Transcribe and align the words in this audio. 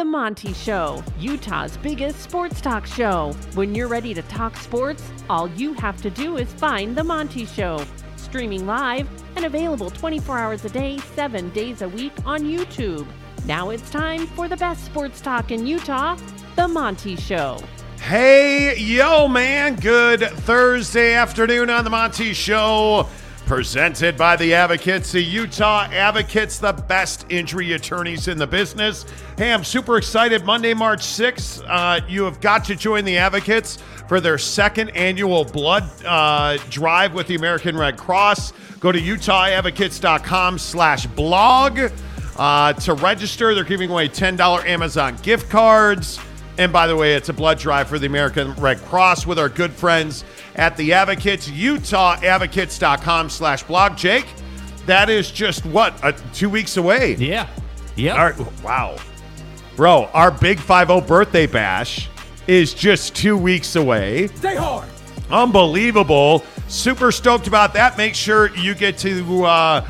The 0.00 0.04
Monty 0.06 0.54
Show, 0.54 1.04
Utah's 1.18 1.76
biggest 1.76 2.20
sports 2.20 2.62
talk 2.62 2.86
show. 2.86 3.34
When 3.52 3.74
you're 3.74 3.86
ready 3.86 4.14
to 4.14 4.22
talk 4.22 4.56
sports, 4.56 5.12
all 5.28 5.46
you 5.48 5.74
have 5.74 6.00
to 6.00 6.08
do 6.08 6.38
is 6.38 6.50
find 6.54 6.96
The 6.96 7.04
Monty 7.04 7.44
Show. 7.44 7.84
Streaming 8.16 8.66
live 8.66 9.06
and 9.36 9.44
available 9.44 9.90
24 9.90 10.38
hours 10.38 10.64
a 10.64 10.70
day, 10.70 10.96
7 11.14 11.50
days 11.50 11.82
a 11.82 11.88
week 11.90 12.14
on 12.24 12.44
YouTube. 12.44 13.06
Now 13.44 13.68
it's 13.68 13.90
time 13.90 14.26
for 14.28 14.48
the 14.48 14.56
best 14.56 14.86
sports 14.86 15.20
talk 15.20 15.50
in 15.50 15.66
Utah, 15.66 16.16
The 16.56 16.66
Monty 16.66 17.16
Show. 17.16 17.58
Hey, 17.98 18.78
yo, 18.78 19.28
man. 19.28 19.76
Good 19.76 20.22
Thursday 20.22 21.12
afternoon 21.12 21.68
on 21.68 21.84
The 21.84 21.90
Monty 21.90 22.32
Show. 22.32 23.06
Presented 23.50 24.16
by 24.16 24.36
the 24.36 24.54
Advocates, 24.54 25.10
the 25.10 25.20
Utah 25.20 25.88
Advocates, 25.90 26.58
the 26.58 26.72
best 26.72 27.26
injury 27.30 27.72
attorneys 27.72 28.28
in 28.28 28.38
the 28.38 28.46
business. 28.46 29.04
Hey, 29.36 29.52
I'm 29.52 29.64
super 29.64 29.96
excited. 29.96 30.44
Monday, 30.44 30.72
March 30.72 31.00
6th, 31.00 31.64
uh, 31.66 32.00
you 32.06 32.22
have 32.22 32.40
got 32.40 32.64
to 32.66 32.76
join 32.76 33.04
the 33.04 33.18
Advocates 33.18 33.78
for 34.06 34.20
their 34.20 34.38
second 34.38 34.90
annual 34.90 35.44
blood 35.44 35.82
uh, 36.04 36.58
drive 36.70 37.12
with 37.12 37.26
the 37.26 37.34
American 37.34 37.76
Red 37.76 37.96
Cross. 37.96 38.52
Go 38.78 38.92
to 38.92 39.00
utahadvocates.com 39.00 40.56
slash 40.56 41.06
blog 41.06 41.80
uh, 42.36 42.72
to 42.74 42.94
register. 42.94 43.52
They're 43.52 43.64
giving 43.64 43.90
away 43.90 44.08
$10 44.08 44.64
Amazon 44.64 45.16
gift 45.24 45.50
cards. 45.50 46.20
And 46.56 46.72
by 46.72 46.86
the 46.86 46.94
way, 46.94 47.14
it's 47.14 47.30
a 47.30 47.32
blood 47.32 47.58
drive 47.58 47.88
for 47.88 47.98
the 47.98 48.06
American 48.06 48.52
Red 48.54 48.78
Cross 48.82 49.26
with 49.26 49.40
our 49.40 49.48
good 49.48 49.72
friends 49.72 50.24
at 50.56 50.76
the 50.76 50.92
Advocates, 50.92 51.48
utah 51.48 52.16
utahadvocates.com 52.16 53.30
slash 53.30 53.62
blog. 53.62 53.96
Jake, 53.96 54.26
that 54.86 55.08
is 55.10 55.30
just 55.30 55.64
what, 55.66 55.94
uh, 56.04 56.12
two 56.32 56.48
weeks 56.48 56.76
away? 56.76 57.14
Yeah. 57.14 57.46
Yeah. 57.96 58.16
All 58.16 58.30
right, 58.30 58.62
wow. 58.62 58.96
Bro, 59.76 60.10
our 60.12 60.30
big 60.30 60.58
5 60.58 61.06
birthday 61.06 61.46
bash 61.46 62.08
is 62.46 62.74
just 62.74 63.14
two 63.14 63.36
weeks 63.36 63.76
away. 63.76 64.28
Stay 64.28 64.56
hard. 64.56 64.88
Unbelievable. 65.30 66.44
Super 66.68 67.12
stoked 67.12 67.46
about 67.46 67.72
that. 67.74 67.96
Make 67.96 68.14
sure 68.14 68.54
you 68.56 68.74
get 68.74 68.98
to 68.98 69.44
uh, 69.44 69.86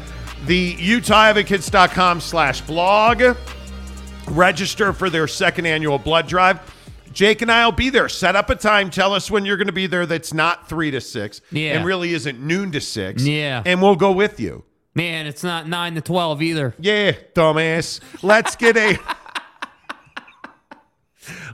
the 0.47 0.75
utahadvocates.com 0.75 2.21
slash 2.21 2.61
blog. 2.63 3.37
Register 4.29 4.93
for 4.93 5.11
their 5.11 5.27
second 5.27 5.67
annual 5.67 5.99
blood 5.99 6.27
drive. 6.27 6.61
Jake 7.13 7.43
and 7.43 7.51
I 7.51 7.65
will 7.65 7.73
be 7.73 7.91
there. 7.91 8.09
Set 8.09 8.37
up 8.37 8.51
a 8.51 8.55
time. 8.57 8.91
Tell 8.91 9.13
us 9.13 9.31
when 9.31 9.45
you're 9.45 9.57
going 9.57 9.67
to 9.67 9.73
be 9.73 9.87
there 9.87 10.07
that's 10.07 10.33
not 10.33 10.69
three 10.69 10.91
to 10.93 11.01
six 11.01 11.41
Yeah. 11.51 11.77
and 11.77 11.85
really 11.85 12.15
isn't 12.15 12.41
noon 12.41 12.71
to 12.73 12.81
six. 12.81 13.25
Yeah. 13.25 13.63
And 13.67 13.83
we'll 13.83 13.97
go 13.97 14.13
with 14.13 14.39
you. 14.41 14.65
Man, 14.95 15.27
it's 15.27 15.45
not 15.45 15.69
9 15.69 15.95
to 15.95 16.01
12 16.01 16.43
either. 16.43 16.75
Yeah, 16.81 17.13
dumbass. 17.35 18.01
Let's 18.25 18.57
get 18.57 18.77
a 18.77 18.99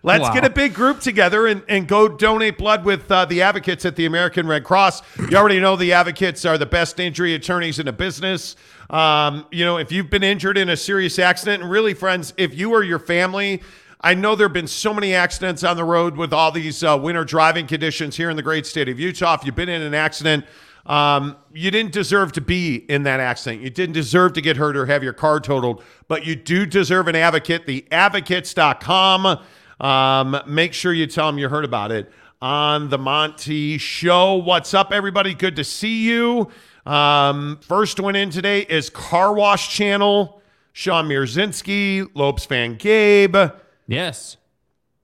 Let's 0.03 0.23
Wow. 0.23 0.33
get 0.34 0.45
a 0.45 0.51
big 0.51 0.73
group 0.75 1.01
together 1.01 1.47
and, 1.49 1.62
and 1.69 1.89
go 1.89 2.07
donate 2.09 2.57
blood 2.57 2.84
with 2.84 3.11
uh, 3.11 3.25
the 3.25 3.43
advocates 3.43 3.84
at 3.84 3.97
the 3.97 4.07
American 4.07 4.47
Red 4.47 4.62
Cross. 4.62 5.03
You 5.31 5.37
already 5.37 5.59
know 5.59 5.75
the 5.75 5.93
advocates 5.93 6.45
are 6.45 6.57
the 6.57 6.67
best 6.67 7.01
injury 7.01 7.34
attorneys 7.34 7.79
in 7.81 7.87
the 7.87 7.93
business. 7.93 8.55
Um, 8.89 9.47
you 9.51 9.65
know, 9.65 9.79
if 9.79 9.91
you've 9.91 10.09
been 10.09 10.23
injured 10.23 10.57
in 10.57 10.69
a 10.69 10.77
serious 10.77 11.19
accident, 11.19 11.62
and 11.62 11.71
really, 11.71 11.93
friends, 11.95 12.33
if 12.37 12.55
you 12.55 12.71
or 12.73 12.84
your 12.84 13.01
family, 13.01 13.61
I 14.07 14.15
know 14.15 14.37
there 14.37 14.45
have 14.45 14.53
been 14.53 14.69
so 14.69 14.95
many 14.95 15.15
accidents 15.15 15.65
on 15.65 15.77
the 15.77 15.83
road 15.83 16.17
with 16.17 16.33
all 16.33 16.53
these 16.53 16.85
uh, 16.85 16.97
winter 16.97 17.25
driving 17.25 17.67
conditions 17.67 18.15
here 18.15 18.31
in 18.31 18.37
the 18.37 18.43
great 18.43 18.65
state 18.65 18.89
of 18.89 19.01
Utah. 19.01 19.35
If 19.35 19.45
you've 19.45 19.57
been 19.57 19.69
in 19.69 19.83
an 19.83 19.95
accident, 19.95 20.45
um, 20.87 21.35
you 21.53 21.73
didn't 21.73 21.91
deserve 21.91 22.31
to 22.34 22.41
be 22.41 22.77
in 22.89 23.03
that 23.03 23.19
accident. 23.19 23.65
You 23.65 23.71
didn't 23.71 23.95
deserve 23.95 24.34
to 24.34 24.41
get 24.41 24.59
hurt 24.59 24.77
or 24.77 24.87
have 24.87 25.03
your 25.03 25.12
car 25.12 25.41
totaled, 25.41 25.83
but 26.07 26.25
you 26.25 26.37
do 26.37 26.67
deserve 26.67 27.09
an 27.09 27.17
advocate. 27.17 27.67
The 27.67 27.84
advocates.com. 27.91 29.41
Um, 29.81 30.41
make 30.47 30.73
sure 30.73 30.93
you 30.93 31.09
tell 31.09 31.27
them 31.27 31.37
you 31.41 31.49
heard 31.49 31.65
about 31.65 31.91
it 31.91 32.09
on 32.41 32.91
the 32.91 32.99
Monty 32.99 33.77
Show. 33.77 34.37
What's 34.37 34.73
up, 34.73 34.93
everybody? 34.93 35.34
Good 35.34 35.57
to 35.57 35.65
see 35.65 36.05
you. 36.05 36.49
Um, 36.87 37.59
first 37.61 37.99
one 37.99 38.15
in 38.15 38.31
today 38.31 38.61
is 38.61 38.88
Car 38.88 39.34
Wash 39.34 39.75
Channel. 39.75 40.41
Sean 40.73 41.09
Mirzinski, 41.09 42.09
Lopes 42.15 42.44
fan 42.44 42.77
Gabe 42.77 43.50
Yes. 43.87 44.37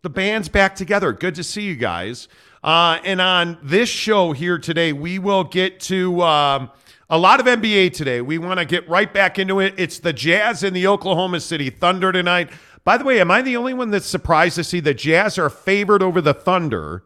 the 0.02 0.10
band's 0.10 0.48
back 0.48 0.74
together. 0.74 1.12
Good 1.12 1.34
to 1.36 1.44
see 1.44 1.62
you 1.62 1.76
guys. 1.76 2.26
Uh, 2.64 2.98
and 3.04 3.20
on 3.20 3.58
this 3.62 3.88
show 3.88 4.32
here 4.32 4.58
today, 4.58 4.92
we 4.92 5.18
will 5.18 5.44
get 5.44 5.80
to 5.80 6.20
um, 6.22 6.70
a 7.10 7.18
lot 7.18 7.40
of 7.40 7.46
NBA 7.46 7.92
today. 7.92 8.20
We 8.20 8.38
want 8.38 8.58
to 8.58 8.64
get 8.64 8.88
right 8.88 9.12
back 9.12 9.38
into 9.38 9.60
it. 9.60 9.74
It's 9.76 9.98
the 9.98 10.12
Jazz 10.12 10.62
and 10.62 10.74
the 10.74 10.86
Oklahoma 10.86 11.40
City 11.40 11.70
Thunder 11.70 12.12
tonight. 12.12 12.50
By 12.84 12.98
the 12.98 13.04
way, 13.04 13.20
am 13.20 13.30
I 13.30 13.42
the 13.42 13.56
only 13.56 13.74
one 13.74 13.90
that's 13.90 14.06
surprised 14.06 14.56
to 14.56 14.64
see 14.64 14.80
the 14.80 14.94
Jazz 14.94 15.38
are 15.38 15.50
favored 15.50 16.02
over 16.02 16.20
the 16.20 16.34
Thunder 16.34 17.04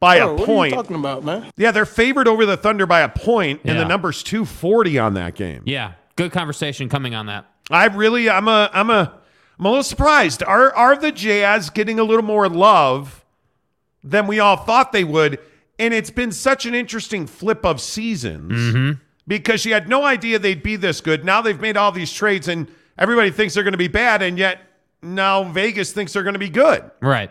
by 0.00 0.18
Oh, 0.18 0.30
a 0.30 0.34
what 0.34 0.46
point? 0.46 0.72
are 0.72 0.76
you 0.76 0.82
talking 0.82 0.96
about, 0.96 1.22
man? 1.24 1.50
yeah, 1.56 1.70
they're 1.70 1.86
favored 1.86 2.26
over 2.26 2.44
the 2.44 2.56
Thunder 2.56 2.86
by 2.86 3.00
a 3.02 3.08
point, 3.08 3.60
and 3.64 3.78
the 3.78 3.84
number's 3.84 4.22
240 4.24 4.98
on 4.98 5.14
that 5.14 5.36
game. 5.36 5.62
Yeah. 5.64 5.92
Good 6.16 6.32
conversation 6.32 6.88
coming 6.88 7.14
on 7.14 7.26
that. 7.26 7.46
I 7.70 7.86
really, 7.86 8.28
I'm 8.28 8.48
a, 8.48 8.68
I'm 8.72 8.90
a, 8.90 9.20
I'm 9.62 9.66
a 9.66 9.68
little 9.68 9.84
surprised. 9.84 10.42
Are 10.42 10.74
are 10.74 10.96
the 10.96 11.12
Jazz 11.12 11.70
getting 11.70 12.00
a 12.00 12.02
little 12.02 12.24
more 12.24 12.48
love 12.48 13.24
than 14.02 14.26
we 14.26 14.40
all 14.40 14.56
thought 14.56 14.90
they 14.90 15.04
would? 15.04 15.38
And 15.78 15.94
it's 15.94 16.10
been 16.10 16.32
such 16.32 16.66
an 16.66 16.74
interesting 16.74 17.28
flip 17.28 17.64
of 17.64 17.80
seasons 17.80 18.98
because 19.28 19.64
you 19.64 19.72
had 19.72 19.88
no 19.88 20.04
idea 20.04 20.40
they'd 20.40 20.64
be 20.64 20.74
this 20.74 21.00
good. 21.00 21.24
Now 21.24 21.42
they've 21.42 21.60
made 21.60 21.76
all 21.76 21.92
these 21.92 22.12
trades, 22.12 22.48
and 22.48 22.66
everybody 22.98 23.30
thinks 23.30 23.54
they're 23.54 23.62
going 23.62 23.70
to 23.70 23.78
be 23.78 23.86
bad, 23.86 24.20
and 24.20 24.36
yet 24.36 24.58
now 25.00 25.44
Vegas 25.44 25.92
thinks 25.92 26.12
they're 26.12 26.24
going 26.24 26.34
to 26.34 26.40
be 26.40 26.50
good. 26.50 26.90
Right. 27.00 27.30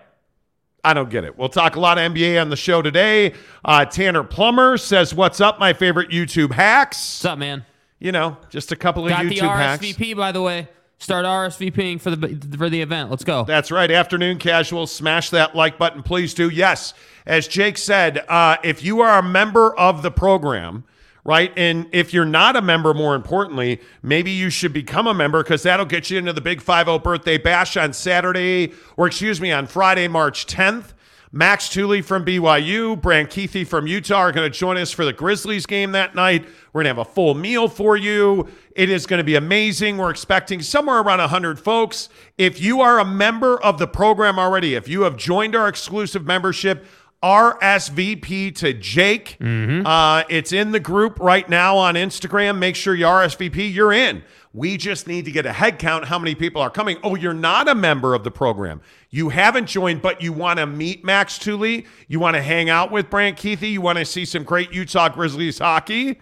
I 0.86 0.94
don't 0.94 1.10
get 1.10 1.26
it. 1.26 1.38
We'll 1.38 1.50
talk 1.50 1.76
a 1.76 1.82
lot 1.82 1.98
of 1.98 2.14
NBA 2.14 2.42
on 2.42 2.50
the 2.50 2.56
show 2.56 2.82
today. 2.82 3.34
Uh, 3.66 3.84
Tanner 3.84 4.24
Plummer 4.24 4.78
says, 4.78 5.14
"What's 5.14 5.42
up, 5.42 5.60
my 5.60 5.74
favorite 5.74 6.10
YouTube 6.12 6.54
hacks?" 6.54 6.98
What's 6.98 7.26
up, 7.26 7.40
man? 7.40 7.66
You 8.00 8.14
know, 8.14 8.38
just 8.50 8.72
a 8.72 8.78
couple 8.78 9.04
of 9.04 9.10
Got 9.10 9.26
YouTube 9.26 9.42
the 9.42 9.50
hacks. 9.50 9.86
RSVP, 9.86 10.16
by 10.16 10.32
the 10.32 10.42
way. 10.42 10.70
Start 11.02 11.26
RSVPing 11.26 12.00
for 12.00 12.16
the 12.16 12.56
for 12.56 12.70
the 12.70 12.80
event. 12.80 13.10
Let's 13.10 13.24
go. 13.24 13.44
That's 13.44 13.72
right. 13.72 13.90
Afternoon 13.90 14.38
casual. 14.38 14.86
Smash 14.86 15.32
that 15.32 15.56
like 15.56 15.80
button, 15.80 16.04
please 16.04 16.36
do. 16.36 16.48
Yes, 16.48 16.94
as 17.26 17.48
Jake 17.48 17.80
said, 17.80 18.24
uh, 18.30 18.58
if 18.64 18.84
you 18.84 19.02
are 19.02 19.18
a 19.18 19.24
member 19.24 19.76
of 19.80 20.04
the 20.04 20.12
program, 20.12 20.84
right, 21.24 21.52
and 21.58 21.88
if 21.92 22.14
you're 22.14 22.24
not 22.24 22.56
a 22.56 22.62
member, 22.62 22.94
more 22.94 23.16
importantly, 23.16 23.82
maybe 24.04 24.30
you 24.30 24.52
should 24.52 24.74
become 24.74 25.08
a 25.08 25.14
member 25.16 25.42
because 25.42 25.64
that'll 25.64 25.88
get 25.88 26.12
you 26.12 26.20
into 26.20 26.34
the 26.34 26.42
Big 26.42 26.62
Five 26.62 26.86
Zero 26.86 27.00
birthday 27.00 27.40
bash 27.40 27.76
on 27.78 27.94
Saturday, 27.94 28.72
or 28.96 29.08
excuse 29.08 29.42
me, 29.42 29.52
on 29.52 29.66
Friday, 29.66 30.08
March 30.08 30.46
10th. 30.46 30.94
Max 31.34 31.70
Tooley 31.70 32.02
from 32.02 32.26
BYU, 32.26 33.02
Brant 33.02 33.30
Kuithe 33.30 33.66
from 33.66 33.88
Utah 33.88 34.18
are 34.18 34.32
going 34.34 34.52
to 34.52 34.58
join 34.58 34.76
us 34.76 34.92
for 34.92 35.06
the 35.06 35.14
Grizzlies 35.14 35.66
game 35.66 35.94
that 35.94 36.14
night. 36.14 36.46
We're 36.74 36.84
going 36.84 36.94
to 36.94 37.02
have 37.02 37.08
a 37.08 37.10
full 37.10 37.36
meal 37.36 37.70
for 37.70 37.96
you. 37.96 38.50
It 38.76 38.90
is 38.90 39.06
going 39.06 39.20
to 39.20 39.24
be 39.24 39.36
amazing. 39.36 39.98
We're 39.98 40.10
expecting 40.10 40.62
somewhere 40.62 41.00
around 41.00 41.20
100 41.20 41.58
folks. 41.58 42.10
If 42.38 42.60
you 42.62 42.82
are 42.82 43.00
a 43.00 43.06
member 43.06 43.62
of 43.62 43.78
the 43.78 43.88
program 43.88 44.38
already, 44.38 44.76
if 44.76 44.90
you 44.90 45.04
have 45.04 45.16
joined 45.16 45.56
our 45.56 45.70
exclusive 45.70 46.26
membership, 46.26 46.86
RSVP 47.24 48.56
to 48.56 48.74
Jake. 48.74 49.38
Uh, 49.86 50.24
it's 50.30 50.52
in 50.52 50.72
the 50.72 50.80
group 50.80 51.20
right 51.20 51.48
now 51.48 51.78
on 51.78 51.96
Instagram. 51.96 52.58
Make 52.58 52.76
sure 52.76 52.96
you 52.96 53.06
RSVP. 53.06 53.74
You're 53.74 53.94
in. 53.94 54.24
We 54.54 54.76
just 54.76 55.08
need 55.08 55.26
to 55.26 55.32
get 55.32 55.46
a 55.46 55.54
head 55.54 55.80
count 55.80 56.06
how 56.06 56.20
many 56.20 56.36
people 56.36 56.62
are 56.62 56.70
coming. 56.70 56.98
Oh, 57.04 57.16
you're 57.16 57.34
not 57.34 57.70
a 57.70 57.76
member 57.76 58.14
of 58.14 58.26
the 58.26 58.32
program. 58.32 58.82
You 59.10 59.30
haven't 59.30 59.68
joined, 59.68 60.02
but 60.02 60.22
you 60.22 60.34
want 60.34 60.60
to 60.60 60.66
meet 60.66 61.06
Max 61.06 61.38
Tooley. 61.38 61.86
You 62.10 62.20
want 62.20 62.36
to 62.36 62.42
hang 62.42 62.70
out 62.70 62.92
with 62.92 63.10
Brant 63.10 63.38
Kuithe. 63.38 63.72
You 63.72 63.80
want 63.80 63.98
to 64.00 64.06
see 64.06 64.26
some 64.26 64.44
great 64.44 64.74
Utah 64.74 65.08
Grizzlies 65.08 65.60
hockey 65.60 66.20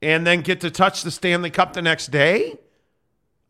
and 0.00 0.26
then 0.26 0.40
get 0.40 0.60
to 0.62 0.70
touch 0.70 1.02
the 1.02 1.10
Stanley 1.10 1.50
Cup 1.50 1.74
the 1.74 1.82
next 1.82 2.10
day. 2.10 2.56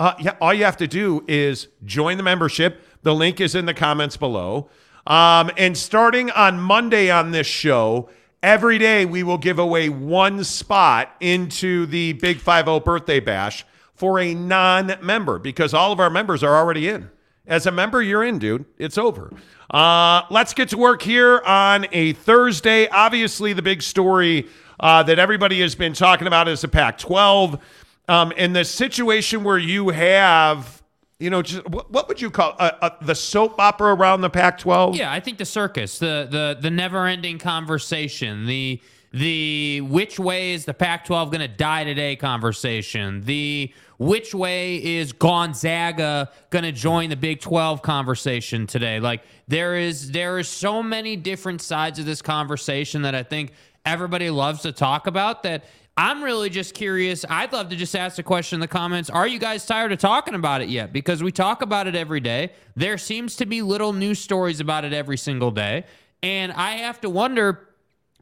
Uh, 0.00 0.14
yeah, 0.18 0.34
all 0.40 0.52
you 0.52 0.64
have 0.64 0.76
to 0.78 0.88
do 0.88 1.24
is 1.28 1.68
join 1.84 2.16
the 2.16 2.24
membership. 2.24 2.82
The 3.02 3.14
link 3.14 3.40
is 3.40 3.54
in 3.54 3.66
the 3.66 3.74
comments 3.74 4.16
below. 4.16 4.68
Um, 5.06 5.50
and 5.56 5.76
starting 5.76 6.30
on 6.32 6.58
Monday 6.58 7.08
on 7.08 7.30
this 7.30 7.46
show, 7.46 8.10
every 8.42 8.78
day 8.78 9.04
we 9.04 9.22
will 9.22 9.38
give 9.38 9.60
away 9.60 9.88
one 9.88 10.42
spot 10.42 11.14
into 11.20 11.86
the 11.86 12.14
Big 12.14 12.38
5 12.38 12.84
birthday 12.84 13.20
bash 13.20 13.64
for 14.02 14.18
a 14.18 14.34
non 14.34 14.96
member 15.00 15.38
because 15.38 15.72
all 15.72 15.92
of 15.92 16.00
our 16.00 16.10
members 16.10 16.42
are 16.42 16.56
already 16.56 16.88
in. 16.88 17.08
As 17.46 17.66
a 17.66 17.70
member, 17.70 18.02
you're 18.02 18.24
in, 18.24 18.40
dude. 18.40 18.64
It's 18.76 18.98
over. 18.98 19.30
Uh, 19.70 20.22
let's 20.28 20.54
get 20.54 20.70
to 20.70 20.76
work 20.76 21.02
here 21.02 21.40
on 21.46 21.86
a 21.92 22.12
Thursday. 22.14 22.88
Obviously, 22.88 23.52
the 23.52 23.62
big 23.62 23.80
story 23.80 24.48
uh, 24.80 25.04
that 25.04 25.20
everybody 25.20 25.60
has 25.60 25.76
been 25.76 25.92
talking 25.92 26.26
about 26.26 26.48
is 26.48 26.62
the 26.62 26.66
Pac 26.66 26.98
12. 26.98 27.60
Um, 28.08 28.32
and 28.36 28.56
the 28.56 28.64
situation 28.64 29.44
where 29.44 29.56
you 29.56 29.90
have, 29.90 30.82
you 31.20 31.30
know, 31.30 31.40
just 31.40 31.64
what, 31.68 31.92
what 31.92 32.08
would 32.08 32.20
you 32.20 32.28
call 32.28 32.56
uh, 32.58 32.72
uh, 32.82 32.90
the 33.02 33.14
soap 33.14 33.60
opera 33.60 33.94
around 33.94 34.22
the 34.22 34.30
Pac 34.30 34.58
12? 34.58 34.96
Yeah, 34.96 35.12
I 35.12 35.20
think 35.20 35.38
the 35.38 35.44
circus, 35.44 36.00
the 36.00 36.26
the 36.28 36.58
the 36.60 36.70
never-ending 36.72 37.38
conversation, 37.38 38.46
the 38.46 38.82
the 39.12 39.82
which 39.82 40.18
way 40.18 40.52
is 40.52 40.64
the 40.64 40.74
Pac 40.74 41.04
12 41.04 41.30
going 41.30 41.40
to 41.40 41.48
die 41.48 41.84
today 41.84 42.16
conversation, 42.16 43.20
the 43.22 43.72
which 43.98 44.34
way 44.34 44.82
is 44.82 45.12
Gonzaga 45.12 46.30
going 46.50 46.64
to 46.64 46.72
join 46.72 47.10
the 47.10 47.16
Big 47.16 47.40
12 47.40 47.82
conversation 47.82 48.66
today. 48.66 49.00
Like 49.00 49.22
there 49.48 49.76
is 49.76 50.10
there 50.12 50.38
is 50.38 50.48
so 50.48 50.82
many 50.82 51.16
different 51.16 51.60
sides 51.60 51.98
of 51.98 52.06
this 52.06 52.22
conversation 52.22 53.02
that 53.02 53.14
I 53.14 53.22
think 53.22 53.52
everybody 53.84 54.30
loves 54.30 54.62
to 54.62 54.72
talk 54.72 55.06
about 55.06 55.42
that 55.42 55.64
I'm 55.94 56.24
really 56.24 56.48
just 56.48 56.72
curious. 56.72 57.22
I'd 57.28 57.52
love 57.52 57.68
to 57.68 57.76
just 57.76 57.94
ask 57.94 58.16
the 58.16 58.22
question 58.22 58.56
in 58.56 58.60
the 58.60 58.68
comments. 58.68 59.10
Are 59.10 59.26
you 59.26 59.38
guys 59.38 59.66
tired 59.66 59.92
of 59.92 59.98
talking 59.98 60.34
about 60.34 60.62
it 60.62 60.70
yet? 60.70 60.90
Because 60.90 61.22
we 61.22 61.30
talk 61.30 61.60
about 61.60 61.86
it 61.86 61.94
every 61.94 62.20
day. 62.20 62.52
There 62.76 62.96
seems 62.96 63.36
to 63.36 63.46
be 63.46 63.60
little 63.60 63.92
news 63.92 64.18
stories 64.18 64.60
about 64.60 64.86
it 64.86 64.94
every 64.94 65.18
single 65.18 65.50
day. 65.50 65.84
And 66.22 66.50
I 66.52 66.76
have 66.76 67.00
to 67.02 67.10
wonder 67.10 67.68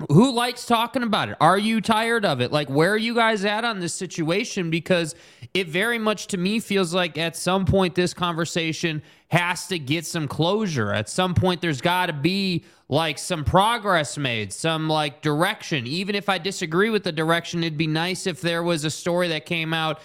who 0.08 0.32
likes 0.32 0.64
talking 0.64 1.02
about 1.02 1.28
it? 1.28 1.36
Are 1.40 1.58
you 1.58 1.80
tired 1.80 2.24
of 2.24 2.40
it? 2.40 2.52
Like, 2.52 2.68
where 2.68 2.92
are 2.92 2.98
you 2.98 3.14
guys 3.14 3.44
at 3.44 3.64
on 3.64 3.80
this 3.80 3.94
situation? 3.94 4.70
Because 4.70 5.14
it 5.54 5.68
very 5.68 5.98
much 5.98 6.28
to 6.28 6.38
me 6.38 6.60
feels 6.60 6.94
like 6.94 7.18
at 7.18 7.36
some 7.36 7.64
point 7.64 7.94
this 7.94 8.14
conversation 8.14 9.02
has 9.28 9.66
to 9.68 9.78
get 9.78 10.06
some 10.06 10.26
closure. 10.26 10.92
At 10.92 11.08
some 11.08 11.34
point, 11.34 11.60
there's 11.60 11.80
got 11.80 12.06
to 12.06 12.12
be 12.12 12.64
like 12.88 13.18
some 13.18 13.44
progress 13.44 14.18
made, 14.18 14.52
some 14.52 14.88
like 14.88 15.22
direction. 15.22 15.86
Even 15.86 16.14
if 16.14 16.28
I 16.28 16.38
disagree 16.38 16.90
with 16.90 17.04
the 17.04 17.12
direction, 17.12 17.62
it'd 17.62 17.78
be 17.78 17.86
nice 17.86 18.26
if 18.26 18.40
there 18.40 18.62
was 18.62 18.84
a 18.84 18.90
story 18.90 19.28
that 19.28 19.46
came 19.46 19.72
out 19.72 20.00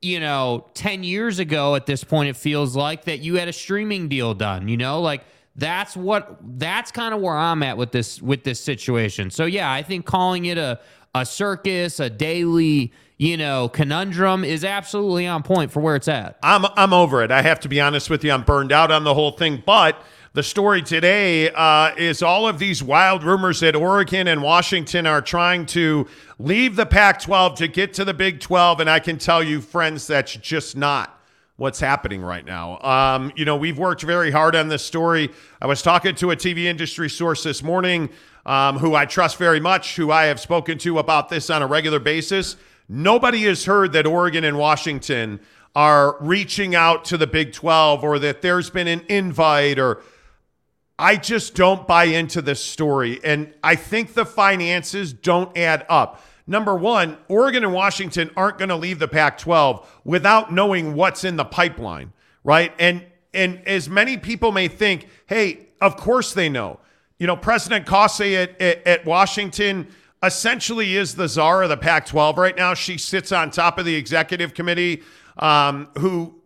you 0.00 0.20
know, 0.20 0.64
10 0.74 1.02
years 1.02 1.40
ago 1.40 1.74
at 1.74 1.86
this 1.86 2.04
point, 2.04 2.28
it 2.28 2.36
feels 2.36 2.76
like 2.76 3.04
that 3.06 3.18
you 3.18 3.34
had 3.34 3.48
a 3.48 3.52
streaming 3.52 4.08
deal 4.08 4.32
done, 4.32 4.68
you 4.68 4.76
know, 4.76 5.00
like 5.00 5.24
that's 5.58 5.96
what 5.96 6.38
that's 6.58 6.92
kind 6.92 7.12
of 7.12 7.20
where 7.20 7.36
I'm 7.36 7.62
at 7.64 7.76
with 7.76 7.90
this 7.90 8.22
with 8.22 8.44
this 8.44 8.60
situation. 8.60 9.30
So 9.30 9.44
yeah, 9.44 9.70
I 9.70 9.82
think 9.82 10.06
calling 10.06 10.46
it 10.46 10.56
a 10.56 10.80
a 11.14 11.26
circus, 11.26 11.98
a 11.98 12.08
daily, 12.08 12.92
you 13.16 13.36
know, 13.36 13.68
conundrum 13.68 14.44
is 14.44 14.64
absolutely 14.64 15.26
on 15.26 15.42
point 15.42 15.72
for 15.72 15.80
where 15.80 15.96
it's 15.96 16.08
at. 16.08 16.38
I'm 16.42 16.64
I'm 16.76 16.92
over 16.92 17.22
it. 17.22 17.32
I 17.32 17.42
have 17.42 17.58
to 17.60 17.68
be 17.68 17.80
honest 17.80 18.08
with 18.08 18.22
you. 18.22 18.30
I'm 18.30 18.44
burned 18.44 18.70
out 18.70 18.92
on 18.92 19.02
the 19.02 19.14
whole 19.14 19.32
thing. 19.32 19.62
But 19.66 20.00
the 20.32 20.44
story 20.44 20.80
today 20.80 21.50
uh, 21.50 21.92
is 21.96 22.22
all 22.22 22.46
of 22.46 22.60
these 22.60 22.80
wild 22.80 23.24
rumors 23.24 23.58
that 23.60 23.74
Oregon 23.74 24.28
and 24.28 24.40
Washington 24.40 25.06
are 25.06 25.20
trying 25.20 25.66
to 25.66 26.06
leave 26.38 26.76
the 26.76 26.86
Pac-12 26.86 27.56
to 27.56 27.66
get 27.66 27.94
to 27.94 28.04
the 28.04 28.14
Big 28.14 28.38
12, 28.38 28.78
and 28.78 28.90
I 28.90 29.00
can 29.00 29.18
tell 29.18 29.42
you, 29.42 29.60
friends, 29.60 30.06
that's 30.06 30.36
just 30.36 30.76
not 30.76 31.17
what's 31.58 31.80
happening 31.80 32.22
right 32.22 32.46
now. 32.46 32.78
Um, 32.82 33.32
you 33.34 33.44
know, 33.44 33.56
we've 33.56 33.78
worked 33.78 34.02
very 34.02 34.30
hard 34.30 34.54
on 34.54 34.68
this 34.68 34.84
story. 34.84 35.30
I 35.60 35.66
was 35.66 35.82
talking 35.82 36.14
to 36.14 36.30
a 36.30 36.36
TV 36.36 36.64
industry 36.64 37.10
source 37.10 37.42
this 37.42 37.64
morning 37.64 38.10
um, 38.46 38.78
who 38.78 38.94
I 38.94 39.06
trust 39.06 39.38
very 39.38 39.58
much, 39.58 39.96
who 39.96 40.12
I 40.12 40.26
have 40.26 40.38
spoken 40.38 40.78
to 40.78 41.00
about 41.00 41.28
this 41.28 41.50
on 41.50 41.60
a 41.60 41.66
regular 41.66 41.98
basis. 41.98 42.56
Nobody 42.88 43.42
has 43.42 43.64
heard 43.64 43.92
that 43.92 44.06
Oregon 44.06 44.44
and 44.44 44.56
Washington 44.56 45.40
are 45.74 46.16
reaching 46.20 46.76
out 46.76 47.04
to 47.06 47.18
the 47.18 47.26
Big 47.26 47.52
12 47.52 48.04
or 48.04 48.20
that 48.20 48.40
there's 48.40 48.70
been 48.70 48.88
an 48.88 49.02
invite 49.08 49.78
or. 49.78 50.00
I 51.00 51.14
just 51.14 51.54
don't 51.54 51.86
buy 51.86 52.06
into 52.06 52.42
this 52.42 52.60
story. 52.60 53.20
And 53.22 53.54
I 53.62 53.76
think 53.76 54.14
the 54.14 54.26
finances 54.26 55.12
don't 55.12 55.56
add 55.56 55.86
up. 55.88 56.20
Number 56.48 56.74
one, 56.74 57.18
Oregon 57.28 57.62
and 57.62 57.74
Washington 57.74 58.30
aren't 58.34 58.56
going 58.56 58.70
to 58.70 58.76
leave 58.76 58.98
the 58.98 59.06
Pac 59.06 59.36
12 59.36 60.00
without 60.04 60.50
knowing 60.50 60.94
what's 60.94 61.22
in 61.22 61.36
the 61.36 61.44
pipeline, 61.44 62.12
right? 62.42 62.72
And 62.78 63.04
and 63.34 63.60
as 63.68 63.90
many 63.90 64.16
people 64.16 64.52
may 64.52 64.68
think, 64.68 65.06
hey, 65.26 65.68
of 65.82 65.96
course 65.96 66.32
they 66.32 66.48
know. 66.48 66.80
You 67.18 67.26
know, 67.26 67.36
President 67.36 67.84
Cauce 67.84 68.22
at, 68.22 68.58
at, 68.60 68.86
at 68.86 69.04
Washington 69.04 69.88
essentially 70.22 70.96
is 70.96 71.14
the 71.14 71.28
czar 71.28 71.62
of 71.62 71.68
the 71.68 71.76
Pac 71.76 72.06
12 72.06 72.38
right 72.38 72.56
now. 72.56 72.72
She 72.72 72.96
sits 72.96 73.30
on 73.30 73.50
top 73.50 73.78
of 73.78 73.84
the 73.84 73.94
executive 73.94 74.54
committee, 74.54 75.02
um, 75.36 75.88
who 75.98 76.40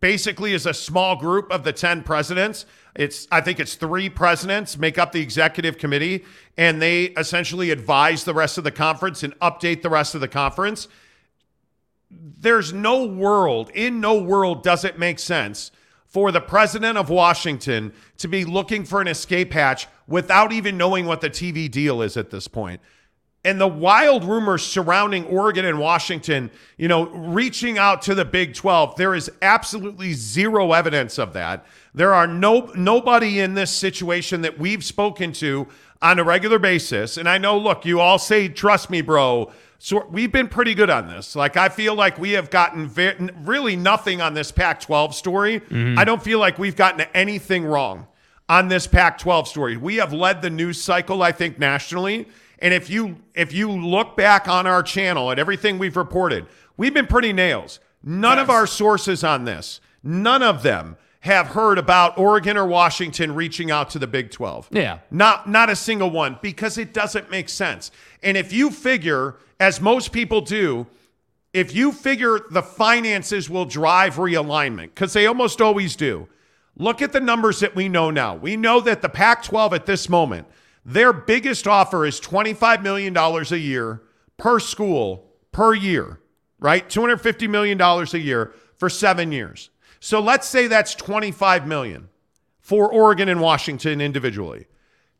basically 0.00 0.52
is 0.52 0.66
a 0.66 0.74
small 0.74 1.16
group 1.16 1.50
of 1.50 1.64
the 1.64 1.72
10 1.72 2.02
presidents. 2.02 2.66
It's 2.98 3.28
I 3.30 3.40
think 3.40 3.60
it's 3.60 3.76
three 3.76 4.10
presidents 4.10 4.76
make 4.76 4.98
up 4.98 5.12
the 5.12 5.20
executive 5.20 5.78
committee 5.78 6.24
and 6.56 6.82
they 6.82 7.04
essentially 7.04 7.70
advise 7.70 8.24
the 8.24 8.34
rest 8.34 8.58
of 8.58 8.64
the 8.64 8.72
conference 8.72 9.22
and 9.22 9.38
update 9.38 9.82
the 9.82 9.88
rest 9.88 10.16
of 10.16 10.20
the 10.20 10.26
conference. 10.26 10.88
There's 12.10 12.72
no 12.72 13.04
world, 13.04 13.70
in 13.70 14.00
no 14.00 14.20
world 14.20 14.64
does 14.64 14.84
it 14.84 14.98
make 14.98 15.20
sense 15.20 15.70
for 16.06 16.32
the 16.32 16.40
president 16.40 16.98
of 16.98 17.08
Washington 17.08 17.92
to 18.16 18.26
be 18.26 18.44
looking 18.44 18.84
for 18.84 19.00
an 19.00 19.06
escape 19.06 19.52
hatch 19.52 19.86
without 20.08 20.50
even 20.50 20.76
knowing 20.76 21.06
what 21.06 21.20
the 21.20 21.30
TV 21.30 21.70
deal 21.70 22.02
is 22.02 22.16
at 22.16 22.30
this 22.30 22.48
point 22.48 22.80
and 23.44 23.60
the 23.60 23.68
wild 23.68 24.24
rumors 24.24 24.64
surrounding 24.64 25.24
Oregon 25.26 25.64
and 25.64 25.78
Washington, 25.78 26.50
you 26.76 26.88
know, 26.88 27.08
reaching 27.08 27.78
out 27.78 28.02
to 28.02 28.14
the 28.14 28.24
Big 28.24 28.54
12, 28.54 28.96
there 28.96 29.14
is 29.14 29.30
absolutely 29.42 30.12
zero 30.12 30.72
evidence 30.72 31.18
of 31.18 31.32
that. 31.34 31.64
There 31.94 32.12
are 32.12 32.26
no 32.26 32.70
nobody 32.74 33.40
in 33.40 33.54
this 33.54 33.70
situation 33.70 34.42
that 34.42 34.58
we've 34.58 34.84
spoken 34.84 35.32
to 35.34 35.68
on 36.02 36.18
a 36.18 36.24
regular 36.24 36.58
basis. 36.58 37.16
And 37.16 37.28
I 37.28 37.38
know, 37.38 37.58
look, 37.58 37.84
you 37.84 38.00
all 38.00 38.18
say, 38.18 38.48
trust 38.48 38.90
me, 38.90 39.02
bro. 39.02 39.52
So 39.78 40.04
we've 40.10 40.32
been 40.32 40.48
pretty 40.48 40.74
good 40.74 40.90
on 40.90 41.06
this. 41.08 41.36
Like 41.36 41.56
I 41.56 41.68
feel 41.68 41.94
like 41.94 42.18
we 42.18 42.32
have 42.32 42.50
gotten 42.50 42.88
ve- 42.88 43.30
really 43.42 43.76
nothing 43.76 44.20
on 44.20 44.34
this 44.34 44.50
Pac-12 44.50 45.14
story. 45.14 45.60
Mm-hmm. 45.60 45.98
I 45.98 46.04
don't 46.04 46.22
feel 46.22 46.40
like 46.40 46.58
we've 46.58 46.76
gotten 46.76 47.06
anything 47.14 47.64
wrong 47.64 48.08
on 48.48 48.68
this 48.68 48.86
Pac-12 48.88 49.46
story. 49.46 49.76
We 49.76 49.96
have 49.96 50.12
led 50.12 50.42
the 50.42 50.50
news 50.50 50.80
cycle, 50.82 51.22
I 51.22 51.30
think, 51.32 51.58
nationally. 51.58 52.26
And 52.60 52.74
if 52.74 52.90
you 52.90 53.18
if 53.34 53.52
you 53.52 53.70
look 53.70 54.16
back 54.16 54.48
on 54.48 54.66
our 54.66 54.82
channel 54.82 55.30
at 55.30 55.38
everything 55.38 55.78
we've 55.78 55.96
reported, 55.96 56.46
we've 56.76 56.94
been 56.94 57.06
pretty 57.06 57.32
nails. 57.32 57.80
None 58.02 58.38
yes. 58.38 58.44
of 58.44 58.50
our 58.50 58.66
sources 58.66 59.24
on 59.24 59.44
this, 59.44 59.80
none 60.02 60.42
of 60.42 60.62
them 60.62 60.96
have 61.20 61.48
heard 61.48 61.78
about 61.78 62.16
Oregon 62.16 62.56
or 62.56 62.66
Washington 62.66 63.34
reaching 63.34 63.70
out 63.70 63.90
to 63.90 63.98
the 63.98 64.06
Big 64.06 64.30
12. 64.30 64.68
Yeah. 64.70 64.98
Not 65.10 65.48
not 65.48 65.70
a 65.70 65.76
single 65.76 66.10
one 66.10 66.38
because 66.42 66.78
it 66.78 66.92
doesn't 66.92 67.30
make 67.30 67.48
sense. 67.48 67.90
And 68.22 68.36
if 68.36 68.52
you 68.52 68.70
figure 68.70 69.36
as 69.60 69.80
most 69.80 70.12
people 70.12 70.40
do, 70.40 70.86
if 71.52 71.74
you 71.74 71.92
figure 71.92 72.40
the 72.50 72.62
finances 72.62 73.50
will 73.50 73.64
drive 73.64 74.16
realignment 74.16 74.94
cuz 74.94 75.12
they 75.12 75.26
almost 75.26 75.60
always 75.60 75.96
do. 75.96 76.28
Look 76.80 77.02
at 77.02 77.10
the 77.10 77.20
numbers 77.20 77.58
that 77.58 77.74
we 77.74 77.88
know 77.88 78.12
now. 78.12 78.36
We 78.36 78.56
know 78.56 78.80
that 78.80 79.02
the 79.02 79.08
Pac 79.08 79.42
12 79.42 79.74
at 79.74 79.86
this 79.86 80.08
moment 80.08 80.46
their 80.84 81.12
biggest 81.12 81.66
offer 81.66 82.06
is 82.06 82.20
$25 82.20 82.82
million 82.82 83.16
a 83.16 83.56
year 83.56 84.02
per 84.36 84.58
school 84.58 85.32
per 85.52 85.74
year, 85.74 86.20
right? 86.58 86.88
$250 86.88 87.48
million 87.48 87.80
a 87.80 88.16
year 88.16 88.54
for 88.76 88.88
seven 88.88 89.32
years. 89.32 89.70
So 90.00 90.20
let's 90.20 90.46
say 90.46 90.66
that's 90.66 90.94
25 90.94 91.66
million 91.66 92.08
for 92.60 92.90
Oregon 92.90 93.28
and 93.28 93.40
Washington 93.40 94.00
individually. 94.00 94.66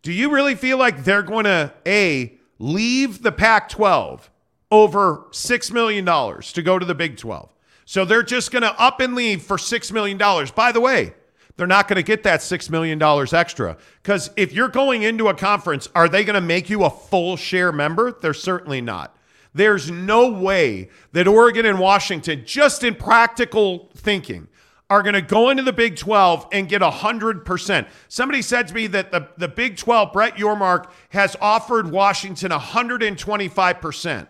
Do 0.02 0.12
you 0.12 0.30
really 0.30 0.54
feel 0.54 0.78
like 0.78 1.04
they're 1.04 1.22
going 1.22 1.44
to 1.44 1.72
A, 1.86 2.38
leave 2.58 3.22
the 3.22 3.32
Pac 3.32 3.68
12 3.68 4.30
over 4.70 5.26
$6 5.30 5.72
million 5.72 6.04
to 6.04 6.62
go 6.62 6.78
to 6.78 6.86
the 6.86 6.94
Big 6.94 7.16
12? 7.16 7.52
So 7.84 8.04
they're 8.04 8.22
just 8.22 8.52
going 8.52 8.62
to 8.62 8.80
up 8.80 9.00
and 9.00 9.14
leave 9.14 9.42
for 9.42 9.56
$6 9.56 9.92
million. 9.92 10.18
By 10.54 10.72
the 10.72 10.80
way, 10.80 11.14
they're 11.58 11.66
not 11.66 11.88
going 11.88 11.96
to 11.96 12.04
get 12.04 12.22
that 12.22 12.40
$6 12.40 12.70
million 12.70 13.02
extra. 13.34 13.76
Because 14.00 14.30
if 14.36 14.52
you're 14.52 14.68
going 14.68 15.02
into 15.02 15.26
a 15.26 15.34
conference, 15.34 15.88
are 15.92 16.08
they 16.08 16.22
going 16.24 16.34
to 16.34 16.40
make 16.40 16.70
you 16.70 16.84
a 16.84 16.90
full 16.90 17.36
share 17.36 17.72
member? 17.72 18.12
They're 18.12 18.32
certainly 18.32 18.80
not. 18.80 19.16
There's 19.52 19.90
no 19.90 20.30
way 20.30 20.88
that 21.12 21.26
Oregon 21.26 21.66
and 21.66 21.80
Washington, 21.80 22.44
just 22.46 22.84
in 22.84 22.94
practical 22.94 23.90
thinking, 23.96 24.46
are 24.88 25.02
going 25.02 25.14
to 25.14 25.20
go 25.20 25.50
into 25.50 25.64
the 25.64 25.72
Big 25.72 25.96
12 25.96 26.46
and 26.52 26.68
get 26.68 26.80
100%. 26.80 27.88
Somebody 28.06 28.40
said 28.40 28.68
to 28.68 28.74
me 28.74 28.86
that 28.86 29.10
the, 29.10 29.28
the 29.36 29.48
Big 29.48 29.76
12, 29.76 30.12
Brett 30.12 30.36
Yormark, 30.36 30.88
has 31.08 31.34
offered 31.40 31.90
Washington 31.90 32.52
125%. 32.52 34.28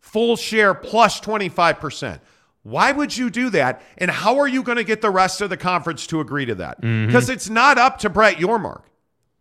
Full 0.00 0.36
share 0.36 0.74
plus 0.74 1.20
25%. 1.20 2.18
Why 2.68 2.92
would 2.92 3.16
you 3.16 3.30
do 3.30 3.48
that? 3.50 3.80
And 3.96 4.10
how 4.10 4.38
are 4.38 4.48
you 4.48 4.62
going 4.62 4.76
to 4.76 4.84
get 4.84 5.00
the 5.00 5.10
rest 5.10 5.40
of 5.40 5.48
the 5.48 5.56
conference 5.56 6.06
to 6.08 6.20
agree 6.20 6.44
to 6.44 6.54
that? 6.56 6.80
Because 6.80 7.24
mm-hmm. 7.24 7.32
it's 7.32 7.48
not 7.48 7.78
up 7.78 7.98
to 8.00 8.10
Brett 8.10 8.36
Yormark 8.36 8.82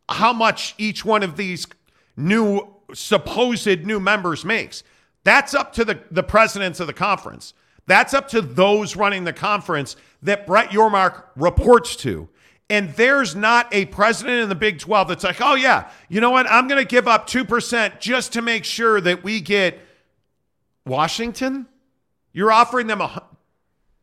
how 0.09 0.33
much 0.33 0.73
each 0.77 1.03
one 1.03 1.23
of 1.23 1.37
these 1.37 1.67
new 2.15 2.75
supposed 2.93 3.85
new 3.85 3.99
members 3.99 4.45
makes. 4.45 4.83
That's 5.23 5.53
up 5.53 5.73
to 5.73 5.83
the, 5.83 5.99
the 6.09 6.23
presidents 6.23 6.79
of 6.79 6.87
the 6.87 6.93
conference. 6.93 7.53
That's 7.85 8.13
up 8.13 8.29
to 8.29 8.41
those 8.41 8.95
running 8.95 9.23
the 9.25 9.33
conference 9.33 9.95
that 10.21 10.47
Brett 10.47 10.69
Yormark 10.69 11.23
reports 11.35 11.95
to. 11.97 12.29
And 12.69 12.93
there's 12.95 13.35
not 13.35 13.73
a 13.73 13.85
president 13.85 14.41
in 14.43 14.49
the 14.49 14.55
Big 14.55 14.79
12 14.79 15.07
that's 15.07 15.23
like, 15.23 15.39
oh, 15.39 15.55
yeah, 15.55 15.89
you 16.09 16.19
know 16.19 16.31
what? 16.31 16.49
I'm 16.49 16.67
going 16.67 16.81
to 16.81 16.87
give 16.87 17.07
up 17.07 17.27
2% 17.27 17.99
just 17.99 18.33
to 18.33 18.41
make 18.41 18.65
sure 18.65 18.99
that 18.99 19.23
we 19.23 19.39
get 19.39 19.79
Washington 20.85 21.65
you're 22.37 22.51
offering 22.51 22.85
them 22.85 23.01
a. 23.01 23.23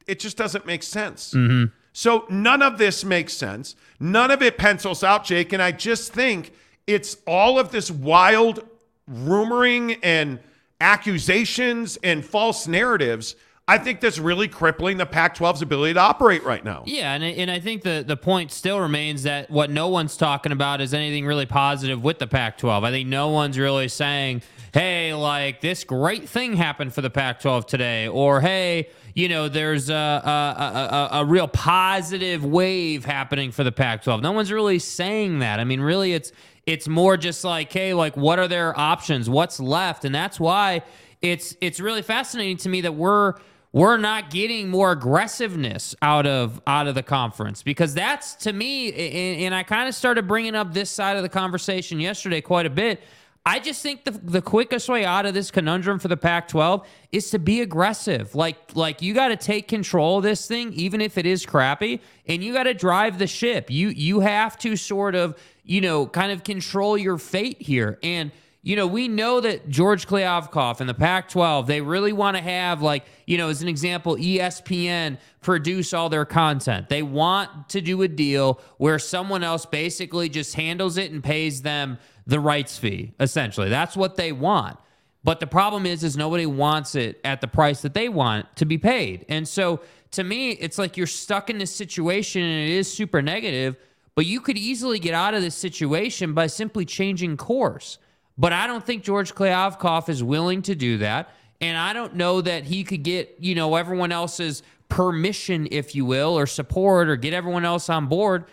It 0.09 0.19
just 0.19 0.37
doesn't 0.37 0.67
make 0.67 0.83
sense. 0.83 1.35
Mm-hmm. 1.35 1.67
So 1.93 2.27
none 2.29 2.63
of 2.63 2.79
this 2.79 3.05
makes 3.05 3.33
sense. 3.33 3.77
None 4.01 4.33
of 4.33 4.43
it 4.43 4.59
pencils 4.59 5.05
out, 5.05 5.25
Jake. 5.25 5.53
And 5.53 5.63
I 5.63 5.71
just 5.71 6.13
think 6.13 6.53
it's 6.85 7.17
all 7.29 7.61
of 7.61 7.71
this 7.71 7.93
wild 7.93 8.67
rumoring 9.09 10.01
and 10.03 10.41
accusations 10.81 11.97
and 12.03 12.25
false 12.25 12.67
narratives, 12.67 13.37
I 13.67 13.79
think 13.79 14.01
that's 14.01 14.19
really 14.19 14.47
crippling 14.47 14.99
the 14.99 15.07
Pac 15.07 15.35
12's 15.39 15.63
ability 15.63 15.95
to 15.95 16.01
operate 16.01 16.45
right 16.45 16.63
now. 16.63 16.83
Yeah, 16.85 17.15
and, 17.15 17.25
and 17.25 17.51
I 17.51 17.61
think 17.61 17.83
the, 17.83 18.05
the 18.07 18.17
point 18.17 18.53
still 18.53 18.79
remains 18.79 19.23
that 19.23 19.51
what 19.51 19.71
no 19.71 19.89
one's 19.89 20.19
talking 20.19 20.53
about 20.53 20.83
is 20.83 20.93
anything 20.93 21.25
really 21.25 21.47
positive 21.47 22.05
with 22.05 22.19
the 22.19 22.27
Pac 22.27 22.59
12. 22.59 22.85
I 22.85 22.91
think 22.91 23.09
no 23.09 23.31
one's 23.31 23.59
really 23.59 23.89
saying, 23.89 24.43
hey, 24.75 25.15
like 25.15 25.63
this 25.63 25.83
great 25.83 26.29
thing 26.29 26.57
happened 26.57 26.93
for 26.93 27.01
the 27.01 27.09
Pac 27.09 27.41
12 27.41 27.65
today, 27.65 28.07
or 28.07 28.43
hey, 28.43 28.91
you 29.15 29.31
know, 29.31 29.49
there's 29.49 29.89
a, 29.89 29.95
a, 29.95 31.19
a, 31.19 31.21
a, 31.21 31.25
real 31.25 31.49
positive 31.49 32.45
wave 32.45 33.07
happening 33.07 33.51
for 33.51 33.65
the 33.65 33.73
Pac 33.73 34.05
12. 34.05 34.21
No 34.21 34.33
one's 34.33 34.53
really 34.53 34.79
saying 34.79 35.39
that. 35.39 35.59
I 35.59 35.65
mean, 35.65 35.81
really, 35.81 36.13
it's. 36.13 36.33
It's 36.67 36.89
more 36.89 37.19
just 37.19 37.45
like, 37.45 37.71
hey, 37.71 37.93
like 37.93 38.17
what 38.17 38.39
are 38.39 38.49
their 38.49 38.75
options? 38.81 39.29
What's 39.29 39.61
left? 39.61 40.07
And 40.07 40.15
that's 40.15 40.41
why 40.41 40.83
it's 41.21 41.55
it's 41.61 41.79
really 41.79 42.01
fascinating 42.01 42.57
to 42.59 42.71
me 42.71 42.81
that 42.81 42.95
we're 42.95 43.35
we're 43.75 43.97
not 43.97 44.31
getting 44.31 44.69
more 44.69 44.93
aggressiveness 44.93 45.97
out 46.01 46.29
of 46.29 46.63
out 46.65 46.87
of 46.87 46.95
the 46.95 47.03
conference 47.03 47.65
because 47.65 47.93
that's 47.93 48.37
to 48.37 48.53
me 48.53 48.89
and, 48.93 49.43
and 49.43 49.55
I 49.55 49.65
kind 49.65 49.89
of 49.89 49.97
started 49.97 50.29
bringing 50.29 50.55
up 50.55 50.73
this 50.73 50.89
side 50.89 51.17
of 51.17 51.25
the 51.25 51.29
conversation 51.29 51.99
yesterday 51.99 52.41
quite 52.41 52.67
a 52.67 52.71
bit. 52.71 53.03
I 53.45 53.59
just 53.59 53.83
think 53.83 54.05
the 54.05 54.13
the 54.13 54.41
quickest 54.41 54.89
way 54.89 55.05
out 55.05 55.27
of 55.27 55.35
this 55.35 55.51
conundrum 55.51 55.99
for 55.99 56.07
the 56.07 56.17
Pac-12 56.17 56.85
is 57.11 57.31
to 57.31 57.41
be 57.41 57.63
aggressive. 57.63 58.37
Like 58.37 58.77
like 58.77 59.03
you 59.03 59.13
got 59.13 59.29
to 59.29 59.37
take 59.37 59.67
control 59.67 60.19
of 60.19 60.23
this 60.23 60.47
thing 60.47 60.73
even 60.75 61.01
if 61.01 61.19
it 61.19 61.27
is 61.27 61.45
crappy 61.45 62.01
and 62.29 62.45
you 62.45 62.53
got 62.53 62.65
to 62.65 62.75
drive 62.75 63.19
the 63.19 63.27
ship. 63.27 63.73
You 63.73 63.89
you 63.89 64.21
have 64.21 64.57
to 64.59 64.77
sort 64.77 65.17
of, 65.17 65.37
you 65.65 65.81
know, 65.81 66.07
kind 66.07 66.31
of 66.31 66.45
control 66.45 66.97
your 66.97 67.19
fate 67.19 67.61
here 67.61 67.99
and 68.05 68.31
you 68.65 68.77
know, 68.77 68.87
we 68.87 69.09
know 69.09 69.43
that 69.43 69.69
George 69.69 70.09
Kliavkoff 70.09 70.81
and 70.81 70.89
the 70.89 70.95
Pac 70.95 71.29
12, 71.29 71.67
they 71.67 71.83
really 71.83 72.15
want 72.15 72.39
to 72.39 72.43
have, 72.43 72.81
like, 72.81 73.05
you 73.27 73.37
know, 73.37 73.51
as 73.51 73.61
an 73.61 73.69
example, 73.69 74.17
ESPN 74.17 75.19
produce 75.43 75.93
all 75.93 76.09
their 76.09 76.25
content. 76.25 76.89
They 76.89 77.03
want 77.03 77.69
to 77.69 77.83
do 77.83 78.01
a 78.01 78.09
deal 78.09 78.59
where 78.79 78.99
someone 78.99 79.45
else 79.45 79.67
basically 79.67 80.31
just 80.31 80.55
handles 80.55 80.97
it 80.97 81.13
and 81.13 81.23
pays 81.23 81.61
them 81.61 81.99
the 82.27 82.41
rights 82.41 82.79
fee, 82.79 83.13
essentially. 83.21 83.69
That's 83.69 83.99
what 83.99 84.17
they 84.17 84.33
want. 84.33 84.79
But 85.23 85.41
the 85.41 85.47
problem 85.47 85.85
is, 85.85 86.03
is 86.03 86.17
nobody 86.17 86.47
wants 86.47 86.95
it 86.95 87.21
at 87.23 87.43
the 87.43 87.49
price 87.49 87.83
that 87.83 87.93
they 87.93 88.09
want 88.09 88.57
to 88.57 88.65
be 88.65 88.79
paid. 88.79 89.27
And 89.29 89.47
so 89.47 89.81
to 90.13 90.25
me, 90.25 90.53
it's 90.53 90.79
like 90.79 90.97
you're 90.97 91.07
stuck 91.07 91.51
in 91.51 91.59
this 91.59 91.75
situation 91.75 92.43
and 92.43 92.71
it 92.71 92.73
is 92.73 92.91
super 92.91 93.21
negative, 93.21 93.77
but 94.15 94.25
you 94.25 94.41
could 94.41 94.57
easily 94.57 94.99
get 94.99 95.13
out 95.13 95.35
of 95.35 95.43
this 95.43 95.55
situation 95.55 96.33
by 96.33 96.47
simply 96.47 96.87
changing 96.87 97.37
course. 97.37 97.99
But 98.37 98.53
I 98.53 98.67
don't 98.67 98.85
think 98.85 99.05
George 99.05 99.35
Kliavkoff 99.35 100.09
is 100.09 100.23
willing 100.23 100.63
to 100.63 100.75
do 100.75 100.99
that. 100.99 101.31
And 101.61 101.79
I 101.79 101.93
don't 101.93 102.15
know 102.17 102.41
that 102.41 102.65
he 102.65 102.85
could 102.85 103.03
get, 103.03 103.37
you 103.39 103.55
know, 103.55 103.77
everyone 103.77 104.13
else's 104.13 104.63
permission, 104.89 105.69
if 105.71 105.95
you 105.95 106.05
will, 106.05 106.37
or 106.39 106.47
support 106.47 107.09
or 107.09 107.17
get 107.17 107.33
everyone 107.33 107.65
else 107.65 107.89
on 107.89 108.07
board 108.07 108.45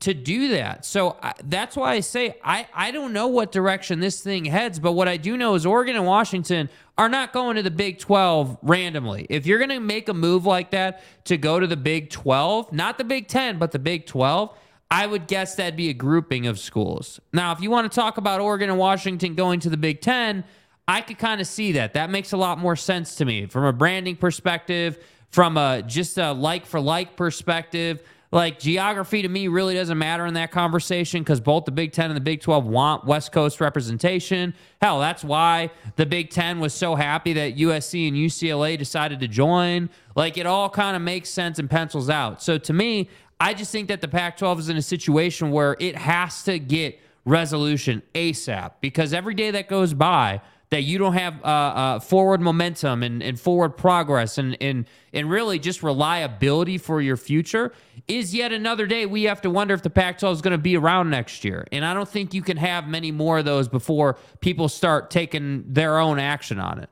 to 0.00 0.14
do 0.14 0.48
that. 0.48 0.84
So 0.84 1.16
I, 1.22 1.34
that's 1.44 1.76
why 1.76 1.92
I 1.92 2.00
say 2.00 2.36
I, 2.42 2.66
I 2.74 2.90
don't 2.90 3.12
know 3.12 3.28
what 3.28 3.52
direction 3.52 4.00
this 4.00 4.20
thing 4.20 4.46
heads, 4.46 4.78
but 4.78 4.92
what 4.92 5.08
I 5.08 5.18
do 5.18 5.36
know 5.36 5.54
is 5.54 5.66
Oregon 5.66 5.94
and 5.94 6.06
Washington 6.06 6.70
are 6.96 7.08
not 7.08 7.32
going 7.32 7.56
to 7.56 7.62
the 7.62 7.70
Big 7.70 7.98
12 7.98 8.58
randomly. 8.62 9.26
If 9.28 9.46
you're 9.46 9.58
going 9.58 9.70
to 9.70 9.80
make 9.80 10.08
a 10.08 10.14
move 10.14 10.46
like 10.46 10.70
that 10.70 11.02
to 11.24 11.36
go 11.36 11.60
to 11.60 11.66
the 11.66 11.76
Big 11.76 12.10
12, 12.10 12.72
not 12.72 12.98
the 12.98 13.04
Big 13.04 13.28
10, 13.28 13.58
but 13.58 13.72
the 13.72 13.78
Big 13.78 14.06
12, 14.06 14.56
I 14.90 15.06
would 15.06 15.28
guess 15.28 15.54
that'd 15.54 15.76
be 15.76 15.88
a 15.88 15.94
grouping 15.94 16.46
of 16.46 16.58
schools. 16.58 17.20
Now, 17.32 17.52
if 17.52 17.60
you 17.60 17.70
want 17.70 17.90
to 17.90 17.94
talk 17.94 18.18
about 18.18 18.40
Oregon 18.40 18.70
and 18.70 18.78
Washington 18.78 19.34
going 19.34 19.60
to 19.60 19.70
the 19.70 19.76
Big 19.76 20.00
Ten, 20.00 20.44
I 20.88 21.00
could 21.00 21.18
kind 21.18 21.40
of 21.40 21.46
see 21.46 21.72
that. 21.72 21.92
That 21.92 22.10
makes 22.10 22.32
a 22.32 22.36
lot 22.36 22.58
more 22.58 22.74
sense 22.74 23.14
to 23.16 23.24
me 23.24 23.46
from 23.46 23.64
a 23.64 23.72
branding 23.72 24.16
perspective, 24.16 24.98
from 25.30 25.56
a 25.56 25.82
just 25.82 26.18
a 26.18 26.32
like 26.32 26.66
for 26.66 26.80
like 26.80 27.16
perspective. 27.16 28.02
Like 28.32 28.60
geography 28.60 29.22
to 29.22 29.28
me 29.28 29.48
really 29.48 29.74
doesn't 29.74 29.98
matter 29.98 30.24
in 30.24 30.34
that 30.34 30.52
conversation 30.52 31.22
because 31.22 31.40
both 31.40 31.64
the 31.64 31.72
Big 31.72 31.92
Ten 31.92 32.10
and 32.10 32.16
the 32.16 32.20
Big 32.20 32.40
12 32.40 32.64
want 32.64 33.04
West 33.04 33.32
Coast 33.32 33.60
representation. 33.60 34.54
Hell, 34.80 35.00
that's 35.00 35.24
why 35.24 35.70
the 35.96 36.06
Big 36.06 36.30
Ten 36.30 36.60
was 36.60 36.72
so 36.72 36.94
happy 36.94 37.32
that 37.32 37.56
USC 37.56 38.06
and 38.06 38.16
UCLA 38.16 38.78
decided 38.78 39.18
to 39.20 39.28
join. 39.28 39.90
Like 40.14 40.38
it 40.38 40.46
all 40.46 40.70
kind 40.70 40.94
of 40.94 41.02
makes 41.02 41.28
sense 41.28 41.58
and 41.58 41.68
pencils 41.68 42.08
out. 42.08 42.40
So 42.40 42.56
to 42.58 42.72
me, 42.72 43.08
I 43.40 43.54
just 43.54 43.72
think 43.72 43.88
that 43.88 44.02
the 44.02 44.08
Pac 44.08 44.36
12 44.36 44.60
is 44.60 44.68
in 44.68 44.76
a 44.76 44.82
situation 44.82 45.50
where 45.50 45.76
it 45.80 45.96
has 45.96 46.42
to 46.44 46.58
get 46.58 47.00
resolution 47.24 48.02
ASAP 48.14 48.72
because 48.80 49.14
every 49.14 49.34
day 49.34 49.50
that 49.50 49.66
goes 49.68 49.94
by, 49.94 50.40
that 50.70 50.82
you 50.82 50.98
don't 50.98 51.14
have 51.14 51.42
uh, 51.42 51.46
uh, 51.46 52.00
forward 52.00 52.40
momentum 52.40 53.02
and, 53.02 53.22
and 53.22 53.38
forward 53.38 53.70
progress 53.70 54.38
and, 54.38 54.56
and 54.60 54.86
and 55.12 55.28
really 55.28 55.58
just 55.58 55.82
reliability 55.82 56.78
for 56.78 57.00
your 57.00 57.16
future 57.16 57.72
is 58.06 58.32
yet 58.34 58.52
another 58.52 58.86
day 58.86 59.04
we 59.04 59.24
have 59.24 59.40
to 59.40 59.50
wonder 59.50 59.74
if 59.74 59.82
the 59.82 59.90
Pac-12 59.90 60.32
is 60.32 60.40
going 60.40 60.52
to 60.52 60.58
be 60.58 60.76
around 60.76 61.10
next 61.10 61.44
year. 61.44 61.66
And 61.72 61.84
I 61.84 61.92
don't 61.92 62.08
think 62.08 62.32
you 62.32 62.42
can 62.42 62.56
have 62.56 62.86
many 62.86 63.10
more 63.10 63.40
of 63.40 63.44
those 63.44 63.68
before 63.68 64.16
people 64.40 64.68
start 64.68 65.10
taking 65.10 65.64
their 65.66 65.98
own 65.98 66.20
action 66.20 66.60
on 66.60 66.78
it. 66.78 66.88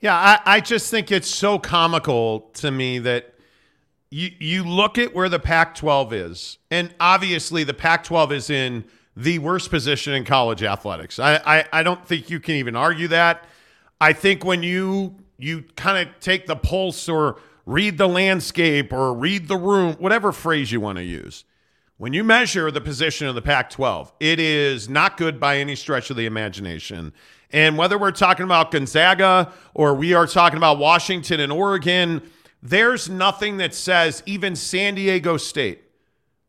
Yeah, 0.00 0.14
I, 0.16 0.56
I 0.56 0.60
just 0.60 0.90
think 0.90 1.10
it's 1.12 1.28
so 1.28 1.58
comical 1.58 2.50
to 2.54 2.70
me 2.70 3.00
that 3.00 3.31
you 4.12 4.30
you 4.38 4.64
look 4.64 4.98
at 4.98 5.14
where 5.14 5.30
the 5.30 5.38
Pac-12 5.38 6.12
is, 6.12 6.58
and 6.70 6.94
obviously 7.00 7.64
the 7.64 7.74
Pac-12 7.74 8.32
is 8.32 8.50
in 8.50 8.84
the 9.16 9.38
worst 9.38 9.70
position 9.70 10.12
in 10.12 10.24
college 10.24 10.62
athletics. 10.62 11.18
I 11.18 11.40
I, 11.44 11.64
I 11.72 11.82
don't 11.82 12.06
think 12.06 12.28
you 12.28 12.38
can 12.38 12.56
even 12.56 12.76
argue 12.76 13.08
that. 13.08 13.44
I 14.00 14.12
think 14.12 14.44
when 14.44 14.62
you 14.62 15.16
you 15.38 15.64
kind 15.76 16.06
of 16.06 16.20
take 16.20 16.46
the 16.46 16.56
pulse 16.56 17.08
or 17.08 17.38
read 17.64 17.96
the 17.96 18.08
landscape 18.08 18.92
or 18.92 19.14
read 19.14 19.48
the 19.48 19.56
room, 19.56 19.94
whatever 19.94 20.30
phrase 20.30 20.70
you 20.70 20.80
want 20.80 20.98
to 20.98 21.04
use, 21.04 21.44
when 21.96 22.12
you 22.12 22.22
measure 22.22 22.70
the 22.70 22.80
position 22.80 23.28
of 23.28 23.34
the 23.34 23.42
Pac 23.42 23.70
12, 23.70 24.12
it 24.20 24.38
is 24.38 24.88
not 24.88 25.16
good 25.16 25.40
by 25.40 25.56
any 25.56 25.74
stretch 25.74 26.10
of 26.10 26.16
the 26.16 26.26
imagination. 26.26 27.12
And 27.50 27.78
whether 27.78 27.96
we're 27.96 28.10
talking 28.10 28.44
about 28.44 28.72
Gonzaga 28.72 29.52
or 29.72 29.94
we 29.94 30.12
are 30.12 30.26
talking 30.26 30.56
about 30.56 30.78
Washington 30.78 31.40
and 31.40 31.52
Oregon, 31.52 32.22
there's 32.62 33.08
nothing 33.08 33.56
that 33.56 33.74
says 33.74 34.22
even 34.24 34.54
San 34.54 34.94
Diego 34.94 35.36
State 35.36 35.82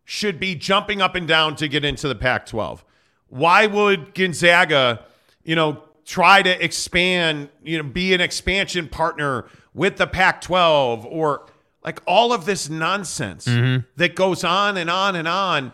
should 0.06 0.40
be 0.40 0.54
jumping 0.54 1.02
up 1.02 1.16
and 1.16 1.28
down 1.28 1.56
to 1.56 1.68
get 1.68 1.84
into 1.84 2.08
the 2.08 2.16
Pac 2.16 2.46
12. 2.46 2.84
Why 3.30 3.66
would 3.66 4.14
Gonzaga, 4.14 5.06
you 5.44 5.56
know, 5.56 5.84
try 6.06 6.42
to 6.42 6.64
expand, 6.64 7.50
you 7.64 7.78
know, 7.78 7.84
be 7.84 8.14
an 8.14 8.22
expansion 8.22 8.88
partner 8.88 9.46
with 9.74 9.98
the 9.98 10.06
Pac 10.06 10.42
12 10.42 11.06
or 11.06 11.48
like 11.84 12.02
all 12.06 12.32
of 12.32 12.46
this 12.46 12.70
nonsense 12.70 13.48
mm-hmm. 13.48 13.86
that 13.96 14.16
goes 14.16 14.44
on 14.44 14.78
and 14.78 14.90
on 14.90 15.16
and 15.16 15.28
on 15.28 15.72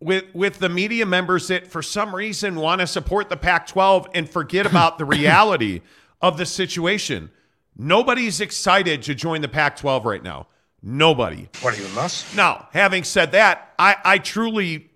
with 0.00 0.24
with 0.34 0.58
the 0.58 0.68
media 0.68 1.06
members 1.06 1.48
that 1.48 1.66
for 1.66 1.82
some 1.82 2.14
reason 2.14 2.56
want 2.56 2.80
to 2.80 2.86
support 2.86 3.28
the 3.28 3.36
Pac 3.36 3.66
12 3.66 4.08
and 4.14 4.28
forget 4.28 4.66
about 4.66 4.98
the 4.98 5.04
reality 5.04 5.80
of 6.20 6.38
the 6.38 6.46
situation. 6.46 7.30
Nobody's 7.76 8.40
excited 8.40 9.02
to 9.02 9.14
join 9.14 9.40
the 9.40 9.48
Pac 9.48 9.76
12 9.76 10.04
right 10.04 10.22
now. 10.22 10.46
Nobody. 10.82 11.48
What 11.62 11.78
are 11.78 11.82
you, 11.82 11.88
nuts? 11.94 12.34
Now, 12.36 12.68
having 12.72 13.04
said 13.04 13.32
that, 13.32 13.72
I, 13.78 13.96
I 14.04 14.18
truly 14.18 14.90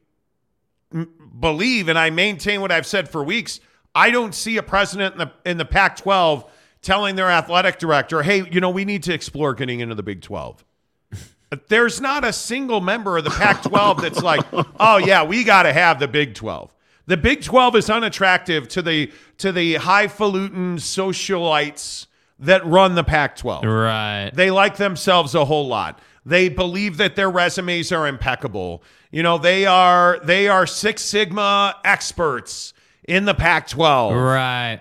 m- 0.92 1.10
believe 1.40 1.88
and 1.88 1.98
I 1.98 2.10
maintain 2.10 2.60
what 2.60 2.70
I've 2.70 2.86
said 2.86 3.08
for 3.08 3.24
weeks. 3.24 3.60
I 3.94 4.10
don't 4.10 4.34
see 4.34 4.58
a 4.58 4.62
president 4.62 5.14
in 5.14 5.18
the, 5.18 5.32
in 5.50 5.56
the 5.56 5.64
Pac 5.64 5.96
12 5.96 6.48
telling 6.82 7.16
their 7.16 7.30
athletic 7.30 7.78
director, 7.78 8.22
hey, 8.22 8.48
you 8.50 8.60
know, 8.60 8.70
we 8.70 8.84
need 8.84 9.02
to 9.04 9.14
explore 9.14 9.54
getting 9.54 9.80
into 9.80 9.94
the 9.94 10.02
Big 10.02 10.20
12. 10.20 10.64
There's 11.68 12.00
not 12.00 12.24
a 12.24 12.32
single 12.32 12.80
member 12.80 13.16
of 13.16 13.24
the 13.24 13.30
Pac 13.30 13.62
12 13.62 14.02
that's 14.02 14.22
like, 14.22 14.44
oh, 14.78 14.98
yeah, 14.98 15.24
we 15.24 15.42
got 15.42 15.64
to 15.64 15.72
have 15.72 15.98
the 15.98 16.06
Big 16.08 16.34
12. 16.34 16.72
The 17.06 17.16
Big 17.16 17.42
12 17.42 17.76
is 17.76 17.90
unattractive 17.90 18.68
to 18.68 18.82
the 18.82 19.10
to 19.38 19.50
the 19.50 19.76
highfalutin 19.76 20.76
socialites 20.76 22.07
that 22.40 22.64
run 22.66 22.94
the 22.94 23.04
Pac 23.04 23.36
12. 23.36 23.64
Right. 23.64 24.30
They 24.32 24.50
like 24.50 24.76
themselves 24.76 25.34
a 25.34 25.44
whole 25.44 25.66
lot. 25.66 26.00
They 26.24 26.48
believe 26.48 26.98
that 26.98 27.16
their 27.16 27.30
resumes 27.30 27.90
are 27.90 28.06
impeccable. 28.06 28.82
You 29.10 29.22
know, 29.22 29.38
they 29.38 29.66
are 29.66 30.20
they 30.22 30.48
are 30.48 30.66
Six 30.66 31.02
Sigma 31.02 31.76
experts 31.84 32.74
in 33.06 33.24
the 33.24 33.34
Pac 33.34 33.68
12. 33.68 34.14
Right. 34.14 34.80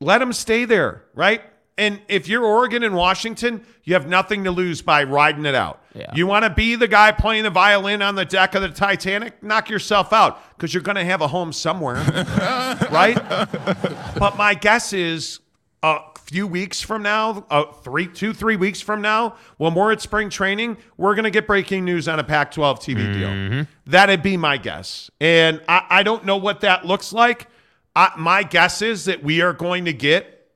Let 0.00 0.18
them 0.18 0.32
stay 0.32 0.64
there, 0.64 1.04
right? 1.14 1.42
And 1.78 2.00
if 2.08 2.26
you're 2.26 2.44
Oregon 2.44 2.82
and 2.82 2.94
Washington, 2.94 3.64
you 3.84 3.94
have 3.94 4.08
nothing 4.08 4.44
to 4.44 4.50
lose 4.50 4.80
by 4.82 5.04
riding 5.04 5.44
it 5.44 5.54
out. 5.54 5.82
Yeah. 5.94 6.12
You 6.14 6.26
want 6.26 6.44
to 6.44 6.50
be 6.50 6.74
the 6.74 6.88
guy 6.88 7.12
playing 7.12 7.44
the 7.44 7.50
violin 7.50 8.02
on 8.02 8.14
the 8.14 8.24
deck 8.24 8.54
of 8.54 8.62
the 8.62 8.70
Titanic? 8.70 9.42
Knock 9.42 9.68
yourself 9.68 10.12
out 10.12 10.40
because 10.56 10.72
you're 10.72 10.82
going 10.82 10.96
to 10.96 11.04
have 11.04 11.20
a 11.20 11.28
home 11.28 11.52
somewhere, 11.52 11.96
right? 12.90 13.16
But 14.18 14.36
my 14.36 14.54
guess 14.54 14.92
is 14.94 15.40
a 15.82 15.98
few 16.26 16.46
weeks 16.46 16.80
from 16.80 17.02
now, 17.02 17.46
uh, 17.50 17.64
three, 17.64 18.08
two, 18.08 18.32
three 18.32 18.56
weeks 18.56 18.80
from 18.80 19.00
now, 19.00 19.36
when 19.58 19.74
we're 19.74 19.92
at 19.92 20.00
spring 20.00 20.28
training, 20.28 20.76
we're 20.96 21.14
going 21.14 21.24
to 21.24 21.30
get 21.30 21.46
breaking 21.46 21.84
news 21.84 22.08
on 22.08 22.18
a 22.18 22.24
Pac 22.24 22.50
12 22.50 22.80
TV 22.80 22.96
mm-hmm. 22.96 23.52
deal. 23.52 23.66
That'd 23.86 24.22
be 24.22 24.36
my 24.36 24.56
guess. 24.56 25.08
And 25.20 25.62
I, 25.68 25.86
I 25.88 26.02
don't 26.02 26.24
know 26.24 26.36
what 26.36 26.62
that 26.62 26.84
looks 26.84 27.12
like. 27.12 27.48
I, 27.94 28.12
my 28.18 28.42
guess 28.42 28.82
is 28.82 29.04
that 29.04 29.22
we 29.22 29.40
are 29.40 29.52
going 29.52 29.84
to 29.84 29.92
get 29.92 30.50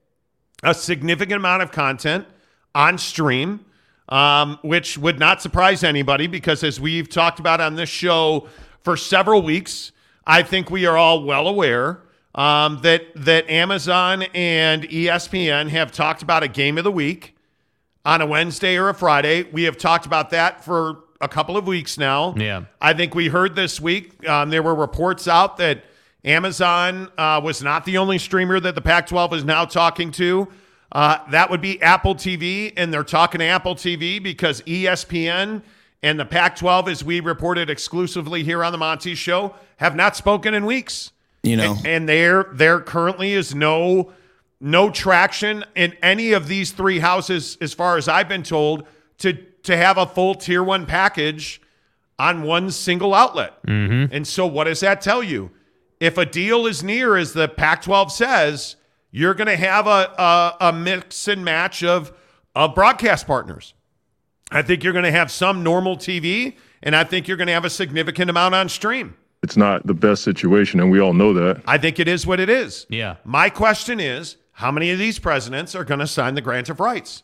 a 0.65 0.75
significant 0.75 1.37
amount 1.37 1.63
of 1.63 1.71
content 1.71 2.27
on 2.75 2.99
stream, 2.99 3.65
um, 4.09 4.59
which 4.63 4.99
would 4.99 5.21
not 5.21 5.41
surprise 5.41 5.85
anybody 5.85 6.27
because, 6.27 6.65
as 6.65 6.81
we've 6.81 7.09
talked 7.09 7.39
about 7.39 7.61
on 7.61 7.77
this 7.77 7.89
show 7.89 8.49
for 8.83 8.97
several 8.97 9.41
weeks, 9.41 9.93
I 10.27 10.43
think 10.43 10.69
we 10.69 10.85
are 10.85 10.97
all 10.97 11.23
well 11.25 11.47
aware 11.47 12.03
um, 12.35 12.81
that 12.83 13.07
that 13.17 13.49
Amazon 13.51 14.23
and 14.35 14.85
ESPN 14.85 15.69
have 15.69 15.93
talked 15.93 16.23
about 16.23 16.43
a 16.43 16.49
game 16.49 16.79
of 16.79 16.85
the 16.85 16.93
week 16.93 17.37
on 18.05 18.21
a 18.21 18.27
Wednesday 18.27 18.77
or 18.77 18.89
a 18.89 18.95
Friday. 18.95 19.45
We 19.45 19.65
have 19.65 19.77
talked 19.77 20.07
about 20.07 20.31
that 20.31 20.65
for 20.65 21.05
a 21.21 21.29
couple 21.29 21.57
of 21.57 21.67
weeks 21.67 21.99
now. 21.99 22.35
Yeah. 22.37 22.65
I 22.81 22.95
think 22.95 23.15
we 23.15 23.29
heard 23.29 23.55
this 23.55 23.81
week 23.81 24.27
um, 24.29 24.51
there 24.51 24.63
were 24.63 24.75
reports 24.75 25.29
out 25.29 25.59
that 25.59 25.85
Amazon 26.25 27.11
uh, 27.19 27.41
was 27.43 27.63
not 27.63 27.85
the 27.85 27.99
only 27.99 28.19
streamer 28.19 28.61
that 28.61 28.75
the 28.75 28.81
Pac 28.81 29.07
12 29.07 29.35
is 29.35 29.45
now 29.45 29.65
talking 29.65 30.11
to. 30.13 30.49
Uh, 30.93 31.19
that 31.31 31.51
would 31.51 31.61
be 31.61 31.81
Apple 31.83 32.15
TV, 32.15 32.73
and 32.77 32.93
they're 32.93 33.05
talking 33.05 33.39
to 33.39 33.45
Apple 33.45 33.75
TV 33.75 34.23
because 34.23 34.61
ESPN 34.63 35.63
and 36.03 36.19
the 36.19 36.25
Pac 36.25 36.57
12, 36.57 36.89
as 36.89 37.05
we 37.05 37.21
reported 37.21 37.71
exclusively 37.71 38.43
here 38.43 38.65
on 38.65 38.73
the 38.73 38.79
Monty 38.79 39.15
Show, 39.15 39.55
have 39.77 39.95
not 39.95 40.17
spoken 40.17 40.53
in 40.55 40.67
weeks. 40.67 41.13
You 41.43 41.57
know, 41.57 41.73
And, 41.79 41.87
and 41.87 42.09
there 42.09 42.47
there 42.53 42.81
currently 42.81 43.33
is 43.33 43.55
no 43.55 44.13
no 44.61 44.91
traction 44.91 45.65
in 45.75 45.97
any 46.03 46.33
of 46.33 46.47
these 46.47 46.73
three 46.73 46.99
houses, 46.99 47.57
as 47.61 47.73
far 47.73 47.97
as 47.97 48.09
I've 48.09 48.29
been 48.29 48.43
told, 48.43 48.87
to 49.19 49.33
to 49.63 49.77
have 49.77 49.99
a 49.99 50.07
full 50.07 50.35
tier 50.35 50.63
one 50.63 50.87
package 50.87 51.61
on 52.19 52.43
one 52.43 52.71
single 52.71 53.15
outlet. 53.15 53.55
Mm-hmm. 53.67 54.15
And 54.15 54.27
so, 54.27 54.47
what 54.47 54.65
does 54.65 54.81
that 54.81 55.01
tell 55.01 55.23
you? 55.23 55.51
If 55.99 56.19
a 56.19 56.27
deal 56.27 56.67
is 56.67 56.83
near, 56.83 57.17
as 57.17 57.35
the 57.35 57.47
Pac-12 57.49 58.11
says, 58.11 58.77
you're 59.11 59.35
going 59.35 59.49
to 59.49 59.57
have 59.57 59.87
a, 59.87 60.13
a 60.61 60.69
a 60.69 60.73
mix 60.73 61.29
and 61.29 61.45
match 61.45 61.83
of 61.83 62.13
of 62.55 62.75
broadcast 62.75 63.27
partners. 63.27 63.75
I 64.51 64.63
think 64.63 64.83
you're 64.83 64.93
going 64.93 65.05
to 65.05 65.13
have 65.13 65.31
some 65.31 65.63
normal 65.63 65.97
TV, 65.97 66.57
and 66.83 66.97
I 66.97 67.05
think 67.05 67.29
you're 67.29 67.37
going 67.37 67.47
to 67.47 67.53
have 67.53 67.65
a 67.65 67.71
significant 67.71 68.29
amount 68.31 68.55
on 68.55 68.69
stream. 68.69 69.15
It's 69.43 69.57
not 69.57 69.87
the 69.87 69.95
best 69.95 70.23
situation, 70.23 70.81
and 70.81 70.91
we 70.91 71.01
all 71.01 71.15
know 71.15 71.33
that. 71.33 71.63
I 71.67 71.79
think 71.79 71.99
it 71.99 72.09
is 72.09 72.27
what 72.27 72.41
it 72.41 72.51
is. 72.51 72.87
Yeah. 72.91 73.17
My 73.25 73.49
question 73.49 73.99
is, 73.99 74.37
how 74.53 74.71
many 74.71 74.91
of 74.91 74.99
these 74.99 75.19
presidents 75.19 75.75
are 75.75 75.85
going 75.85 76.01
to 76.01 76.07
sign 76.07 76.35
the 76.35 76.43
grant 76.43 76.69
of 76.69 76.79
rights? 76.79 77.23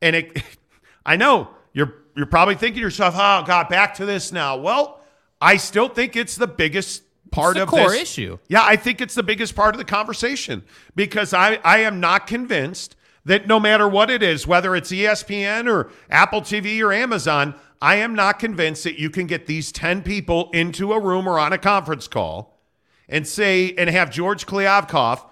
And 0.00 0.16
it, 0.16 0.42
I 1.06 1.16
know 1.16 1.50
you're 1.72 1.94
you're 2.16 2.26
probably 2.26 2.54
thinking 2.54 2.76
to 2.76 2.80
yourself, 2.80 3.14
"Oh 3.16 3.44
God, 3.46 3.68
back 3.68 3.94
to 3.96 4.06
this 4.06 4.32
now." 4.32 4.56
Well, 4.56 5.00
I 5.40 5.56
still 5.56 5.88
think 5.88 6.16
it's 6.16 6.36
the 6.36 6.46
biggest 6.46 7.02
part 7.30 7.56
the 7.56 7.64
of 7.64 7.68
core 7.68 7.90
this. 7.90 8.02
issue. 8.02 8.38
Yeah, 8.48 8.62
I 8.64 8.76
think 8.76 9.00
it's 9.00 9.14
the 9.14 9.22
biggest 9.22 9.54
part 9.54 9.74
of 9.74 9.78
the 9.78 9.84
conversation 9.84 10.62
because 10.96 11.34
I 11.34 11.56
I 11.64 11.78
am 11.78 12.00
not 12.00 12.26
convinced 12.26 12.96
that 13.24 13.46
no 13.46 13.60
matter 13.60 13.88
what 13.88 14.10
it 14.10 14.22
is, 14.22 14.46
whether 14.46 14.74
it's 14.74 14.90
ESPN 14.90 15.70
or 15.70 15.90
Apple 16.10 16.40
TV 16.40 16.82
or 16.82 16.92
Amazon, 16.92 17.54
I 17.80 17.96
am 17.96 18.14
not 18.14 18.38
convinced 18.38 18.84
that 18.84 18.98
you 18.98 19.10
can 19.10 19.26
get 19.26 19.46
these 19.46 19.72
10 19.72 20.02
people 20.02 20.50
into 20.52 20.92
a 20.92 21.00
room 21.00 21.28
or 21.28 21.38
on 21.38 21.52
a 21.52 21.58
conference 21.58 22.08
call 22.08 22.60
and 23.08 23.26
say 23.26 23.74
and 23.76 23.90
have 23.90 24.10
George 24.10 24.46
Kliavkoff 24.46 25.24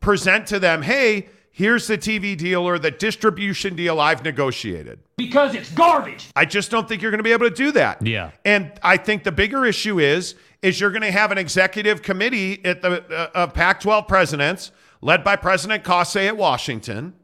present 0.00 0.46
to 0.48 0.58
them, 0.58 0.82
"Hey, 0.82 1.28
here's 1.50 1.86
the 1.86 1.98
TV 1.98 2.36
deal 2.36 2.62
or 2.62 2.78
the 2.78 2.90
distribution 2.90 3.74
deal 3.74 4.00
I've 4.00 4.24
negotiated." 4.24 5.00
Because 5.16 5.54
it's 5.54 5.70
garbage. 5.70 6.28
I 6.36 6.44
just 6.44 6.70
don't 6.70 6.88
think 6.88 7.02
you're 7.02 7.10
going 7.10 7.18
to 7.18 7.24
be 7.24 7.32
able 7.32 7.48
to 7.48 7.54
do 7.54 7.72
that. 7.72 8.06
Yeah. 8.06 8.30
And 8.44 8.72
I 8.82 8.96
think 8.96 9.24
the 9.24 9.32
bigger 9.32 9.66
issue 9.66 9.98
is 9.98 10.34
is 10.62 10.80
you're 10.80 10.90
going 10.90 11.02
to 11.02 11.12
have 11.12 11.32
an 11.32 11.38
executive 11.38 12.02
committee 12.02 12.64
at 12.64 12.82
the 12.82 13.04
uh, 13.12 13.30
of 13.34 13.54
Pac-12 13.54 14.08
presidents 14.08 14.70
led 15.00 15.22
by 15.22 15.36
President 15.36 15.84
Cauce 15.84 16.16
at 16.16 16.36
Washington 16.36 17.14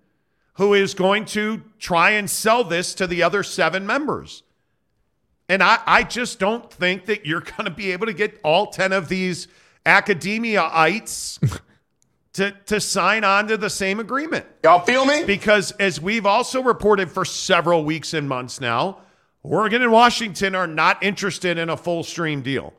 who 0.55 0.75
is 0.75 0.95
going 0.95 1.25
to 1.25 1.63
try 1.79 2.11
and 2.11 2.29
sell 2.29 2.65
this 2.65 2.95
to 2.95 3.07
the 3.07 3.23
other 3.23 3.43
7 3.43 3.87
members. 3.87 4.43
And 5.49 5.63
I, 5.63 5.79
I 5.87 6.03
just 6.03 6.39
don't 6.39 6.71
think 6.73 7.07
that 7.07 7.27
you're 7.27 7.41
going 7.57 7.65
to 7.65 7.71
be 7.71 7.93
able 7.93 8.07
to 8.07 8.13
get 8.13 8.41
all 8.43 8.69
10 8.69 8.93
of 8.93 9.09
these 9.09 9.49
academia-ites 9.85 11.41
to, 12.35 12.53
to 12.67 12.81
sign 12.81 13.25
on 13.25 13.49
to 13.49 13.57
the 13.57 13.69
same 13.69 14.01
agreement 14.01 14.47
y'all 14.65 14.81
feel 14.81 15.05
me? 15.05 15.25
because 15.25 15.73
as 15.73 16.01
we've 16.01 16.25
also 16.25 16.63
reported 16.63 17.11
for 17.11 17.25
several 17.25 17.85
weeks 17.85 18.15
and 18.15 18.29
months 18.29 18.61
now, 18.61 18.99
Oregon 19.43 19.83
and 19.83 19.91
Washington 19.91 20.55
are 20.55 20.69
not 20.69 21.03
interested 21.03 21.59
in 21.59 21.69
a 21.69 21.77
full 21.77 22.05
stream 22.05 22.43
deal. 22.43 22.73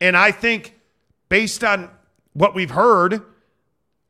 And 0.00 0.16
I 0.16 0.30
think 0.30 0.74
based 1.28 1.62
on 1.62 1.90
what 2.32 2.54
we've 2.54 2.70
heard, 2.70 3.22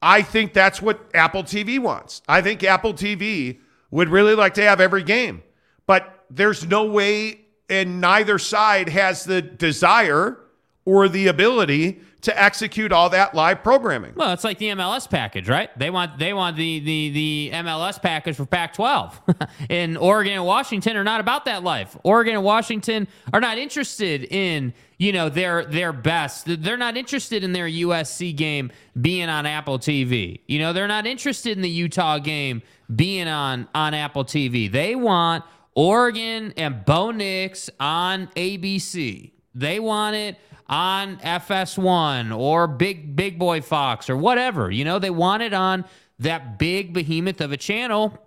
I 0.06 0.22
think 0.22 0.52
that's 0.52 0.80
what 0.80 1.00
Apple 1.14 1.42
TV 1.42 1.80
wants. 1.80 2.22
I 2.28 2.40
think 2.40 2.62
Apple 2.62 2.94
TV 2.94 3.58
would 3.90 4.08
really 4.08 4.36
like 4.36 4.54
to 4.54 4.62
have 4.62 4.80
every 4.80 5.02
game. 5.02 5.42
But 5.84 6.24
there's 6.30 6.64
no 6.64 6.84
way 6.84 7.40
and 7.68 8.00
neither 8.00 8.38
side 8.38 8.88
has 8.88 9.24
the 9.24 9.42
desire 9.42 10.38
or 10.84 11.08
the 11.08 11.26
ability 11.26 12.00
to 12.20 12.40
execute 12.40 12.92
all 12.92 13.10
that 13.10 13.34
live 13.34 13.64
programming. 13.64 14.12
Well, 14.14 14.32
it's 14.32 14.44
like 14.44 14.58
the 14.58 14.68
MLS 14.68 15.10
package, 15.10 15.48
right? 15.48 15.76
They 15.76 15.90
want 15.90 16.18
they 16.20 16.32
want 16.32 16.56
the 16.56 16.78
the 16.78 17.10
the 17.10 17.50
MLS 17.54 18.00
package 18.00 18.36
for 18.36 18.46
Pac-12. 18.46 19.48
and 19.70 19.98
Oregon 19.98 20.34
and 20.34 20.44
Washington 20.44 20.96
are 20.96 21.04
not 21.04 21.20
about 21.20 21.46
that 21.46 21.64
life. 21.64 21.96
Oregon 22.04 22.34
and 22.34 22.44
Washington 22.44 23.08
are 23.32 23.40
not 23.40 23.58
interested 23.58 24.24
in 24.24 24.72
you 24.98 25.12
know 25.12 25.28
their 25.28 25.64
their 25.64 25.92
best. 25.92 26.44
They're 26.46 26.76
not 26.76 26.96
interested 26.96 27.44
in 27.44 27.52
their 27.52 27.68
USC 27.68 28.34
game 28.34 28.70
being 29.00 29.28
on 29.28 29.46
Apple 29.46 29.78
TV. 29.78 30.40
You 30.46 30.58
know, 30.58 30.72
they're 30.72 30.88
not 30.88 31.06
interested 31.06 31.56
in 31.56 31.62
the 31.62 31.70
Utah 31.70 32.18
game 32.18 32.62
being 32.94 33.28
on 33.28 33.68
on 33.74 33.94
Apple 33.94 34.24
TV. 34.24 34.70
They 34.70 34.94
want 34.94 35.44
Oregon 35.74 36.54
and 36.56 36.84
Bo 36.84 37.10
Nix 37.10 37.68
on 37.78 38.28
ABC. 38.28 39.32
They 39.54 39.80
want 39.80 40.16
it 40.16 40.36
on 40.68 41.18
FS1 41.18 42.36
or 42.36 42.66
Big 42.66 43.14
Big 43.14 43.38
Boy 43.38 43.60
Fox 43.60 44.08
or 44.08 44.16
whatever. 44.16 44.70
You 44.70 44.84
know, 44.84 44.98
they 44.98 45.10
want 45.10 45.42
it 45.42 45.52
on 45.52 45.84
that 46.18 46.58
big 46.58 46.92
behemoth 46.92 47.40
of 47.40 47.52
a 47.52 47.56
channel. 47.56 48.18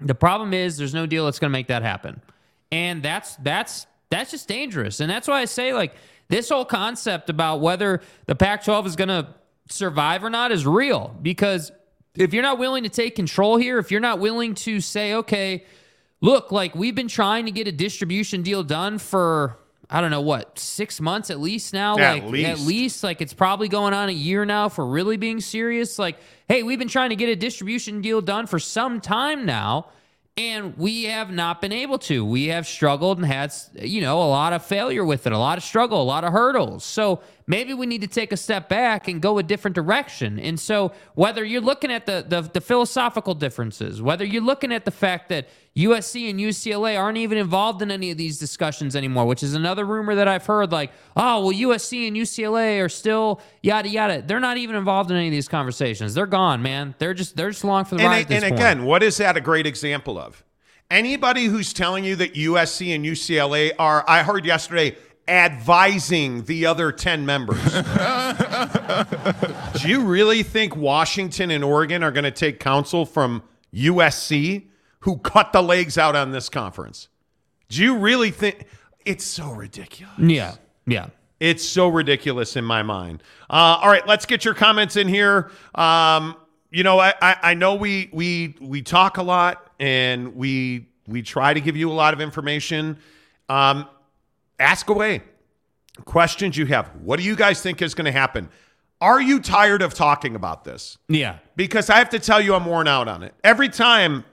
The 0.00 0.14
problem 0.14 0.52
is 0.52 0.76
there's 0.76 0.94
no 0.94 1.06
deal 1.06 1.26
that's 1.26 1.38
going 1.38 1.50
to 1.50 1.56
make 1.56 1.68
that 1.68 1.82
happen. 1.82 2.20
And 2.72 3.02
that's 3.02 3.36
that's 3.36 3.86
that's 4.12 4.30
just 4.30 4.48
dangerous. 4.48 5.00
And 5.00 5.10
that's 5.10 5.26
why 5.26 5.40
I 5.40 5.46
say 5.46 5.72
like 5.72 5.94
this 6.28 6.48
whole 6.48 6.64
concept 6.64 7.30
about 7.30 7.60
whether 7.60 8.00
the 8.26 8.34
Pac-12 8.34 8.86
is 8.86 8.96
going 8.96 9.08
to 9.08 9.28
survive 9.68 10.22
or 10.24 10.30
not 10.30 10.52
is 10.52 10.66
real 10.66 11.16
because 11.22 11.72
if 12.14 12.34
you're 12.34 12.42
not 12.42 12.58
willing 12.58 12.82
to 12.84 12.88
take 12.88 13.16
control 13.16 13.56
here, 13.56 13.78
if 13.78 13.90
you're 13.90 14.00
not 14.00 14.18
willing 14.18 14.54
to 14.54 14.80
say 14.80 15.14
okay, 15.14 15.64
look, 16.20 16.52
like 16.52 16.74
we've 16.74 16.94
been 16.94 17.08
trying 17.08 17.46
to 17.46 17.52
get 17.52 17.66
a 17.68 17.72
distribution 17.72 18.42
deal 18.42 18.62
done 18.62 18.98
for 18.98 19.58
I 19.92 20.00
don't 20.00 20.10
know 20.10 20.22
what 20.22 20.58
six 20.58 21.00
months 21.00 21.30
at 21.30 21.38
least 21.38 21.74
now. 21.74 21.98
At 21.98 22.22
like 22.22 22.24
least. 22.24 22.48
at 22.48 22.58
least 22.60 23.04
like 23.04 23.20
it's 23.20 23.34
probably 23.34 23.68
going 23.68 23.92
on 23.92 24.08
a 24.08 24.12
year 24.12 24.44
now 24.46 24.70
for 24.70 24.86
really 24.86 25.18
being 25.18 25.40
serious. 25.40 25.98
Like, 25.98 26.16
hey, 26.48 26.62
we've 26.62 26.78
been 26.78 26.88
trying 26.88 27.10
to 27.10 27.16
get 27.16 27.28
a 27.28 27.36
distribution 27.36 28.00
deal 28.00 28.22
done 28.22 28.46
for 28.46 28.58
some 28.58 29.00
time 29.00 29.44
now, 29.44 29.88
and 30.36 30.76
we 30.78 31.04
have 31.04 31.30
not 31.30 31.60
been 31.60 31.72
able 31.72 31.98
to. 31.98 32.24
We 32.24 32.46
have 32.46 32.66
struggled 32.66 33.18
and 33.18 33.26
had 33.26 33.52
you 33.80 34.00
know 34.00 34.22
a 34.22 34.28
lot 34.28 34.52
of 34.52 34.64
failure 34.64 35.04
with 35.04 35.26
it, 35.26 35.32
a 35.32 35.38
lot 35.38 35.58
of 35.58 35.64
struggle, 35.64 36.00
a 36.00 36.04
lot 36.04 36.24
of 36.24 36.32
hurdles. 36.32 36.84
So 36.84 37.20
maybe 37.46 37.74
we 37.74 37.86
need 37.86 38.00
to 38.02 38.06
take 38.06 38.32
a 38.32 38.36
step 38.36 38.68
back 38.68 39.08
and 39.08 39.20
go 39.20 39.38
a 39.38 39.42
different 39.42 39.74
direction. 39.74 40.38
And 40.38 40.58
so 40.58 40.92
whether 41.14 41.44
you're 41.44 41.60
looking 41.60 41.90
at 41.92 42.06
the 42.06 42.24
the, 42.26 42.42
the 42.42 42.60
philosophical 42.60 43.34
differences, 43.34 44.00
whether 44.00 44.24
you're 44.24 44.42
looking 44.42 44.72
at 44.72 44.84
the 44.84 44.90
fact 44.90 45.28
that 45.30 45.48
USC 45.76 46.28
and 46.28 46.38
UCLA 46.38 46.98
aren't 46.98 47.16
even 47.16 47.38
involved 47.38 47.80
in 47.80 47.90
any 47.90 48.10
of 48.10 48.18
these 48.18 48.38
discussions 48.38 48.94
anymore, 48.94 49.24
which 49.26 49.42
is 49.42 49.54
another 49.54 49.86
rumor 49.86 50.14
that 50.14 50.28
I've 50.28 50.44
heard. 50.44 50.70
Like, 50.70 50.92
oh, 51.16 51.46
well, 51.46 51.52
USC 51.52 52.06
and 52.08 52.16
UCLA 52.16 52.84
are 52.84 52.90
still 52.90 53.40
yada 53.62 53.88
yada. 53.88 54.22
They're 54.22 54.40
not 54.40 54.58
even 54.58 54.76
involved 54.76 55.10
in 55.10 55.16
any 55.16 55.28
of 55.28 55.32
these 55.32 55.48
conversations. 55.48 56.14
They're 56.14 56.26
gone, 56.26 56.62
man. 56.62 56.94
They're 56.98 57.14
just 57.14 57.36
they're 57.36 57.50
just 57.50 57.64
along 57.64 57.86
for 57.86 57.94
the 57.94 58.02
and, 58.02 58.10
ride. 58.10 58.18
a- 58.18 58.20
at 58.20 58.28
this 58.28 58.42
and 58.42 58.50
point. 58.50 58.60
again, 58.60 58.84
what 58.84 59.02
is 59.02 59.16
that 59.16 59.36
a 59.36 59.40
great 59.40 59.66
example 59.66 60.18
of? 60.18 60.44
Anybody 60.90 61.46
who's 61.46 61.72
telling 61.72 62.04
you 62.04 62.16
that 62.16 62.34
USC 62.34 62.94
and 62.94 63.02
UCLA 63.02 63.72
are, 63.78 64.04
I 64.06 64.22
heard 64.22 64.44
yesterday, 64.44 64.94
advising 65.28 66.44
the 66.44 66.66
other 66.66 66.92
10 66.92 67.24
members. 67.24 67.62
Do 69.82 69.88
you 69.88 70.04
really 70.04 70.42
think 70.42 70.76
Washington 70.76 71.50
and 71.50 71.62
Oregon 71.62 72.02
are 72.02 72.10
going 72.10 72.24
to 72.24 72.30
take 72.30 72.60
counsel 72.60 73.06
from 73.06 73.42
USC, 73.74 74.64
who 75.00 75.18
cut 75.18 75.52
the 75.52 75.62
legs 75.62 75.96
out 75.96 76.16
on 76.16 76.32
this 76.32 76.48
conference? 76.48 77.08
Do 77.68 77.82
you 77.82 77.96
really 77.96 78.30
think 78.30 78.66
it's 79.04 79.24
so 79.24 79.50
ridiculous? 79.50 80.18
yeah, 80.18 80.54
yeah. 80.86 81.08
It's 81.40 81.64
so 81.64 81.88
ridiculous 81.88 82.54
in 82.54 82.64
my 82.64 82.84
mind. 82.84 83.20
Uh, 83.50 83.80
all 83.82 83.88
right, 83.88 84.06
let's 84.06 84.26
get 84.26 84.44
your 84.44 84.54
comments 84.54 84.96
in 84.96 85.08
here. 85.08 85.50
Um, 85.74 86.36
you 86.70 86.84
know, 86.84 87.00
I, 87.00 87.14
I, 87.20 87.36
I 87.42 87.54
know 87.54 87.74
we 87.74 88.10
we 88.12 88.54
we 88.60 88.80
talk 88.80 89.16
a 89.16 89.24
lot 89.24 89.72
and 89.80 90.36
we 90.36 90.86
we 91.08 91.20
try 91.20 91.52
to 91.52 91.60
give 91.60 91.76
you 91.76 91.90
a 91.90 91.92
lot 91.92 92.14
of 92.14 92.20
information. 92.20 92.96
Um, 93.48 93.88
ask 94.58 94.88
away 94.88 95.22
questions 96.04 96.56
you 96.56 96.66
have. 96.66 96.88
What 97.02 97.18
do 97.18 97.24
you 97.24 97.36
guys 97.36 97.62
think 97.62 97.82
is 97.82 97.94
going 97.94 98.06
to 98.06 98.12
happen? 98.12 98.48
Are 99.00 99.20
you 99.20 99.40
tired 99.40 99.82
of 99.82 99.94
talking 99.94 100.36
about 100.36 100.64
this? 100.64 100.96
Yeah. 101.08 101.38
Because 101.56 101.90
I 101.90 101.98
have 101.98 102.10
to 102.10 102.18
tell 102.18 102.40
you, 102.40 102.54
I'm 102.54 102.64
worn 102.64 102.86
out 102.86 103.08
on 103.08 103.22
it. 103.22 103.34
Every 103.42 103.68
time 103.68 104.24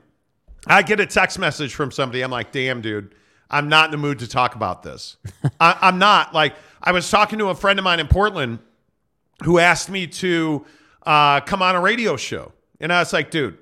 I 0.67 0.84
get 0.84 0.99
a 0.99 1.05
text 1.08 1.39
message 1.39 1.73
from 1.73 1.91
somebody, 1.91 2.21
I'm 2.21 2.32
like, 2.32 2.51
damn, 2.51 2.82
dude, 2.82 3.15
I'm 3.49 3.67
not 3.67 3.86
in 3.86 3.91
the 3.91 3.97
mood 3.97 4.19
to 4.19 4.27
talk 4.27 4.55
about 4.55 4.84
this. 4.84 5.17
I, 5.60 5.77
I'm 5.82 5.97
not. 5.97 6.34
Like, 6.34 6.53
I 6.84 6.91
was 6.91 7.10
talking 7.10 7.39
to 7.39 7.47
a 7.47 7.55
friend 7.55 7.79
of 7.79 7.84
mine 7.84 7.99
in 7.99 8.08
Portland 8.08 8.60
who 9.43 9.58
asked 9.58 9.89
me 9.89 10.05
to 10.05 10.65
uh, 11.05 11.41
come 11.41 11.62
on 11.62 11.75
a 11.75 11.82
radio 11.82 12.15
show. 12.15 12.51
And 12.79 12.93
I 12.93 12.99
was 12.99 13.12
like, 13.12 13.32
dude, 13.32 13.58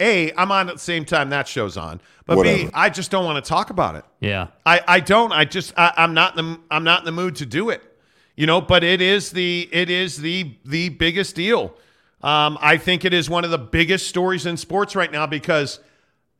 A, 0.00 0.32
I'm 0.32 0.50
on 0.50 0.68
at 0.68 0.74
the 0.74 0.80
same 0.80 1.04
time 1.04 1.30
that 1.30 1.46
show's 1.46 1.76
on. 1.76 2.00
But 2.26 2.34
B, 2.34 2.38
Whatever. 2.38 2.70
I 2.74 2.90
just 2.90 3.10
don't 3.10 3.24
want 3.24 3.44
to 3.44 3.48
talk 3.48 3.70
about 3.70 3.94
it. 3.94 4.04
Yeah. 4.20 4.48
I, 4.66 4.80
I 4.86 5.00
don't. 5.00 5.32
I 5.32 5.44
just 5.44 5.72
I, 5.76 5.92
I'm 5.96 6.14
not 6.14 6.38
in 6.38 6.44
the 6.44 6.60
I'm 6.70 6.84
not 6.84 7.00
in 7.00 7.04
the 7.04 7.12
mood 7.12 7.36
to 7.36 7.46
do 7.46 7.70
it. 7.70 7.82
You 8.36 8.46
know, 8.46 8.60
but 8.60 8.82
it 8.82 9.00
is 9.00 9.30
the 9.30 9.68
it 9.72 9.90
is 9.90 10.16
the 10.16 10.56
the 10.64 10.88
biggest 10.88 11.36
deal. 11.36 11.76
Um, 12.22 12.58
I 12.60 12.78
think 12.78 13.04
it 13.04 13.12
is 13.12 13.28
one 13.28 13.44
of 13.44 13.50
the 13.50 13.58
biggest 13.58 14.08
stories 14.08 14.46
in 14.46 14.56
sports 14.56 14.96
right 14.96 15.12
now 15.12 15.26
because 15.26 15.78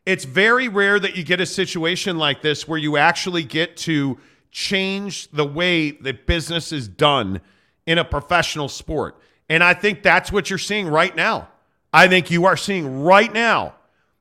it's 0.06 0.24
very 0.24 0.66
rare 0.66 0.98
that 0.98 1.16
you 1.16 1.22
get 1.22 1.40
a 1.40 1.46
situation 1.46 2.18
like 2.18 2.42
this 2.42 2.66
where 2.66 2.78
you 2.78 2.96
actually 2.96 3.44
get 3.44 3.76
to 3.78 4.18
change 4.50 5.30
the 5.30 5.44
way 5.44 5.90
that 5.90 6.26
business 6.26 6.72
is 6.72 6.88
done 6.88 7.40
in 7.86 7.98
a 7.98 8.04
professional 8.04 8.68
sport. 8.68 9.20
And 9.48 9.62
I 9.62 9.74
think 9.74 10.02
that's 10.02 10.32
what 10.32 10.48
you're 10.48 10.58
seeing 10.58 10.88
right 10.88 11.14
now. 11.14 11.48
I 11.94 12.08
think 12.08 12.30
you 12.30 12.44
are 12.44 12.56
seeing 12.56 13.02
right 13.02 13.32
now 13.32 13.74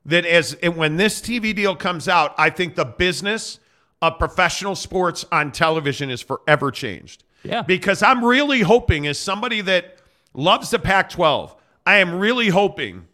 that 0.05 0.25
as 0.25 0.53
and 0.61 0.77
when 0.77 0.95
this 0.95 1.19
TV 1.19 1.55
deal 1.55 1.75
comes 1.75 2.07
out, 2.07 2.35
I 2.37 2.51
think 2.51 2.75
the 2.75 2.85
business 2.85 3.59
of 3.99 4.19
professional 4.19 4.75
sports 4.75 5.25
on 5.31 5.51
television 5.51 6.11
is 6.11 6.21
forever 6.21 6.69
changed. 6.69 7.23
Yeah. 7.43 7.63
Because 7.63 8.03
I'm 8.03 8.23
really 8.23 8.61
hoping, 8.61 9.07
as 9.07 9.17
somebody 9.17 9.61
that 9.61 9.97
loves 10.35 10.69
the 10.69 10.77
Pac 10.77 11.09
12, 11.09 11.55
I 11.85 11.97
am 11.97 12.13
really 12.19 12.49
hoping 12.49 13.07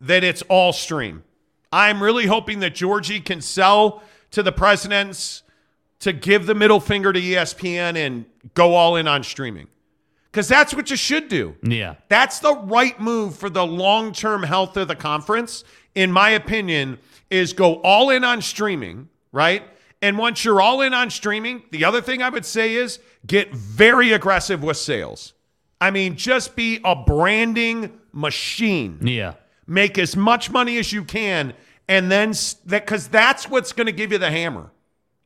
that 0.00 0.22
it's 0.22 0.42
all 0.42 0.72
stream. 0.72 1.24
I'm 1.72 2.02
really 2.02 2.26
hoping 2.26 2.60
that 2.60 2.74
Georgie 2.74 3.20
can 3.20 3.40
sell 3.40 4.02
to 4.32 4.42
the 4.42 4.52
presidents 4.52 5.42
to 6.00 6.12
give 6.12 6.46
the 6.46 6.54
middle 6.54 6.80
finger 6.80 7.12
to 7.12 7.20
ESPN 7.20 7.96
and 7.96 8.26
go 8.54 8.74
all 8.74 8.96
in 8.96 9.08
on 9.08 9.22
streaming. 9.22 9.68
Because 10.36 10.48
that's 10.48 10.74
what 10.74 10.90
you 10.90 10.96
should 10.96 11.28
do. 11.28 11.56
Yeah. 11.62 11.94
That's 12.10 12.40
the 12.40 12.54
right 12.54 13.00
move 13.00 13.38
for 13.38 13.48
the 13.48 13.64
long 13.66 14.12
term 14.12 14.42
health 14.42 14.76
of 14.76 14.86
the 14.86 14.94
conference, 14.94 15.64
in 15.94 16.12
my 16.12 16.28
opinion, 16.28 16.98
is 17.30 17.54
go 17.54 17.76
all 17.76 18.10
in 18.10 18.22
on 18.22 18.42
streaming, 18.42 19.08
right? 19.32 19.62
And 20.02 20.18
once 20.18 20.44
you're 20.44 20.60
all 20.60 20.82
in 20.82 20.92
on 20.92 21.08
streaming, 21.08 21.62
the 21.70 21.86
other 21.86 22.02
thing 22.02 22.20
I 22.20 22.28
would 22.28 22.44
say 22.44 22.74
is 22.74 22.98
get 23.26 23.54
very 23.54 24.12
aggressive 24.12 24.62
with 24.62 24.76
sales. 24.76 25.32
I 25.80 25.90
mean, 25.90 26.16
just 26.16 26.54
be 26.54 26.80
a 26.84 26.94
branding 26.94 27.98
machine 28.12 28.98
Yeah. 29.00 29.36
make 29.66 29.96
as 29.96 30.16
much 30.16 30.50
money 30.50 30.76
as 30.76 30.92
you 30.92 31.02
can 31.02 31.54
and 31.88 32.10
then 32.12 32.32
that 32.66 32.84
because 32.84 33.08
that's 33.08 33.48
what's 33.48 33.72
going 33.72 33.86
to 33.86 33.92
give 33.92 34.12
you 34.12 34.18
the 34.18 34.30
hammer 34.30 34.70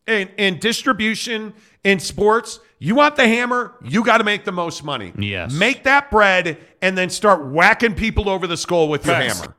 And, 0.06 0.30
in 0.36 0.60
distribution 0.60 1.52
in 1.84 1.98
sports 1.98 2.60
you 2.78 2.94
want 2.94 3.16
the 3.16 3.26
hammer 3.26 3.74
you 3.82 4.04
got 4.04 4.18
to 4.18 4.24
make 4.24 4.44
the 4.44 4.52
most 4.52 4.84
money 4.84 5.12
Yes. 5.18 5.52
make 5.52 5.84
that 5.84 6.10
bread 6.10 6.58
and 6.82 6.96
then 6.96 7.08
start 7.10 7.44
whacking 7.46 7.94
people 7.94 8.28
over 8.28 8.46
the 8.46 8.56
skull 8.56 8.88
with 8.88 9.04
your 9.06 9.14
Facts. 9.14 9.40
hammer 9.40 9.54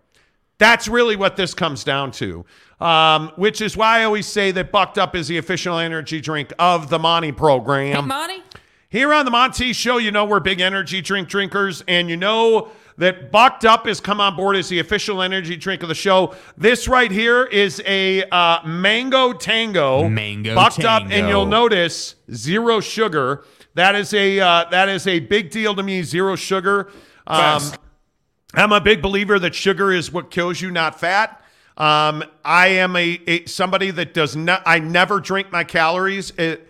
that's 0.58 0.88
really 0.88 1.16
what 1.16 1.36
this 1.36 1.54
comes 1.54 1.84
down 1.84 2.12
to 2.12 2.46
um, 2.80 3.32
which 3.36 3.62
is 3.62 3.76
why 3.78 4.00
i 4.00 4.04
always 4.04 4.28
say 4.28 4.52
that 4.52 4.72
bucked 4.72 4.98
up 4.98 5.16
is 5.16 5.28
the 5.28 5.38
official 5.38 5.78
energy 5.78 6.22
drink 6.22 6.52
of 6.60 6.90
the 6.90 7.00
monty 7.00 7.32
program 7.32 7.96
Hey, 7.96 8.02
Monty. 8.02 8.44
here 8.90 9.14
on 9.14 9.26
the 9.26 9.32
Monty 9.32 9.74
Show, 9.74 9.98
you 9.98 10.12
know 10.12 10.26
we're 10.26 10.40
big 10.40 10.60
energy 10.62 11.02
drink 11.02 11.28
drinkers, 11.30 11.84
and 11.88 12.10
you 12.10 12.18
know 12.18 12.70
that 13.02 13.32
Bucked 13.32 13.66
Up 13.66 13.88
has 13.88 14.00
come 14.00 14.22
on 14.22 14.36
board 14.36 14.56
as 14.56 14.70
the 14.70 14.78
official 14.78 15.24
energy 15.24 15.58
drink 15.58 15.82
of 15.82 15.90
the 15.90 15.96
show. 15.96 16.36
This 16.56 16.88
right 16.88 17.10
here 17.10 17.46
is 17.46 17.82
a 17.88 18.24
uh, 18.26 18.60
mango 18.64 19.34
tango, 19.34 20.08
Mango 20.08 20.54
Bucked 20.54 20.86
Up, 20.86 21.08
and 21.10 21.28
you'll 21.28 21.48
notice 21.48 22.14
zero 22.32 22.80
sugar. 22.80 23.44
That 23.74 23.96
is 23.96 24.14
a 24.14 24.40
uh, 24.40 24.66
that 24.70 24.88
is 24.88 25.08
a 25.08 25.20
big 25.20 25.50
deal 25.50 25.74
to 25.76 25.82
me. 25.82 26.04
Zero 26.04 26.36
sugar. 26.36 26.92
Um. 27.26 27.62
I'm 28.54 28.74
a 28.74 28.82
big 28.82 29.02
believer 29.02 29.40
that 29.40 29.56
sugar 29.56 29.94
is 29.94 30.12
what 30.12 30.30
kills 30.30 30.60
you, 30.60 30.72
not 30.72 31.00
fat. 31.00 31.42
Um, 31.78 32.22
I 32.44 32.68
am 32.68 32.98
a, 32.98 33.22
a 33.26 33.46
somebody 33.46 33.92
that 33.92 34.14
does 34.14 34.36
not. 34.36 34.62
I 34.66 34.80
never 34.80 35.22
drink 35.22 35.52
my 35.52 35.64
calories. 35.64 36.32
It, 36.32 36.68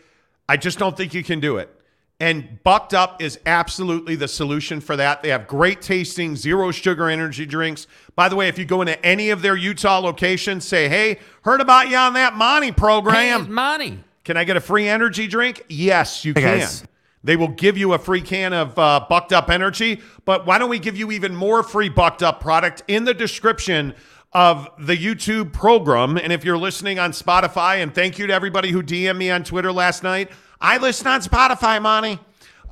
I 0.48 0.58
just 0.58 0.78
don't 0.78 0.96
think 0.96 1.14
you 1.16 1.24
can 1.24 1.40
do 1.40 1.58
it. 1.58 1.76
And 2.22 2.64
Bucked 2.64 2.94
Up 2.94 3.20
is 3.20 3.40
absolutely 3.48 4.16
the 4.16 4.28
solution 4.28 4.80
for 4.80 4.96
that. 4.96 5.24
They 5.24 5.30
have 5.30 5.48
great 5.48 5.82
tasting, 5.82 6.36
zero 6.36 6.70
sugar 6.70 7.10
energy 7.10 7.48
drinks. 7.48 7.88
By 8.16 8.30
the 8.30 8.36
way, 8.36 8.48
if 8.48 8.60
you 8.60 8.66
go 8.66 8.82
into 8.82 9.04
any 9.04 9.32
of 9.32 9.42
their 9.42 9.56
Utah 9.56 9.98
locations, 9.98 10.68
say, 10.68 10.88
"Hey, 10.88 11.18
heard 11.42 11.62
about 11.62 11.90
you 11.90 11.98
on 11.98 12.14
that 12.14 12.36
Monty 12.36 12.72
program." 12.72 13.42
it's 13.42 13.50
Monty. 13.50 14.04
Can 14.24 14.38
I 14.38 14.44
get 14.44 14.56
a 14.56 14.62
free 14.62 14.88
energy 14.88 15.26
drink? 15.26 15.64
Yes, 15.68 16.24
you 16.24 16.34
Hey, 16.36 16.42
can. 16.42 16.60
guys. 16.60 16.84
They 17.24 17.36
will 17.36 17.48
give 17.48 17.76
you 17.76 17.94
a 17.94 17.98
free 17.98 18.22
can 18.22 18.54
of 18.54 18.78
uh, 18.78 19.04
Bucked 19.10 19.34
Up 19.34 19.50
Energy, 19.50 20.00
but 20.24 20.46
why 20.46 20.60
don't 20.60 20.70
we 20.70 20.78
give 20.78 20.96
you 20.96 21.12
even 21.12 21.36
more 21.36 21.64
free 21.64 21.90
Bucked 21.90 22.22
Up 22.22 22.40
product 22.40 22.84
in 22.88 23.06
the 23.06 23.16
description 23.16 23.96
of 24.32 24.70
the 24.78 24.96
YouTube 24.96 25.54
program? 25.54 26.18
And 26.18 26.32
if 26.32 26.46
you're 26.46 26.58
listening 26.58 27.00
on 27.00 27.14
Spotify, 27.14 27.82
and 27.82 27.96
thank 27.96 28.20
you 28.20 28.28
to 28.28 28.34
everybody 28.34 28.70
who 28.70 28.84
DM'd 28.84 29.18
me 29.18 29.32
on 29.32 29.44
Twitter 29.44 29.72
last 29.72 30.04
night. 30.04 30.30
I 30.62 30.78
listen 30.78 31.08
on 31.08 31.22
Spotify, 31.22 31.82
Monty. 31.82 32.20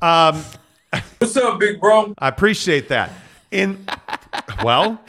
Um, 0.00 0.42
What's 1.18 1.36
up, 1.36 1.58
big 1.58 1.80
bro? 1.80 2.14
I 2.18 2.28
appreciate 2.28 2.88
that. 2.88 3.10
In 3.50 3.84
well, 4.62 5.00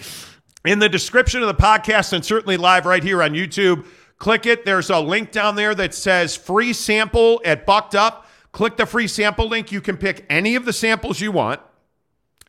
in 0.66 0.80
the 0.80 0.90
description 0.90 1.42
of 1.42 1.48
the 1.48 1.54
podcast 1.54 2.12
and 2.14 2.26
certainly 2.26 2.58
live 2.58 2.88
right 2.88 3.04
here 3.04 3.22
on 3.22 3.34
YouTube, 3.34 3.86
click 4.18 4.48
it. 4.48 4.66
There's 4.66 4.90
a 4.90 5.00
link 5.00 5.32
down 5.32 5.56
there 5.56 5.76
that 5.76 5.94
says 5.94 6.36
free 6.36 6.74
sample 6.74 7.40
at 7.46 7.68
Bucked 7.68 7.94
Up. 7.94 8.26
Click 8.52 8.78
the 8.78 8.88
free 8.88 9.08
sample 9.08 9.48
link. 9.48 9.72
You 9.72 9.80
can 9.80 9.96
pick 9.96 10.26
any 10.28 10.56
of 10.56 10.66
the 10.66 10.74
samples 10.74 11.22
you 11.22 11.32
want, 11.32 11.62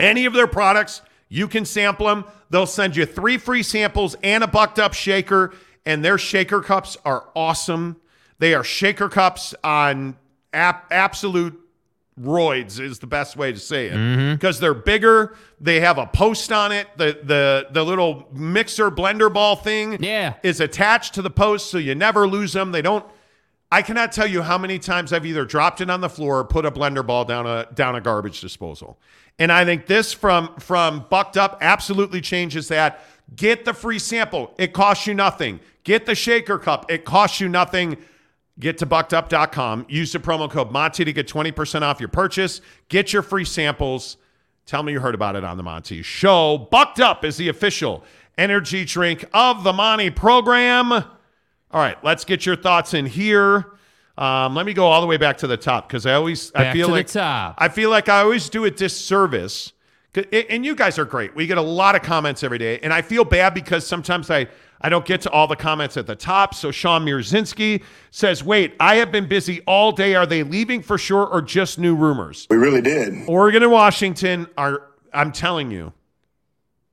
any 0.00 0.24
of 0.24 0.32
their 0.32 0.46
products. 0.46 1.02
You 1.28 1.46
can 1.46 1.66
sample 1.66 2.06
them. 2.06 2.24
They'll 2.48 2.66
send 2.66 2.96
you 2.96 3.04
three 3.04 3.36
free 3.36 3.62
samples 3.62 4.16
and 4.22 4.42
a 4.42 4.46
Bucked 4.46 4.78
Up 4.78 4.94
shaker. 4.94 5.52
And 5.84 6.02
their 6.02 6.16
shaker 6.16 6.62
cups 6.62 6.96
are 7.04 7.28
awesome. 7.36 7.96
They 8.38 8.54
are 8.54 8.64
shaker 8.64 9.08
cups 9.08 9.54
on 9.62 10.16
ap- 10.52 10.86
absolute 10.92 11.58
roids 12.20 12.78
is 12.78 12.98
the 12.98 13.06
best 13.06 13.36
way 13.36 13.52
to 13.52 13.58
say 13.58 13.86
it. 13.86 13.94
Mm-hmm. 13.94 14.34
Because 14.34 14.60
they're 14.60 14.74
bigger 14.74 15.34
they 15.60 15.80
have 15.80 15.96
a 15.96 16.06
post 16.06 16.52
on 16.52 16.70
it 16.72 16.86
the 16.98 17.18
the 17.22 17.68
the 17.70 17.82
little 17.82 18.28
mixer 18.32 18.90
blender 18.90 19.32
ball 19.32 19.56
thing 19.56 19.96
Yeah. 20.02 20.34
is 20.42 20.60
attached 20.60 21.14
to 21.14 21.22
the 21.22 21.30
post 21.30 21.70
so 21.70 21.78
you 21.78 21.94
never 21.94 22.28
lose 22.28 22.52
them. 22.52 22.70
They 22.72 22.82
don't 22.82 23.04
i 23.70 23.80
cannot 23.80 24.12
tell 24.12 24.26
you 24.26 24.42
how 24.42 24.58
many 24.58 24.78
times 24.78 25.14
i've 25.14 25.24
either 25.24 25.46
dropped 25.46 25.80
it 25.80 25.88
on 25.88 26.02
the 26.02 26.08
floor 26.10 26.40
or 26.40 26.44
put 26.44 26.66
a 26.66 26.70
blender 26.70 27.06
ball 27.06 27.24
down 27.24 27.46
a 27.46 27.66
down 27.74 27.94
a 27.96 28.00
garbage 28.02 28.40
disposal. 28.42 28.98
And 29.38 29.50
i 29.50 29.64
think 29.64 29.86
this 29.86 30.12
from 30.12 30.54
from 30.58 31.06
bucked 31.08 31.38
up 31.38 31.58
absolutely 31.62 32.20
changes 32.20 32.68
that. 32.68 33.02
Get 33.34 33.64
the 33.64 33.72
free 33.72 33.98
sample. 33.98 34.54
It 34.58 34.74
costs 34.74 35.06
you 35.06 35.14
nothing. 35.14 35.60
Get 35.84 36.04
the 36.04 36.14
shaker 36.14 36.58
cup. 36.58 36.90
It 36.92 37.06
costs 37.06 37.40
you 37.40 37.48
nothing 37.48 37.96
Get 38.58 38.78
to 38.78 38.86
buckedup.com. 38.86 39.86
Use 39.88 40.12
the 40.12 40.18
promo 40.18 40.50
code 40.50 40.70
Monty 40.70 41.04
to 41.04 41.12
get 41.12 41.26
20% 41.26 41.82
off 41.82 42.00
your 42.00 42.10
purchase. 42.10 42.60
Get 42.88 43.12
your 43.12 43.22
free 43.22 43.44
samples. 43.44 44.18
Tell 44.66 44.82
me 44.82 44.92
you 44.92 45.00
heard 45.00 45.14
about 45.14 45.36
it 45.36 45.44
on 45.44 45.56
the 45.56 45.62
Monty 45.62 46.02
Show. 46.02 46.68
Bucked 46.70 47.00
Up 47.00 47.24
is 47.24 47.36
the 47.36 47.48
official 47.48 48.04
energy 48.38 48.84
drink 48.84 49.24
of 49.32 49.64
the 49.64 49.72
Monty 49.72 50.10
program. 50.10 50.92
All 50.92 51.04
right, 51.72 52.02
let's 52.04 52.24
get 52.24 52.44
your 52.44 52.56
thoughts 52.56 52.92
in 52.94 53.06
here. 53.06 53.66
Um, 54.18 54.54
let 54.54 54.66
me 54.66 54.74
go 54.74 54.86
all 54.86 55.00
the 55.00 55.06
way 55.06 55.16
back 55.16 55.38
to 55.38 55.46
the 55.46 55.56
top 55.56 55.88
because 55.88 56.04
I 56.04 56.14
always 56.14 56.52
I 56.54 56.72
feel 56.72 56.88
to 56.88 56.92
the 56.92 56.98
like 56.98 57.06
top. 57.06 57.54
I 57.58 57.68
feel 57.68 57.88
like 57.88 58.08
I 58.08 58.20
always 58.20 58.50
do 58.50 58.64
a 58.64 58.70
disservice. 58.70 59.72
And 60.50 60.66
you 60.66 60.74
guys 60.74 60.98
are 60.98 61.06
great. 61.06 61.34
We 61.34 61.46
get 61.46 61.56
a 61.56 61.62
lot 61.62 61.94
of 61.96 62.02
comments 62.02 62.42
every 62.42 62.58
day, 62.58 62.78
and 62.80 62.92
I 62.92 63.00
feel 63.00 63.24
bad 63.24 63.54
because 63.54 63.86
sometimes 63.86 64.30
I 64.30 64.48
I 64.82 64.88
don't 64.88 65.04
get 65.04 65.20
to 65.22 65.30
all 65.30 65.46
the 65.46 65.56
comments 65.56 65.96
at 65.96 66.06
the 66.06 66.16
top. 66.16 66.54
So 66.54 66.70
Sean 66.70 67.04
Mirzinski 67.04 67.82
says, 68.10 68.42
"Wait, 68.42 68.74
I 68.80 68.96
have 68.96 69.12
been 69.12 69.28
busy 69.28 69.60
all 69.66 69.92
day. 69.92 70.14
Are 70.14 70.26
they 70.26 70.42
leaving 70.42 70.82
for 70.82 70.98
sure, 70.98 71.24
or 71.26 71.40
just 71.40 71.78
new 71.78 71.94
rumors?" 71.94 72.46
We 72.50 72.56
really 72.56 72.82
did. 72.82 73.14
Oregon 73.26 73.62
and 73.62 73.72
Washington 73.72 74.46
are. 74.56 74.82
I'm 75.14 75.30
telling 75.30 75.70
you, 75.70 75.92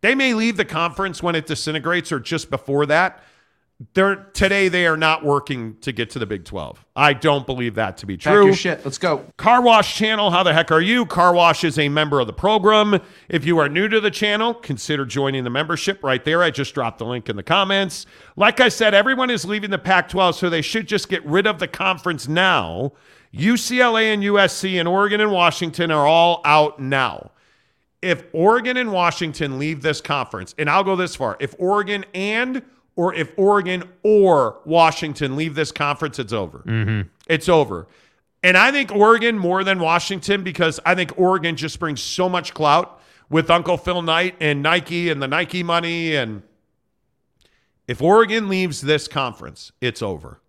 they 0.01 0.13
may 0.13 0.33
leave 0.33 0.57
the 0.57 0.65
conference 0.65 1.23
when 1.23 1.35
it 1.35 1.45
disintegrates 1.45 2.11
or 2.11 2.19
just 2.19 2.49
before 2.49 2.85
that. 2.87 3.23
They're 3.93 4.15
today 4.33 4.67
they 4.67 4.85
are 4.85 4.97
not 4.97 5.23
working 5.23 5.77
to 5.79 5.93
get 5.93 6.09
to 6.09 6.19
the 6.19 6.25
Big 6.25 6.43
12. 6.43 6.83
I 6.97 7.13
don't 7.13 7.45
believe 7.45 7.75
that 7.75 7.95
to 7.97 8.05
be 8.05 8.17
Pack 8.17 8.33
true. 8.33 8.47
your 8.47 8.55
shit. 8.55 8.83
Let's 8.83 8.97
go. 8.97 9.25
Car 9.37 9.61
Wash 9.61 9.95
channel, 9.95 10.31
how 10.31 10.43
the 10.43 10.53
heck 10.53 10.69
are 10.69 10.81
you? 10.81 11.05
Car 11.05 11.33
Wash 11.33 11.63
is 11.63 11.79
a 11.79 11.87
member 11.87 12.19
of 12.19 12.27
the 12.27 12.33
program. 12.33 12.99
If 13.29 13.45
you 13.45 13.57
are 13.57 13.69
new 13.69 13.87
to 13.87 14.01
the 14.01 14.11
channel, 14.11 14.53
consider 14.53 15.05
joining 15.05 15.45
the 15.45 15.49
membership 15.49 16.03
right 16.03 16.23
there. 16.25 16.43
I 16.43 16.51
just 16.51 16.73
dropped 16.73 16.97
the 16.97 17.05
link 17.05 17.29
in 17.29 17.37
the 17.37 17.43
comments. 17.43 18.05
Like 18.35 18.59
I 18.59 18.67
said, 18.67 18.93
everyone 18.93 19.29
is 19.29 19.45
leaving 19.45 19.71
the 19.71 19.77
Pac 19.77 20.09
12, 20.09 20.35
so 20.35 20.49
they 20.49 20.61
should 20.61 20.87
just 20.87 21.07
get 21.07 21.25
rid 21.25 21.47
of 21.47 21.59
the 21.59 21.67
conference 21.67 22.27
now. 22.27 22.91
UCLA 23.33 24.13
and 24.13 24.23
USC 24.23 24.77
and 24.77 24.89
Oregon 24.89 25.21
and 25.21 25.31
Washington 25.31 25.89
are 25.89 26.05
all 26.05 26.41
out 26.43 26.81
now. 26.81 27.31
If 28.01 28.23
Oregon 28.33 28.75
and 28.75 28.91
Washington 28.91 29.57
leave 29.57 29.81
this 29.81 30.01
conference, 30.01 30.53
and 30.57 30.69
I'll 30.69 30.83
go 30.83 30.97
this 30.97 31.15
far, 31.15 31.37
if 31.39 31.55
Oregon 31.59 32.05
and 32.13 32.61
or 32.99 33.13
if 33.13 33.31
Oregon 33.37 33.81
or 34.03 34.59
Washington 34.65 35.37
leave 35.37 35.55
this 35.55 35.71
conference, 35.71 36.19
it's 36.19 36.33
over. 36.33 36.59
Mm-hmm. 36.59 37.07
It's 37.29 37.47
over. 37.47 37.87
And 38.43 38.57
I 38.57 38.73
think 38.73 38.91
Oregon 38.91 39.39
more 39.39 39.63
than 39.63 39.79
Washington 39.79 40.43
because 40.43 40.81
I 40.85 40.95
think 40.95 41.17
Oregon 41.17 41.55
just 41.55 41.79
brings 41.79 42.01
so 42.01 42.27
much 42.27 42.53
clout 42.53 43.01
with 43.29 43.49
Uncle 43.49 43.77
Phil 43.77 44.01
Knight 44.01 44.35
and 44.41 44.61
Nike 44.61 45.09
and 45.09 45.21
the 45.21 45.29
Nike 45.29 45.63
money. 45.63 46.13
And 46.13 46.43
if 47.87 48.01
Oregon 48.01 48.49
leaves 48.49 48.81
this 48.81 49.07
conference, 49.07 49.71
it's 49.79 50.01
over. 50.01 50.41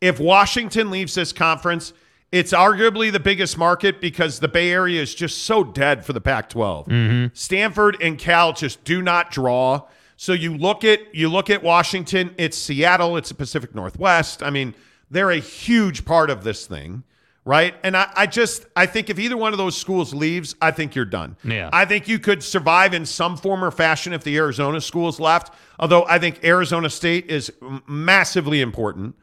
If 0.00 0.20
Washington 0.20 0.92
leaves 0.92 1.16
this 1.16 1.32
conference, 1.32 1.92
it's 2.30 2.52
arguably 2.52 3.10
the 3.10 3.18
biggest 3.18 3.58
market 3.58 4.00
because 4.00 4.38
the 4.38 4.46
Bay 4.46 4.70
Area 4.70 5.02
is 5.02 5.16
just 5.16 5.38
so 5.38 5.64
dead 5.64 6.06
for 6.06 6.12
the 6.12 6.20
Pac 6.20 6.48
12. 6.50 6.86
Mm-hmm. 6.86 7.34
Stanford 7.34 8.00
and 8.00 8.16
Cal 8.16 8.52
just 8.52 8.84
do 8.84 9.02
not 9.02 9.32
draw. 9.32 9.82
So 10.20 10.32
you 10.32 10.56
look 10.56 10.82
at 10.82 11.14
you 11.14 11.28
look 11.28 11.48
at 11.48 11.62
Washington, 11.62 12.34
it's 12.38 12.58
Seattle, 12.58 13.16
it's 13.16 13.28
the 13.28 13.36
Pacific 13.36 13.72
Northwest. 13.72 14.42
I 14.42 14.50
mean, 14.50 14.74
they're 15.12 15.30
a 15.30 15.38
huge 15.38 16.04
part 16.04 16.28
of 16.28 16.42
this 16.42 16.66
thing, 16.66 17.04
right? 17.44 17.76
And 17.84 17.96
I, 17.96 18.10
I 18.16 18.26
just 18.26 18.66
I 18.74 18.86
think 18.86 19.10
if 19.10 19.20
either 19.20 19.36
one 19.36 19.52
of 19.52 19.58
those 19.58 19.76
schools 19.76 20.12
leaves, 20.12 20.56
I 20.60 20.72
think 20.72 20.96
you're 20.96 21.04
done. 21.04 21.36
Yeah. 21.44 21.70
I 21.72 21.84
think 21.84 22.08
you 22.08 22.18
could 22.18 22.42
survive 22.42 22.94
in 22.94 23.06
some 23.06 23.36
form 23.36 23.62
or 23.62 23.70
fashion 23.70 24.12
if 24.12 24.24
the 24.24 24.36
Arizona 24.36 24.80
schools 24.80 25.20
left. 25.20 25.54
Although 25.78 26.04
I 26.06 26.18
think 26.18 26.42
Arizona 26.42 26.90
State 26.90 27.30
is 27.30 27.52
massively 27.86 28.60
important 28.60 29.14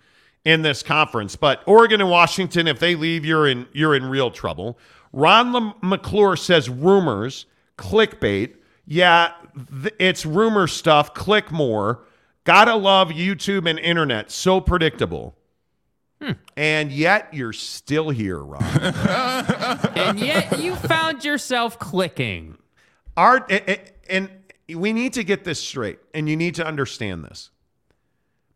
in 0.46 0.62
this 0.62 0.82
conference. 0.82 1.36
But 1.36 1.62
Oregon 1.66 2.00
and 2.00 2.10
Washington, 2.10 2.70
if 2.70 2.80
they 2.80 2.96
leave, 2.96 3.26
you're 3.26 3.50
in 3.50 3.68
you're 3.74 3.96
in 3.96 4.06
real 4.06 4.32
trouble. 4.32 4.80
Ron 5.12 5.74
McClure 5.82 6.38
says 6.38 6.70
rumors, 6.70 7.48
clickbait. 7.78 8.56
Yeah, 8.88 9.32
th- 9.82 9.96
it's 10.00 10.26
rumor 10.26 10.68
stuff. 10.68 11.14
Click 11.14 11.52
more. 11.52 12.04
Gotta 12.44 12.76
love 12.76 13.10
YouTube 13.10 13.70
and 13.70 13.80
internet. 13.80 14.32
So 14.32 14.62
predictable. 14.62 15.36
Hmm. 16.22 16.34
And 16.56 16.92
yet 16.92 17.34
you're 17.34 17.54
still 17.54 18.10
here, 18.10 18.40
Ron. 18.40 18.62
and 19.96 20.20
yet 20.20 20.60
you 20.60 20.76
found 20.76 21.26
yourself 21.26 21.78
clicking. 21.80 22.58
Art, 23.18 23.52
and 24.10 24.30
we 24.70 24.94
need 24.94 25.14
to 25.14 25.24
get 25.24 25.44
this 25.44 25.62
straight, 25.62 26.00
and 26.14 26.28
you 26.28 26.36
need 26.36 26.56
to 26.56 26.66
understand 26.66 27.24
this. 27.24 27.50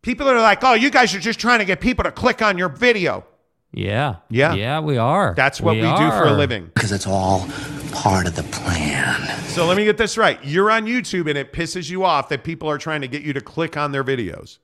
People 0.02 0.28
are 0.28 0.40
like, 0.40 0.62
"Oh, 0.62 0.74
you 0.74 0.90
guys 0.90 1.14
are 1.14 1.20
just 1.20 1.38
trying 1.38 1.58
to 1.58 1.64
get 1.64 1.80
people 1.80 2.04
to 2.04 2.12
click 2.12 2.42
on 2.42 2.58
your 2.58 2.68
video." 2.68 3.24
Yeah. 3.72 4.16
Yeah. 4.28 4.54
Yeah, 4.54 4.80
we 4.80 4.98
are. 4.98 5.34
That's 5.34 5.60
what 5.60 5.76
we, 5.76 5.82
do 5.82 5.86
for 5.86 6.26
a 6.26 6.32
living. 6.32 6.70
Because 6.74 6.92
it's 6.92 7.06
all 7.06 7.46
part 7.92 8.26
of 8.26 8.34
the 8.34 8.42
plan. 8.44 9.40
So 9.48 9.66
let 9.66 9.76
me 9.76 9.84
get 9.84 9.96
this 9.96 10.18
right. 10.18 10.38
You're 10.44 10.70
on 10.70 10.86
YouTube, 10.86 11.28
and 11.28 11.38
it 11.38 11.52
pisses 11.52 11.90
you 11.90 12.04
off 12.04 12.28
that 12.30 12.44
people 12.44 12.68
are 12.68 12.78
trying 12.78 13.00
to 13.02 13.08
get 13.08 13.22
you 13.22 13.32
to 13.32 13.40
click 13.40 13.76
on 13.76 13.92
their 13.92 14.04
videos. 14.04 14.58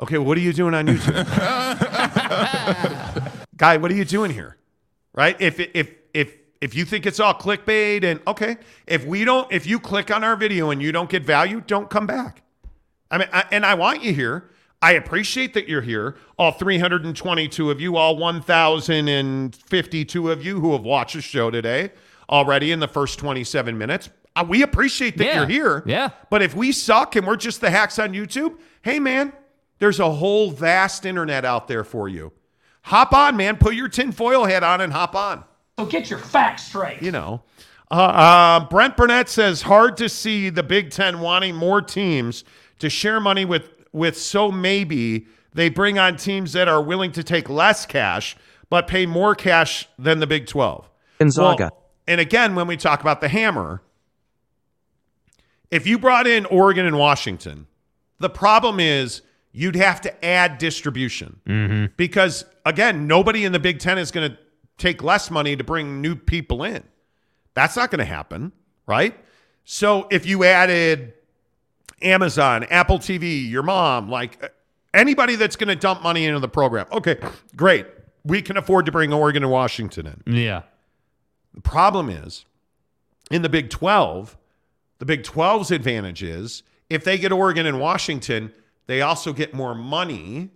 Okay, 0.00 0.18
what 0.18 0.36
are 0.36 0.40
you 0.40 0.52
doing 0.52 0.74
on 0.74 0.86
YouTube, 0.86 1.24
guy? 3.56 3.76
What 3.76 3.90
are 3.92 3.94
you 3.94 4.04
doing 4.04 4.32
here? 4.32 4.56
Right? 5.12 5.40
If 5.40 5.60
if 5.60 5.94
if 6.12 6.34
if 6.60 6.74
you 6.74 6.84
think 6.84 7.06
it's 7.06 7.20
all 7.20 7.32
clickbait, 7.32 8.02
and 8.02 8.20
okay, 8.26 8.56
if 8.88 9.04
we 9.06 9.24
don't, 9.24 9.50
if 9.52 9.66
you 9.66 9.78
click 9.78 10.10
on 10.10 10.24
our 10.24 10.34
video 10.34 10.70
and 10.70 10.82
you 10.82 10.90
don't 10.90 11.08
get 11.08 11.22
value, 11.22 11.60
don't 11.60 11.88
come 11.88 12.06
back. 12.06 12.42
I 13.08 13.18
mean, 13.18 13.28
I, 13.32 13.44
and 13.52 13.64
I 13.64 13.74
want 13.74 14.02
you 14.02 14.12
here. 14.12 14.50
I 14.84 14.92
appreciate 14.92 15.54
that 15.54 15.66
you're 15.66 15.80
here. 15.80 16.14
All 16.38 16.52
322 16.52 17.70
of 17.70 17.80
you, 17.80 17.96
all 17.96 18.18
1,052 18.18 20.30
of 20.30 20.44
you 20.44 20.60
who 20.60 20.72
have 20.72 20.82
watched 20.82 21.14
the 21.14 21.22
show 21.22 21.50
today 21.50 21.90
already 22.28 22.70
in 22.70 22.80
the 22.80 22.88
first 22.88 23.18
27 23.18 23.78
minutes. 23.78 24.10
Uh, 24.36 24.44
we 24.46 24.62
appreciate 24.62 25.16
that 25.16 25.24
Yeah. 25.24 25.36
you're 25.38 25.46
here. 25.46 25.82
Yeah. 25.86 26.10
But 26.28 26.42
if 26.42 26.54
we 26.54 26.70
suck 26.70 27.16
and 27.16 27.26
we're 27.26 27.36
just 27.36 27.62
the 27.62 27.70
hacks 27.70 27.98
on 27.98 28.12
YouTube, 28.12 28.58
hey, 28.82 29.00
man, 29.00 29.32
there's 29.78 30.00
a 30.00 30.10
whole 30.10 30.50
vast 30.50 31.06
internet 31.06 31.46
out 31.46 31.66
there 31.66 31.82
for 31.84 32.06
you. 32.08 32.32
Hop 32.82 33.14
on, 33.14 33.38
man. 33.38 33.56
Put 33.56 33.74
your 33.76 33.88
tinfoil 33.88 34.44
hat 34.44 34.62
on 34.62 34.82
and 34.82 34.92
hop 34.92 35.16
on 35.16 35.44
So 35.78 35.86
get 35.86 36.10
your 36.10 36.18
facts 36.18 36.64
straight. 36.64 37.00
you 37.00 37.10
know. 37.10 37.42
Uh, 37.90 37.94
uh, 37.94 38.60
Brent 38.68 38.96
Burnett 38.98 39.28
says 39.30 39.62
hard 39.62 39.96
to 39.98 40.08
see 40.10 40.50
the 40.50 40.62
Big 40.62 40.90
Ten 40.90 41.20
wanting 41.20 41.54
more 41.54 41.80
teams 41.80 42.44
to 42.80 42.90
share 42.90 43.18
money 43.20 43.44
with 43.46 43.70
with 43.94 44.18
so 44.18 44.50
maybe 44.50 45.26
they 45.54 45.70
bring 45.70 45.98
on 45.98 46.16
teams 46.16 46.52
that 46.52 46.68
are 46.68 46.82
willing 46.82 47.12
to 47.12 47.22
take 47.22 47.48
less 47.48 47.86
cash 47.86 48.36
but 48.68 48.88
pay 48.88 49.06
more 49.06 49.34
cash 49.34 49.88
than 49.98 50.18
the 50.18 50.26
Big 50.26 50.46
Twelve. 50.46 50.90
Gonzaga. 51.18 51.70
Well, 51.72 51.84
and 52.08 52.20
again, 52.20 52.54
when 52.54 52.66
we 52.66 52.76
talk 52.76 53.00
about 53.00 53.20
the 53.20 53.28
hammer, 53.28 53.82
if 55.70 55.86
you 55.86 55.98
brought 55.98 56.26
in 56.26 56.44
Oregon 56.46 56.84
and 56.84 56.98
Washington, 56.98 57.66
the 58.18 58.30
problem 58.30 58.80
is 58.80 59.22
you'd 59.52 59.76
have 59.76 60.00
to 60.00 60.24
add 60.24 60.58
distribution 60.58 61.40
mm-hmm. 61.46 61.92
because 61.96 62.44
again, 62.66 63.06
nobody 63.06 63.44
in 63.44 63.52
the 63.52 63.60
Big 63.60 63.78
Ten 63.78 63.96
is 63.96 64.10
going 64.10 64.30
to 64.30 64.38
take 64.76 65.02
less 65.02 65.30
money 65.30 65.56
to 65.56 65.64
bring 65.64 66.00
new 66.00 66.16
people 66.16 66.64
in. 66.64 66.82
That's 67.54 67.76
not 67.76 67.90
going 67.90 68.00
to 68.00 68.04
happen, 68.04 68.52
right? 68.86 69.16
So 69.64 70.08
if 70.10 70.26
you 70.26 70.44
added 70.44 71.14
Amazon, 72.04 72.64
Apple 72.64 72.98
TV, 72.98 73.48
your 73.48 73.62
mom, 73.62 74.08
like 74.08 74.42
uh, 74.42 74.48
anybody 74.92 75.36
that's 75.36 75.56
going 75.56 75.68
to 75.68 75.76
dump 75.76 76.02
money 76.02 76.26
into 76.26 76.40
the 76.40 76.48
program, 76.48 76.86
okay, 76.92 77.18
great. 77.56 77.86
We 78.24 78.40
can 78.42 78.56
afford 78.56 78.86
to 78.86 78.92
bring 78.92 79.12
Oregon 79.12 79.42
and 79.42 79.52
Washington 79.52 80.06
in. 80.06 80.34
Yeah. 80.34 80.62
The 81.54 81.60
problem 81.60 82.08
is 82.08 82.44
in 83.30 83.42
the 83.42 83.48
Big 83.48 83.70
12, 83.70 84.36
the 84.98 85.06
Big 85.06 85.22
12's 85.22 85.70
advantage 85.70 86.22
is 86.22 86.62
if 86.90 87.04
they 87.04 87.18
get 87.18 87.32
Oregon 87.32 87.66
and 87.66 87.80
Washington, 87.80 88.52
they 88.86 89.02
also 89.02 89.32
get 89.32 89.54
more 89.54 89.74
money. 89.74 90.50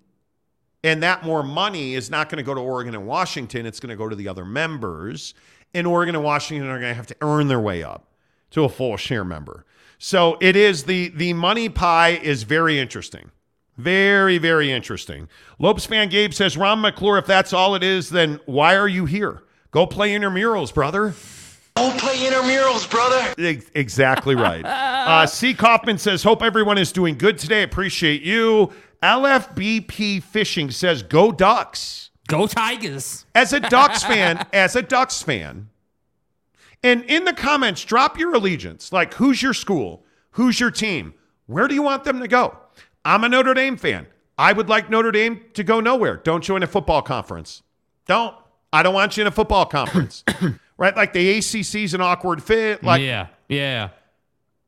And 0.85 1.03
that 1.03 1.25
more 1.25 1.43
money 1.43 1.95
is 1.95 2.09
not 2.09 2.29
going 2.29 2.37
to 2.37 2.45
go 2.45 2.55
to 2.55 2.61
Oregon 2.61 2.95
and 2.95 3.07
Washington. 3.07 3.67
It's 3.67 3.81
going 3.81 3.91
to 3.91 3.97
go 3.97 4.09
to 4.09 4.15
the 4.15 4.29
other 4.29 4.45
members. 4.45 5.35
And 5.75 5.87
Oregon 5.87 6.15
and 6.15 6.25
Washington 6.25 6.69
are 6.69 6.79
going 6.79 6.91
to 6.91 6.95
have 6.95 7.09
to 7.09 7.17
earn 7.21 7.49
their 7.49 7.61
way 7.61 7.83
up 7.83 8.07
to 8.51 8.65
a 8.65 8.69
full 8.69 8.97
share 8.97 9.25
member. 9.25 9.65
So 9.99 10.39
it 10.41 10.57
is 10.57 10.85
the 10.85 11.09
the 11.09 11.33
money 11.33 11.69
pie 11.69 12.11
is 12.11 12.45
very 12.45 12.79
interesting. 12.79 13.31
Very, 13.77 14.39
very 14.39 14.73
interesting. 14.73 15.29
Lopes 15.61 15.87
fan 15.87 16.09
Gabe 16.09 16.33
says, 16.35 16.57
Ron 16.57 16.81
McClure, 16.81 17.17
if 17.19 17.27
that's 17.27 17.53
all 17.53 17.77
it 17.77 17.85
is, 17.85 18.11
then 18.11 18.41
why 18.47 18.75
are 18.77 18.89
you 18.89 19.07
here? 19.07 19.43
Go 19.71 19.87
play 19.87 20.11
intramurals, 20.11 20.75
brother. 20.75 21.15
Go 21.77 21.93
play 21.97 22.17
intramurals, 22.17 22.91
brother. 22.91 23.35
Ex- 23.39 23.71
Exactly 23.77 24.35
right. 24.35 24.65
Uh, 24.65 25.27
C. 25.27 25.55
Kaufman 25.55 25.97
says, 25.99 26.25
Hope 26.25 26.43
everyone 26.43 26.77
is 26.77 26.91
doing 26.91 27.17
good 27.17 27.39
today. 27.39 27.63
Appreciate 27.63 28.23
you. 28.23 28.73
LFBP 29.01 30.23
Fishing 30.25 30.71
says, 30.73 31.05
Go 31.05 31.31
Ducks. 31.31 32.11
Go 32.27 32.47
Tigers. 32.49 33.27
As 33.35 33.53
a 33.53 33.61
Ducks 33.61 34.03
fan, 34.03 34.45
as 34.53 34.75
a 34.75 34.83
Ducks 34.83 35.23
fan, 35.23 35.69
and 36.83 37.05
in 37.05 37.25
the 37.25 37.33
comments, 37.33 37.85
drop 37.85 38.19
your 38.19 38.35
allegiance. 38.35 38.93
Like, 38.93 39.15
who's 39.15 39.43
your 39.43 39.55
school? 39.55 40.05
Who's 40.33 40.61
your 40.61 40.71
team? 40.71 41.15
Where 41.47 41.67
do 41.69 41.75
you 41.75 41.83
want 41.83 42.05
them 42.05 42.21
to 42.21 42.29
go? 42.29 42.57
I'm 43.05 43.25
a 43.25 43.29
Notre 43.29 43.55
Dame 43.55 43.77
fan. 43.77 44.07
I 44.37 44.53
would 44.53 44.69
like 44.69 44.89
Notre 44.91 45.11
Dame 45.11 45.41
to 45.55 45.65
go 45.65 45.81
nowhere. 45.81 46.17
Don't 46.19 46.45
join 46.45 46.63
a 46.63 46.67
football 46.67 47.03
conference. 47.03 47.63
Don't. 48.07 48.35
I 48.73 48.83
don't 48.83 48.95
want 48.95 49.17
you 49.17 49.23
in 49.23 49.27
a 49.27 49.31
football 49.33 49.65
conference. 49.67 50.23
right? 50.77 50.95
Like 50.97 51.13
the 51.13 51.39
ACC's 51.39 51.95
an 51.95 52.01
awkward 52.01 52.43
fit. 52.43 52.85
Like, 52.85 53.01
yeah. 53.03 53.29
Yeah. 53.49 53.89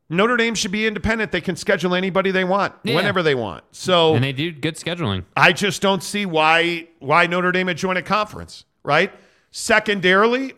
Notre 0.08 0.36
Dame 0.36 0.56
should 0.56 0.72
be 0.72 0.86
independent. 0.88 1.30
They 1.30 1.40
can 1.40 1.54
schedule 1.54 1.94
anybody 1.94 2.32
they 2.32 2.42
want, 2.42 2.74
Yeah. 2.82 2.96
whenever 2.96 3.22
they 3.22 3.36
want. 3.36 3.62
So 3.70 4.14
And 4.16 4.24
they 4.24 4.32
do 4.32 4.50
good 4.50 4.74
scheduling. 4.74 5.24
I 5.36 5.52
just 5.52 5.80
don't 5.82 6.02
see 6.02 6.26
why 6.26 6.88
why 6.98 7.26
Notre 7.28 7.52
Dame 7.52 7.66
would 7.68 7.76
join 7.76 7.96
a 7.96 8.02
conference, 8.02 8.64
right? 8.82 9.12
Secondarily, 9.52 10.54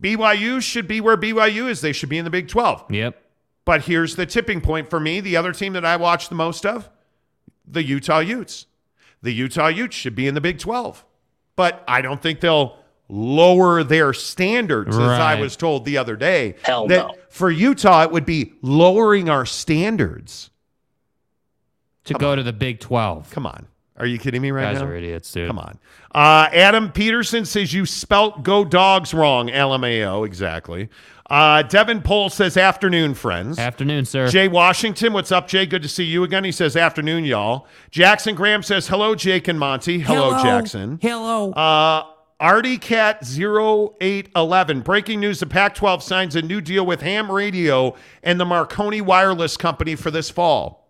BYU 0.00 0.62
should 0.62 0.86
be 0.88 1.00
where 1.00 1.16
BYU 1.16 1.68
is. 1.68 1.80
They 1.80 1.92
should 1.92 2.08
be 2.08 2.18
in 2.18 2.24
the 2.24 2.30
Big 2.30 2.48
12. 2.48 2.90
Yep. 2.90 3.22
But 3.64 3.82
here's 3.82 4.16
the 4.16 4.26
tipping 4.26 4.60
point 4.60 4.88
for 4.88 5.00
me. 5.00 5.20
The 5.20 5.36
other 5.36 5.52
team 5.52 5.72
that 5.72 5.84
I 5.84 5.96
watch 5.96 6.28
the 6.28 6.34
most 6.34 6.64
of, 6.64 6.88
the 7.66 7.82
Utah 7.82 8.20
Utes. 8.20 8.66
The 9.22 9.32
Utah 9.32 9.68
Utes 9.68 9.96
should 9.96 10.14
be 10.14 10.26
in 10.28 10.34
the 10.34 10.40
Big 10.40 10.58
12. 10.58 11.04
But 11.56 11.82
I 11.88 12.00
don't 12.00 12.20
think 12.20 12.40
they'll 12.40 12.78
lower 13.08 13.82
their 13.82 14.12
standards, 14.12 14.96
as 14.96 15.02
I 15.02 15.40
was 15.40 15.56
told 15.56 15.84
the 15.84 15.96
other 15.98 16.16
day. 16.16 16.56
Hell 16.62 16.86
that 16.88 17.08
no. 17.08 17.14
For 17.28 17.50
Utah, 17.50 18.02
it 18.02 18.10
would 18.10 18.26
be 18.26 18.52
lowering 18.62 19.28
our 19.28 19.46
standards. 19.46 20.50
to 22.04 22.14
go 22.14 22.36
to 22.36 22.42
the 22.42 22.52
Big 22.52 22.80
12. 22.80 23.30
Come 23.30 23.46
on. 23.46 23.66
Are 23.98 24.06
you 24.06 24.18
kidding 24.18 24.42
me 24.42 24.50
right 24.50 24.62
Guys 24.62 24.74
now? 24.74 24.80
Guys 24.82 24.90
are 24.90 24.96
idiots, 24.96 25.32
dude. 25.32 25.48
Come 25.48 25.58
on. 25.58 25.78
Uh, 26.14 26.48
Adam 26.52 26.92
Peterson 26.92 27.44
says 27.44 27.72
you 27.72 27.86
spelt 27.86 28.42
go 28.42 28.64
dogs 28.64 29.14
wrong. 29.14 29.48
LMAO, 29.48 30.26
exactly. 30.26 30.88
Uh, 31.28 31.62
Devin 31.62 32.02
Pohl 32.02 32.30
says 32.30 32.56
afternoon, 32.56 33.14
friends. 33.14 33.58
Afternoon, 33.58 34.04
sir. 34.04 34.28
Jay 34.28 34.48
Washington, 34.48 35.12
what's 35.12 35.32
up, 35.32 35.48
Jay? 35.48 35.66
Good 35.66 35.82
to 35.82 35.88
see 35.88 36.04
you 36.04 36.22
again. 36.24 36.44
He 36.44 36.52
says 36.52 36.76
afternoon, 36.76 37.24
y'all. 37.24 37.66
Jackson 37.90 38.34
Graham 38.34 38.62
says 38.62 38.86
hello, 38.86 39.14
Jake 39.14 39.48
and 39.48 39.58
Monty. 39.58 39.98
Hello, 39.98 40.40
Jackson. 40.42 40.98
Hello. 41.02 41.52
Uh, 41.52 42.04
Artie 42.38 42.78
Cat 42.78 43.24
0811. 43.26 44.82
Breaking 44.82 45.20
news 45.20 45.40
the 45.40 45.46
Pac 45.46 45.74
12 45.74 46.02
signs 46.02 46.36
a 46.36 46.42
new 46.42 46.60
deal 46.60 46.84
with 46.84 47.00
Ham 47.00 47.32
Radio 47.32 47.96
and 48.22 48.38
the 48.38 48.44
Marconi 48.44 49.00
Wireless 49.00 49.56
Company 49.56 49.96
for 49.96 50.10
this 50.10 50.30
fall. 50.30 50.85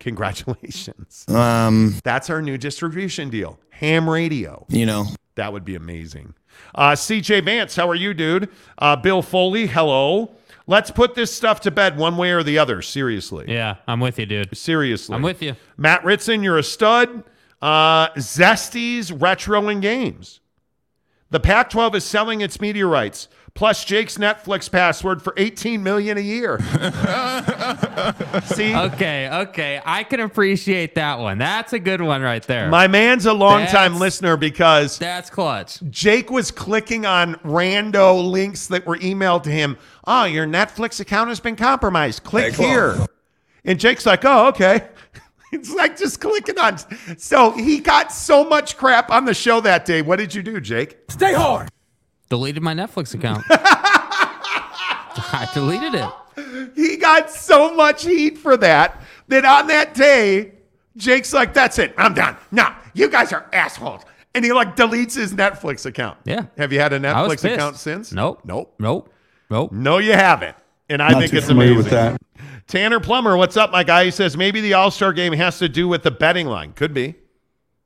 Congratulations. 0.00 1.24
Um, 1.28 1.94
That's 2.02 2.28
our 2.30 2.42
new 2.42 2.58
distribution 2.58 3.30
deal. 3.30 3.58
Ham 3.70 4.08
Radio. 4.10 4.66
you 4.68 4.84
know, 4.86 5.06
That 5.36 5.52
would 5.52 5.64
be 5.64 5.74
amazing. 5.76 6.34
Uh, 6.74 6.92
CJ 6.92 7.44
Vance, 7.44 7.76
how 7.76 7.88
are 7.88 7.94
you, 7.94 8.12
dude? 8.12 8.48
Uh, 8.78 8.96
Bill 8.96 9.22
Foley, 9.22 9.66
hello. 9.66 10.34
Let's 10.66 10.90
put 10.90 11.14
this 11.14 11.32
stuff 11.34 11.60
to 11.62 11.70
bed 11.70 11.96
one 11.96 12.16
way 12.16 12.30
or 12.32 12.42
the 12.42 12.58
other. 12.58 12.82
Seriously. 12.82 13.46
yeah, 13.48 13.76
I'm 13.86 14.00
with 14.00 14.18
you, 14.18 14.26
dude. 14.26 14.56
Seriously. 14.56 15.14
I'm 15.14 15.22
with 15.22 15.42
you. 15.42 15.56
Matt 15.76 16.04
Ritson, 16.04 16.42
you're 16.42 16.58
a 16.58 16.62
stud. 16.62 17.24
Uh, 17.62 18.08
Zesty's 18.18 19.10
Retro 19.12 19.68
and 19.68 19.80
Games. 19.82 20.40
The 21.30 21.40
Pac 21.40 21.70
12 21.70 21.94
is 21.96 22.04
selling 22.04 22.40
its 22.40 22.60
media 22.60 22.86
rights, 22.86 23.28
plus 23.54 23.84
Jake's 23.84 24.16
Netflix 24.18 24.70
password 24.70 25.22
for 25.22 25.34
18 25.36 25.82
million 25.82 26.16
a 26.18 26.20
year. 26.20 26.58
See? 28.44 28.74
Okay, 28.74 29.28
okay. 29.30 29.80
I 29.84 30.04
can 30.04 30.20
appreciate 30.20 30.94
that 30.94 31.18
one. 31.18 31.38
That's 31.38 31.72
a 31.72 31.78
good 31.78 32.00
one 32.00 32.22
right 32.22 32.42
there. 32.42 32.68
My 32.68 32.86
man's 32.86 33.26
a 33.26 33.32
longtime 33.32 33.92
That's- 33.92 34.00
listener 34.00 34.36
because 34.36 34.98
That's 34.98 35.30
clutch. 35.30 35.80
Jake 35.90 36.30
was 36.30 36.50
clicking 36.50 37.06
on 37.06 37.34
rando 37.36 38.28
links 38.30 38.66
that 38.68 38.86
were 38.86 38.98
emailed 38.98 39.42
to 39.44 39.50
him. 39.50 39.76
Oh, 40.06 40.24
your 40.24 40.46
Netflix 40.46 41.00
account 41.00 41.28
has 41.28 41.40
been 41.40 41.56
compromised. 41.56 42.24
Click 42.24 42.54
here. 42.54 42.96
And 43.64 43.78
Jake's 43.78 44.06
like, 44.06 44.24
oh, 44.24 44.48
okay. 44.48 44.88
It's 45.52 45.74
like 45.74 45.98
just 45.98 46.20
clicking 46.20 46.56
on. 46.60 46.78
So 47.18 47.50
he 47.50 47.80
got 47.80 48.12
so 48.12 48.44
much 48.48 48.76
crap 48.76 49.10
on 49.10 49.24
the 49.24 49.34
show 49.34 49.60
that 49.62 49.84
day. 49.84 50.00
What 50.00 50.20
did 50.20 50.32
you 50.32 50.44
do, 50.44 50.60
Jake? 50.60 50.96
Stay 51.08 51.32
hard. 51.34 51.68
Deleted 52.30 52.62
my 52.62 52.72
Netflix 52.74 53.12
account. 53.14 53.44
I 53.50 55.48
deleted 55.52 55.94
it. 55.94 56.72
He 56.74 56.96
got 56.96 57.30
so 57.30 57.74
much 57.74 58.04
heat 58.04 58.38
for 58.38 58.56
that 58.56 59.02
that 59.28 59.44
on 59.44 59.66
that 59.66 59.94
day, 59.94 60.52
Jake's 60.96 61.32
like, 61.32 61.52
that's 61.52 61.78
it. 61.78 61.92
I'm 61.98 62.14
done. 62.14 62.36
No, 62.50 62.72
you 62.94 63.10
guys 63.10 63.32
are 63.32 63.46
assholes. 63.52 64.02
And 64.34 64.44
he 64.44 64.52
like 64.52 64.76
deletes 64.76 65.14
his 65.16 65.34
Netflix 65.34 65.86
account. 65.86 66.18
Yeah. 66.24 66.46
Have 66.56 66.72
you 66.72 66.78
had 66.78 66.92
a 66.92 67.00
Netflix 67.00 67.44
account 67.52 67.76
since? 67.76 68.12
Nope. 68.12 68.42
Nope. 68.44 68.74
Nope. 68.78 69.12
Nope. 69.50 69.72
No, 69.72 69.98
you 69.98 70.12
haven't. 70.12 70.56
And 70.88 71.02
I 71.02 71.10
Not 71.10 71.18
think 71.20 71.32
too 71.32 71.38
it's 71.38 71.46
familiar 71.48 71.72
amazing. 71.72 71.90
with 71.90 71.92
that. 71.92 72.20
Tanner 72.68 73.00
Plummer, 73.00 73.36
what's 73.36 73.56
up, 73.56 73.72
my 73.72 73.82
guy? 73.82 74.04
He 74.04 74.10
says 74.12 74.36
maybe 74.36 74.60
the 74.60 74.74
All 74.74 74.92
Star 74.92 75.12
game 75.12 75.32
has 75.32 75.58
to 75.58 75.68
do 75.68 75.88
with 75.88 76.04
the 76.04 76.10
betting 76.12 76.46
line. 76.46 76.72
Could 76.74 76.94
be. 76.94 77.16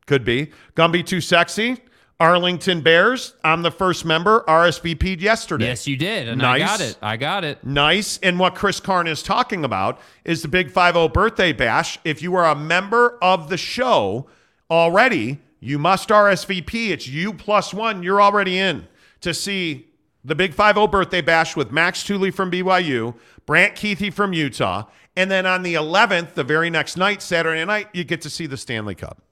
Could 0.07 0.25
be. 0.25 0.53
Gumby 0.77 1.05
too 1.05 1.23
sexy. 1.23 1.79
Arlington 2.21 2.81
Bears. 2.81 3.35
I'm 3.43 3.63
the 3.63 3.71
first 3.71 4.05
member. 4.05 4.45
RSVP'd 4.47 5.21
yesterday. 5.21 5.67
Yes, 5.67 5.87
you 5.87 5.97
did. 5.97 6.29
And 6.29 6.41
Nice. 6.41 6.63
I 6.63 6.67
got 6.67 6.81
it. 6.81 6.99
I 7.03 7.17
got 7.17 7.45
it. 7.45 7.65
Nice. 7.65 8.19
And 8.23 8.39
what 8.39 8.55
Chris 8.55 8.81
Karn 8.81 9.07
is 9.07 9.23
talking 9.23 9.65
about 9.65 10.01
is 10.25 10.43
the 10.43 10.49
Big 10.49 10.71
5 10.71 11.13
birthday 11.13 11.53
bash. 11.53 11.99
If 12.05 12.23
you 12.23 12.35
are 12.37 12.47
a 12.47 12.55
member 12.55 13.19
of 13.21 13.49
the 13.49 13.57
show 13.57 14.29
already, 14.71 15.41
you 15.61 15.79
must 15.79 16.09
RSVP. 16.09 16.91
It's 16.91 17.09
you 17.09 17.33
plus 17.33 17.75
one. 17.75 18.03
You're 18.03 18.23
already 18.23 18.59
in 18.59 18.87
to 19.21 19.35
see 19.35 19.89
the 20.25 20.35
Big 20.35 20.55
5 20.55 20.91
birthday 20.91 21.21
bash 21.21 21.57
with 21.57 21.73
Max 21.73 22.05
Tooley 22.05 22.31
from 22.31 22.51
BYU, 22.51 23.15
Brant 23.45 23.75
Kuithe 23.75 24.13
from 24.13 24.33
Utah. 24.33 24.85
And 25.17 25.31
then 25.31 25.47
on 25.47 25.63
the 25.63 25.75
11th, 25.75 26.35
the 26.35 26.45
very 26.45 26.71
next 26.71 26.97
night, 26.97 27.23
Saturday 27.23 27.65
night, 27.65 27.89
you 27.93 28.05
get 28.05 28.21
to 28.23 28.31
see 28.31 28.47
the 28.47 28.57
Stanley 28.57 28.95
Cup. 28.95 29.23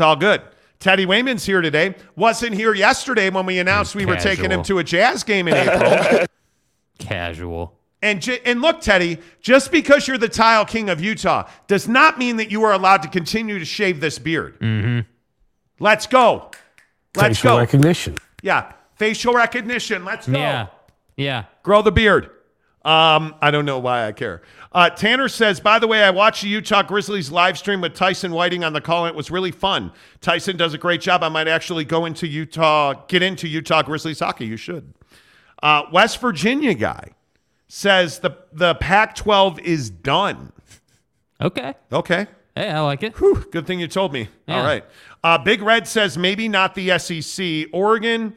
It's 0.00 0.06
all 0.06 0.16
good. 0.16 0.40
Teddy 0.78 1.04
Wayman's 1.04 1.44
here 1.44 1.60
today. 1.60 1.94
Wasn't 2.16 2.54
here 2.54 2.72
yesterday 2.72 3.28
when 3.28 3.44
we 3.44 3.58
announced 3.58 3.94
we 3.94 4.06
were 4.06 4.16
taking 4.16 4.50
him 4.50 4.62
to 4.62 4.78
a 4.78 4.82
jazz 4.82 5.24
game 5.24 5.46
in 5.46 5.52
April. 5.52 6.24
Casual. 6.98 7.76
And 8.00 8.22
j- 8.22 8.40
and 8.46 8.62
look, 8.62 8.80
Teddy, 8.80 9.18
just 9.42 9.70
because 9.70 10.08
you're 10.08 10.16
the 10.16 10.26
tile 10.26 10.64
king 10.64 10.88
of 10.88 11.02
Utah 11.02 11.46
does 11.66 11.86
not 11.86 12.16
mean 12.18 12.38
that 12.38 12.50
you 12.50 12.62
are 12.64 12.72
allowed 12.72 13.02
to 13.02 13.08
continue 13.08 13.58
to 13.58 13.64
shave 13.66 14.00
this 14.00 14.18
beard. 14.18 14.58
Mm-hmm. 14.60 15.00
Let's 15.80 16.06
go. 16.06 16.50
Let's 17.14 17.36
Facial 17.40 17.56
go. 17.56 17.58
recognition. 17.58 18.16
yeah, 18.40 18.72
facial 18.96 19.34
recognition. 19.34 20.06
Let's 20.06 20.26
go. 20.26 20.38
Yeah. 20.38 20.68
Yeah. 21.18 21.44
Grow 21.62 21.82
the 21.82 21.92
beard. 21.92 22.30
Um, 22.86 23.34
I 23.42 23.50
don't 23.50 23.66
know 23.66 23.78
why 23.78 24.06
I 24.06 24.12
care. 24.12 24.40
Uh, 24.72 24.88
Tanner 24.88 25.28
says, 25.28 25.58
by 25.58 25.80
the 25.80 25.88
way, 25.88 26.04
I 26.04 26.10
watched 26.10 26.42
the 26.42 26.48
Utah 26.48 26.82
Grizzlies 26.82 27.32
live 27.32 27.58
stream 27.58 27.80
with 27.80 27.94
Tyson 27.94 28.30
Whiting 28.32 28.62
on 28.62 28.72
the 28.72 28.80
call, 28.80 29.04
and 29.04 29.12
it 29.12 29.16
was 29.16 29.30
really 29.30 29.50
fun. 29.50 29.92
Tyson 30.20 30.56
does 30.56 30.74
a 30.74 30.78
great 30.78 31.00
job. 31.00 31.24
I 31.24 31.28
might 31.28 31.48
actually 31.48 31.84
go 31.84 32.04
into 32.04 32.28
Utah, 32.28 32.94
get 33.08 33.22
into 33.22 33.48
Utah 33.48 33.82
Grizzlies 33.82 34.20
hockey. 34.20 34.46
You 34.46 34.56
should. 34.56 34.94
Uh, 35.60 35.82
West 35.92 36.20
Virginia 36.20 36.74
guy 36.74 37.10
says 37.68 38.20
the 38.20 38.36
the 38.52 38.74
Pac-12 38.76 39.60
is 39.60 39.90
done. 39.90 40.52
Okay. 41.40 41.74
Okay. 41.92 42.26
Hey, 42.54 42.70
I 42.70 42.80
like 42.80 43.02
it. 43.02 43.18
Whew, 43.18 43.44
good 43.50 43.66
thing 43.66 43.80
you 43.80 43.88
told 43.88 44.12
me. 44.12 44.28
Yeah. 44.46 44.58
All 44.58 44.64
right. 44.64 44.84
Uh, 45.22 45.38
Big 45.38 45.62
Red 45.62 45.86
says 45.86 46.16
maybe 46.18 46.48
not 46.48 46.74
the 46.74 46.98
SEC. 46.98 47.68
Oregon, 47.72 48.34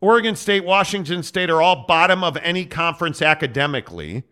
Oregon 0.00 0.36
State, 0.36 0.64
Washington 0.64 1.22
State 1.22 1.50
are 1.50 1.62
all 1.62 1.84
bottom 1.86 2.24
of 2.24 2.36
any 2.38 2.64
conference 2.64 3.22
academically. 3.22 4.24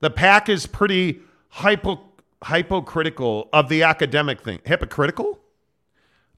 The 0.00 0.10
Pac 0.10 0.48
is 0.48 0.66
pretty 0.66 1.20
hypo, 1.48 2.00
hypocritical 2.44 3.48
of 3.52 3.68
the 3.68 3.82
academic 3.82 4.42
thing. 4.42 4.60
Hypocritical? 4.64 5.38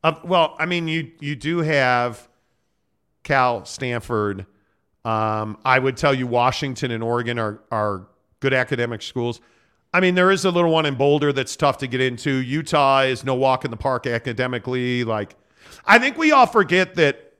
Of 0.04 0.22
well, 0.24 0.54
I 0.58 0.66
mean, 0.66 0.86
you 0.86 1.10
you 1.20 1.34
do 1.34 1.58
have 1.58 2.28
Cal, 3.24 3.64
Stanford. 3.64 4.46
Um, 5.04 5.58
I 5.64 5.78
would 5.78 5.96
tell 5.96 6.14
you 6.14 6.26
Washington 6.26 6.90
and 6.90 7.02
Oregon 7.02 7.38
are 7.38 7.60
are 7.72 8.06
good 8.40 8.54
academic 8.54 9.02
schools. 9.02 9.40
I 9.92 10.00
mean, 10.00 10.14
there 10.14 10.30
is 10.30 10.44
a 10.44 10.50
little 10.50 10.70
one 10.70 10.86
in 10.86 10.94
Boulder 10.94 11.32
that's 11.32 11.56
tough 11.56 11.78
to 11.78 11.86
get 11.86 12.00
into. 12.00 12.30
Utah 12.30 13.00
is 13.00 13.24
no 13.24 13.34
walk 13.34 13.64
in 13.64 13.70
the 13.70 13.76
park 13.76 14.06
academically. 14.06 15.02
Like, 15.02 15.34
I 15.86 15.98
think 15.98 16.18
we 16.18 16.30
all 16.30 16.46
forget 16.46 16.94
that 16.96 17.32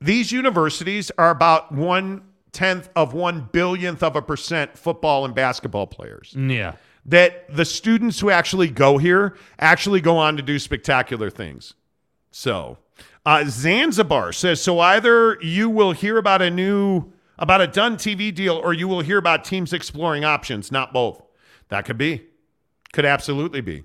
these 0.00 0.32
universities 0.32 1.10
are 1.18 1.30
about 1.30 1.72
one 1.72 2.22
tenth 2.52 2.88
of 2.96 3.14
one 3.14 3.48
billionth 3.52 4.02
of 4.02 4.16
a 4.16 4.22
percent 4.22 4.76
football 4.76 5.24
and 5.24 5.34
basketball 5.34 5.86
players. 5.86 6.34
Yeah. 6.36 6.76
That 7.06 7.54
the 7.54 7.64
students 7.64 8.20
who 8.20 8.30
actually 8.30 8.68
go 8.68 8.98
here 8.98 9.36
actually 9.58 10.00
go 10.00 10.16
on 10.16 10.36
to 10.36 10.42
do 10.42 10.58
spectacular 10.58 11.30
things. 11.30 11.74
So, 12.30 12.78
uh, 13.24 13.44
Zanzibar 13.48 14.32
says 14.32 14.60
so. 14.62 14.78
Either 14.78 15.38
you 15.40 15.68
will 15.68 15.92
hear 15.92 16.18
about 16.18 16.42
a 16.42 16.50
new 16.50 17.12
about 17.38 17.60
a 17.60 17.66
done 17.66 17.96
TV 17.96 18.32
deal, 18.34 18.56
or 18.56 18.72
you 18.72 18.86
will 18.86 19.00
hear 19.00 19.18
about 19.18 19.44
teams 19.44 19.72
exploring 19.72 20.24
options. 20.24 20.70
Not 20.70 20.92
both. 20.92 21.22
That 21.68 21.84
could 21.84 21.98
be. 21.98 22.26
Could 22.92 23.06
absolutely 23.06 23.62
be. 23.62 23.84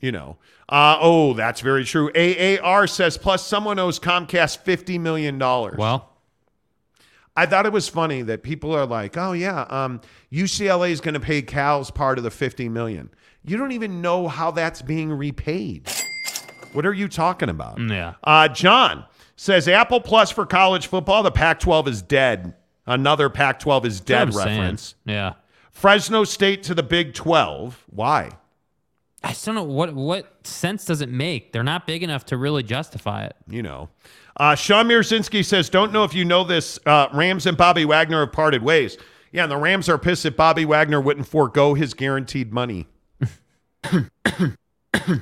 You 0.00 0.12
know. 0.12 0.38
Uh, 0.68 0.98
oh, 1.00 1.34
that's 1.34 1.60
very 1.60 1.84
true. 1.84 2.10
AAR 2.14 2.86
says 2.86 3.16
plus 3.16 3.46
someone 3.46 3.78
owes 3.78 3.98
Comcast 3.98 4.58
fifty 4.58 4.98
million 4.98 5.38
dollars. 5.38 5.78
Well, 5.78 6.09
I 7.36 7.46
thought 7.46 7.64
it 7.66 7.72
was 7.72 7.88
funny 7.88 8.22
that 8.22 8.42
people 8.42 8.74
are 8.74 8.86
like, 8.86 9.16
"Oh 9.16 9.32
yeah, 9.32 9.62
um, 9.70 10.00
UCLA 10.32 10.90
is 10.90 11.00
going 11.00 11.14
to 11.14 11.20
pay 11.20 11.42
Cal's 11.42 11.90
part 11.90 12.18
of 12.18 12.24
the 12.24 12.30
fifty 12.30 12.68
million. 12.68 13.10
You 13.44 13.56
don't 13.56 13.72
even 13.72 14.02
know 14.02 14.28
how 14.28 14.50
that's 14.50 14.82
being 14.82 15.10
repaid. 15.12 15.88
What 16.72 16.84
are 16.86 16.92
you 16.92 17.08
talking 17.08 17.48
about? 17.48 17.80
yeah. 17.80 18.14
Uh, 18.22 18.48
John 18.48 19.04
says 19.36 19.66
Apple 19.66 20.00
Plus 20.00 20.30
for 20.30 20.44
college 20.46 20.86
football. 20.86 21.22
The 21.22 21.30
Pac-12 21.30 21.88
is 21.88 22.02
dead. 22.02 22.54
Another 22.86 23.28
Pac-12 23.30 23.84
is 23.86 24.00
dead 24.00 24.28
That's 24.28 24.42
saying. 24.42 24.60
reference. 24.60 24.94
Yeah. 25.04 25.34
Fresno 25.72 26.24
State 26.24 26.62
to 26.64 26.74
the 26.74 26.82
Big 26.82 27.14
12. 27.14 27.84
Why? 27.88 28.30
I 29.24 29.28
just 29.28 29.44
don't 29.46 29.54
know 29.54 29.62
what 29.64 29.94
what 29.94 30.46
sense 30.46 30.84
does 30.84 31.00
it 31.00 31.08
make. 31.10 31.52
They're 31.52 31.62
not 31.62 31.86
big 31.86 32.02
enough 32.02 32.24
to 32.26 32.36
really 32.36 32.62
justify 32.62 33.24
it. 33.24 33.36
you 33.48 33.62
know. 33.62 33.88
Uh, 34.36 34.54
Sean 34.54 34.86
Mirzinski 34.86 35.44
says, 35.44 35.68
"Don't 35.68 35.92
know 35.92 36.04
if 36.04 36.14
you 36.14 36.24
know 36.24 36.44
this. 36.44 36.78
Uh, 36.86 37.08
Rams 37.12 37.46
and 37.46 37.56
Bobby 37.56 37.84
Wagner 37.84 38.20
have 38.20 38.32
parted 38.32 38.62
ways. 38.62 38.96
Yeah, 39.32 39.44
and 39.44 39.52
the 39.52 39.56
Rams 39.56 39.88
are 39.88 39.98
pissed 39.98 40.24
that 40.24 40.36
Bobby 40.36 40.64
Wagner 40.64 41.00
wouldn't 41.00 41.26
forego 41.26 41.74
his 41.74 41.94
guaranteed 41.94 42.52
money. 42.52 42.88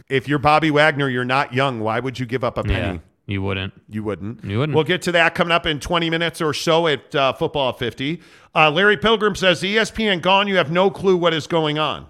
if 0.09 0.27
you're 0.29 0.39
Bobby 0.39 0.71
Wagner, 0.71 1.09
you're 1.09 1.25
not 1.25 1.53
young. 1.53 1.81
Why 1.81 2.01
would 2.01 2.19
you 2.19 2.27
give 2.27 2.43
up 2.43 2.57
a 2.59 2.63
penny? 2.63 2.97
Yeah. 2.97 2.99
You 3.27 3.43
wouldn't. 3.43 3.75
You 3.91 4.03
wouldn't. 4.03 4.43
You 4.43 4.59
wouldn't. 4.59 4.75
We'll 4.75 4.85
get 4.85 5.03
to 5.03 5.13
that 5.13 5.35
coming 5.35 5.53
up 5.53 5.67
in 5.67 5.81
20 5.81 6.09
minutes 6.09 6.41
or 6.41 6.55
so 6.55 6.87
at 6.87 7.15
uh, 7.15 7.35
Football 7.35 7.75
50. 7.75 8.23
Uh, 8.55 8.71
Larry 8.71 8.97
Pilgrim 8.97 9.35
says, 9.35 9.61
ESPN 9.61 10.23
gone. 10.23 10.49
You 10.49 10.57
have 10.57 10.71
no 10.73 10.91
clue 10.91 11.15
what 11.15 11.35
is 11.35 11.47
going 11.47 11.79
on. 11.79 12.07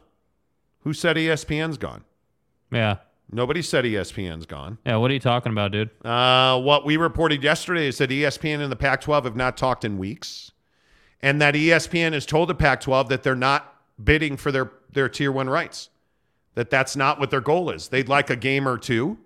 Who 0.82 0.92
said 0.92 1.16
ESPN's 1.16 1.76
gone? 1.76 2.05
Yeah. 2.70 2.99
Nobody 3.31 3.61
said 3.62 3.85
ESPN's 3.85 4.47
gone. 4.47 4.79
Yeah. 4.87 4.97
What 4.97 5.11
are 5.11 5.14
you 5.14 5.20
talking 5.20 5.53
about, 5.53 5.72
dude? 5.72 5.91
Uh, 6.05 6.61
what 6.61 6.85
we 6.85 6.97
reported 6.97 7.43
yesterday 7.43 7.87
is 7.87 7.99
that 7.99 8.11
ESPN 8.11 8.61
and 8.61 8.72
the 8.72 8.76
Pac 8.76 9.03
12 9.03 9.24
have 9.24 9.37
not 9.37 9.57
talked 9.57 9.85
in 9.85 9.99
weeks, 9.99 10.53
and 11.20 11.41
that 11.41 11.55
ESPN 11.55 12.12
has 12.12 12.24
told 12.24 12.49
the 12.49 12.55
Pac 12.55 12.81
12 12.81 13.09
that 13.11 13.22
they're 13.22 13.37
not 13.37 13.74
bidding 14.03 14.37
for 14.37 14.51
their, 14.51 14.70
their 14.93 15.09
tier 15.09 15.31
one 15.31 15.51
rights, 15.51 15.91
that 16.55 16.70
that's 16.70 16.97
not 16.97 17.20
what 17.20 17.31
their 17.31 17.41
goal 17.41 17.70
is. 17.70 17.89
They'd 17.89 18.09
like 18.09 18.31
a 18.31 18.37
game 18.37 18.66
or 18.66 18.79
two. 18.79 19.18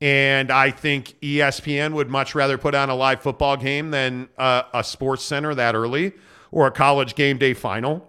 And 0.00 0.50
I 0.50 0.70
think 0.70 1.14
ESPN 1.22 1.94
would 1.94 2.10
much 2.10 2.34
rather 2.34 2.58
put 2.58 2.74
on 2.74 2.90
a 2.90 2.94
live 2.94 3.22
football 3.22 3.56
game 3.56 3.90
than 3.90 4.28
uh, 4.36 4.62
a 4.72 4.84
sports 4.84 5.24
center 5.24 5.54
that 5.54 5.74
early 5.74 6.12
or 6.50 6.66
a 6.66 6.70
college 6.70 7.14
game 7.14 7.38
day 7.38 7.54
final 7.54 8.06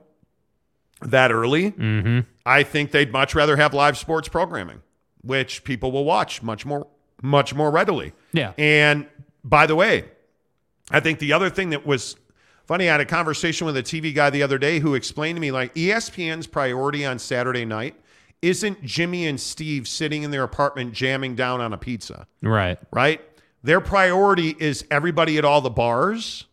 that 1.02 1.32
early. 1.32 1.72
Mm-hmm. 1.72 2.22
I 2.46 2.64
think 2.64 2.92
they'd 2.92 3.12
much 3.12 3.36
rather 3.36 3.56
have 3.56 3.74
live 3.74 3.98
sports 3.98 4.28
programming, 4.28 4.82
which 5.26 5.64
people 5.64 5.92
will 5.92 6.06
watch 6.06 6.42
much 6.44 6.66
more 6.66 6.88
much 7.22 7.54
more 7.56 7.72
readily. 7.72 8.14
Yeah. 8.34 8.54
And 8.58 9.08
by 9.44 9.66
the 9.66 9.76
way, 9.76 10.06
I 10.92 11.00
think 11.00 11.20
the 11.20 11.34
other 11.34 11.50
thing 11.50 11.70
that 11.72 11.86
was 11.86 12.16
funny, 12.68 12.88
I 12.90 12.92
had 12.94 13.02
a 13.02 13.06
conversation 13.06 13.66
with 13.66 13.78
a 13.78 13.84
TV 13.84 14.14
guy 14.14 14.30
the 14.30 14.44
other 14.44 14.58
day 14.58 14.80
who 14.80 14.96
explained 14.96 15.38
to 15.38 15.40
me 15.42 15.52
like 15.52 15.74
ESPN's 15.76 16.46
priority 16.46 17.06
on 17.06 17.18
Saturday 17.20 17.66
night 17.66 17.96
isn't 18.42 18.84
Jimmy 18.84 19.26
and 19.28 19.40
Steve 19.40 19.88
sitting 19.88 20.24
in 20.24 20.30
their 20.32 20.44
apartment 20.44 20.94
jamming 20.94 21.36
down 21.36 21.62
on 21.62 21.74
a 21.74 21.78
pizza, 21.78 22.28
Right. 22.42 22.78
right? 22.92 23.22
Their 23.64 23.82
priority 23.82 24.56
is 24.60 24.86
everybody 24.92 25.38
at 25.40 25.46
all 25.46 25.62
the 25.62 25.70
bars 25.72 26.46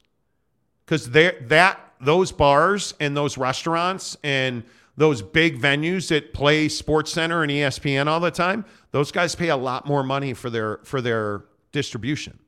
because 0.87 1.11
they 1.11 1.37
that 1.49 1.79
those 2.01 2.33
bars 2.33 2.95
and 3.01 3.15
those 3.17 3.37
restaurants 3.37 4.17
and 4.23 4.63
those 4.97 5.23
big 5.23 5.61
venues 5.61 6.09
that 6.09 6.35
play 6.35 6.69
Sports 6.69 7.13
Center 7.13 7.43
and 7.43 7.51
ESPN 7.51 8.07
all 8.07 8.21
the 8.21 8.31
time, 8.31 8.65
those 8.91 9.11
guys 9.11 9.35
pay 9.35 9.49
a 9.49 9.57
lot 9.57 9.87
more 9.87 10.03
money 10.03 10.35
for 10.35 10.51
their 10.51 10.81
for 10.85 11.01
their 11.01 11.45
distribution. 11.73 12.39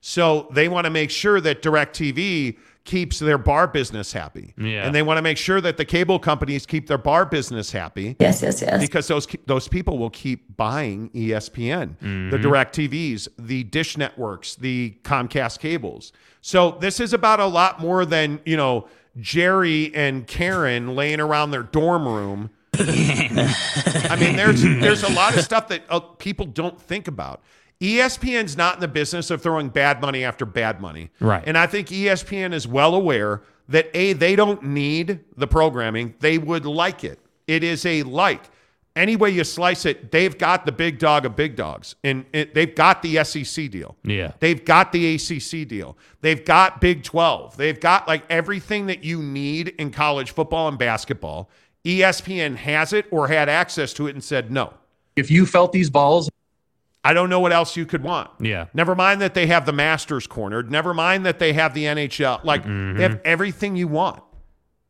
So 0.00 0.48
they 0.52 0.68
want 0.68 0.84
to 0.84 0.90
make 0.90 1.10
sure 1.10 1.40
that 1.40 1.62
DirecTV 1.62 2.56
keeps 2.84 3.18
their 3.18 3.38
bar 3.38 3.66
business 3.66 4.12
happy. 4.12 4.54
Yeah. 4.56 4.86
And 4.86 4.94
they 4.94 5.02
want 5.02 5.18
to 5.18 5.22
make 5.22 5.36
sure 5.36 5.60
that 5.60 5.76
the 5.76 5.84
cable 5.84 6.18
companies 6.18 6.64
keep 6.64 6.86
their 6.86 6.98
bar 6.98 7.26
business 7.26 7.72
happy 7.72 8.14
Yes, 8.20 8.40
yes, 8.42 8.62
yes. 8.62 8.80
because 8.80 9.08
those 9.08 9.26
those 9.46 9.68
people 9.68 9.98
will 9.98 10.10
keep 10.10 10.56
buying 10.56 11.10
ESPN, 11.10 11.96
mm-hmm. 11.96 12.30
the 12.30 12.38
Direct 12.38 12.76
TVs, 12.76 13.28
the 13.38 13.64
Dish 13.64 13.96
networks, 13.96 14.54
the 14.54 14.96
Comcast 15.02 15.58
cables. 15.58 16.12
So 16.40 16.78
this 16.80 17.00
is 17.00 17.12
about 17.12 17.40
a 17.40 17.46
lot 17.46 17.80
more 17.80 18.06
than 18.06 18.40
you 18.44 18.56
know 18.56 18.88
Jerry 19.18 19.94
and 19.94 20.26
Karen 20.26 20.94
laying 20.94 21.20
around 21.20 21.50
their 21.50 21.62
dorm 21.62 22.06
room. 22.06 22.50
I 22.78 24.16
mean, 24.20 24.36
there's 24.36 24.62
there's 24.62 25.02
a 25.02 25.12
lot 25.12 25.36
of 25.36 25.42
stuff 25.42 25.68
that 25.68 25.82
uh, 25.88 26.00
people 26.00 26.46
don't 26.46 26.80
think 26.80 27.08
about. 27.08 27.42
ESPN's 27.80 28.56
not 28.56 28.74
in 28.74 28.80
the 28.80 28.88
business 28.88 29.30
of 29.30 29.42
throwing 29.42 29.68
bad 29.68 30.00
money 30.00 30.24
after 30.24 30.46
bad 30.46 30.80
money. 30.80 31.10
Right. 31.20 31.42
And 31.46 31.58
I 31.58 31.66
think 31.66 31.88
ESPN 31.88 32.54
is 32.54 32.66
well 32.66 32.94
aware 32.94 33.42
that 33.68 33.90
A, 33.94 34.12
they 34.14 34.36
don't 34.36 34.62
need 34.62 35.20
the 35.36 35.46
programming. 35.46 36.14
They 36.20 36.38
would 36.38 36.64
like 36.64 37.04
it. 37.04 37.18
It 37.46 37.62
is 37.62 37.84
a 37.84 38.02
like. 38.02 38.42
Any 38.96 39.14
way 39.14 39.30
you 39.30 39.44
slice 39.44 39.84
it, 39.84 40.10
they've 40.10 40.36
got 40.36 40.64
the 40.64 40.72
big 40.72 40.98
dog 40.98 41.26
of 41.26 41.36
big 41.36 41.54
dogs. 41.54 41.94
And 42.02 42.24
it, 42.32 42.54
they've 42.54 42.74
got 42.74 43.02
the 43.02 43.22
SEC 43.22 43.70
deal. 43.70 43.96
Yeah. 44.02 44.32
They've 44.40 44.64
got 44.64 44.90
the 44.90 45.14
ACC 45.14 45.68
deal. 45.68 45.98
They've 46.22 46.42
got 46.42 46.80
Big 46.80 47.02
12. 47.02 47.56
They've 47.58 47.78
got 47.78 48.08
like 48.08 48.24
everything 48.30 48.86
that 48.86 49.04
you 49.04 49.22
need 49.22 49.68
in 49.68 49.90
college 49.90 50.32
football 50.32 50.66
and 50.68 50.78
basketball. 50.78 51.50
ESPN 51.84 52.56
has 52.56 52.92
it 52.92 53.06
or 53.10 53.28
had 53.28 53.48
access 53.48 53.92
to 53.92 54.06
it 54.06 54.14
and 54.14 54.24
said 54.24 54.50
no. 54.50 54.72
If 55.14 55.30
you 55.30 55.46
felt 55.46 55.72
these 55.72 55.90
balls 55.90 56.28
I 57.06 57.12
don't 57.12 57.30
know 57.30 57.38
what 57.38 57.52
else 57.52 57.76
you 57.76 57.86
could 57.86 58.02
want. 58.02 58.30
Yeah. 58.40 58.66
Never 58.74 58.96
mind 58.96 59.20
that 59.20 59.32
they 59.32 59.46
have 59.46 59.64
the 59.64 59.72
Masters 59.72 60.26
cornered. 60.26 60.72
Never 60.72 60.92
mind 60.92 61.24
that 61.24 61.38
they 61.38 61.52
have 61.52 61.72
the 61.72 61.84
NHL. 61.84 62.42
Like 62.42 62.64
they 62.64 62.68
have 62.68 63.12
mm-hmm. 63.12 63.20
everything 63.24 63.76
you 63.76 63.86
want, 63.86 64.24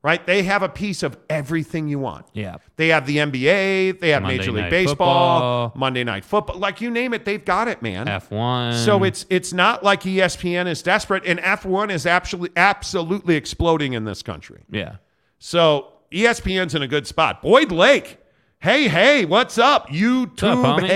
right? 0.06 0.24
They 0.24 0.44
have 0.44 0.62
a 0.62 0.68
piece 0.68 1.02
of 1.02 1.18
everything 1.28 1.88
you 1.88 1.98
want. 1.98 2.26
Yeah. 2.32 2.58
They 2.76 2.88
have 2.88 3.06
the 3.06 3.16
NBA. 3.16 3.98
They 3.98 4.10
have 4.10 4.22
Monday 4.22 4.38
Major 4.38 4.52
League 4.52 4.70
Baseball, 4.70 5.66
Football. 5.66 5.72
Monday 5.74 6.04
Night 6.04 6.24
Football. 6.24 6.58
Like 6.60 6.80
you 6.80 6.90
name 6.90 7.12
it, 7.12 7.24
they've 7.24 7.44
got 7.44 7.66
it, 7.66 7.82
man. 7.82 8.06
F1. 8.06 8.84
So 8.84 9.02
it's 9.02 9.26
it's 9.30 9.52
not 9.52 9.82
like 9.82 10.02
ESPN 10.02 10.68
is 10.68 10.80
desperate, 10.80 11.26
and 11.26 11.40
F1 11.40 11.90
is 11.90 12.06
absolutely 12.06 12.52
absolutely 12.56 13.34
exploding 13.34 13.94
in 13.94 14.04
this 14.04 14.22
country. 14.22 14.62
Yeah. 14.70 14.98
So 15.40 15.92
ESPN's 16.12 16.76
in 16.76 16.82
a 16.82 16.88
good 16.88 17.08
spot. 17.08 17.42
Boyd 17.42 17.72
Lake, 17.72 18.18
hey 18.60 18.86
hey, 18.86 19.24
what's 19.24 19.58
up? 19.58 19.88
YouTube 19.88 20.64
up, 20.64 20.82
homie? 20.82 20.88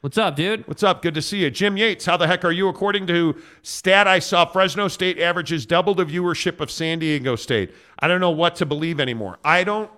What's 0.00 0.16
up, 0.16 0.36
dude? 0.36 0.64
What's 0.68 0.84
up? 0.84 1.02
Good 1.02 1.14
to 1.14 1.22
see 1.22 1.38
you. 1.38 1.50
Jim 1.50 1.76
Yates, 1.76 2.06
how 2.06 2.16
the 2.16 2.28
heck 2.28 2.44
are 2.44 2.52
you? 2.52 2.68
According 2.68 3.08
to 3.08 3.34
stat 3.62 4.06
I 4.06 4.20
saw, 4.20 4.44
Fresno 4.44 4.86
State 4.86 5.18
averages 5.18 5.66
double 5.66 5.92
the 5.92 6.04
viewership 6.04 6.60
of 6.60 6.70
San 6.70 7.00
Diego 7.00 7.34
State. 7.34 7.74
I 7.98 8.06
don't 8.06 8.20
know 8.20 8.30
what 8.30 8.54
to 8.56 8.66
believe 8.66 9.00
anymore. 9.00 9.38
I 9.44 9.64
don't, 9.64 9.90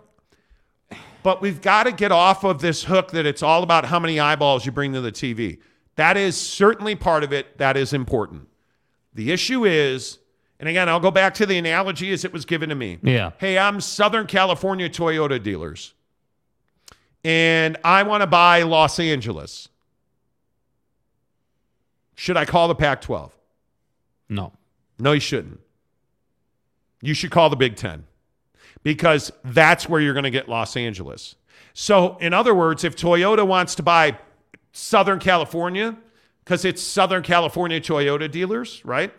but 1.22 1.42
we've 1.42 1.60
got 1.60 1.84
to 1.84 1.92
get 1.92 2.12
off 2.12 2.44
of 2.44 2.62
this 2.62 2.84
hook 2.84 3.10
that 3.10 3.26
it's 3.26 3.42
all 3.42 3.62
about 3.62 3.84
how 3.84 3.98
many 3.98 4.18
eyeballs 4.18 4.64
you 4.64 4.72
bring 4.72 4.94
to 4.94 5.02
the 5.02 5.12
TV. 5.12 5.58
That 5.96 6.16
is 6.16 6.34
certainly 6.34 6.94
part 6.94 7.22
of 7.22 7.34
it. 7.34 7.58
That 7.58 7.76
is 7.76 7.92
important. 7.92 8.48
The 9.12 9.32
issue 9.32 9.66
is, 9.66 10.18
and 10.58 10.66
again, 10.66 10.88
I'll 10.88 11.00
go 11.00 11.10
back 11.10 11.34
to 11.34 11.44
the 11.44 11.58
analogy 11.58 12.10
as 12.10 12.24
it 12.24 12.32
was 12.32 12.46
given 12.46 12.70
to 12.70 12.74
me. 12.74 12.96
Yeah. 13.02 13.32
Hey, 13.36 13.58
I'm 13.58 13.82
Southern 13.82 14.26
California 14.26 14.88
Toyota 14.88 15.42
dealers, 15.42 15.92
and 17.22 17.76
I 17.84 18.02
want 18.04 18.22
to 18.22 18.26
buy 18.26 18.62
Los 18.62 18.98
Angeles. 18.98 19.68
Should 22.20 22.36
I 22.36 22.44
call 22.44 22.68
the 22.68 22.74
Pac 22.74 23.00
12? 23.00 23.34
No. 24.28 24.52
No, 24.98 25.12
you 25.12 25.20
shouldn't. 25.20 25.58
You 27.00 27.14
should 27.14 27.30
call 27.30 27.48
the 27.48 27.56
Big 27.56 27.76
Ten 27.76 28.04
because 28.82 29.32
that's 29.42 29.88
where 29.88 30.02
you're 30.02 30.12
going 30.12 30.24
to 30.24 30.30
get 30.30 30.46
Los 30.46 30.76
Angeles. 30.76 31.36
So, 31.72 32.18
in 32.18 32.34
other 32.34 32.54
words, 32.54 32.84
if 32.84 32.94
Toyota 32.94 33.46
wants 33.46 33.74
to 33.76 33.82
buy 33.82 34.18
Southern 34.72 35.18
California, 35.18 35.96
because 36.44 36.66
it's 36.66 36.82
Southern 36.82 37.22
California 37.22 37.80
Toyota 37.80 38.30
dealers, 38.30 38.84
right? 38.84 39.14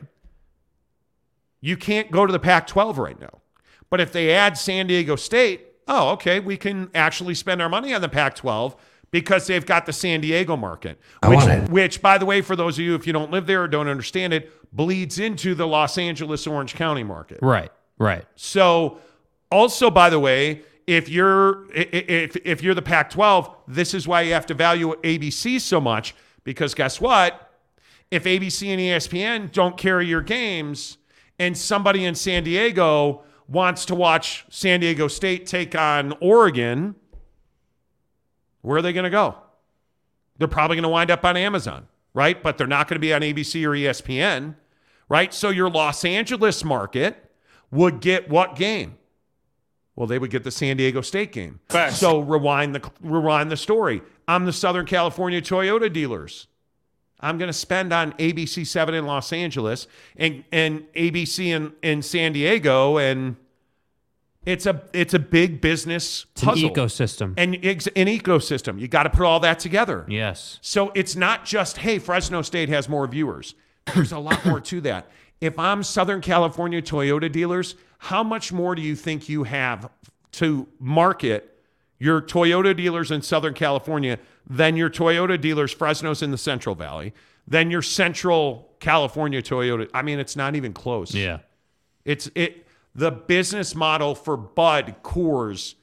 You 1.59 1.77
can't 1.77 2.11
go 2.11 2.27
to 2.27 2.31
the 2.31 2.37
Pac 2.37 2.67
12 2.67 2.99
right 2.99 3.19
now. 3.19 3.41
But 3.89 3.99
if 3.99 4.11
they 4.11 4.29
add 4.29 4.59
San 4.59 4.85
Diego 4.85 5.15
State, 5.15 5.65
oh, 5.87 6.11
okay, 6.11 6.39
we 6.39 6.55
can 6.55 6.91
actually 6.93 7.33
spend 7.33 7.63
our 7.63 7.69
money 7.69 7.95
on 7.95 8.01
the 8.01 8.09
Pac 8.09 8.35
12 8.35 8.75
because 9.11 9.45
they've 9.47 9.65
got 9.65 9.85
the 9.85 9.93
San 9.93 10.21
Diego 10.21 10.55
market. 10.57 10.99
Which, 11.25 11.69
which, 11.69 12.01
by 12.01 12.17
the 12.17 12.25
way, 12.25 12.41
for 12.41 12.55
those 12.55 12.77
of 12.79 12.83
you, 12.85 12.95
if 12.95 13.05
you 13.05 13.13
don't 13.13 13.29
live 13.31 13.45
there 13.45 13.63
or 13.63 13.67
don't 13.67 13.87
understand 13.87 14.33
it, 14.33 14.51
bleeds 14.75 15.19
into 15.19 15.53
the 15.53 15.67
Los 15.67 15.97
Angeles 15.97 16.47
Orange 16.47 16.73
County 16.75 17.03
market. 17.03 17.39
Right. 17.41 17.71
Right. 17.97 18.25
So, 18.35 18.99
also 19.51 19.91
by 19.91 20.09
the 20.09 20.19
way, 20.19 20.61
if 20.87 21.07
you're 21.09 21.65
i- 21.75 21.79
i- 21.93 22.05
if 22.07 22.35
if 22.43 22.63
you're 22.63 22.73
the 22.73 22.81
Pac-12, 22.81 23.53
this 23.67 23.93
is 23.93 24.07
why 24.07 24.21
you 24.21 24.33
have 24.33 24.45
to 24.47 24.53
value 24.53 24.95
ABC 25.03 25.59
so 25.59 25.79
much 25.79 26.15
because 26.43 26.73
guess 26.73 26.99
what? 26.99 27.49
If 28.09 28.23
ABC 28.25 28.69
and 28.69 28.81
ESPN 28.81 29.51
don't 29.51 29.77
carry 29.77 30.07
your 30.07 30.21
games, 30.21 30.97
and 31.37 31.57
somebody 31.57 32.03
in 32.05 32.15
San 32.15 32.43
Diego 32.43 33.23
wants 33.47 33.85
to 33.85 33.95
watch 33.95 34.45
San 34.49 34.79
Diego 34.79 35.07
State 35.07 35.45
take 35.45 35.75
on 35.75 36.13
Oregon, 36.21 36.95
where 38.61 38.77
are 38.77 38.81
they 38.81 38.93
going 38.93 39.03
to 39.03 39.09
go? 39.09 39.35
They're 40.37 40.47
probably 40.47 40.75
going 40.75 40.83
to 40.83 40.89
wind 40.89 41.11
up 41.11 41.23
on 41.23 41.37
Amazon, 41.37 41.87
right? 42.13 42.41
But 42.41 42.57
they're 42.57 42.67
not 42.67 42.87
going 42.87 42.95
to 42.95 42.99
be 42.99 43.13
on 43.13 43.21
ABC 43.21 43.63
or 43.65 43.71
ESPN, 43.71 44.55
right? 45.09 45.33
So 45.33 45.49
your 45.49 45.69
Los 45.69 46.03
Angeles 46.03 46.63
market 46.63 47.31
would 47.69 48.01
get 48.01 48.29
what 48.29 48.55
game? 48.55 48.97
Well, 49.95 50.07
they 50.07 50.17
would 50.17 50.31
get 50.31 50.43
the 50.43 50.51
San 50.51 50.77
Diego 50.77 51.01
State 51.01 51.31
game. 51.31 51.59
So 51.93 52.19
rewind 52.19 52.73
the 52.73 52.91
rewind 53.01 53.51
the 53.51 53.57
story. 53.57 54.01
I'm 54.27 54.45
the 54.45 54.53
Southern 54.53 54.85
California 54.85 55.41
Toyota 55.41 55.91
dealers. 55.91 56.47
I'm 57.19 57.37
going 57.37 57.49
to 57.49 57.53
spend 57.53 57.93
on 57.93 58.13
ABC 58.13 58.65
7 58.65 58.95
in 58.95 59.05
Los 59.05 59.31
Angeles 59.31 59.87
and 60.15 60.43
and 60.51 60.87
ABC 60.95 61.47
in, 61.47 61.73
in 61.83 62.01
San 62.01 62.33
Diego 62.33 62.97
and 62.97 63.35
it's 64.45 64.65
a 64.65 64.81
it's 64.93 65.13
a 65.13 65.19
big 65.19 65.61
business 65.61 66.25
It's 66.31 66.43
an 66.43 66.49
ecosystem. 66.55 67.33
and 67.37 67.57
ex- 67.63 67.87
an 67.87 68.07
ecosystem. 68.07 68.79
You 68.79 68.87
got 68.87 69.03
to 69.03 69.09
put 69.09 69.21
all 69.25 69.39
that 69.41 69.59
together. 69.59 70.05
yes. 70.09 70.57
So 70.61 70.91
it's 70.95 71.15
not 71.15 71.45
just, 71.45 71.77
hey, 71.77 71.99
Fresno 71.99 72.41
State 72.41 72.69
has 72.69 72.89
more 72.89 73.05
viewers. 73.07 73.53
There's 73.93 74.11
a 74.11 74.19
lot 74.19 74.43
more 74.45 74.59
to 74.61 74.81
that. 74.81 75.09
If 75.41 75.57
I'm 75.59 75.83
Southern 75.83 76.21
California 76.21 76.81
Toyota 76.81 77.31
dealers, 77.31 77.75
how 77.97 78.23
much 78.23 78.51
more 78.53 78.75
do 78.75 78.81
you 78.81 78.95
think 78.95 79.27
you 79.29 79.43
have 79.43 79.89
to 80.33 80.67
market 80.79 81.47
your 81.99 82.21
Toyota 82.21 82.75
dealers 82.75 83.11
in 83.11 83.21
Southern 83.21 83.53
California 83.53 84.17
than 84.47 84.75
your 84.75 84.89
Toyota 84.89 85.39
dealers, 85.39 85.71
Fresno's 85.71 86.21
in 86.23 86.31
the 86.31 86.37
Central 86.37 86.73
Valley, 86.75 87.13
than 87.47 87.69
your 87.69 87.81
Central 87.83 88.71
California 88.79 89.41
Toyota? 89.41 89.87
I 89.93 90.01
mean, 90.01 90.19
it's 90.19 90.35
not 90.35 90.55
even 90.55 90.73
close. 90.73 91.13
Yeah. 91.13 91.39
It's 92.05 92.29
it 92.33 92.65
the 92.93 93.11
business 93.11 93.75
model 93.75 94.15
for 94.15 94.35
Bud, 94.35 94.95
Coors, 95.03 95.75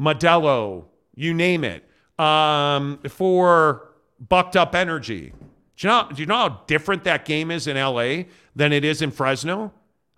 Modelo, 0.00 0.84
you 1.14 1.34
name 1.34 1.64
it, 1.64 1.84
um, 2.18 2.98
for 3.08 3.88
bucked 4.18 4.56
up 4.56 4.74
energy. 4.74 5.32
Do 5.76 5.86
you, 5.86 5.88
know, 5.88 6.08
do 6.12 6.20
you 6.20 6.26
know 6.26 6.36
how 6.36 6.62
different 6.66 7.04
that 7.04 7.24
game 7.24 7.50
is 7.50 7.66
in 7.66 7.76
LA 7.76 8.24
than 8.54 8.72
it 8.72 8.84
is 8.84 9.00
in 9.02 9.10
Fresno? 9.10 9.72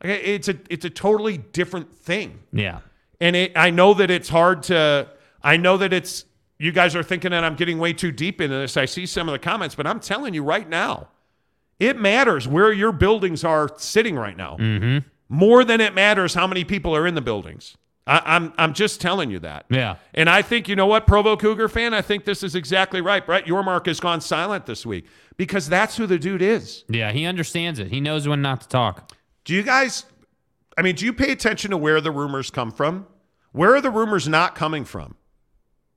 Okay, 0.05 0.21
It's 0.21 0.49
a 0.49 0.59
it's 0.69 0.85
a 0.85 0.91
totally 0.91 1.39
different 1.39 1.95
thing. 1.95 2.41
Yeah. 2.53 2.81
And 3.21 3.37
it, 3.37 3.53
I 3.55 3.71
know 3.71 3.95
that 3.95 4.11
it's 4.11 4.29
hard 4.29 4.65
to, 4.65 5.09
I 5.43 5.57
know 5.57 5.77
that 5.77 5.93
it's, 5.93 6.25
you 6.59 6.73
guys 6.73 6.97
are 6.97 7.05
thinking 7.05 7.31
that 7.31 7.45
I'm 7.45 7.55
getting 7.55 7.79
way 7.79 7.93
too 7.93 8.11
deep 8.11 8.41
into 8.41 8.57
this. 8.57 8.77
I 8.77 8.85
see 8.85 9.07
some 9.07 9.29
of 9.29 9.33
the 9.33 9.39
comments, 9.39 9.77
but 9.77 9.87
I'm 9.87 10.01
telling 10.01 10.35
you 10.35 10.43
right 10.43 10.69
now, 10.69 11.09
it 11.79 11.97
matters 11.97 12.49
where 12.49 12.73
your 12.73 12.91
buildings 12.91 13.45
are 13.45 13.71
sitting 13.77 14.17
right 14.17 14.37
now. 14.37 14.57
Mm-hmm. 14.57 15.07
More 15.33 15.65
than 15.65 15.81
it 15.81 15.95
matters 15.95 16.35
how 16.35 16.47
many 16.47 16.63
people 16.63 16.95
are 16.95 17.07
in 17.07 17.15
the 17.15 17.23
buildings. 17.23 17.79
I, 18.07 18.21
I'm, 18.37 18.53
I'm 18.59 18.75
just 18.75 19.01
telling 19.01 19.31
you 19.31 19.39
that. 19.39 19.65
Yeah. 19.71 19.97
And 20.13 20.29
I 20.29 20.43
think, 20.43 20.69
you 20.69 20.77
know 20.77 20.87
what, 20.87 21.07
Provo 21.07 21.39
Cougar 21.39 21.71
fan, 21.71 21.95
I 21.95 22.03
think 22.03 22.27
this 22.27 22.43
is 22.43 22.55
exactly 22.55 23.01
right. 23.01 23.25
Brett 23.25 23.47
Yormark 23.47 23.87
has 23.87 23.99
gone 23.99 24.21
silent 24.21 24.67
this 24.67 24.85
week 24.85 25.07
because 25.39 25.71
that's 25.71 25.97
who 25.97 26.07
the 26.07 26.19
dude 26.19 26.43
is. 26.43 26.85
Yeah, 26.87 27.13
he 27.13 27.25
understands 27.25 27.79
it. 27.79 27.89
He 27.89 27.99
knows 27.99 28.29
when 28.29 28.43
not 28.43 28.61
to 28.61 28.69
talk. 28.69 29.11
Do 29.47 29.55
you 29.55 29.63
guys, 29.63 30.05
I 30.77 30.83
mean, 30.83 30.97
do 30.97 31.07
you 31.07 31.15
pay 31.15 31.33
attention 31.33 31.71
to 31.71 31.79
where 31.79 32.03
the 32.03 32.11
rumors 32.11 32.51
come 32.51 32.71
from? 32.71 33.07
Where 33.53 33.75
are 33.75 33.81
the 33.81 33.91
rumors 33.91 34.29
not 34.29 34.55
coming 34.55 34.85
from? 34.85 35.17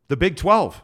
The 0.08 0.16
Big 0.16 0.38
12. 0.38 0.82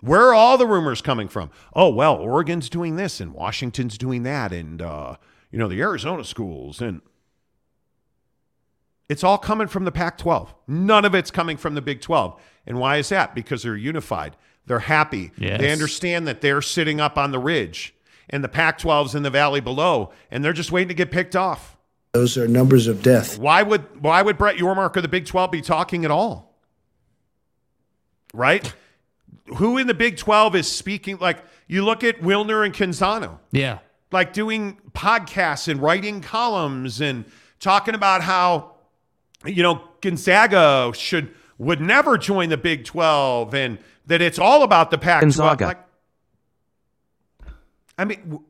Where 0.00 0.20
are 0.28 0.34
all 0.34 0.58
the 0.58 0.66
rumors 0.66 1.00
coming 1.00 1.28
from? 1.28 1.50
Oh, 1.74 1.88
well, 1.88 2.16
Oregon's 2.16 2.68
doing 2.68 2.96
this 2.96 3.22
and 3.22 3.32
Washington's 3.32 3.96
doing 3.96 4.22
that 4.24 4.52
and, 4.52 4.82
uh, 4.82 5.16
you 5.50 5.58
know, 5.58 5.68
the 5.68 5.80
Arizona 5.80 6.24
schools. 6.24 6.80
And 6.80 7.00
it's 9.08 9.22
all 9.24 9.38
coming 9.38 9.68
from 9.68 9.84
the 9.84 9.92
Pac 9.92 10.18
12. 10.18 10.54
None 10.66 11.04
of 11.04 11.14
it's 11.14 11.30
coming 11.30 11.56
from 11.56 11.74
the 11.74 11.82
Big 11.82 12.00
12. 12.00 12.40
And 12.66 12.78
why 12.78 12.96
is 12.96 13.08
that? 13.10 13.34
Because 13.34 13.62
they're 13.62 13.76
unified. 13.76 14.36
They're 14.66 14.80
happy. 14.80 15.30
Yes. 15.38 15.60
They 15.60 15.70
understand 15.70 16.26
that 16.26 16.40
they're 16.40 16.62
sitting 16.62 17.00
up 17.00 17.16
on 17.16 17.30
the 17.30 17.38
ridge 17.38 17.94
and 18.28 18.42
the 18.42 18.48
Pac 18.48 18.78
12's 18.80 19.14
in 19.14 19.22
the 19.22 19.30
valley 19.30 19.60
below, 19.60 20.10
and 20.30 20.44
they're 20.44 20.52
just 20.52 20.72
waiting 20.72 20.88
to 20.88 20.94
get 20.94 21.12
picked 21.12 21.36
off. 21.36 21.76
Those 22.12 22.36
are 22.36 22.48
numbers 22.48 22.86
of 22.88 23.02
death. 23.02 23.38
Why 23.38 23.62
would 23.62 24.02
why 24.02 24.22
would 24.22 24.38
Brett 24.38 24.56
Yormark 24.56 24.96
or 24.96 25.00
the 25.02 25.08
Big 25.08 25.26
12 25.26 25.50
be 25.50 25.60
talking 25.60 26.04
at 26.04 26.10
all? 26.10 26.58
Right? 28.32 28.72
Who 29.58 29.78
in 29.78 29.86
the 29.86 29.94
Big 29.94 30.16
12 30.16 30.56
is 30.56 30.70
speaking 30.70 31.18
like 31.18 31.38
you 31.68 31.84
look 31.84 32.02
at 32.02 32.20
Wilner 32.20 32.64
and 32.64 32.74
Canzano, 32.74 33.38
Yeah. 33.52 33.78
Like 34.12 34.32
doing 34.32 34.78
podcasts 34.92 35.68
and 35.68 35.80
writing 35.80 36.20
columns 36.20 37.00
and 37.00 37.24
talking 37.60 37.94
about 37.94 38.22
how 38.22 38.72
you 39.44 39.62
know 39.62 39.82
Gonzaga 40.00 40.92
should 40.94 41.34
would 41.58 41.80
never 41.80 42.18
join 42.18 42.48
the 42.48 42.56
Big 42.56 42.84
12 42.84 43.54
and 43.54 43.78
that 44.06 44.20
it's 44.22 44.38
all 44.38 44.62
about 44.62 44.90
the 44.90 44.98
Pac 44.98 45.22
12. 45.22 45.34
Gonzaga. 45.36 45.66
Like, 45.66 45.78
I 47.98 48.04
mean 48.04 48.20
w- 48.20 48.42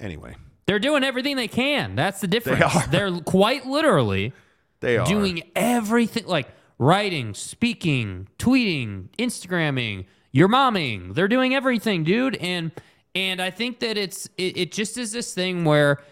anyway, 0.00 0.34
They're 0.66 0.78
doing 0.78 1.04
everything 1.04 1.36
they 1.36 1.48
can. 1.48 1.94
That's 1.94 2.20
the 2.20 2.26
difference. 2.26 2.62
are. 2.62 2.86
They're 2.88 3.20
quite 3.20 3.66
literally 3.66 4.32
they 4.80 4.98
are 4.98 5.06
doing 5.06 5.42
everything 5.54 6.26
like 6.26 6.48
writing, 6.78 7.32
speaking, 7.34 8.28
tweeting, 8.38 9.08
Instagramming, 9.18 10.04
your 10.32 10.48
momming. 10.48 11.14
They're 11.14 11.28
doing 11.28 11.54
everything, 11.54 12.04
dude. 12.04 12.36
And 12.36 12.72
and 13.16 13.40
I 13.40 13.50
think 13.50 13.80
that 13.80 13.96
it's 13.96 14.28
it, 14.36 14.58
it 14.58 14.72
just 14.72 14.98
is 14.98 15.10
this 15.10 15.32
thing 15.32 15.64
where 15.64 16.02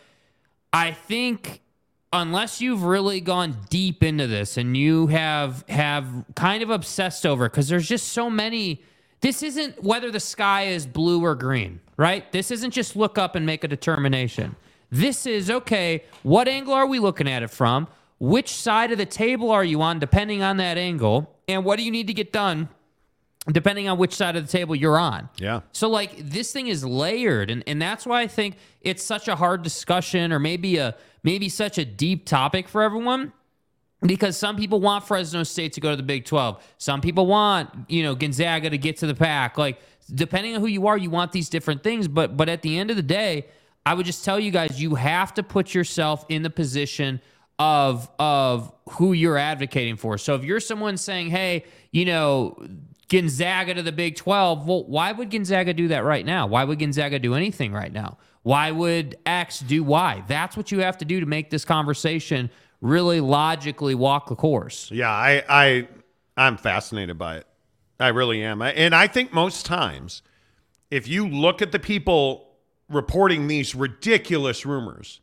I 0.73 0.93
think 0.93 1.61
unless 2.15 2.63
you've 2.63 2.83
really 2.83 3.21
gone 3.21 3.59
deep 3.69 4.03
into 4.03 4.27
this 4.27 4.57
and 4.57 4.75
you 4.75 5.09
have 5.09 5.65
have 5.69 6.09
kind 6.35 6.63
of 6.63 6.71
obsessed 6.71 7.27
over 7.27 7.49
because 7.51 7.69
there's 7.69 7.87
just 7.87 8.09
so 8.09 8.31
many 8.31 8.83
this 9.21 9.43
isn't 9.43 9.83
whether 9.83 10.11
the 10.11 10.21
sky 10.21 10.63
is 10.63 10.87
blue 10.87 11.23
or 11.23 11.35
green 11.35 11.79
right? 11.97 12.33
This 12.33 12.51
isn't 12.51 12.73
just 12.73 12.97
look 12.97 13.19
up 13.19 13.37
and 13.37 13.47
make 13.47 13.63
a 13.63 13.69
determination. 13.69 14.57
This 14.91 15.27
is 15.27 15.51
okay 15.51 16.05
what 16.23 16.49
angle 16.49 16.73
are 16.73 16.87
we 16.87 16.99
looking 16.99 17.29
at 17.29 17.43
it 17.43 17.51
from? 17.51 17.87
Which 18.19 18.49
side 18.55 18.93
of 18.93 18.97
the 18.97 19.07
table 19.07 19.51
are 19.51 19.65
you 19.65 19.83
on 19.83 19.99
depending 19.99 20.43
on 20.43 20.57
that 20.57 20.79
angle? 20.79 21.37
And 21.49 21.67
what 21.67 21.77
do 21.77 21.83
you 21.83 21.91
need 21.91 22.07
to 22.07 22.15
get 22.15 22.33
done 22.33 22.71
depending 23.53 23.89
on 23.89 23.99
which 23.99 24.15
side 24.15 24.37
of 24.37 24.47
the 24.47 24.51
table 24.51 24.75
you're 24.75 24.99
on 24.99 25.29
Yeah. 25.39 25.61
so 25.73 25.89
like 25.91 26.17
this 26.31 26.53
thing 26.53 26.69
is 26.69 26.85
layered 26.85 27.51
and, 27.51 27.63
and 27.67 27.81
that's 27.81 28.07
why 28.07 28.23
I 28.23 28.27
think 28.27 28.57
it's 28.81 29.03
such 29.03 29.29
a 29.29 29.37
hard 29.37 29.63
discussion 29.63 30.33
or 30.33 30.39
maybe 30.39 30.79
a 30.79 30.97
maybe 31.23 31.49
such 31.49 31.77
a 31.79 31.85
deep 31.85 32.25
topic 32.27 32.69
for 32.69 32.83
everyone 32.83 33.33
because 34.03 34.37
some 34.37 34.57
people 34.57 34.81
want 34.81 35.07
Fresno 35.07 35.43
State 35.43 35.73
to 35.75 35.81
go 35.81 35.91
to 35.91 35.97
the 35.97 36.03
Big 36.03 36.27
12. 36.27 36.63
Some 36.77 37.01
people 37.01 37.25
want, 37.27 37.71
you 37.89 38.03
know, 38.03 38.15
Gonzaga 38.15 38.69
to 38.69 38.77
get 38.77 38.99
to 38.99 39.07
the 39.07 39.15
pack. 39.15 39.57
Like 39.57 39.79
depending 40.15 40.55
on 40.55 40.61
who 40.61 40.67
you 40.67 40.87
are, 40.87 40.99
you 40.99 41.09
want 41.09 41.33
these 41.33 41.49
different 41.49 41.83
things, 41.83 42.07
but 42.09 42.37
but 42.37 42.49
at 42.51 42.61
the 42.63 42.79
end 42.79 42.91
of 42.91 42.97
the 42.97 43.03
day, 43.03 43.47
I 43.87 43.95
would 43.95 44.05
just 44.07 44.25
tell 44.25 44.39
you 44.39 44.51
guys 44.51 44.81
you 44.83 44.95
have 44.97 45.33
to 45.35 45.43
put 45.43 45.73
yourself 45.75 46.25
in 46.29 46.43
the 46.43 46.51
position 46.51 47.21
of 47.59 48.11
of 48.19 48.73
who 48.91 49.13
you're 49.15 49.39
advocating 49.39 49.97
for. 49.97 50.19
So 50.19 50.35
if 50.35 50.45
you're 50.45 50.61
someone 50.61 50.97
saying, 50.99 51.31
"Hey, 51.31 51.65
you 51.91 52.05
know, 52.05 52.59
Gonzaga 53.09 53.75
to 53.75 53.83
the 53.83 53.93
Big 53.93 54.17
12. 54.17 54.67
Well, 54.67 54.85
why 54.85 55.13
would 55.13 55.31
Gonzaga 55.31 55.75
do 55.75 55.89
that 55.89 56.05
right 56.05 56.25
now? 56.25 56.47
Why 56.47 56.65
would 56.65 56.79
Gonzaga 56.79 57.19
do 57.19 57.35
anything 57.35 57.73
right 57.73 57.93
now? 57.93 58.19
Why 58.43 58.71
would 58.71 59.17
X 59.25 59.61
do 59.61 59.83
Y? 59.83 60.25
That's 60.29 60.57
what 60.57 60.71
you 60.71 60.81
have 60.81 60.99
to 60.99 61.05
do 61.05 61.21
to 61.21 61.27
make 61.27 61.51
this 61.51 61.65
conversation 61.65 62.51
really 62.81 63.21
logically 63.21 63.95
walk 63.95 64.29
the 64.29 64.37
course. 64.37 64.91
Yeah, 64.91 65.11
I, 65.11 65.43
I, 65.49 65.89
I'm 66.37 66.57
fascinated 66.57 67.19
by 67.19 67.39
it. 67.39 67.47
I 67.99 68.09
really 68.09 68.43
am. 68.43 68.61
And 68.61 68.95
I 68.95 69.07
think 69.07 69.33
most 69.33 69.65
times, 69.65 70.23
if 70.91 71.09
you 71.09 71.27
look 71.27 71.63
at 71.63 71.73
the 71.73 71.79
people 71.79 72.57
reporting 72.91 73.47
these 73.47 73.75
ridiculous 73.75 74.67
rumors, 74.67 75.21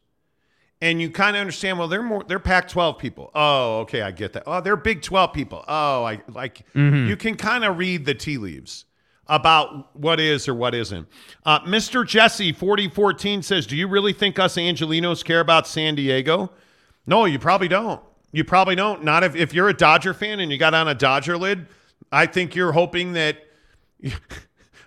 and 0.82 1.01
you 1.01 1.09
kind 1.11 1.36
of 1.36 1.41
understand, 1.41 1.77
well, 1.77 1.88
they're 1.88 2.01
more, 2.01 2.23
they're 2.23 2.39
Pac-12 2.39 2.97
people. 2.97 3.32
Oh, 3.36 3.79
okay, 3.82 4.01
I 4.01 4.11
get 4.11 4.34
that. 4.34 4.43
Oh, 4.47 4.61
they're 4.61 4.75
Big 4.75 5.01
12 5.01 5.32
people. 5.34 5.63
Oh, 5.67 6.03
I 6.03 6.21
like. 6.27 6.63
You 6.73 7.15
can 7.15 7.36
kind 7.36 7.63
of 7.63 7.77
read 7.77 8.05
the 8.05 8.15
tea 8.15 8.38
leaves 8.38 8.86
about 9.27 9.95
what 9.95 10.19
is 10.19 10.47
or 10.47 10.53
what 10.55 10.73
isn't. 10.75 11.07
Uh, 11.45 11.59
Mr. 11.61 12.05
Jesse 12.05 12.51
4014 12.51 13.43
says, 13.43 13.65
"Do 13.67 13.77
you 13.77 13.88
really 13.88 14.11
think 14.11 14.39
us 14.39 14.55
Angelinos 14.55 15.23
care 15.23 15.39
about 15.39 15.67
San 15.67 15.95
Diego?" 15.95 16.51
No, 17.05 17.25
you 17.25 17.39
probably 17.39 17.67
don't. 17.67 18.01
You 18.32 18.43
probably 18.43 18.75
don't. 18.75 19.03
Not 19.03 19.23
if, 19.23 19.36
if 19.36 19.53
you're 19.53 19.69
a 19.69 19.73
Dodger 19.73 20.13
fan 20.13 20.39
and 20.39 20.51
you 20.51 20.57
got 20.57 20.73
on 20.73 20.88
a 20.88 20.95
Dodger 20.95 21.38
lid. 21.38 21.67
I 22.11 22.25
think 22.25 22.55
you're 22.55 22.71
hoping 22.71 23.13
that 23.13 23.38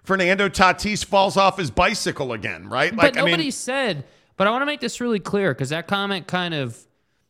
Fernando 0.04 0.48
Tatis 0.48 1.04
falls 1.04 1.36
off 1.36 1.56
his 1.58 1.70
bicycle 1.70 2.32
again, 2.32 2.68
right? 2.68 2.94
but 2.94 3.16
I 3.16 3.20
nobody 3.20 3.44
mean, 3.44 3.52
said, 3.52 4.04
but 4.36 4.46
I 4.46 4.50
want 4.50 4.62
to 4.62 4.66
make 4.66 4.80
this 4.80 5.00
really 5.00 5.20
clear 5.20 5.52
because 5.54 5.70
that 5.70 5.86
comment 5.86 6.26
kind 6.26 6.54
of 6.54 6.78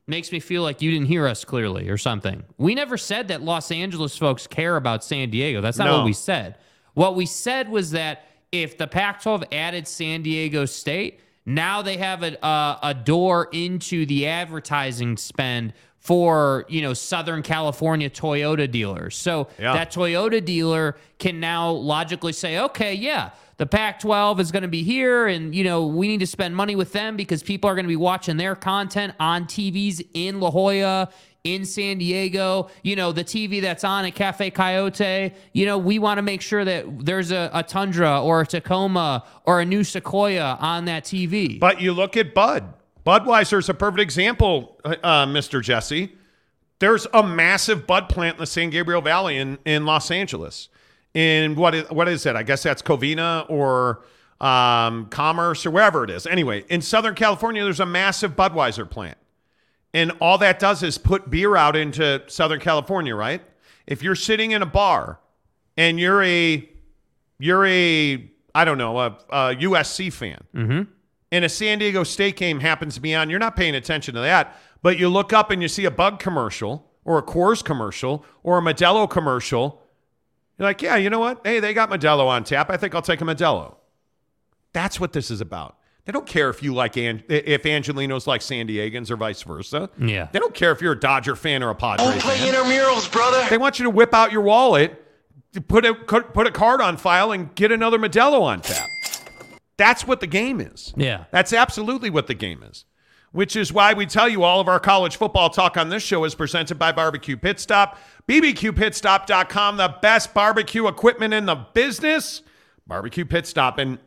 makes 0.06 0.30
me 0.32 0.40
feel 0.40 0.62
like 0.62 0.82
you 0.82 0.90
didn't 0.90 1.06
hear 1.06 1.26
us 1.26 1.44
clearly 1.44 1.88
or 1.88 1.96
something. 1.96 2.42
We 2.58 2.74
never 2.74 2.96
said 2.98 3.28
that 3.28 3.42
Los 3.42 3.70
Angeles 3.70 4.16
folks 4.16 4.46
care 4.46 4.76
about 4.76 5.02
San 5.04 5.30
Diego. 5.30 5.60
That's 5.60 5.78
not 5.78 5.86
No. 5.86 5.96
what 5.98 6.04
we 6.04 6.12
said. 6.12 6.56
What 6.94 7.14
we 7.14 7.26
said 7.26 7.70
was 7.70 7.92
that 7.92 8.24
if 8.52 8.76
the 8.78 8.86
Pac 8.86 9.22
12 9.22 9.44
added 9.52 9.88
San 9.88 10.22
Diego 10.22 10.64
State, 10.66 11.20
now 11.46 11.82
they 11.82 11.96
have 11.96 12.22
a, 12.22 12.36
a, 12.46 12.78
a 12.82 12.94
door 12.94 13.48
into 13.52 14.06
the 14.06 14.26
advertising 14.26 15.16
spend 15.16 15.72
for 15.98 16.66
you 16.68 16.82
know 16.82 16.92
Southern 16.92 17.42
California 17.42 18.10
Toyota 18.10 18.70
dealers. 18.70 19.16
So 19.16 19.48
Yeah. 19.58 19.72
that 19.72 19.90
Toyota 19.90 20.44
dealer 20.44 20.96
can 21.18 21.40
now 21.40 21.70
logically 21.70 22.32
say, 22.34 22.58
okay, 22.58 22.92
yeah, 22.94 23.30
the 23.56 23.66
Pac 23.66 24.00
12 24.00 24.40
is 24.40 24.50
going 24.50 24.62
to 24.62 24.68
be 24.68 24.82
here, 24.82 25.26
and, 25.26 25.54
you 25.54 25.64
know, 25.64 25.86
we 25.86 26.08
need 26.08 26.20
to 26.20 26.26
spend 26.26 26.56
money 26.56 26.74
with 26.74 26.92
them 26.92 27.16
because 27.16 27.42
people 27.42 27.70
are 27.70 27.74
going 27.74 27.84
to 27.84 27.88
be 27.88 27.96
watching 27.96 28.36
their 28.36 28.56
content 28.56 29.14
on 29.20 29.44
TVs 29.44 30.06
in 30.14 30.40
La 30.40 30.50
Jolla, 30.50 31.10
in 31.44 31.66
San 31.66 31.98
Diego, 31.98 32.70
you 32.82 32.96
know, 32.96 33.12
the 33.12 33.22
TV 33.22 33.60
that's 33.60 33.84
on 33.84 34.06
at 34.06 34.14
Cafe 34.14 34.50
Coyote. 34.50 35.34
You 35.52 35.66
know, 35.66 35.76
we 35.76 35.98
want 35.98 36.16
to 36.16 36.22
make 36.22 36.40
sure 36.40 36.64
that 36.64 37.04
there's 37.04 37.30
a, 37.32 37.50
a 37.52 37.62
Tundra 37.62 38.22
or 38.22 38.40
a 38.40 38.46
Tacoma 38.46 39.24
or 39.44 39.60
a 39.60 39.64
new 39.66 39.84
Sequoia 39.84 40.56
on 40.58 40.86
that 40.86 41.04
TV. 41.04 41.60
but 41.60 41.82
you 41.82 41.92
look 41.92 42.16
at 42.16 42.34
Bud. 42.34 42.72
Budweiser 43.04 43.58
is 43.58 43.68
a 43.68 43.74
perfect 43.74 44.00
example, 44.00 44.80
uh, 44.86 45.26
Mr. 45.26 45.62
Jesse. 45.62 46.16
There's 46.78 47.06
a 47.12 47.22
massive 47.22 47.86
bud 47.86 48.08
plant 48.08 48.36
in 48.36 48.40
the 48.40 48.46
San 48.46 48.70
Gabriel 48.70 49.02
Valley 49.02 49.36
in, 49.36 49.58
in 49.66 49.84
Los 49.84 50.10
Angeles. 50.10 50.70
In 51.14 51.54
what 51.54 51.74
is 51.74 51.90
what 51.90 52.08
is 52.08 52.26
it? 52.26 52.34
I 52.36 52.42
guess 52.42 52.62
that's 52.64 52.82
Covina 52.82 53.48
or 53.48 54.02
um, 54.40 55.06
Commerce 55.06 55.64
or 55.64 55.70
wherever 55.70 56.02
it 56.04 56.10
is. 56.10 56.26
Anyway, 56.26 56.64
in 56.68 56.82
Southern 56.82 57.14
California, 57.14 57.62
there's 57.62 57.80
a 57.80 57.86
massive 57.86 58.34
Budweiser 58.34 58.88
plant. 58.88 59.16
And 59.92 60.10
all 60.20 60.38
that 60.38 60.58
does 60.58 60.82
is 60.82 60.98
put 60.98 61.30
beer 61.30 61.56
out 61.56 61.76
into 61.76 62.22
Southern 62.26 62.58
California, 62.58 63.14
right? 63.14 63.40
If 63.86 64.02
you're 64.02 64.16
sitting 64.16 64.50
in 64.50 64.60
a 64.60 64.66
bar 64.66 65.20
and 65.76 66.00
you're 66.00 66.22
a 66.22 66.68
you're 67.38 67.64
a 67.66 68.28
I 68.54 68.64
don't 68.64 68.78
know, 68.78 68.98
a, 68.98 69.06
a 69.30 69.56
USC 69.56 70.12
fan. 70.12 70.40
And 71.32 71.44
a 71.44 71.48
San 71.48 71.78
Diego 71.80 72.04
State 72.04 72.36
game 72.36 72.60
happens 72.60 72.94
to 72.94 73.00
be 73.00 73.14
on, 73.14 73.28
you're 73.28 73.40
not 73.40 73.56
paying 73.56 73.74
attention 73.74 74.14
to 74.14 74.20
that, 74.20 74.56
but 74.82 74.98
you 74.98 75.08
look 75.08 75.32
up 75.32 75.50
and 75.50 75.60
you 75.60 75.66
see 75.66 75.84
a 75.84 75.90
Bud 75.90 76.20
commercial 76.20 76.88
or 77.04 77.18
a 77.18 77.22
Coors 77.22 77.64
commercial 77.64 78.24
or 78.44 78.58
a 78.58 78.62
Modelo 78.62 79.10
commercial, 79.10 79.82
you're 80.58 80.66
like, 80.68 80.82
yeah, 80.82 80.96
you 80.96 81.10
know 81.10 81.18
what? 81.18 81.40
Hey, 81.44 81.60
they 81.60 81.74
got 81.74 81.90
Modelo 81.90 82.26
on 82.26 82.44
tap. 82.44 82.70
I 82.70 82.76
think 82.76 82.94
I'll 82.94 83.02
take 83.02 83.20
a 83.20 83.24
Modelo. 83.24 83.76
That's 84.72 84.98
what 85.00 85.12
this 85.12 85.30
is 85.30 85.40
about. 85.40 85.76
They 86.04 86.12
don't 86.12 86.26
care 86.26 86.50
if 86.50 86.62
you 86.62 86.74
like 86.74 86.96
An- 86.96 87.22
if 87.28 87.62
Angelinos 87.62 88.26
like 88.26 88.42
San 88.42 88.68
Diegans 88.68 89.10
or 89.10 89.16
vice 89.16 89.42
versa. 89.42 89.88
Yeah. 89.98 90.28
They 90.32 90.38
don't 90.38 90.54
care 90.54 90.70
if 90.72 90.80
you're 90.82 90.92
a 90.92 91.00
Dodger 91.00 91.34
fan 91.34 91.62
or 91.62 91.70
a 91.70 91.74
Padres 91.74 92.06
Don't 92.08 92.20
play 92.20 92.36
fan. 92.36 92.52
intramurals, 92.54 93.10
brother. 93.10 93.46
They 93.48 93.56
want 93.58 93.78
you 93.78 93.84
to 93.84 93.90
whip 93.90 94.12
out 94.12 94.30
your 94.30 94.42
wallet, 94.42 95.02
put 95.66 95.86
a 95.86 95.94
put 95.94 96.46
a 96.46 96.50
card 96.50 96.80
on 96.82 96.98
file, 96.98 97.32
and 97.32 97.54
get 97.54 97.72
another 97.72 97.98
Modelo 97.98 98.42
on 98.42 98.60
tap. 98.60 98.86
That's 99.78 100.06
what 100.06 100.20
the 100.20 100.26
game 100.26 100.60
is. 100.60 100.92
Yeah. 100.96 101.24
That's 101.30 101.52
absolutely 101.52 102.10
what 102.10 102.26
the 102.26 102.34
game 102.34 102.62
is. 102.62 102.84
Which 103.34 103.56
is 103.56 103.72
why 103.72 103.94
we 103.94 104.06
tell 104.06 104.28
you 104.28 104.44
all 104.44 104.60
of 104.60 104.68
our 104.68 104.78
college 104.78 105.16
football 105.16 105.50
talk 105.50 105.76
on 105.76 105.88
this 105.88 106.04
show 106.04 106.22
is 106.22 106.36
presented 106.36 106.78
by 106.78 106.92
Barbecue 106.92 107.36
Pit 107.36 107.58
Stop. 107.58 107.98
BBQPitstop.com, 108.28 109.76
the 109.76 109.92
best 110.00 110.32
barbecue 110.32 110.86
equipment 110.86 111.34
in 111.34 111.44
the 111.46 111.56
business. 111.56 112.42
Barbecue 112.86 113.24
Pit 113.24 113.48
Stop. 113.48 113.78
And 113.78 113.98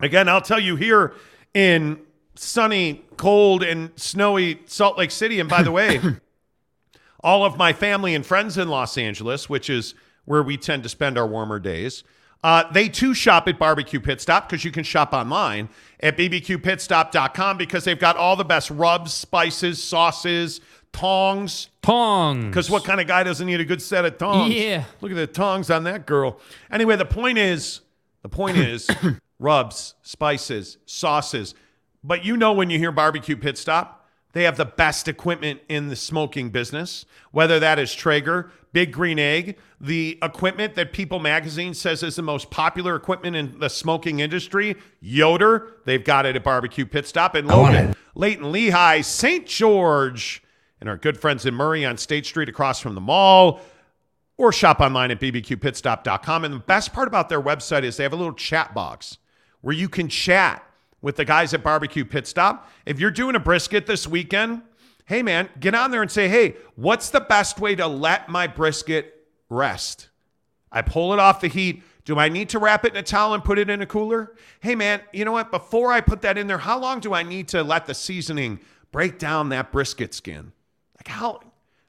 again, 0.00 0.30
I'll 0.30 0.40
tell 0.40 0.58
you 0.58 0.76
here 0.76 1.12
in 1.52 2.00
sunny, 2.36 3.04
cold, 3.18 3.62
and 3.62 3.90
snowy 3.96 4.60
Salt 4.64 4.96
Lake 4.96 5.10
City. 5.10 5.40
And 5.40 5.50
by 5.50 5.62
the 5.62 5.70
way, 5.70 6.00
all 7.20 7.44
of 7.44 7.58
my 7.58 7.74
family 7.74 8.14
and 8.14 8.24
friends 8.24 8.56
in 8.56 8.68
Los 8.68 8.96
Angeles, 8.96 9.46
which 9.46 9.68
is 9.68 9.94
where 10.24 10.42
we 10.42 10.56
tend 10.56 10.84
to 10.84 10.88
spend 10.88 11.18
our 11.18 11.26
warmer 11.26 11.58
days, 11.58 12.02
uh, 12.44 12.70
they 12.70 12.90
too 12.90 13.14
shop 13.14 13.48
at 13.48 13.58
Barbecue 13.58 13.98
Pit 13.98 14.20
Stop 14.20 14.46
because 14.46 14.66
you 14.66 14.70
can 14.70 14.84
shop 14.84 15.14
online 15.14 15.70
at 16.00 16.18
bbqpitstop.com 16.18 17.56
because 17.56 17.84
they've 17.84 17.98
got 17.98 18.18
all 18.18 18.36
the 18.36 18.44
best 18.44 18.70
rubs, 18.70 19.14
spices, 19.14 19.82
sauces, 19.82 20.60
tongs. 20.92 21.70
Tongs. 21.80 22.44
Because 22.44 22.68
what 22.68 22.84
kind 22.84 23.00
of 23.00 23.06
guy 23.06 23.22
doesn't 23.22 23.46
need 23.46 23.60
a 23.60 23.64
good 23.64 23.80
set 23.80 24.04
of 24.04 24.18
tongs? 24.18 24.52
Yeah. 24.52 24.84
Look 25.00 25.10
at 25.10 25.16
the 25.16 25.26
tongs 25.26 25.70
on 25.70 25.84
that 25.84 26.04
girl. 26.04 26.38
Anyway, 26.70 26.96
the 26.96 27.06
point 27.06 27.38
is, 27.38 27.80
the 28.20 28.28
point 28.28 28.58
is, 28.58 28.90
rubs, 29.38 29.94
spices, 30.02 30.76
sauces. 30.84 31.54
But 32.02 32.26
you 32.26 32.36
know 32.36 32.52
when 32.52 32.68
you 32.68 32.78
hear 32.78 32.92
barbecue 32.92 33.38
pit 33.38 33.56
stop, 33.56 34.03
they 34.34 34.42
have 34.42 34.56
the 34.56 34.64
best 34.64 35.08
equipment 35.08 35.60
in 35.68 35.88
the 35.88 35.96
smoking 35.96 36.50
business. 36.50 37.06
Whether 37.30 37.58
that 37.60 37.78
is 37.78 37.94
Traeger, 37.94 38.50
Big 38.72 38.92
Green 38.92 39.18
Egg, 39.18 39.56
the 39.80 40.18
equipment 40.22 40.74
that 40.74 40.92
People 40.92 41.20
Magazine 41.20 41.72
says 41.72 42.02
is 42.02 42.16
the 42.16 42.22
most 42.22 42.50
popular 42.50 42.96
equipment 42.96 43.36
in 43.36 43.58
the 43.60 43.70
smoking 43.70 44.18
industry, 44.18 44.76
Yoder. 45.00 45.68
They've 45.86 46.04
got 46.04 46.26
it 46.26 46.36
at 46.36 46.44
Barbecue 46.44 46.84
Pit 46.84 47.06
Stop 47.06 47.36
in 47.36 47.46
Logan, 47.46 47.94
Layton 48.14 48.46
Lehi, 48.46 49.04
St. 49.04 49.46
George, 49.46 50.42
and 50.80 50.88
our 50.88 50.96
good 50.96 51.18
friends 51.18 51.46
in 51.46 51.54
Murray 51.54 51.84
on 51.84 51.96
State 51.96 52.26
Street 52.26 52.48
across 52.48 52.80
from 52.80 52.94
the 52.94 53.00
mall 53.00 53.60
or 54.36 54.52
shop 54.52 54.80
online 54.80 55.12
at 55.12 55.20
bbqpitstop.com. 55.20 56.44
And 56.44 56.54
the 56.54 56.58
best 56.58 56.92
part 56.92 57.06
about 57.06 57.28
their 57.28 57.40
website 57.40 57.84
is 57.84 57.96
they 57.96 58.02
have 58.02 58.12
a 58.12 58.16
little 58.16 58.34
chat 58.34 58.74
box 58.74 59.18
where 59.60 59.74
you 59.74 59.88
can 59.88 60.08
chat 60.08 60.64
with 61.04 61.16
the 61.16 61.24
guys 61.24 61.52
at 61.52 61.62
Barbecue 61.62 62.02
Pit 62.02 62.26
Stop. 62.26 62.66
If 62.86 62.98
you're 62.98 63.10
doing 63.10 63.36
a 63.36 63.38
brisket 63.38 63.84
this 63.84 64.08
weekend, 64.08 64.62
hey 65.04 65.22
man, 65.22 65.50
get 65.60 65.74
on 65.74 65.90
there 65.90 66.00
and 66.00 66.10
say, 66.10 66.28
hey, 66.28 66.56
what's 66.76 67.10
the 67.10 67.20
best 67.20 67.60
way 67.60 67.74
to 67.74 67.86
let 67.86 68.30
my 68.30 68.46
brisket 68.46 69.26
rest? 69.50 70.08
I 70.72 70.80
pull 70.80 71.12
it 71.12 71.18
off 71.18 71.42
the 71.42 71.48
heat. 71.48 71.82
Do 72.06 72.18
I 72.18 72.30
need 72.30 72.48
to 72.48 72.58
wrap 72.58 72.86
it 72.86 72.94
in 72.94 72.96
a 72.96 73.02
towel 73.02 73.34
and 73.34 73.44
put 73.44 73.58
it 73.58 73.68
in 73.68 73.82
a 73.82 73.86
cooler? 73.86 74.34
Hey 74.60 74.74
man, 74.74 75.02
you 75.12 75.26
know 75.26 75.32
what? 75.32 75.50
Before 75.50 75.92
I 75.92 76.00
put 76.00 76.22
that 76.22 76.38
in 76.38 76.46
there, 76.46 76.56
how 76.56 76.78
long 76.78 77.00
do 77.00 77.12
I 77.12 77.22
need 77.22 77.48
to 77.48 77.62
let 77.62 77.84
the 77.84 77.94
seasoning 77.94 78.60
break 78.90 79.18
down 79.18 79.50
that 79.50 79.72
brisket 79.72 80.14
skin? 80.14 80.52
Like 80.96 81.08
how 81.08 81.40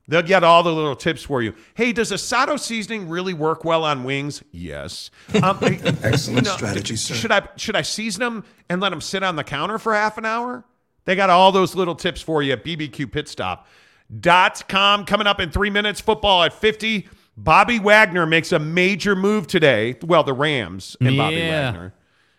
They'll 0.08 0.22
get 0.22 0.44
all 0.44 0.62
the 0.62 0.72
little 0.72 0.96
tips 0.96 1.24
for 1.24 1.42
you. 1.42 1.56
Hey, 1.74 1.92
does 1.92 2.12
asado 2.12 2.60
seasoning 2.60 3.10
really 3.10 3.34
work 3.34 3.66
well 3.66 3.84
on 3.84 4.04
wings? 4.04 4.44
Yes. 4.52 5.10
Um, 5.42 5.58
Excellent 5.62 6.28
you 6.28 6.42
know, 6.44 6.56
strategy, 6.56 6.96
sir. 6.96 7.16
Should 7.16 7.32
I 7.32 7.48
should 7.56 7.76
I 7.76 7.82
season 7.82 8.20
them 8.20 8.46
and 8.70 8.80
let 8.80 8.92
them 8.92 9.02
sit 9.02 9.24
on 9.24 9.36
the 9.36 9.44
counter 9.44 9.80
for 9.80 9.96
half 9.96 10.20
an 10.20 10.26
hour? 10.26 10.64
They 11.06 11.16
got 11.16 11.32
all 11.32 11.52
those 11.52 11.74
little 11.76 11.96
tips 11.96 12.22
for 12.22 12.44
you 12.44 12.54
at 12.54 12.64
bbqpitstop.com. 12.64 15.06
Coming 15.06 15.28
up 15.28 15.40
in 15.40 15.52
three 15.52 15.70
minutes, 15.70 16.02
football 16.02 16.44
at 16.44 16.52
50. 16.54 17.08
Bobby 17.38 17.80
Wagner 17.80 18.26
makes 18.26 18.52
a 18.52 18.60
major 18.60 19.16
move 19.16 19.48
today. 19.48 19.96
Well, 20.02 20.24
the 20.24 20.34
Rams 20.34 20.98
and 21.00 21.16
Bobby 21.18 21.50
Wagner 21.50 21.94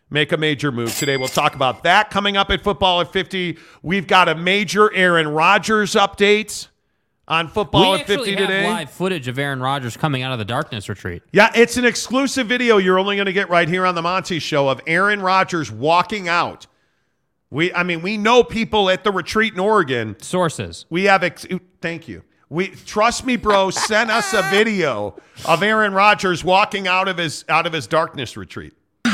make 0.09 0.33
a 0.33 0.37
major 0.37 0.73
move 0.73 0.97
today. 0.97 1.17
We'll 1.17 1.29
talk 1.29 1.55
about 1.55 1.83
that 1.83 2.11
coming 2.11 2.37
up 2.37 2.51
at 2.51 2.63
football 2.63 3.01
at 3.01 3.13
50. 3.13 3.59
We've 3.83 4.07
got 4.07 4.29
a 4.29 4.35
major 4.35 4.93
Aaron 4.95 5.29
Rodgers 5.29 5.95
update 5.95 6.69
on 7.29 7.49
football 7.49 7.93
we 7.93 8.01
at 8.01 8.07
50 8.07 8.31
have 8.31 8.39
today. 8.39 8.69
live 8.69 8.91
footage 8.91 9.29
of 9.29 9.39
Aaron 9.39 9.61
Rodgers 9.61 9.97
coming 9.97 10.23
out 10.23 10.33
of 10.33 10.39
the 10.39 10.45
darkness 10.45 10.89
retreat. 10.89 11.23
Yeah, 11.33 11.51
it's 11.55 11.77
an 11.77 11.85
exclusive 11.85 12.47
video 12.47 12.77
you're 12.79 12.99
only 12.99 13.17
going 13.17 13.27
to 13.27 13.33
get 13.33 13.49
right 13.49 13.69
here 13.69 13.85
on 13.85 13.95
the 13.95 14.03
Monty 14.03 14.39
Show 14.39 14.69
of 14.69 14.81
Aaron 14.87 15.21
Rodgers 15.21 15.71
walking 15.71 16.29
out. 16.29 16.67
We, 17.51 17.73
I 17.73 17.83
mean, 17.83 18.03
we 18.03 18.17
know 18.17 18.43
people 18.43 18.91
at 18.91 19.05
the 19.05 19.13
retreat 19.13 19.55
in 19.55 19.61
Oregon. 19.61 20.17
Sources. 20.21 20.87
We 20.91 21.05
have, 21.05 21.23
ex- 21.23 21.47
thank 21.81 22.09
you. 22.09 22.23
We 22.49 22.69
trust 22.69 23.25
me, 23.25 23.37
bro. 23.37 23.71
Sent 23.71 24.11
us 24.11 24.33
a 24.33 24.43
video 24.51 25.17
of 25.47 25.63
Aaron 25.63 25.93
Rodgers 25.93 26.45
walking 26.45 26.87
out 26.87 27.09
of 27.09 27.19
his 27.19 27.45
out 27.49 27.67
of 27.67 27.73
his 27.73 27.89
darkness 27.89 28.37
retreat. 28.37 28.73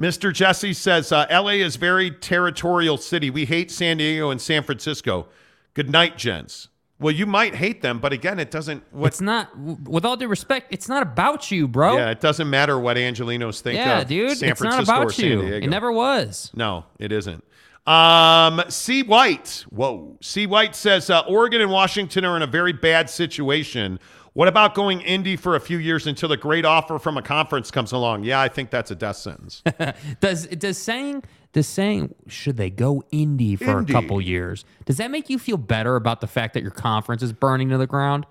Mr. 0.00 0.32
Jesse 0.32 0.72
says 0.72 1.12
uh, 1.12 1.26
L.A. 1.28 1.60
is 1.60 1.76
very 1.76 2.10
territorial 2.10 2.96
city. 2.96 3.28
We 3.28 3.44
hate 3.44 3.70
San 3.70 3.98
Diego 3.98 4.30
and 4.30 4.40
San 4.40 4.62
Francisco. 4.62 5.26
Good 5.74 5.90
night, 5.90 6.18
gents. 6.18 6.68
Well, 6.98 7.12
you 7.12 7.26
might 7.26 7.54
hate 7.56 7.82
them, 7.82 7.98
but 7.98 8.12
again, 8.12 8.38
it 8.38 8.50
doesn't. 8.52 8.84
What, 8.92 9.08
It's 9.08 9.20
not, 9.20 9.56
with 9.58 10.04
all 10.04 10.16
due 10.16 10.28
respect, 10.28 10.72
it's 10.72 10.88
not 10.88 11.02
about 11.02 11.50
you, 11.50 11.66
bro. 11.66 11.96
yeah, 11.96 12.10
it 12.10 12.20
doesn't 12.20 12.48
matter 12.48 12.78
what 12.78 12.96
Angelinos 12.96 13.60
think 13.60 13.76
Yeah, 13.76 14.02
of 14.02 14.08
dude. 14.08 14.38
San 14.38 14.50
it's 14.50 14.60
not 14.60 14.74
Francisco 14.74 14.94
or 14.94 15.02
about 15.02 15.18
you. 15.18 15.40
It 15.42 15.66
never 15.68 15.90
was. 15.90 16.50
No, 16.54 16.84
it 17.00 17.10
isn't. 17.10 17.42
Um, 17.86 18.62
C. 18.68 19.02
White. 19.02 19.64
Whoa. 19.70 20.16
C. 20.20 20.46
White 20.46 20.76
says 20.76 21.10
uh, 21.10 21.20
Oregon 21.26 21.60
and 21.60 21.72
Washington 21.72 22.24
are 22.24 22.36
in 22.36 22.42
a 22.42 22.46
very 22.46 22.72
bad 22.72 23.10
situation. 23.10 23.98
What 24.34 24.46
about 24.48 24.74
going 24.74 25.00
indie 25.00 25.38
for 25.38 25.56
a 25.56 25.60
few 25.60 25.78
years 25.78 26.06
until 26.06 26.30
a 26.32 26.36
great 26.36 26.64
offer 26.64 26.98
from 27.00 27.16
a 27.18 27.22
conference 27.22 27.70
comes 27.72 27.90
along? 27.92 28.22
Yeah, 28.24 28.40
I 28.40 28.48
think 28.48 28.70
that's 28.70 28.90
a 28.92 28.94
death 28.94 29.16
sentence. 29.16 29.62
Does 30.20 30.46
does 30.46 30.78
saying 30.78 31.24
does 31.52 31.66
saying 31.66 32.14
should 32.28 32.56
they 32.56 32.70
go 32.70 33.04
indie 33.12 33.58
for 33.58 33.80
Indy. 33.80 33.92
a 33.92 34.00
couple 34.00 34.20
years? 34.20 34.64
Does 34.86 34.96
that 34.96 35.10
make 35.10 35.28
you 35.28 35.38
feel 35.38 35.56
better 35.58 35.96
about 35.96 36.20
the 36.20 36.26
fact 36.26 36.54
that 36.54 36.62
your 36.62 36.70
conference 36.72 37.22
is 37.22 37.32
burning 37.32 37.68
to 37.70 37.78
the 37.78 37.86
ground? 37.86 38.26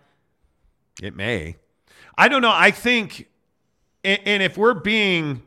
it 1.02 1.16
may. 1.16 1.56
I 2.18 2.28
don't 2.28 2.42
know. 2.42 2.52
I 2.54 2.70
think, 2.72 3.28
and, 4.04 4.44
if 4.44 4.58
we're 4.58 4.74
being, 4.74 5.42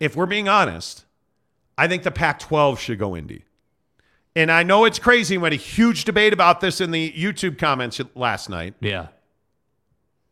if 0.00 0.16
we're 0.16 0.26
being 0.26 0.48
honest, 0.48 1.04
I 1.76 1.88
think 1.88 2.04
the 2.04 2.10
Pac-12 2.10 2.78
should 2.78 2.98
go 2.98 3.10
indie. 3.10 3.42
And 4.36 4.50
I 4.52 4.62
know 4.62 4.84
it's 4.84 4.98
crazy. 5.00 5.36
We 5.36 5.44
had 5.44 5.52
a 5.52 5.56
huge 5.56 6.04
debate 6.04 6.32
about 6.32 6.60
this 6.60 6.80
in 6.80 6.90
the 6.92 7.10
YouTube 7.12 7.58
comments 7.58 8.00
last 8.14 8.48
night. 8.48 8.74
Yeah. 8.80 9.08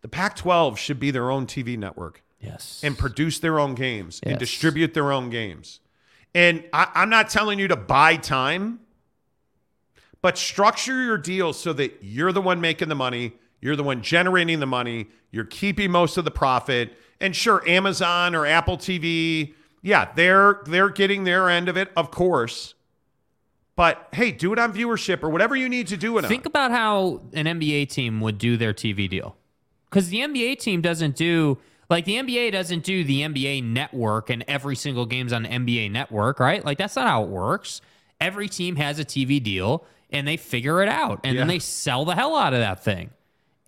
The 0.03 0.09
Pac 0.09 0.37
12 0.37 0.79
should 0.79 1.01
be 1.01 1.11
their 1.11 1.31
own 1.31 1.47
TV 1.47 1.77
network 1.77 2.22
Yes. 2.41 2.81
and 2.85 2.97
produce 2.97 3.41
their 3.41 3.59
own 3.59 3.74
games 3.74 4.20
and 4.22 4.39
distribute 4.39 4.95
their 4.95 5.11
own 5.11 5.29
games. 5.29 5.81
And 6.37 6.64
I, 6.70 6.89
I'm 6.95 7.09
not 7.09 7.30
telling 7.30 7.59
you 7.59 7.66
to 7.68 7.76
buy 7.76 8.16
time, 8.16 8.80
but 10.20 10.37
structure 10.37 11.03
your 11.03 11.16
deal 11.16 11.55
so 11.55 11.72
that 11.72 12.01
you're 12.03 12.30
the 12.30 12.43
one 12.43 12.61
making 12.61 12.91
the 12.91 12.95
money, 12.95 13.32
you're 13.62 13.74
the 13.74 13.82
one 13.82 14.03
generating 14.03 14.61
the 14.61 14.66
money, 14.66 15.07
you're 15.30 15.47
keeping 15.47 15.91
most 15.91 16.18
of 16.18 16.26
the 16.26 16.30
profit. 16.30 16.93
And 17.22 17.34
sure, 17.34 17.66
Amazon 17.66 18.34
or 18.34 18.45
Apple 18.45 18.76
TV, 18.76 19.55
yeah, 19.80 20.12
they're 20.14 20.61
they're 20.66 20.91
getting 20.91 21.24
their 21.24 21.49
end 21.49 21.70
of 21.70 21.78
it, 21.78 21.91
of 21.97 22.11
course. 22.11 22.74
But 23.74 24.07
hey, 24.12 24.30
do 24.30 24.53
it 24.53 24.59
on 24.59 24.74
viewership 24.74 25.22
or 25.22 25.30
whatever 25.30 25.57
you 25.57 25.70
need 25.70 25.87
to 25.87 25.97
do 25.97 26.18
it 26.18 26.24
on. 26.26 26.28
Think 26.28 26.45
about 26.45 26.70
how 26.70 27.22
an 27.32 27.47
NBA 27.47 27.89
team 27.89 28.20
would 28.20 28.37
do 28.37 28.59
their 28.59 28.74
TV 28.74 29.09
deal. 29.09 29.39
Because 29.89 30.11
the 30.11 30.18
NBA 30.18 30.59
team 30.59 30.82
doesn't 30.82 31.16
do, 31.16 31.57
like, 31.89 32.05
the 32.05 32.14
NBA 32.16 32.53
doesn't 32.53 32.82
do 32.84 33.05
the 33.05 33.22
NBA 33.22 33.62
network 33.64 34.30
and 34.30 34.45
every 34.49 34.76
single 34.76 35.07
game's 35.07 35.32
on 35.32 35.43
the 35.45 35.49
NBA 35.49 35.91
network, 35.91 36.41
right? 36.41 36.64
Like, 36.64 36.78
that's 36.78 36.97
not 36.97 37.07
how 37.07 37.22
it 37.22 37.28
works. 37.28 37.80
Every 38.20 38.49
team 38.49 38.76
has 38.76 38.99
a 38.99 39.05
TV 39.05 39.43
deal 39.43 39.84
and 40.11 40.26
they 40.26 40.37
figure 40.37 40.82
it 40.82 40.89
out 40.89 41.20
and 41.24 41.39
then 41.39 41.49
they 41.49 41.59
sell 41.59 42.05
the 42.05 42.14
hell 42.14 42.37
out 42.37 42.53
of 42.55 42.61
that 42.61 42.82
thing. 42.82 43.11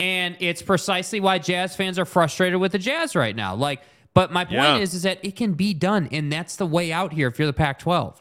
And 0.01 0.37
it's 0.39 0.62
precisely 0.62 1.19
why 1.21 1.39
Jazz 1.39 1.75
fans 1.75 1.99
are 1.99 2.05
frustrated 2.05 2.61
with 2.61 2.73
the 2.73 2.79
Jazz 2.79 3.16
right 3.16 3.35
now. 3.35 3.55
Like, 3.57 3.83
but 4.14 4.33
my 4.33 4.45
point 4.45 4.55
Yeah. 4.57 4.77
is, 4.79 4.95
is 4.95 5.03
that 5.03 5.19
it 5.25 5.37
can 5.37 5.53
be 5.55 5.75
done, 5.75 6.09
and 6.12 6.33
that's 6.33 6.57
the 6.57 6.66
way 6.66 6.93
out 6.93 7.12
here 7.12 7.29
if 7.29 7.39
you're 7.39 7.47
the 7.47 7.53
Pac-12. 7.53 8.16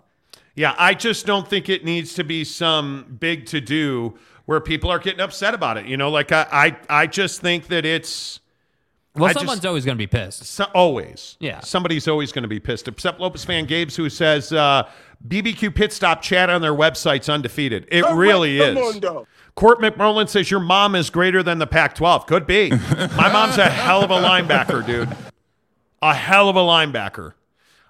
Yeah, 0.56 0.74
I 0.78 0.96
just 0.96 1.26
don't 1.28 1.48
think 1.48 1.70
it 1.70 1.86
needs 1.86 2.16
to 2.16 2.24
be 2.24 2.44
some 2.44 3.18
big 3.20 3.46
to 3.48 3.62
do 3.62 4.18
where 4.46 4.60
people 4.60 4.90
are 4.90 4.98
getting 5.00 5.22
upset 5.22 5.54
about 5.54 5.78
it. 5.78 5.86
You 5.86 5.98
know, 5.98 6.10
like 6.10 6.32
I, 6.32 6.48
I, 6.52 6.78
I 7.04 7.08
just 7.08 7.42
think 7.42 7.68
that 7.68 7.86
it's 7.86 8.40
Well, 9.18 9.30
I 9.30 9.34
just- 9.34 9.40
someone's 9.40 9.66
always 9.66 9.86
going 9.86 9.98
to 9.98 10.02
be 10.02 10.08
pissed. 10.08 10.46
So, 10.46 10.66
always. 10.74 11.38
Yeah. 11.40 11.60
Somebody's 11.62 12.08
always 12.08 12.32
going 12.32 12.44
to 12.44 12.48
be 12.50 12.60
pissed. 12.60 12.88
Except 12.88 13.20
Lopes 13.20 13.44
fan 13.44 13.66
Gabe's 13.66 13.96
who 13.96 14.10
says 14.10 14.54
uh, 14.54 14.88
BBQ 15.28 15.74
Pit 15.76 15.92
Stop 15.94 16.22
chat 16.22 16.50
on 16.50 16.62
their 16.62 16.74
website's 16.74 17.30
undefeated. 17.30 17.88
It 17.92 18.06
really 18.14 18.60
is. 18.60 19.00
Court 19.56 19.80
McMullen 19.80 20.30
says 20.30 20.52
your 20.52 20.60
mom 20.60 20.94
is 20.94 21.10
greater 21.10 21.42
than 21.42 21.58
the 21.58 21.66
Pac 21.68 21.96
12. 21.96 22.28
Could 22.28 22.46
be. 22.46 22.70
My 23.18 23.32
mom's 23.32 23.58
a 23.58 23.70
hell 23.70 24.04
of 24.04 24.12
a 24.12 24.16
linebacker, 24.16 24.86
dude. 24.86 25.10
A 26.02 26.14
hell 26.14 26.48
of 26.48 26.56
a 26.56 26.60
linebacker. 26.60 27.34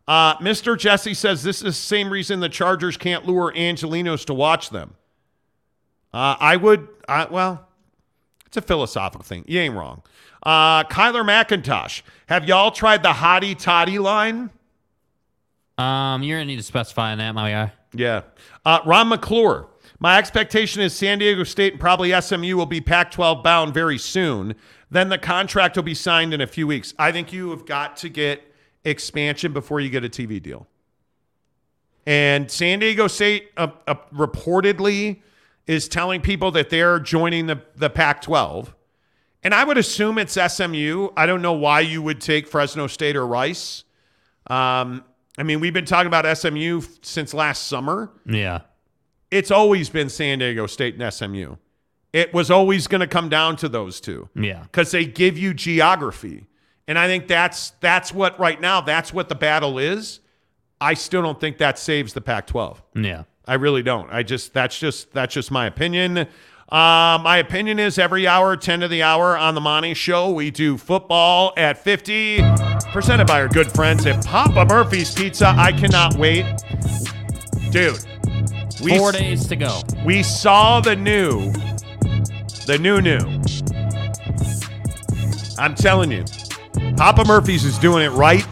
Uh, 0.07 0.37
Mr. 0.37 0.77
Jesse 0.77 1.13
says 1.13 1.43
this 1.43 1.57
is 1.57 1.63
the 1.63 1.73
same 1.73 2.09
reason 2.09 2.39
the 2.39 2.47
Chargers 2.47 2.95
can't 2.95 3.25
lure 3.25 3.51
Angelinos 3.53 4.23
to 4.27 4.33
watch 4.33 4.69
them. 4.69 4.93
Uh, 6.13 6.37
I 6.39 6.55
would, 6.55 6.87
I, 7.09 7.25
well, 7.25 7.67
it's 8.45 8.55
a 8.55 8.61
philosophical 8.61 9.25
thing. 9.25 9.43
You 9.47 9.59
ain't 9.59 9.75
wrong. 9.75 10.03
Uh, 10.47 10.85
Kyler 10.85 11.25
McIntosh, 11.25 12.03
have 12.27 12.47
y'all 12.47 12.71
tried 12.71 13.03
the 13.03 13.11
hottie 13.11 13.53
toddy 13.53 13.99
line? 13.99 14.49
Um, 15.77 16.23
you're 16.23 16.37
going 16.37 16.47
to 16.47 16.53
need 16.53 16.55
to 16.55 16.63
specify 16.63 17.11
on 17.11 17.17
that, 17.17 17.35
my 17.35 17.51
guy. 17.51 17.73
Yeah. 17.93 18.21
Uh, 18.65 18.79
Ron 18.85 19.09
McClure, 19.09 19.67
my 19.99 20.17
expectation 20.17 20.81
is 20.81 20.95
San 20.95 21.19
Diego 21.19 21.43
State 21.43 21.73
and 21.73 21.81
probably 21.81 22.17
SMU 22.21 22.55
will 22.55 22.65
be 22.65 22.79
Pac 22.79 23.11
12 23.11 23.43
bound 23.43 23.73
very 23.73 23.97
soon. 23.97 24.55
Then 24.89 25.09
the 25.09 25.17
contract 25.17 25.75
will 25.75 25.83
be 25.83 25.93
signed 25.93 26.33
in 26.33 26.39
a 26.39 26.47
few 26.47 26.65
weeks. 26.65 26.93
I 26.97 27.11
think 27.11 27.33
you 27.33 27.49
have 27.49 27.65
got 27.65 27.97
to 27.97 28.07
get 28.07 28.41
expansion 28.85 29.51
before 29.51 29.81
you 29.81 29.89
get 29.89 30.05
a 30.05 30.09
TV 30.09 30.41
deal. 30.41 30.65
And 32.05 32.49
San 32.49 32.79
Diego 32.79 33.07
State 33.07 33.49
uh, 33.57 33.67
uh, 33.85 33.95
reportedly 34.13 35.19
is 35.65 35.89
telling 35.89 36.21
people 36.21 36.51
that 36.51 36.69
they're 36.69 37.01
joining 37.01 37.47
the, 37.47 37.61
the 37.75 37.89
Pac 37.89 38.21
12. 38.21 38.73
And 39.47 39.55
I 39.55 39.63
would 39.63 39.77
assume 39.77 40.17
it's 40.17 40.33
SMU. 40.33 41.07
I 41.15 41.25
don't 41.25 41.41
know 41.41 41.53
why 41.53 41.79
you 41.79 42.01
would 42.01 42.19
take 42.19 42.49
Fresno 42.49 42.85
State 42.87 43.15
or 43.15 43.25
Rice. 43.25 43.85
Um, 44.47 45.05
I 45.37 45.43
mean, 45.43 45.61
we've 45.61 45.71
been 45.71 45.85
talking 45.85 46.07
about 46.07 46.37
SMU 46.37 46.81
since 47.01 47.33
last 47.33 47.65
summer. 47.69 48.11
Yeah. 48.25 48.63
It's 49.31 49.49
always 49.49 49.87
been 49.87 50.09
San 50.09 50.39
Diego 50.39 50.67
State 50.67 50.99
and 50.99 51.13
SMU. 51.13 51.55
It 52.11 52.33
was 52.33 52.51
always 52.51 52.87
going 52.87 52.99
to 52.99 53.07
come 53.07 53.29
down 53.29 53.55
to 53.57 53.69
those 53.69 54.01
two 54.01 54.27
Yeah. 54.35 54.63
because 54.63 54.91
they 54.91 55.05
give 55.05 55.37
you 55.37 55.53
geography. 55.53 56.47
And 56.85 56.99
I 56.99 57.07
think 57.07 57.29
that's 57.29 57.69
that's 57.79 58.13
what 58.13 58.37
right 58.37 58.59
now 58.59 58.81
that's 58.81 59.13
what 59.13 59.29
the 59.29 59.35
battle 59.35 59.79
is. 59.79 60.19
I 60.81 60.93
still 60.93 61.21
don't 61.21 61.39
think 61.39 61.59
that 61.59 61.79
saves 61.79 62.11
the 62.11 62.19
Pac-12. 62.19 62.81
Yeah. 62.95 63.23
I 63.47 63.53
really 63.53 63.81
don't. 63.81 64.11
I 64.11 64.23
just 64.23 64.53
that's 64.53 64.77
just 64.77 65.13
that's 65.13 65.33
just 65.33 65.51
my 65.51 65.67
opinion. 65.67 66.27
Uh, 66.69 67.17
my 67.23 67.37
opinion 67.37 67.79
is 67.79 67.97
every 67.97 68.27
hour, 68.27 68.57
10 68.57 68.81
to 68.81 68.89
the 68.89 69.01
hour 69.01 69.37
on 69.37 69.55
the 69.55 69.61
Monty 69.61 69.93
Show, 69.93 70.31
we 70.31 70.51
do 70.51 70.77
football 70.77 71.53
at 71.55 71.77
50, 71.77 72.41
presented 72.91 73.25
by 73.25 73.39
our 73.39 73.47
good 73.47 73.71
friends 73.71 74.05
at 74.05 74.25
Papa 74.25 74.65
Murphy's 74.65 75.13
Pizza. 75.15 75.53
I 75.57 75.71
cannot 75.71 76.15
wait. 76.17 76.45
Dude, 77.71 77.97
we, 78.83 78.97
Four 78.97 79.13
days 79.13 79.47
to 79.47 79.55
go. 79.55 79.79
we 80.05 80.21
saw 80.23 80.81
the 80.81 80.93
new, 80.95 81.53
the 82.65 82.77
new 82.81 82.99
new. 82.99 83.19
I'm 85.57 85.73
telling 85.73 86.11
you, 86.11 86.25
Papa 86.97 87.23
Murphy's 87.25 87.63
is 87.63 87.77
doing 87.79 88.03
it 88.03 88.09
right. 88.09 88.45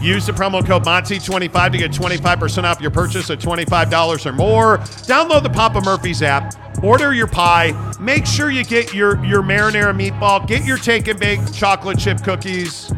Use 0.00 0.26
the 0.26 0.32
promo 0.32 0.64
code 0.66 0.84
Monty25 0.84 1.72
to 1.72 1.78
get 1.78 1.90
25% 1.92 2.64
off 2.64 2.80
your 2.80 2.90
purchase 2.90 3.28
of 3.28 3.38
$25 3.38 4.26
or 4.26 4.32
more. 4.32 4.78
Download 4.78 5.42
the 5.42 5.50
Papa 5.50 5.82
Murphy's 5.82 6.22
app. 6.22 6.54
Order 6.82 7.12
your 7.12 7.26
pie. 7.26 7.72
Make 8.00 8.24
sure 8.24 8.50
you 8.50 8.64
get 8.64 8.94
your, 8.94 9.22
your 9.24 9.42
marinara 9.42 9.94
meatball. 9.94 10.46
Get 10.46 10.64
your 10.64 10.78
take 10.78 11.08
and 11.08 11.20
bake 11.20 11.40
chocolate 11.52 11.98
chip 11.98 12.22
cookies. 12.22 12.90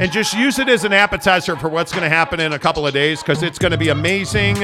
And 0.00 0.10
just 0.12 0.34
use 0.34 0.58
it 0.58 0.68
as 0.68 0.84
an 0.84 0.92
appetizer 0.92 1.56
for 1.56 1.68
what's 1.68 1.92
going 1.92 2.02
to 2.02 2.08
happen 2.08 2.40
in 2.40 2.52
a 2.52 2.58
couple 2.58 2.86
of 2.86 2.92
days 2.92 3.22
because 3.22 3.42
it's 3.42 3.58
going 3.58 3.72
to 3.72 3.78
be 3.78 3.88
amazing, 3.88 4.62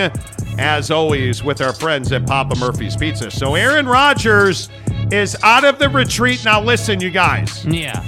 as 0.58 0.90
always, 0.90 1.42
with 1.42 1.60
our 1.60 1.72
friends 1.72 2.12
at 2.12 2.26
Papa 2.26 2.56
Murphy's 2.58 2.96
Pizza. 2.96 3.30
So 3.30 3.54
Aaron 3.54 3.86
Rodgers 3.86 4.68
is 5.10 5.36
out 5.42 5.64
of 5.64 5.78
the 5.78 5.88
retreat. 5.88 6.44
Now, 6.44 6.60
listen, 6.62 7.00
you 7.00 7.10
guys. 7.10 7.64
Yeah. 7.64 8.02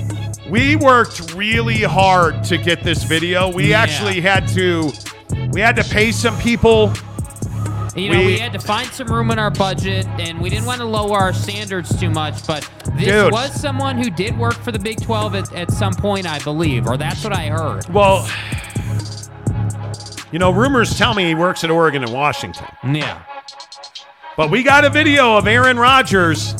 We 0.52 0.76
worked 0.76 1.32
really 1.34 1.80
hard 1.82 2.44
to 2.44 2.58
get 2.58 2.84
this 2.84 3.04
video. 3.04 3.50
We 3.50 3.70
Yeah. 3.70 3.80
actually 3.80 4.20
had 4.20 4.46
to 4.48 4.92
we 5.52 5.62
had 5.62 5.76
to 5.76 5.84
pay 5.84 6.12
some 6.12 6.36
people. 6.40 6.92
You 7.96 8.10
know, 8.10 8.18
We- 8.18 8.26
we, 8.26 8.38
had 8.38 8.52
to 8.52 8.58
find 8.58 8.86
some 8.88 9.06
room 9.06 9.30
in 9.30 9.38
our 9.38 9.50
budget, 9.50 10.06
and 10.18 10.38
we 10.40 10.50
didn't 10.50 10.66
want 10.66 10.80
to 10.80 10.84
lower 10.86 11.18
our 11.18 11.32
standards 11.32 11.98
too 11.98 12.10
much. 12.10 12.46
But 12.46 12.68
this 12.96 13.06
Dude. 13.06 13.32
was 13.32 13.58
someone 13.58 13.96
who 13.96 14.10
did 14.10 14.36
work 14.38 14.62
for 14.62 14.72
the 14.72 14.78
Big 14.78 15.00
12 15.00 15.34
at, 15.34 15.50
at 15.54 15.70
some 15.70 15.94
point, 15.94 16.26
I 16.26 16.38
believe, 16.40 16.86
or 16.86 16.98
that's 16.98 17.24
what 17.24 17.34
I 17.34 17.46
heard. 17.46 17.88
Well, 17.88 18.28
you 20.32 20.38
know, 20.38 20.50
rumors 20.50 20.98
tell 20.98 21.14
me 21.14 21.24
he 21.24 21.34
works 21.34 21.64
at 21.64 21.70
Oregon 21.70 22.02
and 22.02 22.12
Washington. 22.12 22.66
Yeah. 22.92 23.20
But 24.36 24.50
we 24.50 24.62
got 24.62 24.84
a 24.84 24.90
video 24.90 25.36
of 25.38 25.46
Aaron 25.46 25.78
Rodgers 25.78 26.54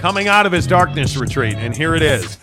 coming 0.00 0.28
out 0.28 0.44
of 0.44 0.52
his 0.52 0.66
darkness 0.66 1.16
retreat, 1.16 1.54
and 1.56 1.74
here 1.74 1.94
it 1.94 2.02
is. 2.02 2.36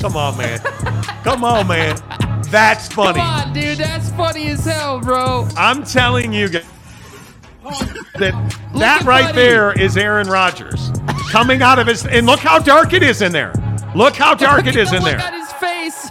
Come 0.00 0.16
on, 0.16 0.36
man. 0.38 0.58
Come 1.24 1.44
on, 1.44 1.66
man. 1.66 1.96
That's 2.50 2.88
funny. 2.88 3.18
Come 3.18 3.28
on, 3.48 3.52
dude. 3.52 3.78
That's 3.78 4.10
funny 4.10 4.48
as 4.48 4.64
hell, 4.64 5.00
bro. 5.00 5.48
I'm 5.56 5.82
telling 5.84 6.32
you 6.32 6.48
guys 6.48 6.64
that 8.18 8.32
that 8.78 9.02
right 9.04 9.24
Buddy. 9.24 9.36
there 9.36 9.78
is 9.80 9.96
Aaron 9.96 10.28
Rodgers 10.28 10.92
coming 11.30 11.60
out 11.62 11.78
of 11.80 11.86
his 11.88 12.06
and 12.06 12.24
look 12.26 12.38
how 12.38 12.58
dark 12.60 12.92
it 12.92 13.02
is 13.02 13.20
in 13.22 13.32
there. 13.32 13.52
Look 13.96 14.14
how 14.14 14.34
dark 14.34 14.66
it 14.66 14.76
is 14.76 14.92
in 14.92 15.02
Look 15.02 15.10
there. 15.10 15.18
at 15.18 15.34
his 15.34 15.52
face. 15.54 16.10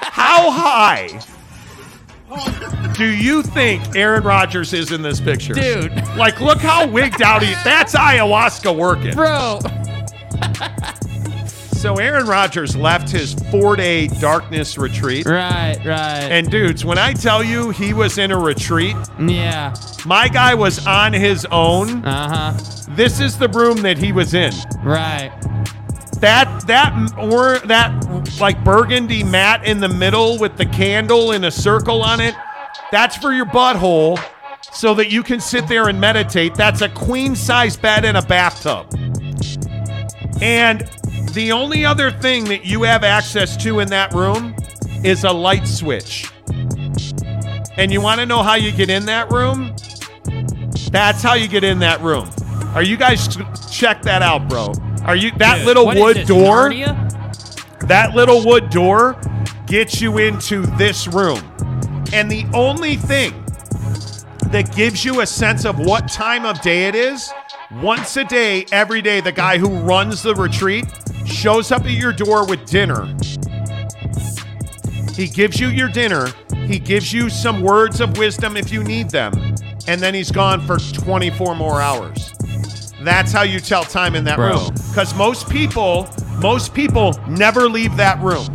How 0.00 0.50
high 0.50 1.08
do 2.94 3.06
you 3.06 3.42
think 3.42 3.96
Aaron 3.96 4.22
Rodgers 4.22 4.72
is 4.72 4.92
in 4.92 5.02
this 5.02 5.20
picture? 5.20 5.54
Dude. 5.54 5.92
Like, 6.14 6.40
look 6.40 6.58
how 6.58 6.86
wigged 6.86 7.22
out 7.22 7.42
he 7.42 7.50
is. 7.50 7.64
That's 7.64 7.94
ayahuasca 7.96 8.74
working. 8.76 9.14
Bro. 9.14 9.58
So 11.84 11.96
Aaron 11.96 12.26
Rodgers 12.26 12.74
left 12.74 13.10
his 13.10 13.34
four-day 13.50 14.06
darkness 14.06 14.78
retreat. 14.78 15.26
Right, 15.26 15.76
right. 15.84 16.22
And 16.22 16.50
dudes, 16.50 16.82
when 16.82 16.96
I 16.96 17.12
tell 17.12 17.44
you 17.44 17.68
he 17.68 17.92
was 17.92 18.16
in 18.16 18.30
a 18.30 18.38
retreat, 18.38 18.96
yeah. 19.20 19.74
my 20.06 20.28
guy 20.28 20.54
was 20.54 20.86
on 20.86 21.12
his 21.12 21.44
own. 21.50 22.02
Uh 22.02 22.54
huh. 22.56 22.86
This 22.96 23.20
is 23.20 23.36
the 23.36 23.48
room 23.50 23.82
that 23.82 23.98
he 23.98 24.12
was 24.12 24.32
in. 24.32 24.54
Right. 24.82 25.30
That 26.20 26.66
that 26.68 27.12
or 27.18 27.58
that 27.66 28.40
like 28.40 28.64
burgundy 28.64 29.22
mat 29.22 29.66
in 29.66 29.78
the 29.78 29.90
middle 29.90 30.38
with 30.38 30.56
the 30.56 30.64
candle 30.64 31.32
in 31.32 31.44
a 31.44 31.50
circle 31.50 32.00
on 32.00 32.18
it. 32.18 32.34
That's 32.90 33.16
for 33.16 33.32
your 33.32 33.46
butthole 33.46 34.22
so 34.72 34.94
that 34.94 35.10
you 35.10 35.22
can 35.22 35.40
sit 35.40 35.68
there 35.68 35.88
and 35.88 36.00
meditate. 36.00 36.54
That's 36.54 36.80
a 36.80 36.88
queen 36.88 37.36
size 37.36 37.76
bed 37.76 38.04
and 38.04 38.16
a 38.16 38.22
bathtub. 38.22 38.86
And 40.40 40.88
the 41.32 41.52
only 41.52 41.84
other 41.84 42.10
thing 42.10 42.44
that 42.46 42.64
you 42.64 42.82
have 42.82 43.04
access 43.04 43.56
to 43.64 43.80
in 43.80 43.88
that 43.88 44.12
room 44.12 44.54
is 45.04 45.24
a 45.24 45.32
light 45.32 45.66
switch. 45.66 46.30
And 47.76 47.92
you 47.92 48.00
want 48.00 48.20
to 48.20 48.26
know 48.26 48.42
how 48.42 48.54
you 48.54 48.72
get 48.72 48.88
in 48.88 49.06
that 49.06 49.30
room? 49.30 49.74
That's 50.90 51.22
how 51.22 51.34
you 51.34 51.48
get 51.48 51.64
in 51.64 51.80
that 51.80 52.00
room. 52.00 52.30
Are 52.74 52.82
you 52.82 52.96
guys 52.96 53.36
check 53.70 54.02
that 54.02 54.22
out, 54.22 54.48
bro? 54.48 54.72
Are 55.04 55.16
you 55.16 55.32
that 55.38 55.58
Dude, 55.58 55.66
little 55.66 55.86
wood 55.86 56.16
this, 56.16 56.28
door? 56.28 56.70
Narnia? 56.70 57.88
That 57.88 58.14
little 58.14 58.44
wood 58.44 58.70
door 58.70 59.20
gets 59.66 60.00
you 60.00 60.18
into 60.18 60.62
this 60.78 61.08
room. 61.08 61.40
And 62.14 62.30
the 62.30 62.46
only 62.54 62.94
thing 62.94 63.32
that 64.52 64.72
gives 64.76 65.04
you 65.04 65.20
a 65.20 65.26
sense 65.26 65.64
of 65.64 65.80
what 65.80 66.06
time 66.06 66.46
of 66.46 66.60
day 66.60 66.86
it 66.86 66.94
is, 66.94 67.32
once 67.82 68.16
a 68.16 68.22
day, 68.22 68.66
every 68.70 69.02
day, 69.02 69.20
the 69.20 69.32
guy 69.32 69.58
who 69.58 69.80
runs 69.80 70.22
the 70.22 70.32
retreat 70.36 70.84
shows 71.26 71.72
up 71.72 71.82
at 71.82 71.90
your 71.90 72.12
door 72.12 72.46
with 72.46 72.64
dinner. 72.66 73.12
He 75.16 75.26
gives 75.26 75.58
you 75.58 75.70
your 75.70 75.88
dinner. 75.88 76.28
He 76.68 76.78
gives 76.78 77.12
you 77.12 77.28
some 77.28 77.60
words 77.60 78.00
of 78.00 78.16
wisdom 78.16 78.56
if 78.56 78.70
you 78.70 78.84
need 78.84 79.10
them. 79.10 79.32
And 79.88 80.00
then 80.00 80.14
he's 80.14 80.30
gone 80.30 80.64
for 80.64 80.78
24 80.78 81.56
more 81.56 81.80
hours. 81.80 82.32
That's 83.02 83.32
how 83.32 83.42
you 83.42 83.58
tell 83.58 83.82
time 83.82 84.14
in 84.14 84.22
that 84.22 84.36
Bro. 84.36 84.50
room. 84.50 84.74
Because 84.90 85.12
most 85.16 85.50
people, 85.50 86.08
most 86.38 86.74
people 86.74 87.18
never 87.26 87.68
leave 87.68 87.96
that 87.96 88.22
room. 88.22 88.46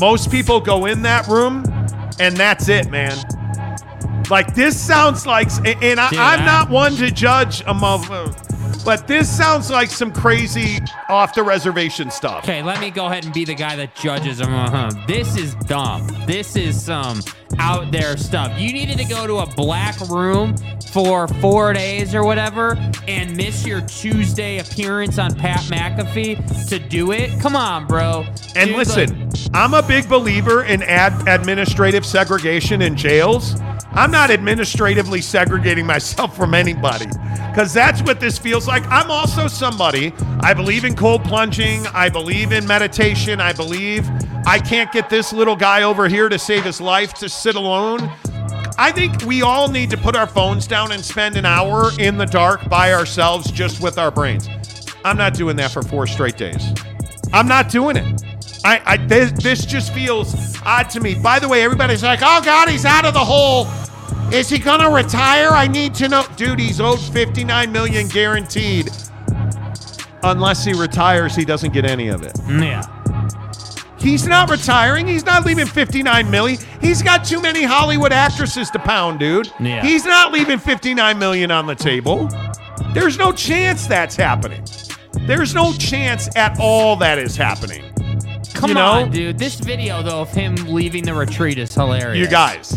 Most 0.00 0.30
people 0.30 0.60
go 0.60 0.86
in 0.86 1.02
that 1.02 1.28
room 1.28 1.62
and 2.18 2.36
that's 2.36 2.68
it, 2.68 2.90
man. 2.90 3.16
Like 4.30 4.54
this 4.54 4.80
sounds 4.80 5.26
like, 5.26 5.48
and 5.66 6.00
I, 6.00 6.08
I'm 6.12 6.44
not 6.44 6.70
one 6.70 6.94
to 6.96 7.10
judge 7.10 7.62
a 7.66 7.74
mother, 7.74 8.34
but 8.84 9.06
this 9.06 9.28
sounds 9.28 9.70
like 9.70 9.90
some 9.90 10.12
crazy 10.12 10.78
off 11.08 11.34
the 11.34 11.42
reservation 11.42 12.10
stuff. 12.10 12.44
Okay, 12.44 12.62
let 12.62 12.80
me 12.80 12.90
go 12.90 13.06
ahead 13.06 13.24
and 13.24 13.34
be 13.34 13.44
the 13.44 13.54
guy 13.54 13.76
that 13.76 13.94
judges 13.94 14.40
him. 14.40 14.54
Uh-huh. 14.54 14.90
This 15.06 15.36
is 15.36 15.54
dumb. 15.54 16.06
This 16.26 16.56
is 16.56 16.82
some 16.82 17.20
out 17.58 17.90
there 17.92 18.16
stuff. 18.16 18.58
You 18.58 18.72
needed 18.72 18.98
to 18.98 19.04
go 19.04 19.26
to 19.26 19.38
a 19.38 19.46
black 19.46 19.98
room 20.08 20.56
for 20.92 21.26
four 21.28 21.72
days 21.72 22.14
or 22.14 22.24
whatever 22.24 22.76
and 23.08 23.36
miss 23.36 23.66
your 23.66 23.80
Tuesday 23.82 24.58
appearance 24.58 25.18
on 25.18 25.34
Pat 25.34 25.60
McAfee 25.60 26.68
to 26.68 26.78
do 26.78 27.12
it. 27.12 27.40
Come 27.40 27.56
on, 27.56 27.86
bro. 27.86 28.24
And 28.54 28.68
Dude, 28.70 28.76
listen, 28.76 29.30
like- 29.30 29.38
I'm 29.54 29.74
a 29.74 29.82
big 29.82 30.08
believer 30.08 30.64
in 30.64 30.82
ad- 30.82 31.26
administrative 31.28 32.04
segregation 32.06 32.82
in 32.82 32.96
jails. 32.96 33.56
I'm 33.94 34.10
not 34.10 34.30
administratively 34.30 35.20
segregating 35.20 35.84
myself 35.86 36.34
from 36.38 36.54
anybody 36.54 37.06
because 37.50 37.74
that's 37.74 38.00
what 38.02 38.20
this 38.20 38.38
feels 38.38 38.66
like. 38.66 38.84
I'm 38.86 39.10
also 39.10 39.48
somebody, 39.48 40.14
I 40.40 40.54
believe 40.54 40.84
in 40.84 40.96
cold 40.96 41.24
plunging. 41.24 41.86
I 41.88 42.08
believe 42.08 42.52
in 42.52 42.66
meditation. 42.66 43.40
I 43.40 43.52
believe 43.52 44.08
I 44.44 44.58
can't 44.58 44.90
get 44.92 45.08
this 45.08 45.32
little 45.32 45.56
guy 45.56 45.82
over 45.82 46.08
here 46.08 46.28
to 46.28 46.38
save 46.38 46.64
his 46.64 46.80
life 46.80 47.14
to 47.14 47.28
sit 47.28 47.54
alone. 47.54 48.10
I 48.78 48.90
think 48.90 49.22
we 49.22 49.42
all 49.42 49.68
need 49.68 49.90
to 49.90 49.96
put 49.96 50.16
our 50.16 50.26
phones 50.26 50.66
down 50.66 50.92
and 50.92 51.04
spend 51.04 51.36
an 51.36 51.44
hour 51.46 51.90
in 51.98 52.16
the 52.16 52.26
dark 52.26 52.68
by 52.68 52.92
ourselves 52.92 53.50
just 53.50 53.82
with 53.82 53.98
our 53.98 54.10
brains. 54.10 54.48
I'm 55.04 55.16
not 55.16 55.34
doing 55.34 55.56
that 55.56 55.70
for 55.70 55.82
four 55.82 56.06
straight 56.06 56.36
days. 56.36 56.72
I'm 57.32 57.46
not 57.46 57.70
doing 57.70 57.96
it. 57.96 58.22
I, 58.64 58.80
I 58.84 58.96
this, 58.96 59.32
this 59.32 59.66
just 59.66 59.92
feels 59.92 60.56
odd 60.64 60.88
to 60.90 61.00
me. 61.00 61.14
By 61.14 61.38
the 61.38 61.48
way, 61.48 61.62
everybody's 61.62 62.02
like, 62.02 62.20
"Oh 62.22 62.40
God, 62.44 62.68
he's 62.68 62.84
out 62.84 63.04
of 63.04 63.12
the 63.14 63.20
hole. 63.20 63.66
Is 64.32 64.48
he 64.48 64.58
gonna 64.58 64.90
retire? 64.90 65.48
I 65.50 65.66
need 65.66 65.94
to 65.96 66.08
know." 66.08 66.24
Dude, 66.36 66.60
he's 66.60 66.80
owed 66.80 67.00
59 67.00 67.72
million 67.72 68.06
guaranteed. 68.08 68.90
Unless 70.22 70.64
he 70.64 70.72
retires, 70.72 71.34
he 71.34 71.44
doesn't 71.44 71.72
get 71.72 71.84
any 71.84 72.08
of 72.08 72.22
it. 72.22 72.38
yeah. 72.48 73.01
He's 74.02 74.26
not 74.26 74.50
retiring. 74.50 75.06
He's 75.06 75.24
not 75.24 75.44
leaving 75.46 75.66
59 75.66 76.30
million. 76.30 76.58
He's 76.80 77.02
got 77.02 77.24
too 77.24 77.40
many 77.40 77.62
Hollywood 77.62 78.12
actresses 78.12 78.68
to 78.70 78.78
pound, 78.80 79.20
dude. 79.20 79.50
Yeah. 79.60 79.82
He's 79.82 80.04
not 80.04 80.32
leaving 80.32 80.58
59 80.58 81.18
million 81.18 81.50
on 81.50 81.66
the 81.66 81.74
table. 81.74 82.28
There's 82.94 83.16
no 83.16 83.32
chance 83.32 83.86
that's 83.86 84.16
happening. 84.16 84.64
There's 85.20 85.54
no 85.54 85.72
chance 85.74 86.28
at 86.36 86.58
all 86.58 86.96
that 86.96 87.18
is 87.18 87.36
happening. 87.36 87.84
Come 88.54 88.70
You 88.70 88.74
know? 88.74 88.82
on, 88.92 89.10
dude. 89.10 89.38
This 89.38 89.54
video 89.60 90.02
though 90.02 90.22
of 90.22 90.30
him 90.30 90.56
leaving 90.56 91.04
the 91.04 91.14
retreat 91.14 91.58
is 91.58 91.72
hilarious. 91.74 92.18
You 92.18 92.28
guys. 92.30 92.70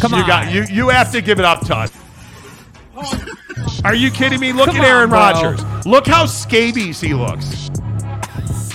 Come 0.00 0.12
you 0.12 0.20
on. 0.20 0.26
Got, 0.26 0.52
you 0.52 0.64
you 0.70 0.88
have 0.88 1.12
to 1.12 1.20
give 1.20 1.38
it 1.38 1.44
up 1.44 1.60
to 1.66 1.76
us. 1.76 1.92
Are 3.84 3.94
you 3.94 4.10
kidding 4.10 4.40
me? 4.40 4.52
Look 4.52 4.66
Come 4.66 4.76
at 4.76 4.84
Aaron 4.84 5.10
on. 5.12 5.34
Rodgers. 5.34 5.86
Look 5.86 6.06
how 6.06 6.26
scabies 6.26 7.00
he 7.00 7.14
looks. 7.14 7.70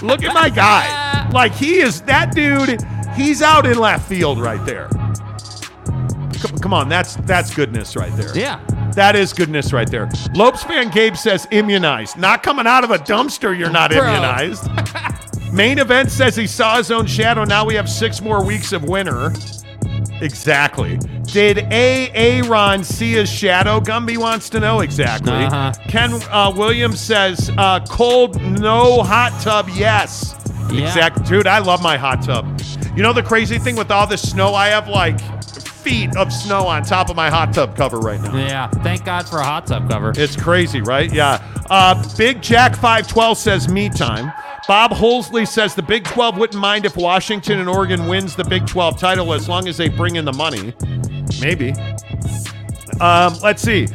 Look 0.06 0.24
at 0.24 0.34
my 0.34 0.50
guy. 0.50 1.30
Like 1.32 1.54
he 1.54 1.80
is 1.80 2.02
that 2.02 2.34
dude. 2.34 2.82
He's 3.16 3.42
out 3.42 3.66
in 3.66 3.78
left 3.78 4.08
field 4.08 4.40
right 4.40 4.64
there. 4.66 4.88
Come, 4.90 6.58
come 6.62 6.74
on, 6.74 6.90
that's 6.90 7.16
that's 7.18 7.54
goodness 7.54 7.96
right 7.96 8.16
there. 8.16 8.36
Yeah. 8.38 8.60
That 8.96 9.16
is 9.16 9.34
goodness 9.34 9.74
right 9.74 9.90
there. 9.90 10.10
Lopes 10.34 10.64
fan 10.64 10.90
Gabe 10.90 11.16
says 11.16 11.48
immunized. 11.52 12.18
Not 12.18 12.44
coming 12.44 12.68
out 12.68 12.84
of 12.84 12.92
a 12.92 12.98
dumpster, 12.98 13.58
you're 13.58 13.70
not 13.70 13.92
Bro. 13.92 14.00
immunized. 14.08 14.70
Main 15.54 15.80
event 15.80 16.12
says 16.12 16.36
he 16.36 16.48
saw 16.48 16.78
his 16.78 16.92
own 16.92 17.06
shadow. 17.06 17.44
Now 17.44 17.66
we 17.66 17.76
have 17.76 17.90
six 17.90 18.22
more 18.22 18.44
weeks 18.44 18.72
of 18.74 18.84
winter. 18.84 19.34
Exactly. 20.22 20.98
Did 21.24 21.60
A. 21.72 22.10
Aaron 22.12 22.84
see 22.84 23.14
his 23.14 23.30
shadow? 23.30 23.80
Gumby 23.80 24.18
wants 24.18 24.50
to 24.50 24.60
know 24.60 24.80
exactly. 24.82 25.34
Uh-huh. 25.34 25.74
Ken 25.88 26.14
uh, 26.32 26.54
Williams 26.56 27.00
says 27.00 27.52
uh, 27.58 27.80
cold, 27.86 28.42
no 28.42 29.04
hot 29.04 29.40
tub, 29.42 29.70
yes. 29.74 30.36
Yeah. 30.72 30.88
Exact, 30.88 31.26
dude. 31.26 31.48
I 31.48 31.60
love 31.60 31.82
my 31.82 31.98
hot 31.98 32.24
tub. 32.24 32.60
You 32.96 33.04
know 33.04 33.14
the 33.14 33.24
crazy 33.24 33.60
thing 33.60 33.76
with 33.76 33.92
all 33.92 34.08
this 34.08 34.30
snow, 34.32 34.54
I 34.54 34.68
have 34.68 34.88
like 34.88 35.20
feet 35.86 36.16
of 36.16 36.34
snow 36.34 36.66
on 36.66 36.84
top 36.84 37.10
of 37.10 37.16
my 37.16 37.30
hot 37.30 37.54
tub 37.54 37.76
cover 37.76 38.00
right 38.00 38.20
now. 38.20 38.36
Yeah. 38.36 38.68
Thank 38.70 39.06
God 39.06 39.28
for 39.30 39.38
a 39.38 39.44
hot 39.44 39.68
tub 39.68 39.88
cover. 39.90 40.14
It's 40.16 40.36
crazy, 40.36 40.82
right? 40.82 41.14
Yeah. 41.14 41.44
Uh, 41.70 42.02
Big 42.18 42.42
Jack 42.42 42.74
512 42.76 43.38
says 43.38 43.70
me 43.70 43.90
time. 43.90 44.32
Bob 44.68 44.92
Holsley 44.92 45.48
says 45.48 45.76
the 45.76 45.84
Big 45.84 46.06
12 46.06 46.38
wouldn't 46.38 46.60
mind 46.60 46.86
if 46.86 46.98
Washington 46.98 47.60
and 47.60 47.70
Oregon 47.70 48.08
wins 48.08 48.36
the 48.36 48.44
Big 48.44 48.66
12 48.66 49.00
title 49.00 49.34
as 49.34 49.48
long 49.48 49.68
as 49.68 49.78
they 49.78 49.90
bring 49.90 50.16
in 50.16 50.26
the 50.26 50.34
money. 50.34 50.74
Maybe. 51.40 51.72
Um, 53.00 53.36
let's 53.44 53.62
see. 53.62 53.88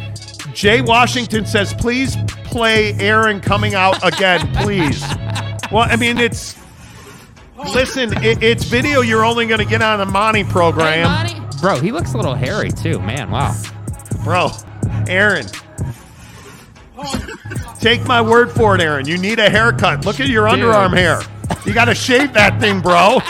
Jay 0.53 0.81
Washington 0.81 1.45
says, 1.45 1.75
please 1.75 2.16
play 2.45 2.93
Aaron 2.95 3.41
coming 3.41 3.75
out 3.75 3.97
again, 4.07 4.53
please. 4.57 5.03
well, 5.73 5.89
I 5.91 5.97
mean, 5.97 6.18
it's. 6.18 6.57
Listen, 7.75 8.16
it, 8.25 8.43
it's 8.43 8.64
video 8.64 9.03
you're 9.03 9.25
only 9.25 9.47
going 9.47 9.61
to 9.61 9.66
get 9.66 9.83
on 9.83 9.99
the 9.99 10.07
Monty 10.07 10.45
program. 10.45 11.27
Hey, 11.27 11.35
Monty. 11.35 11.59
Bro, 11.61 11.81
he 11.81 11.93
looks 11.93 12.14
a 12.14 12.16
little 12.16 12.35
hairy 12.35 12.71
too. 12.71 12.99
Man, 13.01 13.31
wow. 13.31 13.55
Bro, 14.25 14.51
Aaron. 15.09 15.47
Take 17.80 18.05
my 18.07 18.20
word 18.20 18.51
for 18.53 18.74
it, 18.74 18.80
Aaron. 18.80 19.07
You 19.07 19.16
need 19.16 19.38
a 19.38 19.48
haircut. 19.48 20.05
Look 20.05 20.20
at 20.20 20.28
your 20.28 20.48
Dude. 20.48 20.61
underarm 20.61 20.96
hair. 20.96 21.20
You 21.64 21.72
got 21.72 21.86
to 21.86 21.94
shave 21.94 22.32
that 22.34 22.61
thing, 22.61 22.80
bro. 22.80 23.20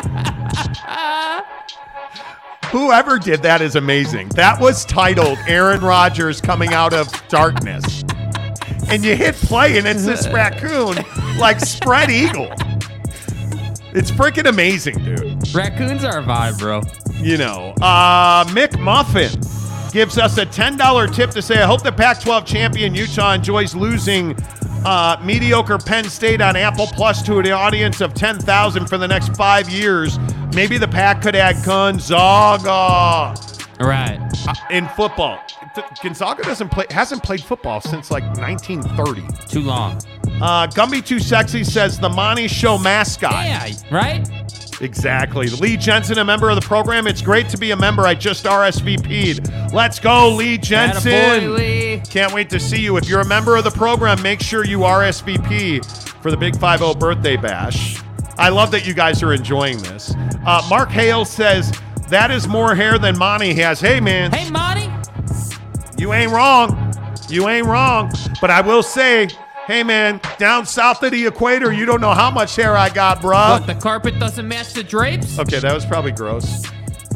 Whoever 2.70 3.18
did 3.18 3.42
that 3.42 3.60
is 3.60 3.74
amazing. 3.76 4.28
That 4.30 4.60
was 4.60 4.84
titled 4.84 5.38
Aaron 5.48 5.80
Rodgers 5.80 6.40
coming 6.40 6.72
out 6.72 6.92
of 6.94 7.08
darkness. 7.28 8.04
And 8.88 9.04
you 9.04 9.16
hit 9.16 9.34
play 9.36 9.78
and 9.78 9.86
it's 9.86 10.04
this 10.04 10.26
raccoon 10.28 10.96
like 11.38 11.60
spread 11.60 12.10
eagle. 12.10 12.52
It's 13.92 14.10
freaking 14.10 14.48
amazing, 14.48 15.02
dude. 15.04 15.52
Raccoons 15.54 16.04
are 16.04 16.20
a 16.20 16.22
vibe, 16.22 16.58
bro. 16.60 16.82
You 17.16 17.38
know, 17.38 17.74
uh, 17.80 18.44
Mick 18.46 18.78
Muffin 18.78 19.30
gives 19.92 20.18
us 20.18 20.38
a 20.38 20.46
$10 20.46 21.14
tip 21.14 21.30
to 21.30 21.42
say, 21.42 21.60
I 21.62 21.66
hope 21.66 21.82
the 21.82 21.92
Pac 21.92 22.20
12 22.20 22.44
champion 22.46 22.94
Utah 22.94 23.32
enjoys 23.34 23.74
losing 23.74 24.36
uh, 24.84 25.20
mediocre 25.22 25.78
Penn 25.78 26.04
State 26.04 26.40
on 26.40 26.56
Apple 26.56 26.86
Plus 26.88 27.22
to 27.22 27.38
an 27.38 27.46
audience 27.52 28.00
of 28.00 28.14
10,000 28.14 28.86
for 28.86 28.98
the 28.98 29.08
next 29.08 29.36
five 29.36 29.68
years. 29.68 30.18
Maybe 30.54 30.78
the 30.78 30.88
Pac 30.88 31.22
could 31.22 31.36
add 31.36 31.64
Gonzaga 31.64 33.34
Right. 33.80 34.18
in 34.70 34.88
football. 34.88 35.38
Gonzaga 36.02 36.42
doesn't 36.42 36.68
play, 36.70 36.84
hasn't 36.90 37.22
played 37.22 37.40
football 37.42 37.80
since 37.80 38.10
like 38.10 38.24
1930. 38.36 39.22
Too 39.46 39.60
long. 39.60 39.92
Uh, 40.42 40.66
Gumby 40.66 41.04
Too 41.04 41.18
Sexy 41.18 41.64
says 41.64 41.98
the 41.98 42.08
Monty 42.08 42.48
Show 42.48 42.76
mascot. 42.78 43.32
Yeah, 43.32 43.70
right? 43.90 44.28
Exactly. 44.80 45.48
Lee 45.48 45.76
Jensen, 45.76 46.18
a 46.18 46.24
member 46.24 46.48
of 46.48 46.56
the 46.56 46.62
program. 46.66 47.06
It's 47.06 47.20
great 47.22 47.48
to 47.50 47.58
be 47.58 47.70
a 47.72 47.76
member. 47.76 48.02
I 48.06 48.14
just 48.14 48.44
RSVP'd. 48.46 49.72
Let's 49.74 49.98
go, 49.98 50.34
Lee 50.34 50.56
Jensen. 50.58 51.12
Attaboy, 51.12 51.56
Lee. 51.56 52.02
Can't 52.08 52.32
wait 52.32 52.48
to 52.50 52.58
see 52.60 52.80
you. 52.80 52.96
If 52.96 53.08
you're 53.08 53.20
a 53.20 53.26
member 53.26 53.56
of 53.56 53.64
the 53.64 53.70
program, 53.70 54.20
make 54.22 54.40
sure 54.40 54.64
you 54.64 54.78
RSVP 54.78 55.84
for 56.22 56.30
the 56.30 56.36
Big 56.36 56.56
5 56.58 56.98
birthday 56.98 57.36
bash. 57.36 58.02
I 58.38 58.48
love 58.48 58.70
that 58.70 58.86
you 58.86 58.94
guys 58.94 59.22
are 59.22 59.34
enjoying 59.34 59.78
this. 59.78 60.14
Uh, 60.46 60.66
Mark 60.70 60.88
Hale 60.88 61.24
says, 61.26 61.72
that 62.08 62.30
is 62.30 62.48
more 62.48 62.74
hair 62.74 62.98
than 62.98 63.18
Monty 63.18 63.52
has. 63.54 63.80
Hey, 63.80 64.00
man, 64.00 64.32
Hey, 64.32 64.50
Monty. 64.50 64.88
you 65.98 66.12
ain't 66.14 66.32
wrong. 66.32 66.94
You 67.28 67.48
ain't 67.48 67.66
wrong. 67.66 68.10
But 68.40 68.50
I 68.50 68.60
will 68.62 68.82
say, 68.82 69.28
hey, 69.70 69.84
man, 69.84 70.20
down 70.36 70.66
south 70.66 71.00
of 71.04 71.12
the 71.12 71.26
equator, 71.26 71.72
you 71.72 71.86
don't 71.86 72.00
know 72.00 72.12
how 72.12 72.28
much 72.28 72.56
hair 72.56 72.76
I 72.76 72.88
got, 72.88 73.22
bruh. 73.22 73.60
What, 73.60 73.66
the 73.68 73.74
carpet 73.76 74.18
doesn't 74.18 74.48
match 74.48 74.72
the 74.72 74.82
drapes? 74.82 75.38
Okay, 75.38 75.60
that 75.60 75.72
was 75.72 75.86
probably 75.86 76.10
gross. 76.10 76.64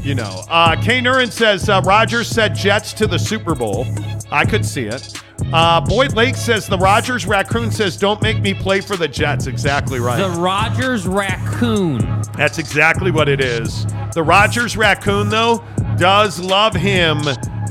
You 0.01 0.15
know, 0.15 0.45
uh, 0.49 0.81
Kay 0.81 1.01
Nurin 1.01 1.33
says 1.33 1.69
uh, 1.69 1.83
Rodgers 1.85 2.29
said 2.29 2.55
Jets 2.55 2.93
to 2.93 3.09
the 3.09 3.19
Super 3.19 3.55
Bowl. 3.57 3.87
I 4.31 4.45
could 4.45 4.65
see 4.65 4.85
it. 4.85 5.21
Uh, 5.53 5.81
Boyd 5.81 6.13
Lake 6.13 6.37
says 6.37 6.67
the 6.67 6.79
Rodgers 6.79 7.27
raccoon 7.27 7.73
says 7.73 7.97
don't 7.97 8.23
make 8.23 8.41
me 8.41 8.55
play 8.55 8.81
for 8.81 8.97
the 8.97 9.09
Jets. 9.09 9.47
Exactly 9.47 9.99
right. 9.99 10.19
The 10.19 10.41
Rodgers 10.41 11.07
raccoon. 11.07 11.99
That's 12.37 12.59
exactly 12.59 13.11
what 13.11 13.29
it 13.29 13.41
is. 13.41 13.87
The 14.15 14.23
Rodgers 14.23 14.77
raccoon 14.77 15.29
though 15.29 15.65
does 15.97 16.39
love 16.39 16.75
him 16.75 17.23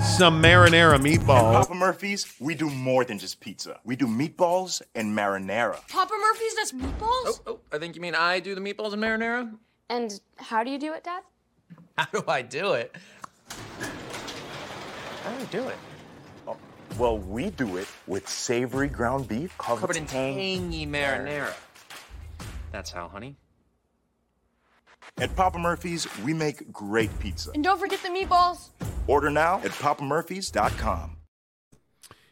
some 0.04 0.42
marinara 0.42 1.00
meatball. 1.00 1.54
Papa 1.54 1.74
Murphy's, 1.74 2.36
we 2.40 2.54
do 2.56 2.70
more 2.70 3.04
than 3.06 3.18
just 3.18 3.40
pizza. 3.40 3.80
We 3.84 3.96
do 3.96 4.06
meatballs 4.06 4.82
and 4.96 5.18
marinara. 5.18 5.80
Papa 5.88 6.14
Murphy's 6.22 6.54
does 6.54 6.72
meatballs? 6.72 7.00
Oh, 7.02 7.40
oh, 7.48 7.60
I 7.72 7.80
think 7.80 7.96
you 7.96 8.02
mean 8.02 8.14
I 8.14 8.40
do 8.40 8.54
the 8.54 8.62
meatballs 8.62 8.94
and 8.94 9.02
marinara? 9.02 9.52
And 9.90 10.20
how 10.38 10.64
do 10.64 10.70
you 10.70 10.78
do 10.78 10.94
it, 10.94 11.04
Dad? 11.04 11.24
How 11.98 12.06
do 12.06 12.24
I 12.28 12.42
do 12.42 12.74
it? 12.74 12.96
How 15.24 15.32
do 15.32 15.42
I 15.42 15.46
do 15.52 15.68
it? 15.68 15.78
Oh, 16.48 16.58
well, 16.98 17.18
we 17.18 17.50
do 17.50 17.78
it 17.78 17.88
with 18.06 18.28
savory 18.28 18.90
ground 18.90 19.28
beef 19.28 19.58
covered, 19.58 19.82
Covered 19.82 19.98
in 19.98 20.06
tangy 20.06 20.86
marinara. 20.86 21.54
That's 22.72 22.92
how, 22.92 23.08
honey. 23.08 23.36
At 25.20 25.36
Papa 25.36 25.60
Murphy's, 25.60 26.08
we 26.24 26.34
make 26.34 26.72
great 26.72 27.18
pizza. 27.20 27.52
And 27.54 27.64
don't 27.64 27.80
forget 27.80 28.02
the 28.02 28.10
meatballs. 28.10 28.70
Order 29.08 29.30
now 29.30 29.58
at 29.60 29.72
papamurphys.com. 29.72 31.18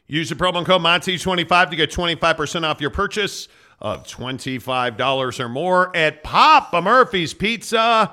Use 0.08 0.30
the 0.30 0.36
promo 0.36 0.66
code 0.66 0.82
Monty25 0.82 1.70
to 1.70 1.76
get 1.76 1.92
25% 1.92 2.64
off 2.66 2.82
your 2.82 2.90
purchase 2.90 3.48
of 3.80 4.04
$25 4.06 5.40
or 5.40 5.50
more 5.50 5.96
at 5.96 6.22
Papa 6.24 6.82
Murphy's 6.82 7.34
Pizza. 7.34 8.12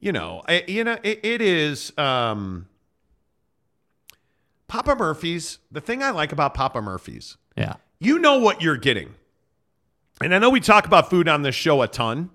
you 0.00 0.12
know, 0.12 0.42
I, 0.48 0.64
you 0.68 0.84
know, 0.84 0.96
it, 1.02 1.20
it 1.24 1.42
is. 1.42 1.92
Um, 1.98 2.68
Papa 4.68 4.94
Murphy's. 4.96 5.58
The 5.72 5.80
thing 5.80 6.02
I 6.02 6.10
like 6.10 6.30
about 6.30 6.54
Papa 6.54 6.80
Murphy's, 6.80 7.36
Yeah. 7.56 7.74
you 7.98 8.18
know 8.18 8.38
what 8.38 8.62
you're 8.62 8.76
getting. 8.76 9.14
And 10.22 10.34
I 10.34 10.38
know 10.38 10.50
we 10.50 10.60
talk 10.60 10.86
about 10.86 11.10
food 11.10 11.26
on 11.28 11.42
this 11.42 11.54
show 11.54 11.80
a 11.82 11.88
ton. 11.88 12.30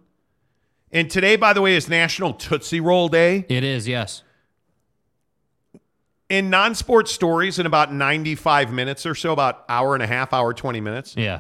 And 0.94 1.10
today, 1.10 1.36
by 1.36 1.54
the 1.54 1.62
way, 1.62 1.76
is 1.76 1.90
National 1.90 2.34
Tootsie 2.34 2.80
Roll 2.80 3.10
Day. 3.10 3.46
It 3.50 3.64
is, 3.64 3.88
yes. 3.88 4.22
In 6.30 6.50
non-sports 6.50 7.12
stories, 7.12 7.58
in 7.60 7.66
about 7.66 7.92
95 7.92 8.72
minutes 8.72 9.06
or 9.06 9.16
so, 9.16 9.34
about 9.34 9.66
hour 9.68 9.96
and 9.96 10.04
a 10.04 10.08
half, 10.08 10.32
hour 10.34 10.54
20 10.54 10.80
minutes, 10.82 11.16
Yeah. 11.18 11.40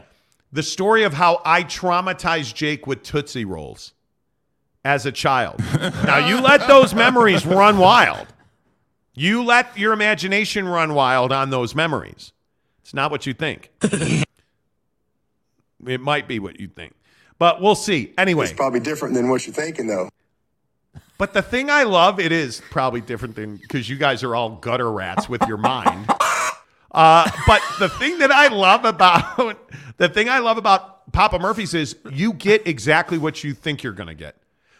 the 0.51 0.63
story 0.63 1.03
of 1.03 1.13
how 1.13 1.39
I 1.45 1.63
traumatized 1.63 2.55
Jake 2.55 2.85
with 2.87 3.03
Tootsie 3.03 3.45
Rolls 3.45 3.93
as 4.83 5.05
a 5.05 5.11
child. 5.11 5.59
now, 6.03 6.17
you 6.27 6.41
let 6.41 6.67
those 6.67 6.93
memories 6.95 7.45
run 7.45 7.77
wild. 7.77 8.27
You 9.13 9.43
let 9.43 9.77
your 9.77 9.93
imagination 9.93 10.67
run 10.67 10.95
wild 10.95 11.31
on 11.31 11.51
those 11.51 11.75
memories. 11.75 12.33
It's 12.81 12.93
not 12.93 13.11
what 13.11 13.25
you 13.27 13.33
think. 13.33 13.69
it 13.81 14.25
might 16.01 16.27
be 16.27 16.39
what 16.39 16.59
you 16.59 16.67
think, 16.67 16.93
but 17.39 17.61
we'll 17.61 17.75
see. 17.75 18.13
Anyway, 18.17 18.45
It's 18.45 18.53
probably 18.53 18.79
different 18.79 19.13
than 19.15 19.29
what 19.29 19.45
you're 19.45 19.53
thinking, 19.53 19.87
though. 19.87 20.09
but 21.17 21.33
the 21.33 21.41
thing 21.41 21.69
I 21.69 21.83
love, 21.83 22.19
it 22.19 22.31
is 22.31 22.61
probably 22.69 23.01
different 23.01 23.35
than 23.35 23.57
because 23.57 23.89
you 23.89 23.97
guys 23.97 24.23
are 24.23 24.35
all 24.35 24.51
gutter 24.57 24.91
rats 24.91 25.27
with 25.29 25.41
your 25.47 25.57
mind. 25.57 26.07
Uh, 26.95 27.27
but 27.47 27.59
the 27.79 27.89
thing 27.89 28.19
that 28.19 28.31
I 28.31 28.49
love 28.49 28.85
about 28.85 29.59
the 29.97 30.07
thing 30.07 30.29
I 30.29 30.37
love 30.37 30.59
about 30.59 31.11
Papa 31.11 31.39
Murphy's 31.39 31.73
is 31.73 31.95
you 32.11 32.33
get 32.33 32.67
exactly 32.67 33.17
what 33.17 33.43
you 33.43 33.55
think 33.55 33.81
you're 33.81 33.93
going 33.93 34.09
to 34.09 34.13
get. 34.13 34.35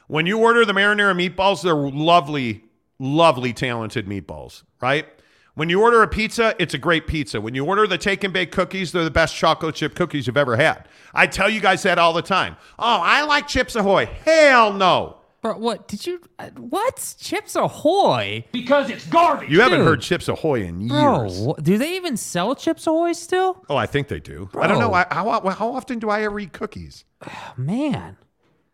When 0.06 0.28
you 0.28 0.38
order 0.38 0.64
the 0.64 0.74
marinara 0.74 1.16
meatballs, 1.16 1.64
they're 1.64 1.74
lovely, 1.74 2.66
lovely, 3.00 3.52
talented 3.52 4.06
meatballs, 4.06 4.62
right? 4.80 5.08
When 5.56 5.70
you 5.70 5.82
order 5.82 6.02
a 6.02 6.08
pizza, 6.08 6.56
it's 6.58 6.74
a 6.74 6.80
great 6.80 7.06
pizza. 7.06 7.40
When 7.40 7.54
you 7.54 7.64
order 7.66 7.86
the 7.86 7.98
take 7.98 8.24
and 8.24 8.34
bake 8.34 8.52
cookies, 8.52 8.92
they're 8.92 9.04
the 9.04 9.12
best 9.12 9.36
chocolate 9.36 9.76
chip 9.76 9.94
cookies 9.96 10.26
you've 10.26 10.38
ever 10.38 10.58
had. 10.58 10.88
I 11.14 11.28
tell 11.28 11.48
you 11.50 11.60
guys 11.62 11.84
that 11.84 12.00
all 12.00 12.14
the 12.14 12.24
time. 12.24 12.58
Oh, 12.80 13.00
I 13.04 13.24
like 13.24 13.48
Chips 13.48 13.76
Ahoy. 13.76 14.06
Hell 14.26 14.74
no. 14.74 15.18
Bro, 15.44 15.58
what 15.60 15.88
did 15.90 16.08
you? 16.08 16.22
uh, 16.40 16.50
What 16.58 17.16
Chips 17.20 17.56
Ahoy? 17.56 18.46
Because 18.52 18.90
it's 18.90 19.06
garbage. 19.08 19.52
You 19.52 19.60
haven't 19.62 19.80
Dude. 19.80 19.88
heard 19.88 20.02
Chips 20.02 20.28
Ahoy 20.30 20.64
in 20.64 20.82
years. 20.82 20.90
Bro, 20.90 21.28
wha- 21.46 21.56
do 21.62 21.78
they 21.78 21.96
even 21.98 22.16
sell 22.18 22.56
Chips 22.56 22.88
Ahoy 22.88 23.12
still? 23.12 23.64
Oh, 23.70 23.76
I 23.76 23.86
think 23.86 24.08
they 24.08 24.22
do. 24.22 24.50
I 24.58 24.66
don't 24.68 24.80
know. 24.80 24.94
I, 24.94 25.06
how, 25.12 25.40
how 25.52 25.74
often 25.74 26.00
do 26.00 26.10
I 26.10 26.24
ever 26.24 26.40
eat 26.40 26.54
cookies? 26.54 27.04
Man, 27.58 28.18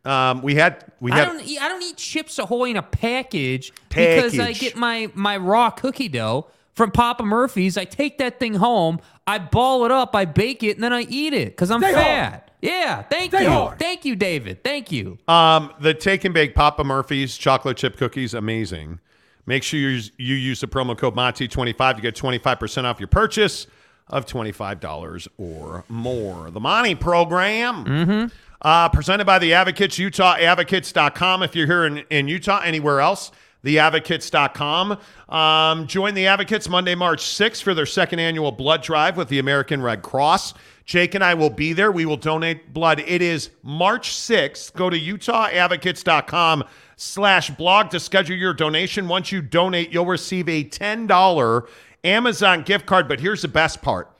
Um, 0.06 0.42
we 0.44 0.56
had 0.56 0.86
we 1.02 1.12
I 1.12 1.18
had 1.18 1.26
don't. 1.26 1.42
Eat, 1.46 1.60
I 1.62 1.68
don't 1.68 1.84
eat 1.84 1.98
Chips 1.98 2.40
Ahoy 2.40 2.70
in 2.70 2.78
a 2.78 2.84
package, 2.84 3.74
because 3.90 4.40
I 4.40 4.46
Package. 4.54 4.60
get 4.62 4.76
my 4.78 5.12
my 5.14 5.36
raw 5.38 5.72
cookie 5.72 6.08
dough 6.08 6.48
from 6.80 6.92
Papa 6.92 7.24
Murphy's. 7.26 7.78
I 7.78 7.84
take 7.84 8.20
that 8.20 8.40
thing 8.40 8.54
home, 8.54 9.02
I 9.28 9.38
ball 9.38 9.84
it 9.84 9.92
up, 9.92 10.16
I 10.16 10.24
bake 10.24 10.64
it, 10.64 10.78
and 10.78 10.84
then 10.84 10.94
I 10.94 11.02
eat 11.02 11.34
it 11.34 11.50
because 11.50 11.70
I'm 11.70 11.82
Stay 11.82 11.92
fat. 11.92 12.52
Yeah, 12.62 13.02
thank 13.04 13.34
Stay 13.34 13.44
you, 13.44 13.50
hard. 13.50 13.80
thank 13.80 14.06
you, 14.06 14.16
David, 14.16 14.64
thank 14.64 14.90
you. 14.90 15.18
um 15.28 15.74
the 15.82 15.94
take 15.94 16.24
and 16.24 16.34
bake 16.34 16.56
Papa 16.56 16.86
Murphy's 16.86 17.36
chocolate 17.38 17.76
chip 17.76 17.98
cookies. 17.98 18.34
Amazing. 18.34 19.00
Make 19.46 19.64
sure 19.64 19.78
you 19.78 19.90
use, 19.90 20.12
you 20.18 20.36
use 20.36 20.62
the 20.62 20.68
promo 20.68 20.98
code 20.98 21.16
Monty25 21.16 21.98
to 21.98 22.02
get 22.02 22.16
25% 22.16 22.84
off 22.86 23.00
your 23.02 23.08
purchase 23.08 23.68
of 24.08 24.26
$25 24.26 25.28
or 25.38 25.84
more. 25.90 26.50
The 26.50 26.60
Monty 26.62 26.96
program, 26.96 28.32
uh, 28.62 28.88
presented 28.90 29.26
by 29.26 29.38
the 29.40 29.54
Advocates, 29.54 29.98
UtahAdvocates.com. 29.98 31.44
If 31.44 31.56
you're 31.56 31.68
here 31.68 31.86
in, 31.86 31.98
in 32.10 32.28
Utah, 32.30 32.62
anywhere 32.64 33.02
else, 33.02 33.32
theadvocates.com. 33.64 34.98
Um, 35.28 35.88
join 35.88 36.14
the 36.14 36.28
Advocates 36.28 36.70
Monday, 36.70 36.96
March 36.96 37.24
6th 37.24 37.62
for 37.62 37.74
their 37.74 37.86
second 37.86 38.20
annual 38.20 38.52
blood 38.52 38.82
drive 38.82 39.18
with 39.18 39.30
the 39.30 39.40
American 39.40 39.82
Red 39.82 40.02
Cross. 40.02 40.54
Jake 40.86 41.14
and 41.14 41.24
I 41.24 41.36
will 41.36 41.50
be 41.50 41.74
there. 41.74 41.92
We 41.92 42.06
will 42.06 42.18
donate 42.18 42.74
blood. 42.74 43.00
It 43.00 43.22
is 43.22 43.52
March 43.62 44.12
6th. 44.12 44.74
Go 44.74 44.90
to 44.90 45.00
UtahAdvocates.com 45.00 46.64
slash 46.96 47.50
blog 47.52 47.92
to 47.92 48.00
schedule 48.00 48.36
your 48.36 48.54
donation. 48.54 49.08
Once 49.08 49.32
you 49.32 49.42
donate, 49.42 49.92
you'll 49.92 50.06
receive 50.06 50.50
a 50.50 50.64
$10 50.64 51.68
Amazon 52.04 52.64
gift 52.64 52.86
card. 52.86 53.08
But 53.08 53.20
here's 53.20 53.44
the 53.44 53.48
best 53.48 53.82
part. 53.82 54.16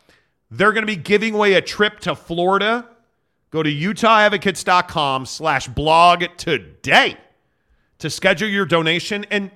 They're 0.52 0.74
going 0.74 0.86
to 0.86 0.88
be 0.88 0.96
giving 0.96 1.34
away 1.34 1.54
a 1.54 1.62
trip 1.62 2.00
to 2.02 2.16
Florida. 2.16 2.88
Go 3.52 3.64
to 3.64 3.70
UtahAdvocates.com 3.72 5.26
slash 5.26 5.68
blog 5.70 6.26
today 6.38 7.18
to 8.00 8.10
schedule 8.10 8.50
your 8.50 8.66
donation. 8.66 9.26
And 9.30 9.52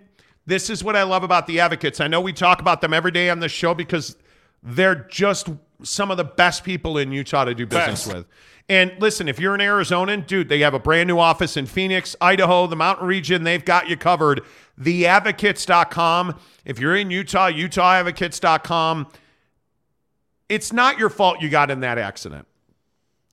this 0.45 0.69
is 0.69 0.83
what 0.83 0.95
I 0.95 1.03
love 1.03 1.23
about 1.23 1.47
the 1.47 1.59
advocates. 1.59 1.99
I 1.99 2.07
know 2.07 2.21
we 2.21 2.33
talk 2.33 2.61
about 2.61 2.81
them 2.81 2.93
every 2.93 3.11
day 3.11 3.29
on 3.29 3.39
the 3.39 3.49
show 3.49 3.73
because 3.73 4.17
they're 4.61 4.95
just 4.95 5.49
some 5.83 6.11
of 6.11 6.17
the 6.17 6.23
best 6.23 6.63
people 6.63 6.97
in 6.97 7.11
Utah 7.11 7.45
to 7.45 7.55
do 7.55 7.65
business 7.65 8.07
with. 8.07 8.25
And 8.69 8.93
listen, 8.99 9.27
if 9.27 9.39
you're 9.39 9.53
an 9.53 9.59
Arizonan, 9.59 10.25
dude, 10.25 10.47
they 10.47 10.61
have 10.61 10.73
a 10.73 10.79
brand 10.79 11.07
new 11.07 11.19
office 11.19 11.57
in 11.57 11.65
Phoenix, 11.65 12.15
Idaho, 12.21 12.65
the 12.67 12.77
mountain 12.77 13.07
region. 13.07 13.43
They've 13.43 13.63
got 13.63 13.89
you 13.89 13.97
covered. 13.97 14.41
Theadvocates.com. 14.79 16.39
If 16.63 16.79
you're 16.79 16.95
in 16.95 17.11
Utah, 17.11 17.49
UtahAdvocates.com. 17.49 19.07
It's 20.47 20.71
not 20.71 20.97
your 20.97 21.09
fault 21.09 21.41
you 21.41 21.49
got 21.49 21.71
in 21.71 21.81
that 21.81 21.97
accident. 21.97 22.47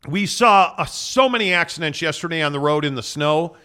We 0.08 0.26
saw 0.26 0.74
uh, 0.76 0.84
so 0.86 1.28
many 1.28 1.52
accidents 1.52 2.00
yesterday 2.00 2.42
on 2.42 2.52
the 2.52 2.60
road 2.60 2.84
in 2.84 2.94
the 2.94 3.02
snow 3.02 3.56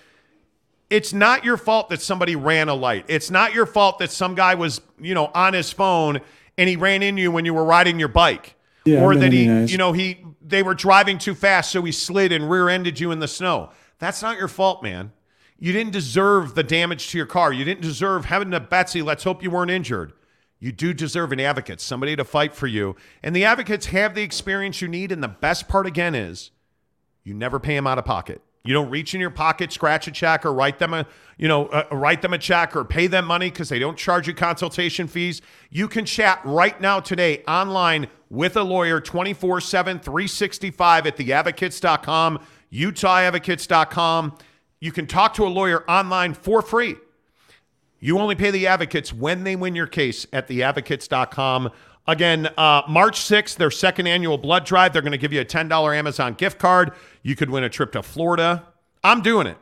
it's 0.90 1.14
not 1.14 1.44
your 1.44 1.58
fault 1.58 1.90
that 1.90 2.02
somebody 2.02 2.36
ran 2.36 2.70
a 2.70 2.76
light. 2.76 3.06
It's 3.08 3.32
not 3.32 3.54
your 3.54 3.66
fault 3.66 4.00
that 4.00 4.12
some 4.12 4.36
guy 4.36 4.56
was, 4.56 4.82
you 5.00 5.14
know, 5.14 5.32
on 5.34 5.54
his 5.54 5.72
phone 5.72 6.22
and 6.58 6.70
he 6.70 6.76
ran 6.76 7.04
into 7.04 7.22
you 7.22 7.32
when 7.32 7.46
you 7.46 7.54
were 7.54 7.66
riding 7.66 8.00
your 8.00 8.08
bike. 8.08 8.56
Yeah, 8.86 9.02
or 9.02 9.16
that 9.16 9.34
he, 9.34 9.48
nice. 9.48 9.72
you 9.72 9.80
know, 9.80 9.94
he 9.94 10.24
they 10.42 10.62
were 10.62 10.76
driving 10.76 11.18
too 11.18 11.34
fast 11.34 11.72
so 11.72 11.82
he 11.82 11.92
slid 11.92 12.32
and 12.32 12.50
rear-ended 12.50 13.00
you 13.00 13.12
in 13.12 13.18
the 13.18 13.28
snow. 13.28 13.72
That's 13.98 14.22
not 14.22 14.38
your 14.38 14.48
fault, 14.48 14.84
man. 14.84 15.12
You 15.58 15.74
didn't 15.74 15.92
deserve 15.94 16.54
the 16.54 16.62
damage 16.64 17.10
to 17.10 17.18
your 17.18 17.26
car. 17.26 17.52
You 17.52 17.66
didn't 17.66 17.82
deserve 17.82 18.26
having 18.26 18.52
to 18.52 18.60
Betsy. 18.60 19.02
Let's 19.02 19.24
hope 19.24 19.42
you 19.42 19.50
weren't 19.50 19.72
injured. 19.72 20.14
You 20.60 20.72
do 20.72 20.94
deserve 20.94 21.32
an 21.32 21.40
advocate, 21.40 21.82
somebody 21.82 22.16
to 22.16 22.24
fight 22.24 22.54
for 22.54 22.68
you. 22.68 22.96
And 23.24 23.36
the 23.36 23.46
advocates 23.46 23.88
have 23.88 24.14
the 24.14 24.22
experience 24.22 24.82
you 24.82 24.88
need. 24.88 25.12
And 25.12 25.24
the 25.24 25.28
best 25.28 25.68
part 25.68 25.88
again 25.88 26.14
is 26.14 26.52
you 27.24 27.34
never 27.34 27.60
pay 27.60 27.76
them 27.76 27.88
out 27.88 27.98
of 27.98 28.06
pocket. 28.06 28.42
You 28.66 28.74
don't 28.74 28.90
reach 28.90 29.14
in 29.14 29.22
your 29.22 29.30
pocket, 29.30 29.72
scratch 29.72 30.08
a 30.08 30.12
check, 30.12 30.44
or 30.44 30.52
write 30.52 30.80
them 30.80 30.94
a, 30.96 31.06
you 31.38 31.48
know, 31.48 31.68
uh, 31.68 31.86
write 31.92 32.24
them 32.24 32.34
a 32.34 32.38
check 32.40 32.76
or 32.76 32.84
pay 32.84 33.06
them 33.06 33.26
money 33.26 33.52
because 33.52 33.70
they 33.70 33.78
don't 33.78 33.98
charge 33.98 34.28
you 34.28 34.34
consultation 34.34 35.08
fees. 35.08 35.44
You 35.70 35.88
can 35.88 36.04
chat 36.04 36.42
right 36.44 36.80
now 36.82 37.00
today 37.00 37.44
online 37.48 38.08
with 38.32 38.58
a 38.58 38.64
lawyer 38.64 39.00
24 39.00 39.62
7, 39.62 40.00
365 40.00 41.06
at 41.06 41.16
theadvocates.com, 41.16 42.40
utahadvocates.com. 42.74 44.38
You 44.80 44.92
can 44.92 45.06
talk 45.06 45.36
to 45.36 45.46
a 45.46 45.48
lawyer 45.48 45.90
online 45.90 46.34
for 46.34 46.64
free. 46.64 46.96
You 48.00 48.20
only 48.20 48.36
pay 48.36 48.52
the 48.52 48.68
advocates 48.68 49.14
when 49.14 49.44
they 49.44 49.56
win 49.56 49.76
your 49.76 49.88
case 49.88 50.26
at 50.34 50.48
theadvocates.com. 50.48 51.72
Again, 52.08 52.48
uh, 52.58 52.84
March 52.88 53.20
6th, 53.22 53.56
their 53.58 53.72
second 53.72 54.06
annual 54.08 54.38
blood 54.38 54.66
drive. 54.66 54.94
They're 54.94 55.02
going 55.02 55.12
to 55.12 55.18
give 55.18 55.34
you 55.34 55.42
a 55.42 55.46
$10 55.46 55.98
Amazon 55.98 56.34
gift 56.36 56.60
card. 56.60 56.92
You 57.24 57.36
could 57.36 57.50
win 57.50 57.64
a 57.64 57.70
trip 57.70 57.92
to 57.94 58.04
Florida. 58.04 58.64
I'm 59.04 59.22
doing 59.22 59.48
it. 59.48 59.58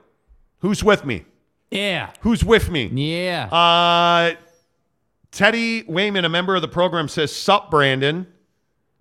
Who's 0.59 0.83
with 0.83 1.05
me? 1.05 1.25
Yeah, 1.71 2.11
Who's 2.21 2.43
with 2.43 2.69
me? 2.69 2.85
yeah. 2.93 3.45
Uh, 3.45 4.35
Teddy 5.31 5.83
Wayman, 5.87 6.23
a 6.25 6.29
member 6.29 6.55
of 6.55 6.61
the 6.61 6.67
program, 6.67 7.07
says, 7.07 7.35
Sup, 7.35 7.71
Brandon. 7.71 8.27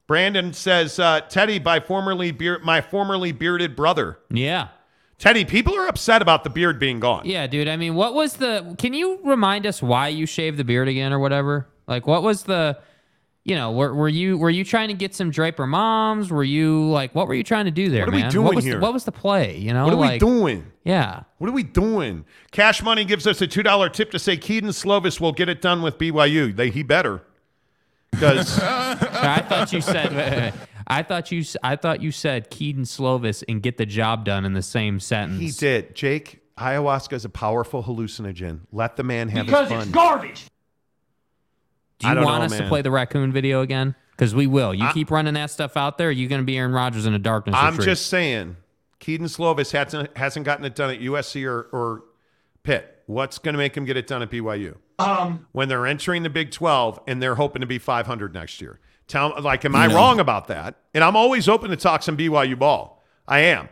Brandon 0.07 0.53
says, 0.55 0.99
uh, 0.99 1.20
Teddy, 1.28 1.59
by 1.59 1.80
formerly 1.80 2.30
beard, 2.32 2.64
my 2.64 2.80
formerly 2.80 3.32
bearded 3.32 3.76
brother. 3.76 4.18
Yeah. 4.30 4.68
Teddy, 5.18 5.45
people 5.45 5.74
are 5.76 5.86
upset 5.86 6.22
about 6.22 6.45
the 6.45 6.51
beard 6.51 6.78
being 6.80 6.99
gone. 6.99 7.22
Yeah, 7.26 7.47
dude. 7.47 7.68
I 7.68 7.76
mean, 7.76 7.95
what 7.95 8.14
was 8.14 8.34
the? 8.34 8.74
Can 8.78 8.93
you 8.95 9.20
remind 9.22 9.66
us 9.66 9.80
why 9.82 10.09
you 10.09 10.26
shaved 10.26 10.57
the 10.57 10.64
beard 10.64 10.88
again 10.88 11.12
or 11.12 11.18
whatever? 11.18 11.68
Like, 11.86 12.07
what 12.07 12.22
was 12.22 12.45
the? 12.45 12.78
You 13.45 13.57
know, 13.57 13.72
were, 13.72 13.93
were 13.93 14.09
you 14.09 14.38
were 14.38 14.51
you 14.51 14.62
trying 14.64 14.86
to 14.88 14.95
get 14.95 15.16
some 15.16 15.30
Draper 15.32 15.66
moms? 15.66 16.30
Were 16.30 16.45
you 16.45 16.88
like, 16.90 17.12
what 17.12 17.26
were 17.26 17.34
you 17.34 17.43
trying 17.43 17.64
to 17.64 17.72
do 17.72 17.90
there, 17.90 18.05
What 18.05 18.11
are 18.14 18.16
we 18.16 18.22
man? 18.22 18.30
doing 18.30 18.45
what 18.47 18.55
was 18.55 18.64
here? 18.64 18.74
The, 18.76 18.80
what 18.80 18.93
was 18.93 19.03
the 19.05 19.11
play? 19.11 19.57
You 19.59 19.72
know, 19.72 19.84
What 19.84 19.95
are 19.95 20.12
we 20.12 20.18
doing? 20.18 20.66
Yeah. 20.84 21.24
What 21.38 21.51
are 21.51 21.53
we 21.53 21.64
doing? 21.64 22.24
Cash 22.53 22.84
Money 22.84 23.05
gives 23.05 23.26
us 23.26 23.40
a 23.40 23.49
two 23.49 23.64
dollar 23.64 23.88
tip 23.88 24.12
to 24.12 24.18
say 24.20 24.36
Kedon 24.36 24.70
Slovis 24.70 25.20
will 25.20 25.32
get 25.32 25.49
it 25.49 25.61
done 25.61 25.82
with 25.82 25.99
BYU. 25.99 26.55
They 26.55 26.70
he 26.70 26.84
better 26.84 27.22
because 28.12 28.59
I 28.62 29.45
thought 29.49 29.72
you 29.72 29.80
said. 29.80 30.14
wait, 30.14 30.30
wait, 30.30 30.38
wait. 30.38 30.53
I 30.86 31.03
thought 31.03 31.32
you. 31.32 31.40
s- 31.40 31.57
I 31.64 31.74
thought 31.74 32.01
you 32.01 32.12
said 32.12 32.49
Kedon 32.51 32.84
Slovis 32.84 33.43
and 33.49 33.61
get 33.62 33.76
the 33.76 33.86
job 33.86 34.24
done 34.24 34.45
in 34.45 34.53
the 34.53 34.62
same 34.62 35.01
sentence. 35.01 35.40
he 35.40 35.51
did. 35.51 35.95
Jake, 35.97 36.40
ayahuasca 36.59 37.14
is 37.14 37.24
a 37.24 37.28
powerful 37.28 37.82
hallucinogen. 37.82 38.61
Let 38.72 38.95
the 38.97 39.03
man 39.03 39.28
have 39.30 39.47
Because 39.47 39.68
his 39.70 39.82
it's 39.84 39.90
garbage. 39.90 40.47
Do 42.03 42.09
you 42.20 42.24
want 42.24 42.40
know, 42.40 42.55
us 42.57 42.59
to 42.61 42.68
play 42.68 42.82
the 42.82 42.90
raccoon 42.90 43.32
video 43.32 43.61
again? 43.62 43.94
Because 44.12 44.34
we 44.34 44.46
will. 44.46 44.74
You 44.74 44.86
I- 44.86 44.92
keep 44.92 45.11
running 45.11 45.34
that 45.34 45.50
stuff 45.50 45.76
out 45.76 45.98
there. 45.98 46.11
You're 46.11 46.28
going 46.28 46.40
to 46.40 46.44
be 46.46 46.57
Aaron 46.59 46.72
Rodgers 46.72 47.07
in 47.07 47.14
a 47.14 47.18
darkness. 47.18 47.57
I'm 47.59 47.72
retreat. 47.72 47.86
just 47.88 48.07
saying, 48.07 48.57
Kedon 48.98 49.26
Slovis 49.26 49.72
hasn't 49.72 50.16
hasn't 50.16 50.44
gotten 50.46 50.64
it 50.64 50.74
done 50.74 50.90
at 50.90 51.00
USC 51.00 51.44
or 51.46 51.62
or 51.72 52.05
Pitt. 52.62 53.03
What's 53.07 53.38
going 53.38 53.55
to 53.55 53.59
make 53.59 53.76
him 53.76 53.84
get 53.84 53.96
it 53.96 54.07
done 54.07 54.22
at 54.22 54.30
BYU? 54.30 54.76
Um, 54.98 55.46
when 55.53 55.68
they're 55.68 55.86
entering 55.86 56.22
the 56.22 56.30
Big 56.30 56.53
12 56.53 57.00
and 57.09 57.20
they're 57.20 57.34
hoping 57.34 57.61
to 57.61 57.66
be 57.66 57.78
500 57.78 58.32
next 58.32 58.61
year. 58.61 58.78
Tell 59.09 59.34
like, 59.42 59.64
am 59.64 59.74
I 59.74 59.88
No. 59.88 59.96
wrong 59.96 60.20
about 60.20 60.46
that? 60.46 60.76
And 60.94 61.03
I'm 61.03 61.16
always 61.16 61.48
open 61.48 61.70
to 61.70 61.76
talk 61.76 62.03
some 62.05 62.16
BYU 62.16 62.57
ball. 62.57 63.03
I 63.26 63.40
am. 63.40 63.68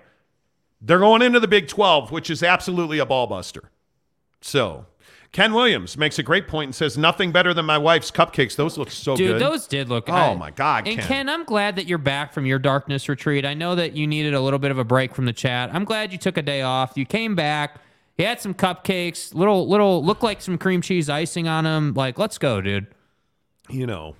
They're 0.83 0.99
going 0.99 1.23
into 1.23 1.39
the 1.39 1.47
Big 1.47 1.69
12, 1.69 2.11
which 2.11 2.31
is 2.31 2.43
absolutely 2.43 2.99
a 2.99 3.07
ball 3.07 3.27
buster. 3.29 3.71
So, 4.41 4.87
Ken 5.33 5.55
Williams 5.55 5.97
makes 5.97 6.19
a 6.19 6.25
great 6.25 6.49
point 6.49 6.69
and 6.69 6.75
says 6.75 6.99
nothing 6.99 7.31
better 7.31 7.55
than 7.55 7.65
my 7.65 7.79
wife's 7.79 8.11
cupcakes. 8.11 8.57
Those 8.57 8.77
look 8.77 8.91
so 8.91 9.13
good. 9.15 9.19
Dude, 9.19 9.39
good. 9.39 9.43
those 9.43 9.67
did 9.69 9.89
look. 9.89 10.09
Oh 10.09 10.13
I- 10.13 10.35
my 10.35 10.51
God, 10.51 10.89
And 10.89 10.99
Ken. 10.99 11.07
Ken. 11.07 11.29
I'm 11.29 11.45
glad 11.45 11.77
that 11.77 11.87
you're 11.87 11.99
back 11.99 12.33
from 12.33 12.47
your 12.47 12.59
darkness 12.59 13.09
retreat. 13.09 13.45
I 13.47 13.55
know 13.55 13.77
that 13.77 13.93
you 13.93 14.09
needed 14.09 14.35
a 14.35 14.41
little 14.41 14.59
bit 14.59 14.73
of 14.73 14.79
a 14.79 14.85
break 14.85 15.15
from 15.15 15.27
the 15.27 15.33
chat. 15.33 15.71
I'm 15.73 15.85
glad 15.85 16.11
you 16.13 16.19
took 16.19 16.37
a 16.37 16.43
day 16.43 16.63
off. 16.63 16.93
You 16.97 17.07
came 17.07 17.37
back. 17.37 17.77
You 18.19 18.27
had 18.27 18.41
some 18.41 18.55
cupcakes, 18.55 19.33
little 19.33 19.69
little 19.69 20.05
look 20.05 20.23
like 20.23 20.43
some 20.43 20.59
cream 20.59 20.83
cheese 20.83 21.09
icing 21.09 21.47
on 21.49 21.63
them. 21.65 21.95
Like, 21.95 22.19
let's 22.19 22.37
go, 22.37 22.61
dude. 22.61 22.89
you 23.71 23.87
know, 23.87 24.17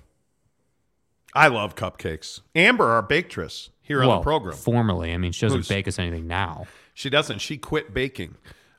I 1.33 1.49
love 1.49 1.75
cupcakes. 1.75 2.39
Amber, 2.55 2.85
our 2.89 3.03
baketress 3.05 3.69
here 3.81 4.01
on 4.01 4.07
the 4.07 4.21
program. 4.21 4.55
Formerly, 4.55 5.13
I 5.13 5.17
mean, 5.17 5.33
she 5.33 5.45
doesn't 5.45 5.59
Who's- 5.59 5.67
bake 5.67 5.87
us 5.89 5.99
anything 5.99 6.25
now. 6.25 6.67
She 6.93 7.09
doesn't. 7.09 7.39
She 7.39 7.57
quit 7.57 7.93
baking, 7.93 8.35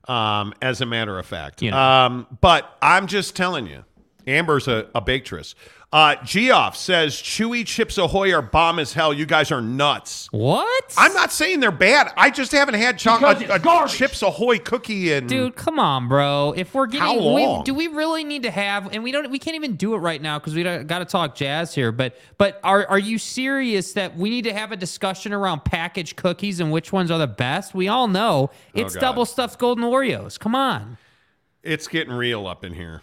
um, 0.09 0.53
as 0.63 0.81
a 0.81 0.87
matter 0.87 1.19
of 1.19 1.27
fact. 1.27 1.63
You 1.63 1.71
know. 1.71 1.79
Um, 1.79 2.27
but 2.41 2.77
I'm 2.83 3.07
just 3.07 3.37
telling 3.37 3.67
you, 3.67 3.85
Amber's 4.27 4.69
a, 4.69 4.89
a 4.95 5.01
baketress. 5.03 5.55
Uh, 5.93 6.15
Geoff 6.25 6.75
says 6.75 7.15
Chewy 7.17 7.67
Chips 7.67 7.99
Ahoy 7.99 8.33
are 8.35 8.41
bomb 8.41 8.79
as 8.79 8.95
hell. 8.95 9.13
You 9.13 9.27
guys 9.27 9.53
are 9.53 9.61
nuts. 9.61 10.27
What? 10.33 10.95
I'm 10.97 11.13
not 11.13 11.31
saying 11.31 11.61
they're 11.61 11.71
bad. 11.71 12.11
I 12.17 12.31
just 12.31 12.51
haven't 12.51 12.77
had 12.77 12.93
Because 12.95 13.03
chocolate 13.03 13.43
it's 13.43 13.53
a, 13.53 13.59
garbage. 13.59 13.93
Chips 13.93 14.23
Ahoy 14.23 14.59
cookie 14.59 15.13
and 15.13 15.29
Dude, 15.29 15.55
come 15.55 15.79
on, 15.79 16.09
bro. 16.09 16.55
If 16.57 16.73
we're 16.73 16.87
getting, 16.87 17.01
How 17.03 17.15
we, 17.35 17.45
long? 17.45 17.65
do 17.65 17.75
we 17.75 17.89
really 17.89 18.25
need 18.25 18.45
to 18.45 18.51
have? 18.51 18.91
And 18.95 19.03
we 19.05 19.13
don't. 19.13 19.31
We 19.31 19.39
can't 19.39 19.55
even 19.57 19.77
do 19.77 19.93
it 19.95 19.99
right 19.99 20.23
now 20.23 20.39
because 20.39 20.55
we 20.55 20.63
got 20.63 21.01
to 21.01 21.05
talk 21.05 21.35
jazz 21.35 21.75
here. 21.75 21.93
But 21.93 22.17
but 22.39 22.59
are 22.65 22.87
are 22.87 22.99
you 22.99 23.19
serious 23.19 23.93
that 23.93 24.17
we 24.17 24.31
need 24.31 24.45
to 24.45 24.55
have 24.55 24.73
a 24.73 24.77
discussion 24.77 25.35
around 25.35 25.63
packaged 25.67 26.17
cookies 26.17 26.59
and 26.61 26.73
which 26.73 26.91
ones 26.91 27.11
are 27.11 27.19
the 27.19 27.27
best? 27.27 27.75
We 27.75 27.89
all 27.89 28.09
know 28.09 28.51
it's 28.73 28.93
Oh, 28.97 29.01
God. 29.01 29.01
double 29.07 29.25
stuffed 29.27 29.59
golden 29.59 29.85
Oreos. 29.85 30.39
Come 30.41 30.55
on. 30.55 30.97
it's 31.63 31.87
getting 31.87 32.15
real 32.15 32.47
up 32.47 32.65
in 32.65 32.73
here. 32.73 33.03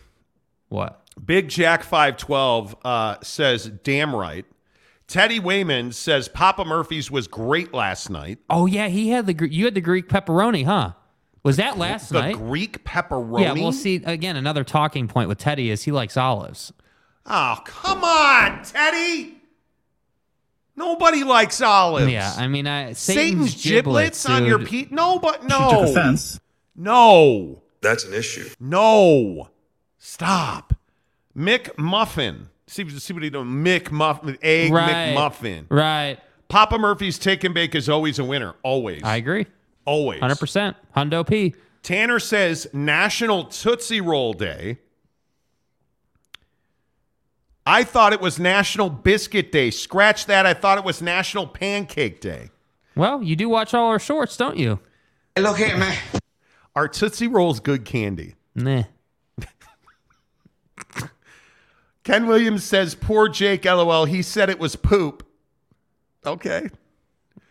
What? 0.70 1.04
Big 1.24 1.50
Jack 1.50 1.84
512 1.84 2.76
uh, 2.84 3.18
says, 3.22 3.66
damn 3.84 4.16
right. 4.16 4.46
Teddy 5.08 5.40
Wayman 5.40 5.92
says 5.92 6.28
Papa 6.28 6.64
Murphy's 6.64 7.10
was 7.10 7.28
great 7.28 7.74
last 7.74 8.12
night. 8.12 8.38
Oh 8.48 8.68
yeah, 8.68 8.90
he 8.90 9.10
had 9.10 9.26
the 9.26 9.34
Gre- 9.34 9.46
you 9.46 9.66
had 9.66 9.74
the 9.74 9.82
Greek 9.82 10.08
pepperoni, 10.08 10.66
huh? 10.66 10.94
Was 11.42 11.58
that 11.58 11.80
last 11.80 12.10
the 12.10 12.22
night? 12.22 12.36
Greek 12.36 12.86
pepperoni. 12.86 13.42
Yeah, 13.42 13.54
we'll 13.54 13.72
see. 13.72 13.96
Again, 13.96 14.36
another 14.36 14.64
talking 14.64 15.08
point 15.08 15.28
with 15.28 15.40
Teddy 15.40 15.72
is 15.72 15.82
he 15.84 15.92
likes 15.92 16.16
olives. 16.16 16.72
Oh, 17.26 17.58
come 17.66 18.04
on, 18.04 18.64
Teddy. 18.64 19.42
Nobody 20.76 21.24
likes 21.24 21.60
olives. 21.60 22.12
Yeah, 22.12 22.32
I 22.38 22.48
mean, 22.48 22.68
I, 22.68 22.94
Satan's, 22.94 23.54
Satan's, 23.56 23.64
giblets, 23.64 24.26
on 24.28 24.46
your 24.46 24.60
dude. 24.60 24.68
pe 24.70 24.88
No, 24.92 25.18
but 25.18 25.44
no. 25.44 25.90
offense. 25.90 26.40
No. 26.76 27.64
That's 27.82 28.06
an 28.06 28.14
issue. 28.14 28.48
No. 28.60 29.50
Stop. 29.98 30.74
Mick 31.38 31.78
Muffin. 31.78 32.50
See, 32.68 32.88
see 33.00 33.14
what 33.14 33.24
he 33.24 33.30
doing. 33.30 33.48
Mick 33.48 33.92
Muffin. 33.92 34.38
Egg 34.42 34.72
Right. 34.72 35.16
McMuffin. 35.16 35.66
Right. 35.70 36.18
Papa 36.50 36.78
Murphy's 36.78 37.18
take 37.20 37.44
and 37.44 37.54
bake 37.54 37.76
is 37.76 37.90
always 37.90 38.20
a 38.20 38.24
winner. 38.24 38.56
Always. 38.64 39.04
I 39.04 39.18
agree. 39.18 39.46
always. 39.86 40.20
Hundred 40.20 40.40
percent. 40.40 40.76
Hundo 40.96 41.28
P. 41.28 41.54
Tanner 41.84 42.20
says 42.20 42.68
National 42.74 43.46
Tootsie 43.46 44.02
Roll 44.02 44.34
Day. 44.34 44.80
I 47.66 47.84
thought 47.84 48.14
it 48.14 48.22
was 48.22 48.40
National 48.40 48.90
Biscuit 48.90 49.52
Day. 49.52 49.70
Scratch 49.70 50.26
that. 50.26 50.46
I 50.46 50.54
thought 50.54 50.78
it 50.78 50.84
was 50.84 51.02
National 51.02 51.46
Pancake 51.46 52.20
Day. 52.20 52.50
Well, 52.96 53.22
you 53.22 53.36
do 53.36 53.48
watch 53.48 53.74
all 53.74 53.88
our 53.90 54.00
shorts, 54.00 54.36
don't 54.38 54.58
you? 54.58 54.80
Look 55.38 55.58
here, 55.58 55.78
man. 55.78 55.98
Are 56.76 56.88
Tootsie 56.88 57.28
Rolls 57.28 57.60
good 57.60 57.86
candy? 57.86 58.36
Nah. 58.56 58.84
Ken 62.10 62.26
Williams 62.26 62.64
says, 62.64 62.96
poor 62.96 63.30
Jake, 63.30 63.66
lol. 63.66 64.06
He 64.06 64.24
said 64.24 64.50
it 64.50 64.58
was 64.58 64.76
poop. 64.76 65.24
Okay. 66.26 66.72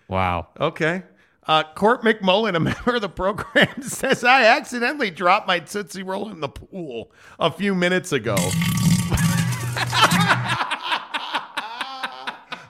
Wow. 0.08 0.48
Okay. 0.58 1.04
Uh, 1.46 1.62
Court 1.76 2.02
McMullen, 2.02 2.56
a 2.56 2.60
member 2.74 2.96
of 2.96 3.00
the 3.00 3.08
program, 3.08 3.68
says, 3.82 4.24
I 4.24 4.46
accidentally 4.46 5.12
dropped 5.12 5.46
my 5.46 5.60
Tootsie 5.60 6.02
Roll 6.02 6.32
in 6.32 6.40
the 6.40 6.48
pool 6.48 7.12
a 7.38 7.52
few 7.52 7.72
minutes 7.72 8.10
ago. 8.10 8.34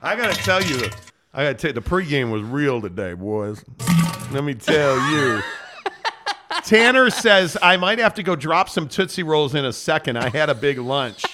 I 0.03 0.15
got 0.15 0.35
to 0.35 0.43
tell 0.43 0.63
you, 0.63 0.91
I 1.33 1.45
got 1.45 1.49
to 1.49 1.55
tell 1.55 1.71
you, 1.71 1.73
the 1.73 1.81
pregame 1.81 2.31
was 2.31 2.43
real 2.43 2.83
today, 2.83 3.15
boys. 3.15 3.65
Let 4.31 4.45
me 4.45 4.53
tell 4.53 5.01
you. 5.11 5.41
Tanner 6.65 7.09
says, 7.09 7.57
I 7.63 7.79
might 7.79 7.99
have 7.99 8.13
to 8.15 8.23
go 8.23 8.37
drop 8.37 8.69
some 8.69 8.89
Tootsie 8.89 9.23
Rolls 9.23 9.55
in 9.55 9.65
a 9.65 9.73
second. 9.73 10.19
I 10.19 10.29
had 10.29 10.51
a 10.51 10.55
big 10.55 10.77
lunch. 10.77 11.25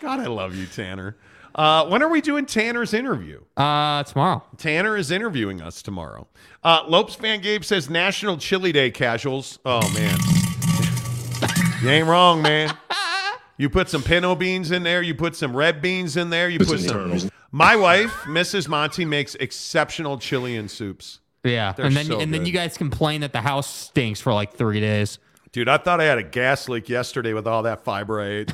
God, 0.00 0.20
I 0.20 0.26
love 0.26 0.54
you, 0.54 0.66
Tanner. 0.66 1.16
Uh, 1.54 1.86
when 1.86 2.02
are 2.02 2.08
we 2.08 2.20
doing 2.20 2.46
Tanner's 2.46 2.94
interview? 2.94 3.40
Uh, 3.56 4.02
tomorrow. 4.04 4.44
Tanner 4.58 4.96
is 4.96 5.10
interviewing 5.10 5.60
us 5.60 5.82
tomorrow. 5.82 6.28
Uh, 6.62 6.84
Lopes 6.86 7.14
fan 7.16 7.40
Gabe 7.40 7.64
says 7.64 7.90
National 7.90 8.36
Chili 8.36 8.70
Day 8.70 8.90
casuals. 8.90 9.58
Oh, 9.64 9.80
man. 9.92 10.18
you 11.82 11.88
ain't 11.90 12.06
wrong, 12.06 12.42
man. 12.42 12.76
You 13.56 13.68
put 13.68 13.88
some 13.88 14.02
pinto 14.04 14.36
beans 14.36 14.70
in 14.70 14.84
there. 14.84 15.02
You 15.02 15.16
put 15.16 15.34
some 15.34 15.56
red 15.56 15.82
beans 15.82 16.16
in 16.16 16.30
there. 16.30 16.48
You 16.48 16.60
It's 16.60 16.70
put 16.70 16.80
some. 16.80 16.96
internal. 17.10 17.30
My 17.50 17.74
wife, 17.74 18.12
Mrs. 18.26 18.68
Monty, 18.68 19.04
makes 19.04 19.34
exceptional 19.36 20.18
Chilean 20.18 20.68
soups. 20.68 21.18
Yeah, 21.42 21.72
They're 21.72 21.86
and 21.86 21.96
then 21.96 22.06
so 22.06 22.20
and 22.20 22.32
then 22.34 22.44
you 22.46 22.52
guys 22.52 22.76
complain 22.76 23.22
that 23.22 23.32
the 23.32 23.40
house 23.40 23.72
stinks 23.72 24.20
for 24.20 24.32
like 24.32 24.54
three 24.54 24.80
days. 24.80 25.18
Dude, 25.50 25.68
I 25.68 25.78
thought 25.78 26.00
I 26.00 26.04
had 26.04 26.18
a 26.18 26.22
gas 26.22 26.68
leak 26.68 26.88
yesterday 26.88 27.32
with 27.32 27.46
all 27.46 27.62
that 27.62 27.84
fiber 27.84 28.20
I 28.20 28.28
ate. 28.28 28.52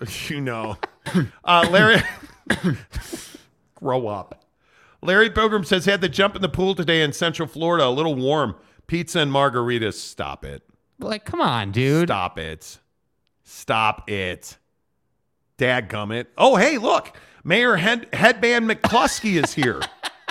you 0.28 0.40
know. 0.40 0.76
Uh, 1.44 1.68
Larry, 1.70 2.02
grow 3.74 4.08
up. 4.08 4.44
Larry 5.02 5.30
Pilgrim 5.30 5.64
says, 5.64 5.84
had 5.84 6.00
to 6.00 6.08
jump 6.08 6.34
in 6.36 6.42
the 6.42 6.48
pool 6.48 6.74
today 6.74 7.02
in 7.02 7.12
Central 7.12 7.46
Florida, 7.48 7.86
a 7.86 7.90
little 7.90 8.14
warm. 8.14 8.56
Pizza 8.86 9.20
and 9.20 9.30
margaritas. 9.32 9.94
Stop 9.94 10.44
it. 10.44 10.62
Like, 10.98 11.24
come 11.24 11.40
on, 11.40 11.72
dude. 11.72 12.08
Stop 12.08 12.38
it. 12.38 12.78
Stop 13.44 14.10
it. 14.10 14.56
Dadgummit. 15.58 16.26
Oh, 16.36 16.56
hey, 16.56 16.78
look. 16.78 17.16
Mayor 17.44 17.76
Head- 17.76 18.08
Headband 18.12 18.68
McCluskey 18.68 19.42
is 19.42 19.54
here. 19.54 19.80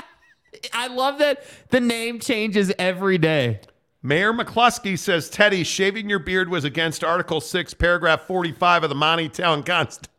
I 0.74 0.88
love 0.88 1.20
that 1.20 1.43
the 1.70 1.80
name 1.80 2.20
changes 2.20 2.74
every 2.80 3.18
day. 3.18 3.61
Mayor 4.06 4.34
McCluskey 4.34 4.99
says, 4.99 5.32
Teddy, 5.32 5.64
shaving 5.64 6.08
your 6.08 6.20
beard 6.20 6.47
was 6.47 6.64
against 6.64 7.03
Article 7.03 7.41
6, 7.41 7.74
Paragraph 7.74 8.22
45 8.22 8.84
of 8.84 8.89
the 8.89 8.95
Monty 8.95 9.28
Town 9.30 9.64
Constitution. 9.64 10.12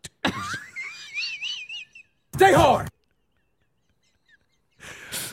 Stay 2.35 2.53
hard. 2.53 2.89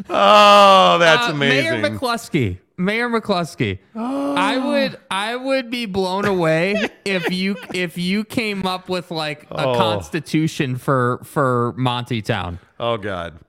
Oh, 0.08 0.97
that's 0.99 1.30
Uh, 1.30 1.32
amazing. 1.32 1.82
Mayor 1.82 1.89
McCluskey. 1.89 2.60
Mayor 2.78 3.10
McCluskey. 3.10 3.80
I 3.95 4.58
would 4.58 4.97
I 5.10 5.36
would 5.36 5.70
be 5.72 5.86
blown 5.88 6.26
away 6.26 6.89
if 7.06 7.32
you 7.32 7.56
if 7.74 7.97
you 7.97 8.24
came 8.24 8.66
up 8.68 8.88
with 8.88 9.10
like 9.10 9.43
a 9.51 9.68
Oh. 9.68 9.76
constitution 9.76 10.76
for 10.78 11.22
for 11.24 11.74
Monty 11.76 12.22
Town. 12.22 12.60
oh, 12.80 12.97
God. 12.97 13.39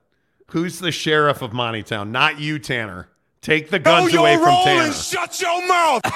Who's 0.49 0.79
the 0.79 0.91
sheriff 0.91 1.41
of 1.43 1.53
Monty 1.53 1.83
Town? 1.83 2.11
Not 2.11 2.39
you, 2.39 2.57
Tanner. 2.59 3.07
Take 3.45 3.69
the 3.69 3.77
guns 3.77 4.11
away 4.15 4.37
from 4.37 4.55
Tanner. 4.63 4.91
shut 4.91 5.39
your 5.39 5.67
mouth. 5.67 6.01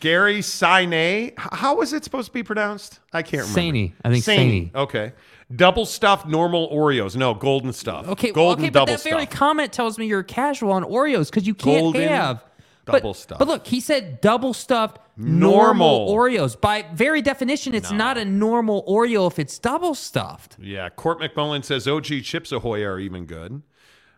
Gary 0.00 0.42
Sine. 0.42 0.92
H- 0.92 1.34
How 1.36 1.80
is 1.82 1.92
it 1.92 2.02
supposed 2.04 2.28
to 2.28 2.32
be 2.32 2.42
pronounced? 2.42 2.98
I 3.12 3.22
can't 3.22 3.42
remember. 3.46 3.60
Saney. 3.78 3.92
I 4.02 4.10
think 4.10 4.24
Saney. 4.24 4.72
Saney. 4.72 4.74
Okay. 4.74 5.12
Double 5.54 5.84
stuffed 5.86 6.26
normal 6.26 6.68
Oreos. 6.70 7.16
No, 7.16 7.34
golden 7.34 7.72
stuff. 7.72 8.08
Okay, 8.08 8.32
golden 8.32 8.64
okay, 8.64 8.70
but 8.70 8.80
double 8.80 8.92
that 8.94 9.02
very 9.04 9.22
stuff. 9.26 9.34
comment 9.34 9.72
tells 9.72 9.98
me 9.98 10.06
you're 10.06 10.22
casual 10.22 10.72
on 10.72 10.84
Oreos 10.84 11.26
because 11.30 11.46
you 11.46 11.54
can't 11.54 11.80
Golden 11.82 12.08
have 12.08 12.44
double 12.86 13.12
but, 13.12 13.16
stuff. 13.16 13.38
But 13.38 13.48
look, 13.48 13.66
he 13.66 13.80
said 13.80 14.20
double 14.20 14.54
stuffed 14.54 14.98
Normal. 15.16 16.06
normal, 16.06 16.14
Oreos. 16.14 16.58
By 16.60 16.86
very 16.94 17.20
definition, 17.22 17.74
it's 17.74 17.92
not 17.92 18.16
a 18.16 18.24
normal 18.24 18.84
Oreo 18.88 19.30
if 19.30 19.38
it's 19.38 19.58
double 19.58 19.94
stuffed. 19.94 20.56
Yeah, 20.58 20.88
Court 20.88 21.20
McMullen 21.20 21.64
says 21.64 21.86
OG 21.86 22.22
Chips 22.24 22.52
Ahoy 22.52 22.82
are 22.84 22.98
even 22.98 23.26
good. 23.26 23.62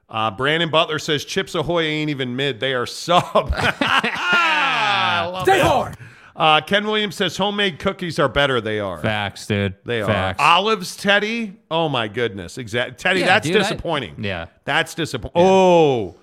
Uh, 0.08 0.30
Brandon 0.30 0.68
Butler 0.70 0.98
says 0.98 1.24
Chips 1.24 1.54
Ahoy 1.54 1.82
ain't 1.84 2.10
even 2.10 2.36
mid; 2.36 2.60
they 2.60 2.74
are 2.74 2.86
sub. 2.86 3.22
I 3.56 5.28
love 5.32 5.42
Stay 5.44 5.58
it. 5.60 5.62
hard. 5.66 5.96
Uh, 6.34 6.60
Ken 6.62 6.86
Williams 6.86 7.14
says 7.14 7.36
homemade 7.36 7.78
cookies 7.78 8.18
are 8.18 8.28
better. 8.28 8.60
They 8.60 8.80
are. 8.80 8.98
Facts, 8.98 9.46
dude. 9.46 9.74
They 9.84 10.02
Facts. 10.02 10.40
are. 10.40 10.46
Olives, 10.56 10.96
Teddy. 10.96 11.56
Oh 11.70 11.88
my 11.88 12.08
goodness, 12.08 12.56
exactly. 12.58 12.96
Teddy, 12.96 13.20
Yeah, 13.20 13.26
that's 13.26 13.46
dude, 13.46 13.56
I- 13.56 13.58
disappointing. 13.60 14.24
yeah. 14.24 14.46
that's 14.64 14.94
disappointing. 14.94 15.32
Oh, 15.36 16.16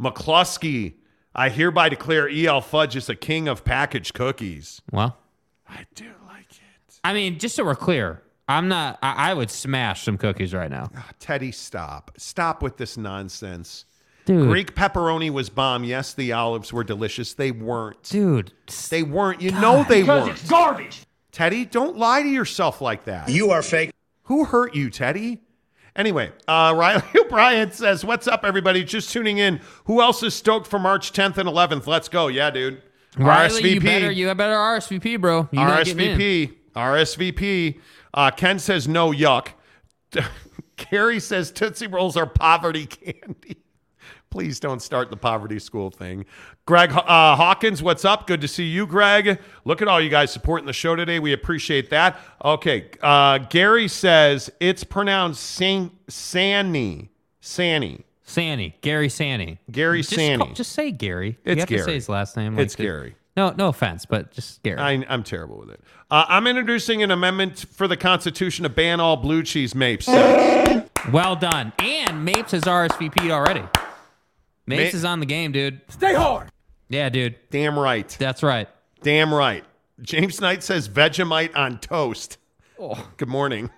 McCluskey, 0.00 0.94
I 1.34 1.48
hereby 1.48 1.88
declare 1.88 2.28
EL 2.28 2.60
Fudge 2.60 2.94
is 2.96 3.06
the 3.06 3.16
king 3.16 3.48
of 3.48 3.64
packaged 3.64 4.14
cookies. 4.14 4.80
Well, 4.92 5.16
I 5.68 5.84
do 5.94 6.10
like 6.28 6.48
it. 6.50 7.00
I 7.02 7.12
mean, 7.12 7.38
just 7.38 7.56
so 7.56 7.64
we're 7.64 7.74
clear, 7.74 8.22
I'm 8.48 8.68
not. 8.68 8.98
I, 9.02 9.30
I 9.30 9.34
would 9.34 9.50
smash 9.50 10.04
some 10.04 10.16
cookies 10.18 10.54
right 10.54 10.70
now. 10.70 10.90
Ah, 10.96 11.08
Teddy, 11.18 11.50
stop. 11.52 12.12
Stop 12.16 12.62
with 12.62 12.76
this 12.76 12.96
nonsense. 12.96 13.84
Dude. 14.24 14.48
Greek 14.48 14.74
pepperoni 14.74 15.30
was 15.30 15.48
bomb. 15.50 15.84
Yes, 15.84 16.12
the 16.14 16.32
olives 16.32 16.72
were 16.72 16.84
delicious. 16.84 17.34
They 17.34 17.50
weren't. 17.52 18.02
Dude, 18.02 18.52
They 18.90 19.02
weren't. 19.04 19.40
You 19.40 19.52
know 19.52 19.84
they 19.88 20.00
Because 20.02 20.26
weren't. 20.26 20.38
it's 20.40 20.48
garbage. 20.50 21.02
Teddy, 21.32 21.64
don't 21.64 21.96
lie 21.96 22.22
to 22.22 22.28
yourself 22.28 22.80
like 22.80 23.04
that. 23.04 23.28
You 23.28 23.50
are 23.50 23.62
fake. 23.62 23.92
Who 24.24 24.44
hurt 24.44 24.74
you, 24.74 24.90
Teddy? 24.90 25.42
Anyway, 25.94 26.30
uh, 26.48 26.74
Riley 26.76 27.02
O'Brien 27.16 27.70
says, 27.72 28.04
What's 28.04 28.26
up, 28.26 28.44
everybody? 28.44 28.84
Just 28.84 29.10
tuning 29.12 29.38
in. 29.38 29.60
Who 29.84 30.00
else 30.00 30.22
is 30.22 30.34
stoked 30.34 30.66
for 30.66 30.78
March 30.78 31.12
10th 31.12 31.38
and 31.38 31.48
11th? 31.48 31.86
Let's 31.86 32.08
go. 32.08 32.26
Yeah, 32.28 32.50
dude. 32.50 32.82
Riley, 33.16 33.62
RSVP. 33.62 33.70
you 33.74 33.80
better 33.80 34.10
you 34.10 34.34
better 34.34 34.54
RSVP, 34.54 35.20
bro. 35.20 35.48
You're 35.52 35.64
not 35.64 35.84
getting 35.86 36.00
in. 36.10 36.18
RSVP. 36.18 36.54
RSVP. 36.74 37.80
Uh, 38.16 38.30
Ken 38.30 38.58
says, 38.58 38.88
No 38.88 39.12
yuck. 39.12 39.48
Carrie 40.76 41.20
says, 41.20 41.50
Tootsie 41.52 41.86
Rolls 41.86 42.16
are 42.16 42.26
poverty 42.26 42.86
candy. 42.86 43.56
Please 44.30 44.60
don't 44.60 44.82
start 44.82 45.08
the 45.10 45.16
poverty 45.16 45.58
school 45.58 45.90
thing. 45.90 46.26
Greg 46.66 46.90
uh, 46.92 47.36
Hawkins, 47.36 47.82
what's 47.82 48.04
up? 48.04 48.26
Good 48.26 48.40
to 48.42 48.48
see 48.48 48.64
you, 48.64 48.86
Greg. 48.86 49.38
Look 49.64 49.80
at 49.80 49.88
all 49.88 50.00
you 50.00 50.10
guys 50.10 50.30
supporting 50.32 50.66
the 50.66 50.72
show 50.72 50.94
today. 50.96 51.20
We 51.20 51.32
appreciate 51.32 51.90
that. 51.90 52.18
Okay. 52.44 52.90
Uh, 53.00 53.38
Gary 53.38 53.88
says 53.88 54.50
it's 54.60 54.84
pronounced 54.84 55.42
San- 55.42 55.90
Sanny. 56.08 57.10
Sanny. 57.40 58.04
Sanny, 58.28 58.76
Gary 58.80 59.08
Sanny. 59.08 59.58
Gary 59.70 60.00
just 60.02 60.14
Sanny. 60.16 60.38
call- 60.44 60.52
just 60.54 60.72
say 60.72 60.90
Gary. 60.90 61.38
It's 61.44 61.54
you 61.56 61.60
have 61.60 61.68
Gary. 61.68 61.80
to 61.80 61.84
say 61.84 61.94
his 61.94 62.08
last 62.08 62.36
name. 62.36 62.58
It's 62.58 62.74
the- 62.74 62.82
Gary. 62.82 63.14
No, 63.36 63.50
no 63.56 63.68
offense, 63.68 64.06
but 64.06 64.32
just 64.32 64.62
Gary. 64.62 64.78
I, 64.78 65.04
I'm 65.08 65.22
terrible 65.22 65.58
with 65.58 65.70
it. 65.70 65.80
Uh, 66.10 66.24
I'm 66.28 66.46
introducing 66.46 67.02
an 67.02 67.10
amendment 67.10 67.66
for 67.70 67.86
the 67.86 67.96
Constitution 67.96 68.62
to 68.62 68.68
ban 68.70 68.98
all 68.98 69.16
blue 69.16 69.42
cheese 69.42 69.74
mapes. 69.74 70.06
well 70.08 71.36
done. 71.36 71.72
And 71.78 72.24
Mapes 72.24 72.52
has 72.52 72.62
RSVP'd 72.62 73.30
already. 73.30 73.62
Mapes 74.66 74.94
Ma- 74.94 74.96
is 74.98 75.04
on 75.04 75.20
the 75.20 75.26
game, 75.26 75.52
dude. 75.52 75.80
Stay 75.88 76.14
hard. 76.14 76.50
Yeah, 76.88 77.08
dude. 77.10 77.36
Damn 77.50 77.78
right. 77.78 78.08
That's 78.18 78.42
right. 78.42 78.68
Damn 79.02 79.34
right. 79.34 79.64
James 80.00 80.40
Knight 80.40 80.62
says 80.62 80.88
Vegemite 80.88 81.54
on 81.56 81.78
toast. 81.78 82.38
Oh. 82.78 83.08
Good 83.16 83.28
morning. 83.28 83.70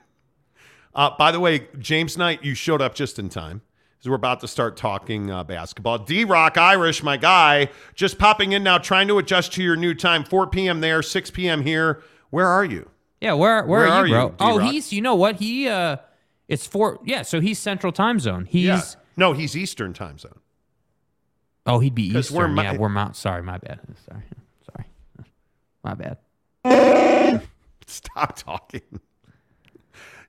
Uh, 0.95 1.11
by 1.19 1.31
the 1.33 1.41
way, 1.41 1.69
James 1.79 2.17
Knight, 2.17 2.45
you 2.45 2.55
showed 2.55 2.83
up 2.83 2.95
just 2.95 3.19
in 3.19 3.29
time 3.29 3.63
because 3.99 4.09
we're 4.11 4.15
about 4.17 4.41
to 4.41 4.49
start 4.49 4.77
talking 4.77 5.31
uh, 5.31 5.43
basketball. 5.45 5.99
D 5.99 6.25
Rock 6.25 6.57
Irish, 6.57 7.03
my 7.03 7.17
guy, 7.17 7.69
just 7.95 8.19
popping 8.19 8.53
in 8.53 8.63
now, 8.63 8.79
trying 8.79 9.09
to 9.09 9.19
adjust 9.19 9.53
to 9.55 9.63
your 9.63 9.77
new 9.77 9.93
time. 9.95 10.23
4 10.25 10.47
p.m. 10.49 10.81
there, 10.81 11.03
6 11.03 11.31
p.m. 11.33 11.63
here. 11.63 12.03
Where 12.31 12.47
are 12.47 12.65
you? 12.65 12.89
Yeah, 13.21 13.33
where 13.33 13.65
where, 13.67 13.81
Where 13.81 13.89
are, 13.89 14.07
you, 14.07 14.15
bro? 14.15 14.27
you, 14.29 14.35
oh, 14.39 14.59
he's 14.59 14.93
you 14.93 15.01
know 15.03 15.17
what? 15.17 15.37
He 15.37 15.69
uh 15.69 15.97
it's 16.47 16.67
four 16.67 17.01
yeah, 17.05 17.23
so 17.23 17.41
he's 17.41 17.59
central 17.59 17.93
time 17.93 18.21
zone. 18.21 18.45
He's 18.45 18.65
Yeah. 18.67 18.81
No, 19.17 19.33
he's 19.33 19.57
Eastern 19.57 19.93
time 19.93 20.19
zone. 20.19 20.39
oh 21.67 21.81
he'd 21.81 21.95
be 21.97 22.13
'Cause 22.13 22.31
we're 22.31 22.49
Eastern. 22.49 22.65
yeah, 22.65 22.77
we're 22.77 22.89
Mount 22.89 23.17
sorry, 23.17 23.43
my 23.43 23.59
bad. 23.59 23.81
Sorry. 24.09 24.23
Sorry. 24.65 24.87
My 25.83 25.95
bad. 25.95 26.19
Stop 27.87 28.37
talking. 28.37 28.83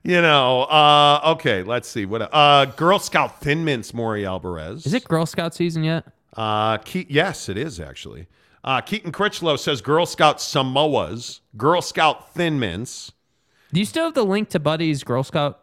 You 0.02 0.22
know, 0.22 0.62
uh, 0.62 1.20
okay, 1.36 1.62
let's 1.62 1.86
see. 1.88 2.06
What 2.06 2.22
uh 2.32 2.64
Girl 2.76 2.98
Scout 2.98 3.40
Thin 3.40 3.64
Mints, 3.64 3.92
Maury 3.92 4.24
Alvarez. 4.24 4.86
Is 4.86 4.94
it 4.94 5.04
Girl 5.04 5.26
Scout 5.26 5.54
season 5.54 5.84
yet? 5.84 6.04
Uh, 6.36 6.78
Ke- 6.78 7.06
yes, 7.08 7.48
it 7.48 7.58
is 7.58 7.78
actually. 7.80 8.26
Uh, 8.64 8.80
Keaton 8.80 9.12
Critchlow 9.12 9.56
says 9.56 9.80
Girl 9.82 10.06
Scout 10.06 10.38
Samoas, 10.38 11.40
Girl 11.56 11.82
Scout 11.82 12.32
Thin 12.34 12.58
Mints. 12.58 13.12
Do 13.72 13.80
you 13.80 13.86
still 13.86 14.04
have 14.06 14.14
the 14.14 14.24
link 14.24 14.48
to 14.50 14.58
Buddy's 14.60 15.02
Girl 15.04 15.22
Scout? 15.22 15.60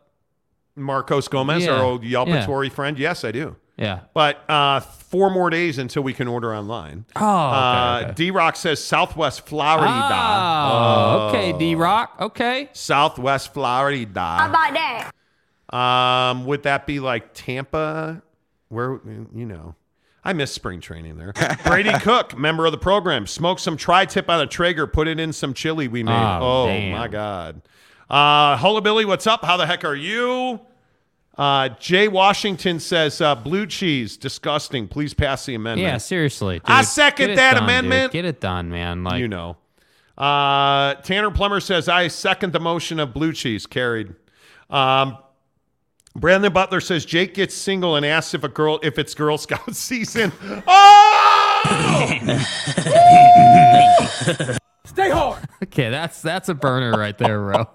Marcos 0.76 1.27
Gomez, 1.27 1.65
Yeah. 1.65 1.72
our 1.72 1.84
old 1.84 2.03
Yelp 2.03 2.27
Yeah. 2.30 2.69
Friend. 2.69 2.97
Yes, 2.99 3.23
I 3.23 3.31
do. 3.31 3.55
Yeah. 3.77 4.01
But 4.13 4.43
uh, 4.49 4.79
four 4.79 5.29
more 5.29 5.49
days 5.51 5.77
until 5.77 6.01
we 6.01 6.11
can 6.13 6.27
order 6.27 6.53
online. 6.55 7.05
Oh, 7.15 7.21
okay, 7.21 7.25
uh, 7.25 7.99
okay. 8.05 8.13
D 8.15 8.31
Rock 8.31 8.55
says 8.55 8.83
Southwest 8.83 9.45
Florida. 9.45 9.87
Oh, 9.87 11.27
okay, 11.29 11.53
D 11.57 11.75
Rock. 11.75 12.15
Okay. 12.19 12.69
Southwest 12.73 13.53
Florida. 13.53 14.19
How 14.19 14.49
about 14.49 14.73
that? 14.73 15.11
Um, 15.69 16.45
would 16.45 16.63
that 16.63 16.87
be 16.87 16.99
like 16.99 17.33
Tampa? 17.33 18.21
Where 18.69 18.99
you 19.33 19.45
know, 19.45 19.75
I 20.23 20.33
miss 20.33 20.51
spring 20.51 20.81
training 20.81 21.17
there. 21.17 21.33
Brady 21.65 21.93
Cook, 21.99 22.37
member 22.37 22.65
of 22.65 22.71
the 22.71 22.77
program, 22.77 23.27
smoked 23.27 23.61
some 23.61 23.77
tri-tip 23.77 24.29
on 24.29 24.41
a 24.41 24.47
Traeger, 24.47 24.87
put 24.87 25.07
it 25.07 25.19
in 25.19 25.31
some 25.31 25.53
chili 25.53 25.87
we 25.87 26.03
made. 26.03 26.11
Oh, 26.13 26.67
Oh, 26.69 26.89
my 26.91 27.07
god. 27.07 27.61
Uh, 28.09 28.57
Holla 28.57 28.81
Billy, 28.81 29.05
what's 29.05 29.27
up? 29.27 29.43
How 29.45 29.55
the 29.57 29.65
heck 29.65 29.85
are 29.85 29.95
you? 29.95 30.59
Uh, 31.38 31.69
Jay 31.80 32.07
Washington 32.07 32.80
says 32.80 33.22
uh, 33.22 33.35
blue 33.35 33.68
cheese, 33.68 34.18
disgusting. 34.18 34.88
Please 34.88 35.14
pass 35.14 35.45
the 35.45 35.55
amendment. 35.55 35.88
Yeah, 35.88 35.97
seriously. 35.97 36.59
Dude. 36.59 36.69
I 36.69 36.81
second 36.81 37.35
that 37.35 37.53
done, 37.53 37.55
dude. 37.55 37.64
amendment. 37.64 38.14
Get 38.14 38.26
it 38.26 38.41
done, 38.41 38.69
man. 38.69 39.03
Like 39.03 39.19
you 39.19 39.27
know. 39.27 39.57
Uh, 40.18 40.95
Tanner 40.95 41.30
Plummer 41.30 41.59
says, 41.59 41.88
I 41.88 42.07
second 42.07 42.53
the 42.53 42.59
motion 42.59 42.99
of 42.99 43.14
blue 43.14 43.34
cheese 43.34 43.68
carried. 43.68 44.15
Um, 44.69 45.18
Brandon 46.15 46.51
Butler 46.51 46.81
says 46.81 47.05
Jake 47.05 47.35
gets 47.35 47.53
single 47.53 47.95
and 47.95 48.03
asks 48.03 48.34
if 48.34 48.43
a 48.43 48.49
girl 48.49 48.80
if 48.81 48.97
it's 48.97 49.14
Girl 49.14 49.38
Scout 49.38 49.76
season. 49.76 50.31
Oh! 50.68 51.64
Stay 54.85 55.09
hard. 55.11 55.43
Okay, 55.64 55.89
that's 55.89 56.22
that's 56.22 56.49
a 56.49 56.53
burner 56.53 56.91
right 56.91 57.18
there, 57.18 57.41
bro. 57.41 57.68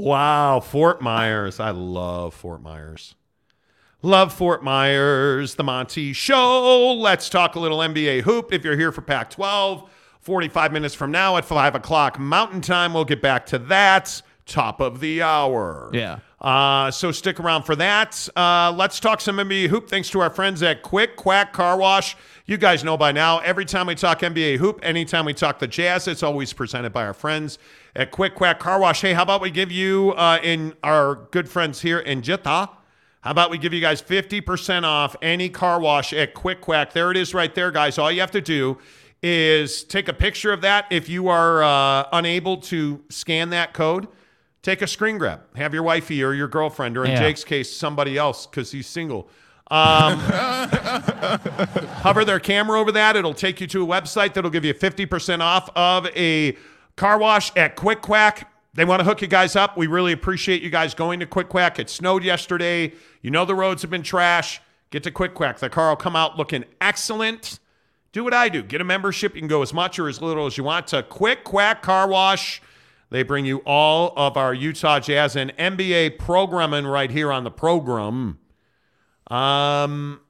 Wow, 0.00 0.60
Fort 0.60 1.00
Myers. 1.00 1.60
I 1.60 1.70
love 1.70 2.34
Fort 2.34 2.62
Myers. 2.62 3.14
Love 4.02 4.32
Fort 4.32 4.64
Myers, 4.64 5.56
the 5.56 5.64
Monty 5.64 6.14
Show. 6.14 6.94
Let's 6.94 7.28
talk 7.28 7.54
a 7.54 7.60
little 7.60 7.78
NBA 7.78 8.22
hoop. 8.22 8.52
If 8.52 8.64
you're 8.64 8.76
here 8.76 8.92
for 8.92 9.02
Pac 9.02 9.28
12, 9.28 9.90
45 10.20 10.72
minutes 10.72 10.94
from 10.94 11.10
now 11.10 11.36
at 11.36 11.44
5 11.44 11.74
o'clock 11.74 12.18
Mountain 12.18 12.62
Time, 12.62 12.94
we'll 12.94 13.04
get 13.04 13.20
back 13.20 13.44
to 13.46 13.58
that. 13.58 14.22
Top 14.46 14.80
of 14.80 15.00
the 15.00 15.20
hour. 15.22 15.90
Yeah. 15.92 16.20
Uh, 16.40 16.90
so 16.90 17.12
stick 17.12 17.38
around 17.38 17.64
for 17.64 17.76
that. 17.76 18.26
Uh, 18.34 18.72
let's 18.74 18.98
talk 18.98 19.20
some 19.20 19.36
NBA 19.36 19.68
hoop. 19.68 19.90
Thanks 19.90 20.08
to 20.10 20.20
our 20.20 20.30
friends 20.30 20.62
at 20.62 20.82
Quick 20.82 21.16
Quack 21.16 21.52
Car 21.52 21.76
Wash. 21.76 22.16
You 22.46 22.56
guys 22.56 22.82
know 22.82 22.96
by 22.96 23.12
now, 23.12 23.40
every 23.40 23.66
time 23.66 23.86
we 23.86 23.94
talk 23.94 24.20
NBA 24.20 24.56
hoop, 24.56 24.80
anytime 24.82 25.26
we 25.26 25.34
talk 25.34 25.58
the 25.58 25.68
Jazz, 25.68 26.08
it's 26.08 26.22
always 26.22 26.54
presented 26.54 26.92
by 26.92 27.04
our 27.04 27.14
friends 27.14 27.58
at 28.00 28.10
Quick 28.10 28.34
Quack 28.34 28.58
Car 28.58 28.80
Wash. 28.80 29.02
Hey, 29.02 29.12
how 29.12 29.22
about 29.24 29.42
we 29.42 29.50
give 29.50 29.70
you, 29.70 30.12
uh, 30.12 30.38
in 30.42 30.72
our 30.82 31.16
good 31.32 31.46
friends 31.46 31.82
here 31.82 31.98
in 31.98 32.22
Jita, 32.22 32.70
how 33.20 33.30
about 33.30 33.50
we 33.50 33.58
give 33.58 33.74
you 33.74 33.80
guys 33.82 34.00
50% 34.00 34.84
off 34.84 35.14
any 35.20 35.50
car 35.50 35.78
wash 35.78 36.14
at 36.14 36.32
Quick 36.32 36.62
Quack? 36.62 36.94
There 36.94 37.10
it 37.10 37.18
is 37.18 37.34
right 37.34 37.54
there, 37.54 37.70
guys. 37.70 37.98
All 37.98 38.10
you 38.10 38.20
have 38.22 38.30
to 38.30 38.40
do 38.40 38.78
is 39.22 39.84
take 39.84 40.08
a 40.08 40.14
picture 40.14 40.50
of 40.50 40.62
that. 40.62 40.86
If 40.90 41.10
you 41.10 41.28
are 41.28 41.62
uh, 41.62 42.08
unable 42.14 42.56
to 42.56 43.04
scan 43.10 43.50
that 43.50 43.74
code, 43.74 44.08
take 44.62 44.80
a 44.80 44.86
screen 44.86 45.18
grab. 45.18 45.42
Have 45.54 45.74
your 45.74 45.82
wifey 45.82 46.24
or 46.24 46.32
your 46.32 46.48
girlfriend, 46.48 46.96
or 46.96 47.04
in 47.04 47.10
Yeah. 47.10 47.18
Jake's 47.18 47.44
case, 47.44 47.70
somebody 47.70 48.16
else 48.16 48.46
because 48.46 48.72
he's 48.72 48.86
single. 48.86 49.28
Um, 49.70 50.18
hover 52.00 52.24
their 52.24 52.40
camera 52.40 52.80
over 52.80 52.92
that. 52.92 53.16
It'll 53.16 53.34
take 53.34 53.60
you 53.60 53.66
to 53.66 53.84
a 53.84 53.86
website 53.86 54.32
that'll 54.32 54.50
give 54.50 54.64
you 54.64 54.72
50% 54.72 55.40
off 55.40 55.68
of 55.76 56.06
a 56.16 56.56
car 56.96 57.18
wash 57.18 57.54
at 57.56 57.76
Quick 57.76 58.02
Quack. 58.02 58.50
They 58.74 58.84
want 58.84 59.00
to 59.00 59.04
hook 59.04 59.20
you 59.20 59.28
guys 59.28 59.56
up. 59.56 59.76
We 59.76 59.86
really 59.86 60.12
appreciate 60.12 60.62
you 60.62 60.70
guys 60.70 60.94
going 60.94 61.20
to 61.20 61.26
Quick 61.26 61.48
Quack. 61.48 61.78
It 61.78 61.90
snowed 61.90 62.22
yesterday. 62.22 62.92
You 63.22 63.30
know 63.30 63.44
the 63.44 63.54
roads 63.54 63.82
have 63.82 63.90
been 63.90 64.02
trash. 64.02 64.60
Get 64.90 65.02
to 65.04 65.10
Quick 65.10 65.34
Quack. 65.34 65.58
The 65.58 65.68
car 65.68 65.88
will 65.88 65.96
come 65.96 66.16
out 66.16 66.36
looking 66.36 66.64
excellent. 66.80 67.58
Do 68.12 68.24
what 68.24 68.34
I 68.34 68.48
do. 68.48 68.62
Get 68.62 68.80
a 68.80 68.84
membership. 68.84 69.34
You 69.34 69.40
can 69.40 69.48
go 69.48 69.62
as 69.62 69.72
much 69.72 69.98
or 69.98 70.08
as 70.08 70.20
little 70.20 70.46
as 70.46 70.56
you 70.56 70.64
want 70.64 70.88
to 70.88 71.02
Quick 71.02 71.44
Quack 71.44 71.82
Car 71.82 72.08
Wash. 72.08 72.60
They 73.10 73.22
bring 73.24 73.44
you 73.44 73.58
all 73.66 74.12
of 74.16 74.36
our 74.36 74.54
Utah 74.54 75.00
Jazz 75.00 75.34
and 75.34 75.56
NBA 75.56 76.18
programming 76.18 76.86
right 76.86 77.10
here 77.10 77.32
on 77.32 77.42
the 77.44 77.50
program. 77.50 78.38
Um, 79.28 80.20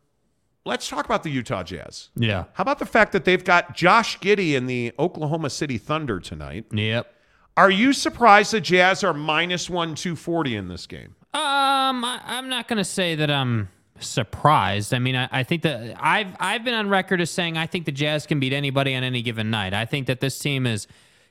let's 0.65 0.89
talk 0.89 1.05
about 1.05 1.23
the 1.23 1.31
Utah 1.31 1.63
Jazz. 1.63 2.11
Yeah. 2.17 2.45
How 2.55 2.63
about 2.63 2.79
the 2.79 2.87
fact 2.87 3.13
that 3.13 3.25
they've 3.25 3.45
got 3.45 3.75
Josh 3.75 4.19
Giddey 4.19 4.55
in 4.55 4.67
the 4.67 4.93
Oklahoma 4.99 5.51
City 5.51 5.79
Thunder 5.79 6.21
tonight? 6.21 6.67
Yep. 6.73 7.13
Are 7.57 7.71
you 7.71 7.93
surprised 7.93 8.53
the 8.53 8.61
Jazz 8.61 9.05
are 9.05 9.13
minus 9.13 9.69
one 9.69 9.95
two 9.95 10.17
forty 10.17 10.57
in 10.57 10.69
this 10.69 10.87
game? 10.87 11.15
Um, 11.35 12.05
I, 12.05 12.21
I'm 12.25 12.49
not 12.49 12.69
gonna 12.69 12.85
say 12.85 13.15
that 13.17 13.31
I'm 13.31 13.69
surprised. 13.99 14.95
I 14.95 14.99
mean, 14.99 15.17
I, 15.17 15.29
I 15.31 15.43
think 15.43 15.63
that 15.63 15.97
I've 16.01 16.35
I've 16.39 16.65
been 16.65 16.75
on 16.75 16.89
record 16.89 17.21
as 17.21 17.31
saying 17.31 17.59
I 17.59 17.67
think 17.67 17.87
the 17.87 17.93
Jazz 17.93 18.27
can 18.27 18.41
beat 18.41 18.53
anybody 18.53 18.95
on 18.95 19.03
any 19.03 19.23
given 19.23 19.51
night. 19.51 19.75
I 19.75 19.85
think 19.85 20.07
that 20.07 20.21
this 20.21 20.39
team 20.39 20.67
is 20.67 20.87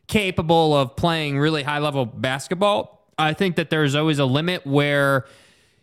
capable 0.08 0.76
of 0.76 0.96
playing 0.96 1.40
really 1.40 1.64
high 1.64 1.80
level 1.80 2.06
basketball. 2.06 3.08
I 3.18 3.34
think 3.34 3.56
that 3.56 3.70
there's 3.70 3.96
always 3.96 4.20
a 4.20 4.26
limit 4.26 4.66
where 4.66 5.26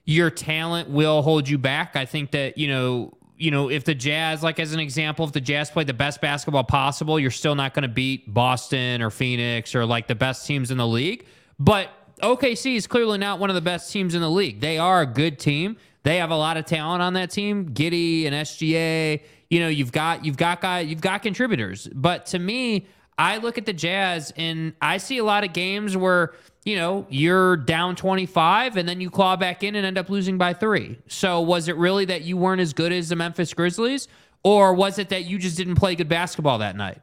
your 0.04 0.30
talent 0.30 0.88
will 0.88 1.22
hold 1.22 1.48
you 1.48 1.58
back. 1.58 1.96
I 1.96 2.04
think 2.04 2.30
that 2.32 2.56
you 2.56 2.68
know 2.68 3.14
you 3.38 3.50
know, 3.50 3.68
if 3.70 3.84
the 3.84 3.94
Jazz, 3.94 4.42
like 4.42 4.58
as 4.58 4.72
an 4.72 4.80
example, 4.80 5.24
if 5.26 5.32
the 5.32 5.40
Jazz 5.40 5.70
played 5.70 5.86
the 5.86 5.94
best 5.94 6.20
basketball 6.20 6.64
possible, 6.64 7.18
you're 7.20 7.30
still 7.30 7.54
not 7.54 7.74
going 7.74 7.82
to 7.82 7.88
beat 7.88 8.32
Boston 8.32 9.02
or 9.02 9.10
Phoenix 9.10 9.74
or 9.74 9.84
like 9.84 10.06
the 10.06 10.14
best 10.14 10.46
teams 10.46 10.70
in 10.70 10.78
the 10.78 10.86
league. 10.86 11.26
But 11.58 11.90
OKC 12.22 12.76
is 12.76 12.86
clearly 12.86 13.18
not 13.18 13.38
one 13.38 13.50
of 13.50 13.54
the 13.54 13.62
best 13.62 13.92
teams 13.92 14.14
in 14.14 14.20
the 14.20 14.30
league. 14.30 14.60
They 14.60 14.78
are 14.78 15.02
a 15.02 15.06
good 15.06 15.38
team. 15.38 15.76
They 16.02 16.18
have 16.18 16.30
a 16.30 16.36
lot 16.36 16.56
of 16.56 16.64
talent 16.64 17.02
on 17.02 17.14
that 17.14 17.30
team. 17.30 17.70
Giddey 17.70 18.26
and 18.26 18.34
SGA. 18.34 19.22
You 19.50 19.60
know, 19.60 19.68
you've 19.68 19.92
got 19.92 20.24
you've 20.24 20.36
got 20.36 20.60
guy 20.60 20.80
you've 20.80 21.00
got 21.00 21.22
contributors. 21.22 21.88
But 21.92 22.26
to 22.26 22.38
me, 22.38 22.86
I 23.18 23.38
look 23.38 23.58
at 23.58 23.66
the 23.66 23.72
Jazz 23.72 24.32
and 24.36 24.74
I 24.80 24.98
see 24.98 25.18
a 25.18 25.24
lot 25.24 25.44
of 25.44 25.52
games 25.52 25.96
where 25.96 26.34
you 26.66 26.74
know, 26.74 27.06
you're 27.08 27.56
down 27.56 27.94
25 27.94 28.76
and 28.76 28.88
then 28.88 29.00
you 29.00 29.08
claw 29.08 29.36
back 29.36 29.62
in 29.62 29.76
and 29.76 29.86
end 29.86 29.96
up 29.96 30.10
losing 30.10 30.36
by 30.36 30.52
three. 30.52 30.98
So 31.06 31.40
was 31.40 31.68
it 31.68 31.76
really 31.76 32.04
that 32.06 32.22
you 32.22 32.36
weren't 32.36 32.60
as 32.60 32.72
good 32.72 32.92
as 32.92 33.08
the 33.08 33.14
Memphis 33.14 33.54
Grizzlies? 33.54 34.08
Or 34.42 34.74
was 34.74 34.98
it 34.98 35.08
that 35.10 35.26
you 35.26 35.38
just 35.38 35.56
didn't 35.56 35.76
play 35.76 35.94
good 35.94 36.08
basketball 36.08 36.58
that 36.58 36.76
night? 36.76 37.00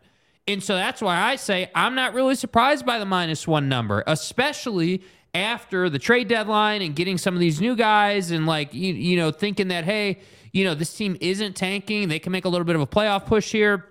And 0.49 0.61
so 0.61 0.75
that's 0.75 1.01
why 1.01 1.17
I 1.17 1.37
say 1.37 1.71
I'm 1.73 1.95
not 1.95 2.13
really 2.13 2.35
surprised 2.35 2.85
by 2.85 2.99
the 2.99 3.05
minus 3.05 3.47
one 3.47 3.69
number, 3.69 4.03
especially 4.05 5.01
after 5.33 5.89
the 5.89 5.97
trade 5.97 6.27
deadline 6.27 6.81
and 6.81 6.93
getting 6.93 7.17
some 7.17 7.33
of 7.33 7.39
these 7.39 7.61
new 7.61 7.77
guys 7.77 8.31
and 8.31 8.45
like, 8.45 8.73
you, 8.73 8.93
you 8.93 9.15
know, 9.15 9.31
thinking 9.31 9.69
that, 9.69 9.85
hey, 9.85 10.19
you 10.51 10.65
know, 10.65 10.75
this 10.75 10.93
team 10.93 11.15
isn't 11.21 11.55
tanking. 11.55 12.09
They 12.09 12.19
can 12.19 12.33
make 12.33 12.43
a 12.43 12.49
little 12.49 12.65
bit 12.65 12.75
of 12.75 12.81
a 12.81 12.87
playoff 12.87 13.25
push 13.25 13.53
here. 13.53 13.85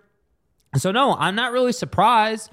So, 0.76 0.92
no, 0.92 1.14
I'm 1.14 1.34
not 1.34 1.50
really 1.50 1.72
surprised. 1.72 2.50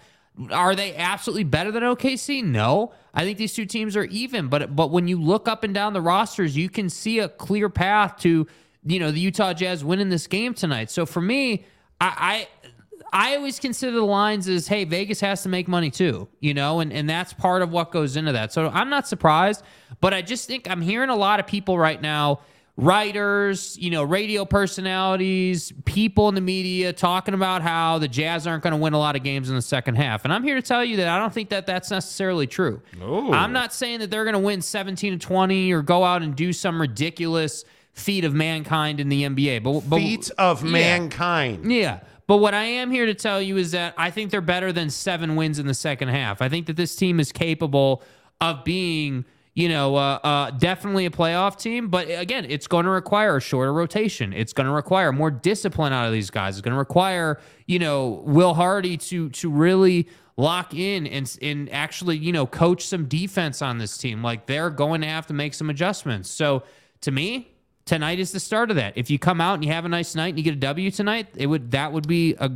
Are 0.52 0.74
they 0.74 0.96
absolutely 0.96 1.44
better 1.44 1.70
than 1.70 1.84
OKC? 1.84 2.46
No. 2.46 2.94
I 3.14 3.24
think 3.24 3.38
these 3.38 3.54
two 3.54 3.66
teams 3.66 3.96
are 3.96 4.06
even, 4.06 4.48
but 4.48 4.76
but 4.76 4.92
when 4.92 5.08
you 5.08 5.22
look 5.22 5.48
up 5.48 5.64
and 5.64 5.74
down 5.74 5.94
the 5.94 6.02
rosters, 6.02 6.56
you 6.56 6.70
can 6.70 6.90
see 6.90 7.20
a 7.20 7.30
clear 7.30 7.70
path 7.70 8.18
to 8.18 8.48
you 8.86 9.00
know 9.00 9.12
the 9.12 9.20
Utah 9.20 9.54
Jazz 9.54 9.84
winning 9.84 10.10
this 10.10 10.28
game 10.28 10.54
tonight. 10.54 10.92
So 10.92 11.06
for 11.06 11.22
me, 11.22 11.66
I, 12.00 12.48
I 12.62 12.70
I 13.12 13.36
always 13.36 13.60
consider 13.60 13.94
the 13.94 14.06
lines 14.06 14.48
as 14.48 14.68
hey, 14.68 14.84
Vegas 14.84 15.20
has 15.22 15.44
to 15.44 15.50
make 15.50 15.68
money 15.68 15.90
too, 15.90 16.28
you 16.40 16.54
know, 16.54 16.80
and, 16.80 16.94
and 16.94 17.10
that's 17.10 17.34
part 17.34 17.62
of 17.62 17.72
what 17.72 17.92
goes 17.92 18.16
into 18.16 18.32
that. 18.34 18.54
So 18.54 18.70
I'm 18.70 18.90
not 18.90 19.08
surprised, 19.08 19.64
but 20.00 20.14
I 20.14 20.22
just 20.22 20.48
think 20.48 20.70
I'm 20.70 20.82
hearing 20.82 21.10
a 21.10 21.16
lot 21.16 21.40
of 21.40 21.48
people 21.48 21.78
right 21.78 22.02
now 22.02 22.42
writers, 22.80 23.78
you 23.78 23.90
know, 23.90 24.04
radio 24.04 24.46
personalities, 24.46 25.74
people 25.84 26.30
in 26.30 26.36
the 26.36 26.42
media 26.42 26.94
talking 26.94 27.34
about 27.34 27.62
how 27.62 28.00
the 28.00 28.08
Jazz 28.08 28.48
aren't 28.48 28.64
going 28.64 28.72
to 28.72 28.78
win 28.78 28.94
a 28.94 28.98
lot 28.98 29.18
of 29.18 29.24
games 29.24 29.50
in 29.50 29.56
the 29.56 29.62
second 29.62 29.96
half. 29.96 30.24
And 30.24 30.34
I'm 30.34 30.44
here 30.44 30.56
to 30.56 30.62
tell 30.62 30.84
you 30.84 30.98
that 30.98 31.10
I 31.10 31.20
don't 31.20 31.34
think 31.34 31.50
that 31.50 31.66
that's 31.66 31.92
necessarily 31.92 32.48
true. 32.48 32.82
Ooh. 33.02 33.34
I'm 33.34 33.52
not 33.52 33.74
saying 33.74 34.00
that 34.00 34.10
they're 34.10 34.24
going 34.24 34.34
to 34.34 34.40
win 34.40 34.62
17 34.62 35.20
to 35.20 35.26
20 35.26 35.74
or 35.74 35.82
go 35.82 36.06
out 36.06 36.22
and 36.22 36.36
do 36.36 36.54
some 36.54 36.80
ridiculous 36.80 37.66
feat 37.92 38.24
of 38.24 38.34
mankind 38.34 39.02
in 39.02 39.10
the 39.10 39.24
NBA. 39.24 39.62
But, 39.64 39.82
but 39.90 39.98
feat 39.98 40.32
of 40.38 40.64
yeah. 40.64 40.72
mankind. 40.72 41.70
Yeah. 41.70 42.00
But 42.28 42.38
what 42.38 42.54
I 42.54 42.64
am 42.64 42.92
here 42.92 43.08
to 43.08 43.14
tell 43.14 43.42
you 43.42 43.58
is 43.58 43.72
that 43.72 43.94
I 43.98 44.10
think 44.10 44.32
they're 44.32 44.40
better 44.40 44.72
than 44.72 44.90
seven 44.90 45.36
wins 45.36 45.60
in 45.60 45.68
the 45.68 45.74
second 45.74 46.10
half. 46.10 46.42
I 46.42 46.48
think 46.48 46.68
that 46.68 46.78
this 46.78 46.96
team 46.96 47.20
is 47.20 47.32
capable 47.34 48.04
of 48.40 48.64
being– 48.64 49.26
you 49.54 49.68
know, 49.68 49.96
uh, 49.96 50.20
uh, 50.24 50.52
definitely 50.52 51.06
a 51.06 51.10
playoff 51.10 51.60
team. 51.60 51.90
But 51.90 52.08
again, 52.10 52.46
it's 52.48 52.68
going 52.68 52.86
to 52.86 52.92
require 52.92 53.38
a 53.38 53.42
shorter 53.42 53.74
rotation. 53.74 54.32
It's 54.34 54.54
going 54.54 54.68
to 54.68 54.74
require 54.74 55.12
more 55.12 55.32
discipline 55.32 55.92
out 55.92 56.06
of 56.06 56.14
these 56.14 56.30
guys. 56.30 56.56
It's 56.58 56.64
going 56.64 56.74
to 56.74 56.80
require, 56.80 57.40
you 57.66 57.80
know, 57.80 58.24
Will 58.26 58.54
Hardy 58.54 58.98
to 58.98 59.30
to 59.30 59.50
really 59.50 60.08
lock 60.38 60.74
in 60.74 61.06
and 61.08 61.38
and 61.42 61.70
actually, 61.72 62.18
you 62.18 62.32
know, 62.32 62.46
coach 62.46 62.86
some 62.86 63.06
defense 63.06 63.62
on 63.62 63.78
this 63.78 63.98
team. 63.98 64.24
Like 64.24 64.46
they're 64.46 64.70
going 64.70 65.02
to 65.02 65.08
have 65.08 65.28
to 65.28 65.34
make 65.34 65.54
some 65.54 65.70
adjustments. 65.70 66.30
So 66.30 66.64
to 67.02 67.12
me, 67.12 67.52
tonight 67.86 68.20
is 68.20 68.32
the 68.32 68.40
start 68.40 68.70
of 68.70 68.78
that. 68.78 68.94
If 68.96 69.10
you 69.10 69.20
come 69.20 69.42
out 69.42 69.56
and 69.56 69.66
you 69.66 69.72
have 69.72 69.84
a 69.84 69.90
nice 69.90 70.16
night 70.16 70.30
and 70.30 70.38
you 70.38 70.44
get 70.44 70.54
a 70.54 70.58
W 70.58 70.92
tonight, 70.92 71.28
it 71.36 71.48
would 71.48 71.72
that 71.72 71.92
would 71.92 72.08
be 72.08 72.36
a 72.36 72.52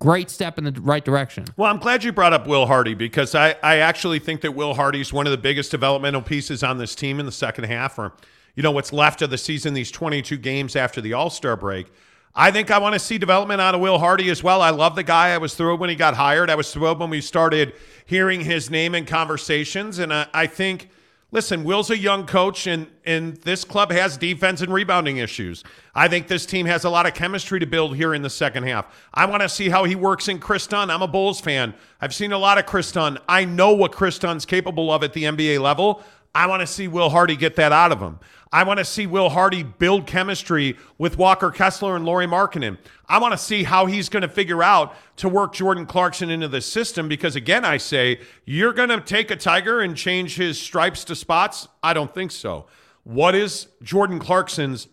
great 0.00 0.30
step 0.30 0.58
in 0.58 0.64
the 0.64 0.72
right 0.80 1.04
direction. 1.04 1.44
Well, 1.56 1.70
I'm 1.70 1.78
glad 1.78 2.04
you 2.04 2.12
brought 2.12 2.32
up 2.32 2.46
Will 2.46 2.66
Hardy 2.66 2.94
because 2.94 3.34
I, 3.34 3.56
I 3.62 3.78
actually 3.78 4.18
think 4.18 4.40
that 4.42 4.52
Will 4.52 4.74
Hardy's 4.74 5.12
one 5.12 5.26
of 5.26 5.30
the 5.30 5.38
biggest 5.38 5.70
developmental 5.70 6.22
pieces 6.22 6.62
on 6.62 6.78
this 6.78 6.94
team 6.94 7.20
in 7.20 7.26
the 7.26 7.32
second 7.32 7.64
half, 7.64 7.98
or, 7.98 8.12
you 8.54 8.62
know, 8.62 8.70
what's 8.70 8.92
left 8.92 9.22
of 9.22 9.30
the 9.30 9.38
season, 9.38 9.74
these 9.74 9.90
22 9.90 10.36
games 10.36 10.76
after 10.76 11.00
the 11.00 11.12
All 11.12 11.30
Star 11.30 11.56
break. 11.56 11.92
I 12.36 12.50
think 12.50 12.70
I 12.72 12.78
want 12.78 12.94
to 12.94 12.98
see 12.98 13.16
development 13.16 13.60
out 13.60 13.76
of 13.76 13.80
Will 13.80 13.98
Hardy 13.98 14.28
as 14.28 14.42
well. 14.42 14.60
I 14.60 14.70
love 14.70 14.96
the 14.96 15.04
guy. 15.04 15.28
I 15.28 15.38
was 15.38 15.54
thrilled 15.54 15.78
when 15.78 15.90
he 15.90 15.96
got 15.96 16.14
hired. 16.14 16.50
I 16.50 16.56
was 16.56 16.72
thrilled 16.72 16.98
when 16.98 17.10
we 17.10 17.20
started 17.20 17.74
hearing 18.06 18.40
his 18.40 18.70
name 18.70 18.96
in 18.96 19.06
conversations. 19.06 19.98
And 19.98 20.12
I, 20.12 20.26
I 20.34 20.46
think– 20.46 20.88
listen, 21.30 21.64
Will's 21.64 21.90
a 21.90 21.98
young 21.98 22.26
coach, 22.26 22.66
and 22.66 22.86
and 23.04 23.36
this 23.38 23.64
club 23.64 23.90
has 23.90 24.16
defense 24.16 24.60
and 24.60 24.72
rebounding 24.72 25.18
issues. 25.18 25.64
I 25.94 26.08
think 26.08 26.28
this 26.28 26.46
team 26.46 26.66
has 26.66 26.84
a 26.84 26.90
lot 26.90 27.06
of 27.06 27.14
chemistry 27.14 27.60
to 27.60 27.66
build 27.66 27.96
here 27.96 28.14
in 28.14 28.22
the 28.22 28.30
second 28.30 28.64
half. 28.64 28.86
I 29.12 29.26
want 29.26 29.42
to 29.42 29.48
see 29.48 29.68
how 29.68 29.84
he 29.84 29.94
works 29.94 30.28
in 30.28 30.38
Kris 30.38 30.66
Dunn. 30.66 30.90
I'm 30.90 31.02
a 31.02 31.08
Bulls 31.08 31.40
fan. 31.40 31.74
I've 32.00 32.14
seen 32.14 32.32
a 32.32 32.38
lot 32.38 32.58
of 32.58 32.66
Kris 32.66 32.90
Dunn. 32.92 33.18
I 33.28 33.44
know 33.44 33.72
what 33.72 33.92
Kris 33.92 34.18
Dunn's 34.18 34.44
capable 34.46 34.92
of 34.92 35.02
at 35.02 35.12
the 35.12 35.24
NBA 35.24 35.60
level. 35.60 36.02
I 36.34 36.46
want 36.46 36.60
to 36.60 36.66
see 36.66 36.88
Will 36.88 37.10
Hardy 37.10 37.36
get 37.36 37.56
that 37.56 37.70
out 37.72 37.92
of 37.92 38.00
him. 38.00 38.18
I 38.54 38.62
want 38.62 38.78
to 38.78 38.84
see 38.84 39.08
Will 39.08 39.30
Hardy 39.30 39.64
build 39.64 40.06
chemistry 40.06 40.76
with 40.96 41.18
Walker 41.18 41.50
Kessler 41.50 41.96
and 41.96 42.04
Lauri 42.04 42.28
Markkanen. 42.28 42.78
I 43.08 43.18
want 43.18 43.32
to 43.32 43.36
see 43.36 43.64
how 43.64 43.86
he's 43.86 44.08
going 44.08 44.22
to 44.22 44.28
figure 44.28 44.62
out 44.62 44.94
to 45.16 45.28
work 45.28 45.54
Jordan 45.54 45.86
Clarkson 45.86 46.30
into 46.30 46.46
the 46.46 46.60
system 46.60 47.08
because, 47.08 47.34
again, 47.34 47.64
I 47.64 47.78
say, 47.78 48.20
you're 48.44 48.72
going 48.72 48.90
to 48.90 49.00
take 49.00 49.32
a 49.32 49.36
Tiger 49.36 49.80
and 49.80 49.96
change 49.96 50.36
his 50.36 50.60
stripes 50.60 51.02
to 51.06 51.16
spots? 51.16 51.66
I 51.82 51.94
don't 51.94 52.14
think 52.14 52.30
so. 52.30 52.66
What 53.02 53.34
is 53.34 53.66
Jordan 53.82 54.20
Clarkson's 54.20 54.86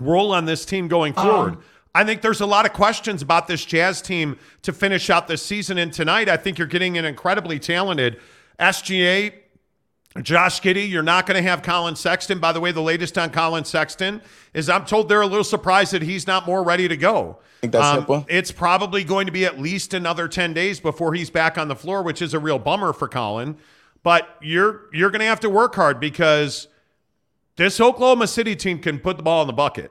role 0.00 0.32
on 0.32 0.46
this 0.46 0.64
team 0.64 0.88
going 0.88 1.12
forward? 1.12 1.52
Um, 1.52 1.62
I 1.94 2.02
think 2.02 2.22
there's 2.22 2.40
a 2.40 2.46
lot 2.46 2.64
of 2.64 2.72
questions 2.72 3.20
about 3.20 3.46
this 3.46 3.62
Jazz 3.66 4.00
team 4.00 4.38
to 4.62 4.72
finish 4.72 5.10
out 5.10 5.28
this 5.28 5.42
season. 5.42 5.76
And 5.76 5.92
tonight, 5.92 6.30
I 6.30 6.38
think 6.38 6.56
you're 6.56 6.66
getting 6.66 6.96
an 6.96 7.04
incredibly 7.04 7.58
talented 7.58 8.18
SGA 8.58 9.34
Josh 10.22 10.60
Giddey, 10.60 10.88
you're 10.88 11.02
not 11.02 11.26
going 11.26 11.42
to 11.42 11.48
have 11.48 11.62
Colin 11.62 11.96
Sexton. 11.96 12.38
By 12.38 12.52
the 12.52 12.60
way, 12.60 12.72
the 12.72 12.82
latest 12.82 13.18
on 13.18 13.30
Colin 13.30 13.64
Sexton 13.64 14.22
is 14.54 14.68
I'm 14.68 14.84
told 14.84 15.08
they're 15.08 15.20
a 15.20 15.26
little 15.26 15.44
surprised 15.44 15.92
that 15.92 16.02
he's 16.02 16.26
not 16.26 16.46
more 16.46 16.62
ready 16.62 16.88
to 16.88 16.96
go. 16.96 17.38
I 17.40 17.60
think 17.60 17.72
that's 17.72 17.84
um, 17.86 17.96
simple. 17.96 18.26
It's 18.28 18.50
probably 18.50 19.04
going 19.04 19.26
to 19.26 19.32
be 19.32 19.44
at 19.44 19.58
least 19.58 19.94
another 19.94 20.28
10 20.28 20.54
days 20.54 20.80
before 20.80 21.14
he's 21.14 21.30
back 21.30 21.58
on 21.58 21.68
the 21.68 21.76
floor, 21.76 22.02
which 22.02 22.22
is 22.22 22.34
a 22.34 22.38
real 22.38 22.58
bummer 22.58 22.92
for 22.92 23.08
Colin. 23.08 23.56
But 24.02 24.36
you're 24.40 24.86
you're 24.92 25.10
going 25.10 25.20
to 25.20 25.26
have 25.26 25.40
to 25.40 25.50
work 25.50 25.74
hard 25.74 25.98
because 25.98 26.68
this 27.56 27.80
Oklahoma 27.80 28.26
City 28.26 28.54
team 28.54 28.78
can 28.78 28.98
put 28.98 29.16
the 29.16 29.22
ball 29.22 29.42
in 29.42 29.46
the 29.46 29.52
bucket. 29.52 29.90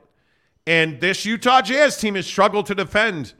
And 0.67 0.99
this 1.01 1.25
Utah 1.25 1.61
Jazz 1.61 1.97
team 1.97 2.15
has 2.15 2.25
struggled 2.25 2.65
to 2.67 2.75
defend 2.75 3.33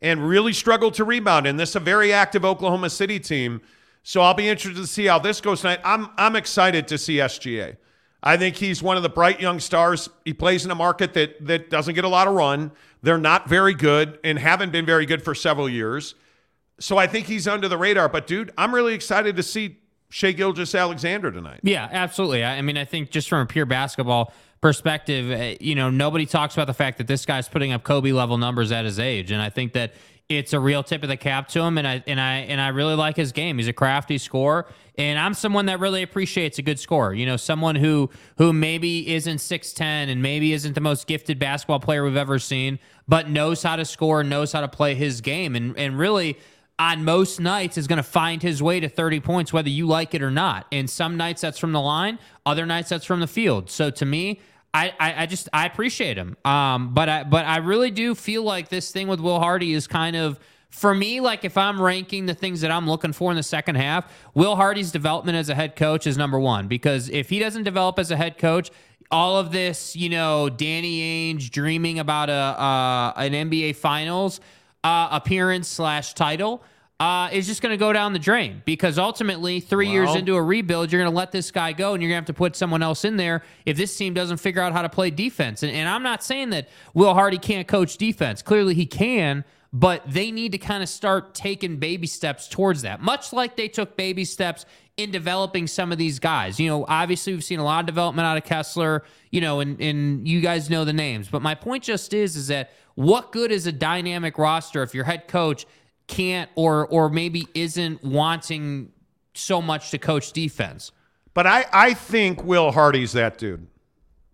and 0.00 0.26
really 0.26 0.52
struggled 0.52 0.94
to 0.94 1.04
rebound. 1.04 1.46
And 1.46 1.58
this 1.58 1.70
is 1.70 1.76
a 1.76 1.80
very 1.80 2.12
active 2.12 2.44
Oklahoma 2.44 2.90
City 2.90 3.20
team– 3.20 3.60
so 4.06 4.20
I'll 4.20 4.34
be 4.34 4.48
interested 4.48 4.80
to 4.80 4.86
see 4.86 5.06
how 5.06 5.18
this 5.18 5.40
goes 5.40 5.62
tonight. 5.62 5.80
I'm 5.82 6.10
I'm 6.16 6.36
excited 6.36 6.86
to 6.88 6.98
see 6.98 7.16
SGA. 7.16 7.78
I 8.22 8.36
think 8.36 8.56
he's 8.56 8.82
one 8.82 8.96
of 8.96 9.02
the 9.02 9.08
bright 9.08 9.40
young 9.40 9.58
stars. 9.58 10.08
He 10.24 10.34
plays 10.34 10.64
in 10.64 10.70
a 10.70 10.74
market 10.74 11.14
that 11.14 11.44
that 11.46 11.70
doesn't 11.70 11.94
get 11.94 12.04
a 12.04 12.08
lot 12.08 12.28
of 12.28 12.34
run. 12.34 12.70
They're 13.02 13.18
not 13.18 13.48
very 13.48 13.74
good 13.74 14.18
and 14.22 14.38
haven't 14.38 14.72
been 14.72 14.84
very 14.84 15.06
good 15.06 15.22
for 15.24 15.34
several 15.34 15.68
years. 15.68 16.14
So 16.78 16.98
I 16.98 17.06
think 17.06 17.26
he's 17.26 17.48
under 17.48 17.66
the 17.66 17.78
radar. 17.78 18.10
But 18.10 18.26
dude, 18.26 18.52
I'm 18.58 18.74
really 18.74 18.94
excited 18.94 19.36
to 19.36 19.42
see 19.42 19.78
Shai 20.10 20.32
Gilgeous 20.32 20.74
Alexander 20.74 21.32
tonight. 21.32 21.60
Yeah, 21.62 21.88
absolutely. 21.90 22.44
I 22.44 22.60
mean, 22.60 22.76
I 22.76 22.84
think 22.84 23.10
just 23.10 23.28
from 23.28 23.40
a 23.40 23.46
pure 23.46 23.66
basketball 23.66 24.34
perspective, 24.60 25.30
eh, 25.30 25.56
you 25.60 25.74
know, 25.74 25.88
nobody 25.88 26.26
talks 26.26 26.54
about 26.54 26.66
the 26.66 26.74
fact 26.74 26.98
that 26.98 27.06
this 27.06 27.24
guy's 27.24 27.48
putting 27.48 27.72
up 27.72 27.84
Kobe 27.84 28.12
level 28.12 28.36
numbers 28.36 28.70
at 28.70 28.84
his 28.84 28.98
age, 28.98 29.30
and 29.30 29.40
I 29.40 29.50
think 29.50 29.72
that 29.72 29.94
it's 30.38 30.52
a 30.52 30.60
real 30.60 30.82
tip 30.82 31.02
of 31.02 31.08
the 31.08 31.16
cap 31.16 31.48
to 31.48 31.60
him, 31.60 31.78
and 31.78 31.86
I 31.86 32.02
and 32.06 32.20
I 32.20 32.36
and 32.36 32.60
I 32.60 32.68
really 32.68 32.94
like 32.94 33.16
his 33.16 33.32
game. 33.32 33.58
He's 33.58 33.68
a 33.68 33.72
crafty 33.72 34.18
scorer, 34.18 34.66
and 34.96 35.18
I'm 35.18 35.34
someone 35.34 35.66
that 35.66 35.80
really 35.80 36.02
appreciates 36.02 36.58
a 36.58 36.62
good 36.62 36.78
scorer. 36.78 37.14
You 37.14 37.26
know, 37.26 37.36
someone 37.36 37.76
who 37.76 38.10
who 38.38 38.52
maybe 38.52 39.12
isn't 39.14 39.38
six 39.38 39.72
ten 39.72 40.08
and 40.08 40.22
maybe 40.22 40.52
isn't 40.52 40.74
the 40.74 40.80
most 40.80 41.06
gifted 41.06 41.38
basketball 41.38 41.80
player 41.80 42.04
we've 42.04 42.16
ever 42.16 42.38
seen, 42.38 42.78
but 43.08 43.28
knows 43.28 43.62
how 43.62 43.76
to 43.76 43.84
score 43.84 44.22
knows 44.24 44.52
how 44.52 44.60
to 44.60 44.68
play 44.68 44.94
his 44.94 45.20
game, 45.20 45.56
and 45.56 45.76
and 45.78 45.98
really 45.98 46.38
on 46.78 47.04
most 47.04 47.40
nights 47.40 47.78
is 47.78 47.86
going 47.86 47.98
to 47.98 48.02
find 48.02 48.42
his 48.42 48.60
way 48.60 48.80
to 48.80 48.88
30 48.88 49.20
points 49.20 49.52
whether 49.52 49.68
you 49.68 49.86
like 49.86 50.12
it 50.12 50.20
or 50.20 50.30
not 50.30 50.66
and 50.72 50.90
some 50.90 51.16
nights 51.16 51.40
that's 51.40 51.56
from 51.56 51.70
the 51.70 51.80
line 51.80 52.18
other 52.44 52.66
nights 52.66 52.88
that's 52.88 53.04
from 53.04 53.20
the 53.20 53.28
field 53.28 53.70
so 53.70 53.90
to 53.90 54.04
me 54.04 54.40
I, 54.74 54.92
I, 54.98 55.22
I 55.22 55.26
just 55.26 55.48
I 55.52 55.66
appreciate 55.66 56.18
him. 56.18 56.36
Um, 56.44 56.92
but 56.92 57.08
I 57.08 57.22
but 57.22 57.46
I 57.46 57.58
really 57.58 57.92
do 57.92 58.14
feel 58.14 58.42
like 58.42 58.68
this 58.68 58.90
thing 58.90 59.06
with 59.06 59.20
Will 59.20 59.38
Hardy 59.38 59.72
is 59.72 59.86
kind 59.86 60.16
of 60.16 60.40
for 60.68 60.92
me, 60.92 61.20
like 61.20 61.44
if 61.44 61.56
I'm 61.56 61.80
ranking 61.80 62.26
the 62.26 62.34
things 62.34 62.60
that 62.62 62.72
I'm 62.72 62.88
looking 62.88 63.12
for 63.12 63.30
in 63.30 63.36
the 63.36 63.44
second 63.44 63.76
half, 63.76 64.12
Will 64.34 64.56
Hardy's 64.56 64.90
development 64.90 65.36
as 65.36 65.48
a 65.48 65.54
head 65.54 65.76
coach 65.76 66.04
is 66.08 66.18
number 66.18 66.40
one. 66.40 66.66
Because 66.66 67.08
if 67.08 67.30
he 67.30 67.38
doesn't 67.38 67.62
develop 67.62 68.00
as 68.00 68.10
a 68.10 68.16
head 68.16 68.36
coach, 68.38 68.72
all 69.12 69.38
of 69.38 69.52
this, 69.52 69.94
you 69.94 70.08
know, 70.08 70.48
Danny 70.48 71.32
Ainge 71.32 71.50
dreaming 71.50 72.00
about 72.00 72.28
a 72.28 72.32
uh, 72.32 73.12
an 73.16 73.32
NBA 73.32 73.76
Finals 73.76 74.40
uh, 74.82 75.08
appearance 75.12 75.68
slash 75.68 76.14
title 76.14 76.64
uh, 77.00 77.28
is 77.32 77.46
just 77.46 77.60
going 77.60 77.72
to 77.72 77.76
go 77.76 77.92
down 77.92 78.12
the 78.12 78.18
drain 78.18 78.62
because 78.64 78.98
ultimately, 78.98 79.58
three 79.58 79.88
years 79.88 80.14
into 80.14 80.36
a 80.36 80.42
rebuild, 80.42 80.92
you're 80.92 81.00
going 81.00 81.10
to 81.10 81.16
let 81.16 81.32
this 81.32 81.50
guy 81.50 81.72
go 81.72 81.92
and 81.92 82.02
you're 82.02 82.08
going 82.08 82.22
to 82.22 82.22
have 82.22 82.26
to 82.26 82.34
put 82.34 82.54
someone 82.54 82.82
else 82.82 83.04
in 83.04 83.16
there 83.16 83.42
if 83.66 83.76
this 83.76 83.96
team 83.96 84.14
doesn't 84.14 84.36
figure 84.36 84.62
out 84.62 84.72
how 84.72 84.82
to 84.82 84.88
play 84.88 85.10
defense. 85.10 85.64
And, 85.64 85.72
and 85.72 85.88
I'm 85.88 86.04
not 86.04 86.22
saying 86.22 86.50
that 86.50 86.68
Will 86.94 87.14
Hardy 87.14 87.38
can't 87.38 87.66
coach 87.66 87.96
defense. 87.96 88.42
Clearly, 88.42 88.74
he 88.74 88.86
can, 88.86 89.44
but 89.72 90.02
they 90.06 90.30
need 90.30 90.52
to 90.52 90.58
kind 90.58 90.84
of 90.84 90.88
start 90.88 91.34
taking 91.34 91.78
baby 91.78 92.06
steps 92.06 92.46
towards 92.46 92.82
that, 92.82 93.00
much 93.00 93.32
like 93.32 93.56
they 93.56 93.66
took 93.66 93.96
baby 93.96 94.24
steps 94.24 94.64
in 94.96 95.10
developing 95.10 95.66
some 95.66 95.90
of 95.90 95.98
these 95.98 96.20
guys. 96.20 96.60
You 96.60 96.68
know, 96.68 96.84
obviously, 96.86 97.32
we've 97.32 97.42
seen 97.42 97.58
a 97.58 97.64
lot 97.64 97.80
of 97.80 97.86
development 97.86 98.24
out 98.24 98.36
of 98.36 98.44
Kessler, 98.44 99.02
you 99.32 99.40
know, 99.40 99.58
and, 99.58 99.80
and 99.80 100.28
you 100.28 100.40
guys 100.40 100.70
know 100.70 100.84
the 100.84 100.92
names. 100.92 101.26
But 101.26 101.42
my 101.42 101.56
point 101.56 101.82
just 101.82 102.14
is, 102.14 102.36
is 102.36 102.46
that 102.46 102.70
what 102.94 103.32
good 103.32 103.50
is 103.50 103.66
a 103.66 103.72
dynamic 103.72 104.38
roster 104.38 104.84
if 104.84 104.94
your 104.94 105.02
head 105.02 105.26
coach 105.26 105.66
can't 106.06 106.50
or 106.54 106.86
or 106.88 107.08
maybe 107.08 107.46
isn't 107.54 108.02
wanting 108.04 108.92
so 109.34 109.60
much 109.60 109.90
to 109.90 109.98
coach 109.98 110.32
defense. 110.32 110.92
But 111.32 111.46
I, 111.46 111.66
I 111.72 111.94
think 111.94 112.44
Will 112.44 112.72
Hardy's 112.72 113.12
that 113.12 113.38
dude. 113.38 113.66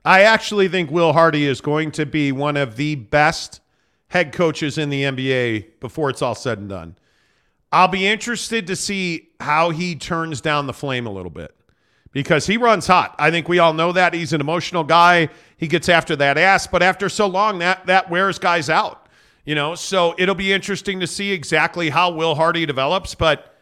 I 0.04 0.22
actually 0.22 0.68
think 0.68 0.90
Will 0.90 1.12
Hardy 1.12 1.46
is 1.46 1.60
going 1.60 1.92
to 1.92 2.06
be 2.06 2.32
one 2.32 2.56
of 2.56 2.76
the 2.76 2.94
best 2.94 3.60
head 4.08 4.32
coaches 4.32 4.78
in 4.78 4.90
the 4.90 5.04
NBA 5.04 5.80
before 5.80 6.10
it's 6.10 6.22
all 6.22 6.34
said 6.34 6.58
and 6.58 6.68
done. 6.68 6.96
I'll 7.72 7.88
be 7.88 8.06
interested 8.06 8.66
to 8.66 8.76
see 8.76 9.28
how 9.38 9.70
he 9.70 9.94
turns 9.94 10.40
down 10.40 10.66
the 10.66 10.72
flame 10.72 11.06
a 11.06 11.10
little 11.10 11.30
bit 11.30 11.54
because 12.12 12.46
he 12.46 12.56
runs 12.56 12.86
hot. 12.86 13.14
I 13.18 13.30
think 13.30 13.48
we 13.48 13.58
all 13.58 13.72
know 13.72 13.92
that. 13.92 14.12
He's 14.12 14.32
an 14.32 14.40
emotional 14.40 14.84
guy. 14.84 15.28
He 15.56 15.68
gets 15.68 15.88
after 15.88 16.16
that 16.16 16.36
ass, 16.36 16.66
but 16.66 16.82
after 16.82 17.08
so 17.08 17.26
long, 17.26 17.60
that 17.60 17.86
that 17.86 18.10
wears 18.10 18.38
guys 18.38 18.68
out. 18.68 18.99
You 19.44 19.54
know, 19.54 19.74
so 19.74 20.14
it'll 20.18 20.34
be 20.34 20.52
interesting 20.52 21.00
to 21.00 21.06
see 21.06 21.32
exactly 21.32 21.90
how 21.90 22.10
Will 22.10 22.34
Hardy 22.34 22.66
develops, 22.66 23.14
but 23.14 23.56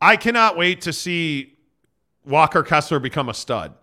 I 0.00 0.16
cannot 0.16 0.56
wait 0.56 0.80
to 0.82 0.92
see 0.92 1.56
Walker 2.24 2.62
Kessler 2.62 2.98
become 2.98 3.28
a 3.28 3.34
stud. 3.34 3.74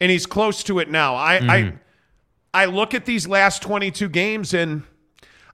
And 0.00 0.10
he's 0.10 0.26
close 0.26 0.62
to 0.64 0.78
it 0.78 0.90
now. 0.90 1.14
I 1.14 1.36
I 1.36 1.40
mm-hmm. 1.40 1.76
I 2.52 2.64
look 2.66 2.94
at 2.94 3.04
these 3.04 3.26
last 3.28 3.62
22 3.62 4.08
games 4.08 4.54
and 4.54 4.82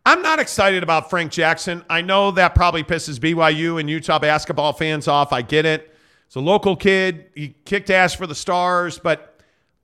I'm 0.06 0.22
not 0.22 0.38
excited 0.38 0.82
about 0.82 1.08
Frank 1.08 1.32
Jackson. 1.32 1.84
I 1.88 2.02
know 2.02 2.30
that 2.32 2.54
probably 2.54 2.84
pisses 2.84 3.18
BYU 3.18 3.80
and 3.80 3.88
Utah 3.88 4.18
basketball 4.18 4.74
fans 4.74 5.08
off. 5.08 5.32
I 5.32 5.42
get 5.42 5.64
it. 5.64 5.94
It's 6.26 6.36
a 6.36 6.40
local 6.40 6.76
kid. 6.76 7.26
He 7.34 7.54
kicked 7.64 7.90
ass 7.90 8.14
for 8.14 8.26
the 8.26 8.34
Stars, 8.34 8.98
but 8.98 9.40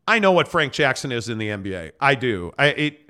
I 0.07 0.19
know 0.19 0.32
what 0.32 0.47
Frank 0.47 0.73
Jackson 0.73 1.11
is 1.11 1.28
in 1.28 1.39
the 1.39 1.49
NBA. 1.49 1.93
I 2.01 2.15
do. 2.15 2.53
I 2.59 2.66
it 2.66 3.10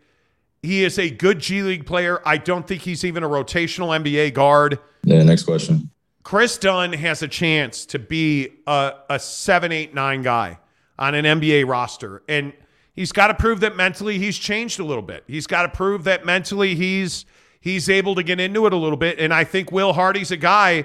he 0.63 0.85
is 0.85 0.99
a 0.99 1.11
good 1.11 1.39
G 1.39 1.63
League 1.63 1.87
player. 1.87 2.21
I 2.25 2.37
don't 2.37 2.67
think 2.67 2.83
he's 2.83 3.05
even 3.05 3.23
a 3.23 3.29
rotational 3.29 3.99
NBA 3.99 4.35
guard. 4.35 4.79
Yeah, 5.05 5.23
next 5.23 5.45
question. 5.45 5.91
Kris 6.23 6.59
Dunn 6.59 6.93
has 6.93 7.23
a 7.23 7.29
chance 7.29 7.87
to 7.87 7.99
be 7.99 8.49
a, 8.67 8.93
a 9.09 9.19
seven, 9.19 9.73
eight, 9.73 9.95
nine 9.95 10.23
guy 10.23 10.59
on 10.99 11.15
an 11.15 11.25
NBA 11.25 11.67
roster. 11.67 12.23
And 12.29 12.53
he's 12.93 13.11
got 13.11 13.29
to 13.29 13.35
prove 13.35 13.61
that 13.61 13.75
mentally 13.75 14.19
he's 14.19 14.37
changed 14.39 14.79
a 14.81 14.85
little 14.85 15.03
bit. 15.03 15.25
He's 15.27 15.47
got 15.47 15.63
to 15.63 15.69
prove 15.71 16.05
that 16.05 16.27
mentally 16.27 16.75
he's 16.75 17.25
he's 17.61 17.89
able 17.89 18.15
to 18.15 18.23
get 18.23 18.39
into 18.39 18.67
it 18.67 18.73
a 18.73 18.77
little 18.77 18.99
bit. 18.99 19.19
And 19.19 19.33
I 19.33 19.45
think 19.45 19.73
Will 19.73 19.95
Hardy's 19.95 20.31
a 20.31 20.37
guy. 20.37 20.85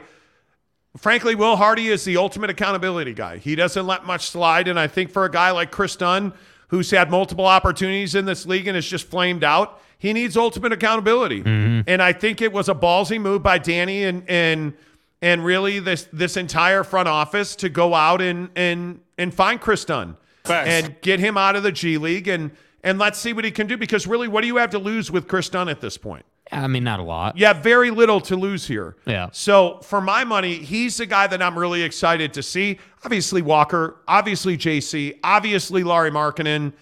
Frankly, 0.98 1.36
Will 1.36 1.58
Hardy 1.58 1.90
is 1.90 2.06
the 2.06 2.16
ultimate 2.16 2.50
accountability 2.50 3.14
guy. 3.14 3.38
He 3.38 3.56
doesn't 3.56 3.86
let 3.86 4.06
much 4.06 4.28
slide. 4.30 4.70
And 4.70 4.80
I 4.80 4.88
think 4.88 5.12
for 5.12 5.26
a 5.26 5.32
guy 5.32 5.52
like 5.52 5.70
Kris 5.70 5.98
Dunn, 5.98 6.34
who's 6.70 6.92
had 6.92 7.10
multiple 7.10 7.46
opportunities 7.46 8.16
in 8.16 8.26
this 8.26 8.46
league 8.46 8.68
and 8.68 8.78
is 8.78 8.88
just 8.88 9.08
flamed 9.08 9.44
out, 9.44 9.82
he 9.98 10.14
needs 10.14 10.38
ultimate 10.38 10.72
accountability. 10.72 11.42
Mm-hmm. 11.42 11.82
And 11.88 12.02
I 12.02 12.14
think 12.14 12.42
it 12.42 12.52
was 12.52 12.70
a 12.70 12.76
ballsy 12.76 13.20
move 13.20 13.44
by 13.44 13.58
Danny 13.58 14.04
and 14.04 14.24
and 14.30 14.74
and 15.22 15.44
really 15.44 15.80
this 15.80 16.08
this 16.12 16.38
entire 16.38 16.84
front 16.84 17.08
office 17.08 17.56
to 17.58 17.70
go 17.70 17.94
out 17.94 18.22
and 18.22 18.50
and 18.56 19.00
and 19.18 19.34
find 19.34 19.60
Kris 19.60 19.86
Dunn 19.86 20.18
Facts. 20.44 20.70
and 20.70 21.02
get 21.02 21.20
him 21.20 21.38
out 21.38 21.56
of 21.56 21.64
the 21.64 21.72
G 21.72 21.98
League 21.98 22.28
and 22.28 22.52
and 22.84 23.00
let's 23.00 23.18
see 23.18 23.34
what 23.34 23.46
he 23.46 23.52
can 23.52 23.68
do 23.68 23.78
because 23.78 24.06
really 24.06 24.28
what 24.28 24.42
do 24.42 24.48
you 24.48 24.58
have 24.58 24.70
to 24.72 24.80
lose 24.80 25.10
with 25.12 25.28
Kris 25.28 25.50
Dunn 25.50 25.70
at 25.70 25.82
this 25.82 25.98
point? 25.98 26.26
I 26.64 26.68
mean, 26.68 26.84
not 26.84 27.00
a 27.00 27.04
lot. 27.04 27.38
Have 27.40 27.58
very 27.58 27.92
little 27.92 28.22
to 28.22 28.36
lose 28.36 28.68
here. 28.68 28.96
Yeah. 29.06 29.30
So 29.32 29.80
for 29.84 30.02
my 30.02 30.24
money, 30.24 30.56
he's 30.56 30.98
the 30.98 31.06
guy 31.06 31.28
that 31.28 31.42
I'm 31.42 31.58
really 31.58 31.84
excited 31.84 32.34
to 32.34 32.44
see. 32.44 32.80
Obviously 33.04 33.42
Walker, 33.42 33.98
obviously 34.08 34.58
JC, 34.58 35.20
obviously 35.24 35.84
Lauri 35.84 36.12
Markkanen. 36.12 36.74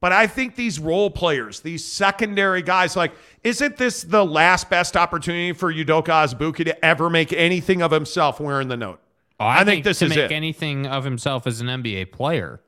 But 0.00 0.12
I 0.12 0.26
think 0.26 0.54
these 0.54 0.78
role 0.78 1.10
players, 1.10 1.60
these 1.60 1.82
secondary 1.82 2.60
guys, 2.60 2.94
like, 2.94 3.12
isn't 3.42 3.78
this 3.78 4.02
the 4.02 4.24
last 4.24 4.68
best 4.68 4.98
opportunity 4.98 5.52
for 5.52 5.72
Udoka 5.72 6.08
Azubuike 6.08 6.64
to 6.66 6.84
ever 6.84 7.08
make 7.08 7.32
anything 7.32 7.80
of 7.80 7.90
himself 7.90 8.38
wearing 8.38 8.68
the 8.68 8.76
note? 8.76 9.00
Oh, 9.40 9.46
I, 9.46 9.60
I 9.60 9.64
think 9.64 9.82
this 9.82 10.00
to 10.00 10.04
is 10.04 10.10
make 10.10 10.18
it. 10.18 10.32
anything 10.32 10.86
of 10.86 11.04
himself 11.04 11.46
as 11.46 11.60
an 11.62 11.68
NBA 11.68 12.12
player. 12.12 12.60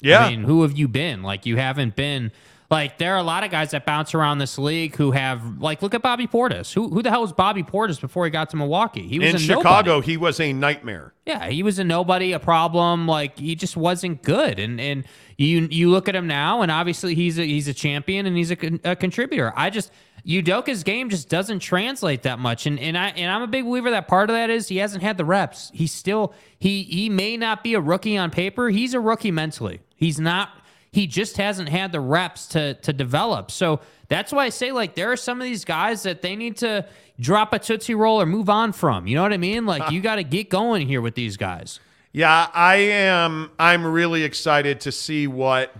Yeah. 0.00 0.26
I 0.26 0.30
mean, 0.30 0.42
who 0.42 0.62
have 0.62 0.76
you 0.76 0.88
been? 0.88 1.22
Like, 1.22 1.46
you 1.46 1.56
haven't 1.56 1.94
been. 1.94 2.32
Like, 2.70 2.98
there 2.98 3.14
are 3.14 3.18
a 3.18 3.22
lot 3.22 3.44
of 3.44 3.50
guys 3.50 3.70
that 3.70 3.86
bounce 3.86 4.12
around 4.14 4.38
this 4.38 4.58
league 4.58 4.96
who 4.96 5.12
have, 5.12 5.60
like, 5.60 5.82
look 5.82 5.94
at 5.94 6.02
Bobby 6.02 6.26
Portis. 6.26 6.72
Who 6.74 6.88
who 6.88 7.02
the 7.02 7.10
hell 7.10 7.20
was 7.22 7.32
Bobby 7.32 7.62
Portis 7.62 8.00
before 8.00 8.24
he 8.24 8.30
got 8.30 8.50
to 8.50 8.56
Milwaukee? 8.56 9.06
He 9.06 9.18
was 9.20 9.34
In 9.34 9.38
Chicago, 9.38 9.94
nobody. 9.96 10.12
he 10.12 10.16
was 10.16 10.40
a 10.40 10.52
nightmare. 10.52 11.12
Yeah, 11.26 11.48
he 11.48 11.62
was 11.62 11.78
a 11.78 11.84
nobody, 11.84 12.32
a 12.32 12.38
problem. 12.40 13.06
Like 13.06 13.38
he 13.38 13.54
just 13.54 13.76
wasn't 13.76 14.22
good. 14.22 14.58
And 14.58 14.80
and 14.80 15.04
you 15.36 15.68
you 15.70 15.90
look 15.90 16.08
at 16.08 16.16
him 16.16 16.26
now, 16.26 16.62
and 16.62 16.70
obviously 16.72 17.14
he's 17.14 17.38
a 17.38 17.44
he's 17.44 17.68
a 17.68 17.74
champion 17.74 18.26
and 18.26 18.36
he's 18.36 18.50
a, 18.50 18.56
con- 18.56 18.80
a 18.84 18.96
contributor. 18.96 19.52
I 19.56 19.70
just 19.70 19.92
Udoka's 20.26 20.82
game 20.82 21.08
just 21.08 21.28
doesn't 21.28 21.60
translate 21.60 22.22
that 22.22 22.38
much. 22.40 22.66
And 22.66 22.78
and 22.80 22.98
I 22.98 23.08
and 23.10 23.30
I'm 23.30 23.42
a 23.42 23.46
big 23.46 23.64
believer 23.64 23.90
that 23.92 24.08
part 24.08 24.28
of 24.28 24.34
that 24.34 24.50
is 24.50 24.66
he 24.68 24.78
hasn't 24.78 25.02
had 25.04 25.16
the 25.18 25.24
reps. 25.24 25.70
He's 25.72 25.92
still 25.92 26.34
he 26.58 26.82
he 26.84 27.08
may 27.08 27.36
not 27.36 27.62
be 27.62 27.74
a 27.74 27.80
rookie 27.80 28.16
on 28.16 28.30
paper. 28.30 28.70
He's 28.70 28.92
a 28.94 29.00
rookie 29.00 29.30
mentally. 29.30 29.80
He's 29.94 30.18
not. 30.18 30.50
He 30.92 31.06
just 31.06 31.36
hasn't 31.36 31.68
had 31.68 31.92
the 31.92 32.00
reps 32.00 32.46
to 32.48 32.74
to 32.74 32.92
develop. 32.92 33.50
So 33.50 33.80
that's 34.08 34.32
why 34.32 34.44
I 34.44 34.48
say 34.48 34.72
like 34.72 34.94
there 34.94 35.12
are 35.12 35.16
some 35.16 35.40
of 35.40 35.44
these 35.44 35.64
guys 35.64 36.02
that 36.04 36.22
they 36.22 36.36
need 36.36 36.56
to 36.58 36.86
drop 37.18 37.52
a 37.52 37.58
tootsie 37.58 37.94
roll 37.94 38.20
or 38.20 38.26
move 38.26 38.48
on 38.48 38.72
from. 38.72 39.06
You 39.06 39.16
know 39.16 39.22
what 39.22 39.32
I 39.32 39.38
mean? 39.38 39.66
Like 39.66 39.90
you 39.90 40.00
got 40.00 40.16
to 40.16 40.24
get 40.24 40.48
going 40.48 40.86
here 40.86 41.00
with 41.00 41.14
these 41.14 41.36
guys. 41.36 41.80
Yeah, 42.12 42.48
I 42.54 42.76
am. 42.76 43.50
I'm 43.58 43.84
really 43.86 44.22
excited 44.22 44.80
to 44.82 44.92
see 44.92 45.26
what 45.26 45.74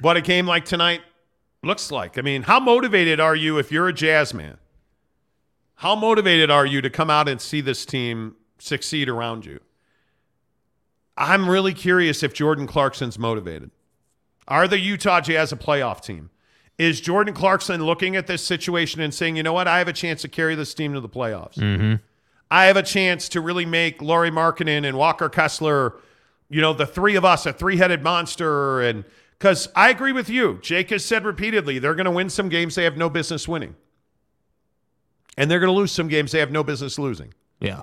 what 0.00 0.16
a 0.16 0.20
game 0.20 0.46
like 0.46 0.64
tonight 0.64 1.00
looks 1.62 1.90
like. 1.90 2.18
I 2.18 2.22
mean, 2.22 2.42
how 2.42 2.60
motivated 2.60 3.20
are 3.20 3.34
you 3.34 3.58
if 3.58 3.72
you're 3.72 3.88
a 3.88 3.92
Jazz 3.92 4.32
man? 4.32 4.58
How 5.76 5.96
motivated 5.96 6.50
are 6.50 6.64
you 6.64 6.80
to 6.82 6.90
come 6.90 7.10
out 7.10 7.28
and 7.28 7.40
see 7.40 7.60
this 7.60 7.84
team 7.84 8.36
succeed 8.58 9.08
around 9.08 9.44
you? 9.44 9.60
I'm 11.16 11.48
really 11.48 11.74
curious 11.74 12.22
if 12.22 12.32
Jordan 12.32 12.66
Clarkson's 12.66 13.18
motivated. 13.18 13.70
Are 14.46 14.68
the 14.68 14.78
Utah 14.78 15.20
Jazz 15.20 15.52
a 15.52 15.56
playoff 15.56 16.02
team? 16.02 16.30
Is 16.76 17.00
Jordan 17.00 17.34
Clarkson 17.34 17.84
looking 17.84 18.16
at 18.16 18.26
this 18.26 18.44
situation 18.44 19.00
and 19.00 19.14
saying, 19.14 19.36
you 19.36 19.42
know 19.42 19.52
what, 19.52 19.68
I 19.68 19.78
have 19.78 19.88
a 19.88 19.92
chance 19.92 20.22
to 20.22 20.28
carry 20.28 20.54
this 20.54 20.74
team 20.74 20.92
to 20.94 21.00
the 21.00 21.08
playoffs? 21.08 21.54
Mm-hmm. 21.54 21.94
I 22.50 22.66
have 22.66 22.76
a 22.76 22.82
chance 22.82 23.28
to 23.30 23.40
really 23.40 23.64
make 23.64 24.02
Lauri 24.02 24.30
Markkanen 24.30 24.86
and 24.86 24.96
Walker 24.98 25.28
Kessler, 25.28 25.94
you 26.50 26.60
know, 26.60 26.72
the 26.72 26.86
three 26.86 27.14
of 27.14 27.24
us, 27.24 27.46
a 27.46 27.52
three 27.52 27.76
headed 27.76 28.02
monster. 28.02 28.80
And 28.80 29.04
because 29.38 29.68
I 29.74 29.88
agree 29.90 30.12
with 30.12 30.28
you, 30.28 30.58
Jake 30.62 30.90
has 30.90 31.04
said 31.04 31.24
repeatedly, 31.24 31.78
they're 31.78 31.94
going 31.94 32.04
to 32.06 32.10
win 32.10 32.28
some 32.28 32.48
games 32.48 32.74
they 32.74 32.84
have 32.84 32.96
no 32.96 33.08
business 33.08 33.48
winning. 33.48 33.76
And 35.36 35.50
they're 35.50 35.60
going 35.60 35.72
to 35.72 35.78
lose 35.78 35.92
some 35.92 36.08
games 36.08 36.32
they 36.32 36.38
have 36.40 36.52
no 36.52 36.62
business 36.62 36.98
losing. 36.98 37.34
Yeah. 37.60 37.82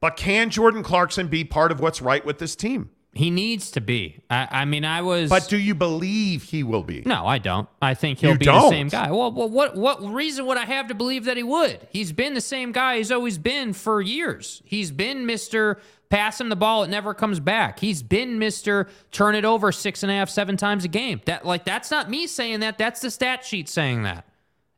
But 0.00 0.16
can 0.16 0.50
Jordan 0.50 0.82
Clarkson 0.82 1.28
be 1.28 1.44
part 1.44 1.72
of 1.72 1.80
what's 1.80 2.02
right 2.02 2.24
with 2.24 2.38
this 2.38 2.56
team? 2.56 2.90
He 3.14 3.30
needs 3.30 3.70
to 3.72 3.80
be. 3.80 4.20
I, 4.28 4.48
I 4.50 4.64
mean, 4.64 4.84
I 4.84 5.02
was. 5.02 5.30
But 5.30 5.48
do 5.48 5.56
you 5.56 5.74
believe 5.74 6.42
he 6.42 6.64
will 6.64 6.82
be? 6.82 7.02
No, 7.06 7.26
I 7.26 7.38
don't. 7.38 7.68
I 7.80 7.94
think 7.94 8.18
he'll 8.18 8.32
You 8.32 8.38
be 8.38 8.46
the 8.46 8.52
don't? 8.52 8.70
same 8.70 8.88
guy. 8.88 9.10
Well, 9.12 9.30
well, 9.30 9.48
what 9.48 9.76
what 9.76 10.02
reason 10.02 10.46
would 10.46 10.58
I 10.58 10.64
have 10.64 10.88
to 10.88 10.94
believe 10.94 11.24
that 11.26 11.36
he 11.36 11.44
would? 11.44 11.86
He's 11.90 12.12
been 12.12 12.34
the 12.34 12.40
same 12.40 12.72
guy 12.72 12.96
he's 12.96 13.12
always 13.12 13.38
been 13.38 13.72
for 13.72 14.00
years. 14.02 14.62
He's 14.64 14.90
been 14.90 15.26
Mister 15.26 15.80
pass 16.10 16.40
him 16.40 16.48
the 16.48 16.56
ball, 16.56 16.84
it 16.84 16.90
never 16.90 17.14
comes 17.14 17.40
back. 17.40 17.78
He's 17.80 18.02
been 18.02 18.38
Mister 18.38 18.88
turn 19.12 19.34
it 19.34 19.44
over 19.44 19.70
six 19.72 20.02
and 20.02 20.10
a 20.10 20.14
half, 20.14 20.28
seven 20.28 20.56
times 20.56 20.84
a 20.84 20.88
game. 20.88 21.20
That 21.26 21.46
like 21.46 21.64
that's 21.64 21.90
not 21.90 22.10
me 22.10 22.26
saying 22.26 22.60
that. 22.60 22.78
That's 22.78 23.00
the 23.00 23.10
stat 23.10 23.44
sheet 23.44 23.68
saying 23.68 24.02
that. 24.02 24.26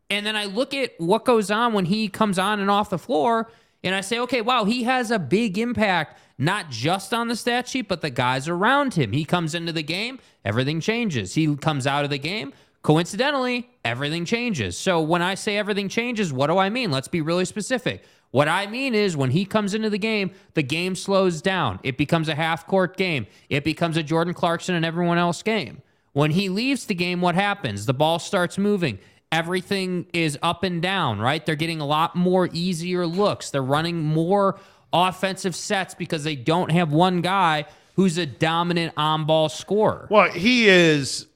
And 0.08 0.24
then 0.24 0.36
I 0.36 0.44
look 0.44 0.72
at 0.74 0.92
what 0.98 1.24
goes 1.24 1.50
on 1.50 1.72
when 1.72 1.86
he 1.86 2.08
comes 2.08 2.38
on 2.38 2.60
and 2.60 2.70
off 2.70 2.90
the 2.90 2.98
floor, 2.98 3.50
and 3.86 3.94
I 3.94 4.00
say, 4.00 4.18
okay, 4.20 4.40
wow, 4.40 4.64
he 4.64 4.82
has 4.84 5.10
a 5.10 5.18
big 5.18 5.58
impact, 5.58 6.18
not 6.38 6.70
just 6.70 7.14
on 7.14 7.28
the 7.28 7.36
stat 7.36 7.68
sheet, 7.68 7.88
but 7.88 8.00
the 8.00 8.10
guys 8.10 8.48
around 8.48 8.94
him. 8.94 9.12
He 9.12 9.24
comes 9.24 9.54
into 9.54 9.72
the 9.72 9.82
game, 9.82 10.18
everything 10.44 10.80
changes. 10.80 11.34
He 11.34 11.56
comes 11.56 11.86
out 11.86 12.04
of 12.04 12.10
the 12.10 12.18
game, 12.18 12.52
coincidentally, 12.82 13.70
everything 13.84 14.24
changes. 14.24 14.76
So 14.76 15.00
when 15.00 15.22
I 15.22 15.34
say 15.34 15.56
everything 15.56 15.88
changes, 15.88 16.32
what 16.32 16.48
do 16.48 16.58
I 16.58 16.68
mean? 16.68 16.90
Let's 16.90 17.08
be 17.08 17.20
really 17.20 17.44
specific. 17.44 18.04
What 18.32 18.48
I 18.48 18.66
mean 18.66 18.94
is 18.94 19.16
when 19.16 19.30
he 19.30 19.44
comes 19.44 19.72
into 19.72 19.88
the 19.88 19.98
game, 19.98 20.32
the 20.54 20.62
game 20.62 20.94
slows 20.94 21.40
down. 21.40 21.80
It 21.82 21.96
becomes 21.96 22.28
a 22.28 22.34
half 22.34 22.66
court 22.66 22.96
game. 22.96 23.26
It 23.48 23.64
becomes 23.64 23.96
a 23.96 24.02
Jordan 24.02 24.34
Clarkson 24.34 24.74
and 24.74 24.84
everyone 24.84 25.18
else 25.18 25.42
game. 25.42 25.80
When 26.12 26.30
he 26.30 26.48
leaves 26.48 26.86
the 26.86 26.94
game, 26.94 27.20
what 27.20 27.34
happens? 27.34 27.86
The 27.86 27.94
ball 27.94 28.18
starts 28.18 28.58
moving. 28.58 28.98
Everything 29.32 30.06
is 30.12 30.38
up 30.42 30.62
and 30.62 30.80
down, 30.80 31.18
right? 31.18 31.44
They're 31.44 31.56
getting 31.56 31.80
a 31.80 31.86
lot 31.86 32.14
more 32.16 32.48
easier 32.52 33.06
looks. 33.06 33.50
They're 33.50 33.62
running 33.62 34.02
more 34.02 34.58
offensive 34.92 35.54
sets 35.54 35.94
because 35.94 36.24
they 36.24 36.36
don't 36.36 36.70
have 36.70 36.92
one 36.92 37.20
guy 37.20 37.66
who's 37.96 38.18
a 38.18 38.26
dominant 38.26 38.92
on 38.96 39.24
ball 39.26 39.48
scorer. 39.48 40.06
Well, 40.10 40.30
he 40.30 40.68
is 40.68 41.26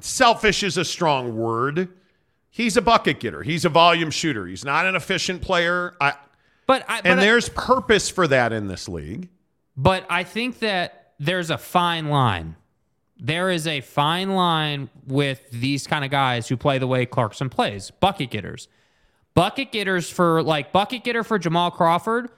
selfish 0.00 0.62
is 0.62 0.76
a 0.76 0.84
strong 0.84 1.36
word. 1.36 1.88
He's 2.50 2.76
a 2.76 2.82
bucket 2.82 3.20
getter. 3.20 3.42
He's 3.42 3.64
a 3.64 3.68
volume 3.68 4.10
shooter. 4.10 4.46
He's 4.46 4.64
not 4.64 4.86
an 4.86 4.96
efficient 4.96 5.42
player. 5.42 5.94
I, 6.00 6.14
but, 6.66 6.84
I, 6.88 7.00
but 7.02 7.06
and 7.10 7.20
I- 7.20 7.24
there's 7.24 7.48
purpose 7.50 8.08
for 8.08 8.26
that 8.28 8.52
in 8.52 8.66
this 8.68 8.88
league. 8.88 9.28
But 9.76 10.04
I 10.10 10.24
think 10.24 10.58
that 10.58 11.12
there's 11.20 11.50
a 11.50 11.58
fine 11.58 12.08
line. 12.08 12.56
There 13.18 13.50
is 13.50 13.66
a 13.66 13.80
fine 13.80 14.30
line 14.30 14.90
with 15.06 15.50
these 15.50 15.86
kind 15.86 16.04
of 16.04 16.10
guys 16.10 16.48
who 16.48 16.56
play 16.56 16.78
the 16.78 16.86
way 16.86 17.04
Clarkson 17.06 17.48
plays, 17.48 17.90
bucket 17.90 18.30
getters. 18.30 18.68
Bucket 19.34 19.72
getters 19.72 20.10
for 20.10 20.42
like 20.42 20.72
bucket 20.72 21.04
getter 21.04 21.24
for 21.24 21.38
Jamal 21.38 21.70
Crawford, 21.70 22.30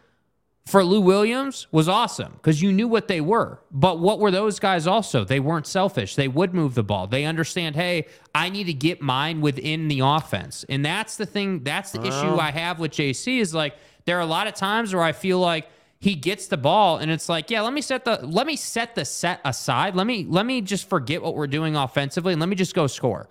for 0.66 0.84
Lou 0.84 1.00
Williams 1.00 1.66
was 1.72 1.88
awesome 1.88 2.34
because 2.34 2.62
you 2.62 2.72
knew 2.72 2.86
what 2.86 3.08
they 3.08 3.20
were. 3.20 3.58
But 3.70 3.98
what 3.98 4.20
were 4.20 4.30
those 4.30 4.58
guys 4.60 4.86
also? 4.86 5.24
They 5.24 5.40
weren't 5.40 5.66
selfish. 5.66 6.14
They 6.14 6.28
would 6.28 6.54
move 6.54 6.74
the 6.74 6.82
ball. 6.82 7.06
They 7.06 7.24
understand, 7.24 7.74
hey, 7.74 8.06
I 8.34 8.50
need 8.50 8.64
to 8.64 8.72
get 8.72 9.00
mine 9.00 9.40
within 9.40 9.88
the 9.88 10.00
offense. 10.00 10.64
And 10.68 10.84
that's 10.84 11.16
the 11.16 11.26
thing, 11.26 11.64
that's 11.64 11.92
the 11.92 12.00
issue 12.02 12.10
oh. 12.12 12.38
I 12.38 12.50
have 12.52 12.78
with 12.78 12.92
JC 12.92 13.40
is 13.40 13.52
like 13.54 13.74
there 14.04 14.16
are 14.18 14.22
a 14.22 14.26
lot 14.26 14.46
of 14.46 14.54
times 14.54 14.94
where 14.94 15.02
I 15.02 15.12
feel 15.12 15.40
like 15.40 15.68
he 16.00 16.14
gets 16.14 16.46
the 16.46 16.56
ball 16.56 16.96
and 16.96 17.10
it's 17.10 17.28
like, 17.28 17.50
yeah, 17.50 17.60
let 17.60 17.74
me 17.74 17.82
set 17.82 18.04
the 18.04 18.20
let 18.22 18.46
me 18.46 18.56
set 18.56 18.94
the 18.94 19.04
set 19.04 19.40
aside. 19.44 19.94
Let 19.94 20.06
me 20.06 20.24
let 20.28 20.46
me 20.46 20.62
just 20.62 20.88
forget 20.88 21.22
what 21.22 21.36
we're 21.36 21.46
doing 21.46 21.76
offensively 21.76 22.32
and 22.32 22.40
let 22.40 22.48
me 22.48 22.56
just 22.56 22.74
go 22.74 22.86
score. 22.86 23.28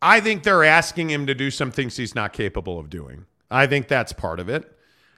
I 0.00 0.20
think 0.20 0.42
they're 0.42 0.64
asking 0.64 1.10
him 1.10 1.26
to 1.26 1.34
do 1.34 1.50
some 1.50 1.70
things 1.70 1.96
he's 1.96 2.14
not 2.14 2.32
capable 2.32 2.78
of 2.78 2.90
doing. 2.90 3.26
I 3.50 3.66
think 3.66 3.88
that's 3.88 4.12
part 4.12 4.40
of 4.40 4.48
it. 4.48 4.70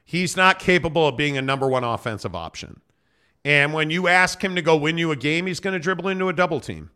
He's 0.05 0.37
not 0.37 0.59
capable 0.59 1.09
of 1.09 1.17
being 1.17 1.37
a 1.37 1.43
number 1.43 1.69
one 1.69 1.83
offensive 1.83 2.35
option. 2.35 2.81
And 3.45 3.73
when 3.73 3.91
you 3.91 4.09
ask 4.09 4.43
him 4.43 4.55
to 4.57 4.63
go 4.63 4.77
win 4.77 4.99
you 4.99 5.13
a 5.13 5.17
game, 5.17 5.47
he's 5.47 5.61
going 5.61 5.75
to 5.75 5.81
dribble 5.81 6.09
into 6.09 6.29
a 6.29 6.33
double 6.33 6.61
team. 6.61 6.91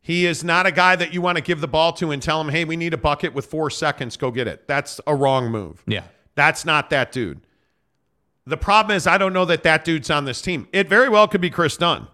He 0.00 0.24
is 0.26 0.44
not 0.44 0.66
a 0.66 0.72
guy 0.72 0.94
that 0.96 1.12
you 1.12 1.20
want 1.20 1.36
to 1.36 1.42
give 1.42 1.60
the 1.60 1.68
ball 1.68 1.92
to 1.94 2.12
and 2.12 2.22
tell 2.22 2.40
him, 2.40 2.48
hey, 2.48 2.64
we 2.64 2.76
need 2.76 2.94
a 2.94 2.96
bucket 2.96 3.34
with 3.34 3.46
four 3.46 3.70
seconds. 3.70 4.16
Go 4.16 4.30
get 4.30 4.46
it. 4.46 4.68
That's 4.68 5.00
a 5.06 5.16
wrong 5.16 5.50
move. 5.50 5.82
Yeah. 5.86 6.04
That's 6.36 6.64
not 6.64 6.90
that 6.90 7.10
dude. 7.10 7.45
The 8.46 8.56
problem 8.56 8.96
is, 8.96 9.06
I 9.06 9.18
don't 9.18 9.32
know 9.32 9.44
that 9.44 9.64
that 9.64 9.84
dude's 9.84 10.08
on 10.08 10.24
this 10.24 10.40
team. 10.40 10.68
It 10.72 10.88
very 10.88 11.08
well 11.08 11.26
could 11.26 11.40
be 11.40 11.50
Kris 11.50 11.76
Dunn. 11.76 12.06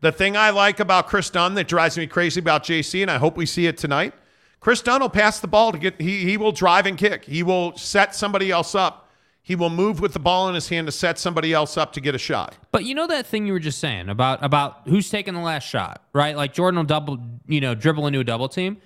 The 0.00 0.12
thing 0.12 0.36
I 0.36 0.50
like 0.50 0.80
about 0.80 1.06
Kris 1.06 1.28
Dunn 1.30 1.54
that 1.54 1.68
drives 1.68 1.98
me 1.98 2.06
crazy 2.06 2.40
about 2.40 2.64
JC, 2.64 3.02
and 3.02 3.10
I 3.10 3.18
hope 3.18 3.36
we 3.36 3.46
see 3.46 3.66
it 3.66 3.76
tonight, 3.76 4.14
Kris 4.60 4.80
Dunn 4.80 5.00
will 5.00 5.10
pass 5.10 5.38
the 5.38 5.48
ball 5.48 5.72
to 5.72 5.78
get, 5.78 6.00
he, 6.00 6.24
he 6.24 6.36
will 6.36 6.52
drive 6.52 6.86
and 6.86 6.96
kick. 6.96 7.24
He 7.24 7.42
will 7.42 7.76
set 7.76 8.14
somebody 8.14 8.50
else 8.50 8.74
up. 8.74 9.10
He 9.42 9.54
will 9.54 9.70
move 9.70 10.00
with 10.00 10.12
the 10.12 10.18
ball 10.18 10.48
in 10.48 10.56
his 10.56 10.68
hand 10.68 10.88
to 10.88 10.92
set 10.92 11.18
somebody 11.18 11.52
else 11.52 11.76
up 11.76 11.92
to 11.92 12.00
get 12.00 12.16
a 12.16 12.18
shot. 12.18 12.56
But 12.72 12.84
you 12.84 12.96
know 12.96 13.06
that 13.06 13.26
thing 13.26 13.46
you 13.46 13.52
were 13.52 13.60
just 13.60 13.78
saying 13.78 14.08
about 14.08 14.42
about 14.42 14.80
who's 14.88 15.08
taking 15.08 15.34
the 15.34 15.40
last 15.40 15.68
shot, 15.68 16.02
right? 16.12 16.36
Like 16.36 16.52
Jordan 16.52 16.78
will 16.78 16.84
double, 16.84 17.18
you 17.46 17.60
know, 17.60 17.76
dribble 17.76 18.08
into 18.08 18.18
a 18.18 18.24
double 18.24 18.48
team. 18.48 18.78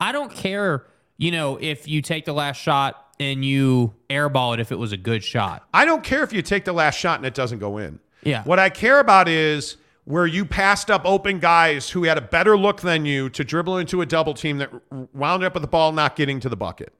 I 0.00 0.10
don't 0.10 0.34
care, 0.34 0.86
you 1.18 1.30
know, 1.30 1.56
if 1.60 1.86
you 1.86 2.02
take 2.02 2.24
the 2.24 2.32
last 2.32 2.56
shot 2.56 3.07
and 3.20 3.44
you 3.44 3.94
airball 4.10 4.54
it 4.54 4.60
if 4.60 4.70
it 4.72 4.76
was 4.78 4.92
a 4.92 4.96
good 4.96 5.24
shot. 5.24 5.66
I 5.74 5.84
don't 5.84 6.02
care 6.04 6.22
if 6.22 6.32
you 6.32 6.42
take 6.42 6.64
the 6.64 6.72
last 6.72 6.96
shot 6.98 7.18
and 7.18 7.26
it 7.26 7.34
doesn't 7.34 7.58
go 7.58 7.78
in. 7.78 7.98
Yeah. 8.22 8.42
What 8.44 8.58
I 8.58 8.68
care 8.70 9.00
about 9.00 9.28
is 9.28 9.76
where 10.04 10.26
you 10.26 10.44
passed 10.44 10.90
up 10.90 11.02
open 11.04 11.38
guys 11.38 11.90
who 11.90 12.04
had 12.04 12.16
a 12.16 12.20
better 12.22 12.56
look 12.56 12.80
than 12.80 13.04
you 13.04 13.28
to 13.30 13.44
dribble 13.44 13.78
into 13.78 14.00
a 14.00 14.06
double 14.06 14.34
team 14.34 14.58
that 14.58 14.70
wound 15.14 15.44
up 15.44 15.54
with 15.54 15.62
the 15.62 15.68
ball 15.68 15.92
not 15.92 16.16
getting 16.16 16.40
to 16.40 16.48
the 16.48 16.56
bucket. 16.56 16.92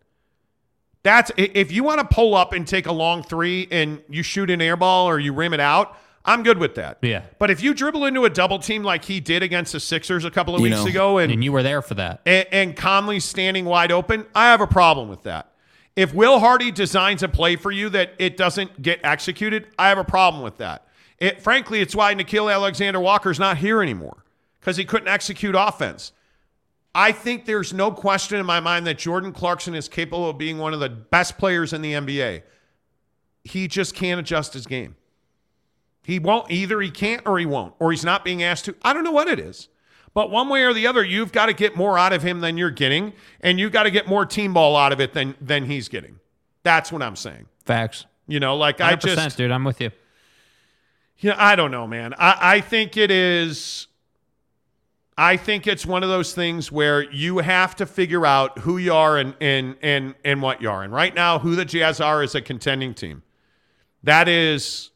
That's 1.04 1.30
if 1.36 1.72
you 1.72 1.84
want 1.84 2.00
to 2.00 2.14
pull 2.14 2.34
up 2.34 2.52
and 2.52 2.66
take 2.66 2.86
a 2.86 2.92
long 2.92 3.22
three 3.22 3.66
and 3.70 4.02
you 4.10 4.22
shoot 4.22 4.50
an 4.50 4.60
air 4.60 4.76
ball 4.76 5.08
or 5.08 5.18
you 5.18 5.32
rim 5.32 5.54
it 5.54 5.60
out, 5.60 5.96
I'm 6.24 6.42
good 6.42 6.58
with 6.58 6.74
that. 6.74 6.98
Yeah. 7.00 7.22
But 7.38 7.50
if 7.50 7.62
you 7.62 7.72
dribble 7.72 8.04
into 8.04 8.24
a 8.26 8.30
double 8.30 8.58
team 8.58 8.82
like 8.82 9.04
he 9.04 9.20
did 9.20 9.42
against 9.42 9.72
the 9.72 9.80
Sixers 9.80 10.24
a 10.24 10.30
couple 10.30 10.54
of 10.54 10.60
You 10.60 10.64
weeks 10.64 10.82
know, 10.82 10.86
ago 10.86 11.18
and 11.18 11.32
and 11.32 11.42
you 11.42 11.52
were 11.52 11.62
there 11.62 11.80
for 11.80 11.94
that. 11.94 12.20
and, 12.26 12.46
and 12.52 12.76
Conley's 12.76 13.24
standing 13.24 13.64
wide 13.64 13.90
open, 13.92 14.26
I 14.34 14.50
have 14.50 14.60
a 14.60 14.66
problem 14.66 15.08
with 15.08 15.22
that. 15.22 15.52
If 15.98 16.14
Will 16.14 16.38
Hardy 16.38 16.70
designs 16.70 17.24
a 17.24 17.28
play 17.28 17.56
for 17.56 17.72
you 17.72 17.88
that 17.88 18.12
it 18.20 18.36
doesn't 18.36 18.80
get 18.80 19.00
executed, 19.02 19.66
I 19.76 19.88
have 19.88 19.98
a 19.98 20.04
problem 20.04 20.44
with 20.44 20.58
that. 20.58 20.86
It, 21.18 21.42
frankly, 21.42 21.80
it's 21.80 21.92
why 21.92 22.14
Nickeil 22.14 22.54
Alexander 22.54 23.00
Walker's 23.00 23.40
not 23.40 23.56
here 23.56 23.82
anymore 23.82 24.24
because 24.60 24.76
he 24.76 24.84
couldn't 24.84 25.08
execute 25.08 25.56
offense. 25.58 26.12
I 26.94 27.10
think 27.10 27.46
there's 27.46 27.72
no 27.72 27.90
question 27.90 28.38
in 28.38 28.46
my 28.46 28.60
mind 28.60 28.86
that 28.86 28.96
Jordan 28.96 29.32
Clarkson 29.32 29.74
is 29.74 29.88
capable 29.88 30.30
of 30.30 30.38
being 30.38 30.58
one 30.58 30.72
of 30.72 30.78
the 30.78 30.88
best 30.88 31.36
players 31.36 31.72
in 31.72 31.82
the 31.82 31.94
NBA. 31.94 32.42
He 33.42 33.66
just 33.66 33.92
can't 33.92 34.20
adjust 34.20 34.54
his 34.54 34.68
game. 34.68 34.94
He 36.04 36.20
won't 36.20 36.48
either. 36.48 36.80
He 36.80 36.92
can't 36.92 37.26
or 37.26 37.40
he 37.40 37.46
won't, 37.46 37.74
or 37.80 37.90
he's 37.90 38.04
not 38.04 38.24
being 38.24 38.40
asked 38.44 38.66
to. 38.66 38.76
I 38.82 38.92
don't 38.92 39.02
know 39.02 39.10
what 39.10 39.26
it 39.26 39.40
is. 39.40 39.66
But 40.14 40.30
one 40.30 40.48
way 40.48 40.62
or 40.62 40.72
the 40.72 40.86
other, 40.86 41.04
you've 41.04 41.32
got 41.32 41.46
to 41.46 41.52
get 41.52 41.76
more 41.76 41.98
out 41.98 42.12
of 42.12 42.22
him 42.22 42.40
than 42.40 42.56
you're 42.56 42.70
getting, 42.70 43.12
and 43.40 43.60
you've 43.60 43.72
got 43.72 43.84
to 43.84 43.90
get 43.90 44.06
more 44.06 44.26
team 44.26 44.54
ball 44.54 44.76
out 44.76 44.92
of 44.92 45.00
it 45.00 45.12
than 45.14 45.34
than 45.40 45.64
he's 45.64 45.88
getting. 45.88 46.18
That's 46.62 46.90
what 46.90 47.02
I'm 47.02 47.16
saying. 47.16 47.46
Facts. 47.64 48.06
You 48.26 48.40
know, 48.40 48.56
like 48.56 48.80
I 48.80 48.94
100%, 48.94 49.00
just, 49.00 49.36
dude, 49.38 49.50
I'm 49.50 49.64
with 49.64 49.80
you. 49.80 49.90
yeah, 51.18 51.34
I 51.38 51.56
don't 51.56 51.70
know, 51.70 51.86
man. 51.86 52.14
I, 52.18 52.36
I 52.40 52.60
think 52.60 52.96
it 52.96 53.10
is. 53.10 53.86
I 55.16 55.36
think 55.36 55.66
it's 55.66 55.84
one 55.84 56.02
of 56.02 56.08
those 56.08 56.32
things 56.32 56.70
where 56.70 57.02
you 57.10 57.38
have 57.38 57.74
to 57.76 57.86
figure 57.86 58.24
out 58.24 58.58
who 58.58 58.76
you 58.76 58.92
are 58.92 59.16
and 59.18 59.34
and 59.40 59.76
and 59.82 60.14
and 60.24 60.42
what 60.42 60.62
you 60.62 60.70
are. 60.70 60.82
And 60.82 60.92
right 60.92 61.14
now, 61.14 61.38
who 61.38 61.56
the 61.56 61.64
Jazz 61.64 62.00
are 62.00 62.22
is 62.22 62.34
a 62.34 62.40
contending 62.40 62.94
team. 62.94 63.22
That 64.02 64.28
is 64.28 64.90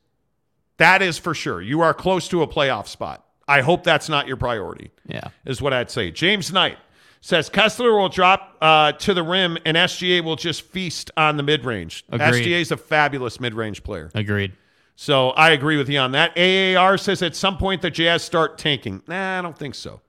that 0.76 1.02
is 1.02 1.18
for 1.18 1.34
sure. 1.34 1.60
You 1.60 1.80
are 1.80 1.94
close 1.94 2.28
to 2.28 2.42
a 2.42 2.46
playoff 2.48 2.86
spot. 2.86 3.26
I 3.52 3.60
hope 3.60 3.84
that's 3.84 4.08
not 4.08 4.26
your 4.26 4.38
priority. 4.38 4.90
Yeah. 5.06 5.28
Is 5.44 5.60
what 5.60 5.74
I'd 5.74 5.90
say. 5.90 6.10
James 6.10 6.52
Knight 6.52 6.78
says 7.20 7.50
Kessler 7.50 7.92
will 7.92 8.08
drop 8.08 8.56
uh, 8.62 8.92
to 8.92 9.12
the 9.12 9.22
rim 9.22 9.58
and 9.66 9.76
SGA 9.76 10.24
will 10.24 10.36
just 10.36 10.62
feast 10.62 11.10
on 11.18 11.36
the 11.36 11.42
mid 11.42 11.66
range. 11.66 12.04
SGA 12.10 12.62
is 12.62 12.72
a 12.72 12.78
fabulous 12.78 13.40
mid 13.40 13.52
range 13.52 13.82
player. 13.82 14.10
Agreed. 14.14 14.52
So 14.96 15.30
I 15.30 15.50
agree 15.50 15.76
with 15.76 15.90
you 15.90 15.98
on 15.98 16.12
that. 16.12 16.36
AAR 16.38 16.96
says 16.96 17.22
at 17.22 17.36
some 17.36 17.58
point 17.58 17.82
the 17.82 17.90
Jazz 17.90 18.22
start 18.22 18.56
tanking. 18.56 19.02
Nah, 19.06 19.38
I 19.38 19.42
don't 19.42 19.58
think 19.58 19.74
so. 19.74 20.00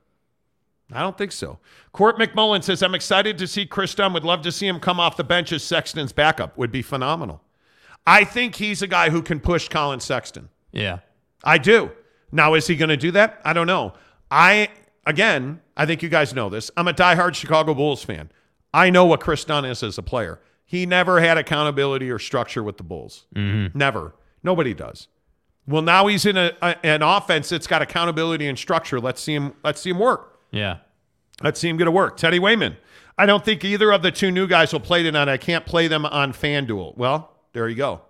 I 0.92 1.00
don't 1.00 1.16
think 1.18 1.32
so. 1.32 1.58
Court 1.92 2.18
McMullen 2.18 2.62
says, 2.62 2.82
I'm 2.82 2.94
excited 2.94 3.36
to 3.38 3.46
see 3.46 3.66
Kris 3.66 3.94
Dunn. 3.94 4.12
Would 4.12 4.24
love 4.24 4.42
to 4.42 4.52
see 4.52 4.66
him 4.66 4.80
come 4.80 5.00
off 5.00 5.16
the 5.16 5.24
bench 5.24 5.52
as 5.52 5.62
Sexton's 5.62 6.12
backup. 6.12 6.56
Would 6.56 6.70
be 6.72 6.82
phenomenal. 6.82 7.42
I 8.06 8.24
think 8.24 8.56
he's 8.56 8.82
a 8.82 8.86
guy 8.86 9.10
who 9.10 9.22
can 9.22 9.40
push 9.40 9.68
Colin 9.68 10.00
Sexton. 10.00 10.48
Yeah. 10.72 10.98
I 11.42 11.58
do. 11.58 11.90
Now, 12.34 12.54
is 12.54 12.66
he 12.66 12.74
going 12.76 12.88
to 12.88 12.96
do 12.96 13.10
that? 13.12 13.40
I 13.44 13.52
don't 13.52 13.66
know. 13.68 13.94
I, 14.30 14.68
again, 15.06 15.60
I 15.76 15.86
think 15.86 16.02
you 16.02 16.08
guys 16.08 16.34
know 16.34 16.48
this. 16.48 16.70
I'm 16.76 16.88
a 16.88 16.92
diehard 16.92 17.34
Chicago 17.34 17.74
Bulls 17.74 18.02
fan. 18.04 18.30
I 18.72 18.90
know 18.90 19.04
what 19.06 19.20
Kris 19.20 19.44
Dunn 19.44 19.64
is 19.64 19.82
as 19.84 19.98
a 19.98 20.02
player. 20.02 20.40
He 20.66 20.84
never 20.84 21.20
had 21.20 21.38
accountability 21.38 22.10
or 22.10 22.18
structure 22.18 22.62
with 22.62 22.76
the 22.76 22.82
Bulls. 22.82 23.26
Mm-hmm. 23.36 23.78
Never. 23.78 24.14
Nobody 24.42 24.74
does. 24.74 25.06
Well, 25.68 25.82
now 25.82 26.08
he's 26.08 26.26
in 26.26 26.36
a, 26.36 26.52
a- 26.60 26.84
an 26.84 27.02
offense 27.02 27.48
that's 27.50 27.68
got 27.68 27.82
accountability 27.82 28.48
and 28.48 28.58
structure. 28.58 28.98
Let's 29.00 29.20
see 29.22 29.34
him. 29.34 29.54
Let's 29.62 29.80
see 29.80 29.90
him 29.90 29.98
work. 30.00 30.40
Yeah. 30.50 30.78
Let's 31.42 31.60
see 31.60 31.68
him 31.68 31.76
get 31.76 31.84
to 31.84 31.90
work. 31.92 32.16
Teddy 32.16 32.38
Wayman. 32.40 32.76
I 33.16 33.26
don't 33.26 33.44
think 33.44 33.64
either 33.64 33.92
of 33.92 34.02
the 34.02 34.10
two 34.10 34.32
new 34.32 34.48
guys 34.48 34.72
will 34.72 34.80
play 34.80 35.04
tonight. 35.04 35.28
I 35.28 35.36
can't 35.36 35.64
play 35.64 35.86
them 35.86 36.04
on 36.04 36.32
FanDuel. 36.32 36.96
Well, 36.96 37.30
there 37.52 37.68
you 37.68 37.76
go. 37.76 38.00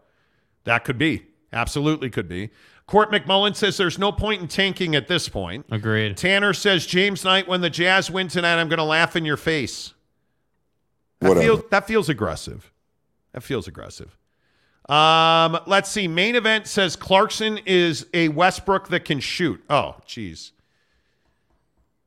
That 0.65 0.85
could 0.85 0.97
be. 0.97 1.27
Absolutely 1.53 2.09
could 2.11 2.27
be. 2.29 2.51
Court 2.87 3.11
McMullen 3.11 3.57
says 3.57 3.77
there's 3.77 3.99
no 3.99 4.13
point 4.13 4.43
in 4.43 4.49
tanking 4.49 4.95
at 4.95 5.09
this 5.09 5.29
point. 5.29 5.67
Agreed. 5.71 6.17
Tanner 6.17 6.53
says 6.53 6.85
James 6.87 7.25
Knight, 7.25 7.49
when 7.49 7.61
the 7.63 7.71
Jazz 7.71 8.11
win 8.11 8.29
tonight, 8.29 8.61
I'm 8.61 8.69
going 8.69 8.79
to 8.79 8.85
laugh 8.85 9.17
in 9.17 9.25
your 9.25 9.39
face. 9.39 9.95
That 11.21 11.39
feels, 11.39 11.63
that 11.71 11.87
feels 11.87 12.09
aggressive. 12.11 12.71
That 13.33 13.43
feels 13.43 13.67
aggressive. 13.67 14.17
Um, 14.89 15.59
let's 15.67 15.89
see. 15.89 16.07
Main 16.07 16.37
event 16.37 16.67
says 16.67 16.95
Clarkson 16.95 17.59
is 17.65 18.07
a 18.13 18.29
Westbrook 18.29 18.89
that 18.89 19.07
can 19.07 19.19
shoot. 19.19 19.65
Oh, 19.71 19.97
geez. 20.05 20.53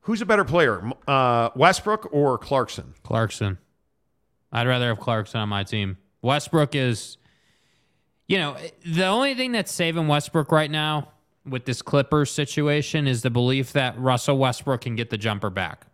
Who's 0.02 0.22
a 0.22 0.26
better 0.26 0.46
player, 0.46 0.90
uh, 1.08 1.50
Westbrook 1.56 2.08
or 2.14 2.38
Clarkson? 2.38 2.94
Clarkson. 3.04 3.58
I'd 4.52 4.68
rather 4.68 4.88
have 4.88 5.00
Clarkson 5.00 5.42
on 5.42 5.50
my 5.50 5.64
team. 5.64 5.98
Westbrook 6.22 6.76
is, 6.76 7.18
you 8.28 8.38
know, 8.38 8.58
the 8.86 9.06
only 9.06 9.36
thing 9.36 9.52
that's 9.54 9.72
saving 9.72 10.08
Westbrook 10.08 10.52
right 10.52 10.70
now 10.72 11.10
with 11.48 11.66
this 11.66 11.82
Clippers 11.82 12.30
situation 12.32 13.08
is 13.08 13.22
the 13.22 13.30
belief 13.30 13.74
that 13.74 13.98
Russell 14.00 14.38
Westbrook 14.38 14.82
can 14.82 14.96
get 14.96 15.10
the 15.10 15.18
jumper 15.18 15.50
back. 15.50 15.88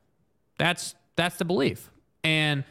That's 0.58 0.96
that's 1.16 1.38
the 1.38 1.46
belief, 1.46 1.92
and 2.24 2.64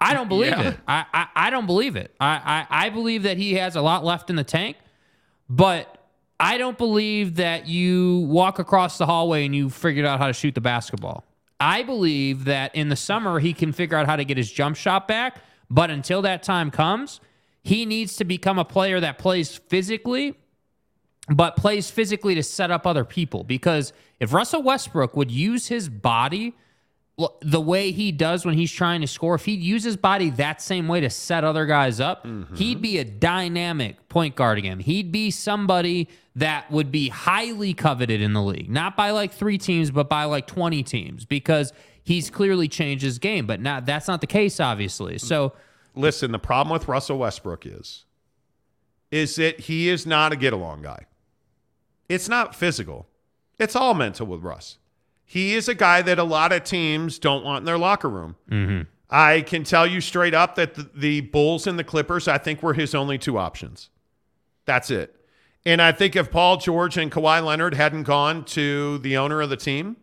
I 0.00 0.14
don't 0.14 0.28
believe 0.28 0.52
Yeah. 0.52 0.68
it. 0.70 0.76
I, 0.88 1.04
I 1.12 1.26
I 1.36 1.50
don't 1.50 1.66
believe 1.66 1.96
it. 1.96 2.14
I, 2.20 2.66
I 2.70 2.86
I 2.86 2.88
believe 2.90 3.24
that 3.24 3.36
he 3.36 3.54
has 3.54 3.76
a 3.76 3.82
lot 3.82 4.04
left 4.04 4.30
in 4.30 4.36
the 4.36 4.44
tank, 4.44 4.76
but 5.48 5.96
I 6.38 6.56
don't 6.56 6.78
believe 6.78 7.36
that 7.36 7.66
you 7.66 8.20
walk 8.20 8.58
across 8.58 8.96
the 8.96 9.04
hallway 9.06 9.44
and 9.44 9.54
you 9.54 9.68
figured 9.68 10.06
out 10.06 10.18
how 10.18 10.26
to 10.26 10.32
shoot 10.32 10.54
the 10.54 10.60
basketball. 10.62 11.24
I 11.58 11.82
believe 11.82 12.46
that 12.46 12.74
in 12.74 12.88
the 12.88 12.96
summer 12.96 13.38
he 13.38 13.52
can 13.52 13.72
figure 13.72 13.98
out 13.98 14.06
how 14.06 14.16
to 14.16 14.24
get 14.24 14.38
his 14.38 14.50
jump 14.50 14.76
shot 14.76 15.06
back, 15.06 15.42
but 15.68 15.90
until 15.90 16.22
that 16.22 16.42
time 16.42 16.70
comes, 16.70 17.20
he 17.62 17.86
needs 17.86 18.16
to 18.16 18.24
become 18.24 18.58
a 18.58 18.64
player 18.64 19.00
that 19.00 19.18
plays 19.18 19.56
physically 19.68 20.34
but 21.28 21.56
plays 21.56 21.90
physically 21.90 22.34
to 22.34 22.42
set 22.42 22.70
up 22.70 22.86
other 22.86 23.04
people 23.04 23.44
because 23.44 23.92
if 24.18 24.32
Russell 24.32 24.62
Westbrook 24.62 25.16
would 25.16 25.30
use 25.30 25.68
his 25.68 25.88
body 25.88 26.56
the 27.42 27.60
way 27.60 27.90
he 27.90 28.12
does 28.12 28.46
when 28.46 28.54
he's 28.54 28.72
trying 28.72 29.00
to 29.02 29.06
score, 29.06 29.34
if 29.34 29.44
he'd 29.44 29.60
use 29.60 29.84
his 29.84 29.96
body 29.96 30.30
that 30.30 30.62
same 30.62 30.88
way 30.88 31.00
to 31.00 31.10
set 31.10 31.44
other 31.44 31.66
guys 31.66 32.00
up, 32.00 32.24
mm-hmm. 32.24 32.54
he'd 32.54 32.80
be 32.80 32.98
a 32.98 33.04
dynamic 33.04 34.08
point 34.08 34.34
guard 34.34 34.58
again. 34.58 34.80
He'd 34.80 35.12
be 35.12 35.30
somebody 35.30 36.08
that 36.36 36.70
would 36.70 36.90
be 36.90 37.08
highly 37.08 37.74
coveted 37.74 38.22
in 38.22 38.32
the 38.32 38.42
league, 38.42 38.70
not 38.70 38.96
by 38.96 39.10
like 39.10 39.32
three 39.32 39.58
teams, 39.58 39.90
but 39.90 40.08
by 40.08 40.24
like 40.24 40.46
20 40.46 40.82
teams 40.82 41.24
because 41.26 41.72
he's 42.02 42.30
clearly 42.30 42.68
changed 42.68 43.04
his 43.04 43.18
game. 43.18 43.46
But 43.46 43.60
now 43.60 43.80
that's 43.80 44.08
not 44.08 44.20
the 44.20 44.26
case, 44.26 44.58
obviously. 44.58 45.18
So 45.18 45.52
Listen, 45.94 46.32
the 46.32 46.38
problem 46.38 46.72
with 46.72 46.88
Russell 46.88 47.18
Westbrook 47.18 47.66
is 47.66 48.04
is 49.10 49.34
that 49.36 49.60
he 49.60 49.88
is 49.88 50.06
not 50.06 50.32
a 50.32 50.36
get 50.36 50.52
along 50.52 50.82
guy. 50.82 51.04
It's 52.08 52.28
not 52.28 52.54
physical. 52.54 53.08
It's 53.58 53.74
all 53.74 53.92
mental 53.94 54.26
with 54.26 54.42
Russ. 54.42 54.78
He 55.24 55.54
is 55.54 55.68
a 55.68 55.74
guy 55.74 56.00
that 56.02 56.18
a 56.18 56.24
lot 56.24 56.52
of 56.52 56.62
teams 56.64 57.18
don't 57.18 57.44
want 57.44 57.62
in 57.62 57.64
their 57.64 57.78
locker 57.78 58.08
room. 58.08 58.36
Mhm. 58.48 58.86
I 59.10 59.40
can 59.40 59.64
tell 59.64 59.86
you 59.86 60.00
straight 60.00 60.34
up 60.34 60.54
that 60.54 60.74
the, 60.74 60.88
the 60.94 61.20
Bulls 61.22 61.66
and 61.66 61.76
the 61.78 61.82
Clippers, 61.84 62.28
I 62.28 62.38
think, 62.38 62.62
were 62.62 62.74
his 62.74 62.94
only 62.94 63.18
two 63.18 63.36
options. 63.38 63.90
That's 64.64 64.90
it. 64.90 65.16
And 65.66 65.82
I 65.82 65.90
think 65.90 66.14
if 66.14 66.30
Paul 66.30 66.56
George 66.58 66.96
and 66.96 67.10
Kawhi 67.10 67.44
Leonard 67.44 67.74
hadn't 67.74 68.04
gone 68.04 68.44
to 68.46 68.98
the 68.98 69.16
owner 69.16 69.40
of 69.40 69.50
the 69.50 69.56
team, 69.56 69.96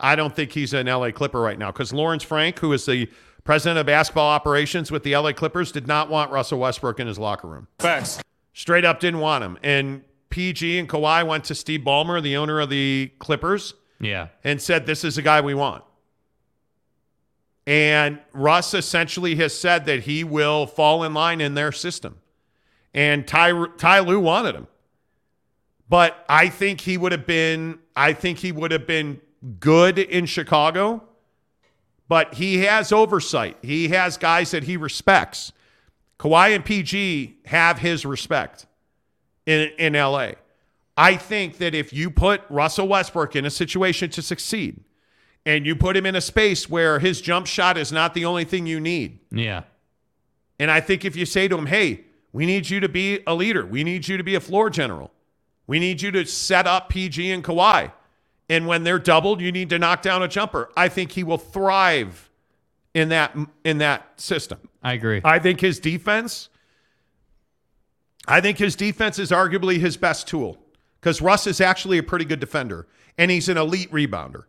I 0.00 0.16
don't 0.16 0.34
think 0.34 0.52
he's 0.52 0.72
an 0.72 0.86
LA 0.86 1.10
Clipper 1.12 1.40
right 1.40 1.58
now 1.58 1.70
because 1.70 1.92
Lawrence 1.92 2.22
Frank, 2.22 2.58
who 2.60 2.72
is 2.72 2.86
the 2.86 3.08
president 3.44 3.78
of 3.78 3.86
basketball 3.86 4.28
operations 4.28 4.90
with 4.90 5.02
the 5.02 5.16
LA 5.16 5.32
Clippers, 5.32 5.70
did 5.70 5.86
not 5.86 6.10
want 6.10 6.32
Russell 6.32 6.58
Westbrook 6.58 6.98
in 6.98 7.06
his 7.06 7.18
locker 7.18 7.46
room. 7.46 7.68
Facts. 7.78 8.20
Straight 8.54 8.84
up 8.84 9.00
didn't 9.00 9.20
want 9.20 9.44
him. 9.44 9.58
And 9.62 10.02
PG 10.30 10.78
and 10.78 10.88
Kawhi 10.88 11.26
went 11.26 11.44
to 11.44 11.54
Steve 11.54 11.80
Ballmer, 11.80 12.22
the 12.22 12.36
owner 12.36 12.60
of 12.60 12.70
the 12.70 13.12
Clippers, 13.18 13.74
yeah. 14.00 14.28
and 14.42 14.60
said, 14.60 14.86
This 14.86 15.04
is 15.04 15.16
the 15.16 15.22
guy 15.22 15.40
we 15.40 15.54
want. 15.54 15.84
And 17.66 18.18
Russ 18.32 18.74
essentially 18.74 19.36
has 19.36 19.56
said 19.56 19.86
that 19.86 20.00
he 20.00 20.24
will 20.24 20.66
fall 20.66 21.04
in 21.04 21.14
line 21.14 21.40
in 21.40 21.54
their 21.54 21.72
system. 21.72 22.18
And 22.92 23.26
Ty, 23.26 23.66
Ty 23.78 24.00
Lue 24.00 24.20
wanted 24.20 24.54
him. 24.54 24.66
But 25.88 26.24
I 26.28 26.48
think 26.48 26.80
he 26.80 26.96
would 26.96 27.12
have 27.12 27.26
been, 27.26 27.78
I 27.96 28.12
think 28.12 28.38
he 28.38 28.52
would 28.52 28.70
have 28.70 28.86
been 28.86 29.20
good 29.60 29.98
in 29.98 30.26
Chicago. 30.26 31.02
But 32.08 32.34
he 32.34 32.58
has 32.58 32.92
oversight. 32.92 33.56
He 33.62 33.88
has 33.88 34.16
guys 34.16 34.50
that 34.50 34.64
he 34.64 34.76
respects. 34.76 35.52
Kawhi 36.18 36.54
and 36.54 36.64
PG 36.64 37.38
have 37.46 37.78
his 37.78 38.04
respect 38.04 38.66
in, 39.46 39.70
in 39.78 39.94
LA. 39.94 40.32
I 40.96 41.16
think 41.16 41.58
that 41.58 41.74
if 41.74 41.92
you 41.92 42.10
put 42.10 42.42
Russell 42.48 42.86
Westbrook 42.88 43.34
in 43.34 43.44
a 43.44 43.50
situation 43.50 44.10
to 44.10 44.22
succeed 44.22 44.84
and 45.44 45.66
you 45.66 45.74
put 45.74 45.96
him 45.96 46.06
in 46.06 46.14
a 46.14 46.20
space 46.20 46.68
where 46.70 46.98
his 47.00 47.20
jump 47.20 47.46
shot 47.46 47.76
is 47.76 47.90
not 47.90 48.14
the 48.14 48.24
only 48.24 48.44
thing 48.44 48.66
you 48.66 48.78
need, 48.80 49.18
Yeah. 49.32 49.64
and 50.58 50.70
I 50.70 50.80
think 50.80 51.04
if 51.04 51.16
you 51.16 51.26
say 51.26 51.48
to 51.48 51.56
him, 51.58 51.66
hey, 51.66 52.04
we 52.32 52.46
need 52.46 52.70
you 52.70 52.80
to 52.80 52.88
be 52.88 53.20
a 53.26 53.34
leader, 53.34 53.66
we 53.66 53.82
need 53.82 54.06
you 54.08 54.16
to 54.16 54.22
be 54.22 54.34
a 54.36 54.40
floor 54.40 54.70
general, 54.70 55.10
we 55.66 55.80
need 55.80 56.00
you 56.00 56.10
to 56.12 56.24
set 56.26 56.66
up 56.66 56.88
PG 56.90 57.30
and 57.32 57.42
Kawhi. 57.42 57.90
And 58.48 58.66
when 58.66 58.84
they're 58.84 58.98
doubled, 58.98 59.40
you 59.40 59.50
need 59.52 59.70
to 59.70 59.78
knock 59.78 60.02
down 60.02 60.22
a 60.22 60.28
jumper. 60.28 60.70
I 60.76 60.88
think 60.88 61.12
he 61.12 61.24
will 61.24 61.38
thrive 61.38 62.30
in 62.92 63.08
that 63.08 63.36
in 63.64 63.78
that 63.78 64.20
system. 64.20 64.58
I 64.82 64.92
agree. 64.92 65.20
I 65.24 65.38
think 65.38 65.60
his 65.60 65.78
defense, 65.80 66.50
I 68.26 68.40
think 68.40 68.58
his 68.58 68.76
defense 68.76 69.18
is 69.18 69.30
arguably 69.30 69.78
his 69.78 69.96
best 69.96 70.28
tool 70.28 70.58
because 71.00 71.20
Russ 71.20 71.46
is 71.46 71.60
actually 71.60 71.98
a 71.98 72.02
pretty 72.02 72.24
good 72.24 72.40
defender 72.40 72.86
and 73.18 73.30
he's 73.30 73.48
an 73.48 73.56
elite 73.56 73.90
rebounder. 73.90 74.44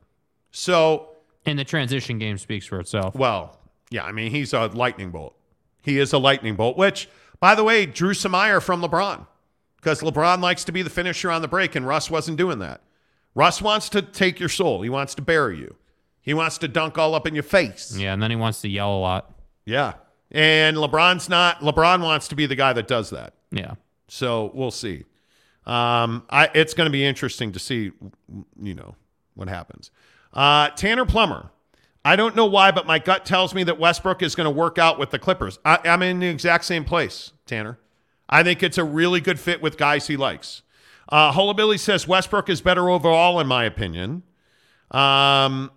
So, 0.52 1.10
And 1.46 1.60
the 1.60 1.64
transition 1.64 2.18
game 2.18 2.38
speaks 2.38 2.66
for 2.66 2.80
itself. 2.80 3.16
well, 3.16 3.60
yeah, 3.92 4.04
I 4.04 4.12
mean, 4.12 4.32
he's 4.32 4.52
a 4.54 4.68
lightning 4.68 5.12
bolt. 5.12 5.36
He 5.84 6.00
is 6.00 6.12
a 6.12 6.18
lightning 6.18 6.56
bolt, 6.56 6.76
which, 6.78 7.08
by 7.40 7.54
the 7.56 7.64
way, 7.64 7.86
drew 7.86 8.14
some 8.14 8.34
ire 8.34 8.60
from 8.60 8.82
LeBron 8.82 9.28
because 9.78 10.02
LeBron 10.02 10.42
likes 10.42 10.64
to 10.66 10.72
be 10.72 10.82
the 10.82 10.90
finisher 10.90 11.30
on 11.30 11.42
the 11.42 11.48
break 11.48 11.76
and 11.76 11.86
Russ 11.88 12.10
wasn't 12.10 12.38
doing 12.38 12.60
that. 12.60 12.82
Russ 13.36 13.62
wants 13.62 13.90
to 13.90 14.02
take 14.02 14.40
your 14.40 14.49
soul, 14.49 14.82
he 14.82 14.90
wants 14.90 15.14
to 15.16 15.22
bury 15.22 15.60
you, 15.60 15.76
he 16.22 16.34
wants 16.34 16.57
to 16.60 16.68
dunk 16.68 16.98
all 16.98 17.14
up 17.14 17.28
in 17.28 17.36
your 17.36 17.44
face. 17.44 17.95
Yeah, 17.95 18.14
and 18.14 18.24
then 18.24 18.32
he 18.32 18.38
wants 18.38 18.62
to 18.62 18.70
yell 18.70 18.95
a 18.95 18.98
lot. 18.98 19.32
Yeah. 19.66 19.94
And 20.32 20.76
LeBron's 20.78 21.30
not, 21.30 21.60
LeBron 21.60 22.02
wants 22.02 22.28
to 22.30 22.36
be 22.36 22.45
the 22.45 22.56
guy 22.56 22.74
that 22.74 22.88
does 22.88 23.12
that. 23.12 23.34
Yeah. 23.52 23.76
So 24.07 24.52
we'll 24.53 24.72
see. 24.72 25.06
Um, 25.66 26.24
I, 26.30 26.49
it's 26.53 26.74
going 26.74 26.86
to 26.86 26.91
be 26.91 27.06
interesting 27.06 27.52
to 27.52 27.60
see, 27.60 27.91
you 28.60 28.74
know, 28.74 28.95
what 29.36 29.48
happens. 29.49 29.91
Uh, 30.34 30.70
Tanner 30.70 31.06
Plummer. 31.06 31.52
I 32.03 32.16
don't 32.16 32.36
know 32.36 32.45
why, 32.45 32.70
but 32.72 32.86
my 32.86 32.99
gut 32.99 33.26
tells 33.26 33.56
me 33.56 33.64
that 33.64 33.80
Westbrook 33.80 34.22
is 34.22 34.36
going 34.36 34.45
to 34.45 34.52
work 34.52 34.78
out 34.78 34.99
with 34.99 35.10
the 35.10 35.18
Clippers. 35.18 35.57
I, 35.66 35.80
I'm 35.86 36.03
in 36.03 36.20
the 36.20 36.28
exact 36.28 36.66
same 36.66 36.86
place, 36.86 37.32
Tanner. 37.48 37.80
I 38.30 38.44
think 38.44 38.62
it's 38.62 38.78
a 38.78 38.84
really 38.84 39.22
good 39.22 39.40
fit 39.40 39.62
with 39.62 39.78
guys 39.78 40.07
he 40.07 40.18
likes. 40.18 40.62
Uh, 41.10 41.32
Hullabilly 41.32 41.80
says 41.80 42.07
Westbrook 42.07 42.49
is 42.49 42.61
better 42.61 42.90
overall, 42.90 43.40
in 43.40 43.48
my 43.48 43.64
opinion. 43.64 44.23
Um, 44.91 45.72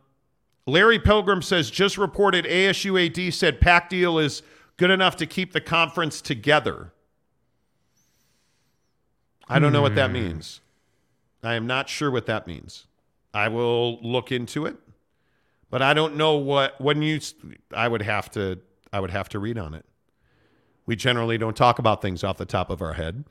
Larry 0.66 0.98
Pilgrim 0.98 1.42
says 1.42 1.70
just 1.70 1.98
reported 1.98 2.44
ASU 2.44 3.04
AD 3.06 3.32
said 3.34 3.60
Pac 3.60 3.88
deal 3.88 4.18
is 4.18 4.42
good 4.76 4.90
enough 4.90 5.16
to 5.16 5.26
keep 5.26 5.52
the 5.52 5.60
conference 5.60 6.20
together. 6.20 6.92
I 9.48 9.58
don't 9.58 9.72
know 9.72 9.80
what 9.80 9.94
that 9.94 10.10
means. 10.10 10.60
I 11.42 11.54
am 11.54 11.66
not 11.66 11.88
sure 11.88 12.10
what 12.10 12.26
that 12.26 12.46
means. 12.46 12.86
I 13.32 13.48
will 13.48 14.00
look 14.02 14.30
into 14.30 14.66
it, 14.66 14.76
but 15.70 15.80
I 15.80 15.94
don't 15.94 16.16
know 16.16 16.36
what 16.36 16.78
when 16.80 17.00
you. 17.00 17.20
I 17.74 17.88
would 17.88 18.02
have 18.02 18.30
to. 18.32 18.58
I 18.92 19.00
would 19.00 19.10
have 19.10 19.28
to 19.30 19.38
read 19.38 19.56
on 19.58 19.74
it. 19.74 19.86
We 20.88 20.96
generally 20.96 21.36
don't 21.36 21.54
talk 21.54 21.78
about 21.78 22.00
things 22.00 22.24
off 22.24 22.38
the 22.38 22.46
top 22.46 22.70
of 22.70 22.80
our 22.80 22.94
head. 22.94 23.26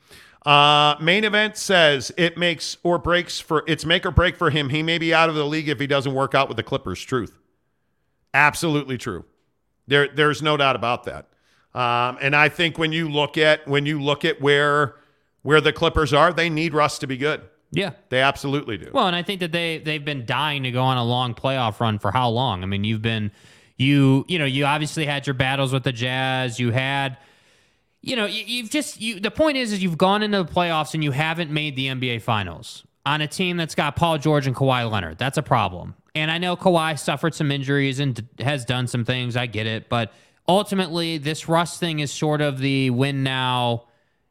Uh, 0.46 0.94
main 1.00 1.24
event 1.24 1.56
says 1.56 2.12
it 2.16 2.38
makes 2.38 2.76
or 2.84 2.98
breaks 2.98 3.40
for 3.40 3.64
it's 3.66 3.84
make 3.84 4.06
or 4.06 4.12
break 4.12 4.36
for 4.36 4.50
him. 4.50 4.68
He 4.68 4.80
may 4.80 4.96
be 4.96 5.12
out 5.12 5.28
of 5.28 5.34
the 5.34 5.44
league 5.44 5.68
if 5.68 5.80
he 5.80 5.88
doesn't 5.88 6.14
work 6.14 6.36
out 6.36 6.46
with 6.46 6.56
the 6.56 6.62
Clippers. 6.62 7.02
Truth, 7.02 7.36
absolutely 8.32 8.96
true. 8.96 9.24
There, 9.88 10.06
there's 10.06 10.40
no 10.40 10.56
doubt 10.56 10.76
about 10.76 11.02
that. 11.04 11.26
Um, 11.74 12.16
and 12.20 12.36
I 12.36 12.48
think 12.48 12.78
when 12.78 12.92
you 12.92 13.08
look 13.08 13.36
at 13.36 13.66
when 13.66 13.86
you 13.86 14.00
look 14.00 14.24
at 14.24 14.40
where 14.40 14.94
where 15.42 15.60
the 15.60 15.72
Clippers 15.72 16.12
are, 16.12 16.32
they 16.32 16.48
need 16.48 16.74
Russ 16.74 17.00
to 17.00 17.08
be 17.08 17.16
good. 17.16 17.42
Yeah. 17.72 17.90
They 18.08 18.20
absolutely 18.20 18.78
do. 18.78 18.92
Well, 18.94 19.08
and 19.08 19.16
I 19.16 19.24
think 19.24 19.40
that 19.40 19.50
they 19.50 19.78
they've 19.78 20.04
been 20.04 20.24
dying 20.24 20.62
to 20.62 20.70
go 20.70 20.82
on 20.82 20.96
a 20.96 21.04
long 21.04 21.34
playoff 21.34 21.80
run 21.80 21.98
for 21.98 22.12
how 22.12 22.28
long? 22.28 22.62
I 22.62 22.66
mean, 22.66 22.84
you've 22.84 23.02
been 23.02 23.32
you 23.76 24.24
you 24.28 24.38
know 24.38 24.44
you 24.44 24.64
obviously 24.64 25.06
had 25.06 25.26
your 25.26 25.34
battles 25.34 25.72
with 25.72 25.82
the 25.82 25.92
Jazz. 25.92 26.60
You 26.60 26.70
had 26.70 27.18
you 28.02 28.16
know 28.16 28.26
you, 28.26 28.44
you've 28.46 28.70
just 28.70 29.00
you. 29.00 29.20
The 29.20 29.30
point 29.30 29.56
is 29.56 29.72
is 29.72 29.82
you've 29.82 29.98
gone 29.98 30.22
into 30.22 30.42
the 30.42 30.52
playoffs 30.52 30.94
and 30.94 31.02
you 31.02 31.10
haven't 31.10 31.50
made 31.50 31.76
the 31.76 31.86
NBA 31.86 32.22
Finals 32.22 32.84
on 33.04 33.20
a 33.20 33.26
team 33.26 33.56
that's 33.56 33.74
got 33.74 33.96
Paul 33.96 34.18
George 34.18 34.46
and 34.46 34.54
Kawhi 34.54 34.90
Leonard. 34.90 35.18
That's 35.18 35.38
a 35.38 35.42
problem. 35.42 35.94
And 36.14 36.30
I 36.30 36.38
know 36.38 36.56
Kawhi 36.56 36.98
suffered 36.98 37.34
some 37.34 37.50
injuries 37.50 38.00
and 38.00 38.14
d- 38.14 38.44
has 38.44 38.64
done 38.64 38.86
some 38.86 39.04
things. 39.04 39.36
I 39.36 39.46
get 39.46 39.66
it, 39.66 39.88
but 39.88 40.12
ultimately 40.48 41.18
this 41.18 41.48
Russ 41.48 41.78
thing 41.78 42.00
is 42.00 42.10
sort 42.12 42.40
of 42.40 42.58
the 42.58 42.90
win 42.90 43.22
now 43.22 43.84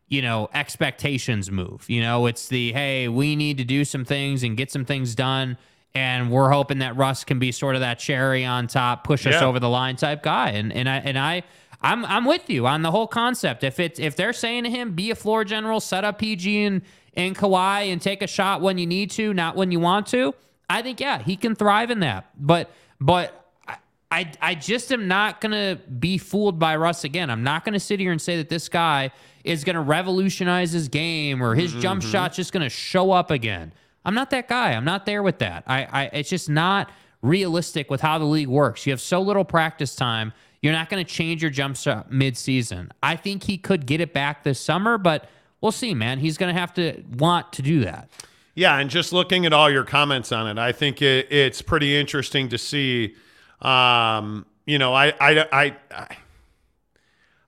you 0.08 0.22
know, 0.22 0.50
expectations 0.54 1.52
move. 1.52 1.86
You 1.90 2.02
know, 2.02 2.28
it's 2.28 2.48
the 2.48 2.72
hey, 2.72 3.08
we 3.08 3.36
need 3.36 3.58
to 3.58 3.64
do 3.64 3.84
some 3.84 4.06
things 4.06 4.44
and 4.44 4.56
get 4.56 4.72
some 4.72 4.86
things 4.86 5.16
done. 5.16 5.58
And 5.94 6.32
we're 6.32 6.52
hoping 6.52 6.80
that 6.80 6.96
Russ 6.96 7.24
can 7.24 7.40
be 7.40 7.52
sort 7.52 7.76
of 7.76 7.82
that 7.82 7.98
cherry 7.98 8.46
on 8.46 8.68
top, 8.68 9.04
push 9.04 9.26
us 9.26 9.42
over 9.42 9.60
the 9.60 9.70
line 9.70 9.96
type 9.96 10.22
guy. 10.22 10.52
And 10.52 10.72
and 10.72 10.88
I 10.88 10.98
and 10.98 11.18
I 11.18 11.44
I'm 11.82 12.06
I'm 12.06 12.26
with 12.26 12.50
you 12.50 12.66
on 12.68 12.82
the 12.82 12.92
whole 12.92 13.08
concept. 13.08 13.64
If 13.64 13.80
it's 13.80 14.00
if 14.00 14.16
they're 14.16 14.34
saying 14.34 14.64
to 14.64 14.70
him, 14.70 14.94
be 14.94 15.12
a 15.12 15.16
floor 15.16 15.44
general, 15.44 15.80
set 15.80 16.04
up 16.04 16.20
PG 16.20 16.64
and 16.64 16.82
and 17.14 17.36
Kawhi 17.36 17.92
and 17.92 18.02
take 18.02 18.22
a 18.22 18.28
shot 18.28 18.62
when 18.62 18.78
you 18.78 18.86
need 18.86 19.12
to, 19.12 19.34
not 19.34 19.56
when 19.56 19.72
you 19.72 19.80
want 19.80 20.08
to, 20.08 20.34
I 20.70 20.82
think 20.82 21.00
yeah, 21.00 21.22
he 21.22 21.36
can 21.36 21.56
thrive 21.56 21.92
in 21.92 22.00
that. 22.02 22.30
But 22.38 22.72
but 23.00 23.52
I, 23.68 23.78
I, 24.12 24.32
I 24.42 24.56
just 24.56 24.92
am 24.92 25.08
not 25.08 25.42
going 25.42 25.52
to 25.52 25.82
be 25.86 26.18
fooled 26.18 26.60
by 26.60 26.76
Russ 26.76 27.04
again. 27.04 27.30
I'm 27.30 27.44
not 27.44 27.64
going 27.64 27.74
to 27.74 27.80
sit 27.80 28.00
here 28.00 28.12
and 28.12 28.22
say 28.22 28.38
that 28.38 28.50
this 28.50 28.70
guy 28.70 29.12
is 29.44 29.64
going 29.64 29.76
to 29.76 29.82
revolutionize 29.82 30.72
his 30.72 30.88
game 30.88 31.42
or 31.42 31.56
his 31.56 31.74
jump 31.74 32.02
mm-hmm. 32.02 32.12
shot's 32.12 32.36
just 32.36 32.52
going 32.52 32.64
to 32.64 32.70
show 32.70 33.12
up 33.12 33.32
again. 33.32 33.74
I'm 34.04 34.16
not 34.16 34.30
that 34.32 34.48
guy. 34.48 34.72
I'm 34.72 34.86
not 34.86 35.06
there 35.06 35.22
with 35.22 35.40
that. 35.40 35.64
I, 35.68 35.84
I 35.84 36.04
it's 36.14 36.30
just 36.30 36.50
not 36.50 36.90
realistic 37.22 37.90
with 37.90 38.02
how 38.02 38.18
the 38.18 38.26
league 38.26 38.48
works. 38.48 38.86
You 38.86 38.94
have 38.94 39.02
so 39.02 39.22
little 39.22 39.46
practice 39.46 39.96
time. 39.96 40.34
You're 40.62 40.74
not 40.74 40.90
going 40.90 41.04
to 41.04 41.10
change 41.10 41.42
your 41.42 41.52
jump 41.52 41.78
shot 41.78 42.12
mid-season. 42.12 42.92
I 43.04 43.16
think 43.16 43.44
he 43.44 43.58
could 43.58 43.86
get 43.86 44.02
it 44.02 44.14
back 44.14 44.44
this 44.44 44.60
summer, 44.60 44.98
but 44.98 45.30
we'll 45.62 45.72
see, 45.72 45.94
man. 45.94 46.20
He's 46.20 46.38
going 46.38 46.54
to 46.54 46.60
have 46.60 46.74
to 46.76 47.04
want 47.18 47.54
to 47.54 47.62
do 47.62 47.82
that. 47.86 48.10
Yeah, 48.56 48.80
and 48.80 48.90
just 48.90 49.14
looking 49.14 49.46
at 49.46 49.54
all 49.54 49.70
your 49.70 49.84
comments 49.84 50.32
on 50.32 50.48
it, 50.48 50.60
I 50.60 50.72
think 50.72 51.02
it, 51.04 51.32
it's 51.32 51.62
pretty 51.62 51.96
interesting 51.96 52.50
to 52.50 52.58
see. 52.58 53.16
Um, 53.62 54.48
you 54.66 54.80
know, 54.80 54.94
I, 54.94 55.14
I, 55.22 55.76
I, 55.92 56.10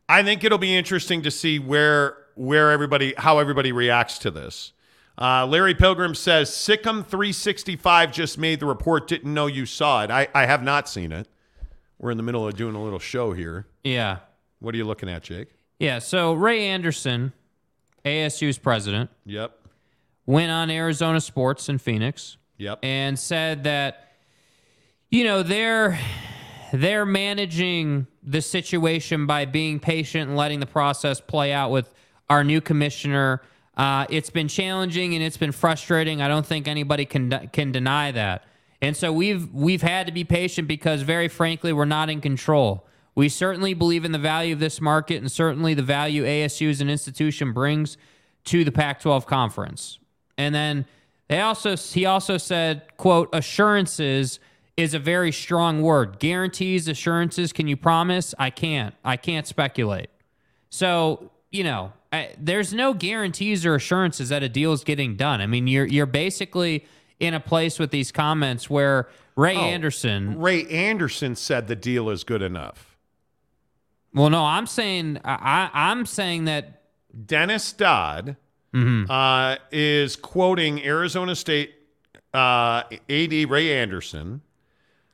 I, 0.07 0.23
think 0.23 0.43
it'll 0.43 0.59
be 0.59 0.75
interesting 0.75 1.23
to 1.23 1.31
see 1.31 1.57
where 1.57 2.15
where 2.35 2.71
everybody 2.71 3.15
how 3.17 3.39
everybody 3.39 3.71
reacts 3.71 4.19
to 4.19 4.31
this. 4.31 4.71
Uh, 5.19 5.45
Larry 5.45 5.75
Pilgrim 5.75 6.15
says 6.15 6.49
SicEm365 6.51 8.11
just 8.13 8.37
made 8.37 8.59
the 8.59 8.65
report. 8.65 9.07
Didn't 9.07 9.33
know 9.33 9.47
you 9.47 9.65
saw 9.65 10.03
it. 10.03 10.11
I, 10.11 10.27
I 10.33 10.45
have 10.45 10.63
not 10.63 10.87
seen 10.87 11.11
it. 11.11 11.27
We're 11.99 12.11
in 12.11 12.17
the 12.17 12.23
middle 12.23 12.47
of 12.47 12.55
doing 12.55 12.75
a 12.75 12.81
little 12.83 12.99
show 12.99 13.33
here. 13.33 13.67
Yeah. 13.83 14.19
What 14.59 14.73
are 14.73 14.77
you 14.77 14.85
looking 14.85 15.09
at, 15.09 15.21
Jake? 15.23 15.49
Yeah. 15.79 15.99
So 15.99 16.33
Ray 16.33 16.65
Anderson, 16.67 17.33
ASU's 18.05 18.57
president, 18.57 19.09
Yep. 19.25 19.55
went 20.25 20.51
on 20.51 20.69
Arizona 20.69 21.19
Sports 21.21 21.69
in 21.69 21.77
Phoenix 21.77 22.37
Yep. 22.57 22.79
and 22.83 23.17
said 23.19 23.63
that 23.65 24.05
you 25.09 25.23
know 25.23 25.43
they're 25.43 25.99
they're 26.71 27.05
managing 27.05 28.07
the 28.23 28.41
situation 28.41 29.25
by 29.25 29.45
being 29.45 29.79
patient 29.79 30.29
and 30.29 30.37
letting 30.37 30.59
the 30.59 30.65
process 30.67 31.19
play 31.19 31.51
out 31.51 31.71
with 31.71 31.91
our 32.29 32.43
new 32.43 32.61
commissioner. 32.61 33.41
Uh, 33.75 34.05
it's 34.09 34.29
been 34.29 34.47
challenging 34.47 35.15
and 35.15 35.23
it's 35.23 35.37
been 35.37 35.51
frustrating. 35.53 36.21
I 36.21 36.27
don't 36.27 36.45
think 36.45 36.67
anybody 36.67 37.05
can 37.05 37.49
can 37.51 37.71
deny 37.71 38.11
that. 38.11 38.43
And 38.81 38.95
so 38.95 39.11
we've 39.11 39.51
we've 39.53 39.81
had 39.81 40.07
to 40.07 40.13
be 40.13 40.23
patient 40.23 40.67
because 40.67 41.01
very 41.01 41.27
frankly 41.27 41.73
we're 41.73 41.85
not 41.85 42.09
in 42.09 42.21
control. 42.21 42.85
We 43.15 43.27
certainly 43.27 43.73
believe 43.73 44.05
in 44.05 44.13
the 44.13 44.19
value 44.19 44.53
of 44.53 44.59
this 44.59 44.79
market 44.79 45.17
and 45.17 45.31
certainly 45.31 45.73
the 45.73 45.83
value 45.83 46.23
ASU 46.23 46.69
as 46.69 46.79
an 46.79 46.89
institution 46.89 47.51
brings 47.51 47.97
to 48.45 48.63
the 48.63 48.71
Pac-12 48.71 49.25
conference. 49.25 49.99
And 50.37 50.55
then 50.55 50.85
they 51.27 51.41
also 51.41 51.75
he 51.75 52.05
also 52.05 52.37
said, 52.37 52.83
quote, 52.97 53.29
assurances 53.33 54.39
is 54.77 54.93
a 54.93 54.99
very 54.99 55.31
strong 55.31 55.81
word. 55.81 56.19
Guarantees, 56.19 56.87
assurances, 56.87 57.51
can 57.51 57.67
you 57.67 57.75
promise? 57.75 58.33
I 58.39 58.49
can't. 58.49 58.95
I 59.03 59.17
can't 59.17 59.45
speculate. 59.45 60.09
So, 60.69 61.31
you 61.51 61.65
know, 61.65 61.91
I, 62.13 62.33
there's 62.39 62.73
no 62.73 62.93
guarantees 62.93 63.65
or 63.65 63.75
assurances 63.75 64.29
that 64.29 64.41
a 64.41 64.49
deal 64.49 64.71
is 64.71 64.83
getting 64.85 65.15
done. 65.15 65.41
I 65.41 65.47
mean, 65.47 65.67
you're 65.67 65.85
you're 65.85 66.05
basically 66.05 66.85
in 67.19 67.33
a 67.33 67.39
place 67.39 67.79
with 67.79 67.91
these 67.91 68.11
comments 68.11 68.69
where 68.69 69.09
Ray 69.35 69.55
Oh, 69.55 69.59
Anderson 69.61 70.39
Ray 70.39 70.65
Anderson 70.67 71.35
said 71.35 71.67
the 71.67 71.75
deal 71.75 72.09
is 72.09 72.23
good 72.23 72.41
enough. 72.41 72.97
Well, 74.13 74.29
no, 74.29 74.43
I'm 74.43 74.65
saying 74.67 75.19
I, 75.23 75.69
I'm 75.73 76.05
saying 76.05 76.45
that 76.45 76.81
Dennis 77.27 77.71
Dodd 77.73 78.35
Mm-hmm. 78.71 79.09
uh, 79.09 79.55
is 79.71 80.15
quoting 80.15 80.85
Arizona 80.85 81.35
State 81.35 81.73
uh, 82.35 82.83
AD 83.09 83.49
Ray 83.49 83.73
Anderson. 83.73 84.41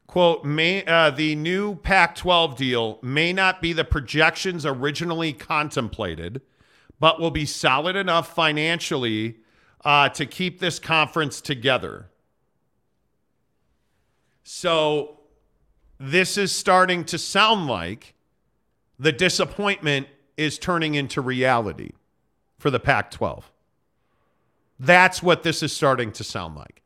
Quote, 0.08 0.44
may, 0.44 0.84
uh, 0.84 1.10
the 1.12 1.36
new 1.36 1.76
Pac 1.76 2.16
12 2.18 2.58
deal 2.58 3.00
may 3.02 3.32
not 3.32 3.62
be 3.62 3.72
the 3.72 3.86
projections 3.86 4.66
originally 4.66 5.32
contemplated, 5.32 6.42
but 7.00 7.18
will 7.22 7.32
be 7.32 7.46
solid 7.46 7.96
enough 7.96 8.36
financially 8.36 9.38
uh, 9.86 10.10
to 10.10 10.26
keep 10.26 10.60
this 10.60 10.80
conference 10.80 11.40
together. 11.40 12.08
So, 14.44 15.20
this 16.00 16.38
is 16.38 16.52
starting 16.52 17.06
to 17.06 17.18
sound 17.18 17.68
like 17.68 18.16
the 19.00 19.12
disappointment 19.12 20.08
is 20.36 20.60
turning 20.60 20.96
into 20.96 21.22
reality 21.22 21.92
for 22.58 22.70
the 22.70 22.80
Pac 22.80 23.12
12. 23.12 23.50
That's 24.80 25.24
what 25.24 25.44
this 25.44 25.64
is 25.64 25.72
starting 25.72 26.12
to 26.14 26.24
sound 26.24 26.56
like. 26.56 26.82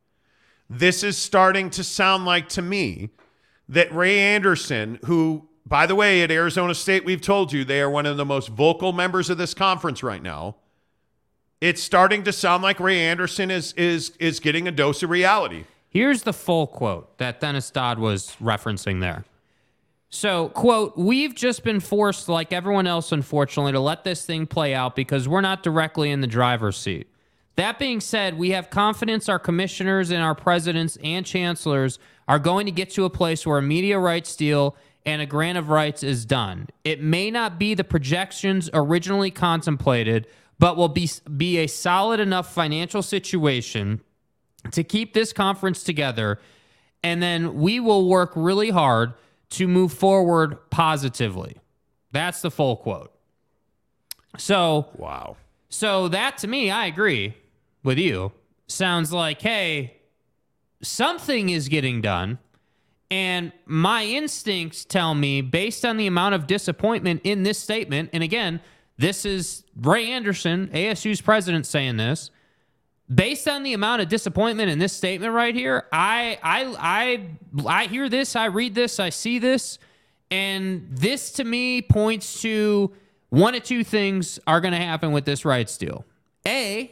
This 0.69 1.03
is 1.03 1.17
starting 1.17 1.71
to 1.71 1.83
sound 1.83 2.25
like 2.25 2.49
to 2.49 2.61
me 2.61 3.09
that 3.67 3.91
Ray 3.93 4.19
Anderson, 4.19 4.99
who, 5.05 5.47
by 5.65 5.87
the 5.87 5.95
way, 5.95 6.21
at 6.21 6.29
Arizona 6.29 6.75
State, 6.75 7.03
we've 7.03 7.21
told 7.21 7.51
you 7.51 7.63
they 7.63 7.81
are 7.81 7.89
one 7.89 8.05
of 8.05 8.17
the 8.17 8.25
most 8.25 8.49
vocal 8.49 8.93
members 8.93 9.29
of 9.29 9.37
this 9.39 9.55
conference 9.55 10.03
right 10.03 10.21
now. 10.21 10.57
It's 11.61 11.81
starting 11.81 12.23
to 12.23 12.31
sound 12.31 12.63
like 12.63 12.79
Ray 12.79 13.01
Anderson 13.01 13.51
is 13.51 13.73
is 13.73 14.11
is 14.19 14.39
getting 14.39 14.67
a 14.67 14.71
dose 14.71 15.03
of 15.03 15.09
reality. 15.09 15.65
Here's 15.89 16.23
the 16.23 16.33
full 16.33 16.67
quote 16.67 17.17
that 17.17 17.41
Dennis 17.41 17.69
Dodd 17.69 17.99
was 17.99 18.35
referencing 18.41 19.01
there. 19.01 19.25
So, 20.11 20.49
quote, 20.49 20.97
we've 20.97 21.35
just 21.35 21.63
been 21.63 21.79
forced, 21.79 22.29
like 22.29 22.51
everyone 22.51 22.87
else, 22.87 23.11
unfortunately, 23.11 23.73
to 23.73 23.79
let 23.79 24.03
this 24.03 24.25
thing 24.25 24.47
play 24.47 24.73
out 24.73 24.95
because 24.95 25.27
we're 25.27 25.41
not 25.41 25.61
directly 25.61 26.09
in 26.09 26.21
the 26.21 26.27
driver's 26.27 26.77
seat. 26.77 27.07
That 27.57 27.77
being 27.77 27.99
said, 27.99 28.37
we 28.37 28.51
have 28.51 28.69
confidence 28.69 29.29
our 29.29 29.37
commissioners 29.37 30.09
and 30.09 30.23
our 30.23 30.33
presidents 30.33 30.97
and 31.03 31.25
chancellors 31.25 31.99
are 32.27 32.39
going 32.39 32.65
to 32.65 32.71
get 32.71 32.89
to 32.91 33.05
a 33.05 33.09
place 33.09 33.45
where 33.45 33.59
a 33.59 33.61
media 33.61 33.99
rights 33.99 34.35
deal 34.35 34.75
and 35.05 35.21
a 35.21 35.25
grant 35.25 35.57
of 35.57 35.69
rights 35.69 36.01
is 36.01 36.25
done. 36.25 36.69
It 36.83 37.03
may 37.03 37.29
not 37.29 37.59
be 37.59 37.73
the 37.73 37.83
projections 37.83 38.69
originally 38.73 39.29
contemplated, 39.29 40.25
but 40.59 40.77
will 40.77 40.89
be, 40.89 41.09
be 41.35 41.57
a 41.57 41.67
solid 41.67 42.19
enough 42.19 42.53
financial 42.53 43.01
situation 43.01 44.01
to 44.71 44.83
keep 44.83 45.13
this 45.13 45.33
conference 45.33 45.83
together. 45.83 46.39
And 47.01 47.23
then 47.23 47.55
we 47.55 47.79
will 47.79 48.07
work 48.07 48.33
really 48.35 48.69
hard 48.69 49.13
to 49.51 49.67
move 49.67 49.93
forward 49.93 50.69
positively. 50.69 51.57
That's 52.11 52.41
the 52.41 52.51
full 52.51 52.75
quote. 52.75 53.13
So, 54.37 54.89
wow. 54.95 55.37
So 55.69 56.09
that 56.09 56.37
to 56.39 56.47
me, 56.47 56.69
I 56.69 56.85
agree 56.85 57.35
with 57.83 57.97
you. 57.97 58.33
Sounds 58.67 59.13
like, 59.13 59.41
hey, 59.41 59.97
something 60.81 61.49
is 61.49 61.67
getting 61.67 62.01
done. 62.01 62.37
And 63.11 63.51
my 63.65 64.03
instincts 64.03 64.85
tell 64.85 65.15
me, 65.15 65.41
based 65.41 65.83
on 65.83 65.97
the 65.97 66.05
amount 66.05 66.35
of 66.35 66.45
disappointment 66.45 67.21
in 67.23 67.41
this 67.43 67.57
statement, 67.57 68.11
and 68.13 68.21
again, 68.21 68.61
this 68.99 69.23
is 69.23 69.63
Ray 69.77 70.11
Anderson, 70.11 70.67
ASU's 70.73 71.21
president, 71.21 71.65
saying 71.65 71.95
this. 71.95 72.31
Based 73.11 73.47
on 73.47 73.63
the 73.63 73.73
amount 73.73 74.01
of 74.01 74.09
disappointment 74.09 74.69
in 74.69 74.77
this 74.77 74.91
statement 74.91 75.33
right 75.33 75.55
here, 75.55 75.85
I 75.91 76.37
I 76.43 76.75
I 76.77 77.65
I 77.65 77.85
hear 77.87 78.09
this, 78.09 78.35
I 78.35 78.45
read 78.47 78.75
this, 78.75 78.99
I 78.99 79.09
see 79.09 79.39
this, 79.39 79.79
and 80.29 80.85
this 80.91 81.31
to 81.33 81.45
me 81.45 81.81
points 81.81 82.41
to 82.41 82.91
one 83.29 83.55
of 83.55 83.63
two 83.63 83.85
things 83.85 84.37
are 84.45 84.59
going 84.59 84.73
to 84.73 84.77
happen 84.77 85.13
with 85.13 85.23
this 85.23 85.45
rights 85.45 85.77
deal. 85.77 86.05
A, 86.45 86.91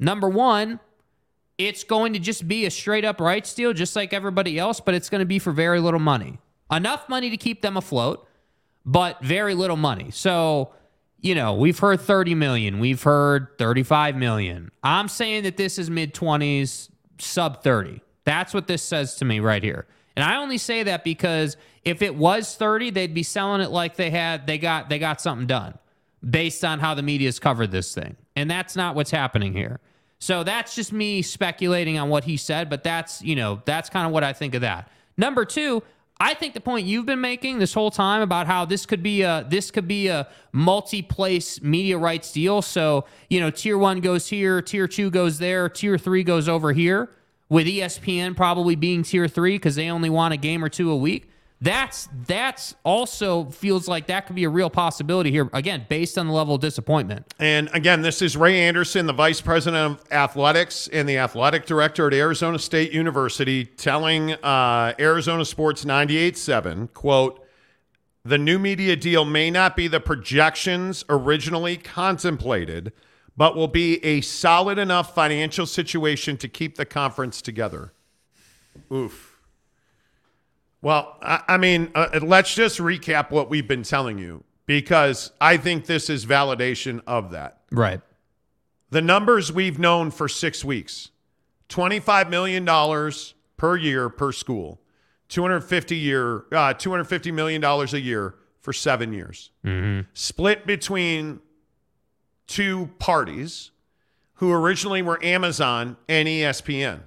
number 0.00 0.28
one, 0.28 0.80
it's 1.56 1.84
going 1.84 2.14
to 2.14 2.18
just 2.18 2.48
be 2.48 2.66
a 2.66 2.70
straight 2.70 3.04
up 3.04 3.20
rights 3.20 3.54
deal, 3.54 3.72
just 3.72 3.94
like 3.94 4.12
everybody 4.12 4.58
else, 4.58 4.80
but 4.80 4.94
it's 4.94 5.08
going 5.08 5.20
to 5.20 5.26
be 5.26 5.38
for 5.38 5.52
very 5.52 5.78
little 5.78 6.00
money. 6.00 6.38
Enough 6.70 7.08
money 7.08 7.30
to 7.30 7.36
keep 7.36 7.62
them 7.62 7.76
afloat, 7.76 8.26
but 8.84 9.22
very 9.22 9.54
little 9.54 9.76
money. 9.76 10.10
So, 10.10 10.73
you 11.24 11.34
know, 11.34 11.54
we've 11.54 11.78
heard 11.78 12.02
30 12.02 12.34
million, 12.34 12.78
we've 12.78 13.02
heard 13.02 13.48
35 13.58 14.14
million. 14.14 14.70
I'm 14.82 15.08
saying 15.08 15.44
that 15.44 15.56
this 15.56 15.78
is 15.78 15.88
mid 15.88 16.12
20s, 16.12 16.90
sub 17.18 17.62
30. 17.62 18.02
That's 18.24 18.52
what 18.52 18.66
this 18.66 18.82
says 18.82 19.16
to 19.16 19.24
me 19.24 19.40
right 19.40 19.62
here. 19.62 19.86
And 20.16 20.24
I 20.24 20.36
only 20.36 20.58
say 20.58 20.82
that 20.82 21.02
because 21.02 21.56
if 21.82 22.02
it 22.02 22.14
was 22.14 22.54
30, 22.54 22.90
they'd 22.90 23.14
be 23.14 23.22
selling 23.22 23.62
it 23.62 23.70
like 23.70 23.96
they 23.96 24.10
had 24.10 24.46
they 24.46 24.58
got 24.58 24.90
they 24.90 24.98
got 24.98 25.20
something 25.20 25.46
done 25.46 25.78
based 26.28 26.62
on 26.62 26.78
how 26.78 26.94
the 26.94 27.02
media's 27.02 27.38
covered 27.38 27.70
this 27.70 27.94
thing. 27.94 28.16
And 28.36 28.50
that's 28.50 28.76
not 28.76 28.94
what's 28.94 29.10
happening 29.10 29.54
here. 29.54 29.80
So 30.18 30.44
that's 30.44 30.74
just 30.74 30.92
me 30.92 31.22
speculating 31.22 31.98
on 31.98 32.10
what 32.10 32.24
he 32.24 32.36
said, 32.36 32.68
but 32.68 32.82
that's, 32.82 33.22
you 33.22 33.34
know, 33.34 33.62
that's 33.64 33.88
kind 33.88 34.06
of 34.06 34.12
what 34.12 34.24
I 34.24 34.34
think 34.34 34.54
of 34.54 34.60
that. 34.60 34.90
Number 35.16 35.44
2, 35.44 35.82
I 36.24 36.32
think 36.32 36.54
the 36.54 36.60
point 36.60 36.86
you've 36.86 37.04
been 37.04 37.20
making 37.20 37.58
this 37.58 37.74
whole 37.74 37.90
time 37.90 38.22
about 38.22 38.46
how 38.46 38.64
this 38.64 38.86
could 38.86 39.02
be 39.02 39.20
a 39.20 39.44
this 39.46 39.70
could 39.70 39.86
be 39.86 40.08
a 40.08 40.26
multi-place 40.52 41.60
media 41.60 41.98
rights 41.98 42.32
deal. 42.32 42.62
So, 42.62 43.04
you 43.28 43.40
know, 43.40 43.50
tier 43.50 43.76
1 43.76 44.00
goes 44.00 44.28
here, 44.28 44.62
tier 44.62 44.88
2 44.88 45.10
goes 45.10 45.36
there, 45.36 45.68
tier 45.68 45.98
3 45.98 46.22
goes 46.22 46.48
over 46.48 46.72
here 46.72 47.10
with 47.50 47.66
ESPN 47.66 48.34
probably 48.34 48.74
being 48.74 49.02
tier 49.02 49.28
3 49.28 49.58
cuz 49.58 49.74
they 49.74 49.90
only 49.90 50.08
want 50.08 50.32
a 50.32 50.38
game 50.38 50.64
or 50.64 50.70
two 50.70 50.90
a 50.90 50.96
week. 50.96 51.28
That's 51.60 52.08
that's 52.26 52.74
also 52.84 53.46
feels 53.46 53.88
like 53.88 54.08
that 54.08 54.26
could 54.26 54.36
be 54.36 54.44
a 54.44 54.50
real 54.50 54.68
possibility 54.68 55.30
here 55.30 55.48
again 55.52 55.86
based 55.88 56.18
on 56.18 56.26
the 56.26 56.32
level 56.32 56.56
of 56.56 56.60
disappointment. 56.60 57.32
And 57.38 57.70
again, 57.72 58.02
this 58.02 58.20
is 58.20 58.36
Ray 58.36 58.60
Anderson, 58.60 59.06
the 59.06 59.14
vice 59.14 59.40
president 59.40 59.98
of 60.00 60.12
athletics 60.12 60.88
and 60.92 61.08
the 61.08 61.16
athletic 61.16 61.64
director 61.64 62.06
at 62.08 62.14
Arizona 62.14 62.58
State 62.58 62.92
University, 62.92 63.64
telling 63.64 64.32
uh, 64.32 64.94
Arizona 64.98 65.44
Sports 65.44 65.84
98.7, 65.84 66.92
quote, 66.92 67.40
the 68.26 68.38
new 68.38 68.58
media 68.58 68.96
deal 68.96 69.24
may 69.24 69.50
not 69.50 69.76
be 69.76 69.86
the 69.86 70.00
projections 70.00 71.04
originally 71.10 71.76
contemplated, 71.76 72.92
but 73.36 73.54
will 73.54 73.68
be 73.68 74.02
a 74.04 74.22
solid 74.22 74.78
enough 74.78 75.14
financial 75.14 75.66
situation 75.66 76.36
to 76.38 76.48
keep 76.48 76.76
the 76.76 76.86
conference 76.86 77.42
together. 77.42 77.92
Oof. 78.92 79.33
Well, 80.84 81.16
I, 81.22 81.42
I 81.48 81.56
mean, 81.56 81.90
uh, 81.94 82.20
let's 82.22 82.54
just 82.54 82.78
recap 82.78 83.30
what 83.30 83.48
we've 83.48 83.66
been 83.66 83.82
telling 83.82 84.18
you 84.18 84.44
because 84.66 85.32
I 85.40 85.56
think 85.56 85.86
this 85.86 86.10
is 86.10 86.26
validation 86.26 87.00
of 87.06 87.30
that. 87.30 87.60
Right. 87.72 88.02
The 88.90 89.00
numbers 89.00 89.50
we've 89.50 89.78
known 89.78 90.10
for 90.10 90.28
six 90.28 90.62
weeks 90.62 91.10
$25 91.70 92.28
million 92.28 93.12
per 93.56 93.76
year 93.76 94.10
per 94.10 94.30
school. 94.30 94.78
250 95.30 95.96
year 95.96 96.44
uh, 96.52 96.74
250 96.74 97.32
million 97.32 97.62
dollars 97.62 97.94
a 97.94 98.00
year 98.00 98.34
for 98.60 98.74
7 98.74 99.12
years. 99.12 99.50
Split 100.12 100.66
between 100.66 101.40
two 102.46 102.90
parties 102.98 103.70
who 104.34 104.52
originally 104.52 105.00
were 105.00 105.22
Amazon 105.24 105.96
and 106.10 106.28
ESPN. 106.28 107.00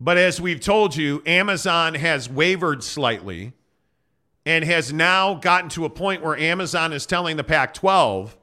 But 0.00 0.18
as 0.18 0.40
we've 0.40 0.60
told 0.60 0.96
you, 0.96 1.22
Amazon 1.24 1.94
has 1.94 2.28
wavered 2.28 2.82
slightly 2.82 3.54
and 4.44 4.64
has 4.64 4.92
now 4.92 5.34
gotten 5.34 5.68
to 5.70 5.84
a 5.84 5.90
point 5.90 6.22
where 6.22 6.36
Amazon 6.36 6.92
is 6.92 7.06
telling 7.06 7.36
the 7.36 7.44
Pac 7.44 7.74
12, 7.74 8.36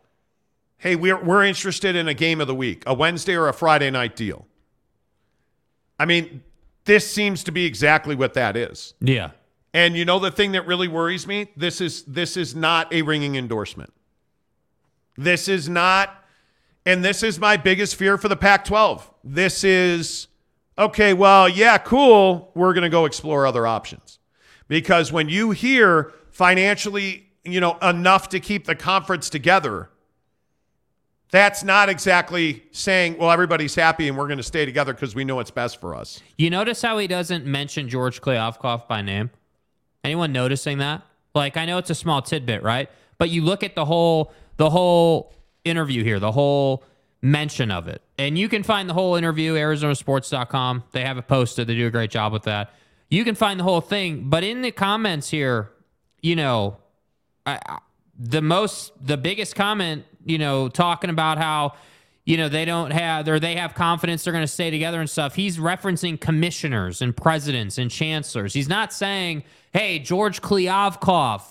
hey, 0.78 0.96
we're, 0.96 1.24
we're 1.24 1.44
interested 1.44 1.96
in 1.96 2.08
a 2.08 2.14
game 2.14 2.42
of 2.42 2.48
the 2.48 2.56
week, 2.56 2.84
a 2.86 2.94
Wednesday 2.94 3.36
or 3.36 3.48
a 3.48 3.54
Friday 3.54 3.90
night 3.92 4.16
deal. 4.16 4.48
I 6.00 6.06
mean, 6.06 6.44
this 6.86 7.10
seems 7.10 7.44
to 7.46 7.52
be 7.52 7.66
exactly 7.66 8.16
what 8.16 8.34
that 8.34 8.58
is. 8.58 8.94
Yeah. 9.00 9.32
And 9.74 9.96
you 9.96 10.06
know 10.06 10.20
the 10.20 10.32
thing 10.32 10.52
that 10.52 10.68
really 10.68 10.88
worries 10.88 11.26
me? 11.26 11.50
This 11.56 11.82
is 11.82 12.04
this 12.04 12.38
is 12.38 12.54
not 12.54 12.94
a 12.94 13.02
ringing 13.02 13.36
endorsement. 13.36 13.92
This 15.18 15.48
is 15.48 15.68
not 15.70 16.24
and 16.86 17.04
this 17.04 17.24
is 17.24 17.40
my 17.40 17.58
biggest 17.58 17.96
fear 17.96 18.18
for 18.18 18.28
the 18.28 18.36
Pac-12. 18.36 19.04
This 19.24 19.64
is 19.64 20.28
okay, 20.78 21.14
well, 21.14 21.48
yeah, 21.48 21.78
cool, 21.78 22.52
we're 22.56 22.74
going 22.74 22.84
to 22.84 22.90
go 22.90 23.06
explore 23.06 23.46
other 23.46 23.66
options. 23.68 24.20
Because 24.68 25.12
when 25.12 25.30
you 25.30 25.52
hear 25.52 26.14
financially, 26.32 27.28
you 27.44 27.60
know, 27.60 27.78
enough 27.80 28.30
to 28.30 28.40
keep 28.40 28.66
the 28.66 28.76
conference 28.76 29.30
together, 29.30 29.90
that's 31.34 31.64
not 31.64 31.90
exactly 31.90 32.64
saying, 32.72 33.18
well, 33.18 33.32
everybody's 33.32 33.74
happy 33.74 34.08
and 34.08 34.16
we're 34.16 34.28
going 34.28 34.38
to 34.38 34.44
stay 34.44 34.66
together 34.66 34.94
because 34.94 35.16
we 35.16 35.24
know 35.24 35.40
it's 35.40 35.50
best 35.50 35.82
for 35.82 35.96
us. 35.96 36.22
You 36.38 36.52
notice 36.52 36.84
how 36.84 37.00
he 37.00 37.08
doesn't 37.08 37.44
mention 37.44 37.90
George 37.90 38.22
Kliavkoff 38.22 38.88
by 38.88 39.02
name? 39.02 39.32
Anyone 40.04 40.32
noticing 40.32 40.78
that? 40.78 41.02
Like 41.34 41.58
I 41.58 41.66
know 41.66 41.80
it's 41.80 41.90
a 41.90 41.96
small 41.96 42.22
tidbit, 42.22 42.62
right? 42.62 42.88
But 43.18 43.32
you 43.32 43.42
look 43.42 43.64
at 43.64 43.74
the 43.74 43.84
whole 43.84 44.32
the 44.58 44.70
whole 44.70 45.34
interview 45.66 46.04
here, 46.04 46.20
the 46.20 46.32
whole 46.32 46.84
mention 47.24 47.72
of 47.72 47.88
it. 47.88 48.03
And 48.18 48.38
you 48.38 48.48
can 48.48 48.62
find 48.64 48.88
the 48.90 48.94
whole 48.94 49.16
interview 49.16 49.54
arizonasports.com. 49.56 50.84
They 50.92 51.02
have 51.02 51.18
it 51.18 51.28
posted. 51.28 51.68
They 51.68 51.76
do 51.76 51.88
a 51.88 51.92
great 51.92 52.12
job 52.12 52.32
with 52.34 52.44
that. 52.44 52.74
You 53.10 53.24
can 53.24 53.36
find 53.36 53.60
the 53.60 53.64
whole 53.64 53.82
thing, 53.82 54.30
but 54.30 54.44
in 54.44 54.62
the 54.62 54.72
comments 54.72 55.30
here, 55.30 55.72
you 56.22 56.36
know, 56.36 56.78
I, 57.46 57.60
I- 57.68 57.80
the 58.20 58.42
most 58.44 58.92
the 59.06 59.18
biggest 59.18 59.56
comment, 59.56 60.06
you 60.24 60.38
know, 60.38 60.70
talking 60.70 61.10
about 61.10 61.40
how 61.40 61.74
you 62.26 62.38
know 62.38 62.48
they 62.48 62.64
don't 62.64 62.92
have 62.92 63.28
or 63.28 63.40
they 63.40 63.56
have 63.56 63.74
confidence 63.74 64.24
they're 64.24 64.32
going 64.32 64.44
to 64.44 64.48
stay 64.48 64.70
together 64.70 65.00
and 65.00 65.10
stuff. 65.10 65.34
He's 65.34 65.58
referencing 65.58 66.22
commissioners 66.22 67.02
and 67.02 67.18
presidents 67.18 67.80
and 67.80 67.90
chancellors. 67.90 68.54
He's 68.54 68.70
not 68.70 68.94
saying, 68.94 69.44
"Hey, 69.74 69.98
George 69.98 70.42
Kliavkoff 70.44 71.42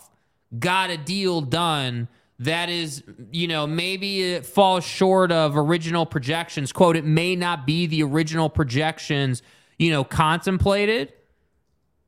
got 0.57 0.91
a 0.91 0.97
deal 0.97 1.41
done." 1.41 2.07
That 2.43 2.69
is, 2.69 3.05
you 3.31 3.47
know, 3.47 3.69
maybe 3.69 4.33
it 4.33 4.45
falls 4.45 4.85
short 4.85 5.31
of 5.31 5.57
original 5.57 6.05
projections. 6.05 6.73
Quote, 6.73 6.97
it 6.97 7.05
may 7.05 7.37
not 7.37 7.67
be 7.67 7.87
the 7.87 8.03
original 8.03 8.51
projections, 8.51 9.43
you 9.79 9.93
know, 9.93 10.03
contemplated, 10.03 11.13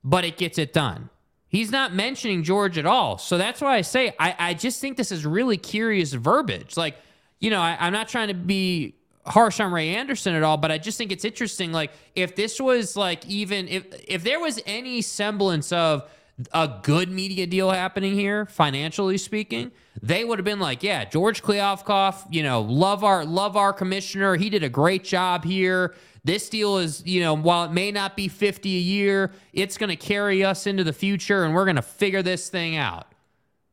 but 0.03 0.25
it 0.25 0.37
gets 0.37 0.59
it 0.59 0.73
done. 0.73 1.09
He's 1.47 1.71
not 1.71 1.95
mentioning 1.95 2.43
George 2.43 2.79
at 2.79 2.85
all. 2.85 3.17
So 3.17 3.39
that's 3.39 3.61
why 3.61 3.77
I 3.77 3.83
say 3.83 4.13
I, 4.19 4.35
I 4.37 4.55
just 4.55 4.81
think 4.81 4.97
this 4.97 5.13
is 5.13 5.25
really 5.25 5.57
curious 5.57 6.13
verbiage. 6.13 6.77
Like, 6.77 6.97
you 7.39 7.51
know, 7.51 7.61
I, 7.61 7.77
I'm 7.79 7.93
not 7.93 8.09
trying 8.09 8.27
to 8.27 8.35
be 8.35 8.97
harsh 9.25 9.61
on 9.61 9.73
Ray 9.73 9.95
Anderson 9.95 10.35
at 10.35 10.43
all, 10.43 10.57
but 10.57 10.73
I 10.73 10.79
just 10.79 10.99
think 10.99 11.13
it's 11.13 11.25
interesting. 11.25 11.71
Like, 11.71 11.93
if 12.17 12.35
this 12.35 12.61
was 12.61 12.97
like 12.97 13.25
even 13.29 13.69
if 13.69 13.87
if 14.09 14.25
there 14.25 14.41
was 14.41 14.61
any 14.67 15.01
semblance 15.01 15.71
of 15.71 16.11
a 16.53 16.81
good 16.83 17.11
media 17.11 17.47
deal 17.47 17.71
happening 17.71 18.15
here, 18.15 18.47
financially 18.47 19.19
speaking, 19.19 19.71
they 20.03 20.25
would 20.25 20.39
have 20.39 20.45
been 20.45 20.59
like, 20.59 20.83
yeah, 20.83 21.05
George 21.05 21.43
Kliavkoff, 21.43 22.27
you 22.31 22.43
know, 22.43 22.61
love 22.61 23.05
our 23.05 23.25
love 23.25 23.57
our 23.57 23.73
commissioner. 23.73 24.37
He 24.37 24.51
did 24.51 24.63
a 24.63 24.69
great 24.69 25.05
job 25.05 25.45
here. 25.45 25.95
This 26.25 26.49
deal 26.49 26.79
is, 26.79 27.07
you 27.07 27.21
know, 27.21 27.35
while 27.35 27.65
it 27.65 27.73
may 27.73 27.93
not 27.93 28.17
be 28.17 28.29
50 28.29 28.75
a 28.75 28.81
year, 28.81 29.31
it's 29.53 29.77
going 29.77 29.91
to 29.91 29.97
carry 29.97 30.43
us 30.43 30.67
into 30.67 30.83
the 30.83 30.93
future 30.93 31.45
and 31.45 31.55
we're 31.55 31.67
going 31.67 31.77
to 31.77 31.83
figure 31.83 32.23
this 32.23 32.49
thing 32.49 32.77
out. 32.77 33.07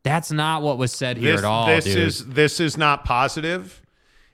That's 0.04 0.32
not 0.32 0.62
what 0.62 0.78
was 0.78 0.92
said 0.92 1.18
here 1.18 1.32
this, 1.32 1.42
at 1.42 1.46
all, 1.46 1.68
This 1.68 1.86
dude. 1.86 1.98
is 1.98 2.28
this 2.28 2.60
is 2.60 2.78
not 2.78 3.06
positive. 3.06 3.82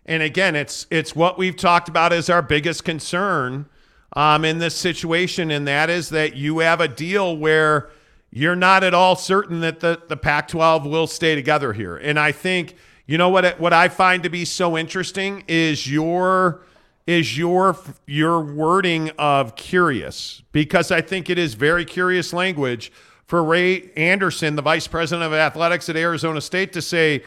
And 0.05 0.23
again, 0.23 0.55
it's 0.55 0.87
it's 0.89 1.15
what 1.15 1.37
we've 1.37 1.55
talked 1.55 1.89
about 1.89 2.13
as 2.13 2.29
our 2.29 2.41
biggest 2.41 2.83
concern 2.83 3.67
um, 4.13 4.45
in 4.45 4.59
this 4.59 4.75
situation, 4.75 5.51
and 5.51 5.67
that 5.67 5.89
is 5.89 6.09
that 6.09 6.35
you 6.35 6.59
have 6.59 6.79
a 6.79 6.87
deal 6.87 7.35
where 7.35 7.89
you're 8.31 8.55
not 8.55 8.83
at 8.83 8.93
all 8.93 9.15
certain 9.15 9.61
that 9.61 9.79
the 9.79 10.01
the 10.07 10.17
Pac-12 10.17 10.89
will 10.89 11.07
stay 11.07 11.35
together 11.35 11.73
here. 11.73 11.97
And 11.97 12.19
I 12.19 12.31
think 12.31 12.75
you 13.05 13.17
know 13.17 13.29
what 13.29 13.59
what 13.59 13.73
I 13.73 13.89
find 13.89 14.23
to 14.23 14.29
be 14.29 14.45
so 14.45 14.77
interesting 14.77 15.43
is 15.47 15.89
your 15.89 16.61
is 17.05 17.37
your 17.37 17.77
your 18.05 18.39
wording 18.41 19.09
of 19.17 19.55
curious 19.55 20.43
because 20.51 20.91
I 20.91 21.01
think 21.01 21.29
it 21.29 21.39
is 21.39 21.53
very 21.53 21.85
curious 21.85 22.33
language 22.33 22.91
for 23.25 23.43
Ray 23.43 23.91
Anderson, 23.95 24.55
the 24.55 24.61
vice 24.61 24.87
president 24.87 25.25
of 25.25 25.33
athletics 25.33 25.89
at 25.89 25.97
Arizona 25.97 26.39
State, 26.41 26.73
to 26.73 26.81
say 26.81 27.23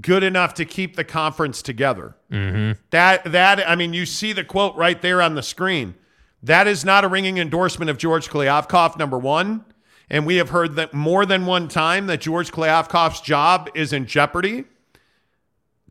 good 0.00 0.22
enough 0.22 0.54
to 0.54 0.64
keep 0.64 0.96
the 0.96 1.04
conference 1.04 1.62
together. 1.62 2.14
Mm-hmm. 2.30 2.80
That 2.90 3.24
that 3.32 3.68
I 3.68 3.76
mean, 3.76 3.92
you 3.92 4.06
see 4.06 4.32
the 4.32 4.44
quote 4.44 4.76
right 4.76 5.00
there 5.00 5.20
on 5.20 5.34
the 5.34 5.42
screen. 5.42 5.94
That 6.42 6.66
is 6.66 6.84
not 6.84 7.04
a 7.04 7.08
ringing 7.08 7.38
endorsement 7.38 7.90
of 7.90 7.98
George 7.98 8.30
Kliavkoff, 8.30 8.98
number 8.98 9.18
one. 9.18 9.64
And 10.10 10.26
we 10.26 10.36
have 10.36 10.50
heard 10.50 10.74
that 10.76 10.92
more 10.92 11.24
than 11.24 11.46
one 11.46 11.68
time 11.68 12.06
that 12.08 12.20
George 12.20 12.50
Kliavkoff's 12.50 13.20
job 13.20 13.70
is 13.74 13.92
in 13.92 14.06
jeopardy. 14.06 14.64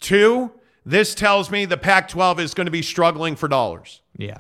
Two, 0.01 0.51
this 0.85 1.15
tells 1.15 1.49
me 1.49 1.65
the 1.65 1.77
Pac 1.77 2.09
12 2.09 2.39
is 2.39 2.53
going 2.53 2.65
to 2.65 2.71
be 2.71 2.81
struggling 2.81 3.35
for 3.35 3.47
dollars. 3.47 4.01
Yeah. 4.17 4.39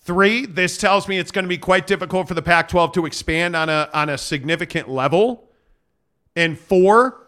Three, 0.00 0.46
this 0.46 0.78
tells 0.78 1.06
me 1.06 1.18
it's 1.18 1.30
going 1.30 1.44
to 1.44 1.48
be 1.48 1.58
quite 1.58 1.86
difficult 1.86 2.28
for 2.28 2.34
the 2.34 2.42
Pac 2.42 2.68
12 2.68 2.92
to 2.92 3.04
expand 3.04 3.54
on 3.54 3.68
a, 3.68 3.90
on 3.92 4.08
a 4.08 4.16
significant 4.16 4.88
level. 4.88 5.50
And 6.34 6.58
four, 6.58 7.26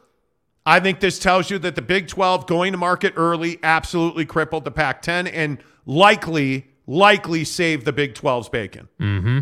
I 0.65 0.81
think 0.81 1.01
this 1.01 1.19
tells 1.19 1.51
you 1.51 1.59
that 1.59 1.75
the 1.75 1.83
Big 1.83 2.09
12 2.09 2.47
going 2.47 2.73
to 2.73 2.79
market 2.79 3.13
early 3.17 3.59
absolutely 3.63 4.25
crippled 4.25 4.65
the 4.65 4.71
Pac 4.71 5.03
10 5.03 5.27
and 5.27 5.59
likely, 5.85 6.69
likely 6.87 7.45
saved 7.45 7.85
the 7.85 7.93
Big 7.93 8.15
12's 8.15 8.49
bacon. 8.49 8.89
Mm-hmm. 8.99 9.41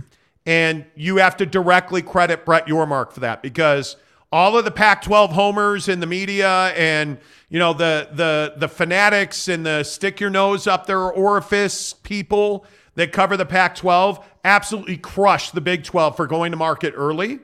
And 0.48 0.86
you 0.96 1.18
have 1.18 1.36
to 1.36 1.44
directly 1.46 2.00
credit 2.00 2.46
Brett 2.46 2.66
Yormark 2.68 3.12
for 3.12 3.20
that 3.20 3.42
because 3.42 3.96
all 4.32 4.56
of 4.56 4.64
the 4.64 4.70
Pac-12 4.70 5.28
homers 5.32 5.88
in 5.90 6.00
the 6.00 6.06
media 6.06 6.72
and 6.74 7.18
you 7.50 7.58
know 7.58 7.74
the 7.74 8.08
the 8.12 8.54
the 8.56 8.66
fanatics 8.66 9.48
and 9.48 9.66
the 9.66 9.82
stick 9.84 10.20
your 10.20 10.30
nose 10.30 10.66
up 10.66 10.86
their 10.86 11.02
orifice 11.02 11.92
people 11.92 12.64
that 12.94 13.12
cover 13.12 13.36
the 13.36 13.44
Pac-12 13.44 14.24
absolutely 14.42 14.96
crushed 14.96 15.54
the 15.54 15.60
Big 15.60 15.84
12 15.84 16.16
for 16.16 16.26
going 16.26 16.50
to 16.52 16.56
market 16.56 16.94
early. 16.96 17.40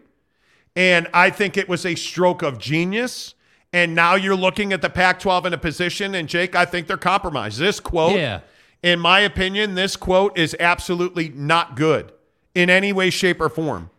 And 0.74 1.06
I 1.12 1.28
think 1.28 1.59
it 1.59 1.68
was 1.68 1.85
a 1.85 1.94
stroke 1.97 2.40
of 2.43 2.59
genius. 2.59 3.35
And 3.74 3.94
now 3.94 4.14
you're 4.14 4.35
looking 4.35 4.72
at 4.72 4.81
the 4.81 4.89
Pac 4.89 5.20
12 5.20 5.44
in 5.47 5.52
a 5.52 5.59
position, 5.59 6.14
and 6.14 6.26
Jake, 6.26 6.55
I 6.56 6.64
think 6.64 6.86
they're 6.86 6.97
compromised. 6.97 7.59
This 7.59 7.81
quote, 7.81 8.16
Yeah. 8.16 8.40
in 8.82 8.98
my 8.98 9.20
opinion, 9.20 9.74
this 9.74 9.94
quote 9.94 10.39
is 10.39 10.56
absolutely 10.59 11.28
not 11.28 11.76
good 11.76 12.10
in 12.55 12.70
any 12.70 12.93
way, 12.93 13.10
shape, 13.10 13.40
or 13.40 13.48
form. 13.48 13.90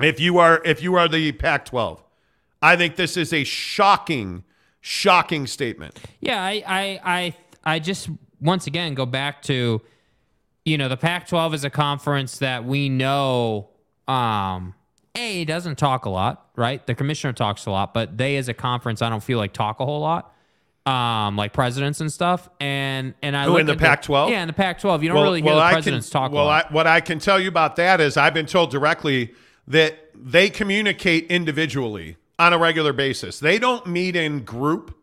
If 0.00 0.20
you 0.20 0.38
are 0.38 0.60
if 0.64 0.82
you 0.82 0.94
are 0.94 1.08
the 1.08 1.32
Pac 1.32 1.66
12, 1.66 2.02
I 2.62 2.76
think 2.76 2.96
this 2.96 3.16
is 3.16 3.32
a 3.32 3.42
shocking, 3.42 4.44
shocking 4.80 5.46
statement. 5.48 5.98
Yeah, 6.20 6.42
I, 6.42 6.62
I, 6.66 7.00
I, 7.04 7.36
I 7.64 7.78
just 7.80 8.08
once 8.40 8.68
again 8.68 8.94
go 8.94 9.04
back 9.04 9.42
to, 9.42 9.82
you 10.64 10.78
know, 10.78 10.88
the 10.88 10.96
Pac-12 10.96 11.54
is 11.54 11.64
a 11.64 11.70
conference 11.70 12.38
that 12.38 12.64
we 12.64 12.88
know, 12.88 13.68
um, 14.06 14.74
a 15.14 15.44
doesn't 15.44 15.76
talk 15.76 16.04
a 16.04 16.10
lot, 16.10 16.50
right? 16.56 16.86
The 16.86 16.94
commissioner 16.94 17.32
talks 17.32 17.66
a 17.66 17.70
lot, 17.70 17.92
but 17.92 18.16
they 18.16 18.36
as 18.36 18.48
a 18.48 18.54
conference, 18.54 19.02
I 19.02 19.10
don't 19.10 19.22
feel 19.22 19.38
like 19.38 19.52
talk 19.52 19.80
a 19.80 19.84
whole 19.84 20.00
lot, 20.00 20.34
um, 20.86 21.36
like 21.36 21.52
presidents 21.52 22.00
and 22.00 22.12
stuff. 22.12 22.48
And 22.60 23.14
and 23.22 23.36
I 23.36 23.44
in 23.58 23.66
the 23.66 23.72
at 23.72 23.78
Pac-12? 23.78 24.30
yeah, 24.30 24.42
in 24.42 24.48
the 24.48 24.52
Pac-12, 24.52 25.02
you 25.02 25.08
don't 25.08 25.22
really 25.22 25.42
hear 25.42 25.54
the 25.54 25.60
I 25.60 25.72
presidents 25.72 26.08
can, 26.08 26.12
talk 26.12 26.32
Well. 26.32 26.48
I, 26.48 26.64
what 26.70 26.86
I 26.86 27.00
can 27.00 27.18
tell 27.18 27.38
you 27.38 27.48
about 27.48 27.76
that 27.76 28.00
is 28.00 28.16
I've 28.16 28.34
been 28.34 28.46
told 28.46 28.70
directly 28.70 29.32
that 29.68 30.10
they 30.14 30.50
communicate 30.50 31.26
individually 31.26 32.16
on 32.38 32.52
a 32.52 32.58
regular 32.58 32.92
basis. 32.92 33.38
They 33.38 33.58
don't 33.58 33.86
meet 33.86 34.16
in 34.16 34.44
group 34.44 34.96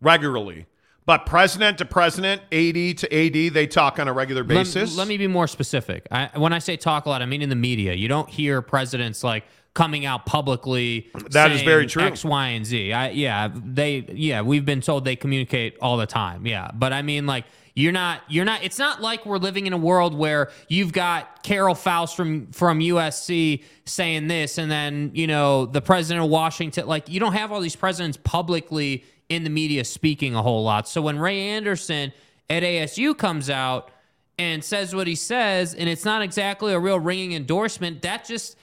regularly, 0.00 0.66
but 1.04 1.26
president 1.26 1.78
to 1.78 1.84
president, 1.84 2.42
AD 2.52 2.98
to 2.98 3.14
AD, 3.14 3.52
they 3.52 3.66
talk 3.66 3.98
on 3.98 4.08
a 4.08 4.12
regular 4.12 4.44
basis. 4.44 4.96
Let, 4.96 5.08
me 5.08 5.16
be 5.16 5.26
more 5.26 5.46
specific. 5.46 6.06
I, 6.10 6.30
when 6.34 6.52
I 6.52 6.58
say 6.58 6.76
talk 6.76 7.06
a 7.06 7.08
lot, 7.10 7.22
I 7.22 7.26
mean 7.26 7.42
in 7.42 7.48
the 7.48 7.56
media. 7.56 7.94
You 7.94 8.08
don't 8.08 8.28
hear 8.28 8.62
presidents 8.62 9.22
like 9.22 9.44
coming 9.78 10.04
out 10.04 10.26
publicly. 10.26 11.08
That 11.30 11.52
is 11.52 11.62
very 11.62 11.86
true. 11.86 12.02
X, 12.02 12.24
Y, 12.24 12.48
and 12.48 12.66
Z. 12.66 12.92
I, 12.92 13.10
yeah, 13.10 13.48
they. 13.54 14.04
Yeah, 14.12 14.42
we've 14.42 14.64
been 14.64 14.80
told 14.80 15.04
they 15.04 15.16
communicate 15.16 15.78
all 15.80 15.96
the 15.96 16.06
time. 16.06 16.46
Yeah, 16.46 16.70
but 16.74 16.92
I 16.92 17.02
mean, 17.02 17.26
like 17.26 17.44
You're 17.78 17.92
not 17.92 18.22
you're 18.26 18.44
not 18.44 18.64
it's 18.64 18.80
not 18.80 19.00
like 19.00 19.24
we're 19.24 19.38
living 19.38 19.68
in 19.68 19.72
a 19.72 19.78
world 19.78 20.12
where 20.12 20.50
you've 20.66 20.92
got 20.92 21.44
Carol 21.44 21.76
Folt 21.76 22.12
from 22.12 22.48
from 22.50 22.80
USC 22.80 23.62
saying 23.84 24.26
this 24.26 24.58
and 24.58 24.68
then, 24.68 25.12
you 25.14 25.28
know, 25.28 25.64
the 25.64 25.80
president 25.80 26.24
of 26.24 26.28
Washington 26.28 26.88
like 26.88 27.08
you 27.08 27.20
don't 27.20 27.34
have 27.34 27.52
all 27.52 27.60
these 27.60 27.76
presidents 27.76 28.18
publicly 28.24 29.04
in 29.28 29.44
the 29.44 29.50
media 29.50 29.84
speaking 29.84 30.34
a 30.34 30.42
whole 30.42 30.64
lot. 30.64 30.88
So 30.88 31.00
when 31.00 31.20
Ray 31.20 31.50
Anderson 31.50 32.12
at 32.50 32.64
ASU 32.64 33.16
comes 33.16 33.48
out 33.48 33.92
and 34.40 34.64
says 34.64 34.92
what 34.92 35.06
he 35.06 35.14
says 35.14 35.72
and 35.72 35.88
it's 35.88 36.04
not 36.04 36.20
exactly 36.22 36.72
a 36.72 36.80
real 36.80 36.98
ringing 36.98 37.32
endorsement, 37.32 38.02
that 38.02 38.24
just 38.24 38.56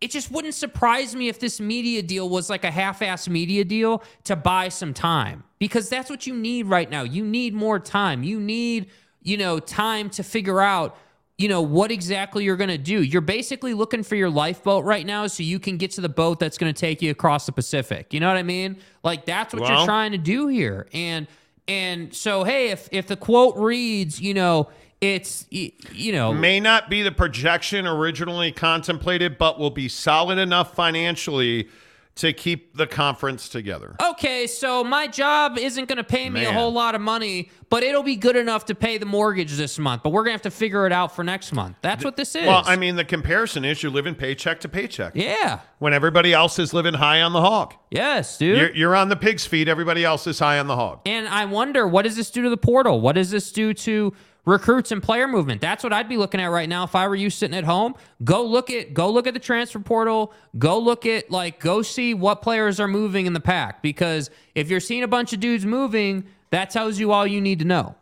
it 0.00 0.10
just 0.10 0.30
wouldn't 0.30 0.54
surprise 0.54 1.14
me 1.14 1.28
if 1.28 1.38
this 1.38 1.60
media 1.60 2.02
deal 2.02 2.28
was 2.28 2.48
like 2.48 2.64
a 2.64 2.70
half-ass 2.70 3.28
media 3.28 3.64
deal 3.64 4.02
to 4.24 4.34
buy 4.34 4.68
some 4.68 4.94
time 4.94 5.44
because 5.58 5.88
that's 5.88 6.08
what 6.08 6.26
you 6.26 6.34
need 6.34 6.66
right 6.66 6.90
now. 6.90 7.02
You 7.02 7.24
need 7.24 7.52
more 7.54 7.78
time. 7.78 8.22
You 8.22 8.40
need, 8.40 8.90
you 9.22 9.36
know, 9.36 9.58
time 9.58 10.08
to 10.10 10.22
figure 10.22 10.60
out, 10.60 10.96
you 11.36 11.48
know, 11.48 11.60
what 11.60 11.90
exactly 11.90 12.44
you're 12.44 12.56
going 12.56 12.70
to 12.70 12.78
do. 12.78 13.02
You're 13.02 13.20
basically 13.20 13.74
looking 13.74 14.02
for 14.02 14.14
your 14.16 14.30
lifeboat 14.30 14.84
right 14.84 15.04
now 15.04 15.26
so 15.26 15.42
you 15.42 15.58
can 15.58 15.76
get 15.76 15.90
to 15.92 16.00
the 16.00 16.08
boat 16.08 16.38
that's 16.38 16.56
going 16.56 16.72
to 16.72 16.78
take 16.78 17.02
you 17.02 17.10
across 17.10 17.44
the 17.46 17.52
Pacific. 17.52 18.14
You 18.14 18.20
know 18.20 18.28
what 18.28 18.38
I 18.38 18.42
mean? 18.42 18.78
Like 19.02 19.26
that's 19.26 19.52
what 19.52 19.62
Well- 19.62 19.70
you're 19.78 19.86
trying 19.86 20.12
to 20.12 20.18
do 20.18 20.46
here. 20.48 20.86
And 20.94 21.26
and 21.68 22.12
so 22.14 22.42
hey, 22.44 22.70
if 22.70 22.88
if 22.90 23.06
the 23.06 23.16
quote 23.16 23.56
reads, 23.56 24.18
you 24.20 24.32
know, 24.34 24.70
it's 25.00 25.46
you 25.50 26.12
know, 26.12 26.32
May 26.32 26.60
not 26.60 26.90
be 26.90 27.02
the 27.02 27.12
projection 27.12 27.86
originally 27.86 28.52
contemplated, 28.52 29.38
but 29.38 29.58
will 29.58 29.70
be 29.70 29.88
solid 29.88 30.38
enough 30.38 30.74
financially 30.74 31.68
to 32.16 32.32
keep 32.34 32.76
the 32.76 32.86
conference 32.86 33.48
together. 33.48 33.96
okay, 34.02 34.46
so 34.46 34.84
my 34.84 35.06
job 35.06 35.56
isn't 35.56 35.88
going 35.88 35.96
to 35.96 36.04
pay 36.04 36.28
me 36.28 36.44
a 36.44 36.52
whole 36.52 36.72
lot 36.72 36.94
of 36.94 37.00
money, 37.00 37.50
but 37.70 37.82
it'll 37.82 38.02
be 38.02 38.16
good 38.16 38.36
enough 38.36 38.66
to 38.66 38.74
pay 38.74 38.98
the 38.98 39.06
mortgage 39.06 39.52
this 39.52 39.78
month. 39.78 40.02
But 40.02 40.10
we're 40.10 40.24
going 40.24 40.32
to 40.32 40.34
have 40.34 40.42
to 40.42 40.50
figure 40.50 40.86
it 40.86 40.92
out 40.92 41.16
for 41.16 41.24
next 41.24 41.52
month. 41.52 41.76
That's 41.80 42.04
what 42.04 42.16
this 42.16 42.34
is. 42.34 42.46
Well, 42.46 42.62
I 42.66 42.76
mean, 42.76 42.96
the 42.96 43.06
comparison 43.06 43.64
is 43.64 43.82
you're 43.82 43.92
living 43.92 44.14
paycheck 44.14 44.60
to 44.60 44.68
paycheck. 44.68 45.12
yeah. 45.14 45.60
When 45.78 45.94
everybody 45.94 46.34
else 46.34 46.58
is 46.58 46.74
living 46.74 46.92
high 46.94 47.22
on 47.22 47.32
the 47.32 47.40
hog. 47.40 47.72
Yes, 47.90 48.36
dude. 48.36 48.58
You're, 48.58 48.74
you're 48.74 48.96
on 48.96 49.08
the 49.08 49.16
pig's 49.16 49.46
feet. 49.46 49.66
Everybody 49.66 50.04
else 50.04 50.26
is 50.26 50.38
high 50.40 50.58
on 50.58 50.66
the 50.66 50.76
hog. 50.76 51.00
And 51.06 51.26
I 51.26 51.46
wonder, 51.46 51.88
what 51.88 52.02
does 52.02 52.16
this 52.16 52.30
do 52.30 52.42
to 52.42 52.50
the 52.50 52.58
portal? 52.58 53.00
What 53.00 53.14
does 53.14 53.30
this 53.30 53.50
do 53.50 53.72
to 53.72 54.12
recruits 54.44 54.92
and 54.92 55.02
player 55.02 55.28
movement? 55.28 55.60
That's 55.60 55.82
what 55.82 55.92
I'd 55.92 56.08
be 56.08 56.16
looking 56.16 56.40
at 56.40 56.46
right 56.46 56.68
now 56.68 56.84
if 56.84 56.94
I 56.94 57.08
were 57.08 57.16
you 57.16 57.30
sitting 57.30 57.56
at 57.56 57.64
home. 57.64 57.94
Go 58.24 58.44
look 58.44 58.70
at 58.70 58.94
go 58.94 59.10
look 59.10 59.26
at 59.26 59.34
the 59.34 59.40
transfer 59.40 59.78
portal. 59.78 60.32
Go 60.58 60.78
look 60.78 61.06
at 61.06 61.30
like 61.30 61.60
go 61.60 61.82
see 61.82 62.14
what 62.14 62.42
players 62.42 62.80
are 62.80 62.88
moving 62.88 63.26
in 63.26 63.32
the 63.32 63.40
Pac 63.40 63.82
because 63.82 64.30
if 64.54 64.70
you're 64.70 64.80
seeing 64.80 65.02
a 65.02 65.08
bunch 65.08 65.32
of 65.32 65.40
dudes 65.40 65.64
moving, 65.66 66.24
that 66.50 66.70
tells 66.70 66.98
you 66.98 67.12
all 67.12 67.26
you 67.26 67.40
need 67.40 67.58
to 67.60 67.64
know. 67.64 67.94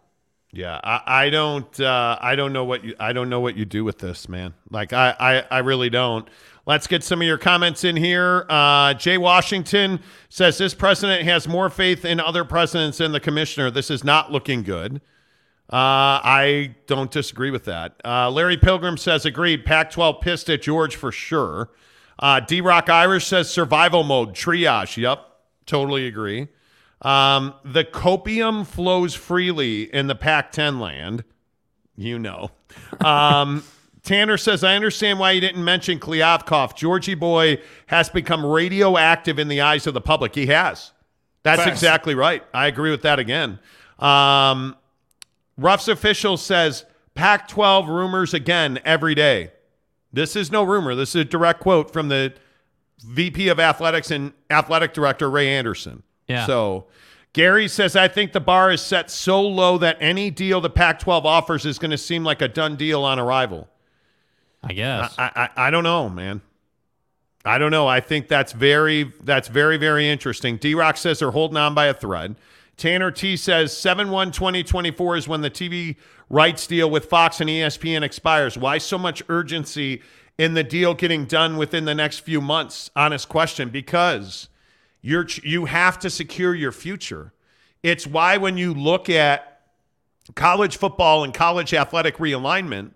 Yeah, 0.53 0.81
I, 0.83 1.27
I 1.27 1.31
don't 1.31 1.79
uh, 1.79 2.19
I 2.21 2.35
don't 2.35 2.53
know 2.53 2.65
what 2.65 2.83
you 2.83 2.95
I 2.99 3.13
don't 3.13 3.29
know 3.29 3.41
what 3.41 3.57
you 3.57 3.65
do 3.65 3.85
with 3.85 3.99
this, 3.99 4.29
man. 4.29 4.55
Like 4.71 4.93
I, 4.93 5.15
I, 5.21 5.45
I 5.51 5.59
really 5.59 5.91
don't. 5.91 6.29
Let's 6.65 6.87
get 6.87 7.03
some 7.03 7.21
of 7.23 7.27
your 7.27 7.39
comments 7.39 7.85
in 7.85 7.97
here. 7.97 8.45
Uh, 8.49 8.93
Jay 8.95 9.17
Washington 9.17 10.01
says 10.29 10.59
this 10.59 10.75
president 10.75 11.25
has 11.25 11.49
more 11.49 11.71
faith 11.71 12.05
in 12.05 12.21
other 12.21 12.45
presidents 12.45 12.99
than 12.99 13.13
the 13.13 13.21
commissioner. 13.21 13.71
This 13.71 13.91
is 13.91 14.05
not 14.05 14.33
looking 14.33 14.63
good. 14.63 15.01
Uh, 15.71 16.25
I 16.25 16.77
don't 16.87 17.11
disagree 17.11 17.51
with 17.51 17.65
that. 17.67 18.01
Uh, 18.05 18.31
Larry 18.31 18.57
Pilgrim 18.57 18.97
says 18.97 19.27
agreed. 19.27 19.67
Pac-12 19.67 20.21
pissed 20.23 20.49
at 20.49 20.63
George 20.63 20.97
for 20.97 21.13
sure. 21.13 21.71
Uh, 22.19 22.41
D 22.41 22.61
Rock 22.61 22.89
Irish 22.89 23.27
says 23.27 23.51
survival 23.51 24.03
mode 24.03 24.35
triage. 24.35 24.97
Yep, 24.97 25.21
totally 25.67 26.07
agree. 26.07 26.49
Um, 27.03 27.55
the 27.65 27.85
copium 27.85 28.67
flows 28.67 29.15
freely 29.15 29.95
in 29.95 30.07
the 30.07 30.15
Pac 30.15 30.53
10 30.53 30.81
land. 30.81 31.25
You 31.97 32.19
know. 32.19 32.51
Um, 33.01 33.63
Tanner 34.03 34.39
says, 34.39 34.65
I 34.65 34.75
understand 34.75 35.19
why 35.19 35.33
you 35.33 35.41
didn't 35.41 35.63
mention 35.63 36.01
Kliavkoff. 36.01 36.75
Georgie 36.75 37.15
boy 37.15 37.61
has 37.89 38.09
become 38.09 38.45
radioactive 38.45 39.39
in 39.39 39.49
the 39.49 39.61
eyes 39.61 39.87
of 39.87 39.93
the 39.93 40.01
public. 40.01 40.35
He 40.35 40.47
has. 40.47 40.93
That's 41.43 41.63
Facts. 41.63 41.73
exactly 41.73 42.15
right. 42.15 42.43
I 42.55 42.69
agree 42.69 42.91
with 42.91 43.03
that 43.03 43.19
again. 43.19 43.59
Um, 43.99 44.77
Ruff's 45.59 45.89
official 45.89 46.37
says, 46.37 46.85
Pac 47.15 47.49
12 47.49 47.89
rumors 47.89 48.33
again 48.33 48.79
every 48.85 49.15
day. 49.15 49.51
This 50.13 50.37
is 50.37 50.51
no 50.51 50.63
rumor. 50.63 50.95
This 50.95 51.11
is 51.11 51.23
a 51.23 51.25
direct 51.25 51.61
quote 51.61 51.93
from 51.93 52.09
the 52.09 52.33
VP 53.05 53.49
of 53.49 53.61
Athletics 53.61 54.11
and 54.11 54.33
Athletic 54.51 54.95
Director 54.95 55.29
Ray 55.29 55.49
Anderson. 55.49 56.05
Yeah. 56.29 56.47
So 56.47 56.87
Gary 57.33 57.69
says, 57.69 57.97
I 57.97 58.09
think 58.09 58.33
the 58.33 58.41
bar 58.41 58.71
is 58.71 58.81
set 58.81 59.11
so 59.11 59.43
low 59.43 59.79
that 59.79 59.99
any 60.01 60.31
deal 60.31 60.61
the 60.61 60.71
Pac 60.71 61.01
12 61.01 61.27
offers 61.27 61.67
is 61.67 61.79
going 61.79 61.91
to 61.91 61.99
seem 61.99 62.25
like 62.25 62.41
a 62.41 62.49
done 62.49 62.77
deal 62.77 63.05
on 63.05 63.19
arrival. 63.19 63.69
I 64.63 64.73
guess. 64.73 65.15
I, 65.19 65.51
I, 65.57 65.67
I 65.67 65.71
don't 65.71 65.85
know, 65.85 66.09
man. 66.09 66.41
I 67.45 67.59
don't 67.59 67.71
know. 67.71 67.87
I 67.87 68.01
think 68.01 68.29
that's 68.29 68.53
very 68.53 69.13
that's 69.23 69.49
very 69.49 69.77
very 69.77 70.09
interesting. 70.09 70.57
D 70.57 70.75
Rock 70.75 70.97
says 70.97 71.21
they're 71.21 71.31
holding 71.31 71.57
on 71.57 71.75
by 71.75 71.87
a 71.87 71.95
thread. 71.95 72.37
Tanner 72.79 73.11
T 73.11 73.37
says 73.37 73.77
7 73.77 74.11
1 74.11 74.33
2024 74.33 75.17
is 75.17 75.29
when 75.29 75.43
the 75.43 75.51
TV 75.51 75.97
rights 76.31 76.67
deal 76.67 76.89
with 76.89 77.05
Fox 77.05 77.43
and 77.43 77.51
ESPN 77.51 78.03
expires. 78.03 78.57
Why 78.57 78.79
so 78.79 78.97
much 78.97 79.23
urgency 79.29 80.01
in 80.39 80.55
the 80.55 80.65
deal 80.65 80.95
getting 80.95 81.27
done 81.27 81.59
within 81.59 81.85
the 81.85 81.95
next 81.95 82.21
few 82.21 82.41
months? 82.41 82.91
Honest 82.97 83.29
question. 83.29 83.69
Because 83.69 84.49
you're 85.03 85.27
you 85.43 85.67
have 85.67 85.99
to 85.99 86.09
secure 86.09 86.55
your 86.55 86.73
future. 86.73 87.35
It's 87.83 88.07
why 88.07 88.39
when 88.39 88.57
you 88.57 88.73
look 88.73 89.11
at 89.11 89.61
college 90.35 90.79
football 90.79 91.25
and 91.25 91.35
college 91.35 91.75
athletic 91.75 92.17
realignment, 92.17 92.93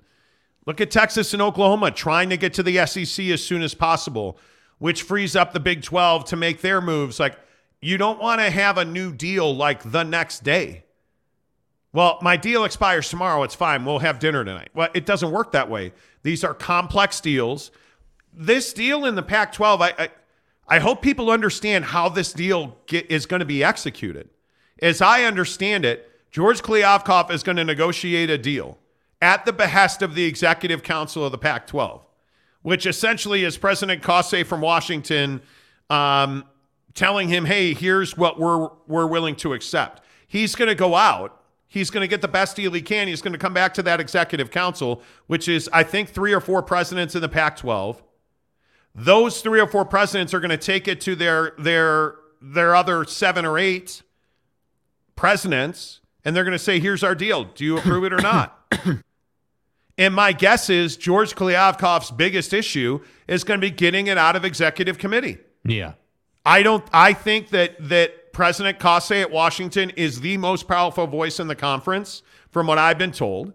Look 0.66 0.80
at 0.80 0.90
Texas 0.90 1.32
and 1.32 1.42
Oklahoma 1.42 1.90
trying 1.90 2.30
to 2.30 2.36
get 2.36 2.54
to 2.54 2.62
the 2.62 2.86
SEC 2.86 3.26
as 3.26 3.44
soon 3.44 3.62
as 3.62 3.74
possible, 3.74 4.38
which 4.78 5.02
frees 5.02 5.34
up 5.34 5.52
the 5.52 5.60
Big 5.60 5.82
12 5.82 6.24
to 6.26 6.36
make 6.36 6.60
their 6.60 6.80
moves. 6.80 7.18
Like, 7.18 7.36
you 7.82 7.98
don't 7.98 8.20
want 8.20 8.40
to 8.40 8.48
have 8.48 8.78
a 8.78 8.84
new 8.84 9.12
deal 9.12 9.54
like 9.54 9.90
the 9.90 10.04
next 10.04 10.44
day. 10.44 10.84
Well, 11.92 12.18
my 12.22 12.36
deal 12.38 12.64
expires 12.64 13.10
tomorrow. 13.10 13.42
It's 13.42 13.56
fine. 13.56 13.84
We'll 13.84 13.98
have 13.98 14.18
dinner 14.18 14.44
tonight. 14.44 14.70
Well, 14.72 14.88
it 14.94 15.04
doesn't 15.04 15.30
work 15.30 15.52
that 15.52 15.68
way. 15.68 15.92
These 16.22 16.44
are 16.44 16.54
complex 16.54 17.20
deals. 17.20 17.70
This 18.32 18.72
deal 18.72 19.04
in 19.04 19.14
the 19.14 19.22
Pac 19.22 19.52
12, 19.52 19.82
I, 19.82 19.94
I, 19.98 20.08
I 20.68 20.78
hope 20.78 21.02
people 21.02 21.30
understand 21.30 21.84
how 21.86 22.08
this 22.08 22.32
deal 22.32 22.78
get, 22.86 23.10
is 23.10 23.26
going 23.26 23.40
to 23.40 23.46
be 23.46 23.62
executed. 23.62 24.30
As 24.80 25.02
I 25.02 25.24
understand 25.24 25.84
it, 25.84 26.08
George 26.30 26.62
Kliavkoff 26.62 27.30
is 27.30 27.42
going 27.42 27.56
to 27.56 27.64
negotiate 27.64 28.30
a 28.30 28.38
deal 28.38 28.78
at 29.20 29.44
the 29.44 29.52
behest 29.52 30.00
of 30.00 30.14
the 30.14 30.24
executive 30.24 30.82
council 30.82 31.26
of 31.26 31.32
the 31.32 31.38
Pac 31.38 31.66
12, 31.66 32.06
which 32.62 32.86
essentially 32.86 33.44
is 33.44 33.58
President 33.58 34.02
Cauce 34.02 34.46
from 34.46 34.62
Washington 34.62 35.42
um, 35.90 36.44
telling 36.94 37.28
him, 37.28 37.44
hey, 37.44 37.74
here's 37.74 38.16
what 38.16 38.38
we're, 38.38 38.68
we're 38.86 39.06
willing 39.06 39.36
to 39.36 39.52
accept. 39.54 40.02
He's 40.26 40.54
going 40.54 40.68
to 40.68 40.74
go 40.74 40.94
out. 40.94 41.40
He's 41.66 41.90
going 41.90 42.02
to 42.02 42.08
get 42.08 42.20
the 42.20 42.28
best 42.28 42.56
deal 42.56 42.72
he 42.72 42.82
can. 42.82 43.08
He's 43.08 43.22
going 43.22 43.32
to 43.32 43.38
come 43.38 43.54
back 43.54 43.72
to 43.74 43.82
that 43.84 44.00
executive 44.00 44.50
council, 44.50 45.02
which 45.26 45.48
is, 45.48 45.70
I 45.72 45.82
think, 45.82 46.10
three 46.10 46.32
or 46.32 46.40
four 46.40 46.62
presidents 46.62 47.14
in 47.14 47.22
the 47.22 47.28
Pac 47.28 47.56
12. 47.56 48.02
Those 48.94 49.40
three 49.40 49.60
or 49.60 49.66
four 49.66 49.86
presidents 49.86 50.34
are 50.34 50.40
going 50.40 50.50
to 50.50 50.58
take 50.58 50.86
it 50.86 51.00
to 51.02 51.14
their, 51.14 51.54
their, 51.58 52.16
their 52.42 52.74
other 52.74 53.04
seven 53.06 53.46
or 53.46 53.58
eight 53.58 54.02
presidents, 55.16 56.00
and 56.24 56.36
they're 56.36 56.44
going 56.44 56.52
to 56.52 56.58
say, 56.58 56.78
here's 56.78 57.02
our 57.02 57.14
deal. 57.14 57.44
Do 57.44 57.64
you 57.64 57.78
approve 57.78 58.04
it 58.04 58.12
or 58.12 58.20
not? 58.20 58.58
And 59.98 60.14
my 60.14 60.32
guess 60.32 60.70
is 60.70 60.96
George 60.96 61.34
Kliavkoff's 61.34 62.10
biggest 62.10 62.52
issue 62.52 63.00
is 63.28 63.44
going 63.44 63.60
to 63.60 63.64
be 63.64 63.70
getting 63.70 64.06
it 64.06 64.16
out 64.16 64.36
of 64.36 64.44
executive 64.44 64.98
committee. 64.98 65.38
Yeah. 65.64 65.92
I 66.44 66.62
don't 66.62 66.84
I 66.92 67.12
think 67.12 67.50
that 67.50 67.76
that 67.88 68.32
President 68.32 68.78
Cauce 68.78 69.10
at 69.10 69.30
Washington 69.30 69.90
is 69.90 70.20
the 70.20 70.36
most 70.38 70.66
powerful 70.66 71.06
voice 71.06 71.38
in 71.38 71.48
the 71.48 71.54
conference 71.54 72.22
from 72.50 72.66
what 72.66 72.78
I've 72.78 72.98
been 72.98 73.12
told. 73.12 73.52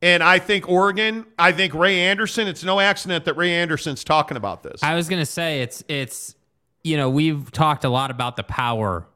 And 0.00 0.22
I 0.22 0.38
think 0.38 0.68
Oregon, 0.68 1.24
I 1.38 1.52
think 1.52 1.72
Ray 1.72 1.98
Anderson, 1.98 2.46
it's 2.46 2.62
no 2.62 2.78
accident 2.78 3.24
that 3.24 3.34
Ray 3.38 3.52
Anderson's 3.52 4.04
talking 4.04 4.36
about 4.36 4.62
this. 4.62 4.82
I 4.82 4.94
was 4.94 5.08
gonna 5.08 5.26
say 5.26 5.62
it's 5.62 5.82
it's 5.88 6.34
you 6.82 6.96
know 6.96 7.08
we've 7.08 7.50
talked 7.50 7.84
a 7.84 7.88
lot 7.88 8.10
about 8.10 8.36
the 8.36 8.42
power 8.42 9.06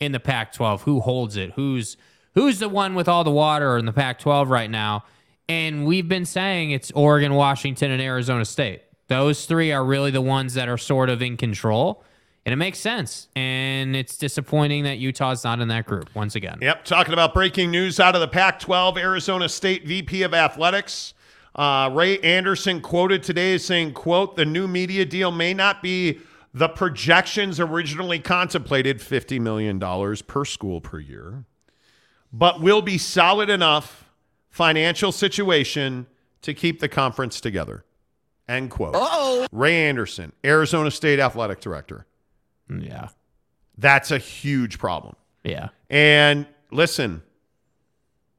in 0.00 0.12
the 0.12 0.20
Pac-12, 0.20 0.80
who 0.80 1.00
holds 1.00 1.36
it, 1.36 1.52
who's 1.52 1.96
who's 2.34 2.58
the 2.58 2.68
one 2.68 2.94
with 2.94 3.08
all 3.08 3.22
the 3.22 3.30
water 3.30 3.78
in 3.78 3.86
the 3.86 3.92
Pac-12 3.92 4.48
right 4.48 4.70
now, 4.70 5.04
and 5.48 5.86
we've 5.86 6.08
been 6.08 6.24
saying 6.24 6.72
it's 6.72 6.90
Oregon, 6.92 7.34
Washington, 7.34 7.90
and 7.90 8.02
Arizona 8.02 8.44
State. 8.44 8.82
Those 9.06 9.46
three 9.46 9.70
are 9.70 9.84
really 9.84 10.10
the 10.10 10.20
ones 10.20 10.54
that 10.54 10.68
are 10.68 10.78
sort 10.78 11.10
of 11.10 11.22
in 11.22 11.36
control, 11.36 12.02
and 12.46 12.52
it 12.52 12.56
makes 12.56 12.78
sense. 12.78 13.28
And 13.36 13.96
it's 13.96 14.16
disappointing 14.16 14.84
that 14.84 14.98
Utah's 14.98 15.44
not 15.44 15.60
in 15.60 15.68
that 15.68 15.86
group 15.86 16.14
once 16.14 16.34
again. 16.34 16.58
Yep, 16.60 16.84
talking 16.84 17.12
about 17.12 17.32
breaking 17.34 17.70
news 17.70 17.98
out 18.00 18.14
of 18.14 18.20
the 18.20 18.28
Pac 18.28 18.60
12, 18.60 18.98
Arizona 18.98 19.48
State 19.48 19.86
VP 19.86 20.22
of 20.22 20.34
Athletics. 20.34 21.14
Uh, 21.54 21.88
Ray 21.92 22.18
Anderson 22.20 22.80
quoted 22.80 23.22
today 23.22 23.54
as 23.54 23.64
saying, 23.64 23.92
quote, 23.92 24.36
the 24.36 24.44
new 24.44 24.66
media 24.66 25.04
deal 25.04 25.30
may 25.30 25.54
not 25.54 25.82
be 25.82 26.18
the 26.52 26.68
projections 26.68 27.58
originally 27.60 28.18
contemplated, 28.18 28.98
$50 28.98 29.40
million 29.40 29.80
per 30.26 30.44
school 30.44 30.80
per 30.80 30.98
year. 31.00 31.44
but 32.32 32.60
will 32.60 32.82
be 32.82 32.98
solid 32.98 33.48
enough 33.50 34.10
financial 34.50 35.10
situation 35.12 36.06
to 36.42 36.52
keep 36.54 36.78
the 36.80 36.88
conference 36.88 37.40
together. 37.40 37.84
End 38.48 38.70
quote. 38.70 38.94
Uh-oh. 38.94 39.46
Ray 39.50 39.88
Anderson, 39.88 40.32
Arizona 40.44 40.90
State 40.90 41.18
Athletic 41.18 41.60
Director. 41.60 42.06
Yeah. 42.68 43.08
That's 43.76 44.10
a 44.10 44.18
huge 44.18 44.78
problem. 44.78 45.16
Yeah. 45.42 45.68
And 45.90 46.46
listen, 46.70 47.22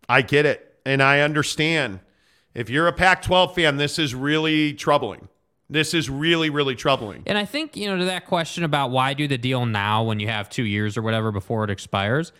I 0.08 0.22
get 0.22 0.46
it. 0.46 0.80
And 0.86 1.02
I 1.02 1.22
understand. 1.22 2.00
If 2.54 2.70
you're 2.70 2.88
a 2.88 2.94
Pac 2.94 3.22
12 3.22 3.56
fan, 3.56 3.78
this 3.78 4.00
is 4.00 4.16
really 4.16 4.74
troubling. 4.74 5.28
This 5.70 5.94
is 5.94 6.10
really, 6.10 6.50
really 6.50 6.76
troubling. 6.76 7.24
And 7.26 7.38
I 7.38 7.46
think, 7.46 7.76
you 7.76 7.88
know, 7.88 7.98
to 7.98 8.06
that 8.06 8.28
question 8.28 8.64
about 8.64 8.92
why 8.92 9.14
do 9.14 9.28
the 9.28 9.38
deal 9.38 9.66
now 9.66 10.04
when 10.04 10.20
you 10.20 10.28
have 10.28 10.50
two 10.50 10.64
years 10.64 10.96
or 10.96 11.02
whatever 11.02 11.32
before 11.32 11.64
it 11.64 11.72
expires, 11.72 12.32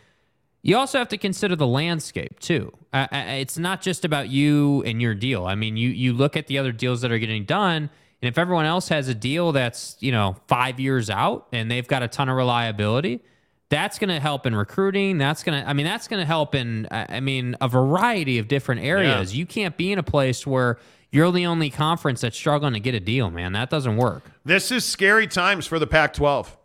you 0.62 0.78
also 0.78 1.00
have 1.00 1.10
to 1.10 1.18
consider 1.18 1.56
the 1.56 1.68
landscape 1.68 2.40
too. 2.40 2.72
Uh, 2.94 3.08
it's 3.12 3.58
not 3.58 3.82
just 3.82 4.06
about 4.06 4.30
you 4.30 4.84
and 4.84 5.02
your 5.02 5.16
deal. 5.16 5.46
I 5.46 5.56
mean, 5.56 5.76
you 5.76 5.90
you 5.90 6.14
look 6.14 6.38
at 6.38 6.48
the 6.48 6.58
other 6.58 6.72
deals 6.72 7.02
that 7.02 7.12
are 7.12 7.20
getting 7.20 7.46
done, 7.46 7.90
and 8.22 8.30
if 8.30 8.38
everyone 8.38 8.66
else 8.66 8.90
has 8.90 9.08
a 9.08 9.16
deal 9.16 9.52
that's 9.52 9.98
you 10.00 10.12
know 10.12 10.36
five 10.48 10.80
years 10.80 11.10
out 11.10 11.48
and 11.52 11.70
they've 11.70 11.88
got 11.88 12.04
a 12.04 12.08
ton 12.08 12.30
of 12.30 12.36
reliability, 12.36 13.22
that's 13.70 14.00
going 14.00 14.10
to 14.10 14.20
help 14.20 14.46
in 14.46 14.56
recruiting. 14.56 15.18
That's 15.18 15.44
going 15.44 15.62
to, 15.62 15.68
I 15.68 15.74
mean, 15.74 15.86
that's 15.86 16.08
going 16.08 16.22
to 16.22 16.26
help 16.26 16.56
in, 16.56 16.88
I 16.92 17.20
mean, 17.20 17.56
a 17.62 17.68
variety 17.68 18.38
of 18.38 18.48
different 18.48 18.82
areas. 18.82 19.34
Yeah. 19.34 19.40
You 19.40 19.46
can't 19.46 19.76
be 19.76 19.92
in 19.92 20.00
a 20.00 20.04
place 20.04 20.46
where 20.46 20.78
you're 21.12 21.32
the 21.32 21.46
only 21.46 21.70
conference 21.70 22.22
that's 22.22 22.38
struggling 22.38 22.74
to 22.74 22.80
get 22.80 22.94
a 22.94 23.00
deal, 23.00 23.32
man. 23.32 23.54
That 23.54 23.70
doesn't 23.70 23.98
work. 23.98 24.24
This 24.44 24.72
is 24.72 24.86
scary 24.86 25.28
times 25.28 25.66
for 25.66 25.80
the 25.80 25.88
Pac 25.88 26.14
12. 26.14 26.56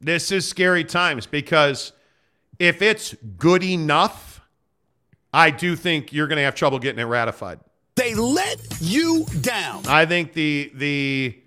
This 0.00 0.32
is 0.32 0.48
scary 0.48 0.84
times 0.84 1.26
because 1.26 1.92
if 2.58 2.80
it's 2.80 3.14
good 3.36 3.62
enough, 3.62 4.40
I 5.32 5.50
do 5.50 5.76
think 5.76 6.12
you're 6.12 6.28
going 6.28 6.36
to 6.38 6.44
have 6.44 6.54
trouble 6.54 6.78
getting 6.78 7.00
it 7.00 7.04
ratified. 7.04 7.60
They 7.98 8.14
let 8.14 8.58
you 8.80 9.26
down. 9.40 9.86
I 9.86 10.06
think 10.06 10.32
the 10.32 10.70
the 10.74 11.38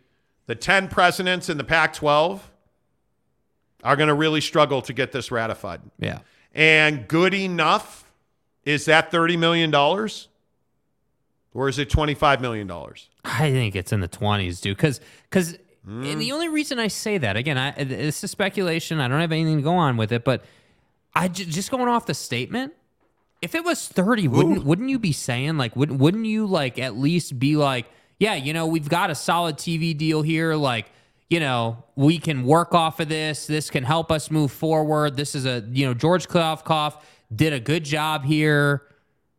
the 0.48 0.56
10 0.56 0.90
presidents 0.90 1.48
in 1.50 1.58
the 1.58 1.64
Pac 1.64 1.94
12 1.94 2.52
are 3.84 3.96
going 3.96 4.10
to 4.10 4.14
really 4.14 4.42
struggle 4.42 4.82
to 4.82 4.94
get 4.94 5.14
this 5.14 5.32
ratified. 5.32 5.82
Yeah. 5.98 6.20
And 6.54 7.08
good 7.08 7.34
enough 7.34 8.12
is 8.66 8.86
that 8.86 9.12
$30 9.12 9.40
million 9.40 9.74
or 9.74 11.70
is 11.70 11.80
it 11.80 11.90
$25 11.90 12.42
million? 12.42 12.70
I 13.24 13.52
think 13.52 13.76
it's 13.76 13.94
in 13.94 14.02
the 14.02 14.10
20s, 14.10 14.62
dude. 14.62 14.76
Because, 14.76 15.00
because, 15.30 15.54
mm. 15.88 16.12
and 16.12 16.20
the 16.20 16.32
only 16.32 16.50
reason 16.50 16.80
I 16.80 16.90
say 16.90 17.18
that, 17.18 17.38
again, 17.38 17.58
I, 17.58 17.72
this 17.84 18.24
is 18.24 18.32
speculation. 18.32 19.00
I 19.00 19.08
don't 19.08 19.22
have 19.22 19.32
anything 19.32 19.58
to 19.58 19.64
go 19.64 19.76
on 19.76 19.98
with 19.98 20.12
it, 20.12 20.24
but 20.24 20.44
I 21.16 21.28
just 21.28 21.72
going 21.72 21.88
off 21.88 22.06
the 22.06 22.14
statement. 22.14 22.74
If 23.42 23.56
it 23.56 23.64
was 23.64 23.88
30, 23.88 24.28
wouldn't 24.28 24.58
Ooh. 24.60 24.62
wouldn't 24.62 24.90
you 24.90 25.00
be 25.00 25.14
saying 25.14 25.58
like 25.58 25.76
wouldn't 25.76 26.00
wouldn't 26.00 26.26
you 26.26 26.46
like 26.46 26.78
at 26.78 26.98
least 26.98 27.40
be 27.40 27.56
like, 27.56 27.88
yeah, 28.20 28.36
you 28.36 28.54
know, 28.54 28.68
we've 28.68 28.90
got 28.90 29.10
a 29.10 29.16
solid 29.16 29.58
TV 29.58 29.98
deal 29.98 30.22
here, 30.22 30.56
like 30.56 30.86
you 31.32 31.40
know, 31.40 31.86
we 31.96 32.20
can 32.20 32.44
work 32.44 32.76
off 32.76 33.00
of 33.00 33.08
this. 33.08 33.48
This 33.48 33.70
can 33.70 33.86
help 33.86 34.12
us 34.12 34.30
move 34.30 34.52
forward. 34.52 35.16
This 35.16 35.34
is 35.34 35.46
a, 35.46 35.66
you 35.72 35.86
know, 35.86 35.94
George 35.94 36.28
Kliavkoff 36.28 37.02
did 37.34 37.54
a 37.54 37.60
good 37.60 37.86
job 37.86 38.26
here. 38.26 38.84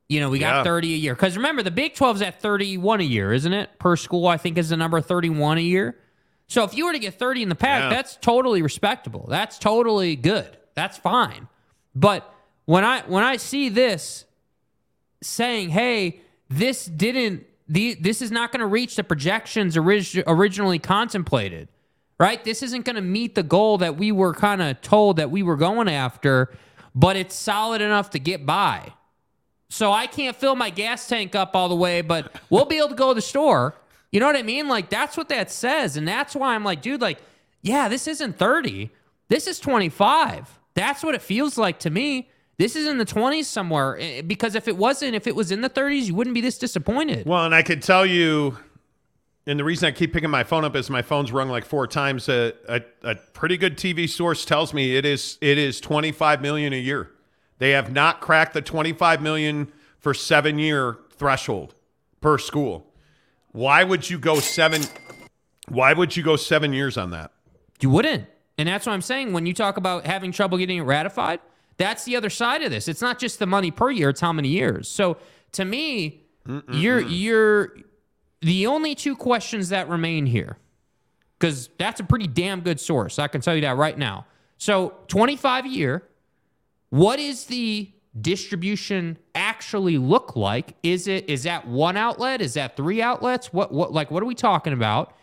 You 0.09 0.21
know, 0.21 0.31
we 0.31 0.39
got 0.39 0.57
yeah. 0.57 0.65
30 0.65 0.95
a 0.95 0.97
year. 0.97 1.15
Because 1.15 1.37
remember, 1.37 1.63
the 1.63 1.71
Big 1.71 1.95
12 1.95 2.17
is 2.17 2.23
at 2.23 2.41
31 2.41 3.01
a 3.01 3.05
year, 3.05 3.35
isn't 3.35 3.53
it? 3.53 3.79
Per 3.79 3.97
school, 3.97 4.27
I 4.27 4.39
think 4.39 4.57
is 4.57 4.71
the 4.71 4.77
number 4.79 5.03
31 5.03 5.59
a 5.59 5.61
year. 5.61 5.99
So 6.47 6.65
if 6.65 6.75
you 6.75 6.87
were 6.87 6.93
to 6.93 6.99
get 6.99 7.19
30 7.19 7.43
in 7.43 7.49
the 7.51 7.55
Pac, 7.55 7.83
yeah. 7.83 7.89
that's 7.91 8.17
totally 8.17 8.63
respectable. 8.63 9.27
That's 9.29 9.59
totally 9.59 10.17
good. 10.17 10.57
That's 10.75 10.97
fine. 10.97 11.47
But 11.95 12.32
when 12.65 12.85
I 12.85 13.03
when 13.03 13.25
I 13.25 13.37
see 13.37 13.69
this 13.69 14.25
saying, 15.23 15.71
"Hey, 15.71 16.21
this 16.49 16.87
didn't 16.87 17.47
the 17.69 17.95
this 17.95 18.23
is 18.23 18.31
not 18.31 18.53
going 18.53 18.61
to 18.61 18.67
reach 18.67 18.97
the 18.97 19.05
projections 19.05 19.77
orig- 19.77 20.23
originally 20.27 20.79
contemplated." 20.79 21.69
right? 22.23 22.45
This 22.45 22.63
isn't 22.63 22.85
going 22.85 22.95
to 22.95 23.03
meet 23.03 23.35
the 23.35 23.43
goal 23.43 23.79
that 23.79 23.97
we 23.97 24.13
were 24.13 24.33
kind 24.33 24.63
of 24.63 24.81
told 24.81 25.17
that 25.17 25.33
we 25.33 25.43
were 25.43 25.57
going 25.57 25.89
after, 25.89 26.53
but 26.95 27.17
it's 27.17 27.35
solid 27.35 27.81
enough 27.81 28.11
to 28.11 28.21
get 28.21 28.47
by. 28.47 28.93
So 29.71 29.91
I 29.91 30.07
can't 30.07 30.37
fill 30.37 30.55
my 30.55 30.71
gas 30.71 31.09
tank 31.09 31.35
up 31.35 31.57
all 31.57 31.69
the 31.69 31.75
way, 31.75 32.01
but 32.01 32.41
we'll 32.49 32.65
be 32.65 32.79
able 32.79 32.91
to 32.91 32.95
go 32.95 33.09
to 33.09 33.15
the 33.15 33.21
store. 33.21 33.75
You 34.13 34.21
know 34.21 34.27
what 34.27 34.37
I 34.37 34.45
mean? 34.45 34.69
Like 34.69 34.89
that's 34.89 35.17
what 35.17 35.31
that 35.31 35.51
says. 35.51 35.97
And 35.97 36.07
that's 36.07 36.37
why 36.37 36.55
I'm 36.55 36.63
like, 36.63 36.81
dude, 36.81 37.01
like, 37.01 37.19
yeah, 37.61 37.89
this 37.89 38.07
isn't 38.07 38.39
30. 38.39 38.91
This 39.29 39.49
is 39.49 39.59
25. 39.59 40.61
That's 40.75 41.03
what 41.03 41.17
it 41.17 41.23
feels 41.23 41.59
like 41.59 41.81
to 41.81 41.91
me. 41.91 42.31
This 42.63 42.77
is 42.77 42.87
in 42.87 42.99
the 42.99 43.05
20s 43.05 43.47
somewhere 43.47 43.99
eh, 43.99 44.23
because 44.23 44.55
if 44.55 44.69
it 44.69 44.77
wasn't, 44.77 45.17
if 45.17 45.27
it 45.27 45.35
was 45.35 45.51
in 45.51 45.63
the 45.63 45.69
30s, 45.69 46.03
you 46.05 46.15
wouldn't 46.15 46.33
be 46.33 46.41
this 46.41 46.59
disappointed. 46.59 47.27
Well, 47.27 47.45
and 47.45 47.53
I 47.53 47.63
could 47.63 47.83
tell 47.83 48.07
you 48.07 48.57
and 49.49 49.59
the 49.59 49.65
reason 49.65 49.89
I 49.89 49.91
keep 49.91 50.13
picking 50.13 50.31
my 50.31 50.45
phone 50.45 50.65
up 50.65 50.77
is 50.77 50.89
my 50.89 51.03
phone's 51.03 51.33
rung 51.33 51.49
like 51.49 51.65
four 51.65 51.89
times. 51.89 52.29
A, 52.29 52.53
a, 52.69 52.83
a, 53.03 53.17
pretty 53.17 53.57
good 53.57 53.77
TV 53.77 54.09
source 54.09 54.45
tells 54.45 54.73
me 54.73 54.95
it 54.95 55.05
is 55.05 55.39
it 55.41 55.59
is 55.59 55.81
25 55.81 56.41
million 56.41 56.73
a 56.73 56.77
year. 56.77 57.11
They 57.59 57.71
have 57.71 57.91
not 57.93 58.21
cracked 58.21 58.55
the 58.55 58.63
25 58.63 59.21
million 59.21 59.73
for 59.99 60.15
seven 60.15 60.61
year 60.61 60.99
threshold 61.11 61.75
per 62.21 62.39
school. 62.39 62.87
Why 63.51 63.83
would 63.83 64.09
you 64.09 64.21
go 64.21 64.39
seven? 64.39 64.83
Why 65.67 65.95
would 65.95 66.17
you 66.17 66.23
go 66.23 66.37
seven 66.37 66.73
years 66.73 66.97
on 66.97 67.11
that? 67.11 67.33
You 67.81 67.91
wouldn't, 67.91 68.27
and 68.57 68.69
that's 68.69 68.87
what 68.87 68.93
I'm 68.93 69.03
saying. 69.03 69.33
When 69.33 69.47
you 69.47 69.53
talk 69.53 69.79
about 69.79 70.07
having 70.07 70.31
trouble 70.31 70.59
getting 70.59 70.79
it 70.79 70.83
ratified, 70.83 71.41
that's 71.77 72.05
the 72.05 72.17
other 72.17 72.31
side 72.31 72.63
of 72.63 72.71
this. 72.71 72.89
It's 72.89 73.01
not 73.01 73.19
just 73.19 73.39
the 73.39 73.47
money 73.47 73.71
per 73.71 73.91
year; 73.91 74.11
it's 74.11 74.21
how 74.21 74.33
many 74.33 74.49
years. 74.49 74.89
So 74.89 75.17
to 75.53 75.65
me, 75.65 76.25
Mm-mm-mm. 76.47 76.63
you're 76.69 77.01
you're 77.01 77.77
the 78.41 78.67
only 78.67 78.95
two 78.95 79.17
questions 79.17 79.69
that 79.71 79.89
remain 79.89 80.27
here, 80.27 80.59
because 81.39 81.69
that's 81.79 82.01
a 82.01 82.05
pretty 82.05 82.27
damn 82.27 82.61
good 82.61 82.81
source. 82.81 83.19
I 83.19 83.29
can 83.29 83.41
tell 83.41 83.55
you 83.55 83.63
that 83.63 83.77
right 83.77 83.97
now. 83.97 84.27
So 84.59 84.95
25 85.09 85.65
a 85.65 85.69
year. 85.69 86.09
What 86.91 87.19
is 87.19 87.47
the 87.47 87.91
distribution 88.21 89.17
actually 89.35 89.97
look 89.99 90.37
like? 90.37 90.77
Is 90.83 91.09
it 91.09 91.29
is 91.29 91.45
that 91.45 91.67
one 91.67 91.97
outlet? 91.97 92.43
Is 92.43 92.55
that 92.55 92.77
three 92.77 93.01
outlets? 93.01 93.53
What 93.53 93.73
what 93.73 93.93
like 93.93 94.11
what 94.11 94.23
are 94.23 94.27
we 94.27 94.35
talking 94.35 94.73
about? 94.73 95.15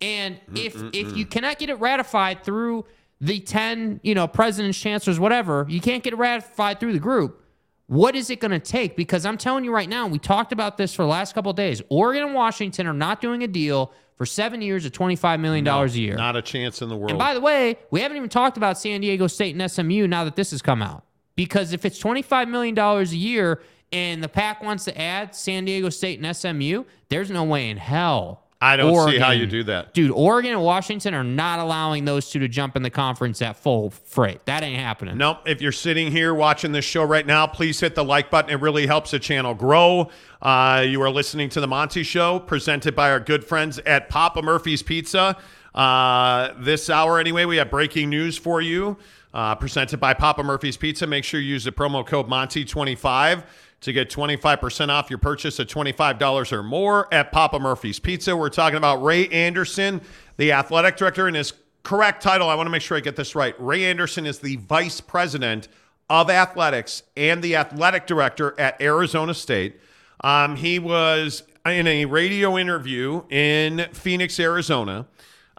And 0.00 0.38
if 0.54 0.74
Mm-mm-mm. 0.74 0.94
if 0.94 1.16
you 1.16 1.24
cannot 1.24 1.58
get 1.58 1.70
it 1.70 1.76
ratified 1.76 2.44
through 2.44 2.84
the 3.20 3.40
10, 3.40 4.00
you 4.02 4.14
know, 4.14 4.26
presidents, 4.26 4.78
chancellors, 4.78 5.18
whatever, 5.18 5.66
you 5.68 5.80
can't 5.80 6.02
get 6.02 6.16
ratified 6.16 6.80
through 6.80 6.92
the 6.92 6.98
group. 6.98 7.42
What 7.86 8.16
is 8.16 8.30
it 8.30 8.40
going 8.40 8.50
to 8.50 8.58
take? 8.58 8.96
Because 8.96 9.26
I'm 9.26 9.36
telling 9.36 9.64
you 9.64 9.72
right 9.72 9.88
now, 9.88 10.06
we 10.06 10.18
talked 10.18 10.52
about 10.52 10.78
this 10.78 10.94
for 10.94 11.02
the 11.02 11.08
last 11.08 11.34
couple 11.34 11.52
days. 11.52 11.82
Oregon 11.90 12.24
and 12.24 12.34
Washington 12.34 12.86
are 12.86 12.94
not 12.94 13.20
doing 13.20 13.42
a 13.42 13.48
deal 13.48 13.92
for 14.16 14.24
seven 14.24 14.62
years 14.62 14.86
at 14.86 14.92
$25 14.92 15.40
million 15.40 15.64
no, 15.64 15.82
a 15.82 15.86
year. 15.86 16.16
Not 16.16 16.36
a 16.36 16.42
chance 16.42 16.80
in 16.82 16.88
the 16.88 16.96
world. 16.96 17.10
And 17.10 17.18
by 17.18 17.34
the 17.34 17.40
way, 17.40 17.78
we 17.90 18.00
haven't 18.00 18.16
even 18.16 18.28
talked 18.28 18.56
about 18.56 18.78
San 18.78 19.00
Diego 19.00 19.26
State 19.26 19.54
and 19.54 19.70
SMU 19.70 20.06
now 20.06 20.24
that 20.24 20.36
this 20.36 20.52
has 20.52 20.62
come 20.62 20.82
out. 20.82 21.04
Because 21.36 21.72
if 21.72 21.84
it's 21.84 22.00
$25 22.00 22.48
million 22.48 22.78
a 22.78 23.02
year 23.04 23.60
and 23.92 24.22
the 24.22 24.28
Pac 24.28 24.62
wants 24.62 24.84
to 24.84 25.00
add 25.00 25.34
San 25.34 25.64
Diego 25.64 25.88
State 25.88 26.20
and 26.20 26.36
SMU, 26.36 26.84
there's 27.08 27.30
no 27.30 27.44
way 27.44 27.70
in 27.70 27.76
hell 27.76 28.43
I 28.64 28.76
don't 28.76 28.94
Oregon, 28.94 29.14
see 29.14 29.18
how 29.18 29.32
you 29.32 29.44
do 29.44 29.62
that. 29.64 29.92
Dude, 29.92 30.10
Oregon 30.10 30.52
and 30.52 30.62
Washington 30.62 31.12
are 31.12 31.22
not 31.22 31.58
allowing 31.58 32.06
those 32.06 32.30
two 32.30 32.38
to 32.38 32.48
jump 32.48 32.76
in 32.76 32.82
the 32.82 32.88
conference 32.88 33.42
at 33.42 33.56
full 33.56 33.90
freight. 33.90 34.46
That 34.46 34.62
ain't 34.62 34.80
happening. 34.80 35.18
Nope. 35.18 35.40
If 35.44 35.60
you're 35.60 35.70
sitting 35.70 36.10
here 36.10 36.32
watching 36.32 36.72
this 36.72 36.84
show 36.86 37.04
right 37.04 37.26
now, 37.26 37.46
please 37.46 37.78
hit 37.78 37.94
the 37.94 38.02
like 38.02 38.30
button. 38.30 38.50
It 38.50 38.62
really 38.62 38.86
helps 38.86 39.10
the 39.10 39.18
channel 39.18 39.52
grow. 39.52 40.08
Uh, 40.40 40.82
you 40.86 41.02
are 41.02 41.10
listening 41.10 41.50
to 41.50 41.60
The 41.60 41.66
Monty 41.66 42.02
Show, 42.02 42.38
presented 42.38 42.96
by 42.96 43.10
our 43.10 43.20
good 43.20 43.44
friends 43.44 43.78
at 43.80 44.08
Papa 44.08 44.40
Murphy's 44.40 44.82
Pizza. 44.82 45.36
Uh, 45.74 46.54
this 46.58 46.88
hour, 46.88 47.18
anyway, 47.18 47.44
we 47.44 47.56
have 47.56 47.70
breaking 47.70 48.08
news 48.08 48.38
for 48.38 48.62
you. 48.62 48.96
Uh, 49.34 49.54
presented 49.54 49.98
by 49.98 50.14
Papa 50.14 50.42
Murphy's 50.44 50.76
Pizza. 50.76 51.06
Make 51.06 51.24
sure 51.24 51.40
you 51.40 51.48
use 51.48 51.64
the 51.64 51.72
promo 51.72 52.06
code 52.06 52.28
Monty25 52.28 53.42
to 53.84 53.92
get 53.92 54.08
25% 54.08 54.88
off 54.88 55.10
your 55.10 55.18
purchase 55.18 55.58
of 55.58 55.66
$25 55.66 56.52
or 56.52 56.62
more 56.62 57.12
at 57.12 57.30
Papa 57.30 57.58
Murphy's 57.58 57.98
Pizza. 57.98 58.34
We're 58.34 58.48
talking 58.48 58.78
about 58.78 59.02
Ray 59.02 59.28
Anderson, 59.28 60.00
the 60.38 60.52
athletic 60.52 60.96
director, 60.96 61.26
and 61.26 61.36
his 61.36 61.52
correct 61.82 62.22
title. 62.22 62.48
I 62.48 62.54
want 62.54 62.66
to 62.66 62.70
make 62.70 62.80
sure 62.80 62.96
I 62.96 63.00
get 63.00 63.14
this 63.14 63.34
right. 63.34 63.54
Ray 63.58 63.84
Anderson 63.84 64.24
is 64.24 64.38
the 64.38 64.56
vice 64.56 65.02
president 65.02 65.68
of 66.08 66.30
athletics 66.30 67.02
and 67.14 67.42
the 67.42 67.56
athletic 67.56 68.06
director 68.06 68.58
at 68.58 68.80
Arizona 68.80 69.34
State. 69.34 69.78
Um, 70.22 70.56
he 70.56 70.78
was 70.78 71.42
in 71.66 71.86
a 71.86 72.06
radio 72.06 72.56
interview 72.56 73.22
in 73.28 73.86
Phoenix, 73.92 74.40
Arizona 74.40 75.06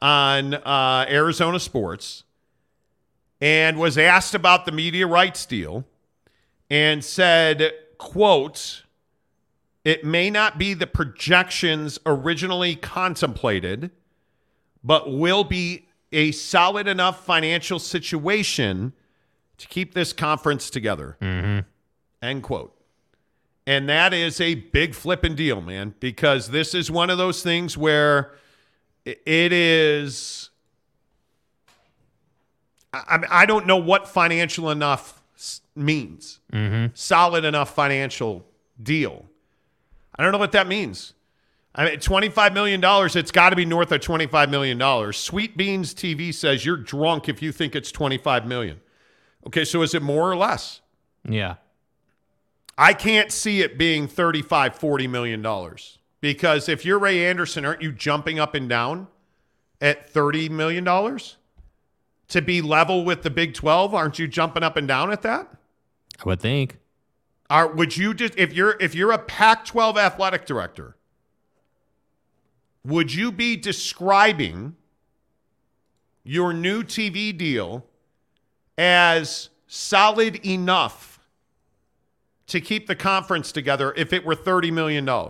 on 0.01 0.55
uh, 0.55 1.05
Arizona 1.07 1.59
Sports 1.59 2.23
and 3.39 3.77
was 3.77 3.99
asked 3.99 4.33
about 4.33 4.65
the 4.65 4.71
media 4.71 5.05
rights 5.05 5.45
deal 5.45 5.85
and 6.69 7.03
said, 7.03 7.71
quote, 8.05 8.83
it 9.83 10.05
may 10.05 10.29
not 10.29 10.57
be 10.57 10.73
the 10.73 10.87
projections 10.87 11.99
originally 12.05 12.75
contemplated, 12.75 13.89
but 14.83 15.11
will 15.11 15.43
be 15.43 15.87
a 16.11 16.31
solid 16.31 16.87
enough 16.87 17.25
financial 17.25 17.79
situation 17.79 18.93
to 19.57 19.67
keep 19.67 19.93
this 19.93 20.13
conference 20.13 20.69
together. 20.69 21.17
Mm-hmm. 21.19 21.59
End 22.21 22.43
quote. 22.43 22.73
And 23.67 23.89
that 23.89 24.13
is 24.13 24.39
a 24.39 24.55
big 24.55 24.93
flipping 24.93 25.33
deal, 25.33 25.59
man, 25.59 25.95
because 25.99 26.51
this 26.51 26.75
is 26.75 26.91
one 26.91 27.09
of 27.09 27.17
those 27.17 27.41
things 27.41 27.75
where 27.75 28.35
it 29.03 29.51
is. 29.51 30.51
I, 32.93 33.19
I 33.29 33.45
don't 33.47 33.65
know 33.65 33.77
what 33.77 34.07
financial 34.07 34.69
enough 34.69 35.23
means. 35.75 36.39
Mm-hmm. 36.51 36.93
Solid 36.93 37.45
enough 37.45 37.73
financial 37.73 38.45
deal. 38.81 39.25
I 40.15 40.23
don't 40.23 40.31
know 40.31 40.37
what 40.37 40.53
that 40.53 40.67
means. 40.67 41.13
I 41.77 41.85
mean, 41.85 41.99
$25 41.99 42.53
million, 42.53 42.81
it's 42.83 43.31
got 43.31 43.49
to 43.49 43.55
be 43.57 43.65
north 43.65 43.91
of 43.91 43.99
$25 43.99 44.49
million. 44.49 45.13
Sweet 45.13 45.57
Beans 45.57 45.93
TV 45.93 46.33
says 46.33 46.65
you're 46.65 46.77
drunk 46.77 47.27
if 47.27 47.41
you 47.41 47.51
think 47.51 47.75
it's 47.75 47.91
25 47.91 48.47
million. 48.47 48.79
Okay, 49.45 49.65
so 49.65 49.81
is 49.81 49.93
it 49.93 50.01
more 50.01 50.31
or 50.31 50.37
less? 50.37 50.79
Yeah. 51.27 51.55
I 52.77 52.93
can't 52.93 53.31
see 53.31 53.61
it 53.61 53.77
being 53.77 54.07
35, 54.07 54.75
40 54.75 55.07
million 55.07 55.41
dollars. 55.41 55.99
Because 56.21 56.67
if 56.67 56.85
you're 56.85 56.97
Ray 56.97 57.25
Anderson, 57.25 57.65
aren't 57.65 57.81
you 57.81 57.91
jumping 57.91 58.39
up 58.39 58.55
and 58.55 58.67
down 58.67 59.07
at 59.79 60.09
30 60.09 60.49
million 60.49 60.83
dollars? 60.83 61.37
To 62.29 62.41
be 62.41 62.61
level 62.61 63.05
with 63.05 63.21
the 63.21 63.29
Big 63.29 63.53
12, 63.53 63.93
aren't 63.93 64.17
you 64.17 64.27
jumping 64.27 64.63
up 64.63 64.77
and 64.77 64.87
down 64.87 65.11
at 65.11 65.21
that? 65.21 65.47
I 66.19 66.23
would 66.25 66.39
think. 66.39 66.77
Are 67.49 67.67
would 67.67 67.95
you 67.95 68.13
just 68.13 68.37
if 68.37 68.53
you're 68.53 68.75
if 68.79 68.95
you're 68.95 69.11
a 69.11 69.19
Pac-12 69.19 69.97
athletic 69.97 70.45
director, 70.45 70.95
would 72.83 73.13
you 73.13 73.31
be 73.31 73.55
describing 73.55 74.75
your 76.23 76.53
new 76.53 76.83
TV 76.83 77.35
deal 77.37 77.85
as 78.77 79.49
solid 79.67 80.43
enough 80.45 81.19
to 82.47 82.59
keep 82.61 82.87
the 82.87 82.95
conference 82.95 83.51
together 83.51 83.93
if 83.95 84.11
it 84.13 84.25
were 84.25 84.35
$30 84.35 84.71
million? 84.71 85.07
I, 85.07 85.29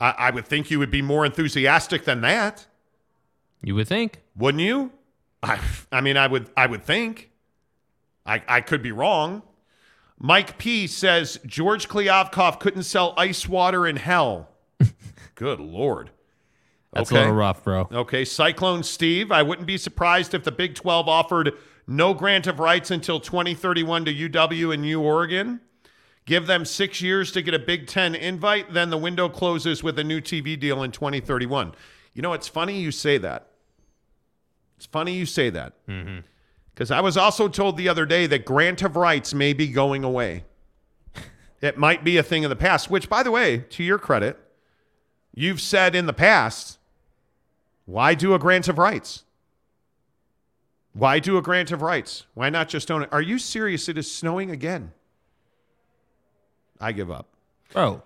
I 0.00 0.30
would 0.30 0.46
think 0.46 0.70
you 0.70 0.78
would 0.78 0.90
be 0.90 1.02
more 1.02 1.24
enthusiastic 1.26 2.04
than 2.04 2.20
that, 2.22 2.66
You 3.62 3.74
would 3.74 3.88
think. 3.88 4.22
wouldn't 4.36 4.62
you? 4.62 4.92
I, 5.42 5.60
I 5.92 6.00
mean, 6.00 6.16
I 6.16 6.26
would 6.26 6.48
I 6.56 6.66
would 6.66 6.82
think. 6.82 7.30
I, 8.26 8.42
I 8.48 8.60
could 8.60 8.82
be 8.82 8.92
wrong. 8.92 9.42
Mike 10.18 10.58
P 10.58 10.86
says 10.86 11.38
George 11.46 11.88
Kliavkoff 11.88 12.58
couldn't 12.58 12.84
sell 12.84 13.14
ice 13.16 13.48
water 13.48 13.86
in 13.86 13.96
hell. 13.96 14.48
Good 15.34 15.60
lord. 15.60 16.10
That's 16.92 17.10
a 17.10 17.14
little 17.14 17.32
rough, 17.32 17.62
bro. 17.62 17.88
Okay, 17.92 18.24
Cyclone 18.24 18.82
Steve. 18.82 19.30
I 19.30 19.42
wouldn't 19.42 19.66
be 19.66 19.76
surprised 19.76 20.32
if 20.32 20.44
the 20.44 20.52
Big 20.52 20.74
12 20.74 21.08
offered 21.08 21.52
no 21.86 22.14
grant 22.14 22.46
of 22.46 22.58
rights 22.58 22.90
until 22.90 23.20
2031 23.20 24.06
to 24.06 24.14
UW 24.14 24.72
and 24.72 24.86
U 24.86 25.02
Oregon. 25.02 25.60
Give 26.24 26.46
them 26.46 26.64
six 26.64 27.00
years 27.00 27.30
to 27.32 27.42
get 27.42 27.54
a 27.54 27.58
Big 27.58 27.86
Ten 27.86 28.14
invite, 28.14 28.72
then 28.72 28.90
the 28.90 28.96
window 28.96 29.28
closes 29.28 29.82
with 29.82 29.98
a 29.98 30.04
new 30.04 30.20
TV 30.20 30.58
deal 30.58 30.82
in 30.82 30.90
2031. 30.90 31.72
You 32.14 32.22
know, 32.22 32.32
it's 32.32 32.48
funny 32.48 32.80
you 32.80 32.90
say 32.90 33.18
that. 33.18 33.50
It's 34.76 34.86
funny 34.86 35.12
you 35.12 35.26
say 35.26 35.50
that. 35.50 35.74
Mm-hmm. 35.86 36.20
Because 36.76 36.90
I 36.90 37.00
was 37.00 37.16
also 37.16 37.48
told 37.48 37.78
the 37.78 37.88
other 37.88 38.04
day 38.04 38.26
that 38.26 38.44
grant 38.44 38.82
of 38.82 38.96
rights 38.96 39.32
may 39.32 39.54
be 39.54 39.66
going 39.66 40.04
away. 40.04 40.44
It 41.62 41.78
might 41.78 42.04
be 42.04 42.18
a 42.18 42.22
thing 42.22 42.44
of 42.44 42.50
the 42.50 42.54
past, 42.54 42.90
which, 42.90 43.08
by 43.08 43.22
the 43.22 43.30
way, 43.30 43.64
to 43.70 43.82
your 43.82 43.98
credit, 43.98 44.38
you've 45.34 45.62
said 45.62 45.94
in 45.94 46.04
the 46.04 46.12
past, 46.12 46.78
why 47.86 48.12
do 48.12 48.34
a 48.34 48.38
grant 48.38 48.68
of 48.68 48.76
rights? 48.76 49.24
Why 50.92 51.18
do 51.18 51.38
a 51.38 51.42
grant 51.42 51.72
of 51.72 51.80
rights? 51.80 52.26
Why 52.34 52.50
not 52.50 52.68
just 52.68 52.90
own 52.90 53.04
it? 53.04 53.08
Are 53.10 53.22
you 53.22 53.38
serious? 53.38 53.88
It 53.88 53.96
is 53.96 54.14
snowing 54.14 54.50
again. 54.50 54.92
I 56.78 56.92
give 56.92 57.10
up. 57.10 57.26
Bro. 57.72 58.02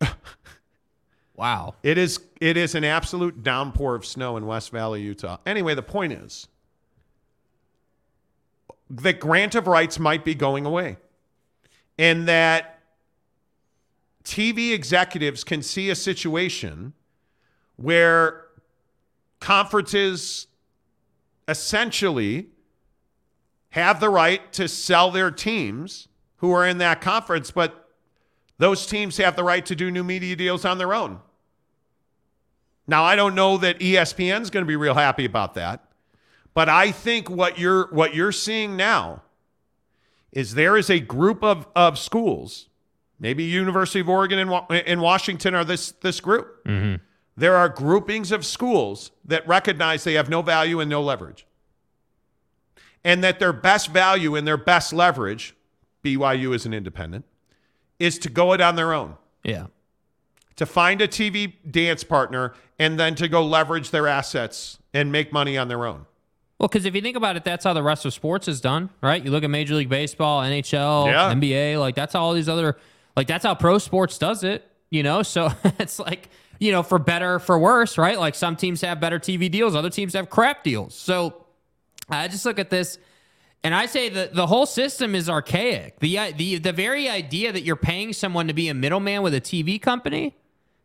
wow. 1.36 1.74
It 1.82 1.98
is 1.98 2.18
it 2.40 2.56
is 2.56 2.74
an 2.74 2.84
absolute 2.84 3.42
downpour 3.42 3.94
of 3.94 4.06
snow 4.06 4.38
in 4.38 4.46
West 4.46 4.70
Valley, 4.70 5.02
Utah. 5.02 5.36
Anyway, 5.44 5.74
the 5.74 5.82
point 5.82 6.14
is 6.14 6.48
that 8.90 9.20
grant 9.20 9.54
of 9.54 9.66
rights 9.66 9.98
might 9.98 10.24
be 10.24 10.34
going 10.34 10.66
away. 10.66 10.98
And 11.98 12.28
that 12.28 12.80
TV 14.24 14.72
executives 14.72 15.44
can 15.44 15.62
see 15.62 15.90
a 15.90 15.94
situation 15.94 16.92
where 17.76 18.46
conferences 19.40 20.46
essentially 21.46 22.48
have 23.70 24.00
the 24.00 24.08
right 24.08 24.52
to 24.52 24.68
sell 24.68 25.10
their 25.10 25.30
teams 25.30 26.08
who 26.36 26.50
are 26.52 26.66
in 26.66 26.78
that 26.78 27.00
conference, 27.00 27.50
but 27.50 27.90
those 28.58 28.86
teams 28.86 29.16
have 29.16 29.36
the 29.36 29.44
right 29.44 29.66
to 29.66 29.74
do 29.74 29.90
new 29.90 30.04
media 30.04 30.36
deals 30.36 30.64
on 30.64 30.78
their 30.78 30.94
own. 30.94 31.20
Now, 32.86 33.02
I 33.02 33.16
don't 33.16 33.34
know 33.34 33.56
that 33.58 33.78
ESPN 33.80 34.42
is 34.42 34.50
going 34.50 34.62
to 34.64 34.68
be 34.68 34.76
real 34.76 34.94
happy 34.94 35.24
about 35.24 35.54
that, 35.54 35.84
but 36.54 36.68
I 36.68 36.92
think 36.92 37.28
what 37.28 37.58
you're 37.58 37.88
what 37.92 38.14
you're 38.14 38.32
seeing 38.32 38.76
now 38.76 39.22
is 40.32 40.54
there 40.54 40.76
is 40.76 40.90
a 40.90 40.98
group 40.98 41.44
of, 41.44 41.66
of 41.76 41.96
schools, 41.98 42.68
maybe 43.20 43.44
University 43.44 44.00
of 44.00 44.08
Oregon 44.08 44.38
and, 44.38 44.50
and 44.86 45.00
Washington 45.00 45.54
are 45.54 45.64
this 45.64 45.92
this 45.92 46.20
group. 46.20 46.64
Mm-hmm. 46.64 47.02
There 47.36 47.56
are 47.56 47.68
groupings 47.68 48.30
of 48.32 48.46
schools 48.46 49.10
that 49.24 49.46
recognize 49.48 50.04
they 50.04 50.14
have 50.14 50.28
no 50.28 50.42
value 50.42 50.78
and 50.80 50.88
no 50.88 51.02
leverage. 51.02 51.46
And 53.02 53.22
that 53.22 53.38
their 53.38 53.52
best 53.52 53.90
value 53.90 54.34
and 54.36 54.46
their 54.46 54.56
best 54.56 54.92
leverage, 54.92 55.54
BYU 56.02 56.54
is 56.54 56.64
an 56.64 56.72
independent, 56.72 57.24
is 57.98 58.18
to 58.20 58.30
go 58.30 58.52
it 58.52 58.60
on 58.60 58.76
their 58.76 58.92
own, 58.94 59.16
Yeah. 59.42 59.66
to 60.56 60.64
find 60.64 61.02
a 61.02 61.08
TV 61.08 61.54
dance 61.70 62.02
partner, 62.04 62.54
and 62.78 62.98
then 62.98 63.14
to 63.16 63.28
go 63.28 63.44
leverage 63.44 63.90
their 63.90 64.06
assets 64.06 64.78
and 64.94 65.10
make 65.12 65.32
money 65.32 65.58
on 65.58 65.68
their 65.68 65.84
own. 65.84 66.06
Well, 66.58 66.68
because 66.68 66.84
if 66.84 66.94
you 66.94 67.00
think 67.00 67.16
about 67.16 67.36
it, 67.36 67.44
that's 67.44 67.64
how 67.64 67.72
the 67.72 67.82
rest 67.82 68.04
of 68.04 68.14
sports 68.14 68.46
is 68.48 68.60
done, 68.60 68.90
right? 69.02 69.22
You 69.24 69.30
look 69.30 69.44
at 69.44 69.50
Major 69.50 69.74
League 69.74 69.88
Baseball, 69.88 70.42
NHL, 70.42 71.06
Yeah. 71.06 71.32
NBA, 71.34 71.80
like 71.80 71.94
that's 71.94 72.12
how 72.12 72.20
all 72.22 72.32
these 72.32 72.48
other, 72.48 72.76
like 73.16 73.26
that's 73.26 73.44
how 73.44 73.54
pro 73.54 73.78
sports 73.78 74.18
does 74.18 74.44
it, 74.44 74.64
you 74.90 75.02
know? 75.02 75.22
So 75.22 75.50
it's 75.78 75.98
like, 75.98 76.28
you 76.60 76.70
know, 76.70 76.82
for 76.84 76.98
better, 77.00 77.38
for 77.40 77.58
worse, 77.58 77.98
right? 77.98 78.18
Like 78.18 78.34
some 78.36 78.54
teams 78.54 78.80
have 78.82 79.00
better 79.00 79.18
TV 79.18 79.50
deals, 79.50 79.74
other 79.74 79.90
teams 79.90 80.14
have 80.14 80.30
crap 80.30 80.62
deals. 80.62 80.94
So 80.94 81.44
I 82.08 82.28
just 82.28 82.44
look 82.46 82.58
at 82.60 82.70
this 82.70 82.98
and 83.64 83.74
I 83.74 83.86
say 83.86 84.10
that 84.10 84.34
the 84.34 84.46
whole 84.46 84.66
system 84.66 85.14
is 85.14 85.28
archaic. 85.28 85.98
The, 86.00 86.32
the, 86.36 86.58
the 86.58 86.72
very 86.72 87.08
idea 87.08 87.50
that 87.50 87.62
you're 87.62 87.76
paying 87.76 88.12
someone 88.12 88.46
to 88.46 88.52
be 88.54 88.68
a 88.68 88.74
middleman 88.74 89.22
with 89.22 89.34
a 89.34 89.40
TV 89.40 89.80
company 89.80 90.36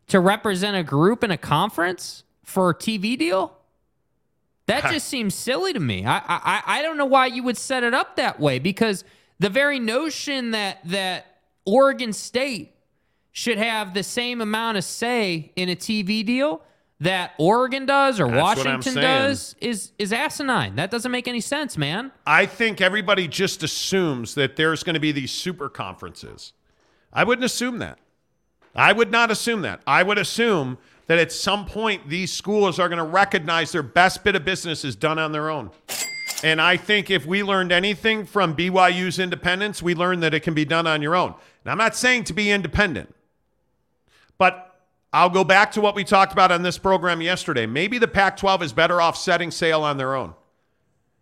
to 0.08 0.18
represent 0.18 0.76
a 0.76 0.82
group 0.82 1.22
in 1.22 1.30
a 1.30 1.36
conference 1.38 2.24
for 2.42 2.70
a 2.70 2.74
TV 2.74 3.16
deal, 3.18 3.56
that 4.70 4.90
just 4.92 5.08
seems 5.08 5.34
silly 5.34 5.72
to 5.72 5.80
me. 5.80 6.04
I, 6.06 6.18
I 6.26 6.62
I 6.66 6.82
don't 6.82 6.96
know 6.96 7.06
why 7.06 7.26
you 7.26 7.42
would 7.42 7.56
set 7.56 7.82
it 7.82 7.94
up 7.94 8.16
that 8.16 8.40
way 8.40 8.58
because 8.58 9.04
the 9.38 9.50
very 9.50 9.78
notion 9.78 10.52
that 10.52 10.78
that 10.86 11.26
Oregon 11.64 12.12
State 12.12 12.74
should 13.32 13.58
have 13.58 13.94
the 13.94 14.02
same 14.02 14.40
amount 14.40 14.78
of 14.78 14.84
say 14.84 15.52
in 15.56 15.68
a 15.68 15.76
TV 15.76 16.24
deal 16.24 16.62
that 17.00 17.32
Oregon 17.38 17.86
does 17.86 18.20
or 18.20 18.28
That's 18.28 18.40
Washington 18.40 18.94
does 18.94 19.56
is 19.60 19.92
is 19.98 20.12
asinine. 20.12 20.76
That 20.76 20.90
doesn't 20.90 21.10
make 21.10 21.26
any 21.26 21.40
sense, 21.40 21.78
man. 21.78 22.12
I 22.26 22.46
think 22.46 22.80
everybody 22.80 23.26
just 23.26 23.62
assumes 23.62 24.34
that 24.34 24.56
there's 24.56 24.82
going 24.82 24.94
to 24.94 25.00
be 25.00 25.12
these 25.12 25.32
super 25.32 25.68
conferences. 25.68 26.52
I 27.12 27.24
wouldn't 27.24 27.44
assume 27.44 27.78
that. 27.78 27.98
I 28.74 28.92
would 28.92 29.10
not 29.10 29.30
assume 29.30 29.62
that. 29.62 29.80
I 29.86 30.02
would 30.02 30.18
assume 30.18 30.78
that 31.10 31.18
at 31.18 31.32
some 31.32 31.66
point 31.66 32.08
these 32.08 32.32
schools 32.32 32.78
are 32.78 32.88
going 32.88 32.96
to 32.96 33.02
recognize 33.02 33.72
their 33.72 33.82
best 33.82 34.22
bit 34.22 34.36
of 34.36 34.44
business 34.44 34.84
is 34.84 34.94
done 34.94 35.18
on 35.18 35.32
their 35.32 35.50
own. 35.50 35.68
And 36.44 36.62
I 36.62 36.76
think 36.76 37.10
if 37.10 37.26
we 37.26 37.42
learned 37.42 37.72
anything 37.72 38.24
from 38.24 38.54
BYU's 38.54 39.18
independence, 39.18 39.82
we 39.82 39.96
learned 39.96 40.22
that 40.22 40.34
it 40.34 40.44
can 40.44 40.54
be 40.54 40.64
done 40.64 40.86
on 40.86 41.02
your 41.02 41.16
own. 41.16 41.34
And 41.64 41.72
I'm 41.72 41.78
not 41.78 41.96
saying 41.96 42.24
to 42.24 42.32
be 42.32 42.52
independent, 42.52 43.12
but 44.38 44.82
I'll 45.12 45.30
go 45.30 45.42
back 45.42 45.72
to 45.72 45.80
what 45.80 45.96
we 45.96 46.04
talked 46.04 46.32
about 46.32 46.52
on 46.52 46.62
this 46.62 46.78
program 46.78 47.20
yesterday. 47.20 47.66
Maybe 47.66 47.98
the 47.98 48.06
Pac 48.06 48.36
12 48.36 48.62
is 48.62 48.72
better 48.72 49.00
off 49.00 49.16
setting 49.16 49.50
sail 49.50 49.82
on 49.82 49.96
their 49.96 50.14
own 50.14 50.34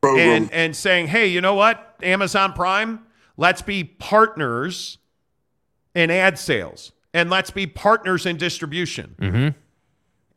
and, 0.03 0.53
and 0.53 0.77
saying, 0.77 1.07
hey, 1.07 1.29
you 1.29 1.41
know 1.41 1.55
what? 1.55 1.95
Amazon 2.03 2.53
Prime, 2.53 3.07
let's 3.39 3.63
be 3.63 3.85
partners 3.85 4.99
in 5.95 6.11
ad 6.11 6.39
sales 6.39 6.93
and 7.15 7.31
let's 7.31 7.51
be 7.51 7.67
partners 7.67 8.27
in 8.27 8.37
distribution. 8.37 9.15
Mm-hmm. 9.19 9.49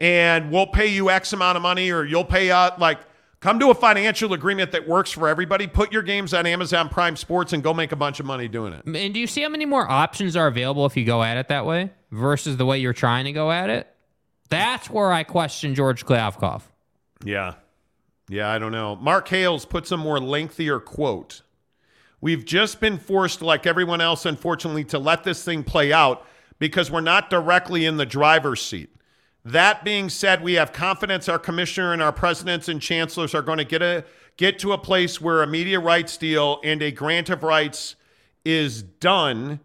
And 0.01 0.51
we'll 0.51 0.65
pay 0.65 0.87
you 0.87 1.11
X 1.11 1.31
amount 1.31 1.57
of 1.57 1.61
money 1.61 1.91
or 1.91 2.03
you'll 2.03 2.25
pay 2.25 2.49
out 2.49 2.79
like 2.79 2.99
come 3.39 3.59
to 3.59 3.69
a 3.69 3.75
financial 3.75 4.33
agreement 4.33 4.71
that 4.71 4.87
works 4.87 5.11
for 5.11 5.27
everybody. 5.27 5.67
Put 5.67 5.93
your 5.93 6.01
games 6.01 6.33
on 6.33 6.47
Amazon 6.47 6.89
Prime 6.89 7.15
Sports 7.15 7.53
and 7.53 7.61
go 7.61 7.71
make 7.71 7.91
a 7.91 7.95
bunch 7.95 8.19
of 8.19 8.25
money 8.25 8.47
doing 8.47 8.73
it. 8.73 8.83
And 8.83 9.13
do 9.13 9.19
you 9.19 9.27
see 9.27 9.43
how 9.43 9.49
many 9.49 9.65
more 9.65 9.87
options 9.87 10.35
are 10.35 10.47
available 10.47 10.87
if 10.87 10.97
you 10.97 11.05
go 11.05 11.21
at 11.21 11.37
it 11.37 11.49
that 11.49 11.67
way 11.67 11.91
versus 12.09 12.57
the 12.57 12.65
way 12.65 12.79
you're 12.79 12.93
trying 12.93 13.25
to 13.25 13.31
go 13.31 13.51
at 13.51 13.69
it? 13.69 13.93
That's 14.49 14.89
where 14.89 15.11
I 15.11 15.23
question 15.23 15.75
George 15.75 16.03
Kliavkoff. 16.03 16.63
Yeah. 17.23 17.53
Yeah, 18.27 18.49
I 18.49 18.57
don't 18.57 18.71
know. 18.71 18.95
Mark 18.95 19.27
Hales 19.27 19.65
puts 19.65 19.91
a 19.91 19.97
more 19.97 20.19
lengthier 20.19 20.79
quote. 20.79 21.43
We've 22.21 22.43
just 22.43 22.79
been 22.79 22.97
forced, 22.97 23.43
like 23.43 23.67
everyone 23.67 24.01
else, 24.01 24.25
unfortunately, 24.25 24.83
to 24.85 24.97
let 24.97 25.23
this 25.23 25.43
thing 25.43 25.63
play 25.63 25.93
out 25.93 26.25
because 26.57 26.89
we're 26.89 27.01
not 27.01 27.29
directly 27.29 27.85
in 27.85 27.97
the 27.97 28.05
driver's 28.05 28.61
seat. 28.61 28.89
That 29.43 29.83
being 29.83 30.09
said, 30.09 30.43
we 30.43 30.53
have 30.53 30.71
confidence 30.71 31.27
our 31.27 31.39
commissioner 31.39 31.93
and 31.93 32.01
our 32.01 32.11
presidents 32.11 32.67
and 32.67 32.81
chancellors 32.81 33.33
are 33.33 33.41
going 33.41 33.57
to 33.57 33.65
get 33.65 33.81
a 33.81 34.05
get 34.37 34.59
to 34.59 34.73
a 34.73 34.77
place 34.77 35.19
where 35.19 35.41
a 35.41 35.47
media 35.47 35.79
rights 35.79 36.17
deal 36.17 36.59
and 36.63 36.81
a 36.81 36.91
grant 36.91 37.29
of 37.29 37.43
rights 37.43 37.95
is 38.45 38.81
done. 38.81 39.59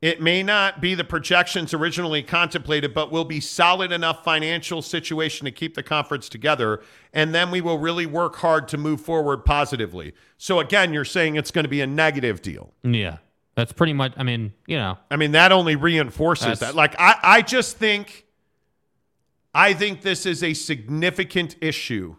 It 0.00 0.20
may 0.20 0.42
not 0.44 0.80
be 0.80 0.94
the 0.94 1.02
projections 1.02 1.74
originally 1.74 2.22
contemplated, 2.22 2.94
but 2.94 3.10
will 3.10 3.24
be 3.24 3.40
solid 3.40 3.90
enough 3.90 4.22
financial 4.22 4.80
situation 4.80 5.44
to 5.44 5.50
keep 5.50 5.74
the 5.74 5.82
conference 5.82 6.28
together. 6.28 6.82
And 7.12 7.34
then 7.34 7.50
we 7.50 7.60
will 7.60 7.78
really 7.78 8.06
work 8.06 8.36
hard 8.36 8.68
to 8.68 8.78
move 8.78 9.00
forward 9.00 9.44
positively. 9.44 10.14
So 10.36 10.60
again, 10.60 10.92
you're 10.92 11.04
saying 11.04 11.34
it's 11.34 11.50
going 11.50 11.64
to 11.64 11.68
be 11.68 11.80
a 11.80 11.86
negative 11.86 12.42
deal. 12.42 12.72
Yeah. 12.84 13.18
That's 13.56 13.72
pretty 13.72 13.92
much 13.92 14.12
I 14.16 14.22
mean, 14.22 14.52
you 14.68 14.76
know. 14.76 14.98
I 15.10 15.16
mean, 15.16 15.32
that 15.32 15.50
only 15.50 15.74
reinforces 15.74 16.60
that. 16.60 16.76
Like 16.76 16.94
I, 16.96 17.16
I 17.20 17.42
just 17.42 17.76
think 17.76 18.24
I 19.54 19.74
think 19.74 20.02
this 20.02 20.26
is 20.26 20.42
a 20.42 20.54
significant 20.54 21.56
issue 21.60 22.16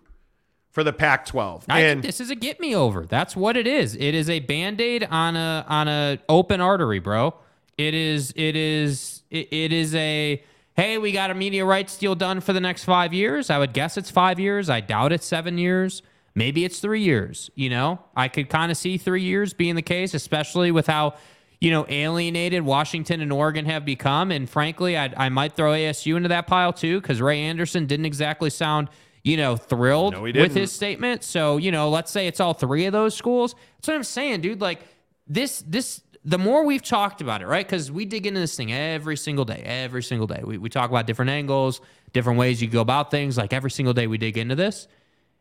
for 0.72 0.84
the 0.84 0.94
Pac-12. 0.94 1.64
I 1.68 1.82
and 1.82 2.02
think 2.02 2.06
this 2.06 2.20
is 2.20 2.30
a 2.30 2.36
get 2.36 2.60
me 2.60 2.76
over. 2.76 3.06
That's 3.06 3.36
what 3.36 3.58
it 3.58 3.68
is. 3.68 3.96
It 3.96 4.14
is 4.14 4.30
a 4.30 4.40
band-aid 4.40 5.04
on 5.10 5.36
a 5.36 5.66
on 5.68 5.88
a 5.88 6.20
open 6.28 6.62
artery, 6.62 7.00
bro. 7.00 7.34
It 7.78 7.94
is 7.94 8.34
it 8.36 8.56
is 8.56 9.24
it, 9.30 9.48
it 9.52 9.72
is 9.72 9.96
a 9.96 10.44
hey, 10.76 10.98
we 10.98 11.12
got 11.12 11.30
a 11.30 11.34
media 11.34 11.66
rights 11.66 11.98
deal 11.98 12.16
done 12.16 12.40
for 12.40 12.54
the 12.54 12.62
next 12.62 12.86
5 12.86 13.14
years. 13.14 13.50
I 13.50 13.58
would 13.58 13.74
guess 13.74 13.98
it's 13.98 14.10
5 14.10 14.40
years. 14.40 14.70
I 14.70 14.80
doubt 14.80 15.12
it's 15.12 15.26
7 15.26 15.58
years. 15.58 16.02
Maybe 16.36 16.64
it's 16.64 16.80
3 16.80 17.02
years, 17.02 17.50
you 17.56 17.70
know? 17.70 18.00
I 18.16 18.30
could 18.30 18.50
kind 18.50 18.72
of 18.72 18.78
see 18.78 18.98
3 18.98 19.22
years 19.22 19.54
being 19.54 19.76
the 19.76 19.82
case, 19.82 20.14
especially 20.14 20.72
with 20.72 20.88
how 20.88 21.16
you 21.60 21.72
know, 21.72 21.86
alienated 21.90 22.64
Washington 22.64 23.22
and 23.22 23.32
Oregon 23.34 23.66
have 23.66 23.84
become. 23.84 24.32
And 24.32 24.50
frankly, 24.50 24.98
I, 24.98 25.14
I 25.18 25.30
might 25.30 25.54
throw 25.54 25.72
ASU 25.72 26.16
into 26.16 26.30
that 26.30 26.48
pile 26.48 26.72
too, 26.72 27.02
because 27.02 27.22
Ray 27.22 27.42
Anderson 27.42 27.86
didn't 27.86 28.06
exactly 28.06 28.50
sound, 28.50 28.88
you 29.24 29.36
know, 29.36 29.58
thrilled 29.58 30.14
No, 30.14 30.22
with 30.22 30.56
his 30.56 30.72
statement. 30.72 31.24
So, 31.24 31.58
you 31.58 31.72
know, 31.72 31.90
let's 31.90 32.12
say 32.12 32.28
it's 32.28 32.40
all 32.40 32.54
three 32.54 32.86
of 32.86 32.94
those 32.94 33.14
schools. 33.14 33.56
That's 33.76 33.90
what 33.90 33.98
I'm 33.98 34.04
saying, 34.04 34.42
dude. 34.42 34.62
Like 34.62 34.80
this, 35.28 35.62
this, 35.68 36.02
the 36.24 36.38
more 36.38 36.66
we've 36.66 36.82
talked 36.82 37.20
about 37.20 37.42
it, 37.42 37.48
right? 37.48 37.66
Because 37.66 37.92
we 37.92 38.06
dig 38.06 38.26
into 38.26 38.40
this 38.40 38.56
thing 38.56 38.72
every 38.72 39.18
single 39.18 39.44
day, 39.46 39.62
every 39.66 40.04
single 40.04 40.28
day. 40.28 40.42
We, 40.44 40.58
we 40.58 40.70
talk 40.70 40.90
about 40.90 41.08
different 41.08 41.32
angles, 41.32 41.82
different 42.14 42.40
ways 42.40 42.62
you 42.62 42.70
go 42.70 42.80
about 42.80 43.12
things. 43.12 43.38
Like 43.38 43.52
every 43.52 43.72
single 43.72 43.94
day 43.94 44.08
we 44.08 44.18
dig 44.18 44.38
into 44.38 44.56
this. 44.56 44.88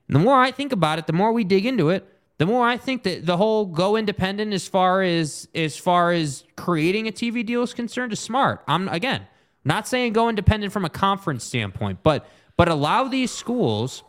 And 0.09 0.17
the 0.17 0.21
more 0.21 0.41
I 0.41 0.51
think 0.51 0.73
about 0.73 0.99
it, 0.99 1.07
the 1.07 1.13
more 1.13 1.33
we 1.33 1.45
dig 1.45 1.65
into 1.65 1.91
it, 1.91 2.09
the 2.39 2.47
more 2.47 2.67
I 2.67 2.77
think 2.77 3.03
that 3.03 3.27
the 3.27 3.37
whole 3.37 3.67
go 3.67 3.97
independent 3.97 4.53
as 4.53 4.67
far 4.67 5.03
as 5.03 5.49
as 5.55 5.77
far 5.77 6.13
as 6.13 6.45
creating 6.57 7.07
a 7.07 7.13
TV 7.13 7.45
deal 7.45 7.63
is 7.63 7.75
concerned 7.75 8.13
is 8.13 8.21
smart. 8.21 8.63
I'm 8.67 8.89
again 8.89 9.27
not 9.65 9.87
saying 9.87 10.15
go 10.15 10.29
independent 10.29 10.73
from 10.73 10.85
a 10.85 10.91
conference 10.91 11.45
standpoint, 11.45 12.01
but 12.03 12.27
but 12.57 12.69
allow 12.69 13.05
these 13.05 13.31
schools 13.31 14.03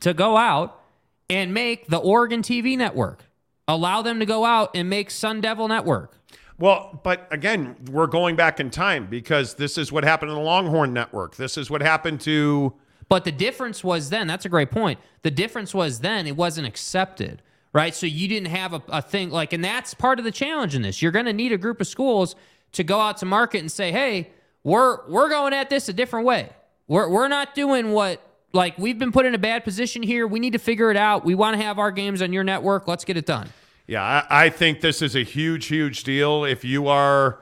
to 0.00 0.14
go 0.14 0.36
out 0.36 0.82
and 1.30 1.52
make 1.52 1.88
the 1.88 1.98
Oregon 1.98 2.42
TV 2.42 2.76
network. 2.76 3.24
Allow 3.66 4.02
them 4.02 4.18
to 4.20 4.26
go 4.26 4.44
out 4.44 4.70
and 4.74 4.88
make 4.88 5.10
Sun 5.10 5.42
Devil 5.42 5.68
Network. 5.68 6.18
Well, 6.58 7.00
but 7.04 7.28
again, 7.30 7.76
we're 7.90 8.06
going 8.06 8.34
back 8.34 8.58
in 8.60 8.70
time 8.70 9.06
because 9.08 9.54
this 9.54 9.78
is 9.78 9.92
what 9.92 10.04
happened 10.04 10.30
in 10.30 10.36
the 10.36 10.42
Longhorn 10.42 10.92
Network. 10.92 11.36
This 11.36 11.56
is 11.56 11.70
what 11.70 11.82
happened 11.82 12.20
to 12.22 12.72
But 13.08 13.24
the 13.24 13.32
difference 13.32 13.84
was 13.84 14.10
then, 14.10 14.26
that's 14.26 14.44
a 14.44 14.48
great 14.48 14.70
point. 14.70 14.98
The 15.22 15.30
difference 15.30 15.74
was 15.74 16.00
then 16.00 16.26
it 16.26 16.36
wasn't 16.36 16.66
accepted, 16.66 17.42
right? 17.78 17.94
So 17.94 18.06
you 18.06 18.26
didn't 18.26 18.48
have 18.48 18.74
a, 18.74 18.82
a 18.88 19.00
thing 19.00 19.30
like, 19.30 19.52
and 19.52 19.64
that's 19.64 19.94
part 19.94 20.18
of 20.18 20.24
the 20.24 20.32
challenge 20.32 20.74
in 20.74 20.82
this. 20.82 21.00
You're 21.00 21.12
going 21.12 21.26
to 21.26 21.32
need 21.32 21.52
a 21.52 21.56
group 21.56 21.80
of 21.80 21.86
schools 21.86 22.34
to 22.72 22.82
go 22.82 22.98
out 22.98 23.18
to 23.18 23.24
market 23.24 23.60
and 23.60 23.70
say, 23.70 23.92
hey, 23.92 24.32
we're, 24.64 25.06
we're 25.08 25.28
going 25.28 25.52
at 25.52 25.70
this 25.70 25.88
a 25.88 25.92
different 25.92 26.26
way. 26.26 26.50
We're, 26.88 27.08
we're 27.08 27.28
not 27.28 27.54
doing 27.54 27.92
what, 27.92 28.20
like, 28.52 28.76
we've 28.78 28.98
been 28.98 29.12
put 29.12 29.26
in 29.26 29.34
a 29.36 29.38
bad 29.38 29.62
position 29.62 30.02
here. 30.02 30.26
We 30.26 30.40
need 30.40 30.54
to 30.54 30.58
figure 30.58 30.90
it 30.90 30.96
out. 30.96 31.24
We 31.24 31.36
want 31.36 31.56
to 31.56 31.62
have 31.62 31.78
our 31.78 31.92
games 31.92 32.20
on 32.20 32.32
your 32.32 32.42
network. 32.42 32.88
Let's 32.88 33.04
get 33.04 33.16
it 33.16 33.26
done. 33.26 33.48
Yeah, 33.86 34.02
I, 34.02 34.46
I 34.46 34.48
think 34.50 34.80
this 34.80 35.00
is 35.00 35.14
a 35.14 35.22
huge, 35.22 35.66
huge 35.66 36.02
deal. 36.02 36.44
If 36.44 36.64
you 36.64 36.88
are, 36.88 37.38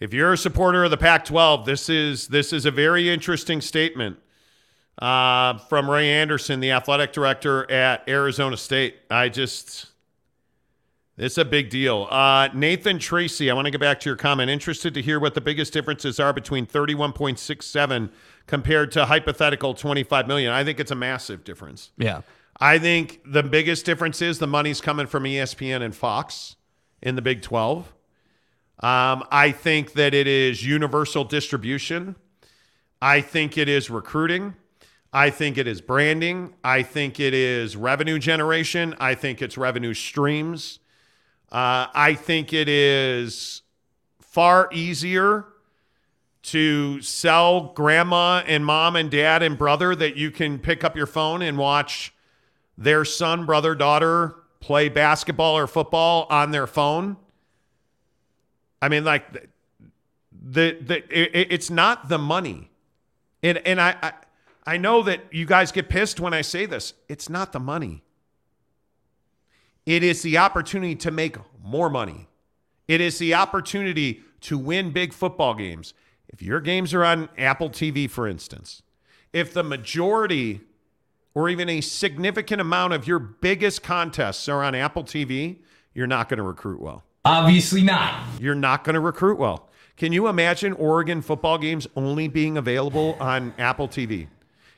if 0.00 0.12
you're 0.12 0.34
a 0.34 0.36
supporter 0.36 0.84
of 0.84 0.90
the 0.90 0.98
Pac-12, 0.98 1.64
this 1.64 1.88
is 1.88 2.28
this 2.28 2.52
is 2.52 2.66
a 2.66 2.70
very 2.70 3.08
interesting 3.08 3.62
statement 3.62 4.18
uh, 4.98 5.58
from 5.58 5.88
Ray 5.88 6.10
Anderson, 6.10 6.60
the 6.60 6.72
athletic 6.72 7.12
director 7.12 7.70
at 7.70 8.08
Arizona 8.08 8.56
State. 8.56 8.96
I 9.10 9.28
just, 9.28 9.86
it's 11.16 11.38
a 11.38 11.44
big 11.44 11.70
deal. 11.70 12.08
Uh, 12.10 12.48
Nathan 12.52 12.98
Tracy, 12.98 13.50
I 13.50 13.54
want 13.54 13.66
to 13.66 13.70
get 13.70 13.80
back 13.80 14.00
to 14.00 14.08
your 14.08 14.16
comment. 14.16 14.50
Interested 14.50 14.94
to 14.94 15.02
hear 15.02 15.20
what 15.20 15.34
the 15.34 15.40
biggest 15.40 15.72
differences 15.72 16.18
are 16.18 16.32
between 16.32 16.66
31.67 16.66 18.10
compared 18.46 18.90
to 18.92 19.04
hypothetical 19.04 19.74
25 19.74 20.26
million. 20.26 20.52
I 20.52 20.64
think 20.64 20.80
it's 20.80 20.90
a 20.90 20.96
massive 20.96 21.44
difference. 21.44 21.90
Yeah. 21.96 22.22
I 22.60 22.78
think 22.78 23.20
the 23.24 23.44
biggest 23.44 23.86
difference 23.86 24.20
is 24.20 24.40
the 24.40 24.48
money's 24.48 24.80
coming 24.80 25.06
from 25.06 25.24
ESPN 25.24 25.82
and 25.82 25.94
Fox 25.94 26.56
in 27.00 27.14
the 27.14 27.22
Big 27.22 27.42
12. 27.42 27.94
Um, 28.80 29.24
I 29.30 29.52
think 29.52 29.92
that 29.92 30.12
it 30.14 30.26
is 30.26 30.64
universal 30.64 31.24
distribution. 31.24 32.16
I 33.00 33.20
think 33.20 33.56
it 33.56 33.68
is 33.68 33.90
recruiting. 33.90 34.54
I 35.18 35.30
think 35.30 35.58
it 35.58 35.66
is 35.66 35.80
branding. 35.80 36.54
I 36.62 36.84
think 36.84 37.18
it 37.18 37.34
is 37.34 37.74
revenue 37.74 38.20
generation. 38.20 38.94
I 39.00 39.16
think 39.16 39.42
it's 39.42 39.58
revenue 39.58 39.92
streams. 39.92 40.78
Uh, 41.50 41.86
I 41.92 42.14
think 42.14 42.52
it 42.52 42.68
is 42.68 43.62
far 44.20 44.68
easier 44.72 45.44
to 46.42 47.02
sell 47.02 47.72
grandma 47.72 48.44
and 48.46 48.64
mom 48.64 48.94
and 48.94 49.10
dad 49.10 49.42
and 49.42 49.58
brother 49.58 49.96
that 49.96 50.16
you 50.16 50.30
can 50.30 50.60
pick 50.60 50.84
up 50.84 50.96
your 50.96 51.08
phone 51.08 51.42
and 51.42 51.58
watch 51.58 52.14
their 52.76 53.04
son, 53.04 53.44
brother, 53.44 53.74
daughter 53.74 54.36
play 54.60 54.88
basketball 54.88 55.58
or 55.58 55.66
football 55.66 56.28
on 56.30 56.52
their 56.52 56.68
phone. 56.68 57.16
I 58.80 58.88
mean, 58.88 59.02
like 59.02 59.32
the 60.30 60.78
the, 60.80 60.98
it, 61.10 61.48
it's 61.50 61.70
not 61.70 62.08
the 62.08 62.18
money, 62.18 62.70
and 63.42 63.58
and 63.66 63.80
I, 63.80 63.96
I 64.00 64.12
I 64.68 64.76
know 64.76 65.02
that 65.04 65.32
you 65.32 65.46
guys 65.46 65.72
get 65.72 65.88
pissed 65.88 66.20
when 66.20 66.34
I 66.34 66.42
say 66.42 66.66
this. 66.66 66.92
It's 67.08 67.30
not 67.30 67.52
the 67.52 67.58
money. 67.58 68.02
It 69.86 70.02
is 70.02 70.20
the 70.20 70.36
opportunity 70.36 70.94
to 70.96 71.10
make 71.10 71.38
more 71.64 71.88
money. 71.88 72.28
It 72.86 73.00
is 73.00 73.18
the 73.18 73.32
opportunity 73.32 74.20
to 74.42 74.58
win 74.58 74.90
big 74.90 75.14
football 75.14 75.54
games. 75.54 75.94
If 76.28 76.42
your 76.42 76.60
games 76.60 76.92
are 76.92 77.02
on 77.02 77.30
Apple 77.38 77.70
TV, 77.70 78.10
for 78.10 78.28
instance, 78.28 78.82
if 79.32 79.54
the 79.54 79.62
majority 79.64 80.60
or 81.32 81.48
even 81.48 81.70
a 81.70 81.80
significant 81.80 82.60
amount 82.60 82.92
of 82.92 83.06
your 83.06 83.18
biggest 83.18 83.82
contests 83.82 84.50
are 84.50 84.62
on 84.62 84.74
Apple 84.74 85.04
TV, 85.04 85.60
you're 85.94 86.06
not 86.06 86.28
going 86.28 86.36
to 86.36 86.44
recruit 86.44 86.78
well. 86.78 87.04
Obviously 87.24 87.80
not. 87.80 88.22
You're 88.38 88.54
not 88.54 88.84
going 88.84 88.94
to 88.94 89.00
recruit 89.00 89.38
well. 89.38 89.70
Can 89.96 90.12
you 90.12 90.28
imagine 90.28 90.74
Oregon 90.74 91.22
football 91.22 91.56
games 91.56 91.86
only 91.96 92.28
being 92.28 92.58
available 92.58 93.16
on 93.18 93.54
Apple 93.56 93.88
TV? 93.88 94.28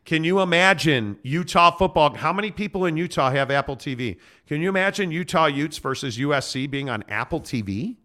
Can 0.04 0.24
you 0.24 0.40
imagine 0.40 1.18
Utah 1.22 1.70
football? 1.70 2.14
How 2.16 2.32
many 2.32 2.50
people 2.50 2.84
in 2.86 2.96
Utah 2.96 3.30
have 3.30 3.50
Apple 3.50 3.76
TV? 3.76 4.16
Can 4.46 4.60
you 4.60 4.68
imagine 4.68 5.10
Utah 5.10 5.46
Utes 5.46 5.78
versus 5.78 6.18
USC 6.18 6.68
being 6.70 6.88
on 6.88 7.04
Apple 7.08 7.40
TV? 7.40 7.96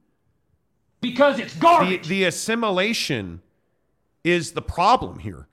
Because 1.02 1.40
it's 1.40 1.54
The, 1.54 1.60
garbage. 1.60 2.08
the 2.08 2.24
assimilation 2.26 3.42
is 4.24 4.52
the 4.52 4.62
problem 4.62 5.20
here. 5.20 5.48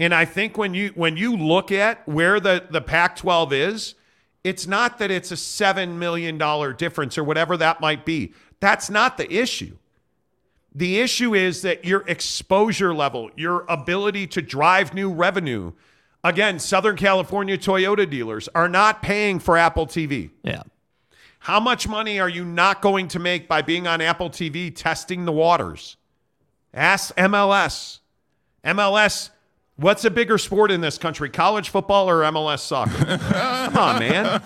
And 0.00 0.14
I 0.14 0.24
think 0.24 0.56
when 0.56 0.74
you 0.74 0.90
when 0.94 1.16
you 1.16 1.36
look 1.36 1.72
at 1.72 2.06
where 2.08 2.38
the, 2.38 2.64
the 2.70 2.80
Pac-12 2.80 3.52
is, 3.52 3.94
it's 4.44 4.66
not 4.66 4.98
that 4.98 5.10
it's 5.10 5.32
a 5.32 5.36
seven 5.36 5.98
million 5.98 6.38
dollar 6.38 6.72
difference 6.72 7.18
or 7.18 7.24
whatever 7.24 7.56
that 7.56 7.80
might 7.80 8.04
be. 8.06 8.32
That's 8.60 8.88
not 8.88 9.16
the 9.16 9.30
issue. 9.32 9.76
The 10.72 11.00
issue 11.00 11.34
is 11.34 11.62
that 11.62 11.84
your 11.84 12.04
exposure 12.06 12.94
level, 12.94 13.30
your 13.36 13.64
ability 13.68 14.28
to 14.28 14.42
drive 14.42 14.94
new 14.94 15.10
revenue. 15.12 15.72
Again, 16.24 16.58
Southern 16.58 16.96
California 16.96 17.56
Toyota 17.56 18.08
dealers 18.08 18.48
are 18.54 18.68
not 18.68 19.02
paying 19.02 19.38
for 19.38 19.56
Apple 19.56 19.86
TV. 19.86 20.30
Yeah. 20.42 20.62
How 21.40 21.60
much 21.60 21.86
money 21.86 22.18
are 22.18 22.28
you 22.28 22.44
not 22.44 22.82
going 22.82 23.08
to 23.08 23.18
make 23.18 23.48
by 23.48 23.62
being 23.62 23.86
on 23.86 24.00
Apple 24.00 24.28
TV 24.28 24.74
testing 24.74 25.24
the 25.24 25.32
waters? 25.32 25.96
Ask 26.74 27.14
MLS. 27.16 28.00
MLS, 28.64 29.30
what's 29.76 30.04
a 30.04 30.10
bigger 30.10 30.36
sport 30.36 30.70
in 30.70 30.80
this 30.80 30.98
country, 30.98 31.30
college 31.30 31.70
football 31.70 32.10
or 32.10 32.22
MLS 32.22 32.60
soccer? 32.60 33.18
Come 33.18 33.76
on, 33.76 34.00
man. 34.00 34.42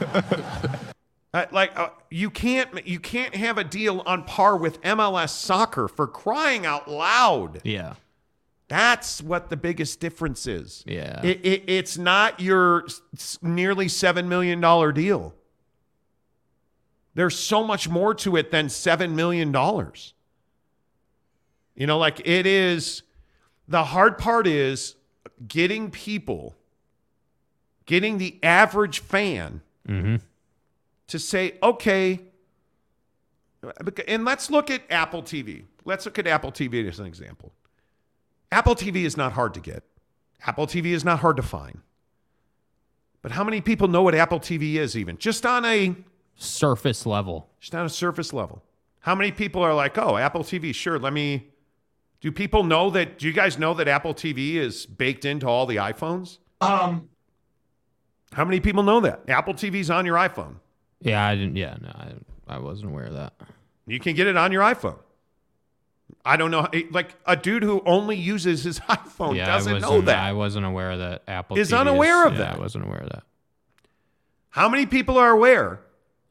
Uh, 1.35 1.47
like 1.51 1.77
uh, 1.79 1.89
you 2.11 2.29
can't 2.29 2.87
you 2.87 3.01
can't 3.01 3.35
have 3.35 3.57
a 3.57 3.65
deal 3.65 4.03
on 4.05 4.23
par 4.25 4.55
with 4.55 4.81
MLS 4.83 5.31
soccer 5.31 5.89
for 5.89 6.07
crying 6.07 6.67
out 6.67 6.91
loud. 6.91 7.63
Yeah. 7.65 7.95
That's 8.73 9.21
what 9.21 9.51
the 9.51 9.57
biggest 9.59 10.01
difference 10.01 10.47
is. 10.47 10.83
Yeah. 10.87 11.21
It, 11.23 11.45
it, 11.45 11.65
it's 11.67 11.99
not 11.99 12.41
your 12.41 12.87
nearly 13.43 13.85
$7 13.85 14.27
million 14.27 14.63
deal. 14.95 15.35
There's 17.15 17.39
so 17.39 17.63
much 17.63 17.91
more 17.91 18.15
to 18.15 18.35
it 18.37 18.51
than 18.51 18.69
$7 18.69 19.13
million. 19.13 19.53
You 21.75 21.87
know, 21.87 21.99
like 21.99 22.27
it 22.27 22.47
is, 22.47 23.03
the 23.69 23.85
hard 23.85 24.17
part 24.17 24.47
is 24.47 24.97
getting 25.47 25.91
people, 25.91 26.55
getting 27.85 28.17
the 28.17 28.39
average 28.43 29.01
fan 29.01 29.61
mm-hmm. 29.87 30.17
to 31.09 31.19
say, 31.19 31.59
okay, 31.63 32.21
uh, 33.63 33.91
and 34.09 34.25
let's 34.25 34.51
look 34.51 34.71
at 34.71 34.81
Apple 34.89 35.23
TV. 35.23 35.65
Let's 35.85 36.07
look 36.07 36.19
at 36.19 36.27
Apple 36.27 36.53
TV 36.53 36.89
as 36.89 36.99
an 36.99 37.05
example. 37.05 37.53
Apple 38.53 38.77
TV 38.77 39.05
is 39.05 39.17
not 39.17 39.33
hard 39.33 39.55
to 39.55 39.61
get. 39.61 39.83
Apple 40.47 40.67
TV 40.67 40.87
is 40.93 41.05
not 41.05 41.21
hard 41.21 41.37
to 41.37 41.43
find. 41.43 41.81
But 43.23 43.33
how 43.33 43.45
many 43.45 43.61
people 43.61 43.89
know 43.89 44.03
what 44.03 44.15
Apple 44.15 44.41
TV 44.41 44.75
is 44.75 44.97
even? 44.97 45.17
Just 45.17 45.47
on 45.47 45.65
a 45.65 45.95
surface 46.37 47.07
level. 47.07 47.49
Just 47.61 47.75
on 47.75 47.87
a 47.87 47.89
surface 47.89 48.33
level. 48.33 48.63
How 49.01 49.15
many 49.15 49.33
people 49.33 49.63
are 49.63 49.75
like, 49.75 49.97
"Oh, 49.99 50.17
Apple 50.17 50.43
TV, 50.45 50.75
sure, 50.75 50.99
let 50.99 51.13
me 51.13 51.49
Do 52.21 52.31
people 52.31 52.63
know 52.63 52.89
that 52.91 53.19
do 53.19 53.27
you 53.27 53.33
guys 53.33 53.59
know 53.59 53.75
that 53.75 53.89
Apple 53.89 54.15
TV 54.15 54.55
is 54.55 54.87
baked 54.87 55.25
into 55.25 55.49
all 55.49 55.67
the 55.67 55.77
iPhones? 55.77 56.39
Um 56.61 57.09
How 58.33 58.45
many 58.45 58.61
people 58.61 58.83
know 58.85 59.01
that? 59.01 59.23
Apple 59.29 59.55
TV's 59.55 59.91
on 59.91 60.07
your 60.07 60.17
iPhone. 60.17 60.57
Yeah, 61.01 61.27
I 61.27 61.35
didn't. 61.35 61.57
Yeah, 61.57 61.77
no, 61.81 61.89
I, 61.89 62.57
I 62.57 62.59
wasn't 62.59 62.91
aware 62.91 63.07
of 63.07 63.15
that. 63.15 63.33
You 63.87 63.99
can 63.99 64.15
get 64.15 64.29
it 64.29 64.37
on 64.37 64.53
your 64.53 64.63
iPhone. 64.63 64.99
I 66.25 66.37
don't 66.37 66.51
know. 66.51 66.69
Like 66.91 67.15
a 67.27 67.37
dude 67.37 67.63
who 67.63 67.83
only 67.85 68.17
uses 68.17 68.65
his 68.65 68.81
iPhone 68.89 69.37
yeah, 69.37 69.47
doesn't 69.47 69.77
I 69.77 69.79
know 69.79 69.89
wasn't, 69.91 70.07
that. 70.07 70.19
I 70.19 70.33
wasn't 70.33 70.67
aware 70.67 70.97
that 70.97 71.23
Apple 71.27 71.59
Is 71.59 71.71
TV 71.71 71.81
unaware 71.81 72.27
of 72.27 72.35
yeah, 72.35 72.39
that. 72.39 72.55
I 72.57 72.59
wasn't 72.59 72.85
aware 72.85 73.01
of 73.01 73.09
that. 73.11 73.25
How 74.51 74.69
many 74.69 74.87
people 74.87 75.17
are 75.19 75.31
aware 75.31 75.81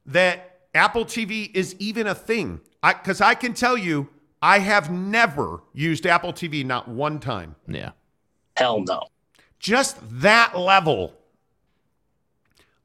that 0.05 0.59
Apple 0.75 1.05
TV 1.05 1.49
is 1.53 1.75
even 1.79 2.07
a 2.07 2.15
thing? 2.15 2.61
Because 2.83 3.19
I, 3.19 3.35
can 3.35 3.53
tell 3.53 3.77
you, 3.77 4.09
I 4.41 4.59
have 4.59 4.91
never 4.91 5.63
used 5.73 6.05
Apple 6.05 6.31
TV, 6.33 6.65
not 6.65 6.87
one 6.87 7.19
time. 7.19 7.55
Yeah. 7.67 7.91
Hell 8.55 8.83
no. 8.87 9.03
Just 9.59 9.97
that 10.21 10.57
level. 10.57 11.13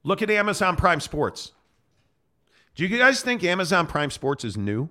Look 0.05 0.23
at 0.23 0.31
Amazon 0.31 0.77
Prime 0.77 1.01
Sports. 1.01 1.53
Do 2.75 2.87
you 2.87 2.99
guys 2.99 3.23
think 3.23 3.43
Amazon 3.43 3.87
Prime 3.87 4.11
Sports 4.11 4.45
is 4.45 4.57
new? 4.57 4.89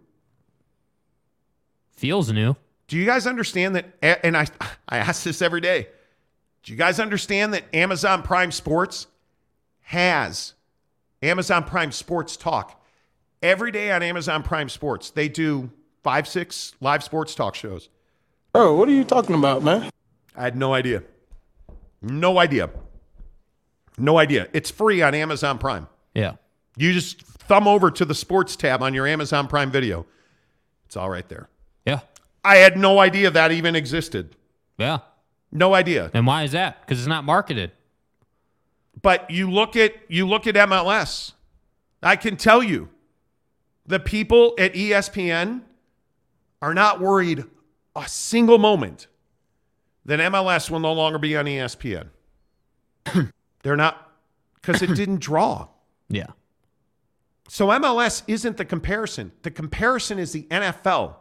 Feels 1.95 2.31
new. 2.31 2.55
Do 2.87 2.97
you 2.97 3.05
guys 3.05 3.25
understand 3.25 3.75
that? 3.75 3.85
And 4.23 4.37
I, 4.37 4.47
I 4.87 4.97
ask 4.97 5.23
this 5.23 5.41
every 5.41 5.61
day. 5.61 5.87
Do 6.63 6.71
you 6.71 6.77
guys 6.77 6.99
understand 6.99 7.53
that 7.53 7.63
Amazon 7.73 8.23
Prime 8.23 8.51
Sports 8.51 9.07
has 9.81 10.53
Amazon 11.21 11.63
Prime 11.63 11.91
Sports 11.91 12.37
Talk 12.37 12.83
every 13.41 13.71
day 13.71 13.91
on 13.91 14.03
Amazon 14.03 14.43
Prime 14.43 14.69
Sports? 14.69 15.11
They 15.11 15.29
do 15.29 15.69
five, 16.03 16.27
six 16.27 16.75
live 16.81 17.03
sports 17.03 17.33
talk 17.33 17.55
shows. 17.55 17.89
Bro, 18.53 18.75
what 18.75 18.87
are 18.87 18.93
you 18.93 19.03
talking 19.03 19.35
about, 19.35 19.63
man? 19.63 19.89
I 20.35 20.43
had 20.43 20.55
no 20.55 20.73
idea. 20.73 21.03
No 22.01 22.37
idea. 22.37 22.69
No 23.97 24.17
idea. 24.17 24.47
It's 24.53 24.69
free 24.69 25.01
on 25.01 25.15
Amazon 25.15 25.57
Prime. 25.57 25.87
Yeah. 26.13 26.33
You 26.77 26.93
just 26.93 27.21
thumb 27.21 27.67
over 27.67 27.89
to 27.91 28.05
the 28.05 28.15
sports 28.15 28.55
tab 28.55 28.83
on 28.83 28.93
your 28.93 29.07
Amazon 29.07 29.47
Prime 29.47 29.71
video. 29.71 30.05
It's 30.85 30.97
all 30.97 31.09
right 31.09 31.27
there. 31.29 31.49
I 32.45 32.57
had 32.57 32.77
no 32.77 32.99
idea 32.99 33.31
that 33.31 33.51
even 33.51 33.75
existed. 33.75 34.35
Yeah. 34.77 34.99
No 35.51 35.73
idea. 35.73 36.11
And 36.13 36.27
why 36.27 36.43
is 36.43 36.51
that? 36.51 36.81
Because 36.81 36.99
it's 36.99 37.07
not 37.07 37.23
marketed. 37.23 37.71
But 39.01 39.29
you 39.31 39.49
look 39.49 39.75
at 39.75 39.93
you 40.07 40.27
look 40.27 40.45
at 40.45 40.55
MLS. 40.55 41.33
I 42.03 42.15
can 42.15 42.37
tell 42.37 42.61
you, 42.61 42.89
the 43.85 43.99
people 43.99 44.53
at 44.59 44.73
ESPN 44.73 45.61
are 46.61 46.73
not 46.73 46.99
worried 46.99 47.45
a 47.95 48.07
single 48.07 48.59
moment 48.59 49.07
that 50.05 50.19
MLS 50.19 50.69
will 50.69 50.79
no 50.79 50.93
longer 50.93 51.17
be 51.17 51.35
on 51.35 51.45
ESPN. 51.45 52.09
They're 53.63 53.75
not 53.75 54.11
because 54.61 54.81
it 54.83 54.87
didn't 54.95 55.19
draw. 55.19 55.67
Yeah. 56.09 56.27
So 57.47 57.67
MLS 57.67 58.23
isn't 58.27 58.57
the 58.57 58.65
comparison. 58.65 59.31
The 59.41 59.51
comparison 59.51 60.19
is 60.19 60.31
the 60.31 60.43
NFL 60.43 61.15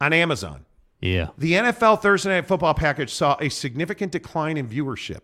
on 0.00 0.12
Amazon. 0.12 0.64
Yeah. 1.00 1.28
The 1.38 1.52
NFL 1.52 2.02
Thursday 2.02 2.30
Night 2.30 2.46
Football 2.46 2.74
package 2.74 3.12
saw 3.12 3.36
a 3.40 3.48
significant 3.48 4.12
decline 4.12 4.56
in 4.56 4.68
viewership. 4.68 5.20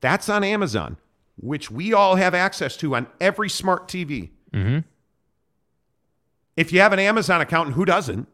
That's 0.00 0.28
on 0.28 0.44
Amazon, 0.44 0.96
which 1.36 1.70
we 1.70 1.92
all 1.92 2.16
have 2.16 2.34
access 2.34 2.76
to 2.78 2.96
on 2.96 3.06
every 3.20 3.48
smart 3.48 3.88
TV. 3.88 4.30
Mm-hmm. 4.52 4.78
If 6.56 6.72
you 6.72 6.80
have 6.80 6.92
an 6.92 6.98
Amazon 6.98 7.40
account, 7.40 7.68
and 7.68 7.74
who 7.74 7.84
doesn't? 7.84 8.28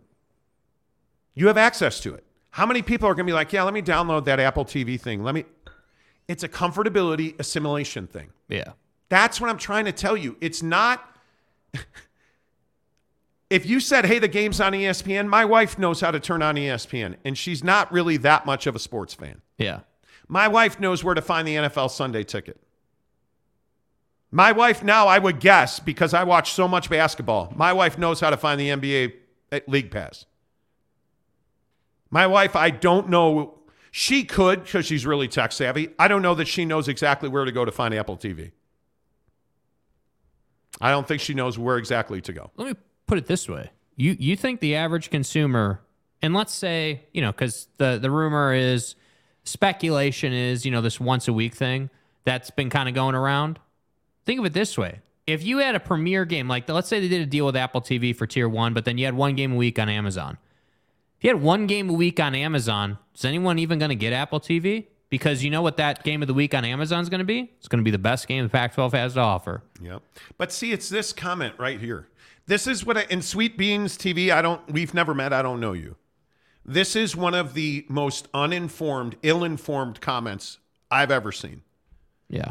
You 1.35 1.47
have 1.47 1.57
access 1.57 2.01
to 2.01 2.15
it. 2.15 2.25
How 2.51 2.67
many 2.67 2.83
people 2.83 3.09
are 3.09 3.15
going 3.15 3.27
to 3.27 3.31
be 3.31 3.35
like, 3.35 3.53
yeah, 3.53 3.63
let 3.63 3.73
me 3.73 3.83
download 3.83 4.25
that 4.25 4.41
Apple 4.41 4.65
TV 4.65 5.01
thing? 5.01 5.23
Let 5.23 5.35
me. 5.35 5.45
It's 6.29 6.43
a 6.43 6.49
comfortability 6.49 7.39
assimilation 7.41 8.07
thing. 8.07 8.31
Yeah. 8.49 8.73
That's 9.09 9.41
what 9.41 9.51
I'm 9.51 9.59
trying 9.59 9.87
to 9.87 9.93
tell 9.93 10.17
you. 10.17 10.37
It's 10.41 10.63
not. 10.63 11.05
if 13.51 13.67
you 13.67 13.81
said, 13.81 14.07
hey, 14.07 14.21
the 14.21 14.29
game's 14.29 14.61
on 14.61 14.73
ESPN, 14.73 15.27
my 15.27 15.45
wife 15.45 15.77
knows 15.77 16.01
how 16.01 16.13
to 16.13 16.21
turn 16.21 16.41
on 16.41 16.55
ESPN, 16.55 17.17
and 17.25 17.37
she's 17.37 17.65
not 17.65 17.93
really 17.93 18.17
that 18.19 18.47
much 18.47 18.69
of 18.69 18.77
a 18.77 18.79
sports 18.79 19.13
fan. 19.13 19.43
Yeah. 19.59 19.81
My 20.29 20.47
wife 20.47 20.79
knows 20.79 21.03
where 21.03 21.17
to 21.17 21.21
find 21.21 21.47
the 21.47 21.57
NFL 21.57 21.91
Sunday 21.91 22.23
ticket. 22.23 22.61
My 24.31 24.53
wife 24.53 24.85
now, 24.85 25.09
I 25.09 25.19
would 25.19 25.41
guess, 25.41 25.81
because 25.81 26.15
I 26.15 26.23
watch 26.23 26.53
so 26.53 26.69
much 26.69 26.89
basketball, 26.89 27.53
my 27.57 27.73
wife 27.73 27.99
knows 27.99 28.21
how 28.21 28.31
to 28.31 28.37
find 28.37 28.61
the 28.61 28.69
NBA 28.69 29.15
eh, 29.51 29.61
League 29.67 29.91
Pass. 29.91 30.27
My 32.11 32.29
wife, 32.29 32.55
I 32.55 32.71
don't 32.71 33.09
know. 33.09 33.59
She 33.91 34.23
could 34.23 34.63
because 34.63 34.87
she's 34.87 35.05
really 35.05 35.27
tech 35.27 35.51
savvy. 35.51 35.89
I 35.99 36.07
don't 36.07 36.23
know 36.23 36.37
that 36.37 36.47
she 36.47 36.65
knows 36.65 36.87
exactly 36.87 37.29
where 37.29 37.45
to 37.45 37.51
go 37.51 37.65
to 37.65 37.73
find 37.73 37.93
Apple 37.93 38.17
TV. 38.17 38.53
I 40.81 40.93
don't 40.93 41.09
think 41.09 41.21
she 41.21 41.35
knows 41.35 41.59
where 41.59 41.77
exactly 41.77 42.21
to 42.21 42.33
go. 42.33 42.53
Let 42.57 42.69
me 42.69 42.75
put 43.11 43.19
it 43.19 43.27
this 43.27 43.49
way: 43.49 43.70
you 43.97 44.16
you 44.19 44.37
think 44.37 44.61
the 44.61 44.77
average 44.77 45.11
consumer, 45.11 45.81
and 46.23 46.32
let's 46.32 46.55
say 46.55 47.03
you 47.12 47.20
know, 47.20 47.32
because 47.32 47.66
the 47.78 47.99
the 48.01 48.11
rumor 48.11 48.55
is, 48.55 48.95
speculation 49.43 50.32
is 50.32 50.65
you 50.65 50.70
know 50.70 50.81
this 50.81 51.01
once 51.01 51.27
a 51.27 51.32
week 51.32 51.55
thing 51.55 51.91
that's 52.24 52.51
been 52.51 52.70
kind 52.70 52.89
of 52.89 52.95
going 52.95 53.16
around. 53.16 53.59
Think 54.24 54.39
of 54.39 54.47
it 54.47 54.53
this 54.53 54.78
way: 54.78 55.01
if 55.27 55.45
you 55.45 55.59
had 55.59 55.74
a 55.74 55.81
premier 55.81 56.24
game, 56.24 56.47
like 56.47 56.69
let's 56.69 56.89
say 56.89 57.01
they 57.01 57.09
did 57.09 57.20
a 57.20 57.27
deal 57.27 57.47
with 57.47 57.57
Apple 57.57 57.81
TV 57.81 58.15
for 58.15 58.28
Tier 58.28 58.49
One, 58.49 58.74
but 58.74 58.85
then 58.85 58.97
you 58.97 59.07
had 59.07 59.15
one 59.15 59.35
game 59.35 59.53
a 59.53 59.57
week 59.57 59.78
on 59.81 59.89
Amazon. 59.89 60.39
If 61.19 61.24
you 61.24 61.31
had 61.31 61.43
one 61.43 61.66
game 61.66 61.91
a 61.91 61.93
week 61.93 62.20
on 62.20 62.37
Amazon, 62.37 62.97
is 63.15 63.24
anyone 63.24 63.59
even 63.59 63.81
going 63.81 63.91
to 63.91 63.97
get 63.97 64.12
Apple 64.12 64.41
TV? 64.41 64.87
Because 65.11 65.43
you 65.43 65.51
know 65.51 65.61
what 65.61 65.77
that 65.78 66.05
game 66.05 66.23
of 66.23 66.28
the 66.28 66.35
week 66.35 66.55
on 66.55 66.65
Amazon 66.65 67.03
is 67.03 67.09
going 67.09 67.19
to 67.19 67.24
be? 67.24 67.51
It's 67.59 67.66
going 67.66 67.81
to 67.81 67.85
be 67.85 67.91
the 67.91 67.99
best 67.99 68.28
game 68.28 68.45
the 68.45 68.49
Pac-12 68.49 68.93
has 68.93 69.15
to 69.15 69.20
offer. 69.20 69.65
Yep. 69.82 70.03
But 70.39 70.53
see, 70.53 70.70
it's 70.70 70.89
this 70.89 71.12
comment 71.12 71.55
right 71.59 71.81
here. 71.81 72.07
This 72.51 72.67
is 72.67 72.85
what 72.85 72.99
I, 72.99 73.03
in 73.03 73.23
Sweet 73.23 73.57
Beans 73.57 73.97
TV. 73.97 74.31
I 74.31 74.43
don't. 74.43 74.61
We've 74.69 74.93
never 74.93 75.15
met. 75.15 75.33
I 75.33 75.41
don't 75.41 75.61
know 75.61 75.73
you. 75.73 75.95
This 76.65 76.97
is 76.97 77.15
one 77.15 77.33
of 77.33 77.55
the 77.55 77.87
most 77.89 78.27
uninformed, 78.35 79.15
ill-informed 79.23 80.01
comments 80.01 80.59
I've 80.91 81.13
ever 81.13 81.31
seen. 81.31 81.63
Yeah. 82.29 82.51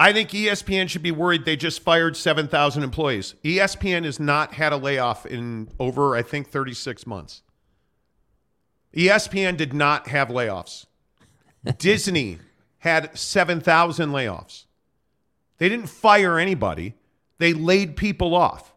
I 0.00 0.12
think 0.12 0.30
ESPN 0.30 0.88
should 0.88 1.04
be 1.04 1.12
worried 1.12 1.44
they 1.44 1.54
just 1.54 1.82
fired 1.82 2.16
7,000 2.16 2.82
employees. 2.82 3.36
ESPN 3.44 4.02
has 4.02 4.18
not 4.18 4.54
had 4.54 4.72
a 4.72 4.76
layoff 4.76 5.24
in 5.24 5.68
over, 5.78 6.16
I 6.16 6.22
think, 6.22 6.48
36 6.48 7.06
months. 7.06 7.42
ESPN 8.96 9.56
did 9.56 9.72
not 9.72 10.08
have 10.08 10.26
layoffs. 10.26 10.86
Disney 11.78 12.40
had 12.78 13.16
7,000 13.16 14.10
layoffs. 14.10 14.64
They 15.58 15.68
didn't 15.68 15.86
fire 15.86 16.36
anybody, 16.36 16.94
they 17.38 17.52
laid 17.52 17.96
people 17.96 18.34
off. 18.34 18.72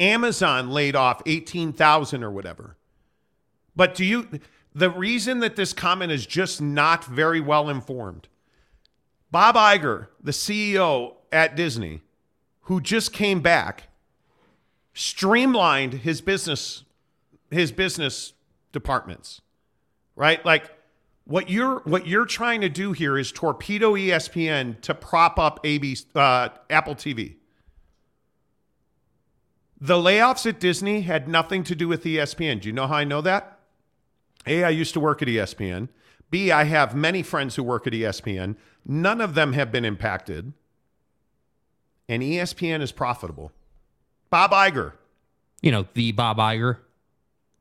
Amazon 0.00 0.70
laid 0.70 0.96
off 0.96 1.22
18,000 1.26 2.22
or 2.22 2.30
whatever. 2.30 2.76
But 3.76 3.94
do 3.94 4.04
you, 4.04 4.40
the 4.74 4.90
reason 4.90 5.40
that 5.40 5.56
this 5.56 5.72
comment 5.72 6.12
is 6.12 6.26
just 6.26 6.60
not 6.60 7.04
very 7.04 7.40
well 7.40 7.68
informed, 7.68 8.28
Bob 9.30 9.56
Iger, 9.56 10.08
the 10.22 10.32
CEO 10.32 11.14
at 11.32 11.56
Disney, 11.56 12.02
who 12.62 12.80
just 12.80 13.12
came 13.12 13.40
back, 13.40 13.88
streamlined 14.92 15.94
his 15.94 16.20
business, 16.20 16.84
his 17.50 17.72
business 17.72 18.32
departments, 18.72 19.40
right? 20.16 20.44
Like 20.44 20.70
what 21.24 21.48
you're 21.48 21.80
what 21.80 22.06
you're 22.06 22.26
trying 22.26 22.60
to 22.60 22.68
do 22.68 22.92
here 22.92 23.18
is 23.18 23.32
torpedo 23.32 23.94
ESPN 23.94 24.80
to 24.82 24.94
prop 24.94 25.38
up 25.38 25.60
AB 25.64 25.96
uh, 26.14 26.50
Apple 26.70 26.94
TV. 26.94 27.36
The 29.80 29.96
layoffs 29.96 30.46
at 30.46 30.60
Disney 30.60 31.02
had 31.02 31.28
nothing 31.28 31.64
to 31.64 31.74
do 31.74 31.88
with 31.88 32.04
ESPN. 32.04 32.60
Do 32.60 32.68
you 32.68 32.72
know 32.72 32.86
how 32.86 32.96
I 32.96 33.04
know 33.04 33.20
that? 33.20 33.58
A, 34.46 34.64
I 34.64 34.70
used 34.70 34.94
to 34.94 35.00
work 35.00 35.22
at 35.22 35.28
ESPN. 35.28 35.88
B, 36.30 36.50
I 36.50 36.64
have 36.64 36.94
many 36.94 37.22
friends 37.22 37.56
who 37.56 37.62
work 37.62 37.86
at 37.86 37.92
ESPN. 37.92 38.56
None 38.86 39.20
of 39.20 39.34
them 39.34 39.52
have 39.52 39.72
been 39.72 39.84
impacted. 39.84 40.52
And 42.08 42.22
ESPN 42.22 42.82
is 42.82 42.92
profitable. 42.92 43.52
Bob 44.30 44.50
Iger 44.50 44.92
You 45.62 45.72
know, 45.72 45.86
the 45.94 46.12
Bob 46.12 46.38
Iger. 46.38 46.78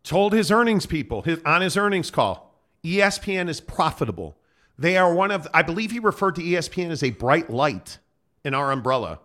told 0.03 0.33
his 0.33 0.51
earnings 0.51 0.85
people 0.85 1.21
his, 1.21 1.39
on 1.45 1.61
his 1.61 1.77
earnings 1.77 2.11
call 2.11 2.53
ESPN 2.83 3.47
is 3.47 3.61
profitable. 3.61 4.37
They 4.77 4.97
are 4.97 5.13
one 5.13 5.31
of, 5.31 5.47
I 5.53 5.61
believe 5.61 5.91
he 5.91 5.99
referred 5.99 6.35
to 6.35 6.41
ESPN 6.41 6.89
as 6.89 7.03
a 7.03 7.11
bright 7.11 7.49
light 7.49 7.99
in 8.43 8.53
our 8.53 8.71
umbrella. 8.71 9.19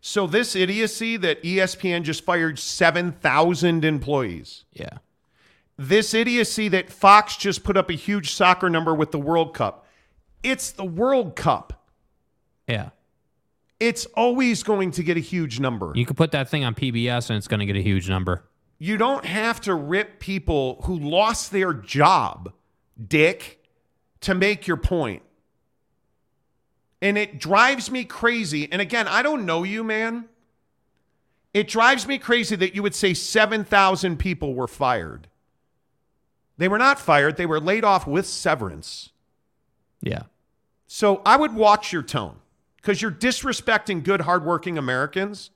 So, 0.00 0.26
this 0.26 0.56
idiocy 0.56 1.16
that 1.18 1.42
ESPN 1.42 2.02
just 2.04 2.24
fired 2.24 2.58
7,000 2.58 3.84
employees, 3.84 4.64
Yeah. 4.72 4.98
this 5.76 6.14
idiocy 6.14 6.68
that 6.68 6.90
Fox 6.90 7.36
just 7.36 7.64
put 7.64 7.76
up 7.76 7.90
a 7.90 7.94
huge 7.94 8.32
soccer 8.32 8.70
number 8.70 8.94
with 8.94 9.10
the 9.10 9.18
World 9.18 9.52
Cup, 9.54 9.86
it's 10.42 10.70
the 10.70 10.84
World 10.84 11.36
Cup. 11.36 11.86
Yeah. 12.66 12.90
It's 13.78 14.06
always 14.14 14.62
going 14.62 14.90
to 14.92 15.02
get 15.02 15.16
a 15.16 15.20
huge 15.20 15.58
number. 15.60 15.92
You 15.94 16.04
could 16.06 16.16
put 16.16 16.32
that 16.32 16.48
thing 16.48 16.64
on 16.64 16.74
PBS 16.74 17.30
and 17.30 17.36
it's 17.36 17.48
going 17.48 17.60
to 17.60 17.66
get 17.66 17.76
a 17.76 17.82
huge 17.82 18.08
number. 18.08 18.44
You 18.78 18.96
don't 18.96 19.24
have 19.26 19.60
to 19.62 19.74
rip 19.74 20.20
people 20.20 20.80
who 20.84 20.98
lost 20.98 21.50
their 21.52 21.74
job, 21.74 22.52
dick, 23.08 23.62
to 24.22 24.34
make 24.34 24.66
your 24.66 24.76
point. 24.78 25.22
And 27.02 27.16
it 27.16 27.38
drives 27.38 27.90
me 27.90 28.04
crazy. 28.04 28.70
And 28.70 28.82
again, 28.82 29.08
I 29.08 29.22
don't 29.22 29.46
know 29.46 29.62
you, 29.62 29.82
man. 29.82 30.26
It 31.52 31.66
drives 31.66 32.06
me 32.06 32.18
crazy 32.18 32.56
that 32.56 32.74
you 32.74 32.82
would 32.82 32.94
say 32.94 33.14
7,000 33.14 34.18
people 34.18 34.54
were 34.54 34.68
fired. 34.68 35.28
They 36.58 36.68
were 36.68 36.78
not 36.78 37.00
fired, 37.00 37.36
they 37.36 37.46
were 37.46 37.60
laid 37.60 37.84
off 37.84 38.06
with 38.06 38.26
severance. 38.26 39.10
Yeah. 40.02 40.24
So 40.86 41.22
I 41.24 41.36
would 41.36 41.54
watch 41.54 41.92
your 41.92 42.02
tone 42.02 42.36
because 42.76 43.00
you're 43.00 43.10
disrespecting 43.10 44.02
good, 44.02 44.22
hardworking 44.22 44.76
Americans 44.76 45.50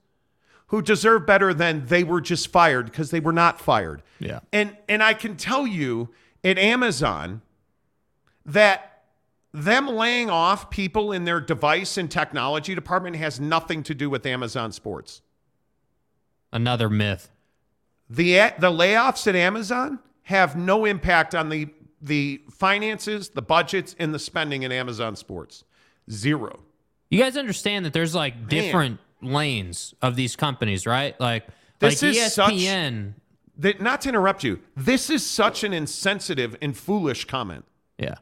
who 0.68 0.80
deserve 0.80 1.26
better 1.26 1.52
than 1.52 1.86
they 1.86 2.04
were 2.04 2.20
just 2.20 2.48
fired 2.48 2.86
because 2.86 3.10
they 3.10 3.20
were 3.20 3.32
not 3.32 3.60
fired. 3.60 4.02
Yeah. 4.18 4.40
And 4.52 4.76
and 4.88 5.02
I 5.02 5.14
can 5.14 5.36
tell 5.36 5.66
you 5.66 6.08
at 6.42 6.58
Amazon 6.58 7.42
that 8.46 8.93
them 9.54 9.86
laying 9.86 10.28
off 10.28 10.68
people 10.68 11.12
in 11.12 11.24
their 11.24 11.40
device 11.40 11.96
and 11.96 12.10
technology 12.10 12.74
department 12.74 13.14
has 13.16 13.38
nothing 13.38 13.84
to 13.84 13.94
do 13.94 14.10
with 14.10 14.26
Amazon 14.26 14.72
Sports. 14.72 15.22
Another 16.52 16.90
myth. 16.90 17.30
The 18.10 18.52
the 18.58 18.70
layoffs 18.70 19.26
at 19.26 19.34
Amazon 19.36 20.00
have 20.24 20.56
no 20.56 20.84
impact 20.84 21.34
on 21.34 21.48
the 21.48 21.68
the 22.02 22.42
finances, 22.50 23.30
the 23.30 23.40
budgets, 23.42 23.94
and 23.98 24.12
the 24.12 24.18
spending 24.18 24.62
in 24.64 24.72
Amazon 24.72 25.16
Sports. 25.16 25.64
Zero. 26.10 26.60
You 27.08 27.18
guys 27.20 27.36
understand 27.36 27.86
that 27.86 27.92
there's 27.92 28.14
like 28.14 28.48
different 28.48 28.98
lanes 29.22 29.94
of 30.02 30.16
these 30.16 30.36
companies, 30.36 30.84
right? 30.84 31.18
Like, 31.18 31.46
This 31.78 32.02
like 32.02 32.14
is 32.16 32.34
such- 32.34 32.52
ESPN. 32.52 33.14
That, 33.56 33.80
not 33.80 34.00
to 34.02 34.08
interrupt 34.08 34.42
you, 34.42 34.58
this 34.76 35.08
is 35.08 35.24
such 35.24 35.62
an 35.64 35.72
insensitive 35.72 36.56
and 36.60 36.76
foolish 36.76 37.24
comment. 37.24 37.64
Yeah. 37.98 38.16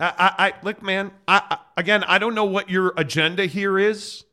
I, 0.00 0.06
I, 0.18 0.46
I 0.48 0.52
look, 0.62 0.82
man. 0.82 1.12
I, 1.28 1.42
I 1.50 1.58
again, 1.76 2.02
I 2.04 2.18
don't 2.18 2.34
know 2.34 2.44
what 2.44 2.68
your 2.70 2.92
agenda 2.96 3.46
here 3.46 3.78
is, 3.78 4.24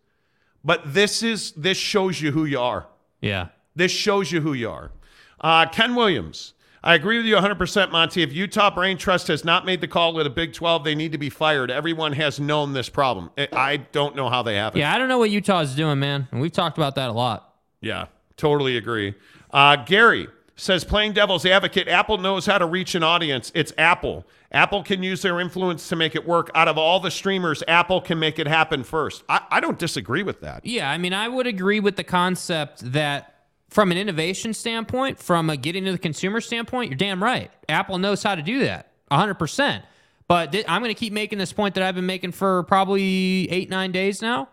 but 0.64 0.81
this 0.94 1.22
is 1.23 1.52
this 1.52 1.77
shows 1.77 2.22
you 2.22 2.31
who 2.31 2.45
you 2.45 2.60
are. 2.60 2.88
Yeah. 3.22 3.48
This 3.76 3.91
shows 3.91 4.31
you 4.31 4.41
who 4.41 4.53
you 4.53 4.69
are. 4.69 4.91
Uh, 5.39 5.65
Ken 5.68 5.94
Williams. 5.95 6.53
I 6.84 6.94
agree 6.95 7.18
with 7.18 7.26
you 7.26 7.35
100%, 7.35 7.91
Monty. 7.91 8.22
If 8.23 8.31
Utah 8.31 8.69
Brain 8.73 8.98
Trust 8.98 9.27
has 9.27 9.44
not 9.44 9.65
made 9.65 9.81
the 9.81 9.88
call 9.88 10.18
at 10.22 10.26
a 10.26 10.30
Big 10.30 10.53
12, 10.53 10.84
they 10.84 10.95
need 10.95 11.11
to 11.11 11.18
be 11.18 11.30
fired. 11.30 11.69
Everyone 11.69 12.14
has 12.14 12.39
known 12.39 12.72
this 12.73 12.88
problem. 12.88 13.30
I- 13.38 13.49
I 13.52 13.77
don't 13.77 14.15
know 14.15 14.30
how 14.30 14.41
they 14.41 14.56
haven't. 14.56 14.80
Yeah, 14.80 14.94
I 14.94 14.98
don't 14.98 15.10
know 15.10 15.18
what 15.18 15.30
Utah 15.30 15.60
is 15.61 15.76
doing, 15.76 15.99
man. 15.99 16.27
And 16.31 16.39
we've 16.39 16.52
talked 16.52 16.77
about 16.77 16.95
that 16.95 17.10
a 17.10 17.14
lot. 17.14 17.56
Yeah, 17.81 18.06
totally 18.38 18.77
agree. 18.77 19.15
Uh, 19.52 19.76
Gary 19.77 20.27
says, 20.56 20.84
playing 20.85 21.14
devil's 21.14 21.45
advocate, 21.45 21.88
Apple 21.88 22.19
knows 22.19 22.45
how 22.45 22.57
to 22.57 22.65
reach 22.65 22.95
an 22.95 23.03
audience. 23.03 23.52
It's 23.53 23.73
Apple. 23.77 24.26
Apple 24.52 24.84
can 24.84 25.03
use 25.03 25.22
their 25.22 25.40
influence 25.40 25.90
to 25.90 25.95
make 25.95 26.15
it 26.15 26.26
work. 26.26 26.49
Out 26.56 26.68
of 26.68 26.78
all 26.78 26.99
the 26.99 27.11
streamers, 27.11 27.64
Apple 27.68 27.99
can 27.99 28.18
make 28.19 28.40
it 28.40 28.48
happen 28.48 28.84
first. 28.84 29.24
I, 29.28 29.41
I 29.52 29.60
don't 29.60 29.78
disagree 29.78 30.24
with 30.24 30.41
that. 30.41 30.65
Yeah, 30.65 30.90
I 30.90 30.98
mean, 30.98 31.14
I 31.14 31.28
would 31.28 31.48
agree 31.48 31.80
with 31.80 31.98
the 31.98 32.03
concept 32.03 32.91
that 32.94 33.36
from 33.69 33.91
an 33.91 33.98
innovation 33.98 34.53
standpoint, 34.53 35.19
from 35.19 35.49
a 35.49 35.57
getting 35.57 35.84
to 35.86 35.91
the 35.91 35.98
consumer 35.98 36.40
standpoint, 36.40 36.90
you're 36.90 36.98
damn 36.98 37.22
right. 37.22 37.52
Apple 37.68 37.98
knows 37.98 38.24
how 38.24 38.36
to 38.36 38.41
do 38.41 38.60
that 38.60 38.91
100%. 39.11 39.84
But 40.28 40.52
th- 40.52 40.65
I'm 40.68 40.82
going 40.82 40.94
to 40.94 40.99
keep 40.99 41.14
making 41.14 41.40
this 41.40 41.53
point 41.53 41.76
that 41.76 41.84
I've 41.84 41.95
been 41.95 42.06
making 42.06 42.32
for 42.32 42.64
probably 42.64 43.49
eight, 43.52 43.69
nine 43.69 43.91
days 43.91 44.22
now. 44.22 44.49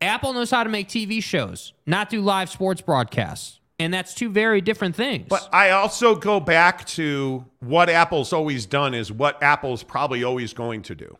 Apple 0.00 0.32
knows 0.32 0.50
how 0.50 0.62
to 0.62 0.68
make 0.68 0.88
TV 0.88 1.22
shows, 1.22 1.72
not 1.86 2.10
do 2.10 2.20
live 2.20 2.50
sports 2.50 2.82
broadcasts. 2.82 3.60
And 3.78 3.92
that's 3.92 4.14
two 4.14 4.30
very 4.30 4.60
different 4.60 4.96
things. 4.96 5.26
But 5.28 5.48
I 5.52 5.70
also 5.70 6.14
go 6.14 6.40
back 6.40 6.86
to 6.86 7.44
what 7.60 7.90
Apple's 7.90 8.32
always 8.32 8.64
done 8.64 8.94
is 8.94 9.12
what 9.12 9.42
Apple's 9.42 9.82
probably 9.82 10.24
always 10.24 10.54
going 10.54 10.82
to 10.82 10.94
do. 10.94 11.18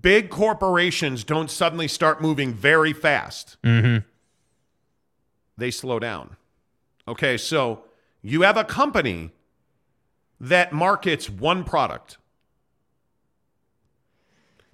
Big 0.00 0.30
corporations 0.30 1.24
don't 1.24 1.50
suddenly 1.50 1.88
start 1.88 2.22
moving 2.22 2.54
very 2.54 2.92
fast. 2.92 3.58
Mm-hmm. 3.62 4.06
They 5.58 5.70
slow 5.70 5.98
down. 5.98 6.36
Okay, 7.06 7.36
so 7.36 7.84
you 8.22 8.42
have 8.42 8.56
a 8.56 8.64
company 8.64 9.32
that 10.40 10.72
markets 10.72 11.28
one 11.28 11.64
product. 11.64 12.16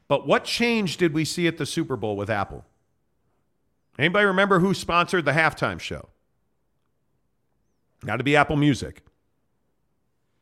But 0.07 0.27
what 0.27 0.45
change 0.45 0.97
did 0.97 1.13
we 1.13 1.25
see 1.25 1.49
at 1.49 1.59
the 1.59 1.67
Super 1.67 1.97
Bowl 1.97 2.17
with 2.17 2.31
Apple? 2.31 2.65
Anybody 3.99 4.27
remember 4.27 4.61
who 4.61 4.75
sponsored 4.75 5.25
the 5.25 5.33
halftime 5.33 5.81
show? 5.81 6.11
Got 8.05 8.17
to 8.17 8.25
be 8.25 8.37
Apple 8.37 8.57
Music. 8.57 9.03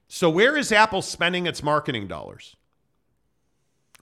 So 0.09 0.29
where 0.29 0.57
is 0.57 0.71
Apple 0.73 1.03
spending 1.03 1.47
its 1.47 1.63
marketing 1.63 2.07
dollars? 2.07 2.57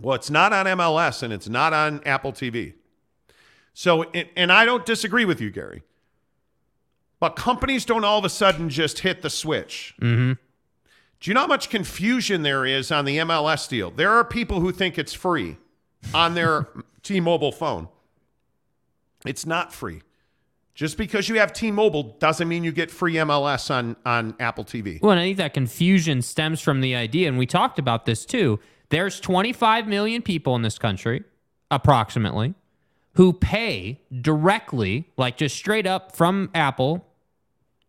Well, 0.00 0.14
it's 0.14 0.30
not 0.30 0.52
on 0.52 0.66
MLS 0.66 1.22
and 1.22 1.32
it's 1.32 1.48
not 1.48 1.72
on 1.72 2.02
Apple 2.04 2.32
TV. 2.32 2.74
So, 3.74 4.04
and- 4.12 4.28
and 4.36 4.52
I 4.52 4.64
don't 4.64 4.84
disagree 4.84 5.24
with 5.24 5.40
you, 5.40 5.50
Gary. 5.50 5.82
But 7.20 7.36
companies 7.36 7.84
don't 7.84 8.04
all 8.04 8.18
of 8.18 8.24
a 8.24 8.28
sudden 8.28 8.68
just 8.68 9.00
hit 9.00 9.22
the 9.22 9.30
switch. 9.30 9.94
Mm-hmm. 10.00 10.32
Do 11.20 11.30
you 11.30 11.34
know 11.34 11.42
how 11.42 11.46
much 11.46 11.70
confusion 11.70 12.42
there 12.42 12.66
is 12.66 12.90
on 12.90 13.04
the 13.04 13.18
MLS 13.18 13.68
deal? 13.68 13.92
There 13.92 14.10
are 14.10 14.24
people 14.24 14.58
who 14.60 14.72
think 14.72 14.98
it's 14.98 15.12
free 15.12 15.56
on 16.12 16.34
their 16.34 16.66
T 17.04 17.20
Mobile 17.20 17.52
phone. 17.52 17.86
It's 19.24 19.46
not 19.46 19.72
free. 19.72 20.02
Just 20.74 20.96
because 20.96 21.28
you 21.28 21.38
have 21.38 21.52
T 21.52 21.70
Mobile 21.70 22.16
doesn't 22.18 22.48
mean 22.48 22.64
you 22.64 22.72
get 22.72 22.90
free 22.90 23.14
MLS 23.14 23.70
on, 23.70 23.96
on 24.06 24.34
Apple 24.40 24.64
TV. 24.64 25.00
Well, 25.02 25.12
and 25.12 25.20
I 25.20 25.24
think 25.24 25.36
that 25.36 25.54
confusion 25.54 26.22
stems 26.22 26.60
from 26.60 26.80
the 26.80 26.94
idea, 26.96 27.28
and 27.28 27.36
we 27.36 27.46
talked 27.46 27.78
about 27.78 28.06
this 28.06 28.24
too. 28.24 28.58
There's 28.88 29.20
25 29.20 29.86
million 29.86 30.22
people 30.22 30.56
in 30.56 30.62
this 30.62 30.78
country, 30.78 31.24
approximately, 31.70 32.54
who 33.14 33.32
pay 33.32 34.00
directly, 34.20 35.08
like 35.16 35.36
just 35.36 35.56
straight 35.56 35.86
up 35.86 36.16
from 36.16 36.50
Apple, 36.54 37.06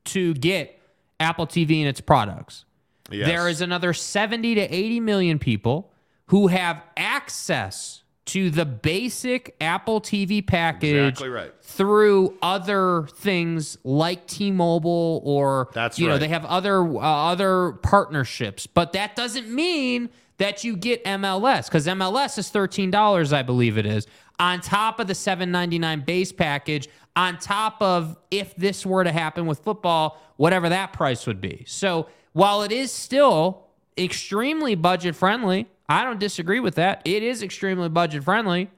to 0.05 0.34
get 0.34 0.80
Apple 1.19 1.47
TV 1.47 1.80
and 1.80 1.88
its 1.88 2.01
products. 2.01 2.65
Yes. 3.11 3.27
There 3.27 3.47
is 3.47 3.61
another 3.61 3.93
70 3.93 4.55
to 4.55 4.61
80 4.61 4.99
million 4.99 5.39
people 5.39 5.91
who 6.27 6.47
have 6.47 6.81
access 6.97 8.02
to 8.25 8.49
the 8.49 8.65
basic 8.65 9.55
Apple 9.59 9.99
TV 9.99 10.45
package 10.45 10.93
Exactly 10.95 11.29
right. 11.29 11.51
through 11.61 12.37
other 12.41 13.07
things 13.15 13.77
like 13.83 14.27
T-Mobile 14.27 15.21
or 15.23 15.69
That's 15.73 15.99
you 15.99 16.07
know 16.07 16.17
they 16.17 16.29
have 16.29 16.45
other 16.45 16.83
uh, 16.83 16.99
other 16.99 17.73
partnerships, 17.83 18.65
but 18.67 18.93
that 18.93 19.15
doesn't 19.15 19.49
mean 19.49 20.09
that 20.37 20.63
you 20.63 20.75
get 20.75 21.03
MLS 21.05 21.65
because 21.65 21.85
MLS 21.87 22.37
is 22.37 22.49
thirteen 22.49 22.91
dollars, 22.91 23.33
I 23.33 23.43
believe 23.43 23.77
it 23.77 23.85
is, 23.85 24.07
on 24.39 24.61
top 24.61 24.99
of 24.99 25.07
the 25.07 25.15
seven 25.15 25.51
ninety 25.51 25.79
nine 25.79 26.01
base 26.01 26.31
package. 26.31 26.87
On 27.15 27.37
top 27.37 27.79
of 27.79 28.17
if 28.31 28.55
this 28.55 28.85
were 28.87 29.03
to 29.03 29.11
happen 29.11 29.45
with 29.45 29.59
football, 29.59 30.19
whatever 30.37 30.69
that 30.69 30.93
price 30.93 31.27
would 31.27 31.39
be. 31.39 31.63
So 31.67 32.07
while 32.31 32.63
it 32.63 32.71
is 32.71 32.91
still 32.91 33.67
extremely 33.95 34.73
budget 34.73 35.15
friendly, 35.15 35.67
I 35.88 36.03
don't 36.03 36.19
disagree 36.19 36.60
with 36.60 36.76
that. 36.76 37.01
It 37.05 37.23
is 37.23 37.43
extremely 37.43 37.89
budget 37.89 38.23
friendly 38.23 38.69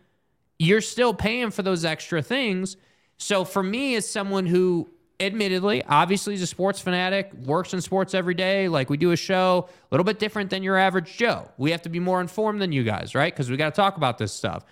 you're 0.58 0.82
still 0.82 1.14
paying 1.14 1.52
for 1.52 1.64
those 1.64 1.86
extra 1.86 2.22
things. 2.22 2.78
So 3.18 3.46
for 3.46 3.64
me, 3.64 3.96
as 3.96 4.08
someone 4.08 4.46
who 4.46 4.90
admittedly, 5.20 5.84
obviously 5.84 6.34
is 6.34 6.42
a 6.42 6.48
sports 6.48 6.80
fanatic, 6.80 7.32
works 7.34 7.74
in 7.74 7.82
sports 7.82 8.14
every 8.14 8.34
day, 8.34 8.68
like 8.68 8.90
we 8.90 8.98
do 8.98 9.12
a 9.12 9.16
show, 9.16 9.70
a 9.70 9.88
little 9.94 10.04
bit 10.04 10.20
different 10.20 10.50
than 10.50 10.64
your 10.64 10.78
average 10.78 11.18
Joe. 11.18 11.50
We 11.58 11.72
have 11.72 11.82
to 11.84 11.90
be 11.90 12.00
more 12.00 12.20
informed 12.22 12.62
than 12.62 12.72
you 12.72 12.84
guys, 12.84 13.16
right? 13.16 13.34
Because 13.34 13.50
we 13.50 13.58
got 13.58 13.74
to 13.74 13.76
talk 13.76 13.98
about 13.98 14.18
this 14.18 14.34
stuff. 14.34 14.66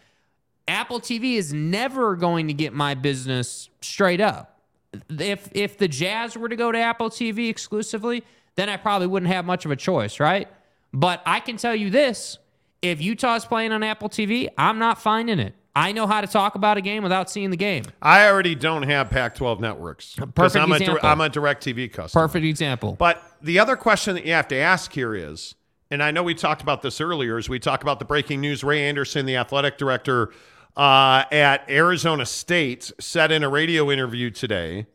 Apple 0.68 1.00
TV 1.00 1.36
is 1.36 1.54
never 1.54 2.16
going 2.16 2.48
to 2.48 2.54
get 2.54 2.74
my 2.74 2.94
business 2.94 3.70
straight 3.82 4.22
up. 4.22 4.62
If 5.10 5.50
if 5.54 5.78
the 5.78 5.88
Jazz 5.88 6.38
were 6.38 6.48
to 6.48 6.56
go 6.56 6.72
to 6.72 6.78
Apple 6.78 7.10
TV 7.10 7.50
exclusively, 7.50 8.24
then 8.56 8.70
I 8.70 8.78
probably 8.78 9.08
wouldn't 9.08 9.32
have 9.32 9.44
much 9.44 9.66
of 9.66 9.72
a 9.72 9.76
choice, 9.76 10.20
right? 10.20 10.48
But 10.94 11.22
I 11.26 11.40
can 11.40 11.58
tell 11.58 11.76
you 11.76 11.90
this, 11.90 12.38
if 12.82 13.02
Utah's 13.02 13.46
playing 13.46 13.72
on 13.72 13.82
Apple 13.82 14.10
TV, 14.10 14.48
I'm 14.58 14.78
not 14.78 15.02
finding 15.02 15.40
it. 15.40 15.56
I 15.76 15.92
know 15.92 16.06
how 16.06 16.22
to 16.22 16.28
talk 16.28 16.54
about 16.54 16.78
a 16.78 16.82
game 16.82 17.02
without 17.02 17.32
seeing 17.32 17.50
the 17.50 17.58
game. 17.58 17.84
I 18.00 18.28
already 18.28 18.54
don't 18.54 18.84
have 18.84 19.10
Pac-12 19.10 19.60
networks. 19.60 20.16
Perfect 20.36 20.64
I'm 20.64 20.72
example. 20.72 21.00
A, 21.02 21.08
I'm 21.08 21.20
a 21.20 21.30
DirecTV 21.30 21.92
customer. 21.92 22.26
Perfect 22.26 22.46
example. 22.46 22.96
But 23.00 23.24
the 23.42 23.58
other 23.58 23.76
question 23.76 24.14
that 24.14 24.26
you 24.26 24.34
have 24.34 24.48
to 24.50 24.56
ask 24.56 24.94
here 24.94 25.16
is, 25.16 25.56
and 25.90 26.04
I 26.04 26.12
know 26.12 26.22
we 26.22 26.36
talked 26.36 26.62
about 26.62 26.84
this 26.84 27.02
earlier, 27.02 27.38
as 27.38 27.50
we 27.50 27.58
talk 27.58 27.82
about 27.82 27.98
the 27.98 28.06
breaking 28.06 28.40
news. 28.40 28.64
Ray 28.64 28.84
Anderson, 28.84 29.26
the 29.26 29.38
athletic 29.38 29.80
director 29.80 30.32
uh, 30.78 31.24
at 31.32 31.68
Arizona 31.70 32.26
State, 32.26 32.92
said 33.00 33.32
in 33.32 33.44
a 33.44 33.50
radio 33.50 33.92
interview 33.92 34.30
today 34.30 34.86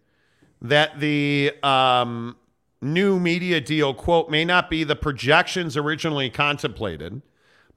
that 0.62 1.00
the 1.00 1.52
um, 1.64 2.36
new 2.80 3.18
media 3.18 3.60
deal, 3.60 3.94
quote, 3.94 4.30
may 4.30 4.44
not 4.44 4.70
be 4.70 4.84
the 4.84 4.96
projections 4.96 5.76
originally 5.76 6.30
contemplated, 6.30 7.22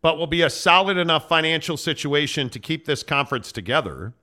but 0.01 0.17
will 0.17 0.27
be 0.27 0.41
a 0.41 0.49
solid 0.49 0.97
enough 0.97 1.27
financial 1.27 1.77
situation 1.77 2.49
to 2.49 2.59
keep 2.59 2.85
this 2.85 3.03
conference 3.03 3.51
together. 3.51 4.13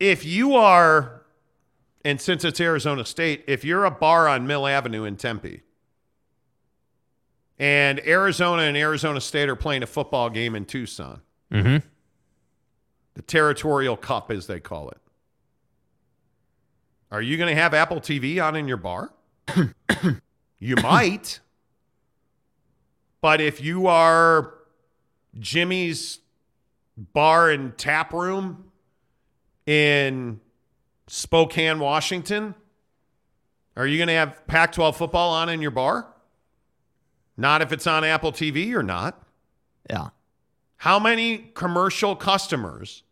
If 0.00 0.24
you 0.24 0.54
are, 0.54 1.22
and 2.04 2.20
since 2.20 2.44
it's 2.44 2.60
Arizona 2.60 3.04
State, 3.04 3.44
if 3.46 3.64
you're 3.64 3.84
a 3.84 3.90
bar 3.90 4.28
on 4.28 4.46
Mill 4.46 4.66
Avenue 4.66 5.04
in 5.04 5.16
Tempe, 5.16 5.62
and 7.58 8.00
Arizona 8.06 8.62
and 8.62 8.76
Arizona 8.76 9.20
State 9.20 9.48
are 9.48 9.56
playing 9.56 9.82
a 9.82 9.86
football 9.86 10.30
game 10.30 10.54
in 10.54 10.64
Tucson, 10.64 11.20
Mm-hmm. 11.52 11.86
the 13.12 13.22
Territorial 13.22 13.94
Cup, 13.96 14.30
as 14.30 14.46
they 14.46 14.58
call 14.58 14.88
it. 14.88 14.96
Are 17.12 17.20
you 17.20 17.36
going 17.36 17.54
to 17.54 17.60
have 17.60 17.74
Apple 17.74 18.00
TV 18.00 18.42
on 18.42 18.56
in 18.56 18.66
your 18.66 18.78
bar? 18.78 19.12
you 20.58 20.76
might. 20.76 21.40
But 23.20 23.42
if 23.42 23.60
you 23.60 23.86
are 23.86 24.54
Jimmy's 25.38 26.20
bar 26.96 27.50
and 27.50 27.76
tap 27.76 28.14
room 28.14 28.72
in 29.66 30.40
Spokane, 31.06 31.80
Washington, 31.80 32.54
are 33.76 33.86
you 33.86 33.98
going 33.98 34.08
to 34.08 34.14
have 34.14 34.46
Pac 34.46 34.72
12 34.72 34.96
football 34.96 35.32
on 35.34 35.50
in 35.50 35.60
your 35.60 35.70
bar? 35.70 36.06
Not 37.36 37.60
if 37.60 37.72
it's 37.72 37.86
on 37.86 38.04
Apple 38.04 38.32
TV 38.32 38.72
or 38.74 38.82
not. 38.82 39.22
Yeah. 39.90 40.08
How 40.78 40.98
many 40.98 41.50
commercial 41.52 42.16
customers 42.16 43.02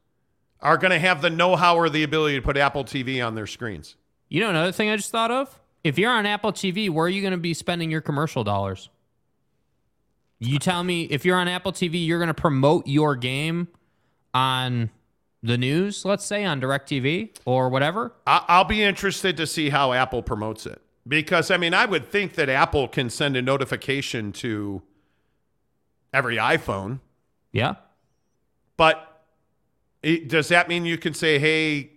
are 0.62 0.76
going 0.76 0.90
to 0.90 0.98
have 0.98 1.22
the 1.22 1.30
know 1.30 1.56
how 1.56 1.76
or 1.76 1.88
the 1.88 2.02
ability 2.02 2.36
to 2.36 2.42
put 2.42 2.56
Apple 2.56 2.84
TV 2.84 3.24
on 3.26 3.34
their 3.34 3.46
screens? 3.46 3.96
You 4.28 4.40
know 4.40 4.50
another 4.50 4.72
thing 4.72 4.88
I 4.90 4.96
just 4.96 5.10
thought 5.10 5.30
of? 5.30 5.58
If 5.82 5.98
you're 5.98 6.10
on 6.12 6.26
Apple 6.26 6.52
TV, 6.52 6.90
where 6.90 7.06
are 7.06 7.08
you 7.08 7.22
going 7.22 7.32
to 7.32 7.38
be 7.38 7.54
spending 7.54 7.90
your 7.90 8.00
commercial 8.02 8.44
dollars? 8.44 8.90
You 10.38 10.58
tell 10.58 10.82
me 10.84 11.04
if 11.04 11.24
you're 11.24 11.36
on 11.36 11.48
Apple 11.48 11.72
TV, 11.72 12.06
you're 12.06 12.18
going 12.18 12.28
to 12.28 12.34
promote 12.34 12.86
your 12.86 13.16
game 13.16 13.68
on 14.32 14.90
the 15.42 15.56
news, 15.58 16.04
let's 16.04 16.24
say 16.24 16.44
on 16.44 16.60
DirecTV 16.60 17.30
or 17.46 17.68
whatever. 17.70 18.12
I- 18.26 18.44
I'll 18.48 18.64
be 18.64 18.82
interested 18.82 19.36
to 19.38 19.46
see 19.46 19.70
how 19.70 19.92
Apple 19.92 20.22
promotes 20.22 20.66
it 20.66 20.80
because 21.08 21.50
I 21.50 21.56
mean, 21.56 21.72
I 21.74 21.86
would 21.86 22.06
think 22.06 22.34
that 22.34 22.48
Apple 22.50 22.86
can 22.88 23.08
send 23.10 23.36
a 23.36 23.42
notification 23.42 24.32
to 24.32 24.82
every 26.12 26.36
iPhone, 26.36 27.00
Yeah. 27.52 27.76
but 28.76 29.09
it, 30.02 30.28
does 30.28 30.48
that 30.48 30.68
mean 30.68 30.84
you 30.86 30.98
can 30.98 31.14
say, 31.14 31.38
"Hey, 31.38 31.90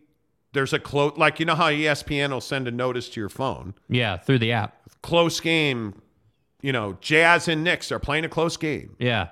there's 0.53 0.73
a 0.73 0.79
close," 0.79 1.17
like 1.17 1.39
you 1.39 1.45
know 1.45 1.55
how 1.55 1.69
ESPN 1.69 2.31
will 2.31 2.41
send 2.41 2.67
a 2.67 2.71
notice 2.71 3.09
to 3.09 3.19
your 3.19 3.29
phone, 3.29 3.73
Yeah, 3.89 4.17
through 4.17 4.39
the 4.39 4.51
app. 4.51 4.75
close 5.01 5.39
game. 5.39 6.01
You 6.61 6.71
know, 6.71 6.97
Jazz 7.01 7.47
and 7.49 7.63
Knicks 7.63 7.91
are 7.91 7.99
playing 7.99 8.23
a 8.23 8.29
close 8.29 8.55
game. 8.55 8.95
Yeah. 8.97 9.27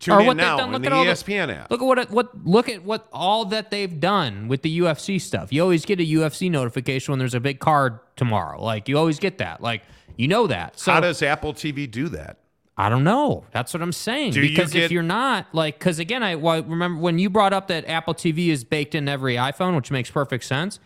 Tune 0.00 0.14
Or 0.14 0.20
in 0.22 0.26
what 0.26 0.36
they've 0.38 0.46
now 0.46 0.56
done, 0.56 0.66
in 0.68 0.72
look 0.72 0.82
the 0.82 0.86
at 0.86 0.92
all 0.94 1.04
the- 1.04 1.10
ESPN 1.12 1.50
app. 1.54 1.70
Look 1.70 1.80
at 1.80 1.84
what 1.84 2.10
what 2.10 2.46
look 2.46 2.68
at 2.68 2.82
what 2.82 3.06
all 3.12 3.44
that 3.46 3.70
they've 3.70 4.00
done 4.00 4.48
with 4.48 4.62
the 4.62 4.78
UFC 4.80 5.20
stuff. 5.20 5.52
You 5.52 5.62
always 5.62 5.84
get 5.84 6.00
a 6.00 6.04
UFC 6.04 6.50
notification 6.50 7.12
when 7.12 7.18
there's 7.18 7.34
a 7.34 7.40
big 7.40 7.60
card 7.60 7.98
tomorrow. 8.16 8.60
Like 8.62 8.88
you 8.88 8.98
always 8.98 9.18
get 9.20 9.38
that. 9.38 9.60
Like 9.60 9.82
you 10.16 10.26
know 10.28 10.46
that. 10.48 10.78
So 10.78 10.92
how 10.92 11.00
does 11.00 11.22
Apple 11.22 11.52
TV 11.54 11.88
do 11.90 12.08
that? 12.08 12.38
I 12.76 12.88
don't 12.88 13.04
know. 13.04 13.44
That's 13.52 13.74
what 13.74 13.82
I'm 13.82 13.92
saying. 13.92 14.32
Do 14.32 14.40
you 14.40 14.48
because 14.48 14.72
get- 14.72 14.84
if 14.84 14.90
you're 14.90 15.02
not 15.02 15.46
like, 15.52 15.78
because 15.78 15.98
again, 15.98 16.22
I 16.22 16.36
well, 16.36 16.62
remember 16.62 17.00
when 17.00 17.18
you 17.18 17.28
brought 17.28 17.52
up 17.52 17.68
that 17.68 17.86
Apple 17.86 18.14
TV 18.14 18.48
is 18.48 18.64
baked 18.64 18.94
in 18.94 19.08
every 19.08 19.34
iPhone, 19.34 19.76
which 19.76 19.90
makes 19.90 20.10
perfect 20.10 20.44
sense. 20.44 20.80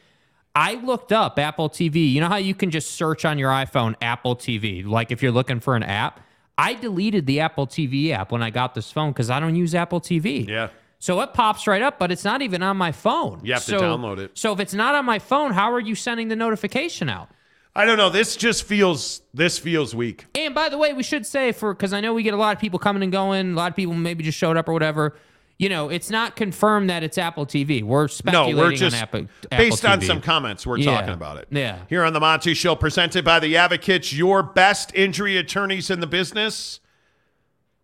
I 0.54 0.74
looked 0.74 1.12
up 1.12 1.38
Apple 1.38 1.68
TV. 1.68 2.10
You 2.10 2.20
know 2.20 2.28
how 2.28 2.36
you 2.36 2.54
can 2.54 2.70
just 2.70 2.92
search 2.92 3.24
on 3.24 3.38
your 3.38 3.50
iPhone 3.50 3.94
Apple 4.00 4.34
TV, 4.34 4.84
like 4.86 5.12
if 5.12 5.22
you're 5.22 5.32
looking 5.32 5.60
for 5.60 5.76
an 5.76 5.82
app. 5.82 6.20
I 6.58 6.72
deleted 6.72 7.26
the 7.26 7.40
Apple 7.40 7.66
TV 7.66 8.10
app 8.10 8.32
when 8.32 8.42
I 8.42 8.48
got 8.48 8.74
this 8.74 8.90
phone 8.90 9.12
because 9.12 9.28
I 9.28 9.38
don't 9.38 9.54
use 9.54 9.74
Apple 9.74 10.00
TV. 10.00 10.48
Yeah. 10.48 10.70
So 10.98 11.20
it 11.20 11.34
pops 11.34 11.66
right 11.66 11.82
up, 11.82 11.98
but 11.98 12.10
it's 12.10 12.24
not 12.24 12.40
even 12.40 12.62
on 12.62 12.78
my 12.78 12.90
phone. 12.90 13.40
You 13.44 13.52
have 13.52 13.64
to 13.66 13.72
download 13.72 14.18
it. 14.18 14.30
So 14.38 14.52
if 14.54 14.60
it's 14.60 14.72
not 14.72 14.94
on 14.94 15.04
my 15.04 15.18
phone, 15.18 15.52
how 15.52 15.70
are 15.72 15.80
you 15.80 15.94
sending 15.94 16.28
the 16.28 16.36
notification 16.36 17.10
out? 17.10 17.28
I 17.76 17.84
don't 17.84 17.98
know. 17.98 18.08
This 18.08 18.36
just 18.36 18.64
feels 18.64 19.20
this 19.34 19.58
feels 19.58 19.94
weak. 19.94 20.24
And 20.34 20.54
by 20.54 20.70
the 20.70 20.78
way, 20.78 20.94
we 20.94 21.02
should 21.02 21.26
say 21.26 21.52
for 21.52 21.74
because 21.74 21.92
I 21.92 22.00
know 22.00 22.14
we 22.14 22.22
get 22.22 22.32
a 22.32 22.38
lot 22.38 22.56
of 22.56 22.60
people 22.60 22.78
coming 22.78 23.02
and 23.02 23.12
going. 23.12 23.52
A 23.52 23.54
lot 23.54 23.70
of 23.70 23.76
people 23.76 23.92
maybe 23.94 24.24
just 24.24 24.38
showed 24.38 24.56
up 24.56 24.68
or 24.68 24.72
whatever. 24.72 25.14
You 25.58 25.68
know, 25.68 25.88
it's 25.90 26.10
not 26.10 26.36
confirmed 26.36 26.88
that 26.90 27.02
it's 27.02 27.16
Apple 27.18 27.44
TV. 27.46 27.82
We're 27.82 28.08
speculating 28.08 28.56
No, 28.56 28.62
speculating 28.62 28.72
we're 28.72 28.76
just 28.90 28.96
on 28.96 29.02
Apple, 29.02 29.26
based 29.58 29.84
Apple 29.84 29.92
on 29.94 30.00
some 30.06 30.20
comments. 30.22 30.66
We're 30.66 30.78
Yeah. 30.78 30.98
talking 31.00 31.14
about 31.14 31.36
it. 31.38 31.48
Yeah. 31.50 31.78
Here 31.88 32.02
on 32.04 32.12
the 32.12 32.20
Monty 32.20 32.52
Show, 32.54 32.76
presented 32.76 33.24
by 33.24 33.40
the 33.40 33.56
Advocates, 33.56 34.12
your 34.12 34.42
best 34.42 34.94
injury 34.94 35.36
attorneys 35.36 35.90
in 35.90 36.00
the 36.00 36.06
business. 36.06 36.80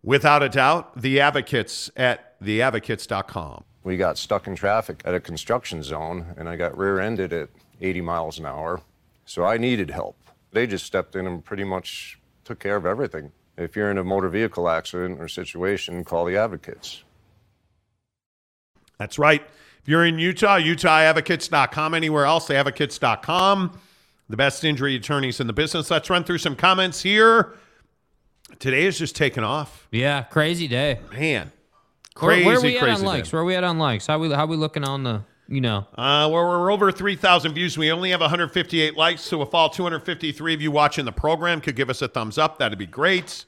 Without 0.03 0.43
a 0.43 0.49
doubt, 0.49 0.99
the 1.01 1.19
Advocates 1.19 1.89
at 1.95 2.39
theadvocates.com. 2.41 3.63
We 3.83 3.97
got 3.97 4.17
stuck 4.17 4.47
in 4.47 4.55
traffic 4.55 5.01
at 5.05 5.13
a 5.15 5.19
construction 5.19 5.81
zone 5.81 6.33
and 6.37 6.47
I 6.49 6.55
got 6.55 6.77
rear 6.77 6.99
ended 6.99 7.31
at 7.33 7.49
80 7.81 8.01
miles 8.01 8.37
an 8.39 8.45
hour. 8.45 8.81
So 9.25 9.43
I 9.45 9.57
needed 9.57 9.89
help. 9.89 10.17
They 10.51 10.67
just 10.67 10.85
stepped 10.85 11.15
in 11.15 11.25
and 11.27 11.43
pretty 11.43 11.63
much 11.63 12.19
took 12.43 12.59
care 12.59 12.75
of 12.75 12.85
everything. 12.85 13.31
If 13.57 13.75
you're 13.75 13.89
in 13.91 13.97
a 13.97 14.03
motor 14.03 14.29
vehicle 14.29 14.67
accident 14.67 15.19
or 15.21 15.27
situation, 15.27 16.03
call 16.03 16.25
the 16.25 16.37
advocates. 16.37 17.03
That's 18.97 19.17
right. 19.19 19.41
If 19.81 19.87
you're 19.89 20.05
in 20.05 20.19
Utah, 20.19 20.59
UtahAdvocates.com. 20.59 21.93
Anywhere 21.93 22.25
else, 22.25 22.49
advocates.com. 22.49 23.79
The 24.29 24.37
best 24.37 24.63
injury 24.63 24.95
attorneys 24.95 25.39
in 25.39 25.47
the 25.47 25.53
business. 25.53 25.91
Let's 25.91 26.09
run 26.09 26.23
through 26.23 26.37
some 26.37 26.55
comments 26.55 27.01
here. 27.01 27.53
Today 28.59 28.85
is 28.85 28.97
just 28.97 29.15
taking 29.15 29.43
off. 29.43 29.87
Yeah, 29.91 30.23
crazy 30.23 30.67
day. 30.67 30.99
Man. 31.11 31.51
Where, 32.19 32.35
Crazy, 32.35 32.45
where 32.45 32.57
are 32.57 32.61
we 32.61 32.77
at 32.77 32.81
crazy 32.83 32.95
on 32.95 33.01
day. 33.01 33.07
likes? 33.07 33.33
Where 33.33 33.41
are 33.41 33.45
we 33.45 33.55
at 33.55 33.63
on 33.63 33.79
likes? 33.79 34.05
How 34.07 34.19
we 34.19 34.31
how 34.31 34.45
we 34.45 34.55
looking 34.55 34.83
on 34.83 35.03
the 35.03 35.23
you 35.53 35.61
know? 35.61 35.87
Uh, 35.95 36.29
we're, 36.31 36.45
we're 36.45 36.71
over 36.71 36.91
3,000 36.91 37.53
views. 37.53 37.77
We 37.77 37.91
only 37.91 38.09
have 38.11 38.21
158 38.21 38.97
likes. 38.97 39.21
So 39.21 39.41
if 39.41 39.53
all 39.53 39.69
253 39.69 40.53
of 40.53 40.61
you 40.61 40.71
watching 40.71 41.05
the 41.05 41.11
program 41.11 41.61
could 41.61 41.75
give 41.75 41.89
us 41.89 42.01
a 42.01 42.07
thumbs 42.07 42.37
up, 42.37 42.57
that'd 42.57 42.79
be 42.79 42.87
great. 42.87 43.45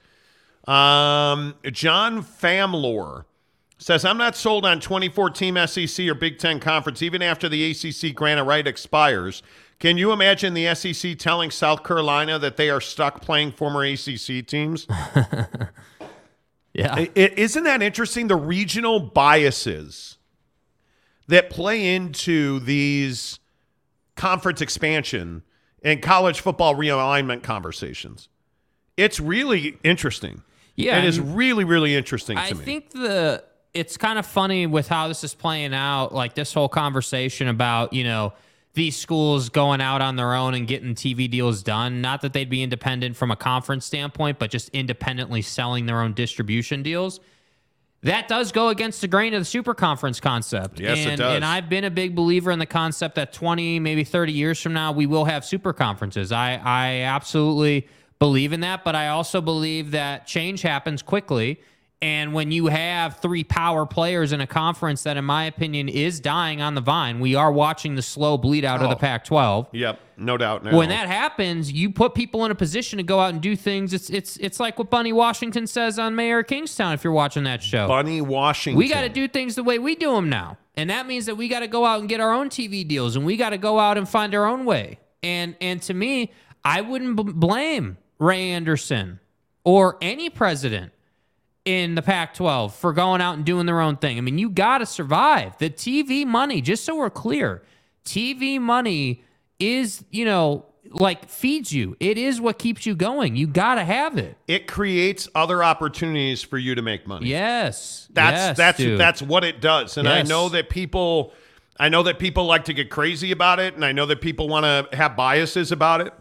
Um, 0.67 1.55
John 1.71 2.23
Famlor 2.23 3.25
says, 3.77 4.05
I'm 4.05 4.17
not 4.17 4.35
sold 4.35 4.65
on 4.65 4.79
24 4.79 5.31
team 5.31 5.57
SEC 5.67 6.07
or 6.07 6.13
Big 6.13 6.37
Ten 6.37 6.59
conference, 6.59 7.01
even 7.01 7.21
after 7.21 7.49
the 7.49 7.71
ACC 7.71 8.15
grant 8.15 8.39
of 8.39 8.47
right 8.47 8.65
expires. 8.65 9.41
Can 9.79 9.97
you 9.97 10.11
imagine 10.11 10.53
the 10.53 10.73
SEC 10.73 11.17
telling 11.17 11.51
South 11.51 11.83
Carolina 11.83 12.39
that 12.39 12.55
they 12.55 12.69
are 12.69 12.79
stuck 12.79 13.21
playing 13.21 13.51
former 13.51 13.83
ACC 13.83 14.45
teams? 14.45 14.87
Yeah. 16.75 17.05
Isn't 17.15 17.63
that 17.63 17.81
interesting? 17.81 18.27
The 18.27 18.35
regional 18.35 18.99
biases 18.99 20.14
that 21.27 21.49
play 21.49 21.95
into 21.95 22.59
these 22.59 23.39
conference 24.15 24.61
expansion 24.61 25.43
and 25.83 26.01
college 26.01 26.39
football 26.39 26.75
realignment 26.75 27.43
conversations. 27.43 28.29
It's 28.97 29.19
really 29.19 29.77
interesting. 29.83 30.41
Yeah, 30.75 30.97
It 30.97 31.05
is 31.05 31.19
really, 31.19 31.63
really 31.63 31.95
interesting 31.95 32.37
to 32.37 32.55
me. 32.55 32.61
I 32.61 32.63
think 32.63 32.91
the 32.91 33.43
it's 33.73 33.97
kind 33.97 34.17
of 34.17 34.25
funny 34.25 34.65
with 34.65 34.87
how 34.87 35.09
this 35.09 35.23
is 35.23 35.33
playing 35.33 35.73
out, 35.73 36.13
like 36.13 36.33
this 36.33 36.53
whole 36.53 36.69
conversation 36.69 37.49
about, 37.49 37.91
you 37.91 38.05
know, 38.05 38.33
these 38.73 38.95
schools 38.95 39.49
going 39.49 39.81
out 39.81 40.01
on 40.01 40.15
their 40.15 40.33
own 40.33 40.53
and 40.53 40.65
getting 40.65 40.95
TV 40.95 41.29
deals 41.29 41.61
done. 41.61 42.01
Not 42.01 42.21
that 42.21 42.31
they'd 42.33 42.49
be 42.49 42.63
independent 42.63 43.17
from 43.17 43.31
a 43.31 43.35
conference 43.35 43.85
standpoint, 43.85 44.39
but 44.39 44.49
just 44.49 44.69
independently 44.69 45.41
selling 45.41 45.85
their 45.85 46.01
own 46.01 46.13
distribution 46.13 46.83
deals. 46.83 47.19
That 48.05 48.27
does 48.27 48.51
go 48.51 48.69
against 48.69 49.01
the 49.01 49.07
grain 49.07 49.33
of 49.33 49.41
the 49.41 49.45
super 49.45 49.73
conference 49.73 50.19
concept. 50.19 50.79
Yes, 50.79 50.99
it 50.99 51.07
and, 51.07 51.17
does. 51.17 51.35
And 51.35 51.43
I've 51.43 51.69
been 51.69 51.85
a 51.85 51.89
big 51.89 52.15
believer 52.15 52.51
in 52.51 52.59
the 52.59 52.67
concept 52.67 53.15
that 53.15 53.33
20, 53.33 53.79
maybe 53.79 54.03
30 54.03 54.31
years 54.31 54.61
from 54.61 54.73
now, 54.73 54.91
we 54.91 55.07
will 55.07 55.25
have 55.25 55.43
super 55.43 55.73
conferences. 55.73 56.31
I, 56.31 56.61
I 56.63 56.99
absolutely 57.01 57.87
believe 58.19 58.53
in 58.53 58.59
that, 58.59 58.83
but 58.83 58.95
I 58.95 59.07
also 59.07 59.41
believe 59.41 59.89
that 59.91 60.27
change 60.27 60.61
happens 60.61 61.01
quickly. 61.01 61.59
And 62.01 62.33
when 62.33 62.51
you 62.51 62.67
have 62.67 63.17
three 63.19 63.43
power 63.43 63.85
players 63.85 64.31
in 64.33 64.41
a 64.41 64.45
conference 64.45 65.03
that, 65.03 65.17
in 65.17 65.25
my 65.25 65.45
opinion, 65.45 65.87
is 65.89 66.19
dying 66.19 66.61
on 66.61 66.75
the 66.75 66.81
vine, 66.81 67.19
we 67.19 67.35
are 67.35 67.51
watching 67.51 67.95
the 67.95 68.01
slow 68.01 68.37
bleed 68.37 68.65
out 68.65 68.81
of 68.81 68.89
the 68.89 68.95
Oh. 68.95 68.99
Pac 68.99 69.23
12. 69.23 69.69
Yep, 69.71 69.99
no 70.17 70.37
doubt. 70.37 70.63
Now. 70.65 70.77
When 70.77 70.89
that 70.89 71.07
happens, 71.07 71.71
you 71.71 71.89
put 71.89 72.13
people 72.13 72.43
in 72.45 72.51
a 72.51 72.55
position 72.55 72.97
to 72.97 73.03
go 73.03 73.19
out 73.21 73.31
and 73.33 73.41
do 73.41 73.55
things. 73.55 73.93
It's 73.93 74.09
it's 74.09 74.35
it's 74.37 74.59
like 74.59 74.77
what 74.77 74.89
Bunny 74.91 75.13
Washington 75.13 75.65
says 75.67 75.97
on 75.97 76.15
Mayor 76.15 76.39
of 76.39 76.47
Kingstown. 76.47 76.93
If 76.93 77.03
you're 77.03 77.13
watching 77.13 77.45
that 77.45 77.63
show, 77.63 77.87
Bunny 77.87 78.21
Washington, 78.21 78.77
we 78.77 78.87
got 78.89 79.01
to 79.01 79.09
do 79.09 79.27
things 79.27 79.55
the 79.55 79.63
way 79.63 79.79
we 79.79 79.95
do 79.95 80.13
them 80.13 80.29
now, 80.29 80.57
and 80.75 80.89
that 80.89 81.07
means 81.07 81.25
that 81.27 81.35
we 81.37 81.47
got 81.47 81.61
to 81.61 81.67
go 81.67 81.85
out 81.85 82.01
and 82.01 82.09
get 82.09 82.19
our 82.19 82.33
own 82.33 82.49
TV 82.49 82.87
deals, 82.87 83.15
and 83.15 83.25
we 83.25 83.35
got 83.37 83.49
to 83.51 83.57
go 83.57 83.79
out 83.79 83.97
and 83.97 84.07
find 84.07 84.35
our 84.35 84.45
own 84.45 84.65
way. 84.65 84.99
And 85.23 85.55
and 85.61 85.81
to 85.83 85.93
me, 85.93 86.33
I 86.63 86.81
wouldn't 86.81 87.15
b- 87.15 87.31
blame 87.33 87.97
Ray 88.19 88.51
Anderson 88.51 89.21
or 89.63 89.97
any 90.01 90.29
president 90.29 90.91
in 91.65 91.95
the 91.95 92.01
Pac-12 92.01 92.71
for 92.73 92.93
going 92.93 93.21
out 93.21 93.35
and 93.35 93.43
doing 93.45 93.65
their 93.65 93.81
own 93.81 93.97
thing. 93.97 94.17
I 94.17 94.21
mean, 94.21 94.37
you 94.37 94.49
got 94.49 94.77
to 94.77 94.85
survive. 94.85 95.57
The 95.57 95.69
TV 95.69 96.25
money, 96.25 96.61
just 96.61 96.85
so 96.85 96.95
we're 96.95 97.09
clear, 97.09 97.63
TV 98.05 98.59
money 98.61 99.23
is, 99.59 100.03
you 100.11 100.25
know, 100.25 100.65
like 100.91 101.27
feeds 101.27 101.73
you. 101.73 101.97
It 101.99 102.17
is 102.19 102.39
what 102.39 102.59
keeps 102.59 102.85
you 102.85 102.95
going. 102.95 103.35
You 103.35 103.47
got 103.47 103.75
to 103.75 103.83
have 103.83 104.17
it. 104.17 104.37
it 104.47 104.67
creates 104.67 105.27
other 105.33 105.63
opportunities 105.63 106.43
for 106.43 106.57
you 106.59 106.75
to 106.75 106.81
make 106.83 107.07
money. 107.07 107.27
Yes. 107.27 108.07
That's 108.13 108.35
Yes, 108.35 108.57
that's 108.57 108.77
dude. 108.77 108.99
that's 108.99 109.21
what 109.21 109.43
it 109.43 109.59
does. 109.61 109.97
And 109.97 110.07
I 110.07 110.21
know 110.21 110.49
that 110.49 110.69
people 110.69 111.33
I 111.77 111.89
know 111.89 112.03
that 112.03 112.19
people 112.19 112.45
like 112.45 112.65
to 112.65 112.73
get 112.73 112.89
crazy 112.89 113.31
about 113.31 113.59
it 113.59 113.73
and 113.73 113.83
I 113.83 113.91
know 113.91 114.05
that 114.05 114.21
people 114.21 114.47
want 114.47 114.63
to 114.65 114.95
have 114.95 115.15
biases 115.17 115.71
about 115.71 116.01
it. 116.01 116.13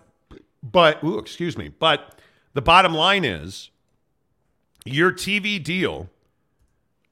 But 0.63 1.05
ooh, 1.05 1.19
excuse 1.19 1.59
me. 1.59 1.69
But 1.69 2.19
the 2.55 2.63
bottom 2.63 2.95
line 2.95 3.25
is 3.25 3.71
your 4.85 5.13
TV 5.13 5.63
deal 5.63 6.11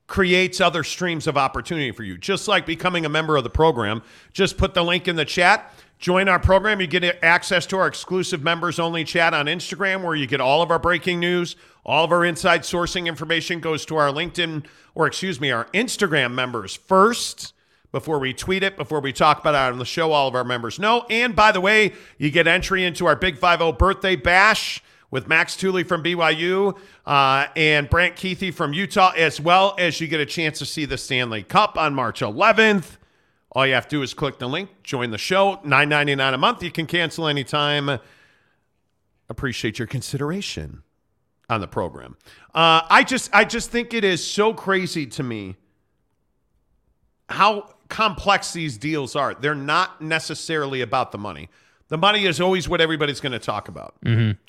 creates 0.07 0.60
other 0.60 0.84
streams 0.84 1.26
of 1.26 1.39
opportunity 1.39 1.91
for 1.91 2.02
you. 2.02 2.18
Just 2.18 2.47
like 2.47 2.67
becoming 2.67 3.07
a 3.07 3.09
member 3.09 3.36
of 3.36 3.44
the 3.44 3.51
program, 3.51 4.02
just 4.33 4.59
put 4.59 4.75
the 4.75 4.83
link 4.83 5.09
in 5.09 5.17
the 5.17 5.25
chat. 5.25 5.73
Join 5.99 6.28
our 6.28 6.39
program. 6.39 6.81
You 6.81 6.86
get 6.86 7.18
access 7.23 7.65
to 7.67 7.78
our 7.78 7.86
exclusive 7.86 8.42
members 8.42 8.78
only 8.78 9.05
chat 9.05 9.33
on 9.33 9.47
Instagram 9.47 10.02
where 10.02 10.15
you 10.15 10.26
get 10.26 10.41
all 10.41 10.60
of 10.60 10.70
our 10.70 10.78
breaking 10.78 11.20
news. 11.20 11.57
All 11.84 12.05
of 12.05 12.12
our 12.12 12.25
inside 12.25 12.62
sourcing 12.62 13.07
information 13.07 13.60
goes 13.60 13.86
to 13.86 13.97
our 13.97 14.09
LinkedIn 14.09 14.67
or, 14.94 15.07
excuse 15.07 15.41
me, 15.41 15.51
our 15.51 15.65
Instagram 15.67 16.34
members 16.34 16.75
first 16.75 17.55
before 17.91 18.18
we 18.18 18.34
tweet 18.34 18.62
it, 18.62 18.76
before 18.76 19.01
we 19.01 19.12
talk 19.12 19.41
about 19.41 19.55
it 19.55 19.73
on 19.73 19.78
the 19.78 19.84
show. 19.84 20.12
All 20.12 20.28
of 20.28 20.34
our 20.34 20.44
members 20.44 20.78
know. 20.78 21.07
And 21.09 21.34
by 21.34 21.52
the 21.52 21.60
way, 21.60 21.92
you 22.18 22.31
get 22.31 22.47
entry 22.47 22.84
into 22.84 23.07
our 23.07 23.17
Big 23.17 23.39
5 23.39 23.78
birthday 23.78 24.17
bash 24.17 24.83
with 25.12 25.28
Max 25.28 25.55
Tooley 25.57 25.84
from 25.84 26.02
BYU 26.02 26.76
uh, 27.07 27.47
and 27.55 27.89
Brant 27.89 28.16
Kuithe 28.16 28.52
from 28.52 28.73
Utah, 28.73 29.12
as 29.16 29.41
well 29.41 29.76
as 29.78 30.00
you 30.00 30.08
get 30.08 30.18
a 30.20 30.26
chance 30.26 30.58
to 30.58 30.66
see 30.66 30.86
the 30.86 30.99
Stanley 30.99 31.44
Cup 31.44 31.76
on 31.78 31.94
March 31.94 32.20
11th. 32.20 32.97
All 33.52 33.66
you 33.66 33.74
have 33.74 33.86
to 33.89 33.97
do 33.97 34.02
is 34.02 34.15
click 34.15 34.39
the 34.39 34.49
link, 34.49 34.70
join 34.82 35.10
the 35.10 35.18
show, 35.18 35.60
nine 35.62 35.91
ninety 35.91 36.15
nine 36.15 36.32
a 36.32 36.39
month. 36.39 36.62
You 36.62 36.70
can 36.70 36.86
cancel 36.86 37.28
anytime. 37.28 37.99
Appreciate 39.28 39.78
your 39.78 39.86
consideration 39.86 40.82
on 41.50 41.60
the 41.60 41.68
program. 41.68 42.16
Uh, 42.55 42.81
I 42.89 43.05
just, 43.05 43.28
I 43.34 43.44
just 43.44 43.70
think 43.70 43.92
it 43.92 44.05
is 44.05 44.24
so 44.24 44.55
crazy 44.55 45.05
to 45.07 45.23
me 45.23 45.57
how 47.28 47.74
complex 47.91 48.55
these 48.55 48.78
deals 48.78 49.15
are. 49.15 49.34
They're 49.34 49.55
not 49.55 50.00
necessarily 50.00 50.81
about 50.81 51.12
the 51.12 51.18
money. 51.18 51.50
The 51.89 51.99
money 51.99 52.24
is 52.24 52.41
always 52.41 52.70
what 52.70 52.81
everybody's 52.81 53.20
going 53.20 53.32
to 53.32 53.39
talk 53.39 53.68
about. 53.68 53.97
Mm-hmm. 54.02 54.42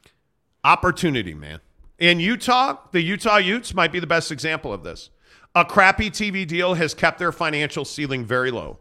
Opportunity, 0.63 1.33
man. 1.33 1.59
In 1.99 2.19
Utah, 2.19 2.77
the 2.91 3.01
Utah 3.01 3.37
Utes 3.37 3.73
might 3.73 3.91
be 3.91 3.99
the 3.99 4.07
best 4.07 4.31
example 4.31 4.73
of 4.73 4.83
this. 4.83 5.09
A 5.55 5.63
crappy 5.63 6.09
TV 6.09 6.47
deal 6.47 6.73
has 6.73 6.93
kept 6.93 7.19
their 7.19 7.31
financial 7.31 7.85
ceiling 7.85 8.25
very 8.25 8.49
low 8.49 8.79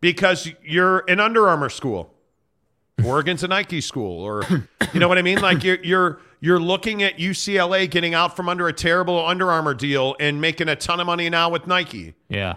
because 0.00 0.50
you're 0.62 1.04
an 1.08 1.20
Under 1.20 1.48
Armour 1.48 1.68
school. 1.68 2.12
Oregon's 3.04 3.42
a 3.42 3.48
Nike 3.48 3.80
school, 3.80 4.22
or 4.22 4.44
you 4.92 5.00
know 5.00 5.08
what 5.08 5.18
I 5.18 5.22
mean? 5.22 5.40
Like 5.40 5.64
you're 5.64 5.82
you're 5.82 6.20
you're 6.40 6.60
looking 6.60 7.02
at 7.02 7.18
UCLA 7.18 7.90
getting 7.90 8.14
out 8.14 8.36
from 8.36 8.48
under 8.48 8.68
a 8.68 8.72
terrible 8.72 9.24
Under 9.24 9.50
Armour 9.50 9.74
deal 9.74 10.14
and 10.20 10.40
making 10.40 10.68
a 10.68 10.76
ton 10.76 11.00
of 11.00 11.06
money 11.06 11.28
now 11.30 11.48
with 11.48 11.66
Nike. 11.66 12.14
Yeah. 12.28 12.56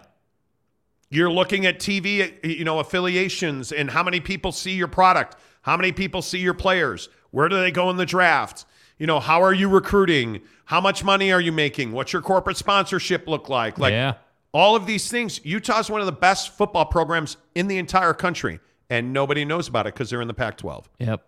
You're 1.09 1.31
looking 1.31 1.65
at 1.65 1.79
TV, 1.79 2.43
you 2.43 2.65
know, 2.65 2.79
affiliations 2.79 3.71
and 3.71 3.89
how 3.89 4.03
many 4.03 4.19
people 4.19 4.51
see 4.51 4.73
your 4.73 4.89
product, 4.89 5.37
how 5.61 5.77
many 5.77 5.91
people 5.91 6.21
see 6.21 6.39
your 6.39 6.53
players, 6.53 7.07
where 7.31 7.49
do 7.49 7.59
they 7.59 7.71
go 7.71 7.89
in 7.89 7.97
the 7.97 8.05
draft? 8.05 8.65
You 8.97 9.07
know, 9.07 9.19
how 9.19 9.43
are 9.43 9.53
you 9.53 9.69
recruiting? 9.69 10.41
How 10.65 10.81
much 10.81 11.03
money 11.03 11.31
are 11.31 11.41
you 11.41 11.51
making? 11.51 11.91
What's 11.91 12.11
your 12.13 12.21
corporate 12.21 12.57
sponsorship 12.57 13.27
look 13.27 13.47
like? 13.49 13.77
Like 13.77 13.91
Yeah. 13.91 14.15
all 14.53 14.75
of 14.75 14.85
these 14.85 15.09
things. 15.09 15.39
Utah's 15.45 15.89
one 15.89 15.99
of 16.01 16.05
the 16.07 16.11
best 16.11 16.55
football 16.57 16.85
programs 16.85 17.37
in 17.55 17.67
the 17.67 17.77
entire 17.77 18.13
country, 18.13 18.59
and 18.89 19.13
nobody 19.13 19.45
knows 19.45 19.67
about 19.67 19.85
it 19.87 19.93
because 19.93 20.09
they're 20.09 20.21
in 20.21 20.27
the 20.27 20.33
Pac-12. 20.33 20.85
Yep. 20.99 21.25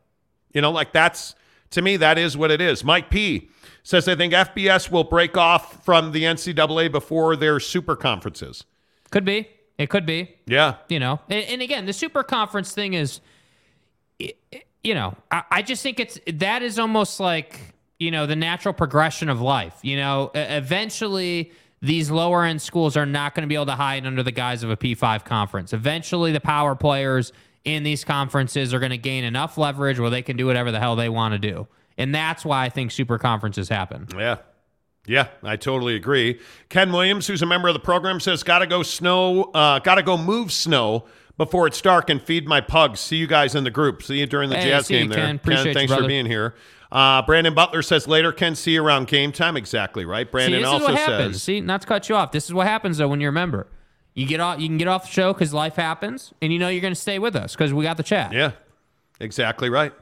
You 0.53 0.61
know, 0.61 0.71
like 0.71 0.91
that's 0.93 1.35
to 1.71 1.83
me, 1.83 1.97
that 1.97 2.17
is 2.17 2.35
what 2.35 2.49
it 2.49 2.59
is. 2.61 2.83
Mike 2.83 3.11
P 3.11 3.49
says, 3.83 4.07
I 4.07 4.15
think 4.15 4.33
FBS 4.33 4.89
will 4.89 5.03
break 5.03 5.37
off 5.37 5.85
from 5.85 6.11
the 6.11 6.23
NCAA 6.23 6.91
before 6.91 7.35
their 7.35 7.59
super 7.59 7.95
conferences. 7.95 8.63
Could 9.11 9.23
be. 9.25 9.47
It 9.77 9.89
could 9.91 10.05
be. 10.05 10.35
Yeah. 10.47 10.75
You 10.89 10.99
know, 10.99 11.19
and, 11.29 11.45
and 11.45 11.61
again, 11.61 11.85
the 11.85 11.93
super 11.93 12.23
conference 12.23 12.71
thing 12.73 12.95
is, 12.95 13.21
you 14.89 14.95
know, 14.95 15.15
I, 15.29 15.43
I 15.51 15.61
just 15.61 15.83
think 15.83 15.99
it's 15.99 16.19
that 16.33 16.63
is 16.63 16.79
almost 16.79 17.19
like 17.19 17.59
you 17.99 18.09
know 18.09 18.25
the 18.25 18.35
natural 18.35 18.73
progression 18.73 19.29
of 19.29 19.39
life. 19.39 19.77
You 19.83 19.97
know, 19.97 20.31
eventually 20.33 21.51
these 21.79 22.09
lower 22.09 22.43
end 22.43 22.59
schools 22.59 22.97
are 22.97 23.05
not 23.05 23.35
going 23.35 23.43
to 23.43 23.47
be 23.47 23.53
able 23.53 23.67
to 23.67 23.75
hide 23.75 24.07
under 24.07 24.23
the 24.23 24.31
guise 24.31 24.63
of 24.63 24.71
a 24.71 24.75
P5 24.75 25.25
conference. 25.25 25.73
Eventually, 25.73 26.31
the 26.31 26.39
power 26.39 26.73
players 26.73 27.31
in 27.65 27.83
these 27.83 28.03
conferences 28.03 28.73
are 28.73 28.79
going 28.79 28.89
to 28.89 28.97
gain 28.97 29.23
enough 29.23 29.59
leverage 29.59 29.99
where 29.99 30.09
they 30.09 30.23
can 30.23 30.37
do 30.37 30.47
whatever 30.47 30.71
the 30.71 30.79
hell 30.79 30.95
they 30.95 31.07
want 31.07 31.33
to 31.33 31.37
do. 31.37 31.67
And 31.95 32.15
that's 32.15 32.43
why 32.43 32.65
I 32.65 32.69
think 32.69 32.89
super 32.89 33.19
conferences 33.19 33.69
happen. 33.69 34.07
Yeah. 34.17 34.37
Yeah, 35.05 35.27
I 35.43 35.55
totally 35.55 35.95
agree. 35.95 36.39
Ken 36.69 36.91
Williams, 36.91 37.27
who's 37.27 37.43
a 37.43 37.45
member 37.45 37.67
of 37.67 37.73
the 37.75 37.79
program, 37.79 38.19
says, 38.19 38.41
"Got 38.41 38.59
to 38.59 38.67
go 38.67 38.81
snow. 38.81 39.43
Uh, 39.53 39.77
Got 39.79 39.95
to 39.95 40.03
go 40.03 40.17
move 40.17 40.51
snow 40.51 41.05
before 41.39 41.65
it's 41.65 41.81
dark 41.81 42.11
and 42.11 42.21
feed 42.21 42.47
my 42.47 42.61
pugs." 42.61 42.99
See 42.99 43.15
you 43.15 43.25
guys 43.25 43.55
in 43.55 43.63
the 43.63 43.71
group. 43.71 44.03
See 44.03 44.19
you 44.19 44.27
during 44.27 44.51
the 44.51 44.57
Hey, 44.57 44.69
Jazz 44.69 44.85
see 44.85 44.93
you, 44.93 44.99
game 44.99 45.09
there. 45.09 45.25
Ken. 45.25 45.35
Appreciate 45.37 45.65
you, 45.65 45.73
thanks 45.73 45.91
for 45.91 46.05
being 46.05 46.27
here. 46.27 46.53
Uh, 46.91 47.21
Brandon 47.23 47.53
Butler 47.53 47.81
says 47.81 48.07
later. 48.07 48.31
Ken, 48.31 48.55
see 48.55 48.73
you 48.73 48.83
around 48.83 49.07
game 49.07 49.31
time. 49.31 49.57
Exactly 49.57 50.05
right. 50.05 50.27
See, 50.27 50.31
Brandon 50.31 50.61
this 50.61 50.67
also 50.69 50.85
is 50.85 50.91
what 50.91 50.99
happens. 50.99 51.35
says, 51.37 51.43
See, 51.43 51.61
not 51.61 51.81
to 51.81 51.87
cut 51.87 52.09
you 52.09 52.15
off. 52.15 52.31
This 52.31 52.45
is 52.45 52.53
what 52.53 52.67
happens 52.67 52.97
though 52.99 53.07
when 53.07 53.19
you're 53.21 53.29
a 53.29 53.33
member. 53.33 53.67
You 54.13 54.25
get 54.27 54.39
off. 54.39 54.59
You 54.59 54.67
can 54.67 54.77
get 54.77 54.87
off 54.87 55.03
the 55.03 55.11
show 55.11 55.33
because 55.33 55.53
life 55.53 55.75
happens, 55.75 56.33
and 56.41 56.51
you 56.51 56.59
know 56.59 56.67
you're 56.67 56.81
going 56.81 56.93
to 56.93 56.99
stay 56.99 57.19
with 57.19 57.35
us 57.35 57.55
because 57.55 57.73
we 57.73 57.83
got 57.83 57.97
the 57.97 58.03
chat. 58.03 58.33
"Yeah, 58.33 58.51
exactly 59.19 59.69
right." 59.69 59.93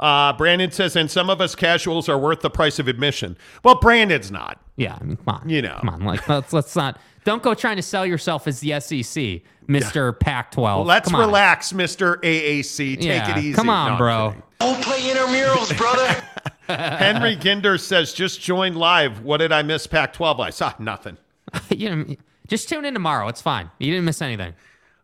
Uh, 0.00 0.32
Brandon 0.32 0.72
says, 0.72 0.96
"And 0.96 1.10
some 1.10 1.28
of 1.28 1.40
us 1.42 1.54
casuals 1.54 2.08
are 2.08 2.18
worth 2.18 2.40
the 2.40 2.50
price 2.50 2.78
of 2.78 2.88
admission." 2.88 3.36
Well, 3.62 3.76
Brandon's 3.78 4.30
not. 4.30 4.58
Yeah, 4.76 4.96
I 4.98 5.04
mean, 5.04 5.16
come 5.18 5.34
on. 5.42 5.48
You 5.48 5.60
know, 5.62 5.76
come 5.80 5.90
on. 5.90 6.00
Like 6.00 6.26
let's 6.28 6.52
let's 6.52 6.74
not. 6.74 6.98
Don't 7.24 7.42
go 7.42 7.54
trying 7.54 7.76
to 7.76 7.82
sell 7.82 8.06
yourself 8.06 8.46
as 8.46 8.60
the 8.60 8.80
SEC, 8.80 9.42
Mister 9.66 10.12
Pac-12. 10.12 10.62
Well, 10.62 10.84
let's 10.84 11.10
Come 11.10 11.20
relax, 11.20 11.72
Mister 11.72 12.16
AAC. 12.18 12.96
Take 12.96 13.04
Yeah, 13.04 13.36
it 13.38 13.44
easy. 13.44 13.54
Come 13.54 13.68
on, 13.68 13.92
No, 13.92 13.98
bro. 13.98 14.34
Don't 14.60 14.82
play 14.82 15.00
intramurals, 15.00 15.76
brother. 15.76 16.22
Henry 16.68 17.36
Ginder 17.36 17.78
says, 17.80 18.12
just 18.12 18.40
joined 18.40 18.76
live. 18.76 19.22
What 19.22 19.38
did 19.38 19.52
I 19.52 19.62
miss 19.62 19.86
Pac 19.86 20.12
12? 20.12 20.38
I 20.40 20.50
saw 20.50 20.72
nothing. 20.78 21.16
you 21.70 21.94
know, 21.94 22.14
just 22.46 22.68
tune 22.68 22.84
in 22.84 22.94
tomorrow. 22.94 23.26
It's 23.28 23.42
fine. 23.42 23.70
You 23.78 23.90
didn't 23.92 24.04
miss 24.04 24.22
anything. 24.22 24.54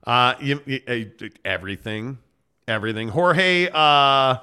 Uh, 0.06 0.34
you, 0.40 0.62
you- 0.66 0.80
uh, 0.86 1.26
everything. 1.44 2.18
Everything. 2.68 3.08
Jorge 3.08 3.68
uh, 3.72 4.36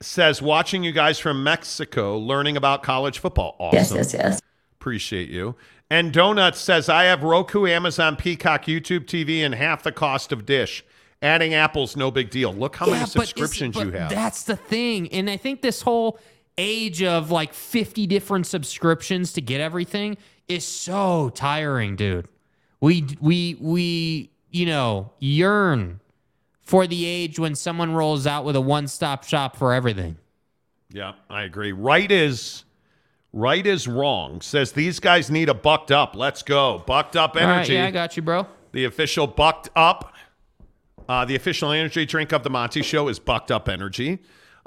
says, 0.00 0.40
watching 0.42 0.84
you 0.84 0.92
guys 0.92 1.18
from 1.18 1.42
Mexico 1.42 2.18
learning 2.18 2.56
about 2.56 2.82
college 2.82 3.18
football. 3.18 3.56
Awesome. 3.58 3.96
Yes, 3.96 4.12
yes, 4.12 4.14
yes. 4.14 4.40
Appreciate 4.80 5.28
you. 5.28 5.56
And 5.90 6.12
Donuts 6.12 6.60
says, 6.60 6.88
I 6.88 7.04
have 7.04 7.22
Roku, 7.22 7.66
Amazon, 7.66 8.16
Peacock, 8.16 8.64
YouTube 8.64 9.06
TV, 9.06 9.40
and 9.44 9.54
half 9.54 9.82
the 9.82 9.92
cost 9.92 10.32
of 10.32 10.44
Dish. 10.44 10.84
Adding 11.22 11.54
Apple's 11.54 11.96
no 11.96 12.10
big 12.10 12.30
deal. 12.30 12.52
Look 12.52 12.76
how 12.76 12.86
Yeah, 12.86 12.92
many 12.94 13.06
subscriptions 13.06 13.76
you 13.76 13.90
have. 13.92 14.10
That's 14.10 14.42
the 14.42 14.56
thing. 14.56 15.08
And 15.12 15.30
I 15.30 15.36
think 15.36 15.62
this 15.62 15.82
whole 15.82 16.18
age 16.58 17.02
of 17.02 17.30
like 17.30 17.54
50 17.54 18.06
different 18.06 18.46
subscriptions 18.46 19.32
to 19.34 19.40
get 19.40 19.60
everything 19.60 20.16
is 20.48 20.66
so 20.66 21.30
tiring, 21.30 21.96
dude. 21.96 22.28
We 22.80 23.06
we 23.20 23.56
we, 23.60 24.30
you 24.50 24.66
know, 24.66 25.12
yearn 25.18 26.00
for 26.60 26.86
the 26.86 27.06
age 27.06 27.38
when 27.38 27.54
someone 27.54 27.94
rolls 27.94 28.26
out 28.26 28.44
with 28.44 28.56
a 28.56 28.60
one-stop 28.60 29.24
shop 29.24 29.56
for 29.56 29.72
everything. 29.72 30.18
Yeah, 30.90 31.14
I 31.30 31.44
agree. 31.44 31.72
Right 31.72 32.10
is 32.10 32.64
right 33.32 33.66
is 33.66 33.86
wrong. 33.88 34.40
Says 34.40 34.72
these 34.72 35.00
guys 35.00 35.30
need 35.30 35.48
a 35.48 35.54
bucked 35.54 35.90
up. 35.90 36.16
Let's 36.16 36.42
go. 36.42 36.82
Bucked 36.86 37.16
up 37.16 37.34
right, 37.34 37.44
energy. 37.44 37.74
yeah, 37.74 37.86
I 37.86 37.90
got 37.90 38.16
you, 38.16 38.22
bro. 38.22 38.46
The 38.72 38.84
official 38.84 39.26
bucked 39.26 39.68
up. 39.76 40.14
Uh, 41.08 41.24
the 41.24 41.36
official 41.36 41.70
energy 41.70 42.04
drink 42.04 42.32
of 42.32 42.42
the 42.42 42.50
Monty 42.50 42.82
Show 42.82 43.08
is 43.08 43.18
bucked 43.18 43.50
up 43.50 43.68
energy. 43.68 44.18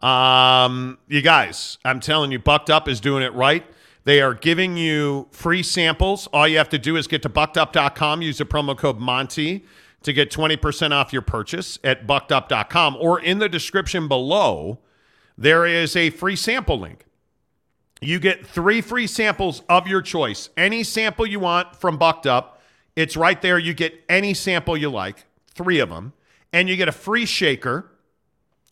Um, 0.01 0.97
you 1.07 1.21
guys, 1.21 1.77
I'm 1.83 1.99
telling 1.99 2.31
you, 2.31 2.39
bucked 2.39 2.69
up 2.69 2.87
is 2.87 3.01
doing 3.01 3.23
it 3.23 3.33
right. 3.33 3.65
They 4.05 4.21
are 4.21 4.33
giving 4.33 4.77
you 4.77 5.27
free 5.31 5.61
samples. 5.61 6.27
All 6.27 6.47
you 6.47 6.57
have 6.57 6.69
to 6.69 6.79
do 6.79 6.95
is 6.95 7.07
get 7.07 7.21
to 7.23 7.29
buckedup.com, 7.29 8.21
use 8.21 8.37
the 8.37 8.45
promo 8.45 8.77
code 8.77 8.99
Monty 8.99 9.65
to 10.03 10.13
get 10.13 10.31
20% 10.31 10.91
off 10.93 11.11
your 11.11 11.21
purchase 11.21 11.77
at 11.83 12.07
buckedup.com 12.07 12.97
or 12.99 13.19
in 13.19 13.39
the 13.39 13.49
description 13.49 14.07
below 14.07 14.79
there 15.37 15.65
is 15.65 15.95
a 15.95 16.09
free 16.09 16.35
sample 16.35 16.79
link. 16.79 17.05
You 18.01 18.19
get 18.19 18.45
three 18.45 18.81
free 18.81 19.07
samples 19.07 19.61
of 19.67 19.87
your 19.87 20.01
choice. 20.01 20.49
Any 20.55 20.83
sample 20.83 21.25
you 21.25 21.39
want 21.39 21.75
from 21.75 21.97
Bucked 21.97 22.25
Up, 22.25 22.61
it's 22.95 23.17
right 23.17 23.41
there. 23.41 23.59
You 23.59 23.73
get 23.73 24.03
any 24.07 24.33
sample 24.33 24.77
you 24.77 24.89
like, 24.89 25.25
three 25.53 25.79
of 25.79 25.89
them, 25.89 26.13
and 26.53 26.69
you 26.69 26.77
get 26.77 26.87
a 26.87 26.93
free 26.93 27.25
shaker. 27.25 27.91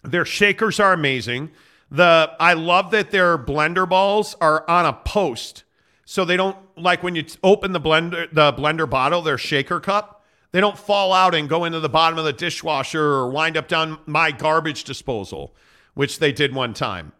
Their 0.03 0.25
shakers 0.25 0.79
are 0.79 0.93
amazing. 0.93 1.51
The 1.91 2.31
I 2.39 2.53
love 2.53 2.91
that 2.91 3.11
their 3.11 3.37
blender 3.37 3.87
balls 3.87 4.35
are 4.39 4.69
on 4.69 4.85
a 4.85 4.93
post, 4.93 5.63
so 6.05 6.23
they 6.23 6.37
don't 6.37 6.57
like 6.77 7.03
when 7.03 7.15
you 7.15 7.25
open 7.43 7.73
the 7.73 7.81
blender 7.81 8.29
the 8.31 8.53
blender 8.53 8.89
bottle, 8.89 9.21
their 9.21 9.37
shaker 9.37 9.79
cup, 9.79 10.23
they 10.51 10.61
don't 10.61 10.77
fall 10.77 11.11
out 11.11 11.35
and 11.35 11.49
go 11.49 11.65
into 11.65 11.79
the 11.79 11.89
bottom 11.89 12.17
of 12.17 12.25
the 12.25 12.33
dishwasher 12.33 13.03
or 13.03 13.29
wind 13.29 13.57
up 13.57 13.67
down 13.67 13.99
my 14.05 14.31
garbage 14.31 14.83
disposal, 14.85 15.55
which 15.93 16.19
they 16.19 16.31
did 16.31 16.53
one 16.53 16.73
time 16.73 17.11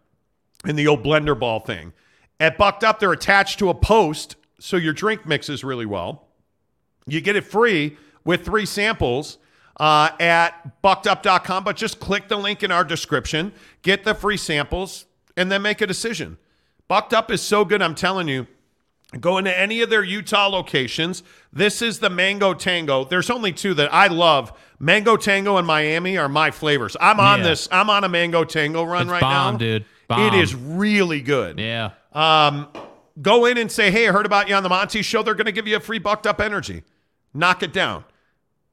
in 0.66 0.76
the 0.76 0.86
old 0.86 1.02
blender 1.02 1.38
ball 1.38 1.60
thing. 1.60 1.92
At 2.40 2.56
Bucked 2.58 2.84
Up, 2.84 2.98
they're 3.00 3.12
attached 3.12 3.58
to 3.60 3.68
a 3.70 3.74
post, 3.74 4.36
so 4.58 4.76
your 4.76 4.92
drink 4.92 5.26
mixes 5.26 5.64
really 5.64 5.86
well. 5.86 6.28
You 7.06 7.20
get 7.20 7.36
it 7.36 7.44
free 7.44 7.96
with 8.24 8.44
three 8.44 8.66
samples 8.66 9.38
uh, 9.80 10.10
at 10.20 10.82
buckedup.com, 10.82 11.64
but 11.64 11.76
just 11.76 12.00
click 12.00 12.28
the 12.28 12.36
link 12.36 12.62
in 12.62 12.70
our 12.70 12.84
description, 12.84 13.52
get 13.82 14.04
the 14.04 14.14
free 14.14 14.36
samples, 14.36 15.06
and 15.36 15.50
then 15.50 15.62
make 15.62 15.80
a 15.80 15.86
decision. 15.86 16.36
Bucked 16.88 17.12
Up 17.14 17.30
is 17.30 17.40
so 17.42 17.64
good, 17.64 17.82
I'm 17.82 17.94
telling 17.94 18.28
you. 18.28 18.46
Go 19.20 19.38
into 19.38 19.56
any 19.58 19.80
of 19.80 19.88
their 19.88 20.02
Utah 20.04 20.48
locations. 20.48 21.22
This 21.50 21.80
is 21.80 21.98
the 21.98 22.10
Mango 22.10 22.52
Tango. 22.52 23.04
There's 23.04 23.30
only 23.30 23.52
two 23.52 23.72
that 23.74 23.92
I 23.92 24.08
love. 24.08 24.52
Mango 24.78 25.16
Tango 25.16 25.56
and 25.56 25.66
Miami 25.66 26.18
are 26.18 26.28
my 26.28 26.50
flavors. 26.50 26.94
I'm 27.00 27.18
on 27.18 27.38
Yeah. 27.38 27.44
this. 27.46 27.68
I'm 27.72 27.88
on 27.88 28.04
a 28.04 28.08
Mango 28.08 28.44
Tango 28.44 28.82
run 28.84 29.02
It's 29.02 29.10
right 29.10 29.20
bomb, 29.22 29.54
now. 29.54 29.58
dude. 29.58 29.84
It 30.10 30.30
Bomb. 30.30 30.34
is 30.34 30.54
really 30.54 31.20
good. 31.20 31.58
Yeah. 31.58 31.90
Um, 32.12 32.68
go 33.20 33.44
in 33.44 33.58
and 33.58 33.70
say, 33.70 33.90
hey, 33.90 34.08
I 34.08 34.12
heard 34.12 34.26
about 34.26 34.48
you 34.48 34.54
on 34.54 34.62
the 34.62 34.68
Monty 34.68 35.02
show. 35.02 35.22
They're 35.22 35.34
going 35.34 35.46
to 35.46 35.52
give 35.52 35.66
you 35.66 35.76
a 35.76 35.80
free 35.80 35.98
bucked 35.98 36.26
up 36.26 36.40
energy. 36.40 36.82
Knock 37.34 37.62
it 37.62 37.72
down. 37.72 38.04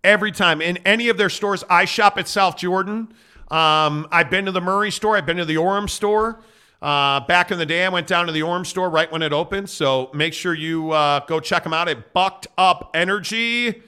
Every 0.03 0.31
time 0.31 0.61
in 0.61 0.77
any 0.85 1.09
of 1.09 1.17
their 1.17 1.30
stores, 1.30 1.64
I 1.69 1.85
shop 1.85 2.17
at 2.17 2.27
South 2.27 2.57
Jordan. 2.57 3.14
Um, 3.51 4.07
I've 4.11 4.30
been 4.30 4.45
to 4.45 4.51
the 4.51 4.61
Murray 4.61 4.91
store. 4.91 5.17
I've 5.17 5.25
been 5.25 5.38
to 5.38 5.45
the 5.45 5.55
Orem 5.55 5.89
store. 5.89 6.41
Uh, 6.81 7.19
back 7.22 7.51
in 7.51 7.57
the 7.57 7.65
day, 7.65 7.83
I 7.85 7.89
went 7.89 8.07
down 8.07 8.27
to 8.27 8.31
the 8.31 8.41
Orem 8.41 8.65
store 8.65 8.89
right 8.89 9.11
when 9.11 9.22
it 9.22 9.33
opened. 9.33 9.69
So 9.69 10.09
make 10.14 10.33
sure 10.33 10.53
you 10.53 10.91
uh, 10.91 11.22
go 11.25 11.39
check 11.39 11.64
them 11.64 11.73
out 11.73 11.89
at 11.89 12.14
Bucked 12.14 12.47
Up 12.57 12.91
Energy. 12.93 13.81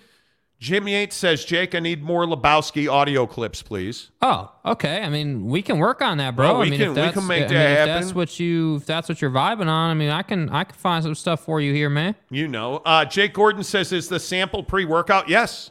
Jim 0.59 0.87
Yates 0.87 1.15
says, 1.15 1.45
Jake, 1.45 1.75
I 1.75 1.79
need 1.79 2.01
more 2.01 2.25
Lebowski 2.25 2.91
audio 2.91 3.27
clips, 3.27 3.61
please. 3.61 4.09
Oh, 4.23 4.51
okay. 4.65 5.03
I 5.03 5.09
mean, 5.09 5.45
we 5.45 5.61
can 5.61 5.77
work 5.77 6.01
on 6.01 6.17
that, 6.17 6.35
bro. 6.35 6.53
Well, 6.53 6.61
we 6.61 6.67
I 6.67 6.69
mean, 6.71 6.79
can- 6.79 6.89
if 6.89 6.95
we 6.95 7.01
that's, 7.01 7.13
can 7.17 7.27
make 7.27 7.43
I 7.43 7.47
that 7.47 7.53
mean, 7.53 7.59
happen. 7.77 8.01
that's 8.01 8.15
what 8.15 8.39
you, 8.39 8.77
if 8.77 8.85
that's 8.87 9.07
what 9.07 9.21
you're 9.21 9.29
vibing 9.29 9.67
on, 9.67 9.91
I 9.91 9.93
mean, 9.93 10.09
I 10.09 10.23
can, 10.23 10.49
I 10.49 10.63
can 10.63 10.73
find 10.75 11.03
some 11.03 11.13
stuff 11.13 11.41
for 11.41 11.61
you 11.61 11.73
here, 11.73 11.91
man. 11.91 12.15
You 12.31 12.47
know, 12.47 12.77
uh, 12.85 13.05
Jake 13.05 13.33
Gordon 13.33 13.63
says, 13.63 13.91
"Is 13.91 14.09
the 14.09 14.19
sample 14.19 14.63
pre-workout?" 14.63 15.29
Yes, 15.29 15.69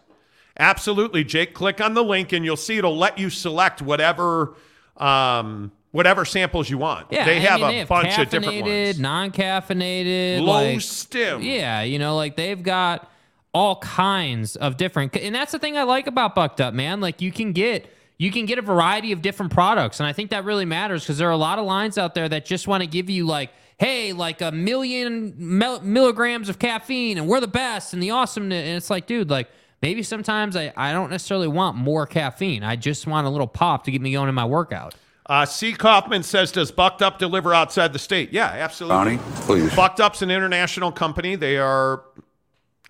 absolutely. 0.59 1.25
Jake, 1.25 1.53
click 1.53 1.81
on 1.81 1.95
the 1.95 2.05
link 2.05 2.33
and 2.33 2.45
you'll 2.45 2.57
see 2.57 2.79
it'll 2.79 2.97
let 2.97 3.19
you 3.19 3.29
select 3.29 3.83
whatever 3.83 4.55
um, 4.99 5.73
whatever 5.91 6.25
samples 6.25 6.71
you 6.71 6.79
want. 6.79 7.09
Yeah, 7.11 7.25
they 7.25 7.39
I 7.39 7.41
have 7.41 7.61
mean, 7.61 7.69
a 7.69 7.73
they 7.73 7.79
have 7.81 7.89
bunch 7.89 8.19
of 8.19 8.31
different 8.31 8.55
caffeinated, 8.65 8.87
ones. 8.87 9.01
non-caffeinated, 9.01 10.41
Low 10.43 10.53
like- 10.75 10.81
stim. 10.81 11.43
Yeah, 11.43 11.83
you 11.83 11.99
know, 11.99 12.15
like 12.15 12.37
they've 12.37 12.63
got 12.63 13.11
all 13.57 13.77
kinds 13.77 14.55
of 14.57 14.77
different, 14.77 15.17
and 15.17 15.35
that's 15.35 15.53
the 15.53 15.59
thing 15.59 15.79
I 15.79 15.85
like 15.85 16.07
about 16.07 16.35
Bucked 16.35 16.61
Up, 16.61 16.75
man. 16.75 17.01
Like 17.01 17.23
you 17.23 17.33
can 17.33 17.53
get. 17.53 17.91
You 18.19 18.31
can 18.31 18.47
get 18.47 18.59
a 18.59 18.63
variety 18.63 19.13
of 19.13 19.21
different 19.21 19.53
products, 19.53 20.01
and 20.01 20.07
I 20.07 20.15
think 20.15 20.31
that 20.31 20.47
really 20.47 20.65
matters 20.65 21.03
because 21.03 21.19
there 21.19 21.29
are 21.29 21.33
a 21.33 21.37
lot 21.37 21.59
of 21.59 21.67
lines 21.67 21.99
out 21.99 22.15
there 22.15 22.27
that 22.31 22.47
just 22.47 22.67
want 22.67 22.83
to 22.83 22.87
give 22.87 23.11
you 23.11 23.27
like, 23.27 23.51
hey, 23.79 24.15
like 24.15 24.41
a 24.41 24.51
million 24.51 25.35
mil- 25.37 25.83
milligrams 25.83 26.49
of 26.49 26.59
caffeine, 26.59 27.19
and 27.19 27.29
we're 27.29 27.41
the 27.41 27.47
best 27.47 27.93
and 27.93 28.03
the 28.03 28.13
awesomeness. 28.13 28.67
And 28.67 28.77
it's 28.79 28.89
like, 28.89 29.07
dude, 29.07 29.29
like 29.29 29.51
maybe 29.83 30.03
sometimes 30.03 30.57
I, 30.57 30.73
I 30.79 30.95
don't 30.95 31.11
necessarily 31.11 31.49
want 31.49 31.77
more 31.77 32.07
caffeine. 32.07 32.63
I 32.63 32.77
just 32.77 33.07
want 33.07 33.27
a 33.27 33.31
little 33.31 33.47
pop 33.47 33.85
to 33.85 33.91
get 33.91 34.01
me 34.01 34.13
going 34.13 34.31
in 34.31 34.35
my 34.35 34.47
workout. 34.47 34.95
Uh, 35.27 35.45
C. 35.45 35.75
Kaufman 35.75 36.23
says, 36.23 36.53
"Does 36.53 36.71
Bucked 36.71 37.03
Up 37.03 37.19
deliver 37.19 37.53
outside 37.53 37.93
the 37.93 37.99
state?" 37.99 38.33
Yeah, 38.33 38.47
absolutely. 38.47 39.17
Donnie, 39.17 39.19
please. 39.43 39.77
Bucked 39.77 40.01
Up's 40.01 40.23
an 40.23 40.31
international 40.31 40.91
company. 40.91 41.37
They 41.37 41.59
are, 41.59 42.03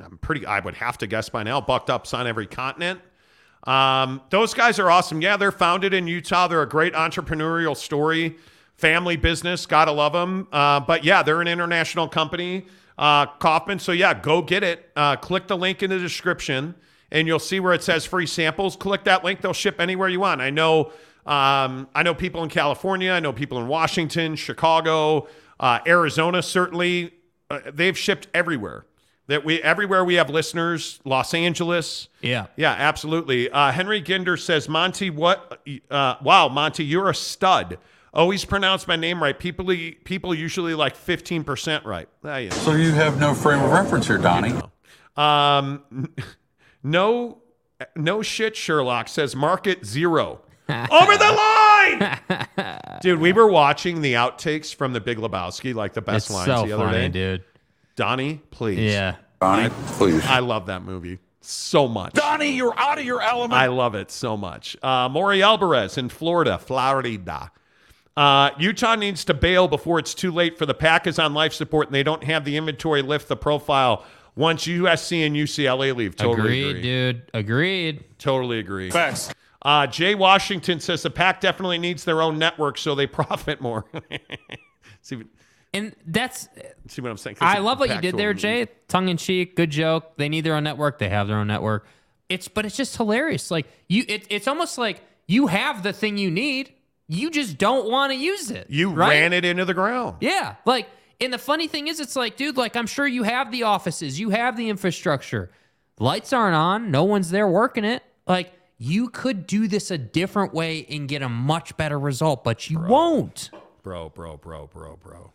I'm 0.01 0.19
pretty. 0.19 0.45
I 0.45 0.61
would 0.61 0.75
have 0.75 0.99
to 0.99 1.07
guess 1.07 1.29
by 1.29 1.43
now. 1.43 1.61
Bucked 1.61 1.91
Up's 1.91 2.13
on 2.13 2.27
every 2.27 2.47
continent. 2.47 3.01
Um, 3.67 4.23
those 4.31 4.55
guys 4.55 4.79
are 4.79 4.91
awesome. 4.91 5.21
Yeah, 5.21 5.37
they're 5.37 5.53
founded 5.53 5.93
in 5.95 6.07
Utah. 6.07 6.47
They're 6.49 6.63
a 6.63 6.69
great 6.69 6.93
entrepreneurial 6.95 7.77
story, 7.77 8.37
family 8.75 9.17
business. 9.17 9.67
Gotta 9.67 9.93
love 9.93 10.13
them. 10.13 10.49
Uh, 10.53 10.81
but 10.81 11.05
yeah, 11.05 11.23
they're 11.23 11.41
an 11.41 11.49
international 11.49 12.09
company, 12.09 12.67
uh, 12.99 13.27
Kaufman. 13.27 13.79
So 13.79 13.93
yeah, 13.93 14.15
go 14.15 14.43
get 14.43 14.63
it. 14.63 14.91
Uh, 14.95 15.17
click 15.17 15.49
the 15.49 15.57
link 15.57 15.83
in 15.83 15.91
the 15.91 15.99
description, 15.99 16.75
and 17.11 17.27
you'll 17.27 17.39
see 17.39 17.59
where 17.59 17.73
it 17.73 17.83
says 17.83 18.05
free 18.05 18.27
samples. 18.27 18.77
Click 18.77 19.05
that 19.05 19.25
link; 19.25 19.41
they'll 19.41 19.53
ship 19.53 19.81
anywhere 19.81 20.09
you 20.09 20.21
want. 20.21 20.41
I 20.41 20.51
know. 20.51 20.93
Um, 21.25 21.89
I 21.93 22.05
know 22.05 22.15
people 22.15 22.45
in 22.45 22.51
California. 22.51 23.11
I 23.11 23.19
know 23.19 23.33
people 23.33 23.59
in 23.59 23.67
Washington, 23.67 24.37
Chicago, 24.37 25.27
uh, 25.59 25.81
Arizona. 25.85 26.41
Certainly, 26.41 27.15
uh, 27.51 27.61
they've 27.73 27.99
shipped 27.99 28.29
everywhere. 28.33 28.85
That 29.29 29.45
we 29.45 29.61
everywhere 29.63 30.05
we 30.05 30.15
have 30.15 30.31
listeners. 30.31 31.01
Los 31.05 31.35
Angeles. 31.35 32.09
Yeah. 32.21 32.47
Yeah, 32.57 32.73
absolutely. 32.73 33.51
Uh, 33.51 33.73
Henry 33.73 34.01
Ginder 34.01 34.39
says, 34.39 34.69
Monty, 34.69 35.11
what? 35.11 35.61
Uh, 35.91 36.15
wow, 36.23 36.49
Monty, 36.49 36.85
you're 36.85 37.11
a 37.11 37.15
stud. 37.15 37.79
Always 38.15 38.45
pronounce 38.45 38.87
my 38.87 38.95
name 38.97 39.21
right. 39.23 39.37
People, 39.39 39.67
people 40.05 40.33
usually 40.33 40.75
like 40.75 40.97
15% 40.97 41.85
right. 41.85 42.09
Ah, 42.25 42.37
you 42.37 42.51
know. 42.51 42.55
So 42.57 42.73
you 42.73 42.93
have 42.93 43.19
no 43.21 43.35
frame 43.35 43.61
of 43.63 43.73
reference 43.73 44.07
here, 44.07 44.17
Donnie. 44.19 44.55
Um, 45.17 46.15
no, 46.83 47.43
no 47.95 48.23
shit. 48.23 48.55
Sherlock 48.57 49.09
says 49.09 49.35
market 49.37 49.85
zero. 49.85 50.41
Over 50.69 51.17
the 51.17 51.33
line, 52.59 52.99
dude. 53.01 53.21
We 53.21 53.33
were 53.33 53.47
watching 53.47 54.01
the 54.03 54.15
outtakes 54.15 54.75
from 54.75 54.93
The 54.93 55.01
Big 55.01 55.19
Lebowski, 55.19 55.75
like 55.75 55.93
the 55.93 56.01
best 56.03 56.27
It's 56.27 56.35
lines 56.35 56.47
so 56.47 56.67
the 56.67 56.73
other 56.73 56.87
funny, 56.87 57.03
day. 57.03 57.09
dude. 57.09 57.45
Donnie, 57.97 58.41
please. 58.51 58.79
Yeah. 58.93 59.17
Donnie, 59.41 59.71
please. 59.87 60.25
I 60.27 60.39
love 60.39 60.67
that 60.67 60.83
movie 60.83 61.19
so 61.41 61.89
much. 61.89 62.13
Donnie, 62.15 62.53
you're 62.53 62.79
out 62.79 62.99
of 62.99 63.05
your 63.05 63.23
element. 63.23 63.55
I 63.55 63.67
love 63.67 63.95
it 63.95 64.11
so 64.11 64.37
much. 64.37 64.77
Uh, 64.83 65.09
Maury 65.09 65.43
Alvarez 65.43 65.97
in 65.99 66.09
Florida, 66.09 66.59
Florida. 66.59 67.51
Uh, 68.17 68.51
Utah 68.59 68.95
needs 68.97 69.25
to 69.27 69.35
bail 69.35 69.69
before 69.69 69.99
it's 69.99 70.15
too 70.15 70.33
late 70.33 70.59
for 70.59 70.67
the 70.67 70.75
pack 70.75 71.07
is 71.07 71.19
on 71.19 71.35
life 71.35 71.53
support 71.53 71.89
and 71.89 71.95
they 71.95 72.03
don't 72.03 72.25
have 72.25 72.45
the 72.45 72.57
inventory 72.57 73.03
lift 73.03 73.29
the 73.29 73.37
profile 73.37 74.05
once 74.35 74.67
USC 74.67 75.27
and 75.27 75.37
UCLA 75.37 75.95
leave. 75.95 76.17
Totally 76.17 76.63
Agreed, 76.63 76.69
agree. 76.71 76.83
dude. 76.83 77.31
Agreed. 77.35 78.05
Totally 78.19 78.59
agree. 78.59 78.91
Facts. 78.91 79.33
Uh, 79.63 79.87
Jay 79.87 80.15
Washington 80.15 80.81
says 80.81 81.03
the 81.03 81.11
pack 81.11 81.41
definitely 81.41 81.79
needs 81.79 82.05
their 82.05 82.23
own 82.23 82.39
network 82.39 82.79
so 82.79 82.95
they 82.95 83.07
profit 83.07 83.61
more. 83.61 83.85
see, 85.03 85.17
what- 85.17 85.27
And 85.77 85.95
that's 86.07 86.49
see 86.89 87.03
what 87.03 87.11
I'm 87.11 87.19
saying? 87.19 87.37
I 87.41 87.59
love 87.59 87.79
what 87.79 87.91
you 87.91 88.01
did 88.01 88.17
there, 88.17 88.33
Jay. 88.33 88.69
Tongue 88.89 89.09
in 89.09 89.19
cheek, 89.19 89.57
good 89.57 89.71
joke. 89.71 90.17
They 90.17 90.29
need 90.29 90.43
their 90.43 90.55
own 90.55 90.65
network. 90.65 90.99
They 90.99 91.11
have 91.11 91.29
their 91.29 91.37
own 91.37 91.49
network. 91.49 91.87
It's 92.31 92.49
but 92.49 92.65
it's 92.65 92.77
just 92.77 92.97
hilarious. 92.97 93.51
Like 93.51 93.67
you, 93.87 94.05
it, 94.09 94.27
it's 94.31 94.49
almost 94.49 94.79
like 94.79 95.03
you 95.27 95.49
have 95.49 95.83
the 95.83 95.93
thing 95.93 96.17
you 96.17 96.31
need. 96.31 96.73
You 97.09 97.31
just 97.31 97.59
don't 97.59 97.91
want 97.91 98.13
to 98.13 98.19
use 98.19 98.51
it. 98.51 98.69
You 98.71 98.91
right? 98.91 99.11
ran 99.11 99.33
it 99.33 99.45
into 99.45 99.65
the 99.65 99.75
ground. 99.75 100.17
Yeah. 100.21 100.57
Like, 100.65 100.89
and 101.21 101.33
the 101.33 101.39
funny 101.39 101.69
thing 101.69 101.87
is, 101.87 102.01
it's 102.01 102.17
like, 102.17 102.37
dude, 102.37 102.57
like 102.57 102.75
I'm 102.75 102.87
sure 102.87 103.07
you 103.07 103.23
have 103.23 103.53
the 103.53 103.65
offices, 103.65 104.19
you 104.19 104.31
have 104.31 104.57
the 104.57 104.71
infrastructure. 104.71 105.51
Lights 105.99 106.33
aren't 106.33 106.57
on. 106.57 106.91
No 106.91 107.05
one's 107.05 107.31
there 107.31 107.49
working 107.49 107.85
it. 107.85 108.03
Like 108.27 108.53
you 108.79 109.11
could 109.11 109.47
do 109.47 109.69
this 109.69 109.91
a 109.91 109.99
different 109.99 110.55
way 110.55 110.87
and 110.89 111.07
get 111.07 111.21
a 111.21 111.29
much 111.29 111.77
better 111.77 111.99
result, 111.99 112.45
but 112.45 112.71
you 112.71 112.81
won't. 112.81 113.51
Bro, 113.83 114.11
bro, 114.11 114.37
bro, 114.37 114.67
bro, 114.67 114.97
bro. 114.97 115.33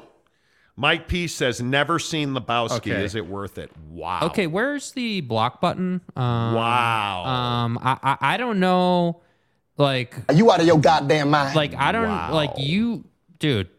Mike 0.81 1.07
P 1.07 1.27
says, 1.27 1.61
never 1.61 1.99
seen 1.99 2.29
Lebowski. 2.33 2.77
Okay. 2.77 3.03
Is 3.03 3.13
it 3.13 3.27
worth 3.27 3.59
it? 3.59 3.69
Wow. 3.91 4.21
Okay, 4.23 4.47
where's 4.47 4.93
the 4.93 5.21
block 5.21 5.61
button? 5.61 6.01
Um, 6.15 6.55
Wow. 6.55 7.23
Um, 7.25 7.77
I, 7.83 7.97
I 8.01 8.17
I 8.33 8.37
don't 8.37 8.59
know. 8.59 9.21
Like 9.77 10.15
Are 10.27 10.33
You 10.33 10.51
out 10.51 10.59
of 10.59 10.65
your 10.65 10.79
goddamn 10.79 11.29
mind. 11.29 11.55
like 11.55 11.75
I 11.75 11.91
don't 11.91 12.07
Wow. 12.09 12.33
like 12.33 12.53
you, 12.57 13.05
dude. 13.37 13.69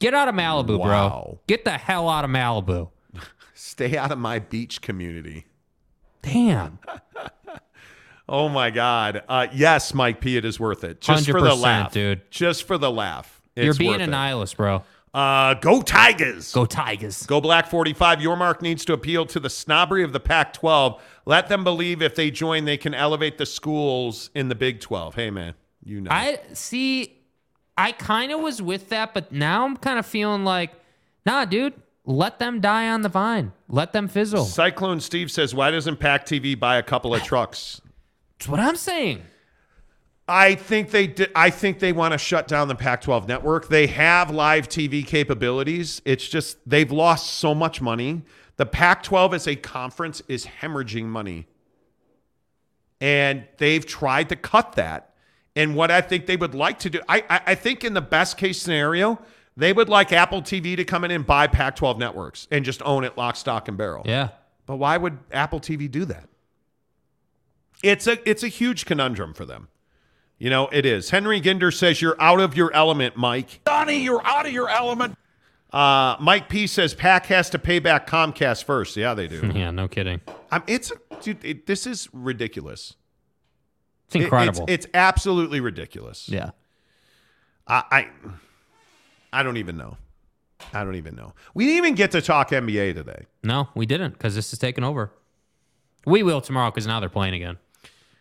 Get 0.00 0.12
out 0.12 0.28
of 0.28 0.34
Malibu, 0.34 0.78
Wow. 0.78 0.86
bro. 0.86 1.40
Get 1.46 1.64
the 1.64 1.72
hell 1.78 2.10
out 2.10 2.26
of 2.26 2.30
Malibu. 2.30 2.90
Stay 3.54 3.96
out 3.96 4.12
of 4.12 4.18
my 4.18 4.38
beach 4.38 4.82
community. 4.82 5.46
Damn. 6.20 6.78
Oh 8.30 8.50
my 8.50 8.68
God. 8.68 9.22
Uh, 9.26 9.46
yes, 9.54 9.94
Mike 9.94 10.20
P, 10.20 10.36
it 10.36 10.44
is 10.44 10.60
worth 10.60 10.84
it. 10.84 11.00
Just 11.00 11.30
for 11.30 11.40
the 11.40 11.48
100%, 11.52 11.60
laugh. 11.62 11.92
dude. 11.92 12.30
Just 12.30 12.64
for 12.64 12.76
the 12.76 12.90
laugh. 12.90 13.40
You're 13.56 13.72
being 13.72 13.92
worth 13.92 14.00
a 14.00 14.04
it. 14.04 14.08
nihilist, 14.10 14.56
bro. 14.58 14.82
Uh, 15.18 15.54
go 15.54 15.82
Tigers. 15.82 16.52
Go 16.52 16.64
Tigers. 16.64 17.26
Go 17.26 17.40
Black 17.40 17.66
45. 17.66 18.20
Yormark 18.20 18.62
needs 18.62 18.84
to 18.84 18.92
appeal 18.92 19.26
to 19.26 19.40
the 19.40 19.50
snobbery 19.50 20.04
of 20.04 20.12
the 20.12 20.20
Pac 20.20 20.52
12. 20.52 21.02
Let 21.26 21.48
them 21.48 21.64
believe 21.64 22.00
if 22.02 22.14
they 22.14 22.30
join, 22.30 22.66
they 22.66 22.76
can 22.76 22.94
elevate 22.94 23.36
the 23.36 23.44
schools 23.44 24.30
in 24.36 24.48
the 24.48 24.54
Big 24.54 24.78
12. 24.78 25.16
Hey, 25.16 25.30
man, 25.30 25.54
you 25.82 26.00
know. 26.00 26.12
I 26.12 26.38
see. 26.52 27.16
I 27.76 27.90
kind 27.90 28.30
of 28.30 28.38
was 28.38 28.62
with 28.62 28.90
that, 28.90 29.12
but 29.12 29.32
now 29.32 29.64
I'm 29.64 29.76
kind 29.76 29.98
of 29.98 30.06
feeling 30.06 30.44
like, 30.44 30.70
nah, 31.26 31.44
dude, 31.46 31.74
let 32.04 32.38
them 32.38 32.60
die 32.60 32.88
on 32.88 33.02
the 33.02 33.08
vine. 33.08 33.50
Let 33.68 33.92
them 33.92 34.06
fizzle. 34.06 34.44
Cyclone 34.44 35.00
Steve 35.00 35.32
says, 35.32 35.52
why 35.52 35.72
doesn't 35.72 35.96
Pac 35.96 36.26
TV 36.26 36.56
buy 36.56 36.76
a 36.76 36.82
couple 36.84 37.12
of 37.12 37.24
trucks? 37.24 37.80
That's 38.38 38.48
what 38.48 38.60
I'm 38.60 38.76
saying. 38.76 39.22
I 40.28 40.54
think 40.54 40.90
they 40.90 41.06
di- 41.06 41.28
I 41.34 41.48
think 41.48 41.78
they 41.78 41.92
want 41.92 42.12
to 42.12 42.18
shut 42.18 42.46
down 42.46 42.68
the 42.68 42.74
Pac-12 42.74 43.26
network. 43.26 43.68
They 43.68 43.86
have 43.86 44.30
live 44.30 44.68
TV 44.68 45.04
capabilities. 45.06 46.02
It's 46.04 46.28
just 46.28 46.58
they've 46.68 46.92
lost 46.92 47.34
so 47.34 47.54
much 47.54 47.80
money. 47.80 48.22
The 48.56 48.66
Pac-12 48.66 49.34
as 49.34 49.46
a 49.48 49.56
conference 49.56 50.20
is 50.28 50.46
hemorrhaging 50.60 51.06
money. 51.06 51.46
And 53.00 53.46
they've 53.56 53.84
tried 53.86 54.28
to 54.28 54.36
cut 54.36 54.72
that. 54.72 55.14
And 55.56 55.74
what 55.74 55.90
I 55.90 56.02
think 56.02 56.26
they 56.26 56.36
would 56.36 56.54
like 56.54 56.78
to 56.80 56.90
do, 56.90 57.00
I, 57.08 57.24
I, 57.30 57.40
I 57.46 57.54
think 57.54 57.82
in 57.82 57.94
the 57.94 58.00
best 58.00 58.36
case 58.36 58.60
scenario, 58.60 59.20
they 59.56 59.72
would 59.72 59.88
like 59.88 60.12
Apple 60.12 60.42
TV 60.42 60.76
to 60.76 60.84
come 60.84 61.04
in 61.04 61.10
and 61.10 61.24
buy 61.26 61.46
Pac-12 61.46 61.98
networks 61.98 62.46
and 62.50 62.64
just 62.64 62.82
own 62.82 63.04
it 63.04 63.16
lock, 63.16 63.36
stock, 63.36 63.66
and 63.66 63.78
barrel. 63.78 64.02
Yeah. 64.04 64.28
But 64.66 64.76
why 64.76 64.96
would 64.98 65.18
Apple 65.32 65.60
TV 65.60 65.90
do 65.90 66.04
that? 66.04 66.28
It's 67.82 68.06
a 68.06 68.28
it's 68.28 68.42
a 68.42 68.48
huge 68.48 68.84
conundrum 68.84 69.34
for 69.34 69.46
them. 69.46 69.68
You 70.38 70.50
know, 70.50 70.68
it 70.68 70.86
is. 70.86 71.10
Henry 71.10 71.40
Ginder 71.40 71.74
says 71.74 72.00
you're 72.00 72.20
out 72.20 72.40
of 72.40 72.56
your 72.56 72.72
element, 72.72 73.16
Mike. 73.16 73.60
Donnie, 73.64 73.98
you're 73.98 74.24
out 74.24 74.46
of 74.46 74.52
your 74.52 74.68
element. 74.68 75.16
Uh, 75.72 76.16
Mike 76.20 76.48
P 76.48 76.66
says 76.66 76.94
Pac 76.94 77.26
has 77.26 77.50
to 77.50 77.58
pay 77.58 77.78
back 77.78 78.06
Comcast 78.08 78.64
first. 78.64 78.96
Yeah, 78.96 79.14
they 79.14 79.26
do. 79.26 79.50
yeah, 79.54 79.70
no 79.70 79.88
kidding. 79.88 80.20
Um, 80.52 80.62
it's 80.66 80.92
dude, 81.20 81.44
it, 81.44 81.66
this 81.66 81.86
is 81.86 82.08
ridiculous. 82.12 82.94
It's 84.06 84.14
incredible. 84.14 84.62
It- 84.62 84.70
it's, 84.72 84.84
it's 84.86 84.94
absolutely 84.94 85.60
ridiculous. 85.60 86.28
yeah. 86.28 86.50
I, 87.66 87.82
I 87.90 88.08
I 89.40 89.42
don't 89.42 89.58
even 89.58 89.76
know. 89.76 89.98
I 90.72 90.84
don't 90.84 90.94
even 90.94 91.14
know. 91.14 91.34
We 91.52 91.66
didn't 91.66 91.78
even 91.78 91.94
get 91.94 92.12
to 92.12 92.22
talk 92.22 92.48
NBA 92.50 92.94
today. 92.94 93.26
No, 93.42 93.68
we 93.74 93.84
didn't 93.84 94.12
because 94.12 94.34
this 94.34 94.52
is 94.54 94.58
taking 94.58 94.84
over. 94.84 95.12
We 96.06 96.22
will 96.22 96.40
tomorrow 96.40 96.70
because 96.70 96.86
now 96.86 96.98
they're 97.00 97.08
playing 97.10 97.34
again. 97.34 97.58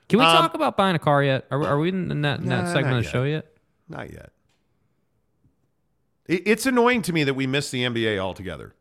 Can 0.09 0.19
we 0.19 0.25
Um, 0.25 0.31
talk 0.37 0.53
about 0.53 0.77
buying 0.77 0.95
a 0.95 0.99
car 0.99 1.21
yet? 1.23 1.45
Are, 1.51 1.59
we- 1.59 1.65
are 1.65 1.77
we 1.79 1.89
in 1.89 2.07
that, 2.21 2.39
in 2.39 2.47
that 2.47 2.63
Nah, 2.65 2.73
segment 2.73 2.97
of 2.99 3.03
the 3.03 3.09
show 3.09 3.23
yet? 3.23 3.45
Not 3.89 4.09
yet. 4.11 4.31
It- 6.27 6.43
It's 6.45 6.65
annoying 6.65 7.01
to 7.03 7.13
me 7.13 7.23
that 7.25 7.33
we 7.33 7.45
missed 7.47 7.71
the 7.71 7.83
NBA 7.83 8.17
altogether. 8.19 8.73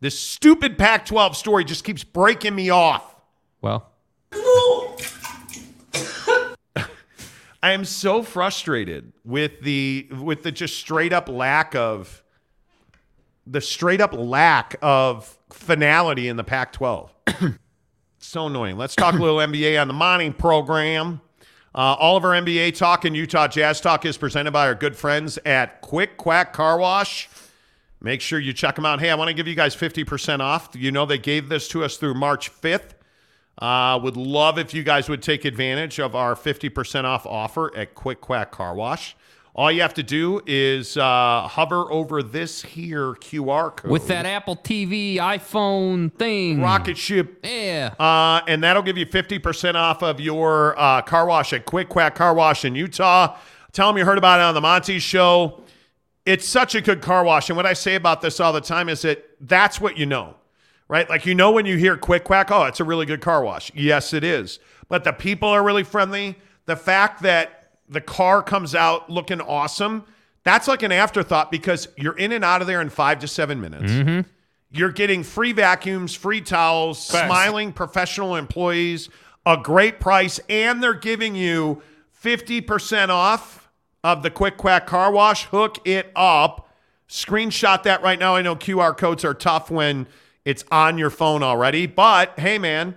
This 0.00 0.18
stupid 0.18 0.76
Pac 0.76 1.06
12 1.06 1.36
story 1.36 1.64
just 1.64 1.84
keeps 1.84 2.02
breaking 2.04 2.54
me 2.54 2.70
off. 2.70 3.14
Well, 3.62 3.90
I 7.62 7.72
am 7.72 7.84
so 7.86 8.22
frustrated 8.22 9.12
with 9.24 9.60
the 9.62 10.08
with 10.20 10.42
the 10.42 10.52
just 10.52 10.76
straight 10.76 11.12
up 11.14 11.28
lack 11.30 11.74
of 11.74 12.22
the 13.46 13.60
straight 13.62 14.00
up 14.02 14.12
lack 14.12 14.76
of 14.82 15.38
finality 15.50 16.28
in 16.28 16.36
the 16.36 16.44
Pac 16.44 16.72
12. 16.72 17.14
so 18.24 18.46
annoying. 18.46 18.76
Let's 18.76 18.94
talk 18.94 19.14
a 19.14 19.18
little 19.18 19.36
NBA 19.36 19.80
on 19.80 19.88
the 19.88 19.94
morning 19.94 20.32
program. 20.32 21.20
Uh, 21.74 21.94
all 21.98 22.16
of 22.16 22.24
our 22.24 22.30
NBA 22.30 22.76
talk 22.76 23.04
and 23.04 23.16
Utah 23.16 23.48
Jazz 23.48 23.80
talk 23.80 24.04
is 24.06 24.16
presented 24.16 24.52
by 24.52 24.66
our 24.66 24.74
good 24.74 24.96
friends 24.96 25.38
at 25.44 25.80
Quick 25.80 26.16
Quack 26.16 26.52
Car 26.52 26.78
Wash. 26.78 27.28
Make 28.00 28.20
sure 28.20 28.38
you 28.38 28.52
check 28.52 28.76
them 28.76 28.86
out. 28.86 29.00
Hey, 29.00 29.10
I 29.10 29.14
want 29.14 29.28
to 29.28 29.34
give 29.34 29.48
you 29.48 29.54
guys 29.54 29.74
50% 29.74 30.40
off. 30.40 30.70
You 30.74 30.92
know, 30.92 31.06
they 31.06 31.18
gave 31.18 31.48
this 31.48 31.68
to 31.68 31.84
us 31.84 31.96
through 31.96 32.14
March 32.14 32.52
5th. 32.52 32.92
Uh, 33.58 33.98
would 34.02 34.16
love 34.16 34.58
if 34.58 34.74
you 34.74 34.82
guys 34.82 35.08
would 35.08 35.22
take 35.22 35.44
advantage 35.44 35.98
of 35.98 36.14
our 36.14 36.34
50% 36.34 37.04
off 37.04 37.26
offer 37.26 37.76
at 37.76 37.94
Quick 37.94 38.20
Quack 38.20 38.50
Car 38.50 38.74
Wash. 38.74 39.16
All 39.56 39.70
you 39.70 39.82
have 39.82 39.94
to 39.94 40.02
do 40.02 40.40
is 40.46 40.96
uh, 40.96 41.46
hover 41.46 41.90
over 41.92 42.24
this 42.24 42.62
here 42.62 43.12
QR 43.14 43.76
code. 43.76 43.88
with 43.88 44.08
that 44.08 44.26
Apple 44.26 44.56
TV, 44.56 45.16
iPhone 45.16 46.12
thing, 46.12 46.60
rocket 46.60 46.98
ship. 46.98 47.38
Yeah. 47.44 47.94
Uh, 47.96 48.40
and 48.48 48.64
that'll 48.64 48.82
give 48.82 48.98
you 48.98 49.06
50% 49.06 49.76
off 49.76 50.02
of 50.02 50.18
your 50.18 50.76
uh, 50.76 51.02
car 51.02 51.26
wash 51.26 51.52
at 51.52 51.66
Quick 51.66 51.88
Quack 51.88 52.16
Car 52.16 52.34
Wash 52.34 52.64
in 52.64 52.74
Utah. 52.74 53.36
Tell 53.70 53.88
them 53.88 53.96
you 53.96 54.04
heard 54.04 54.18
about 54.18 54.40
it 54.40 54.42
on 54.42 54.54
the 54.54 54.60
Monty 54.60 54.98
Show. 54.98 55.62
It's 56.26 56.48
such 56.48 56.74
a 56.74 56.80
good 56.80 57.00
car 57.00 57.22
wash. 57.22 57.48
And 57.48 57.56
what 57.56 57.66
I 57.66 57.74
say 57.74 57.94
about 57.94 58.22
this 58.22 58.40
all 58.40 58.52
the 58.52 58.60
time 58.60 58.88
is 58.88 59.02
that 59.02 59.24
that's 59.40 59.80
what 59.80 59.96
you 59.96 60.06
know, 60.06 60.34
right? 60.88 61.08
Like, 61.08 61.26
you 61.26 61.34
know, 61.34 61.52
when 61.52 61.64
you 61.64 61.76
hear 61.76 61.96
Quick 61.96 62.24
Quack, 62.24 62.50
oh, 62.50 62.64
it's 62.64 62.80
a 62.80 62.84
really 62.84 63.06
good 63.06 63.20
car 63.20 63.44
wash. 63.44 63.70
Yes, 63.72 64.12
it 64.12 64.24
is. 64.24 64.58
But 64.88 65.04
the 65.04 65.12
people 65.12 65.48
are 65.48 65.62
really 65.62 65.84
friendly. 65.84 66.36
The 66.66 66.76
fact 66.76 67.22
that 67.22 67.53
the 67.88 68.00
car 68.00 68.42
comes 68.42 68.74
out 68.74 69.10
looking 69.10 69.40
awesome, 69.40 70.04
that's 70.42 70.68
like 70.68 70.82
an 70.82 70.92
afterthought 70.92 71.50
because 71.50 71.88
you're 71.96 72.16
in 72.16 72.32
and 72.32 72.44
out 72.44 72.60
of 72.60 72.66
there 72.66 72.80
in 72.80 72.90
five 72.90 73.18
to 73.20 73.28
seven 73.28 73.60
minutes. 73.60 73.92
Mm-hmm. 73.92 74.28
You're 74.70 74.92
getting 74.92 75.22
free 75.22 75.52
vacuums, 75.52 76.14
free 76.14 76.40
towels, 76.40 77.10
Facts. 77.10 77.26
smiling 77.26 77.72
professional 77.72 78.36
employees, 78.36 79.08
a 79.46 79.56
great 79.56 80.00
price, 80.00 80.40
and 80.48 80.82
they're 80.82 80.94
giving 80.94 81.34
you 81.34 81.80
50% 82.22 83.08
off 83.08 83.70
of 84.02 84.22
the 84.22 84.30
Quick 84.30 84.56
Quack 84.56 84.86
Car 84.86 85.12
Wash. 85.12 85.44
Hook 85.46 85.78
it 85.86 86.10
up. 86.16 86.68
Screenshot 87.08 87.82
that 87.84 88.02
right 88.02 88.18
now. 88.18 88.34
I 88.34 88.42
know 88.42 88.56
QR 88.56 88.96
codes 88.96 89.24
are 89.24 89.34
tough 89.34 89.70
when 89.70 90.06
it's 90.44 90.64
on 90.70 90.98
your 90.98 91.10
phone 91.10 91.42
already, 91.42 91.86
but 91.86 92.38
hey, 92.38 92.58
man, 92.58 92.94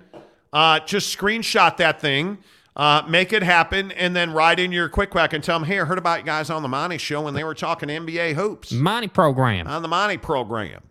uh, 0.51 0.79
just 0.81 1.15
screenshot 1.17 1.77
that 1.77 2.01
thing. 2.01 2.39
Uh, 2.77 3.01
make 3.09 3.33
it 3.33 3.41
happen, 3.41 3.91
and 3.93 4.15
then 4.15 4.31
write 4.31 4.59
in 4.59 4.71
your 4.71 4.87
quick 4.87 5.09
quack 5.09 5.33
and 5.33 5.43
tell 5.43 5.59
them, 5.59 5.67
"Hey, 5.67 5.79
I 5.79 5.83
heard 5.85 5.97
about 5.97 6.19
you 6.19 6.25
guys 6.25 6.49
on 6.51 6.61
the 6.61 6.67
Monty 6.67 6.99
Show, 6.99 7.21
when 7.23 7.33
they 7.33 7.43
were 7.43 7.55
talking 7.55 7.89
NBA 7.89 8.35
hoops 8.35 8.71
Money 8.71 9.07
program. 9.07 9.65
on 9.67 9.81
the 9.81 9.87
Monty 9.87 10.17
program." 10.17 10.83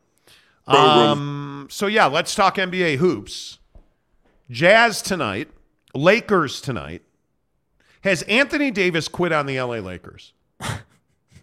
Um, 0.67 1.69
so 1.71 1.87
yeah, 1.87 2.07
let's 2.07 2.35
talk 2.35 2.57
NBA 2.57 2.97
hoops. 2.97 3.59
Jazz 4.51 5.01
tonight, 5.01 5.49
Lakers 5.95 6.61
tonight. 6.61 7.03
Has 8.03 8.23
Anthony 8.23 8.71
Davis 8.73 9.07
quit 9.09 9.33
on 9.33 9.47
the 9.47 9.61
LA 9.61 9.77
Lakers? 9.79 10.33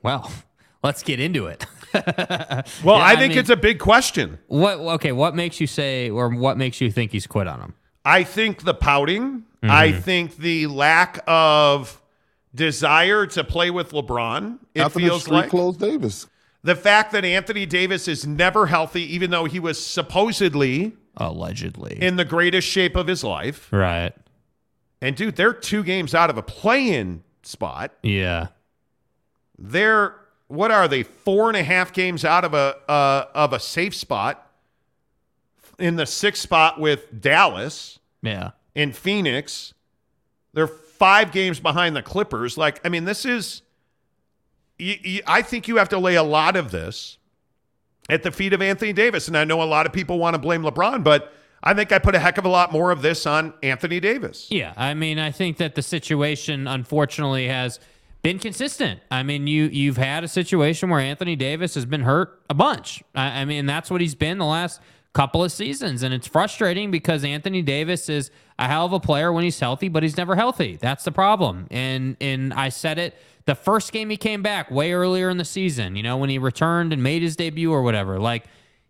Well, 0.01 0.29
let's 0.83 1.01
get 1.03 1.21
into 1.21 1.45
it. 1.47 1.65
Well, 1.93 2.03
Yeah, 2.03 2.91
I 2.91 3.11
I 3.11 3.15
think 3.15 3.29
mean- 3.29 3.37
it's 3.39 3.49
a 3.49 3.55
big 3.55 3.79
question. 3.79 4.39
what? 4.47 4.77
Okay, 4.79 5.13
what 5.13 5.33
makes 5.35 5.61
you 5.61 5.67
say, 5.67 6.09
or 6.09 6.27
what 6.27 6.57
makes 6.57 6.81
you 6.81 6.91
think 6.91 7.13
he's 7.13 7.25
quit 7.27 7.47
on 7.47 7.61
him? 7.61 7.73
I 8.03 8.23
think 8.25 8.63
the 8.65 8.73
pouting. 8.73 9.43
Mm-hmm. 9.63 9.71
I 9.71 9.91
think 9.93 10.35
the 10.37 10.67
lack 10.67 11.23
of 11.25 12.01
desire 12.53 13.25
to 13.27 13.43
play 13.43 13.71
with 13.71 13.91
LeBron. 13.91 14.59
It 14.75 14.81
Anthony 14.81 15.05
feels 15.05 15.21
Street 15.23 15.33
like 15.35 15.49
Clothes 15.49 15.77
Davis. 15.77 16.27
the 16.63 16.75
fact 16.75 17.13
that 17.13 17.23
Anthony 17.23 17.65
Davis 17.65 18.07
is 18.09 18.27
never 18.27 18.65
healthy, 18.67 19.01
even 19.15 19.31
though 19.31 19.45
he 19.45 19.59
was 19.59 19.83
supposedly 19.83 20.93
Allegedly. 21.17 21.97
in 22.01 22.17
the 22.17 22.25
greatest 22.25 22.67
shape 22.67 22.95
of 22.97 23.07
his 23.07 23.23
life. 23.23 23.71
right. 23.71 24.13
And 25.01 25.15
dude, 25.15 25.35
they're 25.35 25.53
two 25.53 25.83
games 25.83 26.13
out 26.15 26.29
of 26.29 26.37
a 26.37 26.41
play-in 26.43 27.23
spot. 27.41 27.91
Yeah. 28.03 28.47
They're 29.57 30.15
what 30.47 30.71
are 30.71 30.87
they? 30.87 31.03
Four 31.03 31.49
and 31.49 31.57
a 31.57 31.63
half 31.63 31.93
games 31.93 32.23
out 32.23 32.43
of 32.45 32.53
a 32.53 32.77
uh, 32.89 33.25
of 33.33 33.53
a 33.53 33.59
safe 33.59 33.95
spot 33.95 34.49
in 35.79 35.95
the 35.95 36.05
sixth 36.05 36.41
spot 36.43 36.79
with 36.79 37.21
Dallas. 37.21 37.99
Yeah. 38.21 38.51
In 38.75 38.91
Phoenix. 38.91 39.73
They're 40.53 40.67
five 40.67 41.31
games 41.31 41.59
behind 41.59 41.95
the 41.95 42.01
Clippers. 42.01 42.57
Like, 42.57 42.79
I 42.85 42.89
mean, 42.89 43.05
this 43.05 43.25
is. 43.25 43.61
You, 44.79 44.95
you, 45.03 45.21
I 45.27 45.41
think 45.43 45.67
you 45.67 45.77
have 45.77 45.89
to 45.89 45.99
lay 45.99 46.15
a 46.15 46.23
lot 46.23 46.55
of 46.55 46.71
this 46.71 47.17
at 48.09 48.23
the 48.23 48.31
feet 48.31 48.53
of 48.53 48.61
Anthony 48.61 48.91
Davis, 48.91 49.27
and 49.27 49.37
I 49.37 49.43
know 49.43 49.61
a 49.61 49.65
lot 49.65 49.85
of 49.85 49.93
people 49.93 50.17
want 50.17 50.33
to 50.33 50.39
blame 50.39 50.63
LeBron, 50.63 51.03
but 51.03 51.31
I 51.63 51.73
think 51.73 51.91
I 51.91 51.99
put 51.99 52.15
a 52.15 52.19
heck 52.19 52.37
of 52.37 52.45
a 52.45 52.49
lot 52.49 52.71
more 52.71 52.91
of 52.91 53.01
this 53.01 53.25
on 53.25 53.53
Anthony 53.63 53.99
Davis. 53.99 54.47
Yeah, 54.49 54.73
I 54.75 54.93
mean, 54.93 55.19
I 55.19 55.31
think 55.31 55.57
that 55.57 55.75
the 55.75 55.81
situation 55.81 56.67
unfortunately 56.67 57.47
has 57.47 57.79
been 58.21 58.39
consistent. 58.39 58.99
I 59.11 59.23
mean, 59.23 59.47
you 59.47 59.65
you've 59.65 59.97
had 59.97 60.23
a 60.23 60.27
situation 60.27 60.89
where 60.89 60.99
Anthony 60.99 61.35
Davis 61.35 61.75
has 61.75 61.85
been 61.85 62.01
hurt 62.01 62.41
a 62.49 62.53
bunch. 62.53 63.03
I, 63.15 63.41
I 63.41 63.45
mean, 63.45 63.65
that's 63.65 63.89
what 63.89 64.01
he's 64.01 64.15
been 64.15 64.39
the 64.39 64.45
last 64.45 64.81
couple 65.13 65.43
of 65.43 65.51
seasons, 65.51 66.03
and 66.03 66.13
it's 66.13 66.27
frustrating 66.27 66.91
because 66.91 67.23
Anthony 67.23 67.61
Davis 67.61 68.09
is 68.09 68.31
a 68.59 68.67
hell 68.67 68.85
of 68.85 68.93
a 68.93 68.99
player 68.99 69.31
when 69.31 69.43
he's 69.43 69.59
healthy, 69.59 69.89
but 69.89 70.03
he's 70.03 70.17
never 70.17 70.35
healthy. 70.35 70.77
That's 70.79 71.03
the 71.03 71.11
problem. 71.11 71.67
And 71.71 72.17
and 72.21 72.53
I 72.53 72.69
said 72.69 72.97
it 72.97 73.15
the 73.45 73.55
first 73.55 73.91
game 73.91 74.09
he 74.09 74.17
came 74.17 74.41
back 74.41 74.71
way 74.71 74.93
earlier 74.93 75.29
in 75.29 75.37
the 75.37 75.45
season. 75.45 75.95
You 75.95 76.03
know, 76.03 76.17
when 76.17 76.29
he 76.29 76.37
returned 76.37 76.93
and 76.93 77.03
made 77.03 77.21
his 77.21 77.35
debut 77.35 77.71
or 77.71 77.81
whatever, 77.81 78.19
like. 78.19 78.45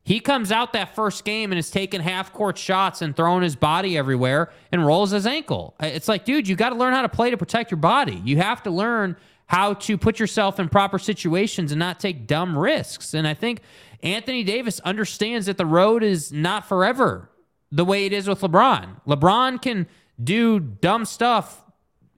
He 0.05 0.19
comes 0.19 0.51
out 0.51 0.73
that 0.73 0.95
first 0.95 1.23
game 1.23 1.53
and 1.53 1.57
is 1.57 1.71
taking 1.71 2.01
half 2.01 2.33
court 2.33 2.57
shots 2.57 3.01
and 3.01 3.15
throwing 3.15 3.41
his 3.41 3.55
body 3.55 3.97
everywhere 3.97 4.51
and 4.69 4.85
rolls 4.85 5.11
his 5.11 5.25
ankle. 5.25 5.75
It's 5.79 6.09
like, 6.09 6.25
dude, 6.25 6.45
you 6.45 6.57
got 6.57 6.71
to 6.71 6.75
learn 6.75 6.93
how 6.93 7.03
to 7.03 7.07
play 7.07 7.29
to 7.29 7.37
protect 7.37 7.71
your 7.71 7.77
body. 7.77 8.21
You 8.25 8.35
have 8.35 8.61
to 8.63 8.69
learn 8.69 9.15
how 9.47 9.75
to 9.75 9.97
put 9.97 10.19
yourself 10.19 10.59
in 10.59 10.67
proper 10.67 10.99
situations 10.99 11.71
and 11.71 11.79
not 11.79 12.01
take 12.01 12.27
dumb 12.27 12.57
risks. 12.57 13.13
And 13.13 13.25
I 13.25 13.33
think 13.33 13.61
Anthony 14.01 14.43
Davis 14.43 14.81
understands 14.81 15.45
that 15.45 15.57
the 15.57 15.65
road 15.65 16.03
is 16.03 16.33
not 16.33 16.67
forever 16.67 17.29
the 17.73 17.83
way 17.83 18.05
it 18.05 18.13
is 18.13 18.27
with 18.27 18.41
LeBron. 18.41 19.01
LeBron 19.07 19.59
can 19.59 19.87
do 20.23 20.59
dumb 20.59 21.05
stuff 21.05 21.63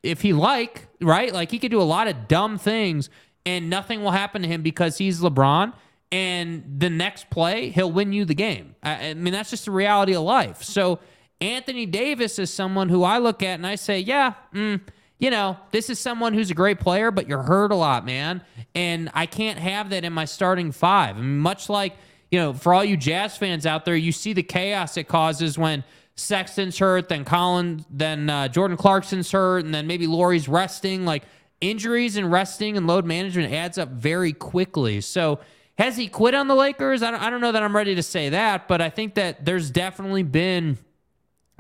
if 0.04 0.22
he 0.22 0.34
like, 0.34 0.88
right? 1.02 1.34
Like 1.34 1.50
he 1.50 1.60
could 1.60 1.72
do 1.72 1.82
a 1.82 1.84
lot 1.84 2.10
of 2.10 2.28
dumb 2.28 2.58
things 2.58 3.10
and 3.46 3.70
nothing 3.70 4.04
will 4.04 4.12
happen 4.12 4.42
to 4.42 4.48
him 4.50 4.62
because 4.62 4.98
he's 4.98 5.22
LeBron. 5.22 5.74
And 6.12 6.64
the 6.78 6.90
next 6.90 7.30
play, 7.30 7.70
he'll 7.70 7.92
win 7.92 8.12
you 8.12 8.26
the 8.26 8.36
game. 8.36 8.76
I, 8.84 9.10
I 9.10 9.14
mean, 9.14 9.34
that's 9.34 9.50
just 9.50 9.66
the 9.66 9.72
reality 9.72 10.14
of 10.14 10.24
life. 10.24 10.62
So 10.62 11.00
Anthony 11.40 11.86
Davis 11.86 12.38
is 12.38 12.54
someone 12.54 12.90
who 12.90 13.04
I 13.04 13.20
look 13.20 13.42
at 13.42 13.56
and 13.56 13.66
I 13.66 13.76
say, 13.76 14.00
yeah, 14.00 14.34
mm, 14.54 14.82
you 15.20 15.30
know, 15.30 15.58
this 15.72 15.90
is 15.90 16.00
someone 16.00 16.34
who's 16.34 16.52
a 16.52 16.54
great 16.54 16.82
player, 16.82 17.12
but 17.12 17.30
you're 17.30 17.42
hurt 17.42 17.72
a 17.72 17.76
lot, 17.76 18.06
man. 18.06 18.44
And 18.76 19.10
I 19.14 19.26
can't 19.26 19.58
have 19.58 19.90
that 19.92 20.04
in 20.04 20.12
my 20.12 20.26
starting 20.26 20.74
five. 20.74 21.16
I 21.16 21.22
mean, 21.22 21.40
much 21.40 21.70
like, 21.70 21.96
you 22.36 22.42
know, 22.42 22.52
for 22.52 22.74
all 22.74 22.84
you 22.84 22.98
Jazz 22.98 23.38
fans 23.38 23.66
out 23.66 23.86
there, 23.86 23.96
you 23.96 24.12
see 24.12 24.34
the 24.34 24.44
chaos 24.44 24.98
it 24.98 25.06
causes 25.06 25.58
when 25.58 25.86
Sexton's 26.16 26.78
hurt, 26.78 27.08
then 27.08 27.24
Collin, 27.24 27.86
then 27.90 28.30
uh, 28.30 28.50
Jordan 28.50 28.76
Clarkson's 28.76 29.32
hurt, 29.32 29.64
and 29.64 29.74
then 29.74 29.88
maybe 29.88 30.06
Lauri's 30.06 30.50
resting. 30.50 31.06
Like 31.06 31.24
injuries 31.62 32.18
and 32.18 32.30
resting 32.30 32.76
and 32.76 32.88
load 32.88 33.06
management 33.06 33.54
adds 33.54 33.78
up 33.78 33.88
very 33.88 34.34
quickly. 34.34 35.00
So 35.00 35.40
has 35.78 35.96
he 35.96 36.10
quit 36.10 36.36
on 36.36 36.50
the 36.50 36.56
Lakers? 36.56 37.04
I 37.04 37.12
don't, 37.12 37.22
I 37.22 37.30
don't 37.30 37.40
know 37.40 37.54
that 37.54 37.64
I'm 37.64 37.74
ready 37.74 37.96
to 37.96 38.04
say 38.04 38.28
that, 38.28 38.68
but 38.68 38.82
I 38.82 38.90
think 38.90 39.14
that 39.14 39.46
there's 39.46 39.72
definitely 39.72 40.24
been 40.24 40.78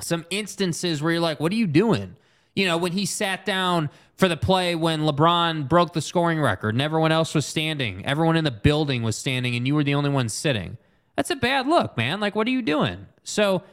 some 0.01 0.25
instances 0.29 1.01
where 1.01 1.13
you're 1.13 1.21
like, 1.21 1.39
what 1.39 1.53
are 1.53 1.55
you 1.55 1.67
doing? 1.67 2.17
You 2.53 2.67
know, 2.67 2.75
when 2.75 2.91
he 2.91 3.05
sat 3.05 3.45
down 3.45 3.89
for 4.15 4.27
the 4.27 4.37
play 4.37 4.75
when 4.75 5.01
LeBron 5.01 5.67
broke 5.67 5.93
the 5.93 6.01
scoring 6.01 6.39
record 6.39 6.73
and 6.73 6.81
everyone 6.81 7.11
else 7.11 7.35
was 7.35 7.45
standing, 7.45 8.05
everyone 8.05 8.37
in 8.37 8.43
the 8.43 8.51
building 8.51 9.03
was 9.03 9.15
standing, 9.15 9.55
and 9.55 9.67
you 9.67 9.75
were 9.75 9.83
the 9.83 9.95
only 9.95 10.09
one 10.09 10.29
sitting. 10.29 10.77
That's 11.15 11.31
a 11.31 11.35
bad 11.35 11.67
look, 11.67 11.97
man. 11.97 12.19
Like, 12.19 12.35
what 12.35 12.47
are 12.47 12.51
you 12.51 12.61
doing? 12.61 13.05
So 13.23 13.63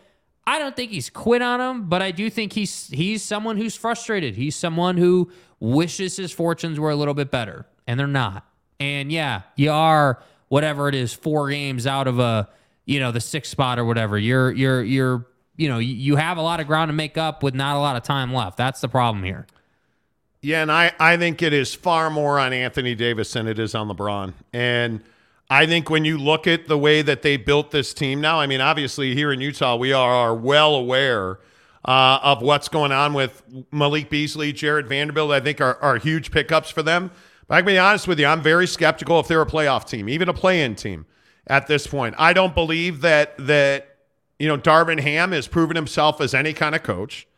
I 0.46 0.58
don't 0.58 0.74
think 0.74 0.90
he's 0.90 1.10
quit 1.10 1.42
on 1.42 1.60
him, 1.60 1.88
but 1.88 2.02
I 2.02 2.10
do 2.10 2.28
think 2.28 2.52
he's 2.52 2.88
he's 2.88 3.22
someone 3.22 3.56
who's 3.56 3.76
frustrated. 3.76 4.34
He's 4.34 4.56
someone 4.56 4.96
who 4.96 5.30
wishes 5.60 6.16
his 6.16 6.32
fortunes 6.32 6.80
were 6.80 6.90
a 6.90 6.96
little 6.96 7.14
bit 7.14 7.30
better, 7.30 7.66
and 7.86 7.98
they're 7.98 8.06
not. 8.06 8.46
And 8.80 9.12
yeah, 9.12 9.42
you 9.56 9.70
are 9.70 10.22
whatever 10.48 10.88
it 10.88 10.94
is, 10.94 11.12
four 11.12 11.50
games 11.50 11.86
out 11.86 12.08
of 12.08 12.18
a 12.18 12.48
you 12.84 12.98
know 12.98 13.12
the 13.12 13.20
sixth 13.20 13.50
spot 13.50 13.78
or 13.78 13.84
whatever. 13.84 14.18
You're 14.18 14.50
you're 14.50 14.82
you're 14.82 15.26
you 15.56 15.68
know 15.68 15.78
you 15.78 16.16
have 16.16 16.38
a 16.38 16.42
lot 16.42 16.58
of 16.58 16.66
ground 16.66 16.88
to 16.88 16.92
make 16.92 17.16
up 17.16 17.44
with 17.44 17.54
not 17.54 17.76
a 17.76 17.78
lot 17.78 17.96
of 17.96 18.02
time 18.02 18.32
left. 18.32 18.56
That's 18.56 18.80
the 18.80 18.88
problem 18.88 19.22
here. 19.22 19.46
Yeah, 20.44 20.62
and 20.62 20.72
I, 20.72 20.92
I 20.98 21.16
think 21.16 21.40
it 21.40 21.52
is 21.52 21.72
far 21.72 22.10
more 22.10 22.40
on 22.40 22.52
Anthony 22.52 22.96
Davis 22.96 23.32
than 23.32 23.46
it 23.46 23.60
is 23.60 23.76
on 23.76 23.88
LeBron. 23.88 24.34
And 24.52 25.00
I 25.48 25.66
think 25.66 25.88
when 25.88 26.04
you 26.04 26.18
look 26.18 26.48
at 26.48 26.66
the 26.66 26.76
way 26.76 27.00
that 27.00 27.22
they 27.22 27.36
built 27.36 27.70
this 27.70 27.94
team 27.94 28.20
now, 28.20 28.40
I 28.40 28.48
mean, 28.48 28.60
obviously 28.60 29.14
here 29.14 29.32
in 29.32 29.40
Utah, 29.40 29.76
we 29.76 29.92
are, 29.92 30.12
are 30.12 30.34
well 30.34 30.74
aware 30.74 31.38
uh, 31.84 32.18
of 32.22 32.42
what's 32.42 32.68
going 32.68 32.90
on 32.90 33.14
with 33.14 33.44
Malik 33.70 34.10
Beasley, 34.10 34.52
Jarred 34.52 34.88
Vanderbilt. 34.88 35.30
I 35.30 35.38
think 35.38 35.60
are, 35.60 35.76
are 35.80 35.96
huge 35.96 36.32
pickups 36.32 36.70
for 36.70 36.82
them. 36.82 37.12
But 37.46 37.54
I 37.54 37.58
can 37.60 37.66
be 37.66 37.78
honest 37.78 38.08
with 38.08 38.18
you, 38.18 38.26
I'm 38.26 38.42
very 38.42 38.66
skeptical 38.66 39.20
if 39.20 39.28
they're 39.28 39.42
a 39.42 39.46
playoff 39.46 39.88
team, 39.88 40.08
even 40.08 40.28
a 40.28 40.34
play-in 40.34 40.74
team 40.74 41.06
at 41.46 41.68
this 41.68 41.86
point. 41.86 42.16
I 42.18 42.32
don't 42.32 42.54
believe 42.54 43.00
that 43.02 43.36
that 43.46 43.96
you 44.40 44.48
know 44.48 44.58
Darvin 44.58 44.98
Ham 45.00 45.30
has 45.30 45.46
proven 45.46 45.76
himself 45.76 46.20
as 46.20 46.34
any 46.34 46.52
kind 46.52 46.74
of 46.74 46.82
coach. 46.82 47.28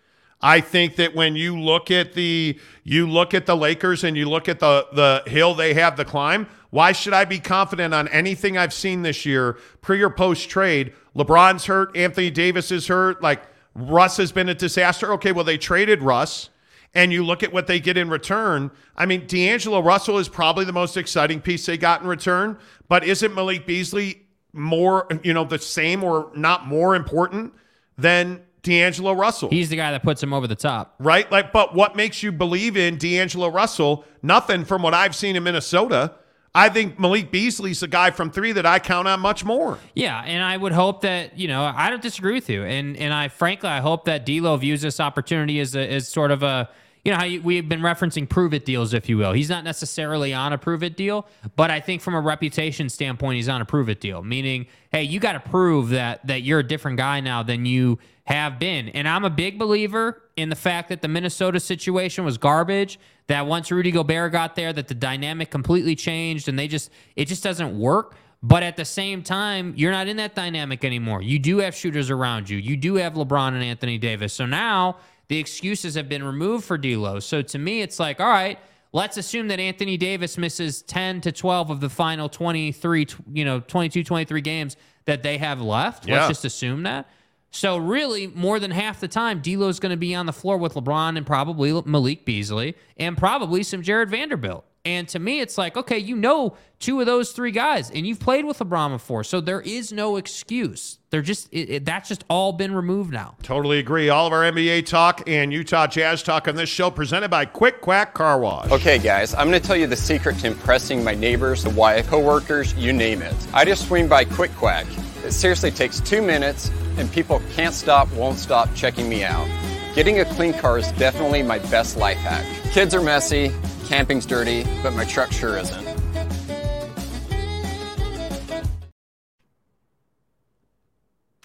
I 0.44 0.60
think 0.60 0.97
that 0.97 1.14
when 1.14 1.36
you 1.36 1.58
look 1.58 1.90
at 1.90 2.12
the 2.12 2.60
you 2.84 3.08
look 3.08 3.32
at 3.32 3.47
the 3.47 3.56
Lakers 3.56 4.05
and 4.05 4.14
you 4.14 4.28
look 4.28 4.47
at 4.47 4.60
the 4.60 4.86
the 4.92 5.31
hill 5.31 5.55
they 5.55 5.73
have 5.73 5.97
to 5.97 6.05
climb, 6.05 6.47
why 6.68 6.92
should 6.92 7.14
I 7.14 7.24
be 7.24 7.40
confident 7.40 7.94
on 7.94 8.08
anything 8.08 8.58
I've 8.58 8.74
seen 8.74 9.00
this 9.00 9.24
year, 9.24 9.56
pre 9.81 10.02
or 10.02 10.10
post 10.10 10.50
trade? 10.50 10.92
LeBron's 11.16 11.64
hurt, 11.64 11.97
Anthony 11.97 12.31
Davis 12.31 12.70
is 12.70 12.89
hurt, 12.89 13.23
like 13.23 13.42
Russ 13.74 14.18
has 14.18 14.32
been 14.32 14.50
a 14.50 14.55
disaster. 14.55 15.14
Okay, 15.14 15.32
well 15.32 15.44
they 15.44 15.56
traded 15.56 16.02
Russ 16.02 16.50
and 16.94 17.10
you 17.10 17.24
look 17.24 17.42
at 17.42 17.50
what 17.50 17.66
they 17.66 17.81
get 17.81 17.97
in 17.97 18.10
return. 18.10 18.70
I 18.97 19.06
mean, 19.06 19.26
D'Angelo 19.26 19.81
Russell 19.81 20.18
is 20.18 20.28
probably 20.28 20.66
the 20.66 20.74
most 20.74 20.98
exciting 20.98 21.40
piece 21.40 21.64
they 21.64 21.78
got 21.78 22.02
in 22.02 22.06
return, 22.06 22.58
but 22.86 23.02
isn't 23.02 23.34
Malik 23.34 23.66
Beasley 23.66 24.26
more, 24.52 25.08
you 25.23 25.32
know, 25.32 25.44
the 25.44 25.58
same 25.58 26.05
or 26.05 26.31
not 26.36 26.66
more 26.66 26.94
important 26.94 27.55
than 27.97 28.43
D'Angelo 28.65 29.12
Russell. 29.12 29.51
He's 29.51 29.68
the 29.68 29.76
guy 29.76 29.93
that 29.93 30.02
puts 30.02 30.20
him 30.23 30.33
over 30.33 30.49
the 30.49 30.57
top. 30.57 30.97
Right? 30.99 31.31
Like, 31.31 31.52
but 31.52 31.75
what 31.75 31.94
makes 31.94 32.23
you 32.23 32.33
believe 32.33 32.76
in 32.76 32.99
D'Angelo 32.99 33.49
Russell? 33.49 34.05
Nothing 34.23 34.65
from 34.65 34.83
what 34.83 34.94
I've 34.94 35.15
seen 35.15 35.36
in 35.36 35.44
Minnesota. 35.44 36.15
I 36.57 36.68
think 36.68 36.99
Malik 37.01 37.33
Beasley's 37.33 37.83
a 37.83 37.89
guy 37.89 38.10
from 38.10 38.31
three 38.31 38.52
that 38.52 38.65
I 38.65 38.78
count 38.78 39.09
on 39.09 39.20
much 39.20 39.44
more. 39.44 39.78
Yeah, 39.94 40.23
and 40.25 40.43
I 40.43 40.57
would 40.57 40.73
hope 40.73 41.01
that 41.02 41.36
you 41.36 41.49
know 41.49 41.65
I 41.65 41.91
don't 41.91 42.02
disagree 42.02 42.34
with 42.34 42.49
you, 42.49 42.62
and 42.62 42.97
and 42.97 43.12
I 43.12 43.28
frankly 43.28 43.68
I 43.68 43.81
hope 43.81 44.05
that 44.05 44.25
D'Lo 44.25 44.57
views 44.57 44.81
this 44.81 45.01
opportunity 45.01 45.59
as 45.59 45.75
a, 45.75 45.93
as 45.93 46.07
sort 46.09 46.31
of 46.31 46.44
a 46.44 46.70
you 47.05 47.10
know 47.10 47.18
how 47.18 47.25
you, 47.25 47.43
we've 47.43 47.68
been 47.68 47.81
referencing 47.81 48.28
prove 48.28 48.55
it 48.55 48.65
deals, 48.65 48.94
if 48.94 49.09
you 49.09 49.18
will. 49.18 49.33
He's 49.33 49.51
not 49.51 49.65
necessarily 49.65 50.33
on 50.33 50.52
a 50.52 50.59
prove 50.59 50.84
it 50.84 50.97
deal, 50.97 51.26
but 51.57 51.73
I 51.73 51.81
think 51.81 52.01
from 52.01 52.15
a 52.15 52.20
reputation 52.20 52.89
standpoint, 52.89 53.36
he's 53.36 53.49
on 53.49 53.60
a 53.60 53.65
prove 53.65 53.89
it 53.89 54.01
deal. 54.01 54.23
Meaning, 54.23 54.67
hey, 54.93 55.02
you 55.02 55.18
got 55.18 55.33
to 55.33 55.41
prove 55.41 55.91
that 55.91 56.25
that 56.28 56.43
you're 56.43 56.60
a 56.60 56.67
different 56.67 56.99
guy 56.99 57.18
now 57.18 57.43
than 57.43 57.67
you 57.67 57.99
have 58.24 58.58
been. 58.58 58.88
And 58.88 59.06
I'm 59.06 59.24
a 59.24 59.30
big 59.30 59.58
believer 59.58 60.22
in 60.36 60.48
the 60.48 60.56
fact 60.56 60.88
that 60.88 61.02
the 61.02 61.08
Minnesota 61.08 61.60
situation 61.60 62.24
was 62.24 62.38
garbage. 62.38 62.98
That 63.26 63.46
once 63.46 63.70
Rudy 63.70 63.90
Gobert 63.90 64.32
got 64.32 64.54
there, 64.54 64.72
that 64.72 64.88
the 64.88 64.94
dynamic 64.94 65.50
completely 65.50 65.94
changed, 65.94 66.48
and 66.48 66.58
they 66.58 66.68
just 66.68 66.90
it 67.16 67.26
just 67.26 67.42
doesn't 67.42 67.78
work. 67.78 68.16
But 68.42 68.62
at 68.62 68.76
the 68.76 68.84
same 68.84 69.22
time, 69.22 69.72
you're 69.74 69.92
not 69.92 70.06
in 70.06 70.18
that 70.18 70.34
dynamic 70.34 70.84
anymore. 70.84 71.22
You 71.22 71.38
do 71.38 71.58
have 71.58 71.74
shooters 71.74 72.10
around 72.10 72.50
you. 72.50 72.58
You 72.58 72.76
do 72.76 72.96
have 72.96 73.14
LeBron 73.14 73.48
and 73.54 73.62
Anthony 73.62 73.96
Davis. 73.96 74.34
So 74.34 74.44
now 74.44 74.98
the 75.28 75.38
excuses 75.38 75.94
have 75.94 76.10
been 76.10 76.22
removed 76.22 76.64
for 76.66 76.76
D'Lo. 76.76 77.20
So 77.20 77.40
to 77.40 77.58
me, 77.58 77.80
it's 77.80 77.98
like, 77.98 78.20
all 78.20 78.28
right, 78.28 78.58
let's 78.92 79.16
assume 79.16 79.48
that 79.48 79.60
Anthony 79.60 79.96
Davis 79.96 80.36
misses 80.36 80.82
10 80.82 81.22
to 81.22 81.32
12 81.32 81.70
of 81.70 81.80
the 81.80 81.88
final 81.88 82.28
23, 82.28 83.06
you 83.32 83.46
know, 83.46 83.60
22, 83.60 84.04
23 84.04 84.40
games 84.42 84.76
that 85.06 85.22
they 85.22 85.38
have 85.38 85.62
left. 85.62 86.06
Yeah. 86.06 86.16
Let's 86.16 86.28
just 86.28 86.44
assume 86.44 86.82
that. 86.82 87.08
So 87.55 87.76
really, 87.76 88.26
more 88.26 88.58
than 88.58 88.73
half 88.73 88.99
the 88.99 89.07
time, 89.07 89.41
D'Lo 89.41 89.68
is 89.68 89.78
going 89.78 89.91
to 89.91 89.97
be 89.97 90.12
on 90.12 90.26
the 90.26 90.33
floor 90.33 90.58
with 90.58 90.74
LeBron 90.74 91.16
and 91.16 91.24
probably 91.24 91.73
Malik 91.84 92.24
Beasley 92.24 92.74
and 92.97 93.16
probably 93.16 93.62
some 93.62 93.81
Jarred 93.81 94.10
Vanderbilt. 94.10 94.65
And 94.86 95.08
to 95.08 95.18
me, 95.18 95.40
it's 95.40 95.56
like, 95.56 95.78
okay, 95.78 95.98
you 95.98 96.14
know 96.14 96.56
two 96.78 97.00
of 97.00 97.06
those 97.06 97.32
three 97.32 97.52
guys, 97.52 97.90
and 97.90 98.06
you've 98.06 98.20
played 98.20 98.44
with 98.44 98.58
LeBron 98.58 98.90
before, 98.90 99.24
so 99.24 99.40
there 99.40 99.62
is 99.62 99.90
no 99.90 100.16
excuse. 100.16 100.98
They're 101.08 101.22
just 101.22 101.48
it, 101.50 101.70
it, 101.70 101.84
that's 101.86 102.10
just 102.10 102.24
all 102.28 102.52
been 102.52 102.74
removed 102.74 103.10
now. 103.10 103.36
Totally 103.42 103.78
agree. 103.78 104.10
All 104.10 104.26
of 104.26 104.34
our 104.34 104.42
NBA 104.42 104.84
talk 104.84 105.22
and 105.26 105.50
Utah 105.50 105.86
Jazz 105.86 106.22
talk 106.22 106.48
on 106.48 106.56
this 106.56 106.68
show 106.68 106.90
presented 106.90 107.30
by 107.30 107.46
Quick 107.46 107.80
Quack 107.80 108.12
Car 108.12 108.38
Wash. 108.38 108.70
Okay, 108.70 108.98
guys, 108.98 109.32
I'm 109.34 109.48
going 109.48 109.58
to 109.58 109.66
tell 109.66 109.76
you 109.76 109.86
the 109.86 109.96
secret 109.96 110.38
to 110.40 110.48
impressing 110.48 111.02
my 111.02 111.14
neighbors, 111.14 111.64
the 111.64 111.70
Wyatt 111.70 112.06
coworkers, 112.06 112.74
you 112.74 112.92
name 112.92 113.22
it. 113.22 113.34
I 113.54 113.64
just 113.64 113.88
swing 113.88 114.06
by 114.06 114.26
Quick 114.26 114.54
Quack. 114.56 114.86
It 115.24 115.32
seriously 115.32 115.70
takes 115.70 116.00
two 116.00 116.20
minutes, 116.20 116.70
and 116.98 117.10
people 117.10 117.40
can't 117.54 117.74
stop, 117.74 118.12
won't 118.12 118.38
stop 118.38 118.68
checking 118.74 119.08
me 119.08 119.24
out. 119.24 119.48
Getting 119.94 120.18
a 120.18 120.24
clean 120.24 120.52
car 120.55 120.76
is 120.76 120.90
definitely 120.92 121.44
my 121.44 121.60
best 121.60 121.97
life 121.97 122.18
hack. 122.18 122.44
Kids 122.73 122.97
are 122.97 123.00
messy, 123.00 123.52
camping's 123.86 124.26
dirty, 124.26 124.66
but 124.82 124.92
my 124.94 125.05
truck 125.05 125.31
sure 125.31 125.56
isn't. 125.56 125.86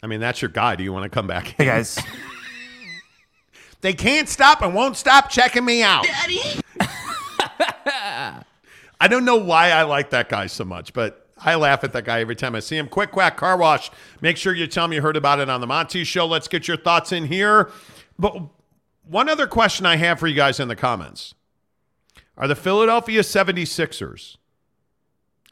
I 0.02 0.08
mean, 0.08 0.20
that's 0.20 0.42
your 0.42 0.50
guy. 0.50 0.76
Do 0.76 0.84
you 0.84 0.92
want 0.92 1.04
to 1.04 1.10
come 1.10 1.28
back? 1.28 1.50
Hey, 1.58 1.66
guys. 1.66 2.00
they 3.82 3.94
can't 3.94 4.28
stop 4.28 4.64
and 4.64 4.74
won't 4.74 4.98
stop 4.98 5.30
checking 5.30 5.64
me 5.64 5.84
out. 5.84 6.06
Daddy. 6.06 6.42
I 9.00 9.08
don't 9.08 9.26
know 9.26 9.36
why 9.36 9.70
I 9.70 9.84
like 9.84 10.10
that 10.10 10.28
guy 10.28 10.48
so 10.48 10.66
much, 10.66 10.94
but 10.94 11.30
I 11.38 11.54
laugh 11.54 11.84
at 11.84 11.94
that 11.94 12.06
guy 12.06 12.22
every 12.22 12.36
time 12.36 12.56
I 12.56 12.62
see 12.62 12.78
him. 12.78 12.88
Quick 12.88 13.12
Quack 13.12 13.38
Car 13.38 13.58
Wash. 13.58 13.92
Make 14.22 14.38
sure 14.38 14.56
you 14.56 14.66
tell 14.66 14.88
me 14.88 14.96
you 14.96 15.04
heard 15.04 15.18
about 15.18 15.40
it 15.40 15.50
on 15.50 15.62
the 15.62 15.68
Monty 15.68 16.04
Show. 16.04 16.26
Let's 16.26 16.48
get 16.48 16.68
your 16.68 16.78
thoughts 16.78 17.12
in 17.12 17.26
here. 17.26 17.70
But 18.20 18.38
one 19.04 19.30
other 19.30 19.48
question 19.48 19.86
I 19.86 19.96
have 19.96 20.20
for 20.20 20.28
you 20.28 20.36
guys 20.36 20.60
in 20.60 20.68
the 20.68 20.76
comments 20.76 21.34
Are 22.38 22.48
the 22.48 22.56
Philadelphia 22.56 23.22
76ers 23.22 24.38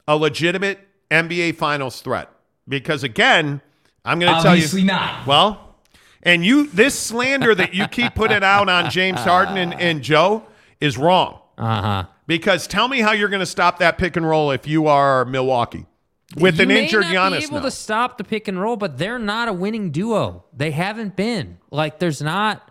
a 0.06 0.16
legitimate 0.16 0.78
NBA 1.10 1.56
Finals 1.56 2.00
threat? 2.02 2.30
Because 2.68 3.02
again, 3.02 3.62
I'm 4.04 4.18
going 4.18 4.34
to 4.34 4.42
tell 4.42 4.54
you. 4.54 4.62
Obviously 4.62 4.84
not. 4.84 5.26
Well, 5.26 5.76
and 6.22 6.44
you, 6.44 6.66
this 6.68 6.98
slander 6.98 7.54
that 7.54 7.74
you 7.74 7.88
keep 7.88 8.14
putting 8.14 8.42
out 8.42 8.68
on 8.68 8.90
James 8.90 9.20
Harden 9.20 9.56
and, 9.56 9.74
and 9.74 10.02
Joe 10.02 10.44
is 10.80 10.98
wrong. 10.98 11.40
Uh 11.56 11.82
huh. 11.82 12.04
Because 12.26 12.66
tell 12.66 12.88
me 12.88 13.00
how 13.00 13.12
you're 13.12 13.30
going 13.30 13.40
to 13.40 13.46
stop 13.46 13.78
that 13.78 13.96
pick 13.96 14.16
and 14.16 14.28
roll 14.28 14.50
if 14.50 14.66
you 14.66 14.86
are 14.86 15.24
Milwaukee 15.24 15.86
with 16.36 16.56
you 16.56 16.62
an 16.62 16.68
may 16.68 16.84
injured 16.84 17.02
not 17.02 17.32
Giannis 17.32 17.38
Be 17.38 17.44
able 17.44 17.54
now. 17.58 17.62
to 17.62 17.70
stop 17.70 18.18
the 18.18 18.24
pick 18.24 18.48
and 18.48 18.60
roll, 18.60 18.76
but 18.76 18.98
they're 18.98 19.18
not 19.18 19.48
a 19.48 19.52
winning 19.52 19.90
duo. 19.90 20.44
They 20.54 20.70
haven't 20.70 21.16
been. 21.16 21.58
Like 21.70 21.98
there's 21.98 22.20
not 22.22 22.70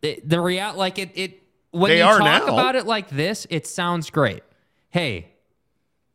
the, 0.00 0.20
the 0.24 0.40
real 0.40 0.74
like 0.74 0.98
it. 0.98 1.10
It 1.14 1.42
when 1.70 1.90
They 1.90 1.98
you 1.98 2.04
are 2.04 2.18
talk 2.18 2.46
now. 2.46 2.52
about 2.54 2.74
it 2.76 2.86
like 2.86 3.08
this, 3.10 3.46
it 3.50 3.66
sounds 3.66 4.10
great. 4.10 4.42
Hey, 4.90 5.28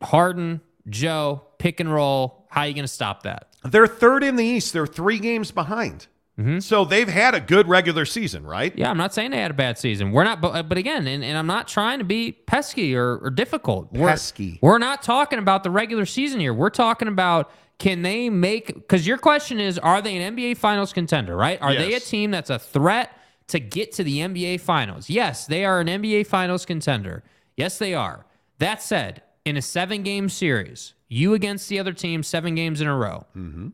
Harden, 0.01 0.61
Joe, 0.89 1.43
pick 1.59 1.79
and 1.79 1.93
roll. 1.93 2.45
How 2.49 2.61
are 2.61 2.67
you 2.67 2.73
going 2.73 2.83
to 2.83 2.87
stop 2.87 3.23
that? 3.23 3.47
They're 3.63 3.87
third 3.87 4.23
in 4.23 4.35
the 4.35 4.43
East. 4.43 4.73
They're 4.73 4.87
three 4.87 5.19
games 5.19 5.51
behind. 5.51 6.07
Mm-hmm. 6.39 6.59
So 6.59 6.85
they've 6.85 7.07
had 7.07 7.35
a 7.35 7.39
good 7.39 7.67
regular 7.67 8.05
season, 8.05 8.45
right? 8.45 8.75
Yeah, 8.75 8.89
I'm 8.89 8.97
not 8.97 9.13
saying 9.13 9.31
they 9.31 9.41
had 9.41 9.51
a 9.51 9.55
bad 9.55 9.77
season. 9.77 10.11
We're 10.11 10.23
not, 10.23 10.41
but, 10.41 10.69
but 10.69 10.77
again, 10.77 11.05
and, 11.05 11.23
and 11.23 11.37
I'm 11.37 11.47
not 11.47 11.67
trying 11.67 11.99
to 11.99 12.05
be 12.05 12.31
pesky 12.31 12.95
or, 12.95 13.17
or 13.17 13.29
difficult. 13.29 13.91
We're, 13.91 14.07
Pesky. 14.07 14.57
We're 14.61 14.77
not 14.77 15.03
talking 15.03 15.39
about 15.39 15.63
the 15.63 15.69
regular 15.69 16.05
season 16.05 16.39
here. 16.39 16.53
We're 16.53 16.69
talking 16.69 17.07
about 17.07 17.51
can 17.79 18.03
they 18.03 18.29
make? 18.29 18.73
Because 18.75 19.07
your 19.07 19.17
question 19.17 19.59
is, 19.59 19.79
are 19.79 20.03
they 20.03 20.15
an 20.15 20.35
NBA 20.35 20.57
Finals 20.57 20.93
contender? 20.93 21.35
Right? 21.35 21.59
Are 21.61 21.73
they 21.73 21.95
a 21.95 21.99
team 21.99 22.29
that's 22.29 22.51
a 22.51 22.59
threat 22.59 23.17
to 23.47 23.59
get 23.59 23.91
to 23.93 24.03
the 24.03 24.19
NBA 24.19 24.61
Finals? 24.61 25.09
Yes, 25.09 25.47
they 25.47 25.65
are 25.65 25.79
an 25.79 25.87
NBA 25.87 26.27
Finals 26.27 26.63
contender. 26.63 27.23
Yes, 27.57 27.79
they 27.79 27.95
are. 27.95 28.25
That 28.59 28.83
said, 28.83 29.23
in 29.45 29.57
a 29.57 29.61
seven 29.63 30.03
game 30.03 30.29
series, 30.29 30.93
you 31.07 31.33
against 31.33 31.69
the 31.69 31.79
other 31.79 31.91
team, 31.91 32.21
seven 32.21 32.53
games 32.53 32.81
in 32.81 32.87
a 32.87 32.95
row. 32.95 33.25
Mm-hmm. 33.35 33.69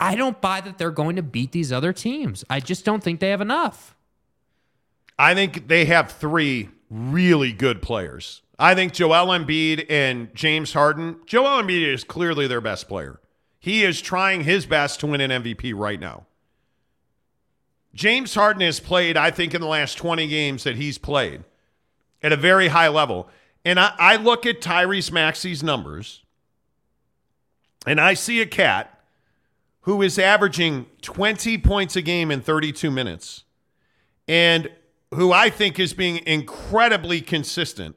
I 0.00 0.16
don't 0.16 0.40
buy 0.40 0.60
that 0.60 0.78
they're 0.78 0.90
going 0.90 1.16
to 1.16 1.22
beat 1.22 1.52
these 1.52 1.72
other 1.72 1.92
teams. 1.92 2.44
I 2.50 2.60
just 2.60 2.84
don't 2.84 3.02
think 3.02 3.20
they 3.20 3.30
have 3.30 3.40
enough. 3.40 3.96
I 5.18 5.34
think 5.34 5.68
they 5.68 5.84
have 5.84 6.10
three 6.10 6.70
really 6.90 7.52
good 7.52 7.80
players. 7.80 8.42
I 8.58 8.74
think 8.74 8.92
Joel 8.92 9.28
Embiid 9.28 9.86
and 9.88 10.34
James 10.34 10.72
Harden. 10.72 11.16
Joel 11.26 11.62
Embiid 11.62 11.92
is 11.92 12.04
clearly 12.04 12.46
their 12.46 12.60
best 12.60 12.88
player. 12.88 13.20
He 13.58 13.84
is 13.84 14.00
trying 14.00 14.42
his 14.42 14.66
best 14.66 15.00
to 15.00 15.06
win 15.06 15.20
an 15.20 15.42
MVP 15.42 15.72
right 15.74 15.98
now. 15.98 16.26
James 17.94 18.34
Harden 18.34 18.62
has 18.62 18.80
played, 18.80 19.16
I 19.16 19.30
think, 19.30 19.54
in 19.54 19.60
the 19.60 19.66
last 19.66 19.96
20 19.96 20.26
games 20.26 20.64
that 20.64 20.76
he's 20.76 20.98
played 20.98 21.44
at 22.22 22.32
a 22.32 22.36
very 22.36 22.68
high 22.68 22.88
level. 22.88 23.28
And 23.64 23.78
I, 23.78 23.94
I 23.98 24.16
look 24.16 24.44
at 24.46 24.60
Tyrese 24.60 25.12
Maxey's 25.12 25.62
numbers 25.62 26.22
and 27.86 28.00
I 28.00 28.14
see 28.14 28.40
a 28.40 28.46
cat 28.46 28.93
who 29.84 30.02
is 30.02 30.18
averaging 30.18 30.86
20 31.02 31.58
points 31.58 31.94
a 31.96 32.02
game 32.02 32.30
in 32.30 32.40
32 32.40 32.90
minutes 32.90 33.44
and 34.26 34.70
who 35.12 35.30
I 35.32 35.50
think 35.50 35.78
is 35.78 35.92
being 35.92 36.26
incredibly 36.26 37.20
consistent 37.20 37.96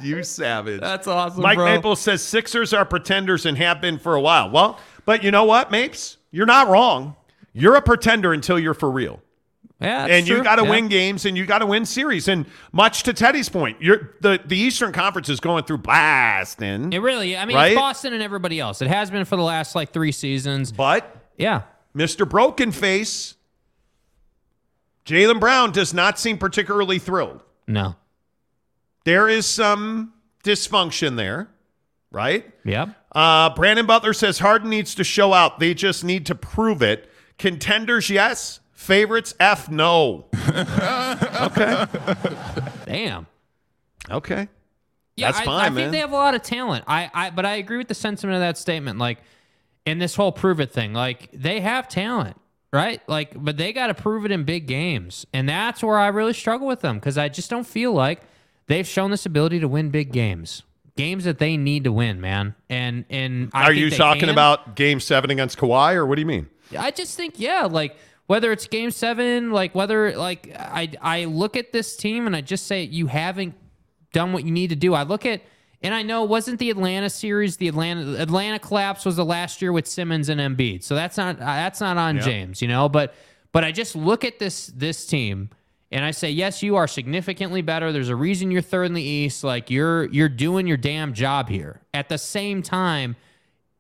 You 0.06 0.24
savage. 0.24 0.82
That's 0.82 1.08
awesome, 1.08 1.42
Mike 1.42 1.58
bro. 1.58 1.66
Maples 1.66 2.02
says 2.02 2.22
Sixers 2.22 2.74
are 2.74 2.86
pretenders 2.86 3.46
and 3.46 3.58
have 3.58 3.80
been 3.80 3.98
for 3.98 4.16
a 4.16 4.22
while. 4.22 4.50
Well, 4.50 4.80
but 5.06 5.24
you 5.24 5.32
know 5.32 5.46
what, 5.46 5.72
Mapes? 5.72 6.18
You're 6.32 6.46
not 6.46 6.68
wrong. 6.68 7.16
You're 7.54 7.76
a 7.76 7.82
pretender 7.82 8.34
until 8.34 8.60
you're 8.60 8.74
for 8.74 8.92
real. 8.92 9.22
Yeah, 9.80 10.06
and 10.08 10.28
you 10.28 10.44
got 10.44 10.56
to 10.56 10.64
Yeah. 10.64 10.70
win 10.72 10.88
games 10.88 11.26
and 11.26 11.38
you 11.38 11.46
got 11.46 11.60
to 11.60 11.66
win 11.68 11.86
series. 11.86 12.28
And 12.28 12.46
much 12.72 13.04
to 13.04 13.14
Teddy's 13.14 13.48
point, 13.50 13.80
you're 13.82 14.16
the, 14.22 14.40
the 14.44 14.58
Eastern 14.58 14.92
Conference 14.92 15.30
is 15.30 15.40
going 15.40 15.66
through 15.66 15.78
Boston. 15.80 16.92
It 16.92 16.98
really, 17.00 17.38
I 17.38 17.46
mean, 17.46 17.56
Right? 17.56 17.76
Boston 17.76 18.14
and 18.14 18.24
everybody 18.24 18.60
else. 18.60 18.82
It 18.82 18.88
has 18.88 19.12
been 19.12 19.24
for 19.26 19.36
the 19.36 19.44
last 19.44 19.76
like 19.76 19.92
three 19.94 20.12
seasons. 20.12 20.72
But 20.72 21.16
yeah, 21.38 21.62
Mr. 21.96 22.28
Broken 22.28 22.72
Face, 22.72 23.36
Jaylen 25.06 25.40
Brown 25.40 25.72
does 25.72 25.94
not 25.94 26.20
seem 26.20 26.38
particularly 26.38 27.00
thrilled. 27.00 27.44
no. 27.68 27.96
There 29.06 29.30
is 29.30 29.46
some 29.46 30.12
dysfunction 30.44 31.16
there, 31.16 31.48
right? 32.12 32.46
Yep. 32.66 32.90
Uh, 33.14 33.56
Brandon 33.56 33.86
Butler 33.86 34.12
says 34.12 34.40
Harden 34.40 34.70
needs 34.70 34.96
to 34.96 35.06
show 35.06 35.32
out. 35.32 35.60
They 35.60 35.74
just 35.74 36.04
need 36.04 36.26
to 36.26 36.36
prove 36.36 36.82
it. 36.82 37.10
Contenders, 37.38 38.10
yes. 38.10 38.60
Favorites, 38.78 39.34
F, 39.40 39.72
no. 39.72 40.28
okay. 40.50 41.86
Damn. 42.86 43.26
Okay. 44.10 44.48
Yeah, 45.16 45.32
That's 45.32 45.40
I, 45.40 45.46
fine, 45.46 45.66
I 45.66 45.70
man. 45.70 45.76
think 45.76 45.92
they 45.94 45.98
have 45.98 46.12
a 46.12 46.16
lot 46.16 46.36
of 46.36 46.44
talent. 46.44 46.86
I, 46.88 47.10
I, 47.12 47.30
but 47.32 47.44
I 47.44 47.56
agree 47.56 47.78
with 47.78 47.88
the 47.88 47.96
sentiment 47.96 48.36
of 48.36 48.42
that 48.42 48.56
statement. 48.56 49.00
Like, 49.00 49.18
in 49.88 49.98
this 49.98 50.14
whole 50.16 50.32
prove 50.32 50.60
it 50.60 50.72
thing, 50.72 50.94
like 50.94 51.28
they 51.34 51.60
have 51.62 51.88
talent, 51.88 52.40
right? 52.72 53.02
Like, 53.10 53.34
but 53.44 53.58
they 53.58 53.74
got 53.74 53.88
to 53.88 53.96
prove 53.96 54.26
it 54.26 54.32
in 54.32 54.44
big 54.44 54.68
games, 54.68 55.26
and 55.34 55.50
that's 55.50 55.82
where 55.82 55.98
I 55.98 56.08
really 56.10 56.34
struggle 56.34 56.68
with 56.68 56.82
them 56.82 56.98
because 56.98 57.18
I 57.18 57.30
just 57.30 57.50
don't 57.50 57.66
feel 57.66 57.94
like 57.94 58.22
they've 58.68 58.86
shown 58.88 59.10
this 59.10 59.26
ability 59.26 59.60
to 59.62 59.68
win 59.68 59.90
big 59.90 60.12
games, 60.12 60.62
games 60.98 61.24
that 61.24 61.40
they 61.40 61.58
need 61.58 61.84
to 61.86 61.92
win, 61.92 62.22
man. 62.22 62.54
And 62.70 63.06
and 63.10 63.50
I 63.54 63.64
Are 63.64 63.66
think 63.70 63.80
you 63.80 63.90
they 63.90 63.98
talking 63.98 64.20
can. 64.22 64.30
about 64.30 64.76
game 64.76 65.00
seven 65.00 65.32
against 65.32 65.58
Kawhi, 65.58 65.96
or 65.96 66.06
what 66.06 66.14
do 66.16 66.22
you 66.22 66.28
mean? 66.28 66.48
I 66.78 66.92
just 66.92 67.18
think, 67.18 67.40
yeah, 67.40 67.64
like 67.64 67.96
whether 68.28 68.52
it's 68.52 68.68
game 68.68 68.92
seven, 68.92 69.52
like 69.52 69.74
whether 69.74 70.16
like 70.16 70.52
I 70.56 70.92
I 71.02 71.26
look 71.26 71.58
at 71.58 71.72
this 71.72 71.96
team 71.98 72.28
and 72.28 72.36
I 72.36 72.42
just 72.42 72.68
say 72.68 72.84
you 72.84 73.08
haven't 73.08 73.56
done 74.14 74.34
what 74.34 74.46
you 74.46 74.52
need 74.52 74.70
to 74.70 74.76
do. 74.76 74.94
I 74.94 75.04
look 75.04 75.26
at 75.26 75.42
and 75.82 75.94
I 75.94 76.02
know 76.02 76.24
it 76.24 76.30
wasn't 76.30 76.60
the 76.60 76.70
Atlanta 76.70 77.10
series, 77.10 77.58
the 77.58 77.68
Atlanta 77.68 78.16
Atlanta 78.22 78.60
collapse 78.60 79.06
was 79.06 79.16
the 79.16 79.26
last 79.26 79.62
year 79.62 79.72
with 79.72 79.88
Simmons 79.88 80.30
and 80.30 80.40
Embiid. 80.40 80.84
So 80.84 80.94
that's 80.94 81.18
not 81.18 81.40
that's 81.40 81.82
not 81.82 81.98
on 81.98 82.18
Yeah. 82.18 82.22
James, 82.22 82.62
you 82.62 82.68
know, 82.68 82.90
but 82.90 83.16
but 83.52 83.64
I 83.64 83.72
just 83.72 83.96
look 83.96 84.26
at 84.26 84.40
this 84.40 84.68
this 84.68 85.06
team 85.06 85.50
and 85.90 86.04
I 86.04 86.12
say, 86.12 86.30
yes, 86.30 86.62
you 86.62 86.76
are 86.76 86.86
significantly 86.86 87.62
better. 87.62 87.94
There's 87.94 88.10
a 88.10 88.16
reason 88.16 88.52
you're 88.52 88.62
third 88.62 88.88
in 88.88 88.94
the 88.94 89.02
East. 89.02 89.44
Like 89.46 89.70
you're 89.70 90.06
you're 90.12 90.28
doing 90.28 90.68
your 90.68 90.76
damn 90.78 91.14
job 91.14 91.48
here. 91.48 91.80
At 91.94 92.10
the 92.10 92.18
same 92.18 92.62
time, 92.62 93.16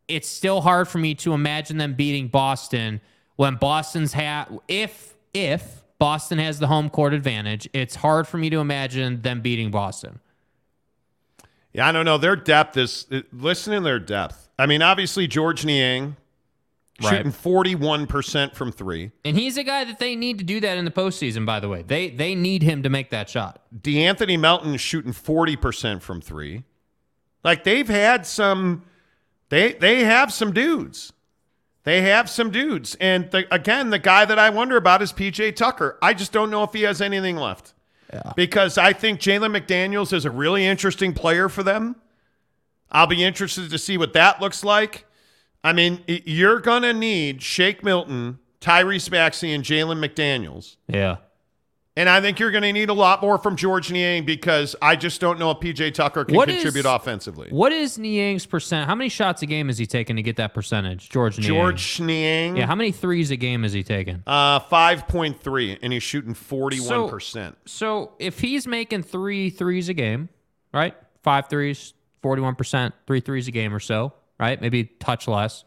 it's 0.07 0.29
still 0.29 0.61
hard 0.61 0.87
for 0.87 0.99
me 0.99 1.15
to 1.15 1.33
imagine 1.33 1.77
them 1.77 1.95
beating 1.95 2.29
Boston 2.29 3.01
when 3.37 3.55
Boston's 3.55 4.13
ha 4.13 4.47
if 4.67 5.15
if 5.33 5.83
Boston 5.97 6.37
has 6.37 6.59
the 6.59 6.67
home 6.67 6.89
court 6.89 7.13
advantage. 7.13 7.67
It's 7.73 7.95
hard 7.95 8.27
for 8.27 8.37
me 8.37 8.49
to 8.51 8.57
imagine 8.57 9.21
them 9.21 9.41
beating 9.41 9.71
Boston. 9.71 10.19
Yeah, 11.73 11.87
I 11.87 11.91
don't 11.91 12.05
know. 12.05 12.17
Their 12.17 12.35
depth 12.35 12.75
is 12.77 13.07
listen 13.31 13.73
to 13.73 13.79
their 13.79 13.99
depth. 13.99 14.49
I 14.59 14.65
mean, 14.65 14.81
obviously 14.81 15.27
George 15.27 15.63
Niang 15.65 16.17
Right. 16.99 17.17
shooting 17.17 17.31
forty 17.31 17.75
one 17.75 18.07
percent 18.07 18.55
from 18.55 18.71
three. 18.71 19.11
And 19.23 19.37
he's 19.37 19.55
a 19.55 19.63
guy 19.63 19.83
that 19.83 19.99
they 19.99 20.15
need 20.15 20.39
to 20.39 20.43
do 20.43 20.59
that 20.61 20.79
in 20.79 20.85
the 20.85 20.89
postseason. 20.89 21.45
By 21.45 21.59
the 21.59 21.69
way, 21.69 21.83
they 21.83 22.09
they 22.09 22.33
need 22.33 22.63
him 22.63 22.81
to 22.81 22.89
make 22.89 23.11
that 23.11 23.29
shot. 23.29 23.61
De'Anthony 23.79 24.39
Melton 24.39 24.75
shooting 24.77 25.11
forty 25.13 25.55
percent 25.55 26.01
from 26.01 26.21
three. 26.21 26.63
Like 27.43 27.63
they've 27.63 27.87
had 27.87 28.25
some, 28.25 28.81
they 29.49 29.73
they 29.73 30.05
have 30.05 30.33
some 30.33 30.51
dudes. 30.53 31.13
They 31.87 32.01
have 32.01 32.29
some 32.29 32.51
dudes, 32.51 32.97
and 32.99 33.31
the, 33.31 33.47
again, 33.49 33.91
the 33.91 33.97
guy 33.97 34.25
that 34.25 34.37
I 34.37 34.49
wonder 34.49 34.75
about 34.75 35.01
is 35.01 35.13
PJ 35.13 35.55
Tucker. 35.55 35.97
I 36.01 36.13
just 36.13 36.33
don't 36.33 36.49
know 36.49 36.63
if 36.63 36.73
he 36.73 36.81
has 36.81 37.01
anything 37.01 37.37
left. 37.37 37.73
Because 38.35 38.77
I 38.77 38.91
think 38.91 39.21
Jalen 39.21 39.57
McDaniels 39.57 40.11
is 40.11 40.25
a 40.25 40.29
really 40.29 40.65
interesting 40.65 41.13
player 41.13 41.47
for 41.47 41.63
them. 41.63 41.95
I'll 42.91 43.07
be 43.07 43.23
interested 43.23 43.69
to 43.69 43.77
see 43.77 43.97
what 43.97 44.11
that 44.11 44.41
looks 44.41 44.65
like. 44.65 45.05
I 45.63 45.71
mean, 45.71 46.03
you're 46.07 46.59
going 46.59 46.83
to 46.83 46.91
need 46.91 47.41
Shake 47.41 47.85
Milton, 47.85 48.39
Tyrese 48.59 49.09
Maxey, 49.09 49.53
and 49.53 49.63
Jalen 49.63 50.05
McDaniels. 50.05 50.75
Yeah. 50.89 51.19
And 51.97 52.07
I 52.07 52.21
think 52.21 52.39
you're 52.39 52.51
going 52.51 52.61
to 52.61 52.71
need 52.71 52.89
a 52.89 52.93
lot 52.93 53.23
more 53.23 53.39
from 53.39 53.55
George 53.55 53.91
Niang 53.91 54.23
because 54.23 54.75
I 54.83 54.95
just 54.95 55.19
don't 55.19 55.39
know 55.39 55.49
if 55.49 55.57
PJ 55.57 55.95
Tucker 55.95 56.25
can 56.25 56.35
What 56.35 56.47
is- 56.47 56.61
contribute 56.61 56.85
offensively. 56.87 57.47
What 57.49 57.71
is 57.71 57.97
Niang's 57.97 58.45
percent? 58.45 58.87
How 58.87 58.93
many 58.93 59.09
shots 59.09 59.41
a 59.41 59.47
game 59.47 59.67
is 59.67 59.79
he 59.79 59.87
taking 59.87 60.15
to 60.17 60.21
get 60.21 60.35
that 60.35 60.53
percentage? 60.53 61.09
George 61.09 61.39
Niang. 61.39 61.47
George 61.47 61.99
Niang, 61.99 62.55
Yeah. 62.55 62.67
How 62.67 62.75
many 62.75 62.91
threes 62.91 63.31
a 63.31 63.35
game 63.35 63.65
is 63.65 63.73
he 63.73 63.81
taking? 63.81 64.21
uh, 64.27 64.59
5.3, 64.59 65.79
and 65.81 65.91
he's 65.91 66.03
shooting 66.03 66.35
41%. 66.35 67.55
So 67.65 68.11
if 68.19 68.39
he's 68.41 68.67
making 68.67 69.01
three 69.01 69.49
threes 69.49 69.89
a 69.89 69.95
game, 69.95 70.29
right? 70.71 70.95
Five 71.23 71.49
threes, 71.49 71.93
41%, 72.23 72.93
three 73.07 73.21
threes 73.21 73.47
a 73.47 73.51
game 73.51 73.73
or 73.73 73.79
so, 73.79 74.13
right? 74.39 74.61
Maybe 74.61 74.83
touch 74.85 75.27
less. 75.27 75.63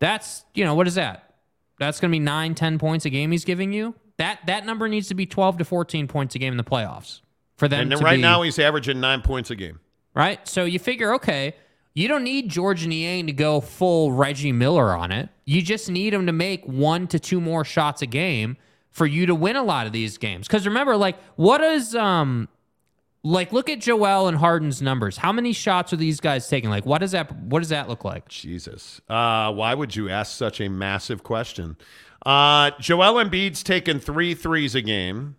That's, 0.00 0.44
you 0.54 0.64
know, 0.64 0.74
what 0.74 0.88
is 0.88 0.96
that? 0.96 1.34
That's 1.78 2.00
going 2.00 2.10
to 2.10 2.14
be 2.14 2.18
nine, 2.20 2.56
10 2.56 2.80
points 2.80 3.04
a 3.04 3.10
game 3.10 3.30
he's 3.30 3.44
giving 3.44 3.72
you. 3.72 3.94
That 4.22 4.38
that 4.46 4.64
number 4.64 4.88
needs 4.88 5.08
to 5.08 5.14
be 5.14 5.26
12 5.26 5.58
to 5.58 5.64
14 5.64 6.06
points 6.06 6.36
a 6.36 6.38
game 6.38 6.52
in 6.52 6.56
the 6.56 6.62
playoffs 6.62 7.22
for 7.56 7.66
them 7.66 7.90
and 7.90 8.00
right 8.00 8.14
be, 8.16 8.22
now 8.22 8.42
he's 8.42 8.56
averaging 8.56 9.00
nine 9.00 9.20
points 9.20 9.50
a 9.50 9.56
game. 9.56 9.80
right? 10.14 10.46
So 10.46 10.64
you 10.64 10.78
figure, 10.78 11.12
okay, 11.14 11.54
You 11.94 12.06
don't 12.06 12.22
need 12.22 12.48
George 12.48 12.86
Niang 12.86 13.26
to 13.26 13.32
go 13.32 13.60
full 13.60 14.12
Reggie 14.12 14.52
Miller 14.52 14.94
on 14.94 15.10
it. 15.10 15.28
You 15.44 15.60
just 15.60 15.90
need 15.90 16.14
him 16.14 16.26
to 16.26 16.32
make 16.32 16.64
one 16.64 17.08
to 17.08 17.18
two 17.18 17.40
more 17.40 17.64
shots 17.64 18.00
a 18.00 18.06
game 18.06 18.56
for 18.90 19.06
you 19.06 19.26
to 19.26 19.34
win 19.34 19.56
a 19.56 19.62
lot 19.62 19.86
of 19.86 19.92
these 19.92 20.18
games. 20.18 20.46
Because 20.46 20.66
remember, 20.66 20.96
like, 20.96 21.16
what 21.34 21.60
is 21.60 21.94
um 21.96 22.48
like 23.24 23.52
look 23.52 23.68
at 23.68 23.80
Joel 23.80 24.28
and 24.28 24.36
Harden's 24.36 24.80
numbers. 24.82 25.16
How 25.16 25.32
many 25.32 25.52
shots 25.52 25.92
are 25.92 25.96
these 25.96 26.20
guys 26.20 26.48
taking? 26.48 26.70
Like, 26.70 26.86
what 26.86 26.98
does 27.00 27.12
that 27.12 27.34
what 27.36 27.58
does 27.58 27.68
that 27.70 27.88
look 27.88 28.04
like? 28.04 28.28
Jesus. 28.28 29.00
Uh, 29.08 29.52
why 29.52 29.74
would 29.74 29.94
you 29.94 30.08
ask 30.08 30.36
such 30.36 30.60
a 30.60 30.68
massive 30.68 31.22
question? 31.22 31.76
Uh, 32.24 32.70
Joel 32.78 33.14
Embiid's 33.14 33.62
taken 33.62 33.98
three 33.98 34.34
threes 34.34 34.74
a 34.74 34.82
game, 34.82 35.36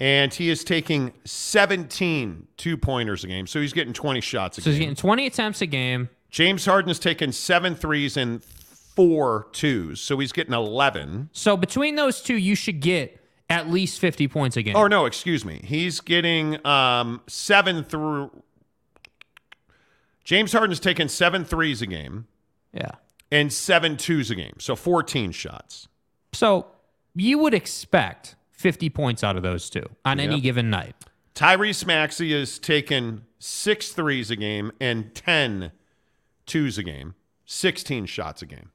and 0.00 0.32
he 0.32 0.48
is 0.50 0.64
taking 0.64 1.12
17 1.24 2.48
two 2.56 2.76
pointers 2.76 3.24
a 3.24 3.26
game. 3.26 3.46
So 3.46 3.60
he's 3.60 3.72
getting 3.72 3.92
20 3.92 4.20
shots 4.20 4.58
a 4.58 4.60
So 4.60 4.64
game. 4.64 4.64
So 4.64 4.70
he's 4.70 4.80
getting 4.80 4.96
20 4.96 5.26
attempts 5.26 5.60
a 5.62 5.66
game. 5.66 6.08
James 6.30 6.64
Harden's 6.64 6.98
taken 6.98 7.32
seven 7.32 7.74
threes 7.74 8.16
and 8.16 8.42
four 8.42 9.48
twos. 9.52 10.00
So 10.00 10.18
he's 10.18 10.32
getting 10.32 10.54
11. 10.54 11.30
So 11.32 11.56
between 11.56 11.96
those 11.96 12.22
two, 12.22 12.34
you 12.36 12.54
should 12.54 12.80
get 12.80 13.20
at 13.50 13.70
least 13.70 14.00
50 14.00 14.26
points 14.28 14.56
a 14.56 14.62
game. 14.62 14.76
Or 14.76 14.88
no, 14.88 15.04
excuse 15.06 15.44
me. 15.44 15.60
He's 15.64 16.00
getting 16.00 16.64
um, 16.66 17.20
seven 17.26 17.84
through. 17.84 18.30
James 20.24 20.52
Harden's 20.52 20.80
taken 20.80 21.08
seven 21.08 21.44
threes 21.44 21.82
a 21.82 21.86
game. 21.86 22.26
Yeah. 22.72 22.92
And 23.30 23.52
seven 23.52 23.96
twos 23.96 24.30
a 24.30 24.34
game. 24.34 24.54
So 24.58 24.76
14 24.76 25.32
shots. 25.32 25.88
So 26.32 26.66
you 27.14 27.38
would 27.38 27.54
expect 27.54 28.36
50 28.52 28.90
points 28.90 29.24
out 29.24 29.36
of 29.36 29.42
those 29.42 29.68
two 29.70 29.84
on 30.04 30.20
any 30.20 30.40
given 30.40 30.70
night. 30.70 30.94
Tyrese 31.34 31.84
Maxey 31.86 32.32
has 32.38 32.58
taken 32.58 33.24
six 33.40 33.90
threes 33.90 34.30
a 34.30 34.36
game 34.36 34.70
and 34.80 35.14
10 35.14 35.72
twos 36.46 36.78
a 36.78 36.82
game, 36.84 37.14
16 37.44 38.06
shots 38.06 38.40
a 38.42 38.46
game. 38.46 38.70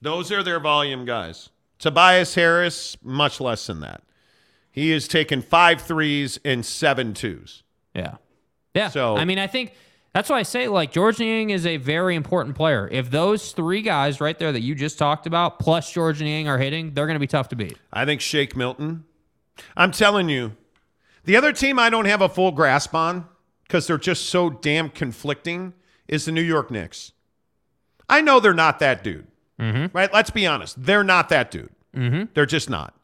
Those 0.00 0.32
are 0.32 0.42
their 0.42 0.58
volume 0.60 1.04
guys. 1.04 1.50
Tobias 1.78 2.34
Harris, 2.34 2.96
much 3.02 3.40
less 3.40 3.66
than 3.66 3.80
that. 3.80 4.02
He 4.72 4.90
has 4.90 5.06
taken 5.06 5.40
five 5.40 5.80
threes 5.80 6.40
and 6.44 6.66
seven 6.66 7.14
twos. 7.14 7.62
Yeah. 7.94 8.16
Yeah. 8.74 8.88
So- 8.88 9.16
I 9.16 9.24
mean, 9.24 9.38
I 9.38 9.46
think 9.46 9.74
that's 10.14 10.30
why 10.30 10.38
I 10.38 10.42
say 10.44 10.68
like 10.68 10.92
George 10.92 11.18
Niang 11.18 11.50
is 11.50 11.66
a 11.66 11.76
very 11.76 12.14
important 12.16 12.56
player. 12.56 12.88
If 12.90 13.10
those 13.10 13.52
three 13.52 13.82
guys 13.82 14.20
right 14.20 14.38
there 14.38 14.52
that 14.52 14.62
you 14.62 14.74
just 14.74 14.96
talked 14.98 15.26
about 15.26 15.58
plus 15.58 15.92
George 15.92 16.22
Niang 16.22 16.48
are 16.48 16.56
hitting, 16.58 16.94
they're 16.94 17.06
going 17.06 17.16
to 17.16 17.20
be 17.20 17.26
tough 17.26 17.48
to 17.50 17.56
beat. 17.56 17.76
I 17.92 18.04
think 18.06 18.20
Shake 18.22 18.56
Milton. 18.56 19.04
I'm 19.76 19.90
telling 19.90 20.28
you, 20.28 20.56
the 21.24 21.36
other 21.36 21.52
team 21.52 21.78
I 21.78 21.90
don't 21.90 22.06
have 22.06 22.22
a 22.22 22.28
full 22.28 22.52
grasp 22.52 22.94
on 22.94 23.26
because 23.64 23.86
they're 23.86 23.98
just 23.98 24.26
so 24.26 24.48
damn 24.50 24.88
conflicting 24.88 25.74
is 26.08 26.24
the 26.24 26.32
New 26.32 26.42
York 26.42 26.70
Knicks. 26.70 27.12
I 28.08 28.20
know 28.20 28.40
they're 28.40 28.54
not 28.54 28.78
that 28.80 29.02
dude, 29.04 29.26
Mm-hmm. 29.58 29.96
right? 29.96 30.12
Let's 30.12 30.30
be 30.30 30.46
honest. 30.46 30.82
They're 30.82 31.04
not 31.04 31.28
that 31.30 31.50
dude. 31.50 31.70
Mm-hmm. 31.96 32.24
They're 32.34 32.44
just 32.46 32.68
not. 32.68 32.94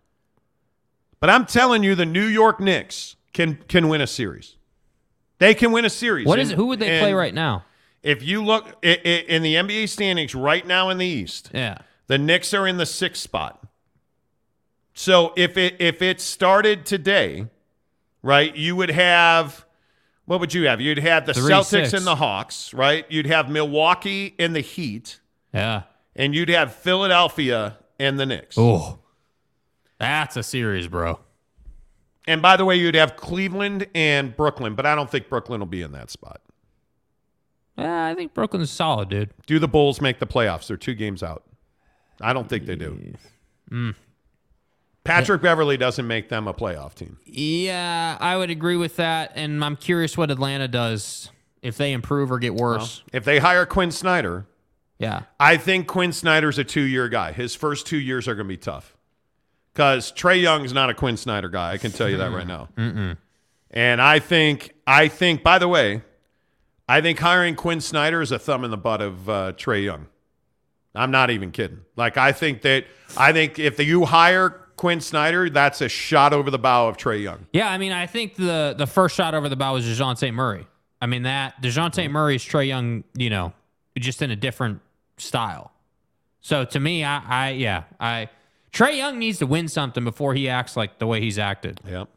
But 1.21 1.31
I'm 1.31 1.47
telling 1.47 1.83
you, 1.85 1.95
the 1.95 2.05
New 2.07 2.27
York 2.27 2.61
Knicks 2.61 3.17
can 3.33 3.57
can 3.69 3.89
win 3.89 4.01
a 4.01 4.07
series. 4.07 4.57
They 5.41 5.55
can 5.55 5.73
win 5.73 5.85
a 5.85 5.91
series. 5.91 6.27
What 6.27 6.39
is 6.39 6.51
And- 6.51 6.57
Who 6.59 6.67
would 6.67 6.79
they 6.79 7.01
play 7.01 7.13
right 7.13 7.35
now? 7.35 7.65
If 8.03 8.23
you 8.23 8.45
look 8.45 8.67
i- 8.85 9.01
i- 9.05 9.25
in 9.29 9.43
the 9.43 9.57
NBA 9.57 9.89
standings 9.89 10.35
right 10.35 10.67
now 10.67 10.89
in 10.91 10.99
the 10.99 11.07
East, 11.07 11.51
Yeah. 11.53 11.79
the 12.07 12.17
Knicks 12.19 12.55
are 12.55 12.67
in 12.67 12.77
the 12.77 12.87
sixth 12.87 13.23
spot. 13.23 13.63
So 14.95 15.33
if 15.37 15.57
it 15.57 15.77
if 15.81 16.01
it 16.03 16.21
started 16.21 16.85
today, 16.87 17.47
right, 18.23 18.55
you 18.55 18.77
would 18.77 18.91
have 18.91 19.67
what 20.27 20.39
would 20.41 20.55
you 20.55 20.67
have? 20.69 20.81
You'd 20.81 20.99
have 20.99 21.27
the 21.27 21.35
Three, 21.35 21.51
Celtics 21.53 21.65
six. 21.67 21.93
and 21.93 22.07
the 22.07 22.15
Hawks, 22.17 22.73
right? 22.73 23.05
You'd 23.09 23.27
have 23.27 23.51
Milwaukee 23.51 24.35
and 24.39 24.55
the 24.55 24.61
Heat, 24.61 25.19
Yeah. 25.53 25.83
and 26.15 26.35
you'd 26.35 26.51
have 26.51 26.73
Philadelphia 26.75 27.79
and 27.99 28.19
the 28.21 28.27
Knicks. 28.27 28.57
Oh. 28.57 29.01
That's 29.99 30.37
a 30.37 30.43
series, 30.43 30.87
bro. 30.87 31.19
And 32.27 32.43
by 32.43 32.57
the 32.57 32.65
way, 32.65 32.77
you'd 32.77 32.95
have 32.95 33.17
Cleveland 33.17 33.87
and 33.95 34.37
Brooklyn, 34.37 34.75
but 34.75 34.87
I 34.87 34.95
don't 34.95 35.11
think 35.11 35.29
Brooklyn 35.29 35.61
will 35.61 35.67
be 35.67 35.83
in 35.83 35.93
that 35.93 36.11
spot. 36.11 36.41
Yeah, 37.79 38.07
I 38.07 38.15
think 38.15 38.35
Brooklyn's 38.35 38.71
solid, 38.71 39.09
dude. 39.09 39.31
Do 39.47 39.59
the 39.59 39.69
Bulls 39.69 40.01
make 40.01 40.19
the 40.19 40.27
playoffs? 40.27 40.67
They're 40.67 40.77
two 40.77 40.95
games 40.95 41.23
out. 41.23 41.45
I 42.21 42.33
don't 42.33 42.49
think 42.49 42.67
they 42.67 42.77
do. 42.77 43.15
Mm. 43.71 43.95
Patrick 45.03 45.41
Beverley 45.41 45.79
doesn't 45.79 46.07
make 46.07 46.29
them 46.29 46.47
a 46.47 46.53
playoff 46.53 46.95
team. 46.95 47.19
Yeah, 47.25 48.19
I 48.21 48.37
would 48.37 48.51
agree 48.51 48.77
with 48.77 48.97
that. 48.97 49.33
And 49.35 49.65
I'm 49.65 49.77
curious 49.77 50.19
what 50.19 50.31
Atlanta 50.31 50.69
does 50.69 51.31
if 51.63 51.79
they 51.79 51.93
improve 51.93 52.31
or 52.31 52.39
get 52.39 52.55
worse. 52.55 53.03
If 53.13 53.25
they 53.25 53.39
hire 53.39 53.65
Quin 53.65 53.91
Snyder, 53.93 54.47
yeah. 54.99 55.23
I 55.39 55.57
think 55.57 55.87
Quin 55.87 56.13
Snyder's 56.13 56.59
a 56.59 56.65
two 56.65 56.83
year 56.83 57.09
guy. 57.09 57.33
His 57.33 57.55
first 57.55 57.87
two 57.87 57.97
years 57.97 58.29
are 58.29 58.35
going 58.35 58.47
to 58.47 58.53
be 58.53 58.59
tough 58.59 58.95
because 59.73 60.13
Trae 60.13 60.41
Young's 60.41 60.73
not 60.73 60.91
a 60.91 60.95
Quin 60.95 61.17
Snyder 61.17 61.49
guy. 61.49 61.73
I 61.73 61.79
can 61.79 61.93
tell 61.93 62.09
you 62.09 62.19
that 62.19 62.33
right 62.33 62.47
now. 62.47 62.69
Mm-mm. 62.77 63.17
And 63.71 64.03
I 64.03 64.19
think, 64.19 64.75
I 64.87 65.09
think, 65.09 65.43
by 65.43 65.59
the 65.59 65.69
way, 65.69 66.03
I 66.89 67.01
think 67.01 67.21
hiring 67.21 67.55
Quin 67.55 67.81
Snyder 67.81 68.21
is 68.21 68.33
a 68.33 68.39
thumb 68.39 68.65
in 68.65 68.71
the 68.71 68.77
butt 68.77 69.01
of 69.01 69.29
uh, 69.29 69.53
Trae 69.53 69.85
Young. 69.85 70.07
I'm 70.95 71.13
not 71.13 71.31
even 71.31 71.53
kidding. 71.53 71.83
Like 71.97 72.17
I 72.17 72.33
think 72.33 72.63
that 72.63 72.85
I 73.17 73.33
think 73.33 73.59
if 73.61 73.79
you 73.79 74.07
hire 74.07 74.51
Quin 74.77 75.01
Snyder, 75.01 75.49
that's 75.49 75.81
a 75.81 75.89
shot 75.89 76.33
over 76.33 76.51
the 76.51 76.59
bow 76.59 76.89
of 76.89 76.97
Trae 76.97 77.23
Young. 77.23 77.47
Yeah, 77.53 77.71
I 77.71 77.79
mean, 77.79 77.93
I 77.93 78.07
think 78.07 78.35
the 78.35 78.75
the 78.77 78.89
first 78.89 79.15
shot 79.15 79.35
over 79.35 79.49
the 79.49 79.57
bow 79.57 79.75
was 79.75 79.85
DeJounte 79.85 80.35
Murray. 80.35 80.67
I 81.01 81.07
mean, 81.07 81.23
that 81.23 81.63
DeJounte 81.63 82.11
Murray 82.11 82.37
is 82.37 82.43
Trae 82.43 82.67
Young, 82.67 83.05
you 83.15 83.31
know, 83.31 83.53
just 83.99 84.21
in 84.21 84.31
a 84.31 84.37
different 84.37 84.81
style. 85.17 85.71
So 86.41 86.65
to 86.65 86.81
me, 86.81 87.05
I, 87.05 87.23
I 87.25 87.51
yeah, 87.51 87.85
I 88.01 88.31
Trae 88.73 88.97
Young 88.97 89.19
needs 89.19 89.39
to 89.39 89.47
win 89.47 89.69
something 89.69 90.05
before 90.05 90.35
he 90.35 90.49
acts 90.49 90.77
like 90.77 90.99
the 90.99 91.07
way 91.07 91.21
he's 91.21 91.39
acted. 91.39 91.81
Yep. 91.89 92.09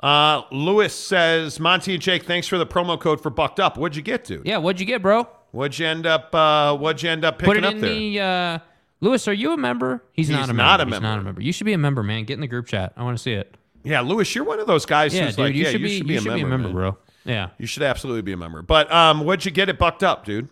Uh, 0.00 0.42
Lewis 0.50 0.94
says, 0.94 1.60
Monty 1.60 1.94
and 1.94 2.02
Jake, 2.02 2.24
thanks 2.24 2.46
for 2.48 2.56
the 2.58 2.66
promo 2.66 2.98
code 2.98 3.22
for 3.22 3.30
Bucked 3.30 3.60
Up. 3.60 3.76
What'd 3.76 3.96
you 3.96 4.02
get, 4.02 4.24
dude? 4.24 4.46
Yeah, 4.46 4.56
what'd 4.58 4.80
you 4.80 4.86
get, 4.86 5.02
bro? 5.02 5.28
What'd 5.52 5.78
you 5.78 5.86
end 5.86 6.06
up? 6.06 6.34
Uh, 6.34 6.76
what'd 6.76 7.02
you 7.02 7.10
end 7.10 7.24
up 7.24 7.38
picking 7.38 7.54
Put 7.54 7.56
it 7.58 7.64
up 7.64 7.74
in 7.74 7.80
there? 7.80 7.90
the 7.94 8.20
uh 8.20 8.58
Lewis, 9.02 9.26
are 9.28 9.32
you 9.32 9.52
a 9.52 9.56
member? 9.56 10.02
He's, 10.12 10.28
He's 10.28 10.36
not 10.36 10.44
a 10.44 10.46
member. 10.48 10.62
not 10.62 10.80
a 10.80 10.84
He's 10.84 10.90
member. 10.90 11.08
not 11.08 11.18
a 11.18 11.22
member. 11.22 11.40
You 11.42 11.52
should 11.52 11.64
be 11.64 11.72
a 11.72 11.78
member, 11.78 12.02
man. 12.02 12.24
Get 12.24 12.34
in 12.34 12.40
the 12.40 12.46
group 12.46 12.66
chat. 12.66 12.92
I 12.98 13.02
want 13.02 13.16
to 13.16 13.22
see 13.22 13.32
it. 13.32 13.56
yeah, 13.82 14.00
Lewis, 14.02 14.34
you're 14.34 14.44
one 14.44 14.60
of 14.60 14.66
those 14.66 14.84
guys 14.84 15.14
Yeah, 15.14 15.24
who's 15.26 15.36
dude, 15.36 15.44
like, 15.46 15.54
you 15.54 15.64
yeah, 15.64 15.70
should 15.70 15.80
you 15.80 15.86
be- 15.86 15.96
should 15.98 16.06
be, 16.06 16.12
you 16.14 16.18
a, 16.18 16.22
should 16.22 16.34
be 16.34 16.40
a 16.40 16.46
member, 16.46 16.58
member, 16.58 16.68
man. 16.68 16.74
bro. 16.74 16.98
Yeah. 17.24 17.48
You 17.58 17.66
should 17.66 17.82
absolutely 17.82 18.22
be 18.22 18.32
a 18.32 18.36
member. 18.36 18.60
But 18.62 18.92
um, 18.92 19.24
what'd 19.24 19.44
you 19.46 19.50
get 19.50 19.68
it 19.70 19.78
bucked 19.78 20.02
up, 20.02 20.24
dude? 20.26 20.48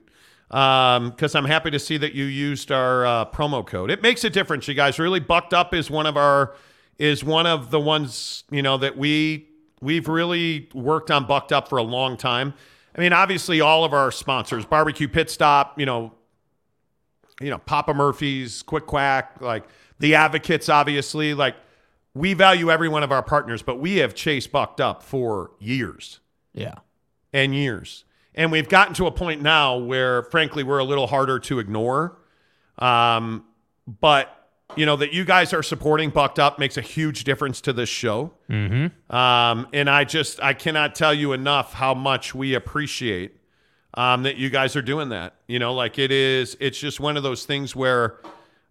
Because 0.48 1.34
I'm 1.34 1.44
happy 1.44 1.70
to 1.70 1.78
see 1.78 1.98
that 1.98 2.14
you 2.14 2.24
used 2.24 2.72
our 2.72 3.04
uh, 3.04 3.24
promo 3.26 3.66
code. 3.66 3.90
It 3.90 4.02
makes 4.02 4.24
a 4.24 4.30
difference, 4.30 4.66
you 4.66 4.74
guys. 4.74 4.98
Really, 4.98 5.20
bucked 5.20 5.52
up 5.52 5.74
is 5.74 5.90
one 5.90 6.06
of 6.06 6.16
our 6.16 6.54
is 6.98 7.22
one 7.22 7.46
of 7.46 7.70
the 7.70 7.78
ones 7.78 8.44
you 8.50 8.62
know 8.62 8.78
that 8.78 8.96
we 8.96 9.48
we've 9.80 10.08
really 10.08 10.68
worked 10.74 11.10
on 11.10 11.26
bucked 11.26 11.52
up 11.52 11.68
for 11.68 11.78
a 11.78 11.82
long 11.82 12.16
time. 12.16 12.54
I 12.96 13.00
mean, 13.00 13.12
obviously, 13.12 13.60
all 13.60 13.84
of 13.84 13.92
our 13.92 14.10
sponsors, 14.10 14.64
Barbecue 14.64 15.06
Pit 15.06 15.30
Stop, 15.30 15.78
you 15.78 15.86
know, 15.86 16.12
you 17.40 17.50
know, 17.50 17.58
Papa 17.58 17.94
Murphy's, 17.94 18.62
Quick 18.62 18.86
Quack, 18.86 19.40
like 19.40 19.64
the 20.00 20.14
Advocates, 20.14 20.68
obviously, 20.68 21.34
like 21.34 21.54
we 22.14 22.32
value 22.34 22.70
every 22.70 22.88
one 22.88 23.02
of 23.04 23.12
our 23.12 23.22
partners, 23.22 23.62
but 23.62 23.78
we 23.78 23.98
have 23.98 24.14
chased 24.14 24.50
bucked 24.50 24.80
up 24.80 25.02
for 25.04 25.52
years 25.60 26.18
Yeah. 26.54 26.76
and 27.32 27.54
years. 27.54 28.04
And 28.38 28.52
we've 28.52 28.68
gotten 28.68 28.94
to 28.94 29.06
a 29.06 29.10
point 29.10 29.42
now 29.42 29.76
where, 29.76 30.22
frankly, 30.22 30.62
we're 30.62 30.78
a 30.78 30.84
little 30.84 31.08
harder 31.08 31.40
to 31.40 31.58
ignore. 31.58 32.16
Um, 32.78 33.44
but 34.00 34.34
you 34.76 34.86
know 34.86 34.96
that 34.96 35.12
you 35.12 35.24
guys 35.24 35.52
are 35.52 35.62
supporting 35.62 36.10
Bucked 36.10 36.38
Up 36.38 36.58
makes 36.58 36.76
a 36.76 36.80
huge 36.80 37.24
difference 37.24 37.60
to 37.62 37.72
this 37.72 37.88
show. 37.88 38.32
Mm-hmm. 38.48 39.14
Um, 39.14 39.66
and 39.72 39.90
I 39.90 40.04
just 40.04 40.40
I 40.40 40.54
cannot 40.54 40.94
tell 40.94 41.12
you 41.12 41.32
enough 41.32 41.72
how 41.72 41.94
much 41.94 42.32
we 42.34 42.54
appreciate 42.54 43.36
um, 43.94 44.22
that 44.22 44.36
you 44.36 44.50
guys 44.50 44.76
are 44.76 44.82
doing 44.82 45.08
that. 45.08 45.34
You 45.48 45.58
know, 45.58 45.74
like 45.74 45.98
it 45.98 46.12
is. 46.12 46.56
It's 46.60 46.78
just 46.78 47.00
one 47.00 47.16
of 47.16 47.24
those 47.24 47.44
things 47.44 47.74
where 47.74 48.20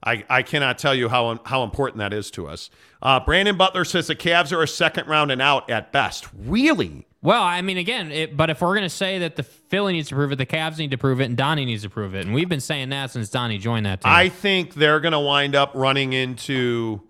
I 0.01 0.23
I 0.29 0.43
cannot 0.43 0.77
tell 0.77 0.95
you 0.95 1.09
how 1.09 1.41
how 1.45 1.63
important 1.63 1.97
that 1.97 2.13
is 2.13 2.31
to 2.31 2.47
us. 2.47 2.69
Uh, 3.01 3.19
Brandon 3.19 3.57
Butler 3.57 3.83
says 3.83 4.07
the 4.07 4.15
Cavs 4.15 4.53
are 4.53 4.63
a 4.63 4.67
second 4.67 5.07
round 5.07 5.31
and 5.31 5.41
out 5.41 5.69
at 5.69 5.91
best. 5.91 6.27
Really? 6.45 7.05
Well, 7.27 7.43
I 7.43 7.61
mean, 7.61 7.77
again, 7.77 8.09
it, 8.09 8.37
but 8.37 8.49
if 8.49 8.61
we're 8.61 8.73
going 8.73 8.83
to 8.83 8.89
say 8.89 9.19
that 9.19 9.35
the 9.35 9.43
Philly 9.43 9.91
needs 9.91 10.07
to 10.07 10.15
prove 10.15 10.31
it, 10.31 10.37
the 10.37 10.45
Cavs 10.45 10.77
need 10.77 10.91
to 10.91 10.97
prove 10.97 11.19
it, 11.19 11.25
and 11.25 11.35
Donnie 11.35 11.65
needs 11.65 11.83
to 11.83 11.89
prove 11.89 12.15
it. 12.15 12.25
And 12.25 12.33
we've 12.33 12.47
been 12.47 12.61
saying 12.61 12.87
that 12.91 13.11
since 13.11 13.27
Donnie 13.27 13.57
joined 13.57 13.85
that 13.85 13.99
team. 13.99 14.13
I 14.13 14.29
think 14.29 14.75
they're 14.75 15.01
going 15.01 15.11
to 15.11 15.19
wind 15.19 15.53
up 15.53 15.71
running 15.75 16.13
into. 16.13 17.01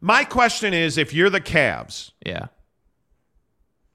My 0.00 0.24
question 0.24 0.74
is 0.74 0.98
if 0.98 1.14
you're 1.14 1.30
the 1.30 1.40
Cavs, 1.40 2.10
yeah. 2.26 2.46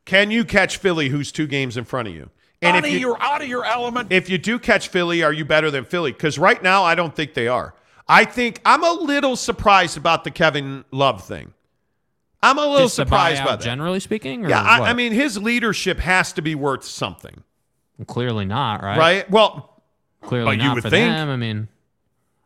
can 0.06 0.32
you 0.32 0.46
catch 0.46 0.78
Philly, 0.78 1.10
who's 1.10 1.34
two 1.34 1.48
games 1.48 1.76
in 1.76 1.84
front 1.84 2.08
of 2.08 2.14
you? 2.14 2.30
And 2.62 2.82
Donnie, 2.82 2.98
you, 2.98 3.12
are 3.12 3.22
out 3.22 3.42
of 3.42 3.50
your 3.50 3.66
element. 3.66 4.14
If 4.14 4.30
you 4.30 4.38
do 4.38 4.58
catch 4.58 4.88
Philly, 4.88 5.22
are 5.22 5.34
you 5.34 5.44
better 5.44 5.70
than 5.70 5.84
Philly? 5.84 6.14
Because 6.14 6.40
right 6.40 6.64
now, 6.64 6.86
I 6.86 6.96
don't 6.96 7.14
think 7.14 7.34
they 7.34 7.50
are. 7.50 7.76
I 8.08 8.24
think 8.24 8.62
I'm 8.64 8.86
a 8.86 8.94
little 8.94 9.36
surprised 9.36 9.98
about 9.98 10.24
the 10.24 10.32
Kevin 10.32 10.86
Love 10.92 11.26
thing. 11.26 11.54
I'm 12.44 12.58
a 12.58 12.66
little 12.66 12.90
surprised 12.90 13.44
by 13.44 13.52
that. 13.58 13.62
generally 13.62 14.00
speaking. 14.00 14.46
Or 14.46 14.50
Yeah, 14.50 14.62
I. 14.62 14.90
I 14.90 14.94
mean, 14.94 15.12
his 15.12 15.38
leadership 15.38 16.00
has 16.00 16.34
to 16.34 16.42
be 16.42 16.56
worth 16.56 16.84
something. 16.84 17.44
Clearly 18.08 18.46
not, 18.46 18.82
right? 18.82 18.98
right? 18.98 19.30
Well, 19.30 19.68
Clearly 20.24 20.46
But 20.56 20.62
you 20.62 20.68
not 20.70 20.76
would 20.76 20.84
for 20.84 20.90
think. 20.90 21.12
them. 21.12 21.30
I 21.30 21.36
mean, 21.36 21.68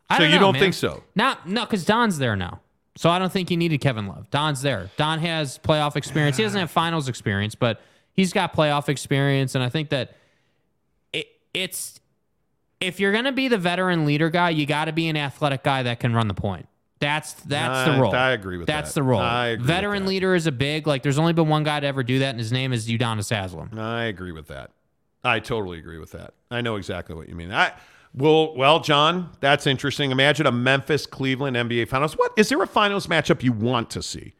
I 0.08 0.16
So 0.16 0.22
don't 0.22 0.30
you 0.30 0.36
know, 0.36 0.40
don't 0.46 0.52
man. 0.54 0.60
think 0.62 0.74
so? 0.74 1.02
Not 1.14 1.46
no, 1.48 1.64
because 1.66 1.84
Don's 1.84 2.18
there 2.18 2.36
now. 2.36 2.60
So 2.96 3.10
I 3.10 3.18
don't 3.18 3.30
think 3.30 3.50
you 3.50 3.56
needed 3.58 3.78
Kevin 3.82 4.06
Love. 4.06 4.30
Don's 4.30 4.62
there. 4.62 4.90
Don 4.96 5.18
has 5.18 5.58
playoff 5.58 5.96
experience. 5.96 6.38
He 6.38 6.42
doesn't 6.42 6.58
have 6.58 6.70
finals 6.70 7.08
experience, 7.08 7.54
but 7.54 7.80
he's 8.14 8.32
got 8.32 8.54
playoff 8.54 8.88
experience, 8.88 9.54
and 9.54 9.62
I 9.62 9.68
think 9.68 9.90
that 9.90 10.16
it, 11.12 11.26
it's 11.52 12.00
if 12.80 12.98
you're 13.00 13.12
gonna 13.12 13.32
be 13.32 13.48
the 13.48 13.58
veteran 13.58 14.06
leader 14.06 14.30
guy, 14.30 14.48
you 14.50 14.64
got 14.64 14.86
to 14.86 14.92
be 14.92 15.08
an 15.08 15.16
athletic 15.18 15.62
guy 15.62 15.82
that 15.82 16.00
can 16.00 16.14
run 16.14 16.28
the 16.28 16.34
point. 16.34 16.66
That's 16.98 17.34
that's 17.34 17.88
I- 17.88 17.94
the 17.94 18.00
role. 18.00 18.14
I 18.14 18.30
agree 18.30 18.56
with 18.56 18.66
that. 18.68 18.72
That's 18.72 18.94
that. 18.94 19.00
the 19.00 19.02
role. 19.02 19.20
I 19.20 19.48
agree 19.48 19.66
veteran 19.66 20.06
leader 20.06 20.34
is 20.34 20.46
a 20.46 20.52
big 20.52 20.86
like. 20.86 21.02
There's 21.02 21.18
only 21.18 21.32
been 21.32 21.48
one 21.48 21.62
guy 21.64 21.80
to 21.80 21.86
ever 21.86 22.02
do 22.02 22.20
that, 22.20 22.30
and 22.30 22.38
his 22.38 22.52
name 22.52 22.72
is 22.72 22.88
Udonis 22.88 23.30
Haslem. 23.30 23.78
I 23.78 24.04
agree 24.04 24.32
with 24.32 24.48
that. 24.48 24.70
I 25.22 25.40
totally 25.40 25.78
agree 25.78 25.98
with 25.98 26.12
that. 26.12 26.34
I 26.50 26.60
know 26.60 26.76
exactly 26.76 27.14
what 27.14 27.28
you 27.28 27.34
mean. 27.34 27.52
I 27.52 27.72
well, 28.14 28.56
well, 28.56 28.80
John, 28.80 29.30
that's 29.40 29.66
interesting. 29.66 30.10
Imagine 30.10 30.46
a 30.46 30.52
Memphis 30.52 31.04
Cleveland 31.04 31.54
NBA 31.56 31.88
Finals. 31.88 32.14
What 32.14 32.32
is 32.36 32.48
there 32.48 32.62
a 32.62 32.66
finals 32.66 33.08
matchup 33.08 33.42
you 33.42 33.52
want 33.52 33.90
to 33.90 34.02
see? 34.02 34.32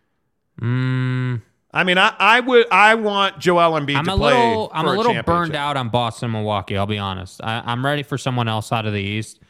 Mm, 0.63 1.43
I 1.75 1.85
mean, 1.85 1.99
I, 1.99 2.15
I 2.19 2.41
would 2.41 2.67
I 2.71 2.95
want 2.95 3.39
Joel 3.39 3.79
Embiid 3.79 3.97
I'm 3.97 4.05
to 4.07 4.15
a 4.15 4.17
play. 4.17 4.33
little 4.33 4.71
I'm 4.73 4.87
a 4.87 4.93
little 4.95 5.23
burned 5.23 5.55
out 5.55 5.77
on 5.77 5.91
Boston, 5.91 6.33
Milwaukee. 6.33 6.79
I'll 6.79 6.87
be 6.87 6.99
honest. 6.99 7.43
I, 7.45 7.63
I'm 7.67 7.85
ready 7.85 8.03
for 8.03 8.17
someone 8.17 8.49
else 8.49 8.73
out 8.73 8.87
of 8.87 8.95
the 8.95 9.03
East. 9.03 9.41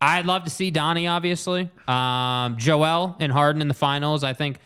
I'd 0.00 0.26
love 0.26 0.44
to 0.44 0.50
see 0.50 0.70
Donnie, 0.70 1.06
obviously. 1.06 1.70
Um, 1.88 2.56
Joel 2.58 3.16
and 3.18 3.32
Harden 3.32 3.62
in 3.62 3.68
the 3.68 3.74
finals. 3.74 4.24
I 4.24 4.34
think 4.34 4.58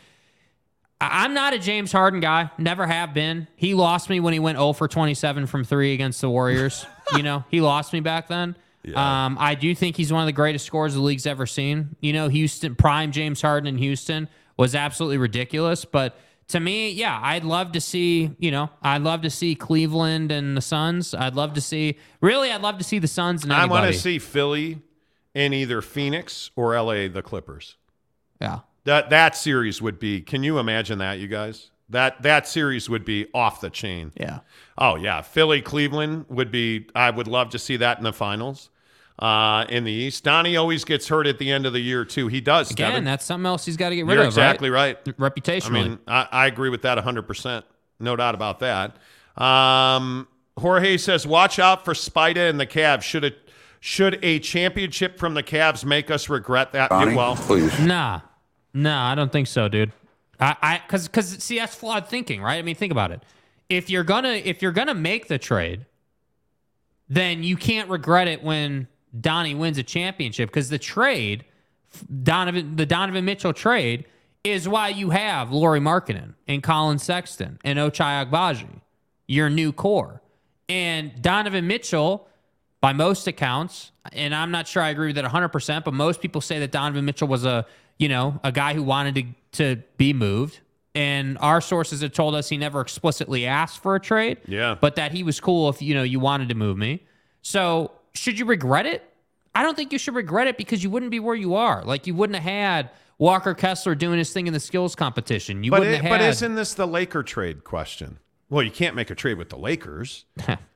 I'm 1.00 1.34
not 1.34 1.55
a 1.55 1.59
James 1.59 1.92
Harden 1.92 2.20
guy. 2.20 2.50
Never 2.59 2.86
have 2.86 3.15
been. 3.15 3.47
He 3.57 3.75
lost 3.75 4.10
me 4.10 4.20
when 4.20 4.33
he 4.33 4.39
went 4.39 4.59
0 4.59 4.73
for 4.75 4.89
27 4.89 5.47
from 5.47 5.65
three 5.65 5.94
against 5.94 6.20
the 6.20 6.28
Warriors. 6.28 6.84
you 7.17 7.23
know, 7.23 7.44
he 7.50 7.60
lost 7.60 7.92
me 7.92 8.00
back 8.00 8.28
then. 8.28 8.57
Um, 8.94 9.36
I 9.39 9.55
do 9.55 9.75
think 9.75 9.97
he's 9.97 10.12
one 10.12 10.23
of 10.23 10.26
the 10.26 10.33
greatest 10.33 10.67
scorers 10.67 10.94
the 10.94 11.00
league's 11.00 11.26
ever 11.26 11.47
seen. 11.47 11.97
You 12.00 12.12
know, 12.12 12.28
Houston 12.28 12.75
prime 12.75 13.12
James 13.12 13.41
Harden 13.41 13.68
in 13.68 13.78
Houston 13.78 14.28
was 14.57 14.75
absolutely 14.75 15.18
ridiculous. 15.18 15.84
But 15.84 16.18
to 16.49 16.60
me, 16.60 16.91
yeah, 16.91 17.18
I'd 17.23 17.44
love 17.44 17.73
to 17.73 17.81
see. 17.81 18.34
You 18.39 18.50
know, 18.50 18.70
I'd 18.83 19.02
love 19.02 19.23
to 19.23 19.31
see 19.31 19.55
Cleveland 19.55 20.33
and 20.33 20.57
the 20.57 20.62
Suns. 20.62 21.15
I'd 21.15 21.34
love 21.34 21.55
to 21.55 21.60
see. 21.60 21.99
Really, 22.20 22.50
I'd 22.50 22.62
love 22.62 22.78
to 22.78 22.84
see 22.84 22.99
the 22.99 23.09
Suns 23.09 23.44
and 23.44 23.52
I 23.52 23.67
want 23.67 23.86
to 23.86 23.99
see 23.99 24.18
Philly 24.18 24.81
in 25.34 25.52
either 25.52 25.83
Phoenix 25.83 26.50
or 26.57 26.75
LA, 26.81 27.09
the 27.09 27.23
Clippers. 27.23 27.76
Yeah. 28.41 28.60
That 28.84 29.10
that 29.10 29.36
series 29.36 29.83
would 29.83 29.99
be. 29.99 30.20
Can 30.20 30.42
you 30.42 30.59
imagine 30.59 30.99
that, 30.99 31.18
you 31.18 31.28
guys? 31.28 31.70
That 31.91 32.23
that 32.23 32.47
series 32.47 32.89
would 32.89 33.05
be 33.05 33.26
off 33.34 33.60
the 33.60 33.68
chain. 33.68 34.12
Yeah. 34.17 34.41
Oh 34.78 34.97
yeah, 34.97 35.20
Philly 35.20 35.60
Cleveland 35.60 36.26
would 36.28 36.50
be. 36.50 36.86
I 36.94 37.10
would 37.10 37.28
love 37.28 37.50
to 37.50 37.59
see 37.59 37.76
that 37.76 37.99
in 37.99 38.05
the 38.05 38.12
finals. 38.12 38.70
Uh, 39.18 39.67
in 39.68 39.84
the 39.84 39.92
East, 39.92 40.25
Donnie 40.25 40.57
always 40.57 40.84
gets 40.84 41.09
hurt 41.09 41.26
at 41.26 41.39
the 41.39 41.52
end 41.52 41.67
of 41.67 41.75
the 41.75 41.81
year 41.81 42.07
too. 42.07 42.28
He 42.28 42.41
does. 42.41 42.70
Again, 42.70 42.91
Devin. 42.91 43.05
that's 43.05 43.25
something 43.25 43.44
else 43.44 43.67
he's 43.67 43.76
got 43.76 43.91
to 43.91 43.97
get 43.97 44.07
rid 44.07 44.15
You're 44.15 44.23
of. 44.23 44.28
exactly 44.28 44.70
right. 44.70 44.97
right. 45.07 45.17
Reputationally. 45.18 45.68
I 45.68 45.70
mean, 45.70 45.99
I, 46.09 46.28
I 46.33 46.47
agree 46.47 46.70
with 46.70 46.83
that 46.83 46.97
100%. 46.97 47.62
No 47.99 48.17
doubt 48.17 48.34
about 48.34 48.60
that. 48.60 48.97
Um, 49.36 50.26
Jorge 50.59 50.97
says, 50.97 51.26
watch 51.26 51.59
out 51.59 51.84
for 51.84 51.92
Spida 51.92 52.49
and 52.49 52.59
the 52.59 52.67
Cavs. 52.67 53.02
Should 53.02 53.25
it 53.25 53.49
should 53.81 54.23
a 54.23 54.39
championship 54.39 55.18
from 55.18 55.34
the 55.34 55.42
Cavs 55.42 55.84
make 55.84 56.10
us 56.10 56.28
regret 56.28 56.73
that? 56.73 56.91
Donnie, 56.91 57.17
well, 57.17 57.34
please. 57.34 57.78
Nah, 57.81 58.20
nah, 58.75 59.10
I 59.10 59.15
don't 59.15 59.33
think 59.33 59.47
so, 59.47 59.68
dude. 59.68 59.92
I, 60.39 60.57
I, 60.62 60.83
cause, 60.86 61.09
cause, 61.09 61.42
see, 61.42 61.59
that's 61.59 61.75
flawed 61.75 62.09
thinking, 62.09 62.42
right? 62.42 62.59
I 62.59 62.62
mean, 62.62 62.75
think 62.75 62.92
about 62.92 63.10
it. 63.10 63.23
If 63.68 63.91
you're 63.91 64.05
gonna, 64.05 64.34
if 64.34 64.62
you're 64.62 64.73
gonna 64.73 64.94
make 64.94 65.28
the 65.28 65.39
trade, 65.39 65.86
then 67.09 67.42
you 67.42 67.57
can't 67.57 67.89
regret 67.89 68.28
it 68.28 68.42
when 68.42 68.86
Donnie 69.18 69.55
wins 69.55 69.78
a 69.78 69.83
championship 69.83 70.49
because 70.49 70.68
the 70.68 70.78
trade, 70.78 71.44
Donovan, 72.23 72.76
the 72.76 72.86
Donovan 72.86 73.25
Mitchell 73.25 73.52
trade, 73.52 74.05
is 74.44 74.68
why 74.68 74.89
you 74.89 75.10
have 75.10 75.50
Lauri 75.50 75.81
Markkanen 75.81 76.34
and 76.49 76.62
Collin 76.62 76.99
Sexton 76.99 77.59
and 77.65 77.78
Ochai 77.78 78.26
Agbaji, 78.26 78.81
your 79.26 79.50
new 79.50 79.73
core, 79.73 80.23
and 80.68 81.20
Donovan 81.20 81.67
Mitchell 81.67 82.28
by 82.81 82.92
most 82.92 83.26
accounts, 83.26 83.92
and 84.12 84.34
I'm 84.34 84.50
not 84.50 84.67
sure 84.67 84.83
I 84.83 84.89
agree 84.91 85.09
with 85.09 85.17
that 85.17 85.25
100%, 85.25 85.84
but 85.84 85.94
most 85.94 86.20
people 86.20 86.41
say 86.41 86.59
that 86.60 86.70
Donovan 86.73 87.05
Mitchell 87.05 87.28
was 87.28 87.44
a, 87.44 87.67
you 87.99 88.09
know, 88.09 88.41
a 88.42 88.50
guy 88.52 88.75
who 88.75 88.83
wanted 88.83 89.15
to, 89.17 89.25
to 89.76 89.83
be 89.97 90.12
moved. 90.12 90.60
And 90.94 91.39
our 91.39 91.60
sources 91.60 92.00
have 92.00 92.12
told 92.12 92.34
us 92.34 92.49
he 92.49 92.57
never 92.57 92.81
explicitly 92.81 93.47
asked 93.47 93.81
for 93.81 93.94
a 93.94 94.00
trade. 94.00 94.39
Yeah. 94.49 94.76
But 94.81 94.97
that 94.97 95.12
he 95.12 95.23
was 95.23 95.39
cool 95.39 95.68
if, 95.68 95.81
you 95.81 95.94
know, 95.94 96.02
you 96.02 96.18
wanted 96.18 96.49
to 96.49 96.55
move 96.57 96.76
me. 96.76 97.05
So 97.42 97.92
should 98.15 98.39
you 98.39 98.44
regret 98.44 98.86
it? 98.86 99.05
I 99.55 99.62
don't 99.62 99.76
think 99.76 99.92
you 99.92 99.99
should 99.99 100.15
regret 100.15 100.49
it 100.49 100.57
because 100.57 100.83
you 100.83 100.91
wouldn't 100.91 101.10
be 101.12 101.20
where 101.20 101.36
you 101.36 101.55
are. 101.55 101.84
Like 101.84 102.07
you 102.09 102.15
wouldn't 102.15 102.36
have 102.36 102.52
had 102.52 102.91
Walker 103.18 103.55
Kessler 103.55 103.94
doing 103.94 104.18
his 104.18 104.33
thing 104.33 104.47
in 104.49 104.52
the 104.52 104.59
skills 104.60 104.97
competition. 104.97 105.62
You 105.62 105.70
but, 105.70 105.81
wouldn't 105.81 105.97
it- 105.97 106.02
have 106.02 106.10
but 106.10 106.20
had. 106.23 106.31
isn't 106.31 106.55
this 106.57 106.75
the 106.75 106.86
Laker 106.86 107.23
trade 107.23 107.62
question? 107.62 108.18
Well, 108.49 108.65
you 108.65 108.70
can't 108.73 108.97
make 108.97 109.10
a 109.10 109.15
trade 109.15 109.39
with 109.39 109.50
the 109.50 109.59
Lakers. 109.59 110.25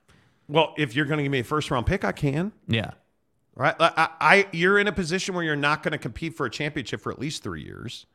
well, 0.49 0.75
if 0.77 0.95
you're 0.95 1.07
going 1.07 1.19
to 1.19 1.23
give 1.23 1.33
me 1.33 1.41
a 1.41 1.45
first 1.45 1.71
round 1.71 1.87
pick, 1.87 2.05
I 2.05 2.13
can. 2.13 2.53
yeah. 2.67 2.93
Right? 3.57 3.75
I, 3.79 3.93
I, 3.97 4.09
I 4.21 4.47
you're 4.53 4.79
in 4.81 4.89
a 4.89 4.93
position 4.93 5.35
where 5.35 5.45
you're 5.45 5.55
not 5.55 5.85
going 5.85 5.93
to 5.93 5.99
compete 5.99 6.37
for 6.37 6.45
a 6.45 6.51
championship 6.51 7.01
for 7.01 7.13
at 7.13 7.21
least 7.21 7.45
three 7.45 7.63
years. 7.63 8.07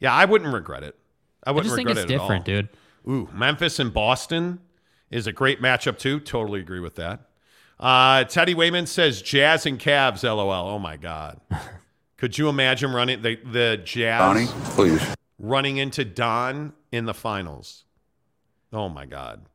Yeah, 0.00 0.12
I 0.12 0.26
wouldn't 0.26 0.52
regret 0.52 0.82
it. 0.82 0.94
I 1.44 1.50
wouldn't 1.50 1.66
just 1.68 1.76
think 1.76 1.88
regret 1.88 2.04
it's 2.04 2.12
it 2.12 2.18
different, 2.18 2.46
at 2.48 2.54
all. 2.54 2.62
dude. 2.62 2.68
Ooh, 3.08 3.28
Memphis 3.34 3.78
and 3.78 3.92
Boston 3.92 4.60
is 5.10 5.26
a 5.26 5.32
great 5.32 5.62
matchup 5.62 5.96
too. 5.98 6.20
Totally 6.20 6.60
agree 6.60 6.80
with 6.80 6.96
that. 6.96 7.20
Uh, 7.80 8.24
Teddy 8.24 8.54
Wayman 8.54 8.86
says 8.86 9.22
Jazz 9.22 9.64
and 9.64 9.78
Cavs. 9.78 10.22
LOL. 10.24 10.50
Oh 10.52 10.78
my 10.78 10.96
God. 10.98 11.40
Could 12.18 12.36
you 12.36 12.48
imagine 12.50 12.92
running 12.92 13.22
the 13.22 13.36
the 13.36 13.80
Jazz 13.82 14.20
Donnie, 14.20 14.46
please. 14.74 15.02
running 15.38 15.78
into 15.78 16.04
Don 16.04 16.74
in 16.92 17.06
the 17.06 17.14
finals? 17.14 17.84
Oh 18.72 18.88
my 18.90 19.06
God. 19.06 19.46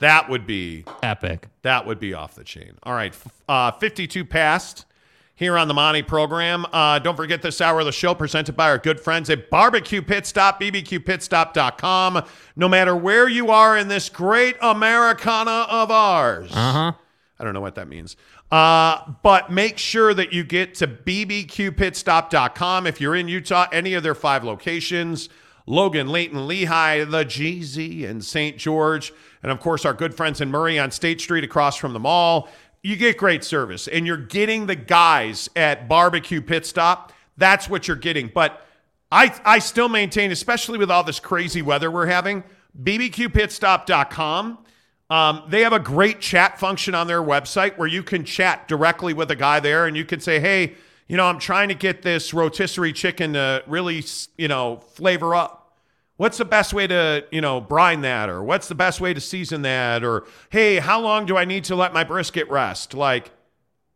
That 0.00 0.28
would 0.28 0.46
be 0.46 0.84
Epic. 1.02 1.46
that 1.62 1.86
would 1.86 2.00
be 2.00 2.14
off 2.14 2.34
the 2.34 2.44
chain. 2.44 2.72
All 2.82 2.94
right, 2.94 3.14
uh, 3.48 3.70
52 3.72 4.24
past 4.24 4.86
here 5.34 5.56
on 5.56 5.68
the 5.68 5.74
Monty 5.74 6.02
program. 6.02 6.66
Uh, 6.72 6.98
don't 6.98 7.16
forget 7.16 7.40
this 7.40 7.60
hour 7.62 7.80
of 7.80 7.86
the 7.86 7.92
show 7.92 8.14
presented 8.14 8.56
by 8.56 8.68
our 8.68 8.76
good 8.78 9.00
friends 9.00 9.30
at 9.30 9.48
Barbecue 9.48 10.02
Pit 10.02 10.26
Stop, 10.26 10.60
bbqpitstop.com. 10.60 12.22
No 12.56 12.68
matter 12.68 12.94
where 12.96 13.28
you 13.28 13.50
are 13.50 13.78
in 13.78 13.88
this 13.88 14.08
great 14.10 14.56
Americana 14.60 15.66
of 15.70 15.90
ours. 15.90 16.50
Uh 16.52 16.72
huh. 16.72 16.92
I 17.38 17.44
don't 17.44 17.54
know 17.54 17.62
what 17.62 17.76
that 17.76 17.88
means. 17.88 18.16
Uh, 18.50 19.12
but 19.22 19.50
make 19.50 19.78
sure 19.78 20.12
that 20.12 20.30
you 20.32 20.44
get 20.44 20.74
to 20.74 20.86
bbqpitstop.com 20.86 22.86
if 22.86 23.00
you're 23.00 23.16
in 23.16 23.28
Utah, 23.28 23.66
any 23.72 23.94
of 23.94 24.02
their 24.02 24.14
five 24.14 24.44
locations 24.44 25.30
Logan, 25.70 26.08
Layton, 26.08 26.48
Lehi, 26.48 27.08
the 27.08 27.24
GZ, 27.24 28.10
and 28.10 28.24
St. 28.24 28.56
George. 28.56 29.12
And 29.40 29.52
of 29.52 29.60
course, 29.60 29.84
our 29.84 29.94
good 29.94 30.12
friends 30.12 30.40
in 30.40 30.50
Murray 30.50 30.80
on 30.80 30.90
State 30.90 31.20
Street 31.20 31.44
across 31.44 31.76
from 31.76 31.92
the 31.92 32.00
mall. 32.00 32.48
You 32.82 32.96
get 32.96 33.16
great 33.16 33.44
service, 33.44 33.86
and 33.86 34.04
you're 34.04 34.16
getting 34.16 34.66
the 34.66 34.74
guys 34.74 35.48
at 35.54 35.88
Barbecue 35.88 36.42
Pit 36.42 36.66
Stop. 36.66 37.12
That's 37.36 37.70
what 37.70 37.86
you're 37.86 37.96
getting. 37.96 38.32
But 38.34 38.66
I, 39.12 39.32
I 39.44 39.60
still 39.60 39.88
maintain, 39.88 40.32
especially 40.32 40.76
with 40.76 40.90
all 40.90 41.04
this 41.04 41.20
crazy 41.20 41.62
weather 41.62 41.88
we're 41.88 42.06
having, 42.06 42.42
bbqpitstop.com. 42.82 44.58
Um, 45.08 45.42
they 45.48 45.62
have 45.62 45.72
a 45.72 45.78
great 45.78 46.20
chat 46.20 46.58
function 46.58 46.96
on 46.96 47.06
their 47.06 47.22
website 47.22 47.78
where 47.78 47.88
you 47.88 48.02
can 48.02 48.24
chat 48.24 48.66
directly 48.66 49.14
with 49.14 49.30
a 49.30 49.36
guy 49.36 49.60
there 49.60 49.86
and 49.86 49.96
you 49.96 50.04
can 50.04 50.18
say, 50.18 50.40
hey, 50.40 50.74
you 51.06 51.16
know, 51.16 51.26
I'm 51.26 51.38
trying 51.38 51.68
to 51.68 51.74
get 51.74 52.02
this 52.02 52.34
rotisserie 52.34 52.92
chicken 52.92 53.34
to 53.34 53.62
really, 53.66 54.04
you 54.36 54.48
know, 54.48 54.76
flavor 54.94 55.34
up. 55.34 55.59
What's 56.20 56.36
the 56.36 56.44
best 56.44 56.74
way 56.74 56.86
to, 56.86 57.24
you 57.30 57.40
know, 57.40 57.62
brine 57.62 58.02
that? 58.02 58.28
Or 58.28 58.42
what's 58.42 58.68
the 58.68 58.74
best 58.74 59.00
way 59.00 59.14
to 59.14 59.20
season 59.22 59.62
that? 59.62 60.04
Or, 60.04 60.26
hey, 60.50 60.76
how 60.76 61.00
long 61.00 61.24
do 61.24 61.38
I 61.38 61.46
need 61.46 61.64
to 61.64 61.74
let 61.74 61.94
my 61.94 62.04
brisket 62.04 62.46
rest? 62.50 62.92
Like, 62.92 63.30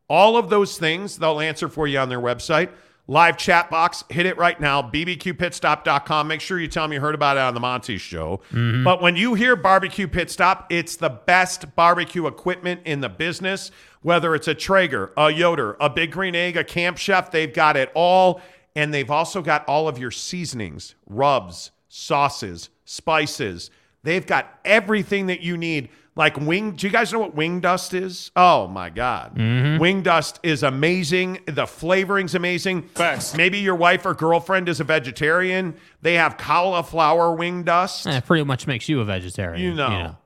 all 0.09 0.39
of 0.39 0.49
those 0.49 0.79
things 0.79 1.19
they'll 1.19 1.39
answer 1.39 1.69
for 1.69 1.87
you 1.87 1.99
on 1.99 2.09
their 2.09 2.23
website. 2.23 2.71
Live 3.07 3.37
chat 3.37 3.69
box, 3.69 4.05
hit 4.09 4.25
it 4.25 4.39
right 4.39 4.59
now, 4.59 4.81
bbqpitstop.com. 4.81 6.27
Make 6.27 6.41
sure 6.41 6.59
you 6.59 6.67
tell 6.67 6.85
them 6.85 6.95
you 6.95 7.01
heard 7.01 7.15
about 7.15 7.37
it 7.37 7.41
on 7.41 7.53
the 7.53 7.61
Monty 7.61 7.99
Show. 7.99 8.41
Mm-hmm. 8.53 8.85
But 8.85 9.03
when 9.03 9.17
you 9.17 9.35
hear 9.35 9.55
barbecue 9.55 10.09
pit 10.09 10.31
stop, 10.31 10.73
it's 10.73 10.97
the 10.97 11.11
best 11.11 11.77
barbecue 11.77 12.27
equipment 12.27 12.81
in 12.87 13.03
the 13.03 13.11
business. 13.11 13.71
Whether 14.01 14.35
it's 14.35 14.49
a 14.49 14.55
Traeger, 14.55 15.13
a 15.19 15.31
Yoder, 15.31 15.77
a 15.79 15.91
Big 15.91 16.13
Green 16.13 16.35
Egg, 16.35 16.57
a 16.57 16.65
Camp 16.65 16.97
Chef, 16.97 17.31
they've 17.31 17.53
got 17.53 17.77
it 17.77 17.93
all. 17.95 18.41
And 18.75 18.95
they've 18.95 19.11
also 19.11 19.43
got 19.43 19.69
all 19.69 19.89
of 19.89 19.99
your 19.99 20.11
seasonings, 20.11 20.95
rubs, 21.07 21.71
sauces, 21.95 22.71
spices. 22.85 23.71
They've 24.03 24.27
got 24.27 24.59
everything 24.65 25.27
that 25.27 25.41
you 25.43 25.57
need. 25.57 25.91
Like 26.17 26.37
wing, 26.37 26.73
do 26.73 26.87
you 26.87 26.93
guys 26.93 27.13
know 27.13 27.21
what 27.21 27.35
wing 27.35 27.61
dust 27.61 27.95
is? 27.95 28.31
Oh 28.37 28.69
my 28.69 28.91
God. 28.91 29.37
Wing 29.37 30.03
dust 30.03 30.39
is 30.43 30.63
amazing. 30.63 31.41
The 31.47 31.67
flavoring's 31.67 32.35
amazing. 32.35 32.83
Facts. 32.83 33.37
Maybe 33.37 33.59
your 33.59 33.75
wife 33.75 34.07
or 34.07 34.15
girlfriend 34.15 34.69
is 34.69 34.81
a 34.81 34.85
vegetarian. 34.85 35.77
They 36.03 36.15
have 36.15 36.37
cauliflower 36.37 37.35
wing 37.35 37.63
dust. 37.63 38.07
Eh, 38.07 38.21
pretty 38.21 38.45
much 38.45 38.67
makes 38.67 38.89
you 38.89 39.01
a 39.01 39.05
vegetarian. 39.05 39.61
You 39.61 39.75
know. 39.75 40.17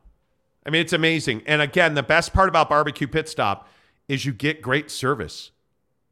I 0.67 0.71
mean, 0.71 0.83
it's 0.83 0.93
amazing. 0.93 1.43
And 1.47 1.63
again, 1.63 1.95
the 1.95 2.03
best 2.03 2.35
part 2.35 2.49
about 2.49 2.69
barbecue 2.69 3.07
pit 3.09 3.29
stop 3.29 3.69
is 4.09 4.27
you 4.27 4.33
get 4.33 4.61
great 4.61 4.91
service. 4.91 5.51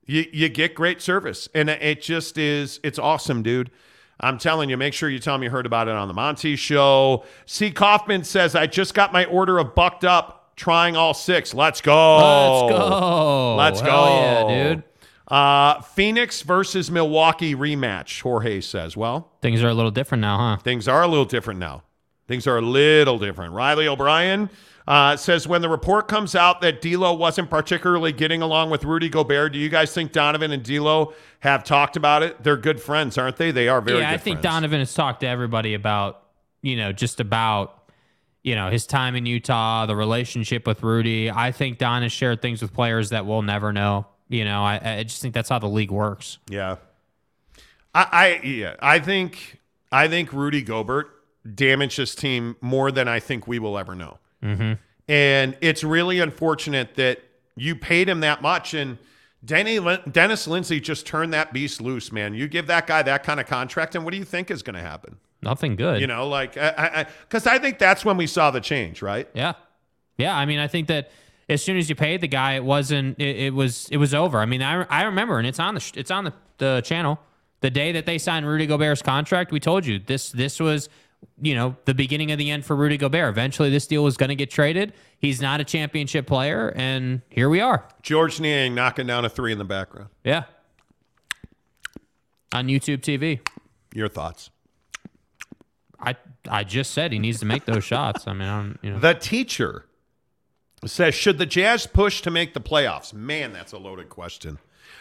You 0.06 0.24
you 0.32 0.48
get 0.48 0.74
great 0.74 1.02
service, 1.02 1.48
and 1.54 1.68
it 1.68 2.00
just 2.00 2.38
is. 2.38 2.78
It's 2.82 2.98
awesome, 2.98 3.42
dude. 3.42 3.70
I'm 4.18 4.38
telling 4.38 4.70
you, 4.70 4.76
make 4.76 4.94
sure 4.94 5.08
you 5.10 5.18
tell 5.18 5.36
me 5.36 5.46
you 5.46 5.50
heard 5.50 5.66
about 5.66 5.88
it 5.88 5.94
on 5.94 6.08
the 6.08 6.14
Monty 6.14 6.56
Show. 6.56 7.24
C. 7.44 7.70
Kaufman 7.70 8.24
says, 8.24 8.54
I 8.54 8.66
just 8.66 8.94
got 8.94 9.12
my 9.12 9.24
order 9.26 9.58
of 9.58 9.74
bucked 9.74 10.04
up, 10.04 10.56
trying 10.56 10.96
all 10.96 11.12
six. 11.14 11.52
Let's 11.52 11.80
go. 11.82 12.16
Let's 12.16 12.78
go. 12.78 13.56
Let's 13.56 13.80
Hell 13.80 14.06
go. 14.06 14.48
yeah, 14.48 14.68
dude. 14.74 14.82
Uh, 15.28 15.80
Phoenix 15.82 16.42
versus 16.42 16.90
Milwaukee 16.90 17.54
rematch, 17.54 18.22
Jorge 18.22 18.60
says. 18.60 18.96
Well, 18.96 19.32
Things 19.42 19.62
are 19.62 19.68
a 19.68 19.74
little 19.74 19.90
different 19.90 20.20
now, 20.22 20.38
huh? 20.38 20.56
things 20.62 20.86
are 20.88 21.02
a 21.02 21.08
little 21.08 21.24
different 21.24 21.58
now. 21.60 21.82
Things 22.28 22.46
are 22.46 22.56
a 22.58 22.62
little 22.62 23.18
different. 23.18 23.52
Riley 23.52 23.86
O'Brien 23.88 24.48
uh, 24.86 25.16
says 25.16 25.48
when 25.48 25.62
the 25.62 25.68
report 25.68 26.06
comes 26.06 26.34
out 26.34 26.60
that 26.60 26.80
D'Lo 26.80 27.12
wasn't 27.12 27.50
particularly 27.50 28.12
getting 28.12 28.40
along 28.42 28.70
with 28.70 28.84
Rudy 28.84 29.08
Gobert, 29.08 29.52
do 29.52 29.58
you 29.58 29.68
guys 29.68 29.92
think 29.92 30.12
Donovan 30.12 30.52
and 30.52 30.62
D'Lo 30.62 31.12
have 31.40 31.64
talked 31.64 31.96
about 31.96 32.22
it? 32.22 32.42
They're 32.42 32.56
good 32.56 32.80
friends, 32.80 33.18
aren't 33.18 33.36
they? 33.36 33.50
They 33.50 33.68
are 33.68 33.80
very. 33.80 34.00
yeah, 34.00 34.12
I 34.12 34.16
think 34.16 34.36
friends. 34.40 34.54
Donovan 34.54 34.78
has 34.78 34.94
talked 34.94 35.20
to 35.20 35.26
everybody 35.26 35.74
about, 35.74 36.22
you 36.62 36.76
know, 36.76 36.92
just 36.92 37.18
about, 37.18 37.90
you 38.44 38.54
know, 38.54 38.70
his 38.70 38.86
time 38.86 39.16
in 39.16 39.26
Utah, 39.26 39.86
the 39.86 39.96
relationship 39.96 40.66
with 40.66 40.82
Rudy. 40.84 41.30
I 41.30 41.50
think 41.50 41.78
Don 41.78 42.02
has 42.02 42.12
shared 42.12 42.40
things 42.40 42.62
with 42.62 42.72
players 42.72 43.10
that 43.10 43.26
we'll 43.26 43.42
never 43.42 43.72
know. 43.72 44.06
You 44.28 44.44
know, 44.44 44.62
I, 44.62 44.98
I 44.98 45.02
just 45.02 45.20
think 45.20 45.34
that's 45.34 45.48
how 45.48 45.58
the 45.58 45.68
league 45.68 45.90
works. 45.90 46.38
Yeah. 46.48 46.76
I, 47.94 48.06
I 48.12 48.40
yeah, 48.44 48.76
I 48.80 48.98
think 48.98 49.60
I 49.90 50.06
think 50.06 50.32
Rudy 50.32 50.62
Gobert 50.62 51.10
damaged 51.54 51.98
this 51.98 52.14
team 52.14 52.56
more 52.60 52.92
than 52.92 53.08
I 53.08 53.18
think 53.18 53.46
we 53.48 53.58
will 53.58 53.78
ever 53.78 53.94
know. 53.94 54.18
Mm-hmm. 54.46 54.72
And 55.08 55.56
it's 55.60 55.84
really 55.84 56.20
unfortunate 56.20 56.94
that 56.96 57.20
you 57.56 57.76
paid 57.76 58.08
him 58.08 58.20
that 58.20 58.42
much. 58.42 58.74
And 58.74 58.98
Denny, 59.44 59.78
Dennis 60.10 60.46
Lindsay 60.46 60.80
just 60.80 61.06
turned 61.06 61.32
that 61.32 61.52
beast 61.52 61.80
loose, 61.80 62.10
man. 62.10 62.34
You 62.34 62.48
give 62.48 62.66
that 62.66 62.86
guy 62.86 63.02
that 63.02 63.22
kind 63.22 63.38
of 63.38 63.46
contract, 63.46 63.94
and 63.94 64.04
what 64.04 64.10
do 64.10 64.18
you 64.18 64.24
think 64.24 64.50
is 64.50 64.62
going 64.62 64.74
to 64.74 64.82
happen? 64.82 65.16
Nothing 65.42 65.76
good. 65.76 66.00
You 66.00 66.06
know, 66.06 66.26
like, 66.28 66.54
because 66.54 67.46
I, 67.46 67.52
I, 67.52 67.56
I 67.56 67.58
think 67.58 67.78
that's 67.78 68.04
when 68.04 68.16
we 68.16 68.26
saw 68.26 68.50
the 68.50 68.60
change, 68.60 69.02
right? 69.02 69.28
Yeah. 69.34 69.52
Yeah. 70.16 70.36
I 70.36 70.46
mean, 70.46 70.58
I 70.58 70.66
think 70.66 70.88
that 70.88 71.10
as 71.48 71.62
soon 71.62 71.76
as 71.76 71.88
you 71.88 71.94
paid 71.94 72.20
the 72.20 72.28
guy, 72.28 72.54
it 72.54 72.64
wasn't, 72.64 73.20
it, 73.20 73.36
it 73.36 73.54
was, 73.54 73.88
it 73.90 73.98
was 73.98 74.14
over. 74.14 74.40
I 74.40 74.46
mean, 74.46 74.62
I, 74.62 74.84
I 74.84 75.04
remember, 75.04 75.38
and 75.38 75.46
it's 75.46 75.60
on 75.60 75.74
the, 75.74 75.92
it's 75.94 76.10
on 76.10 76.24
the, 76.24 76.32
the 76.58 76.80
channel. 76.84 77.20
The 77.60 77.70
day 77.70 77.92
that 77.92 78.06
they 78.06 78.18
signed 78.18 78.46
Rudy 78.46 78.66
Gobert's 78.66 79.02
contract, 79.02 79.52
we 79.52 79.60
told 79.60 79.86
you 79.86 79.98
this, 79.98 80.30
this 80.30 80.58
was, 80.58 80.88
you 81.40 81.54
know, 81.54 81.76
the 81.84 81.94
beginning 81.94 82.32
of 82.32 82.38
the 82.38 82.50
end 82.50 82.64
for 82.64 82.74
Rudy 82.74 82.96
Gobert. 82.96 83.28
Eventually, 83.28 83.70
this 83.70 83.86
deal 83.86 84.02
was 84.02 84.16
going 84.16 84.28
to 84.30 84.34
get 84.34 84.50
traded. 84.50 84.92
He's 85.18 85.40
not 85.40 85.60
a 85.60 85.64
championship 85.64 86.26
player, 86.26 86.72
and 86.76 87.22
here 87.28 87.48
we 87.48 87.60
are. 87.60 87.86
George 88.02 88.40
Niang 88.40 88.74
knocking 88.74 89.06
down 89.06 89.24
a 89.24 89.28
three 89.28 89.52
in 89.52 89.58
the 89.58 89.64
background. 89.64 90.10
Yeah. 90.24 90.44
On 92.52 92.66
YouTube 92.66 92.98
TV. 92.98 93.46
Your 93.94 94.08
thoughts? 94.08 94.50
I 96.00 96.16
I 96.48 96.64
just 96.64 96.92
said 96.92 97.12
he 97.12 97.18
needs 97.18 97.40
to 97.40 97.46
make 97.46 97.64
those 97.64 97.84
shots. 97.84 98.26
I 98.26 98.32
mean, 98.32 98.48
I 98.48 98.62
don't, 98.62 98.78
you 98.82 98.90
know. 98.90 98.98
The 98.98 99.14
teacher 99.14 99.86
says, 100.84 101.14
should 101.14 101.38
the 101.38 101.46
Jazz 101.46 101.86
push 101.86 102.20
to 102.22 102.30
make 102.30 102.54
the 102.54 102.60
playoffs? 102.60 103.12
Man, 103.12 103.52
that's 103.52 103.72
a 103.72 103.78
loaded 103.78 104.08
question. 104.08 104.58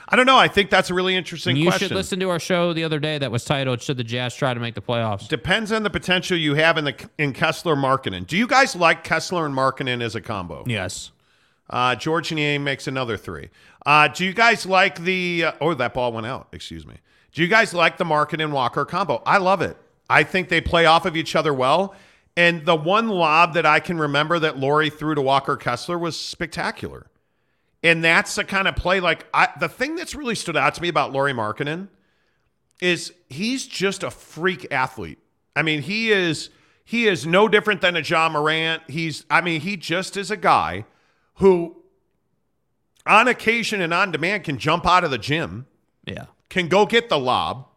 I 0.08 0.16
don't 0.16 0.26
know. 0.26 0.38
I 0.38 0.48
think 0.48 0.70
that's 0.70 0.90
a 0.90 0.94
really 0.94 1.16
interesting 1.16 1.56
question. 1.56 1.64
you 1.64 1.70
question. 1.70 1.88
should 1.88 1.96
listen 1.96 2.20
to 2.20 2.30
our 2.30 2.40
show 2.40 2.74
the 2.74 2.84
other 2.84 3.00
day 3.00 3.18
that 3.18 3.32
was 3.32 3.44
titled 3.44 3.82
"Should 3.82 3.98
the 3.98 4.04
Jazz 4.04 4.36
Try 4.36 4.54
to 4.54 4.60
Make 4.60 4.76
the 4.76 4.82
Playoffs?" 4.82 5.28
Depends 5.28 5.72
on 5.72 5.84
the 5.84 5.90
potential 5.90 6.38
you 6.38 6.54
have 6.56 6.78
in 6.78 6.86
the 6.86 7.10
in 7.18 7.34
Kessler 7.34 7.76
Markkanen. 7.76 8.28
Do 8.28 8.38
you 8.38 8.48
guys 8.48 8.76
like 8.76 9.04
Kessler 9.04 9.46
and 9.46 9.56
Markkanen 9.56 10.02
as 10.02 10.16
a 10.16 10.22
combo? 10.22 10.64
Yes. 10.68 11.12
Uh, 11.70 11.96
George 11.96 12.32
Niang 12.32 12.64
makes 12.64 12.88
another 12.88 13.18
three. 13.18 13.50
Uh, 13.86 14.08
do 14.08 14.26
you 14.26 14.34
guys 14.34 14.66
like 14.66 15.04
the? 15.04 15.46
Uh, 15.46 15.52
oh, 15.62 15.74
that 15.74 15.94
ball 15.94 16.12
went 16.12 16.28
out. 16.28 16.48
Excuse 16.52 16.86
me. 16.86 16.96
Do 17.34 17.42
you 17.42 17.48
guys 17.48 17.74
like 17.74 17.98
the 17.98 18.06
Markkanen 18.06 18.52
Walker 18.52 18.86
combo? 18.86 19.22
I 19.26 19.38
love 19.38 19.62
it. 19.62 19.76
I 20.10 20.24
think 20.24 20.50
they 20.50 20.62
play 20.62 20.86
off 20.86 21.06
of 21.06 21.18
each 21.18 21.36
other 21.36 21.54
well. 21.54 21.96
And 22.38 22.66
the 22.66 22.76
one 22.76 23.08
lob 23.08 23.54
that 23.54 23.66
I 23.66 23.80
can 23.80 23.98
remember 23.98 24.40
that 24.40 24.58
Lauri 24.58 24.90
threw 24.90 25.16
to 25.16 25.22
Walker 25.22 25.56
Kessler 25.56 25.98
was 25.98 26.20
spectacular. 26.20 27.08
And 27.86 28.04
that's 28.04 28.34
the 28.34 28.44
kind 28.44 28.68
of 28.68 28.76
play 28.76 29.00
like 29.00 29.28
I, 29.32 29.50
the 29.60 29.70
thing 29.70 29.96
that's 29.96 30.16
really 30.16 30.34
stood 30.34 30.58
out 30.58 30.74
to 30.74 30.82
me 30.82 30.88
about 30.88 31.14
Lauri 31.14 31.34
Markkanen 31.34 31.90
is 32.82 33.14
he's 33.30 33.68
just 33.68 34.02
a 34.02 34.10
freak 34.10 34.72
athlete. 34.72 35.20
I 35.56 35.62
mean, 35.62 35.84
he 35.84 36.12
is 36.12 36.50
he 36.84 37.08
is 37.08 37.28
no 37.28 37.48
different 37.48 37.82
than 37.82 37.96
a 37.96 38.02
Ja 38.02 38.28
Morant. 38.28 38.82
He's 38.88 39.24
I 39.30 39.42
mean, 39.42 39.62
he 39.62 39.78
just 39.78 40.18
is 40.18 40.32
a 40.32 40.38
guy 40.38 40.86
who 41.36 41.84
on 43.06 43.28
occasion 43.28 43.82
and 43.82 43.94
on 43.94 44.12
demand 44.12 44.46
can 44.46 44.58
jump 44.58 44.88
out 44.88 45.04
of 45.04 45.12
the 45.12 45.20
gym. 45.20 45.68
Yeah. 46.06 46.26
Can 46.50 46.68
go 46.68 46.88
get 46.88 47.10
the 47.10 47.20
lob. 47.20 47.68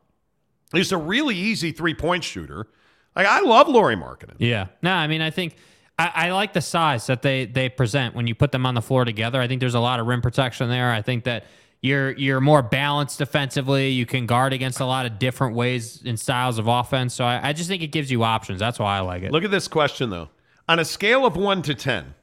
He's 0.72 0.90
a 0.90 0.96
really 0.96 1.36
easy 1.36 1.70
three-point 1.70 2.24
shooter. 2.24 2.66
Like 3.14 3.26
I 3.26 3.40
love 3.40 3.68
Lauri 3.68 3.96
Markkanen. 3.96 4.36
Yeah. 4.38 4.68
No, 4.80 4.92
I 4.92 5.06
mean, 5.06 5.20
I 5.20 5.28
think 5.30 5.56
I, 5.98 6.12
I, 6.14 6.30
like 6.30 6.52
the 6.52 6.60
size 6.60 7.06
that 7.08 7.22
they 7.22 7.44
they 7.44 7.68
present 7.68 8.14
when 8.14 8.26
you 8.26 8.34
put 8.34 8.52
them 8.52 8.64
on 8.66 8.74
the 8.74 8.82
floor 8.82 9.04
together. 9.04 9.40
I 9.40 9.48
think 9.48 9.60
there's 9.60 9.74
a 9.74 9.80
lot 9.80 9.98
of 9.98 10.06
rim 10.06 10.22
protection 10.22 10.68
there. 10.68 10.92
I 10.92 11.02
think 11.02 11.24
that 11.24 11.44
you're 11.80 12.12
you're 12.12 12.40
more 12.40 12.62
balanced 12.62 13.18
defensively. 13.18 13.88
You 13.90 14.06
can 14.06 14.26
guard 14.26 14.52
against 14.52 14.80
a 14.80 14.84
lot 14.84 15.06
of 15.06 15.18
different 15.18 15.54
ways 15.56 16.02
and 16.06 16.18
styles 16.18 16.58
of 16.58 16.68
offense. 16.68 17.14
So 17.14 17.24
I, 17.24 17.48
I 17.48 17.52
just 17.52 17.68
think 17.68 17.82
it 17.82 17.88
gives 17.88 18.10
you 18.10 18.22
options. 18.22 18.60
That's 18.60 18.78
why 18.78 18.96
I 18.96 19.00
like 19.00 19.22
it. 19.22 19.32
Look 19.32 19.44
at 19.44 19.50
this 19.50 19.66
question 19.68 20.10
though. 20.10 20.28
On 20.68 20.78
a 20.78 20.84
scale 20.84 21.24
of 21.26 21.36
one 21.36 21.62
to 21.62 21.74
ten, 21.74 22.14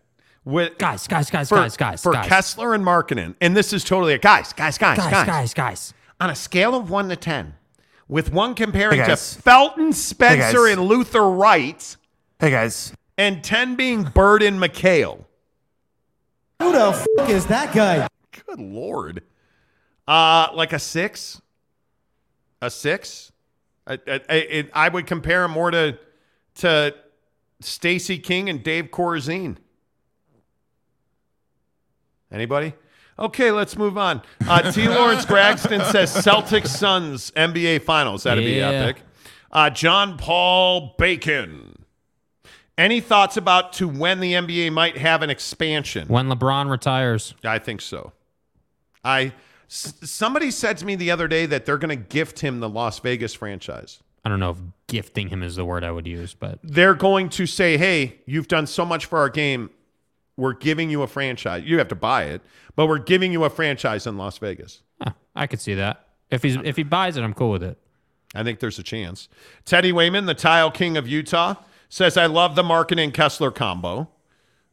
with 0.46 0.78
guys, 0.78 1.08
guys, 1.08 1.30
guys, 1.30 1.50
for, 1.50 1.56
guys, 1.56 1.76
guys, 1.76 2.04
for 2.04 2.14
guys. 2.14 2.28
Kessler 2.28 2.74
and 2.76 2.86
Markkanen, 2.86 3.36
and 3.42 3.58
this 3.58 3.74
is 3.74 3.84
totally 3.84 4.14
a 4.14 4.20
guys, 4.20 4.54
guys, 4.54 4.78
guys, 4.78 4.98
guys, 4.98 5.12
guys, 5.12 5.26
guys, 5.26 5.54
guys. 5.54 5.94
On 6.22 6.30
a 6.30 6.36
scale 6.36 6.76
of 6.76 6.90
one 6.90 7.10
to 7.10 7.16
ten, 7.16 7.56
with 8.08 8.32
one 8.32 8.54
comparing 8.54 9.00
Hey, 9.02 9.08
to. 9.08 9.18
Felton, 9.18 9.92
Spencer, 9.92 10.66
guys. 10.66 10.78
and 10.78 10.88
Luther 10.88 11.30
Wright, 11.30 11.98
Hey 12.40 12.52
guys. 12.52 12.94
And 13.18 13.44
ten 13.44 13.76
being 13.76 14.04
Bird 14.04 14.44
and 14.44 14.60
McHale. 14.60 15.26
Who 16.62 16.72
the 16.72 17.08
fuck 17.18 17.30
is 17.30 17.48
that 17.48 17.74
guy? 17.74 18.08
Good 18.46 18.60
lord. 18.60 19.24
Uh, 20.08 20.50
like 20.54 20.74
a 20.74 20.80
six, 20.80 21.42
a 22.62 22.70
six. 22.70 23.32
I, 23.88 24.00
I, 24.08 24.22
I, 24.30 24.70
I 24.74 24.90
would 24.90 25.08
compare 25.08 25.44
him 25.44 25.52
more 25.52 25.72
to 25.72 25.98
to 26.56 26.96
Stacy 27.62 28.18
King 28.18 28.50
and 28.50 28.64
Dave 28.64 28.86
Corzine. 28.86 29.58
Anybody? 32.32 32.74
Okay, 33.18 33.52
let's 33.52 33.78
move 33.78 33.98
on. 33.98 34.22
Uh, 34.48 34.72
T. 34.72 34.88
Lawrence 34.90 35.26
Gragston 35.26 35.90
says 35.92 36.14
Celtics 36.14 36.68
Suns 36.68 37.32
NBA 37.32 37.84
Finals. 37.84 38.24
That'd 38.24 38.44
be 38.44 38.60
epic. 38.60 39.02
Uh, 39.52 39.70
John 39.70 40.18
Paul 40.18 40.96
Bacon. 40.98 41.75
Any 42.78 43.00
thoughts 43.00 43.38
about 43.38 43.74
to 43.74 43.88
when 43.88 44.20
the 44.20 44.34
NBA 44.34 44.72
might 44.74 44.98
have 44.98 45.22
an 45.22 45.30
expansion? 45.30 46.08
When 46.08 46.28
LeBron 46.28 46.70
retires, 46.70 47.34
I 47.44 47.58
think 47.60 47.80
so. 47.82 48.12
I 49.04 49.32
s- 49.70 49.94
somebody 50.04 50.52
said 50.52 50.78
to 50.80 50.86
me 50.86 50.96
the 50.96 51.10
other 51.12 51.28
day 51.28 51.46
that 51.46 51.66
they're 51.66 51.78
going 51.78 51.90
to 51.98 52.04
gift 52.04 52.40
him 52.40 52.60
the 52.60 52.68
Las 52.68 53.00
Vegas 53.00 53.34
franchise. 53.34 54.00
I 54.26 54.30
don't 54.30 54.40
know 54.40 54.50
if 54.52 54.58
gifting 54.88 55.30
him 55.30 55.42
is 55.44 55.56
the 55.56 55.64
word 55.64 55.84
I 55.84 55.92
would 55.92 56.08
use, 56.08 56.34
but 56.34 56.60
They're 56.64 56.96
going 56.96 57.30
to 57.30 57.46
say, 57.46 57.78
"Hey, 57.78 58.16
you've 58.26 58.48
done 58.48 58.68
so 58.68 58.84
much 58.84 59.06
for 59.06 59.20
our 59.20 59.30
game. 59.30 59.70
We're 60.36 60.54
giving 60.54 60.90
you 60.90 61.02
a 61.04 61.08
franchise. 61.08 61.64
You 61.66 61.78
have 61.78 61.88
to 61.90 61.96
buy 61.96 62.24
it, 62.26 62.42
but 62.76 62.88
we're 62.88 62.98
giving 63.00 63.32
you 63.32 63.44
a 63.46 63.50
franchise 63.50 64.06
in 64.08 64.18
Las 64.18 64.38
Vegas." 64.40 64.82
huh, 65.02 65.12
I 65.36 65.48
could 65.48 65.62
see 65.62 65.76
that. 65.76 66.08
If 66.32 66.42
he's 66.44 66.58
if 66.64 66.76
he 66.76 66.84
buys 66.84 67.16
it, 67.18 67.22
I'm 67.24 67.34
cool 67.36 67.52
with 67.52 67.64
it. 67.64 67.78
I 68.34 68.44
think 68.44 68.60
there's 68.60 68.80
a 68.80 68.84
chance. 68.84 69.30
Teddy 69.64 69.94
Wayman, 69.94 70.26
the 70.26 70.34
tile 70.34 70.72
king 70.72 70.98
of 70.98 71.08
Utah, 71.08 71.54
says, 71.90 72.18
I 72.18 72.26
love 72.26 72.56
the 72.56 72.64
Markin 72.64 73.00
and 73.00 73.14
Kessler 73.14 73.52
combo. 73.52 74.10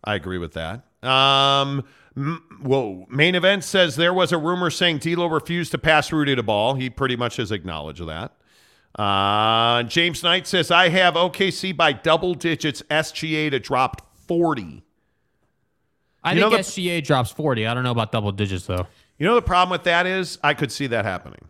I 0.04 0.14
agree 0.14 0.38
with 0.38 0.52
that. 0.54 0.82
Um, 1.06 1.84
m- 2.16 2.42
whoa. 2.62 3.06
Main 3.10 3.34
event 3.34 3.64
says 3.64 3.96
there 3.96 4.14
was 4.14 4.32
a 4.32 4.38
rumor 4.38 4.70
saying 4.70 4.98
D'Lo 4.98 5.26
refused 5.26 5.70
to 5.72 5.78
pass 5.78 6.10
Rudy 6.12 6.34
the 6.34 6.42
ball. 6.42 6.74
He 6.74 6.90
pretty 6.90 7.16
much 7.16 7.36
has 7.36 7.52
acknowledged 7.52 8.04
that. 8.06 8.32
Uh, 8.98 9.82
James 9.84 10.22
Knight 10.22 10.46
says, 10.46 10.70
I 10.70 10.88
have 10.90 11.14
OKC 11.14 11.76
by 11.76 11.92
double 11.92 12.34
digits, 12.34 12.82
SGA 12.90 13.50
to 13.50 13.58
drop 13.58 14.14
40. 14.26 14.82
I 16.24 16.32
You 16.34 16.40
think 16.40 16.52
the- 16.52 16.58
SGA 16.58 17.02
drops 17.04 17.30
40. 17.30 17.66
I 17.66 17.74
don't 17.74 17.84
know 17.84 17.90
about 17.90 18.12
double 18.12 18.32
digits 18.32 18.66
though. 18.66 18.86
You 19.18 19.26
know 19.26 19.34
the 19.34 19.42
problem 19.42 19.70
with 19.70 19.84
that 19.84 20.06
is 20.06 20.38
I 20.42 20.54
could 20.54 20.70
see 20.72 20.86
that 20.88 21.04
happening. 21.04 21.48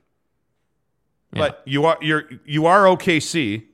But 1.35 1.63
you 1.65 1.87
are 1.87 1.97
you're 2.03 2.25
you 2.45 2.67
are 2.67 2.85
OKC 2.85 3.65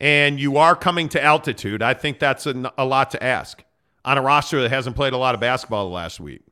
and 0.00 0.38
you 0.38 0.56
are 0.56 0.76
coming 0.76 1.08
to 1.10 1.22
altitude. 1.22 1.82
I 1.82 1.94
think 1.94 2.18
that's 2.18 2.46
a, 2.46 2.72
a 2.76 2.84
lot 2.84 3.10
to 3.12 3.22
ask 3.22 3.64
on 4.04 4.18
a 4.18 4.22
roster 4.22 4.62
that 4.62 4.70
hasn't 4.70 4.96
played 4.96 5.12
a 5.12 5.18
lot 5.18 5.34
of 5.34 5.40
basketball 5.40 5.88
the 5.88 5.94
last 5.94 6.20
week. 6.20 6.42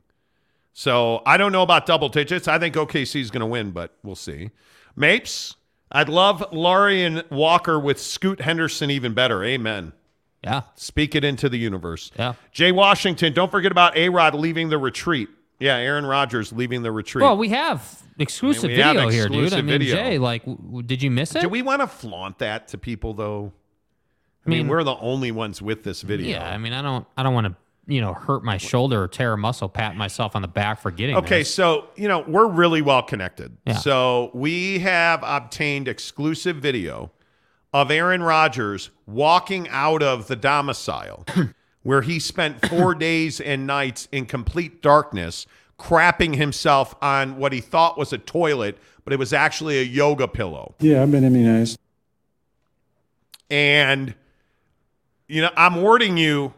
So 0.73 1.21
I 1.25 1.37
don't 1.37 1.51
know 1.53 1.63
about 1.63 1.85
double 1.85 2.09
digits. 2.09 2.47
I 2.47 2.59
think 2.59 2.75
OKC 2.75 3.21
is 3.21 3.31
going 3.31 3.39
to 3.39 3.45
win, 3.45 3.71
but 3.71 3.95
we'll 4.03 4.15
see. 4.15 4.51
Mapes, 4.95 5.55
I'd 5.91 6.09
love 6.09 6.43
Lauri 6.51 7.03
and 7.03 7.23
Walker 7.31 7.79
with 7.79 7.99
Scoot 7.99 8.41
Henderson 8.41 8.91
even 8.91 9.13
better. 9.13 9.43
Amen. 9.43 9.93
Yeah. 10.43 10.63
Speak 10.75 11.15
it 11.15 11.23
into 11.23 11.47
the 11.47 11.57
universe. 11.57 12.11
Yeah. 12.19 12.33
Jay 12.51 12.71
Washington, 12.71 13.31
don't 13.33 13.49
forget 13.49 13.71
about 13.71 13.95
A 13.95 14.09
Rod 14.09 14.35
leaving 14.35 14.69
the 14.69 14.77
retreat. 14.77 15.29
Yeah, 15.59 15.77
Aaron 15.77 16.05
Rodgers 16.05 16.51
leaving 16.51 16.83
the 16.83 16.91
retreat. 16.91 17.23
Well, 17.23 17.37
we 17.37 17.49
have 17.49 18.03
exclusive 18.19 18.69
we 18.69 18.77
have 18.77 18.95
video 18.95 19.09
here, 19.09 19.29
dude. 19.29 19.53
I 19.53 19.57
mean, 19.57 19.67
video. 19.67 19.95
Jay, 19.95 20.17
like, 20.17 20.43
w- 20.45 20.81
did 20.83 21.01
you 21.01 21.09
miss 21.11 21.33
it? 21.35 21.41
Do 21.41 21.49
we 21.49 21.61
want 21.61 21.81
to 21.81 21.87
flaunt 21.87 22.39
that 22.39 22.67
to 22.69 22.77
people 22.77 23.13
though? 23.13 23.51
I 24.45 24.47
I 24.47 24.49
mean, 24.49 24.59
mean- 24.59 24.67
we're 24.67 24.83
the 24.83 24.97
only 24.97 25.31
ones 25.31 25.61
with 25.61 25.83
this 25.83 26.01
video. 26.01 26.29
Yeah, 26.29 26.49
I 26.49 26.57
mean, 26.57 26.73
I 26.73 26.81
don't, 26.81 27.07
I 27.17 27.23
don't 27.23 27.33
want 27.33 27.47
to, 27.47 27.55
you 27.87 28.01
know, 28.01 28.13
hurt 28.13 28.43
my 28.43 28.57
shoulder 28.57 29.01
or 29.03 29.07
tear 29.07 29.33
a 29.33 29.37
muscle, 29.37 29.69
pat 29.69 29.95
myself 29.95 30.35
on 30.35 30.41
the 30.41 30.47
back 30.47 30.81
for 30.81 30.91
getting. 30.91 31.15
Okay, 31.17 31.39
this. 31.39 31.53
so 31.53 31.87
you 31.95 32.07
know 32.07 32.19
we're 32.27 32.47
really 32.47 32.81
well 32.81 33.01
connected. 33.03 33.55
Yeah. 33.65 33.73
So 33.75 34.31
we 34.33 34.79
have 34.79 35.21
obtained 35.23 35.87
exclusive 35.87 36.57
video 36.57 37.11
of 37.73 37.91
Aaron 37.91 38.23
Rodgers 38.23 38.89
walking 39.05 39.67
out 39.69 40.01
of 40.03 40.27
the 40.27 40.35
domicile 40.35 41.25
where 41.85 42.01
he 42.01 42.17
spent 42.17 42.65
four 42.67 42.95
days 43.09 43.39
and 43.39 43.67
nights 43.67 44.07
in 44.11 44.25
complete 44.25 44.81
darkness, 44.81 45.45
crapping 45.77 46.35
himself 46.35 46.95
on 46.99 47.37
what 47.37 47.53
he 47.53 47.61
thought 47.61 47.95
was 47.95 48.11
a 48.11 48.17
toilet, 48.17 48.75
but 49.03 49.13
it 49.13 49.19
was 49.19 49.31
actually 49.31 49.77
a 49.77 49.83
yoga 49.83 50.27
pillow. 50.27 50.73
Yeah, 50.79 51.03
I've 51.03 51.11
been 51.11 51.23
immunized. 51.23 51.77
And 53.51 54.15
you 55.27 55.43
know, 55.43 55.51
I'm 55.55 55.81
warning 55.81 56.17
you. 56.17 56.53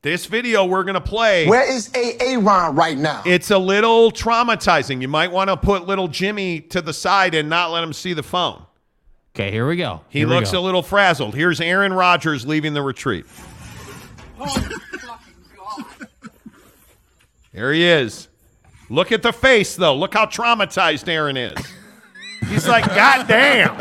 This 0.00 0.24
video 0.24 0.64
we're 0.64 0.84
gonna 0.84 1.00
play. 1.02 1.46
Where 1.46 1.70
is 1.70 1.90
Aaron 1.94 2.44
right 2.76 2.96
now? 2.96 3.22
It's 3.26 3.50
a 3.50 3.58
little 3.58 4.10
traumatizing. 4.10 5.02
You 5.02 5.08
might 5.08 5.32
want 5.32 5.50
to 5.50 5.56
put 5.56 5.86
little 5.86 6.08
Jimmy 6.08 6.60
to 6.60 6.80
the 6.80 6.92
side 6.94 7.34
and 7.34 7.50
not 7.50 7.72
let 7.72 7.82
him 7.82 7.92
see 7.92 8.14
the 8.14 8.22
phone. 8.22 8.64
Okay, 9.34 9.50
here 9.50 9.66
we 9.68 9.76
go. 9.76 10.00
He 10.08 10.20
Here 10.20 10.28
looks 10.28 10.52
go. 10.52 10.60
a 10.60 10.62
little 10.62 10.82
frazzled. 10.82 11.34
Here's 11.34 11.60
Aaron 11.60 11.92
Rodgers 11.92 12.46
leaving 12.46 12.72
the 12.72 12.80
retreat. 12.82 13.26
There 17.52 17.72
he 17.72 17.84
is. 17.84 18.28
Look 18.90 19.12
at 19.12 19.22
the 19.22 19.32
face, 19.32 19.76
though. 19.76 19.96
Look 19.96 20.12
how 20.12 20.26
traumatized 20.26 21.08
Aaron 21.08 21.38
is. 21.38 21.56
He's 22.48 22.68
like, 22.68 22.84
God 22.86 23.26
damn. 23.26 23.76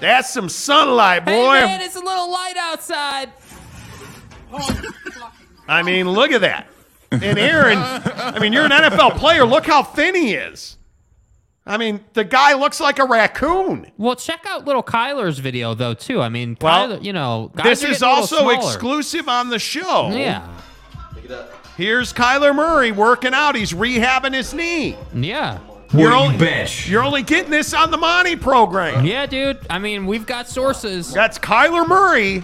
That's 0.00 0.30
some 0.32 0.48
sunlight, 0.48 1.24
boy. 1.24 1.32
Hey 1.32 1.64
man, 1.64 1.80
it's 1.80 1.96
a 1.96 2.00
little 2.00 2.30
light 2.30 2.56
outside. 2.58 3.32
I 5.66 5.82
mean, 5.82 6.10
look 6.10 6.30
at 6.30 6.42
that. 6.42 6.66
And 7.10 7.38
Aaron, 7.38 7.78
I 7.78 8.38
mean, 8.38 8.52
you're 8.52 8.64
an 8.64 8.70
NFL 8.70 9.16
player. 9.16 9.44
Look 9.44 9.66
how 9.66 9.82
thin 9.82 10.14
he 10.14 10.34
is. 10.34 10.77
I 11.68 11.76
mean, 11.76 12.00
the 12.14 12.24
guy 12.24 12.54
looks 12.54 12.80
like 12.80 12.98
a 12.98 13.04
raccoon. 13.04 13.90
Well, 13.98 14.16
check 14.16 14.44
out 14.48 14.64
little 14.64 14.82
Kyler's 14.82 15.38
video 15.38 15.74
though 15.74 15.94
too. 15.94 16.20
I 16.22 16.28
mean, 16.30 16.56
Well, 16.60 16.88
Kyler, 16.88 17.04
you 17.04 17.12
know, 17.12 17.52
guys 17.54 17.64
This 17.80 17.84
are 17.84 17.92
is 17.92 17.98
getting 18.00 18.08
a 18.08 18.16
also 18.18 18.48
exclusive 18.48 19.28
on 19.28 19.50
the 19.50 19.58
show. 19.58 20.08
Yeah, 20.10 20.48
Here's 21.76 22.12
Kyler 22.12 22.54
Murray 22.54 22.90
working 22.90 23.34
out. 23.34 23.54
He's 23.54 23.72
rehabbing 23.72 24.34
his 24.34 24.52
knee. 24.54 24.96
yeah, 25.14 25.58
You're 25.92 26.12
only, 26.12 26.66
you're 26.86 27.02
only 27.04 27.22
getting 27.22 27.50
this 27.50 27.72
on 27.74 27.90
the 27.90 27.96
Monty 27.98 28.34
program. 28.34 29.04
yeah, 29.06 29.26
dude. 29.26 29.58
I 29.70 29.78
mean, 29.78 30.06
we've 30.06 30.26
got 30.26 30.48
sources. 30.48 31.12
That's 31.12 31.38
Kyler 31.38 31.86
Murray 31.86 32.42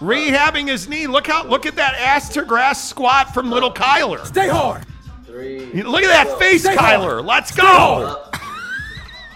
rehabbing 0.00 0.68
his 0.68 0.88
knee. 0.88 1.06
Look 1.06 1.26
how 1.26 1.44
look 1.46 1.66
at 1.66 1.76
that 1.76 1.94
ass 1.96 2.28
to 2.30 2.42
grass 2.44 2.88
squat 2.88 3.34
from 3.34 3.50
little 3.50 3.72
Kyler. 3.72 4.24
Stay 4.24 4.48
hard. 4.48 4.86
Three. 5.26 5.82
Look 5.82 6.02
at 6.02 6.26
that 6.26 6.38
face, 6.38 6.62
Stay 6.62 6.74
Kyler. 6.76 6.98
hard. 7.16 7.24
Let's 7.26 7.50
go. 7.52 8.22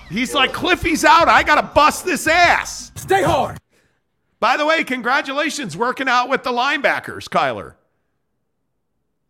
He's 0.09 0.35
like 0.35 0.52
Cliffy's 0.52 1.05
out. 1.05 1.28
I 1.28 1.43
gotta 1.43 1.62
bust 1.75 2.05
this 2.05 2.26
ass. 2.26 2.93
Stay 2.94 3.23
hard. 3.23 3.59
By 4.41 4.57
the 4.57 4.67
way, 4.67 4.85
congratulations 4.85 5.76
working 5.76 6.09
out 6.09 6.28
with 6.28 6.43
the 6.43 6.52
linebackers, 6.52 7.28
Kyler. 7.28 7.75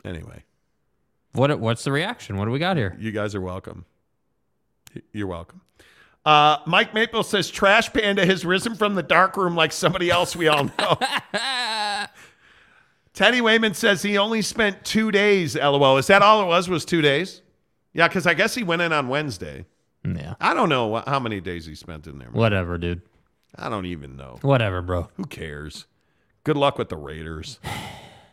Anyway, 0.05 0.45
What? 1.33 1.59
What's 1.59 1.85
the 1.85 1.93
reaction? 1.93 2.37
What 2.37 2.45
do 2.45 2.51
we 2.51 2.59
got 2.59 2.77
here? 2.77 2.97
you 2.99 3.11
guys 3.13 3.35
are 3.35 3.41
welcome. 3.41 3.85
You're 5.13 5.27
welcome. 5.27 5.61
Uh, 6.25 6.59
Mike 6.67 6.93
Maple 6.95 7.23
says 7.23 7.49
Trash 7.51 7.93
Panda 7.93 8.27
has 8.27 8.45
risen 8.45 8.75
from 8.75 8.95
the 8.97 9.03
dark 9.03 9.37
room 9.37 9.55
like 9.55 9.73
somebody 9.73 10.11
else 10.11 10.35
we 10.35 10.49
all 10.49 10.65
know. 10.65 10.99
Teddy 13.15 13.41
Wayman 13.41 13.75
says 13.75 14.03
he 14.03 14.19
only 14.19 14.43
spent 14.43 14.85
two 14.85 15.11
days. 15.11 15.57
LOL. 15.57 15.97
Is 15.99 16.07
that 16.09 16.23
all 16.23 16.43
it 16.43 16.47
was? 16.47 16.69
Was 16.69 16.85
two 16.85 17.01
days? 17.01 17.43
Yeah, 17.95 18.09
because 18.09 18.27
I 18.27 18.35
guess 18.35 18.55
he 18.55 18.63
went 18.63 18.83
in 18.83 18.93
on 18.93 19.09
Wednesday. 19.09 19.65
Yeah. 20.15 20.35
I 20.41 20.55
don't 20.55 20.69
know 20.69 20.97
wh- 20.99 21.09
how 21.09 21.19
many 21.19 21.41
days 21.41 21.67
he 21.67 21.75
spent 21.75 22.07
in 22.07 22.19
there. 22.19 22.29
man. 22.31 22.39
Whatever, 22.39 22.79
dude. 22.79 23.03
I 23.57 23.69
don't 23.69 23.87
even 23.87 24.17
know. 24.17 24.39
Whatever, 24.43 24.83
bro. 24.83 25.09
Who 25.17 25.25
cares? 25.25 25.87
Good 26.45 26.57
luck 26.57 26.79
with 26.79 26.89
the 26.89 26.97
Raiders. 26.97 27.59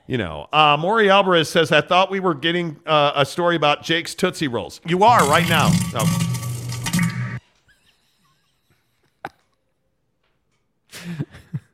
You 0.06 0.18
know, 0.18 0.50
uh, 0.52 0.76
Maury 0.78 1.10
Alvarez 1.10 1.48
says, 1.50 1.72
I 1.72 1.80
thought 1.80 2.12
we 2.12 2.20
were 2.20 2.34
getting 2.34 2.78
uh, 2.86 3.14
a 3.16 3.26
story 3.26 3.56
about 3.56 3.84
Jake's 3.84 4.14
Tootsie 4.14 4.50
Rolls. 4.50 4.82
You 4.86 5.02
are 5.06 5.26
right 5.30 5.48
now. 5.48 5.70
Oh. 5.96 6.30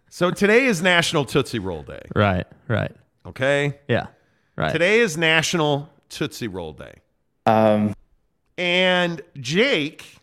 so 0.10 0.32
today 0.32 0.66
is 0.66 0.82
National 0.82 1.26
Tootsie 1.26 1.60
Roll 1.60 1.84
Day. 1.84 2.02
Right. 2.16 2.46
Right. 2.68 2.96
Okay. 3.26 3.80
Yeah. 3.88 4.08
Right. 4.56 4.72
Today 4.72 5.00
is 5.00 5.18
National 5.18 5.90
Tootsie 6.10 6.48
Roll 6.48 6.74
Day. 6.74 6.96
Um, 7.46 7.94
And 8.60 9.22
Jake, 9.40 10.18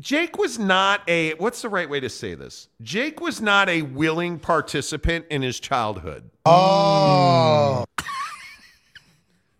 Jake 0.00 0.38
was 0.38 0.58
not 0.58 1.02
a, 1.06 1.34
what's 1.34 1.60
the 1.60 1.68
right 1.68 1.88
way 1.90 2.00
to 2.00 2.08
say 2.08 2.34
this? 2.34 2.68
Jake 2.80 3.20
was 3.20 3.38
not 3.38 3.68
a 3.68 3.82
willing 3.82 4.38
participant 4.38 5.26
in 5.28 5.42
his 5.42 5.60
childhood. 5.60 6.30
Oh. 6.46 7.84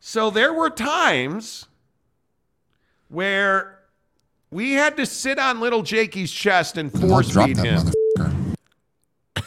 So 0.01 0.31
there 0.31 0.55
were 0.55 0.71
times 0.71 1.67
where 3.09 3.81
we 4.51 4.73
had 4.73 4.97
to 4.97 5.05
sit 5.05 5.39
on 5.39 5.61
little 5.61 5.83
Jakey's 5.83 6.33
chest 6.33 6.79
and 6.79 6.91
force 6.91 7.35
feed 7.35 7.59
him. 7.59 7.93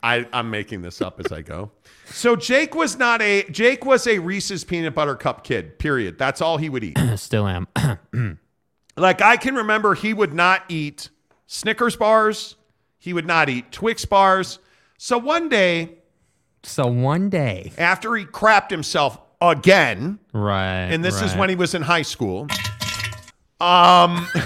I, 0.00 0.28
I'm 0.32 0.48
making 0.48 0.82
this 0.82 1.02
up 1.02 1.18
as 1.18 1.32
I 1.32 1.42
go. 1.42 1.72
So 2.10 2.36
Jake 2.36 2.74
was 2.74 2.98
not 2.98 3.22
a 3.22 3.44
Jake 3.44 3.84
was 3.84 4.06
a 4.06 4.18
Reese's 4.18 4.64
peanut 4.64 4.94
butter 4.94 5.14
cup 5.14 5.44
kid. 5.44 5.78
Period. 5.78 6.18
That's 6.18 6.40
all 6.40 6.56
he 6.58 6.68
would 6.68 6.84
eat. 6.84 6.98
Still 7.16 7.46
am. 7.46 7.68
like 8.96 9.22
I 9.22 9.36
can 9.36 9.54
remember 9.54 9.94
he 9.94 10.12
would 10.12 10.34
not 10.34 10.64
eat 10.68 11.08
Snickers 11.46 11.96
bars. 11.96 12.56
He 12.98 13.12
would 13.12 13.26
not 13.26 13.48
eat 13.48 13.72
Twix 13.72 14.04
bars. 14.04 14.58
So 14.98 15.16
one 15.16 15.48
day, 15.48 15.98
so 16.62 16.86
one 16.86 17.30
day, 17.30 17.72
after 17.78 18.14
he 18.14 18.26
crapped 18.26 18.70
himself 18.70 19.18
again, 19.40 20.18
right, 20.32 20.88
and 20.90 21.02
this 21.02 21.22
is 21.22 21.34
when 21.34 21.48
he 21.48 21.56
was 21.56 21.74
in 21.74 21.82
high 21.82 22.02
school. 22.02 22.46
Um. 23.60 24.26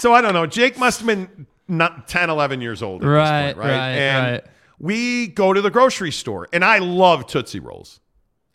so 0.00 0.14
I 0.14 0.22
don't 0.22 0.32
know. 0.32 0.46
Jake 0.46 0.78
must 0.78 1.00
have 1.00 1.06
been 1.06 1.46
not 1.68 2.08
10, 2.08 2.30
11 2.30 2.60
years 2.60 2.82
old. 2.82 3.02
At 3.02 3.06
Right, 3.08 3.46
this 3.46 3.54
point, 3.54 3.66
right, 3.66 3.78
right, 3.78 3.88
and 3.90 4.32
right. 4.32 4.44
We 4.80 5.26
go 5.28 5.52
to 5.52 5.60
the 5.60 5.70
grocery 5.70 6.12
store, 6.12 6.48
and 6.52 6.64
I 6.64 6.78
love 6.78 7.26
Tootsie 7.26 7.60
Rolls. 7.60 8.00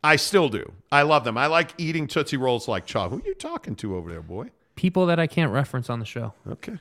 I 0.04 0.16
still 0.16 0.50
do. 0.50 0.72
I 0.92 1.02
love 1.04 1.24
them. 1.24 1.38
I 1.38 1.48
like 1.48 1.72
eating 1.78 2.08
Tootsie 2.08 2.38
Rolls 2.38 2.68
like 2.68 2.86
chalk. 2.86 3.12
Who 3.12 3.18
are 3.18 3.22
you 3.26 3.34
talking 3.36 3.76
to 3.78 3.96
over 3.96 4.10
there, 4.10 4.22
boy? 4.22 4.52
People 4.76 5.06
that 5.08 5.20
I 5.20 5.28
can't 5.28 5.52
reference 5.52 5.90
on 5.90 6.00
the 6.00 6.06
show. 6.06 6.34
Okay. 6.50 6.78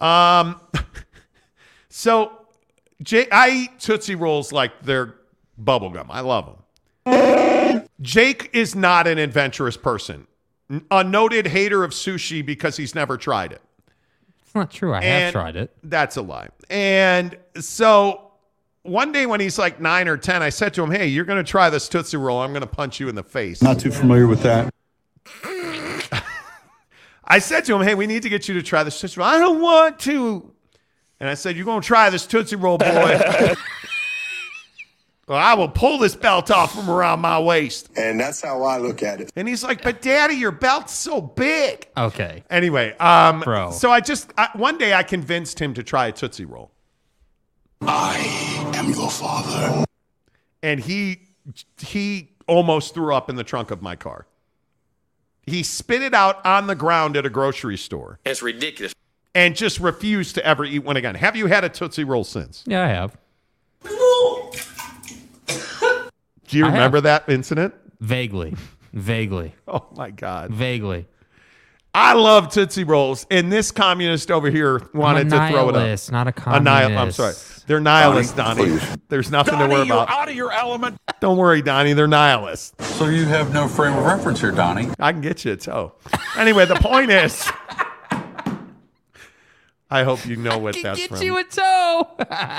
Um. 0.00 0.60
so, 1.88 2.32
Jake, 3.02 3.28
I 3.32 3.50
eat 3.50 3.80
Tootsie 3.80 4.14
Rolls 4.14 4.52
like 4.52 4.82
they're 4.82 5.14
bubble 5.58 5.90
gum. 5.90 6.08
I 6.10 6.20
love 6.20 6.46
them. 7.04 7.86
Jake 8.00 8.50
is 8.52 8.74
not 8.74 9.06
an 9.06 9.18
adventurous 9.18 9.76
person. 9.76 10.26
a 10.90 11.04
noted 11.04 11.46
hater 11.48 11.84
of 11.84 11.90
sushi 11.92 12.44
because 12.44 12.76
he's 12.76 12.94
never 12.94 13.16
tried 13.16 13.52
it. 13.52 13.62
It's 14.52 14.54
not 14.54 14.70
true. 14.70 14.92
I 14.92 15.02
have 15.02 15.32
tried 15.32 15.56
it. 15.56 15.74
That's 15.82 16.18
a 16.18 16.20
lie. 16.20 16.50
And 16.68 17.38
so 17.58 18.32
one 18.82 19.10
day 19.10 19.24
when 19.24 19.40
he's 19.40 19.58
like 19.58 19.80
nine 19.80 20.08
or 20.08 20.18
10, 20.18 20.42
I 20.42 20.50
said 20.50 20.74
to 20.74 20.82
him, 20.82 20.90
Hey, 20.90 21.06
you're 21.06 21.24
going 21.24 21.42
to 21.42 21.50
try 21.50 21.70
this 21.70 21.88
Tootsie 21.88 22.18
Roll. 22.18 22.38
I'm 22.38 22.50
going 22.50 22.60
to 22.60 22.66
punch 22.66 23.00
you 23.00 23.08
in 23.08 23.14
the 23.14 23.22
face. 23.22 23.62
Not 23.62 23.80
too 23.80 23.90
familiar 23.90 24.26
with 24.26 24.42
that. 24.42 24.74
I 27.24 27.38
said 27.38 27.64
to 27.64 27.74
him, 27.74 27.80
Hey, 27.80 27.94
we 27.94 28.06
need 28.06 28.24
to 28.24 28.28
get 28.28 28.46
you 28.46 28.52
to 28.52 28.62
try 28.62 28.82
this 28.82 29.00
Tootsie 29.00 29.20
Roll. 29.20 29.26
I 29.30 29.38
don't 29.38 29.62
want 29.62 29.98
to. 30.00 30.52
And 31.18 31.30
I 31.30 31.34
said, 31.34 31.56
You're 31.56 31.64
going 31.64 31.80
to 31.80 31.86
try 31.86 32.10
this 32.10 32.26
Tootsie 32.26 32.56
Roll, 32.56 32.76
boy. 32.76 32.84
well, 35.32 35.40
I 35.40 35.54
will 35.54 35.70
pull 35.70 35.96
this 35.96 36.14
belt 36.14 36.50
off 36.50 36.74
from 36.74 36.90
around 36.90 37.20
my 37.20 37.40
waist. 37.40 37.88
And 37.96 38.20
that's 38.20 38.42
how 38.42 38.62
I 38.64 38.76
look 38.76 39.02
at 39.02 39.18
it. 39.18 39.32
And 39.34 39.48
he's 39.48 39.64
like, 39.64 39.82
But 39.82 40.02
daddy, 40.02 40.34
your 40.34 40.50
belt's 40.50 40.92
so 40.92 41.22
big. 41.22 41.88
Okay. 41.96 42.44
Anyway, 42.50 42.94
um, 42.98 43.40
Bro. 43.40 43.70
so 43.70 43.90
I 43.90 44.00
just, 44.00 44.30
I, 44.36 44.50
one 44.54 44.76
day 44.76 44.92
I 44.92 45.02
convinced 45.02 45.58
him 45.58 45.72
to 45.72 45.82
try 45.82 46.08
a 46.08 46.12
Tootsie 46.12 46.44
Roll. 46.44 46.70
I 47.80 48.18
am 48.74 48.90
your 48.90 49.08
father. 49.10 49.86
and 50.62 50.78
he 50.78 51.22
he 51.80 52.28
almost 52.46 52.92
threw 52.92 53.14
up 53.14 53.30
in 53.30 53.36
the 53.36 53.42
trunk 53.44 53.70
of 53.70 53.80
my 53.80 53.96
car. 53.96 54.26
He 55.46 55.62
spit 55.62 56.02
it 56.02 56.12
out 56.12 56.44
on 56.44 56.66
the 56.66 56.74
ground 56.74 57.16
at 57.16 57.24
a 57.24 57.30
grocery 57.30 57.78
store. 57.78 58.20
It's 58.26 58.42
ridiculous. 58.42 58.92
and 59.34 59.56
just 59.56 59.80
refused 59.80 60.34
to 60.34 60.44
ever 60.44 60.66
eat 60.66 60.80
one 60.80 60.98
again. 60.98 61.14
Have 61.14 61.36
you 61.36 61.46
had 61.46 61.64
a 61.64 61.70
Tootsie 61.70 62.04
Roll 62.04 62.22
since? 62.22 62.64
Yeah, 62.66 62.84
I 62.84 62.88
have. 62.88 63.16
Do 66.48 66.58
you 66.58 66.64
I 66.64 66.68
have. 66.68 66.74
remember 66.74 67.00
that 67.02 67.28
incident? 67.28 67.74
Vaguely. 68.00 68.54
Vaguely. 68.92 69.54
Oh 69.68 69.86
my 69.96 70.10
God. 70.10 70.50
Vaguely. 70.50 71.06
I 71.94 72.14
love 72.14 72.50
Tootsie 72.50 72.84
Rolls, 72.84 73.26
and 73.30 73.52
this 73.52 73.70
communist 73.70 74.30
over 74.30 74.48
here 74.50 74.80
wanted 74.94 75.24
to 75.28 75.36
throw 75.50 75.68
it 75.68 75.74
up. 75.76 75.82
nihilist, 75.82 76.10
not 76.10 76.26
a 76.26 76.32
A 76.50 76.58
nihil- 76.60 76.98
I'm 76.98 77.12
sorry. 77.12 77.34
They're 77.66 77.80
nihilists, 77.80 78.32
Donnie. 78.32 78.64
Donnie. 78.78 78.80
There's 79.08 79.30
nothing 79.30 79.54
Donnie, 79.58 79.68
to 79.68 79.74
worry 79.74 79.86
you're 79.86 79.96
about. 79.96 80.10
out 80.10 80.28
of 80.30 80.34
your 80.34 80.50
element. 80.52 80.96
Don't 81.20 81.36
worry, 81.36 81.60
Donnie. 81.60 81.92
They're 81.92 82.06
nihilists. 82.08 82.72
So 82.96 83.06
you 83.08 83.26
have 83.26 83.52
no 83.52 83.68
frame 83.68 83.92
of 83.94 84.04
reference 84.06 84.40
here, 84.40 84.52
Donnie. 84.52 84.88
I 84.98 85.12
can 85.12 85.20
get 85.20 85.44
you 85.44 85.52
a 85.52 85.56
toe. 85.56 85.92
Anyway, 86.38 86.64
the 86.64 86.76
point 86.76 87.10
is, 87.10 87.46
I 89.92 90.04
hope 90.04 90.24
you 90.26 90.36
know 90.36 90.56
what 90.58 90.74
that's 90.82 90.98
Get 90.98 91.10
from. 91.10 91.22
you 91.22 91.36
a 91.36 91.44
toe. 91.44 92.08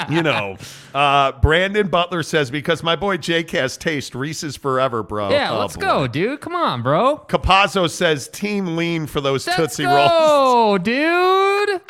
you 0.10 0.22
know, 0.22 0.56
uh, 0.94 1.32
Brandon 1.42 1.88
Butler 1.88 2.22
says 2.22 2.52
because 2.52 2.84
my 2.84 2.96
boy 2.96 3.18
Jake 3.18 3.50
has 3.52 3.76
taste, 3.76 4.14
Reese's 4.14 4.56
forever, 4.56 5.02
bro. 5.02 5.32
yeah, 5.32 5.52
Oh, 5.52 5.60
let's 5.60 5.76
boy. 5.76 5.82
go, 5.82 6.08
dude. 6.08 6.42
Come 6.42 6.56
on, 6.56 6.84
bro. 6.84 7.26
Capazzo 7.28 7.90
says 7.90 8.28
team 8.28 8.76
lean 8.76 9.08
for 9.08 9.20
those 9.20 9.48
Let's 9.48 9.58
Tootsie 9.58 9.86
Rolls. 9.86 10.10
go, 10.10 10.78
dude. 10.84 11.82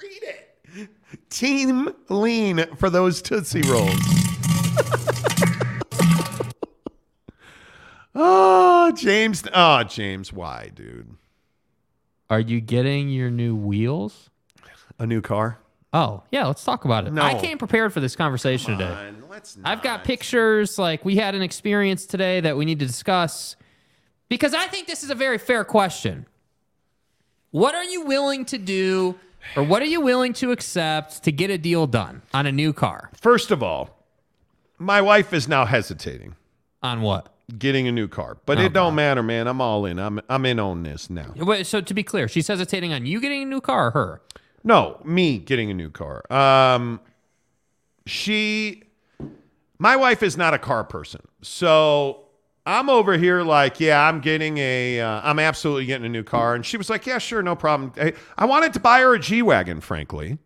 Read 0.00 0.22
it. 0.22 0.90
Team 1.28 1.90
lean 2.08 2.64
for 2.76 2.88
those 2.88 3.20
Tootsie 3.20 3.62
Rolls. 3.62 3.98
oh, 8.14 8.92
James. 8.96 9.42
Oh, 9.52 9.82
James. 9.84 10.32
Why, 10.32 10.70
dude? 10.74 11.16
Are 12.30 12.40
you 12.40 12.60
getting 12.60 13.08
your 13.08 13.30
new 13.30 13.56
wheels? 13.56 14.30
A 14.98 15.06
new 15.06 15.20
car? 15.20 15.58
Oh, 15.92 16.22
yeah, 16.30 16.46
let's 16.46 16.64
talk 16.64 16.84
about 16.84 17.06
it. 17.06 17.12
No. 17.12 17.22
I 17.22 17.40
came 17.40 17.56
prepared 17.56 17.92
for 17.92 18.00
this 18.00 18.14
conversation 18.14 18.76
today. 18.76 18.90
on, 18.90 19.24
let's 19.30 19.56
I've 19.64 19.82
got 19.82 20.04
pictures. 20.04 20.78
Like, 20.78 21.04
we 21.04 21.16
had 21.16 21.34
an 21.34 21.42
experience 21.42 22.04
today 22.04 22.40
that 22.40 22.56
we 22.56 22.64
need 22.64 22.78
to 22.80 22.86
discuss 22.86 23.56
because 24.28 24.52
I 24.54 24.66
think 24.66 24.86
this 24.86 25.02
is 25.02 25.10
a 25.10 25.14
very 25.14 25.38
fair 25.38 25.64
question. 25.64 26.26
What 27.50 27.74
are 27.74 27.84
you 27.84 28.04
willing 28.04 28.44
to 28.46 28.58
do 28.58 29.18
or 29.56 29.62
what 29.62 29.80
are 29.80 29.86
you 29.86 30.00
willing 30.02 30.34
to 30.34 30.50
accept 30.52 31.22
to 31.24 31.32
get 31.32 31.48
a 31.48 31.56
deal 31.56 31.86
done 31.86 32.20
on 32.34 32.44
a 32.44 32.52
new 32.52 32.74
car? 32.74 33.10
First 33.18 33.50
of 33.50 33.62
all, 33.62 34.04
my 34.76 35.00
wife 35.00 35.32
is 35.32 35.48
now 35.48 35.64
hesitating 35.64 36.34
On 36.82 37.00
what? 37.00 37.34
getting 37.58 37.88
a 37.88 37.92
new 37.92 38.08
car, 38.08 38.36
but 38.44 38.58
Oh, 38.58 38.62
it 38.62 38.74
don't 38.74 38.94
matter, 38.94 39.22
man. 39.22 39.46
I'm 39.46 39.62
all 39.62 39.86
in. 39.86 39.98
I'm 39.98 40.20
I'm 40.28 40.44
in 40.44 40.60
on 40.60 40.82
this 40.82 41.08
now. 41.08 41.32
Wait, 41.36 41.66
so 41.66 41.80
to 41.80 41.94
be 41.94 42.02
clear, 42.02 42.28
she's 42.28 42.46
hesitating 42.46 42.92
on 42.92 43.06
you 43.06 43.20
getting 43.22 43.42
a 43.42 43.46
new 43.46 43.62
car 43.62 43.86
or 43.86 43.90
her? 43.92 44.20
No, 44.64 45.00
me 45.04 45.38
getting 45.38 45.70
a 45.70 45.74
new 45.74 45.90
car. 45.90 46.22
Um, 46.32 47.00
she, 48.06 48.82
my 49.78 49.96
wife 49.96 50.22
is 50.22 50.36
not 50.36 50.54
a 50.54 50.58
car 50.58 50.84
person, 50.84 51.20
so 51.42 52.24
I'm 52.66 52.88
over 52.90 53.16
here 53.16 53.42
like, 53.42 53.80
yeah, 53.80 54.06
I'm 54.08 54.20
getting 54.20 54.58
a, 54.58 55.00
uh, 55.00 55.20
I'm 55.24 55.38
absolutely 55.38 55.86
getting 55.86 56.06
a 56.06 56.08
new 56.10 56.22
car, 56.24 56.54
and 56.54 56.64
she 56.66 56.76
was 56.76 56.90
like, 56.90 57.06
yeah, 57.06 57.18
sure, 57.18 57.42
no 57.42 57.54
problem. 57.56 57.92
I, 57.96 58.12
I 58.36 58.44
wanted 58.46 58.72
to 58.74 58.80
buy 58.80 59.00
her 59.00 59.14
a 59.14 59.18
G 59.18 59.42
wagon, 59.42 59.80
frankly. 59.80 60.38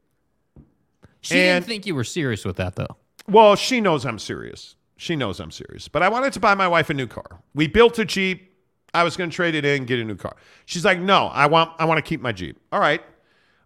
She 1.21 1.35
And- 1.39 1.63
didn't 1.65 1.67
think 1.67 1.87
you 1.87 1.95
were 1.95 2.05
serious 2.05 2.45
with 2.45 2.57
that 2.57 2.77
though. 2.77 2.97
Well, 3.29 3.55
she 3.55 3.81
knows 3.81 4.05
I'm 4.05 4.19
serious. 4.19 4.75
She 4.97 5.15
knows 5.17 5.39
I'm 5.41 5.51
serious. 5.53 5.87
But 5.89 6.03
I 6.03 6.09
wanted 6.09 6.33
to 6.35 6.41
buy 6.41 6.55
my 6.55 6.67
wife 6.69 6.91
a 6.91 6.95
new 6.95 7.07
car. 7.07 7.41
We 7.55 7.67
built 7.69 7.99
a 7.99 8.05
Jeep. 8.05 8.53
I 8.95 9.05
was 9.05 9.17
going 9.17 9.31
to 9.31 9.35
trade 9.35 9.55
it 9.55 9.65
in, 9.65 9.85
get 9.85 9.99
a 10.01 10.05
new 10.05 10.17
car. 10.17 10.37
She's 10.67 10.85
like, 10.85 11.01
"No, 11.01 11.29
I 11.29 11.47
want 11.47 11.71
I 11.79 11.85
want 11.87 11.99
to 11.99 12.03
keep 12.03 12.21
my 12.21 12.33
Jeep." 12.33 12.59
All 12.73 12.81
right. 12.81 13.01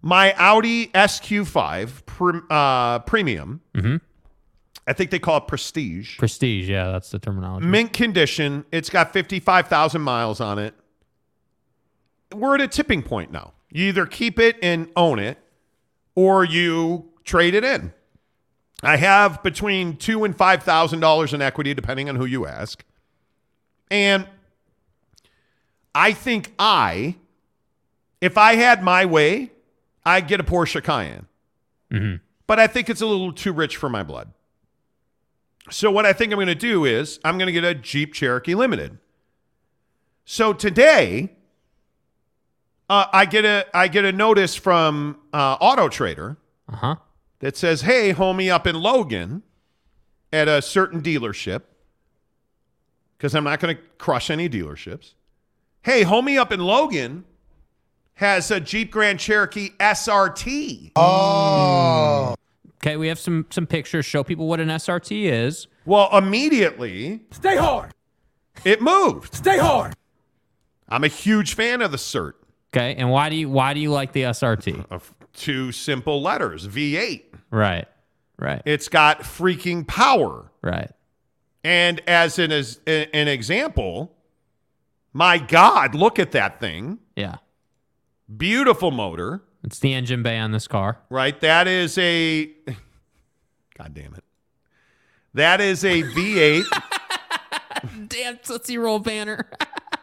My 0.06 0.32
Audi 0.34 0.86
SQ5 0.94 2.06
prim, 2.06 2.46
uh, 2.48 3.00
premium. 3.00 3.60
Mhm. 3.74 4.00
I 4.86 4.92
think 4.92 5.10
they 5.10 5.18
call 5.18 5.38
it 5.38 5.48
Prestige. 5.48 6.16
Prestige, 6.16 6.70
yeah, 6.70 6.92
that's 6.92 7.10
the 7.10 7.18
terminology. 7.18 7.66
Mint 7.66 7.92
condition. 7.92 8.64
It's 8.70 8.88
got 8.88 9.12
55,000 9.12 10.00
miles 10.02 10.40
on 10.40 10.60
it. 10.60 10.74
We're 12.32 12.54
at 12.54 12.60
a 12.60 12.68
tipping 12.68 13.02
point 13.02 13.32
now. 13.32 13.54
You 13.72 13.86
either 13.88 14.06
keep 14.06 14.38
it 14.38 14.56
and 14.62 14.88
own 14.94 15.18
it 15.18 15.38
or 16.14 16.44
you 16.44 17.10
trade 17.24 17.54
it 17.54 17.64
in. 17.64 17.92
I 18.84 18.98
have 18.98 19.42
between 19.42 19.96
two 19.96 20.22
and 20.22 20.36
five 20.38 20.62
thousand 20.62 21.00
dollars 21.00 21.34
in 21.34 21.42
equity, 21.42 21.74
depending 21.74 22.08
on 22.08 22.14
who 22.14 22.26
you 22.26 22.46
ask. 22.46 22.84
And 23.90 24.28
I 25.96 26.12
think 26.12 26.52
I, 26.60 27.16
if 28.20 28.38
I 28.38 28.54
had 28.54 28.84
my 28.84 29.04
way, 29.04 29.50
I'd 30.06 30.26
get 30.28 30.40
a 30.40 30.44
Porsche 30.44 30.82
Cayenne. 30.82 31.26
Mhm. 31.92 32.20
But 32.46 32.58
I 32.60 32.66
think 32.68 32.88
it's 32.88 33.00
a 33.02 33.06
little 33.06 33.32
too 33.32 33.52
rich 33.52 33.76
for 33.76 33.88
my 33.90 34.02
blood. 34.02 34.32
So 35.68 35.90
what 35.90 36.06
I 36.06 36.12
think 36.12 36.32
I'm 36.32 36.36
going 36.36 36.46
to 36.46 36.54
do 36.54 36.84
is 36.84 37.18
I'm 37.24 37.36
going 37.38 37.46
to 37.46 37.52
get 37.52 37.64
a 37.64 37.74
Jeep 37.74 38.14
Cherokee 38.14 38.54
Limited. 38.54 38.98
So 40.24 40.52
today, 40.52 41.32
uh, 42.88 43.06
I 43.12 43.24
get 43.26 43.44
a 43.44 43.66
I 43.74 43.88
get 43.88 44.04
a 44.04 44.12
notice 44.12 44.54
from 44.54 45.18
uh, 45.32 45.56
Auto 45.60 45.88
Trader 45.88 46.36
Uh 46.72 46.76
huh. 46.76 46.96
that 47.40 47.56
says, 47.56 47.80
"Hey, 47.82 48.12
homie, 48.14 48.48
up 48.50 48.66
in 48.66 48.76
Logan, 48.76 49.42
at 50.32 50.46
a 50.46 50.62
certain 50.62 51.02
dealership, 51.02 51.62
because 53.18 53.34
I'm 53.34 53.44
not 53.44 53.58
going 53.58 53.76
to 53.76 53.82
crush 53.98 54.30
any 54.30 54.48
dealerships. 54.48 55.14
Hey, 55.82 56.04
homie, 56.04 56.38
up 56.38 56.52
in 56.52 56.60
Logan." 56.60 57.24
Has 58.16 58.50
a 58.50 58.60
Jeep 58.60 58.90
Grand 58.90 59.20
Cherokee 59.20 59.70
SRT. 59.78 60.92
Oh. 60.96 62.34
Okay, 62.82 62.96
we 62.96 63.08
have 63.08 63.18
some 63.18 63.46
some 63.50 63.66
pictures. 63.66 64.06
Show 64.06 64.24
people 64.24 64.46
what 64.48 64.58
an 64.60 64.68
SRT 64.68 65.24
is. 65.30 65.66
Well, 65.84 66.08
immediately 66.16 67.20
Stay 67.30 67.56
hard. 67.56 67.92
it 68.64 68.80
moved. 68.80 69.34
Stay 69.34 69.58
hard. 69.58 69.94
I'm 70.88 71.04
a 71.04 71.08
huge 71.08 71.54
fan 71.54 71.82
of 71.82 71.90
the 71.90 71.96
cert. 71.96 72.32
Okay, 72.74 72.94
and 72.94 73.10
why 73.10 73.28
do 73.28 73.36
you 73.36 73.48
why 73.50 73.74
do 73.74 73.80
you 73.80 73.90
like 73.90 74.12
the 74.12 74.22
SRT? 74.22 74.86
Of 74.90 75.12
two 75.34 75.70
simple 75.72 76.22
letters, 76.22 76.66
V8. 76.66 77.22
Right. 77.50 77.86
Right. 78.38 78.62
It's 78.64 78.88
got 78.88 79.20
freaking 79.22 79.86
power. 79.86 80.50
Right. 80.62 80.90
And 81.64 82.00
as 82.06 82.38
an 82.38 82.52
as 82.52 82.80
an 82.86 83.28
example, 83.28 84.14
my 85.12 85.38
God, 85.38 85.94
look 85.94 86.18
at 86.18 86.32
that 86.32 86.60
thing. 86.60 86.98
Yeah. 87.16 87.36
Beautiful 88.34 88.90
motor, 88.90 89.42
It's 89.62 89.78
the 89.78 89.94
engine 89.94 90.22
bay 90.22 90.38
on 90.38 90.50
this 90.52 90.66
car. 90.66 90.98
right? 91.10 91.38
That 91.40 91.68
is 91.68 91.96
a 91.98 92.46
God 93.78 93.94
damn 93.94 94.14
it. 94.14 94.24
That 95.34 95.60
is 95.60 95.84
a 95.84 96.02
V8. 96.02 96.64
Damn 98.08 98.38
Tootsie 98.38 98.78
Roll 98.78 98.98
banner. 98.98 99.48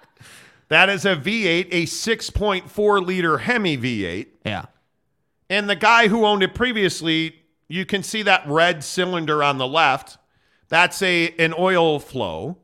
that 0.70 0.90
is 0.90 1.06
a 1.06 1.16
V8, 1.16 1.68
a 1.72 1.84
6.4 1.86 3.06
liter 3.06 3.40
Hemi 3.40 3.78
V8. 3.78 4.28
yeah. 4.46 4.66
And 5.50 5.68
the 5.70 5.76
guy 5.76 6.08
who 6.08 6.24
owned 6.26 6.44
it 6.44 6.54
previously, 6.56 7.36
you 7.68 7.86
can 7.86 8.04
see 8.04 8.22
that 8.24 8.48
red 8.48 8.84
cylinder 8.84 9.44
on 9.44 9.58
the 9.58 9.68
left. 9.68 10.18
That's 10.70 11.02
a 11.02 11.30
an 11.40 11.54
oil 11.58 12.00
flow. 12.00 12.58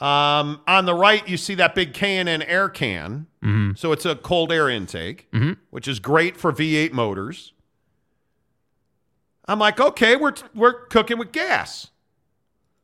Um, 0.00 0.62
on 0.66 0.86
the 0.86 0.94
right, 0.94 1.26
you 1.28 1.36
see 1.36 1.54
that 1.56 1.74
big 1.74 1.92
K&N 1.92 2.28
air 2.42 2.68
can. 2.70 3.26
Mhm. 3.42 3.76
So 3.78 3.92
it's 3.92 4.06
a 4.06 4.16
cold 4.16 4.50
air 4.50 4.68
intake, 4.68 5.30
Mhm. 5.32 5.58
which 5.70 5.86
is 5.86 5.98
great 6.00 6.36
for 6.38 6.52
V8 6.52 6.92
motors. 6.94 7.52
I'm 9.46 9.58
like, 9.58 9.78
okay, 9.80 10.16
we're 10.16 10.34
we're 10.54 10.86
cooking 10.86 11.18
with 11.18 11.32
gas. 11.32 11.88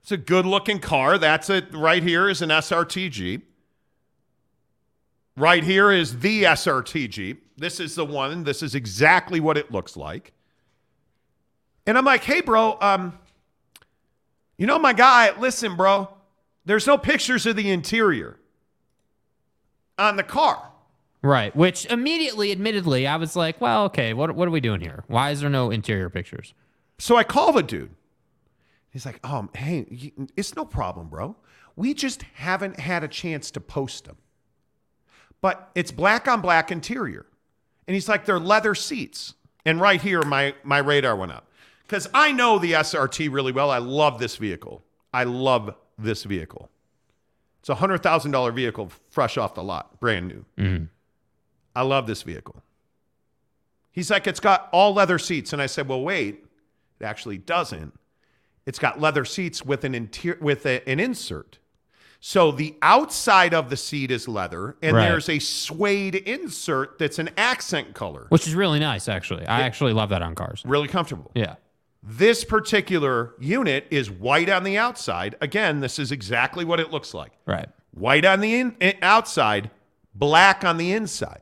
It's 0.02 0.12
a 0.12 0.16
good 0.16 0.44
looking 0.46 0.78
car. 0.78 1.16
That's 1.18 1.48
it. 1.48 1.72
Right 1.72 2.02
here 2.02 2.28
is 2.28 2.42
an 2.42 2.50
SRT 2.50 3.08
Jeep. 3.08 3.50
Right 5.36 5.64
here 5.64 5.90
is 5.90 6.20
the 6.20 6.44
SRT 6.44 7.08
Jeep. 7.08 7.46
This 7.56 7.80
is 7.80 7.94
the 7.94 8.04
one. 8.04 8.44
This 8.44 8.62
is 8.62 8.74
exactly 8.74 9.40
what 9.40 9.56
it 9.56 9.70
looks 9.70 9.96
like. 9.96 10.32
And 11.86 11.96
I'm 11.96 12.04
like, 12.04 12.24
hey, 12.24 12.40
bro, 12.40 12.78
um, 12.80 13.18
you 14.58 14.66
know 14.66 14.78
my 14.78 14.92
guy, 14.92 15.36
listen, 15.38 15.76
bro, 15.76 16.08
there's 16.66 16.86
no 16.86 16.98
pictures 16.98 17.46
of 17.46 17.56
the 17.56 17.70
interior 17.70 18.38
on 19.98 20.16
the 20.16 20.22
car. 20.22 20.70
Right. 21.22 21.54
Which 21.56 21.86
immediately, 21.86 22.52
admittedly, 22.52 23.06
I 23.06 23.16
was 23.16 23.34
like, 23.34 23.60
well, 23.60 23.84
okay, 23.86 24.12
what 24.12 24.34
what 24.36 24.46
are 24.46 24.50
we 24.50 24.60
doing 24.60 24.80
here? 24.80 25.04
Why 25.06 25.30
is 25.30 25.40
there 25.40 25.50
no 25.50 25.70
interior 25.70 26.10
pictures? 26.10 26.52
So 26.98 27.16
I 27.16 27.24
call 27.24 27.52
the 27.52 27.62
dude. 27.62 27.90
He's 28.90 29.04
like, 29.04 29.20
oh, 29.24 29.48
hey, 29.54 30.12
it's 30.36 30.56
no 30.56 30.64
problem, 30.64 31.08
bro. 31.08 31.36
We 31.74 31.92
just 31.94 32.22
haven't 32.34 32.80
had 32.80 33.04
a 33.04 33.08
chance 33.08 33.50
to 33.52 33.60
post 33.60 34.04
them. 34.04 34.16
But 35.42 35.70
it's 35.74 35.90
black 35.90 36.26
on 36.26 36.40
black 36.40 36.70
interior. 36.72 37.26
And 37.86 37.94
he's 37.94 38.08
like, 38.08 38.24
they're 38.24 38.40
leather 38.40 38.74
seats. 38.74 39.34
And 39.66 39.80
right 39.80 40.00
here, 40.00 40.22
my, 40.22 40.54
my 40.64 40.78
radar 40.78 41.14
went 41.14 41.32
up. 41.32 41.50
Because 41.82 42.08
I 42.14 42.32
know 42.32 42.58
the 42.58 42.72
SRT 42.72 43.30
really 43.30 43.52
well. 43.52 43.70
I 43.70 43.78
love 43.78 44.18
this 44.18 44.36
vehicle. 44.36 44.82
I 45.12 45.24
love 45.24 45.74
this 45.98 46.24
vehicle. 46.24 46.70
It's 47.60 47.68
a 47.68 47.74
$100,000 47.74 48.54
vehicle 48.54 48.90
fresh 49.10 49.36
off 49.36 49.54
the 49.54 49.62
lot, 49.62 49.98
brand 50.00 50.28
new. 50.28 50.44
Mhm. 50.56 50.88
I 51.74 51.82
love 51.82 52.06
this 52.06 52.22
vehicle. 52.22 52.62
He's 53.90 54.10
like, 54.10 54.26
it's 54.26 54.40
got 54.40 54.68
all 54.72 54.92
leather 54.94 55.18
seats. 55.18 55.52
And 55.52 55.60
I 55.60 55.66
said, 55.66 55.88
well, 55.88 56.02
wait, 56.02 56.44
it 57.00 57.04
actually 57.04 57.38
doesn't. 57.38 57.92
It's 58.66 58.78
got 58.78 59.00
leather 59.00 59.24
seats 59.24 59.64
with 59.64 59.84
an 59.84 59.94
interior 59.94 60.38
with 60.40 60.66
a, 60.66 60.86
an 60.88 61.00
insert. 61.00 61.58
So 62.20 62.50
the 62.50 62.74
outside 62.82 63.54
of 63.54 63.70
the 63.70 63.76
seat 63.76 64.10
is 64.10 64.26
leather, 64.26 64.76
and 64.82 64.96
Right. 64.96 65.08
there's 65.08 65.28
a 65.28 65.38
suede 65.38 66.14
insert 66.16 66.98
that's 66.98 67.18
an 67.18 67.30
accent 67.36 67.94
color. 67.94 68.26
Which 68.30 68.46
is 68.46 68.54
really 68.54 68.80
nice, 68.80 69.08
actually. 69.08 69.46
I 69.46 69.60
actually 69.62 69.92
love 69.92 70.08
that 70.08 70.22
on 70.22 70.34
cars. 70.34 70.62
Really 70.66 70.88
comfortable. 70.88 71.30
Yeah. 71.34 71.56
This 72.08 72.44
particular 72.44 73.34
unit 73.40 73.88
is 73.90 74.08
white 74.08 74.48
on 74.48 74.62
the 74.62 74.78
outside. 74.78 75.34
Again, 75.40 75.80
this 75.80 75.98
is 75.98 76.12
exactly 76.12 76.64
what 76.64 76.78
it 76.78 76.92
looks 76.92 77.12
like. 77.12 77.32
Right. 77.46 77.68
White 77.90 78.24
on 78.24 78.40
the 78.40 78.54
in, 78.54 78.76
eh, 78.80 78.92
outside, 79.02 79.72
black 80.14 80.62
on 80.64 80.76
the 80.76 80.92
inside. 80.92 81.40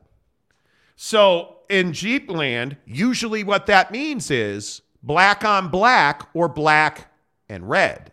So 0.95 1.57
in 1.69 1.93
Jeep 1.93 2.31
land, 2.31 2.77
usually 2.83 3.43
what 3.43 3.67
that 3.67 3.91
means 3.91 4.31
is 4.31 4.81
black 5.03 5.45
on 5.45 5.69
black 5.69 6.27
or 6.33 6.49
black 6.49 7.11
and 7.47 7.69
red. 7.69 8.11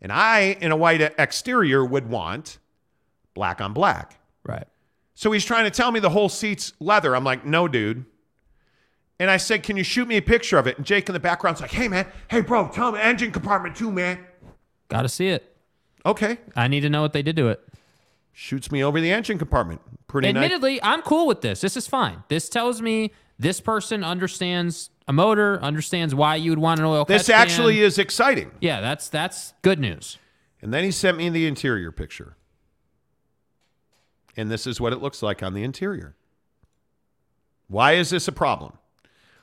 And 0.00 0.12
I, 0.12 0.56
in 0.60 0.70
a 0.70 0.76
white 0.76 1.00
exterior, 1.18 1.84
would 1.84 2.08
want 2.08 2.58
black 3.34 3.60
on 3.60 3.72
black. 3.72 4.20
Right. 4.44 4.68
So 5.14 5.32
he's 5.32 5.44
trying 5.44 5.64
to 5.64 5.70
tell 5.70 5.90
me 5.90 5.98
the 5.98 6.10
whole 6.10 6.28
seat's 6.28 6.74
leather. 6.78 7.16
I'm 7.16 7.24
like, 7.24 7.44
no, 7.44 7.66
dude. 7.66 8.04
And 9.20 9.30
I 9.30 9.36
said, 9.36 9.62
can 9.62 9.76
you 9.76 9.84
shoot 9.84 10.08
me 10.08 10.16
a 10.16 10.22
picture 10.22 10.56
of 10.56 10.66
it? 10.66 10.78
And 10.78 10.86
Jake 10.86 11.06
in 11.08 11.12
the 11.12 11.20
background's 11.20 11.60
like, 11.60 11.70
hey, 11.70 11.88
man, 11.88 12.06
hey, 12.28 12.40
bro, 12.40 12.68
tell 12.68 12.90
me 12.90 13.00
engine 13.00 13.30
compartment 13.30 13.76
too, 13.76 13.92
man. 13.92 14.26
Got 14.88 15.02
to 15.02 15.10
see 15.10 15.28
it. 15.28 15.54
Okay. 16.06 16.38
I 16.56 16.68
need 16.68 16.80
to 16.80 16.88
know 16.90 17.02
what 17.02 17.12
they 17.12 17.20
did 17.20 17.36
to 17.36 17.48
it. 17.48 17.60
Shoots 18.32 18.72
me 18.72 18.82
over 18.82 18.98
the 18.98 19.12
engine 19.12 19.36
compartment. 19.38 19.82
Pretty 20.08 20.32
nice. 20.32 20.42
Admittedly, 20.42 20.82
I'm 20.82 21.02
cool 21.02 21.26
with 21.26 21.42
this. 21.42 21.60
This 21.60 21.76
is 21.76 21.86
fine. 21.86 22.24
This 22.28 22.48
tells 22.48 22.80
me 22.80 23.12
this 23.38 23.60
person 23.60 24.02
understands 24.02 24.88
a 25.06 25.12
motor, 25.12 25.60
understands 25.62 26.14
why 26.14 26.36
you 26.36 26.50
would 26.50 26.58
want 26.58 26.80
an 26.80 26.86
oil 26.86 27.04
This 27.04 27.26
catch 27.26 27.34
can. 27.34 27.42
actually 27.42 27.80
is 27.82 27.98
exciting. 27.98 28.50
Yeah, 28.60 28.80
that's 28.80 29.10
that's 29.10 29.52
good 29.60 29.78
news. 29.78 30.16
And 30.62 30.72
then 30.72 30.82
he 30.82 30.90
sent 30.90 31.18
me 31.18 31.28
the 31.28 31.46
interior 31.46 31.92
picture. 31.92 32.36
And 34.36 34.50
this 34.50 34.66
is 34.66 34.80
what 34.80 34.94
it 34.94 35.02
looks 35.02 35.22
like 35.22 35.42
on 35.42 35.52
the 35.52 35.62
interior. 35.62 36.16
Why 37.68 37.92
is 37.92 38.08
this 38.08 38.26
a 38.26 38.32
problem? 38.32 38.78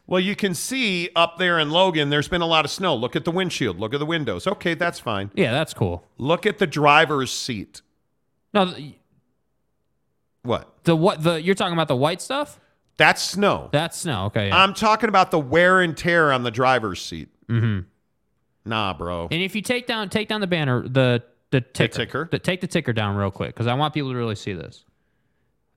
Well, 0.07 0.21
you 0.21 0.35
can 0.37 0.53
see 0.55 1.09
up 1.17 1.37
there 1.37 1.59
in 1.59 1.69
Logan, 1.69 2.09
there's 2.09 2.29
been 2.29 2.41
a 2.41 2.45
lot 2.47 2.63
of 2.63 2.71
snow. 2.71 2.95
Look 2.95 3.15
at 3.17 3.25
the 3.25 3.31
windshield. 3.31 3.77
Look 3.79 3.93
at 3.93 3.99
the 3.99 4.05
windows. 4.05 4.47
Okay, 4.47 4.73
that's 4.73 4.99
fine. 4.99 5.31
Yeah, 5.35 5.51
that's 5.51 5.73
cool. 5.73 6.05
Look 6.17 6.45
at 6.45 6.59
the 6.59 6.67
driver's 6.67 7.29
seat. 7.31 7.81
No, 8.53 8.65
the, 8.65 8.93
What? 10.43 10.83
the 10.85 10.95
what 10.95 11.23
the 11.23 11.41
you're 11.41 11.55
talking 11.55 11.73
about 11.73 11.87
the 11.89 11.95
white 11.95 12.21
stuff? 12.21 12.59
That's 12.95 13.21
snow. 13.21 13.69
That's 13.71 13.97
snow. 13.97 14.25
Okay. 14.27 14.47
Yeah. 14.47 14.63
I'm 14.63 14.73
talking 14.73 15.09
about 15.09 15.29
the 15.31 15.39
wear 15.39 15.81
and 15.81 15.95
tear 15.95 16.31
on 16.31 16.43
the 16.43 16.51
driver's 16.51 17.01
seat. 17.01 17.29
mm-hmm. 17.47 17.81
Nah, 18.65 18.93
bro. 18.93 19.27
And 19.31 19.41
if 19.41 19.55
you 19.55 19.61
take 19.61 19.87
down 19.87 20.09
take 20.09 20.27
down 20.29 20.41
the 20.41 20.47
banner, 20.47 20.87
the 20.87 21.23
the 21.51 21.61
ticker, 21.61 21.95
ticker? 21.97 22.27
the- 22.31 22.39
take 22.39 22.61
the 22.61 22.67
ticker 22.67 22.91
down 22.93 23.15
real 23.15 23.31
quick 23.31 23.53
because 23.53 23.67
I 23.67 23.73
want 23.75 23.93
people 23.93 24.11
to 24.11 24.17
really 24.17 24.35
see 24.35 24.53
this. 24.53 24.83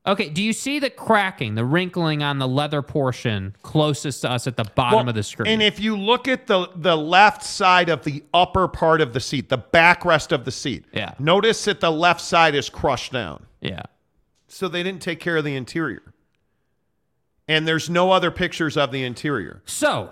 Okay, 0.06 0.30
do 0.30 0.42
you 0.42 0.54
see 0.54 0.78
the 0.78 0.88
cracking, 0.88 1.54
the 1.56 1.64
wrinkling 1.64 2.22
on 2.22 2.38
the 2.38 2.48
leather 2.48 2.80
portion 2.80 3.54
closest 3.62 4.22
to 4.22 4.30
us 4.30 4.46
at 4.46 4.56
the 4.56 4.64
bottom 4.64 5.00
Well, 5.00 5.08
of 5.10 5.14
the 5.14 5.22
screen? 5.22 5.46
And 5.52 5.62
if 5.62 5.78
you 5.78 5.96
look 5.96 6.26
at 6.26 6.46
the 6.46 6.68
the 6.74 6.96
left 6.96 7.44
side 7.44 7.90
of 7.90 8.02
the 8.04 8.24
upper 8.32 8.66
part 8.66 9.02
of 9.02 9.12
the 9.12 9.20
seat, 9.20 9.50
the 9.50 9.58
backrest 9.58 10.32
of 10.32 10.44
the 10.46 10.50
seat, 10.50 10.84
Yeah. 10.92 11.12
notice 11.18 11.64
that 11.66 11.80
the 11.80 11.90
left 11.92 12.20
side 12.22 12.54
is 12.54 12.70
crushed 12.70 13.12
down. 13.12 13.44
yeah. 13.60 13.82
So 14.48 14.66
they 14.68 14.82
didn't 14.82 15.02
take 15.02 15.20
care 15.20 15.36
of 15.36 15.44
the 15.44 15.54
interior. 15.54 16.02
And 17.46 17.68
there's 17.68 17.88
no 17.90 18.10
other 18.10 18.30
pictures 18.32 18.76
of 18.76 18.90
the 18.90 19.04
interior. 19.04 19.62
So, 19.64 20.10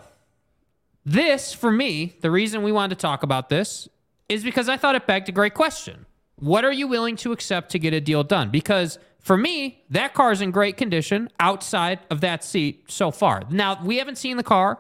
this, 1.05 1.53
for 1.53 1.73
me, 1.73 2.15
the 2.21 2.31
reason 2.31 2.63
we 2.63 2.71
wanted 2.71 2.97
to 2.99 3.01
talk 3.03 3.23
about 3.25 3.49
this 3.49 3.89
is 4.29 4.45
because 4.45 4.69
I 4.69 4.77
thought 4.77 4.95
it 4.95 5.07
begged 5.09 5.29
a 5.29 5.33
great 5.33 5.55
question. 5.55 6.07
What 6.37 6.65
are 6.65 6.73
you 6.73 6.87
willing 6.87 7.17
to 7.17 7.33
accept 7.33 7.71
to 7.71 7.79
get 7.81 7.93
a 7.95 8.01
deal 8.01 8.23
done? 8.23 8.51
Because 8.51 8.99
for 9.21 9.37
me, 9.37 9.83
that 9.91 10.15
car's 10.15 10.41
in 10.41 10.51
great 10.51 10.77
condition 10.77 11.29
outside 11.41 12.01
of 12.11 12.21
that 12.21 12.45
seat 12.45 12.85
so 12.89 13.11
far. 13.11 13.43
Now, 13.51 13.83
we 13.85 13.99
haven't 13.99 14.17
seen 14.17 14.37
the 14.37 14.43
car, 14.43 14.79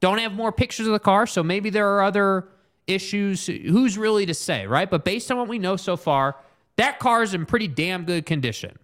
don't 0.00 0.18
have 0.18 0.32
more 0.32 0.52
pictures 0.52 0.86
of 0.86 0.92
the 0.92 0.98
car, 1.00 1.26
so 1.26 1.42
maybe 1.42 1.70
there 1.70 1.88
are 1.88 2.02
other 2.02 2.48
issues. 2.86 3.46
Who's 3.46 3.98
really 3.98 4.26
to 4.26 4.34
say, 4.34 4.66
right? 4.66 4.88
But 4.88 5.04
based 5.04 5.30
on 5.30 5.38
what 5.38 5.48
we 5.48 5.58
know 5.58 5.76
so 5.76 5.96
far, 5.96 6.36
that 6.76 6.98
car 6.98 7.22
is 7.22 7.34
in 7.34 7.46
pretty 7.46 7.68
damn 7.68 8.04
good 8.04 8.24
condition. 8.26 8.78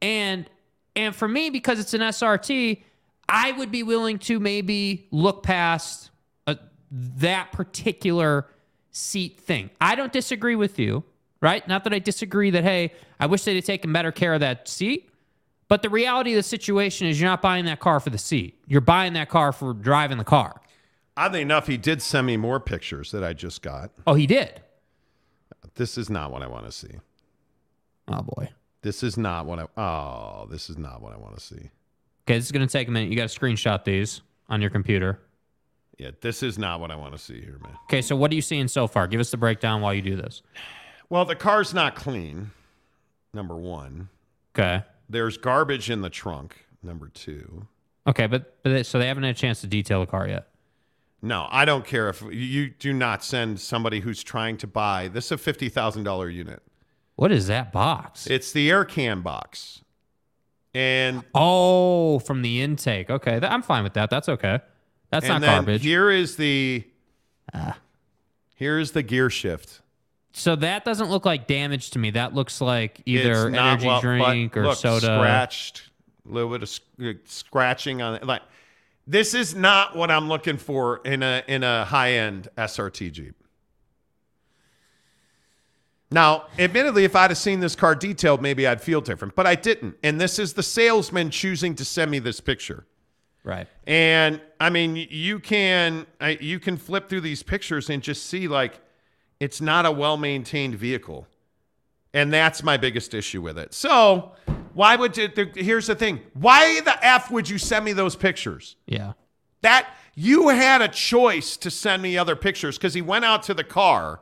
And 0.00 0.48
and 0.94 1.14
for 1.16 1.26
me, 1.26 1.48
because 1.48 1.80
it's 1.80 1.94
an 1.94 2.02
SRT, 2.02 2.82
I 3.28 3.52
would 3.52 3.70
be 3.70 3.82
willing 3.82 4.18
to 4.20 4.38
maybe 4.38 5.08
look 5.10 5.42
past 5.42 6.10
uh, 6.46 6.56
that 6.90 7.50
particular 7.52 8.46
seat 8.90 9.40
thing. 9.40 9.70
I 9.80 9.94
don't 9.94 10.12
disagree 10.12 10.56
with 10.56 10.78
you, 10.78 11.02
right? 11.42 11.66
Not 11.68 11.84
that 11.84 11.92
I 11.92 11.98
disagree 11.98 12.48
that 12.50 12.64
hey, 12.64 12.94
I 13.20 13.26
wish 13.26 13.44
they'd 13.44 13.56
have 13.56 13.64
taken 13.64 13.92
better 13.92 14.10
care 14.10 14.32
of 14.32 14.40
that 14.40 14.66
seat. 14.66 15.10
But 15.68 15.82
the 15.82 15.90
reality 15.90 16.32
of 16.32 16.36
the 16.36 16.42
situation 16.42 17.06
is 17.06 17.20
you're 17.20 17.30
not 17.30 17.42
buying 17.42 17.66
that 17.66 17.80
car 17.80 18.00
for 18.00 18.10
the 18.10 18.18
seat. 18.18 18.58
You're 18.66 18.80
buying 18.80 19.12
that 19.14 19.28
car 19.28 19.52
for 19.52 19.72
driving 19.74 20.18
the 20.18 20.24
car. 20.24 20.60
Oddly 21.16 21.42
enough, 21.42 21.66
he 21.66 21.76
did 21.76 22.00
send 22.00 22.26
me 22.26 22.36
more 22.36 22.60
pictures 22.60 23.10
that 23.10 23.22
I 23.24 23.32
just 23.32 23.60
got. 23.62 23.90
Oh, 24.06 24.14
he 24.14 24.26
did. 24.26 24.62
This 25.74 25.98
is 25.98 26.08
not 26.10 26.30
what 26.30 26.42
I 26.42 26.46
want 26.46 26.66
to 26.66 26.72
see. 26.72 26.94
Oh 28.08 28.22
boy. 28.22 28.50
This 28.82 29.02
is 29.02 29.16
not 29.16 29.46
what 29.46 29.58
I 29.58 29.80
Oh, 29.80 30.46
this 30.50 30.68
is 30.68 30.76
not 30.76 31.00
what 31.02 31.12
I 31.12 31.16
want 31.16 31.36
to 31.36 31.40
see. 31.40 31.70
Okay, 32.26 32.36
this 32.36 32.44
is 32.44 32.52
going 32.52 32.66
to 32.66 32.72
take 32.72 32.88
a 32.88 32.90
minute. 32.90 33.10
You 33.10 33.16
got 33.16 33.28
to 33.28 33.40
screenshot 33.40 33.84
these 33.84 34.20
on 34.48 34.60
your 34.60 34.70
computer. 34.70 35.20
Yeah, 35.98 36.10
this 36.20 36.42
is 36.42 36.58
not 36.58 36.80
what 36.80 36.90
I 36.90 36.96
want 36.96 37.12
to 37.12 37.18
see 37.18 37.40
here, 37.40 37.58
man. 37.62 37.76
Okay, 37.84 38.02
so 38.02 38.16
what 38.16 38.30
are 38.30 38.34
you 38.34 38.42
seeing 38.42 38.68
so 38.68 38.86
far? 38.86 39.06
Give 39.06 39.20
us 39.20 39.30
the 39.30 39.36
breakdown 39.36 39.80
while 39.80 39.94
you 39.94 40.02
do 40.02 40.16
this. 40.16 40.42
Well, 41.12 41.26
the 41.26 41.36
car's 41.36 41.74
not 41.74 41.94
clean. 41.94 42.52
Number 43.34 43.54
1. 43.54 44.08
Okay. 44.56 44.82
There's 45.10 45.36
garbage 45.36 45.90
in 45.90 46.00
the 46.00 46.08
trunk. 46.08 46.64
Number 46.82 47.08
2. 47.08 47.66
Okay, 48.06 48.26
but, 48.26 48.62
but 48.62 48.70
they, 48.70 48.82
so 48.82 48.98
they 48.98 49.08
haven't 49.08 49.24
had 49.24 49.36
a 49.36 49.38
chance 49.38 49.60
to 49.60 49.66
detail 49.66 50.00
the 50.00 50.06
car 50.06 50.26
yet. 50.26 50.48
No, 51.20 51.48
I 51.50 51.66
don't 51.66 51.84
care 51.84 52.08
if 52.08 52.22
you 52.30 52.70
do 52.70 52.94
not 52.94 53.22
send 53.22 53.60
somebody 53.60 54.00
who's 54.00 54.22
trying 54.22 54.56
to 54.56 54.66
buy. 54.66 55.08
This 55.08 55.26
is 55.26 55.32
a 55.32 55.38
fifty 55.38 55.68
thousand 55.68 56.04
dollar 56.04 56.30
unit. 56.30 56.62
What 57.16 57.30
is 57.30 57.46
that 57.46 57.72
box? 57.72 58.26
It's 58.26 58.50
the 58.50 58.70
air 58.70 58.86
can 58.86 59.20
box, 59.20 59.84
and 60.72 61.24
Oh, 61.34 62.20
from 62.20 62.40
the 62.40 62.62
intake. 62.62 63.10
Okay, 63.10 63.38
that, 63.38 63.52
I'm 63.52 63.62
fine 63.62 63.84
with 63.84 63.92
that. 63.92 64.08
That's 64.08 64.30
okay. 64.30 64.60
That's 65.10 65.28
not 65.28 65.42
garbage. 65.42 65.82
Here 65.82 66.10
is 66.10 66.36
the 66.36 66.84
ah. 67.52 67.76
here 68.56 68.78
is 68.78 68.92
the 68.92 69.02
gear 69.02 69.28
shift. 69.28 69.81
So 70.32 70.56
that 70.56 70.84
doesn't 70.84 71.10
look 71.10 71.24
like 71.26 71.46
damage 71.46 71.90
to 71.90 71.98
me. 71.98 72.10
That 72.10 72.34
looks 72.34 72.60
like 72.60 73.00
either 73.06 73.48
It's 73.48 73.56
energy 73.56 73.86
well- 73.86 74.00
drink 74.00 74.56
or 74.56 74.64
look, 74.66 74.78
soda. 74.78 75.06
scratched, 75.06 75.90
a 76.28 76.32
little 76.32 76.50
bit 76.50 76.62
of 76.62 76.68
sc- 76.68 76.82
uh, 77.02 77.12
scratching 77.24 78.00
on 78.02 78.14
it. 78.14 78.24
Like 78.26 78.42
this 79.06 79.34
is 79.34 79.54
not 79.54 79.94
what 79.96 80.10
I'm 80.10 80.28
looking 80.28 80.56
for 80.56 81.00
in 81.04 81.22
a 81.22 81.42
in 81.48 81.62
a 81.64 81.84
high 81.84 82.12
end 82.12 82.48
SRT 82.56 83.10
Jeep. 83.12 83.34
Now, 86.10 86.44
admittedly, 86.58 87.04
if 87.04 87.16
I'd 87.16 87.30
have 87.30 87.38
seen 87.38 87.60
this 87.60 87.74
car 87.74 87.94
detailed, 87.94 88.42
maybe 88.42 88.66
I'd 88.66 88.82
feel 88.82 89.00
different, 89.00 89.34
but 89.34 89.46
I 89.46 89.54
didn't. 89.54 89.96
And 90.02 90.20
this 90.20 90.38
is 90.38 90.52
the 90.52 90.62
salesman 90.62 91.30
choosing 91.30 91.74
to 91.76 91.84
send 91.86 92.10
me 92.10 92.18
this 92.18 92.38
picture. 92.38 92.84
Right. 93.44 93.66
And 93.86 94.40
I 94.60 94.68
mean, 94.70 94.94
you 94.94 95.38
can 95.40 96.06
you 96.40 96.60
can 96.60 96.76
flip 96.76 97.08
through 97.08 97.22
these 97.22 97.42
pictures 97.42 97.90
and 97.90 98.02
just 98.02 98.26
see 98.26 98.46
like 98.46 98.78
it's 99.42 99.60
not 99.60 99.86
a 99.86 99.90
well 99.90 100.16
maintained 100.16 100.76
vehicle, 100.76 101.26
and 102.14 102.32
that's 102.32 102.62
my 102.62 102.76
biggest 102.76 103.12
issue 103.12 103.42
with 103.42 103.58
it. 103.58 103.74
So 103.74 104.30
why 104.72 104.94
would 104.94 105.16
you? 105.16 105.26
The, 105.26 105.50
here's 105.56 105.88
the 105.88 105.96
thing: 105.96 106.20
why 106.34 106.80
the 106.82 107.04
f 107.04 107.28
would 107.28 107.48
you 107.48 107.58
send 107.58 107.84
me 107.84 107.92
those 107.92 108.14
pictures? 108.14 108.76
Yeah. 108.86 109.14
That 109.62 109.88
you 110.14 110.50
had 110.50 110.80
a 110.80 110.86
choice 110.86 111.56
to 111.56 111.72
send 111.72 112.02
me 112.02 112.16
other 112.16 112.36
pictures 112.36 112.78
because 112.78 112.94
he 112.94 113.02
went 113.02 113.24
out 113.24 113.42
to 113.44 113.54
the 113.54 113.64
car 113.64 114.20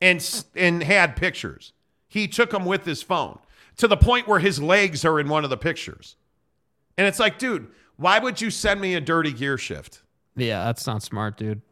and 0.00 0.44
and 0.54 0.80
had 0.80 1.16
pictures. 1.16 1.72
He 2.06 2.28
took 2.28 2.50
them 2.50 2.64
with 2.64 2.84
his 2.84 3.02
phone 3.02 3.40
to 3.78 3.88
the 3.88 3.96
point 3.96 4.28
where 4.28 4.38
his 4.38 4.62
legs 4.62 5.04
are 5.04 5.18
in 5.18 5.28
one 5.28 5.42
of 5.42 5.50
the 5.50 5.56
pictures. 5.56 6.14
And 6.96 7.04
it's 7.06 7.18
like, 7.18 7.40
dude, 7.40 7.66
why 7.96 8.20
would 8.20 8.40
you 8.40 8.50
send 8.50 8.80
me 8.80 8.94
a 8.94 9.00
dirty 9.00 9.32
gear 9.32 9.58
shift? 9.58 10.02
Yeah, 10.36 10.64
that's 10.64 10.86
not 10.86 11.02
smart, 11.02 11.36
dude. 11.36 11.62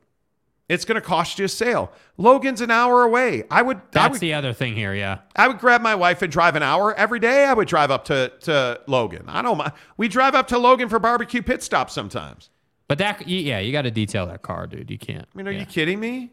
It's 0.68 0.86
going 0.86 0.94
to 0.94 1.06
cost 1.06 1.38
you 1.38 1.44
a 1.44 1.48
sale. 1.48 1.92
Logan's 2.16 2.62
an 2.62 2.70
hour 2.70 3.02
away. 3.02 3.44
I 3.50 3.60
would 3.60 3.76
I 3.76 3.80
That's 3.92 4.12
would, 4.12 4.20
the 4.20 4.32
other 4.32 4.54
thing 4.54 4.74
here. 4.74 4.94
Yeah. 4.94 5.18
I 5.36 5.46
would 5.46 5.58
grab 5.58 5.82
my 5.82 5.94
wife 5.94 6.22
and 6.22 6.32
drive 6.32 6.56
an 6.56 6.62
hour 6.62 6.94
every 6.94 7.18
day. 7.18 7.44
I 7.44 7.52
would 7.52 7.68
drive 7.68 7.90
up 7.90 8.06
to 8.06 8.32
to 8.40 8.80
Logan. 8.86 9.24
I 9.28 9.42
don't 9.42 9.58
mind. 9.58 9.72
We 9.96 10.08
drive 10.08 10.34
up 10.34 10.48
to 10.48 10.58
Logan 10.58 10.88
for 10.88 10.98
barbecue 10.98 11.42
pit 11.42 11.62
stops 11.62 11.92
sometimes. 11.92 12.48
But 12.88 12.98
that, 12.98 13.26
yeah, 13.26 13.60
you 13.60 13.72
got 13.72 13.82
to 13.82 13.90
detail 13.90 14.26
that 14.26 14.42
car, 14.42 14.66
dude. 14.66 14.90
You 14.90 14.98
can't. 14.98 15.26
I 15.34 15.36
mean, 15.36 15.48
are 15.48 15.52
you 15.52 15.64
kidding 15.64 15.98
me? 16.00 16.32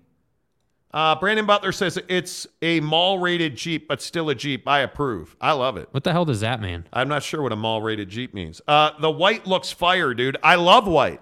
Uh, 0.94 1.16
Brandon 1.16 1.46
Butler 1.46 1.72
says 1.72 1.98
it's 2.10 2.46
a 2.62 2.82
mall 2.82 3.20
rated 3.20 3.56
Jeep, 3.56 3.88
but 3.88 4.02
still 4.02 4.30
a 4.30 4.36
Jeep. 4.36 4.68
I 4.68 4.80
approve. 4.80 5.38
I 5.40 5.54
love 5.54 5.78
it. 5.78 5.88
What 5.92 6.04
the 6.04 6.12
hell 6.12 6.26
does 6.26 6.42
that 6.42 6.62
mean? 6.62 6.86
I'm 6.92 7.08
not 7.08 7.24
sure 7.24 7.42
what 7.42 7.54
a 7.54 7.56
mall 7.56 7.82
rated 7.82 8.10
Jeep 8.10 8.34
means. 8.34 8.62
Uh, 8.68 8.92
the 9.00 9.10
white 9.10 9.48
looks 9.48 9.72
fire, 9.72 10.14
dude. 10.14 10.36
I 10.44 10.56
love 10.56 10.88
white. 10.88 11.22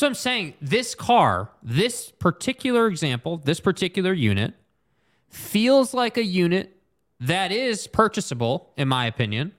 So 0.00 0.06
I'm 0.06 0.14
saying 0.14 0.54
this 0.62 0.94
car, 0.94 1.50
this 1.62 2.10
particular 2.10 2.86
example, 2.86 3.36
this 3.36 3.60
particular 3.60 4.14
unit 4.14 4.54
feels 5.28 5.92
like 5.92 6.16
a 6.16 6.24
unit 6.24 6.74
that 7.20 7.52
is 7.52 7.86
purchasable, 7.86 8.72
in 8.78 8.88
my 8.88 9.04
opinion, 9.04 9.52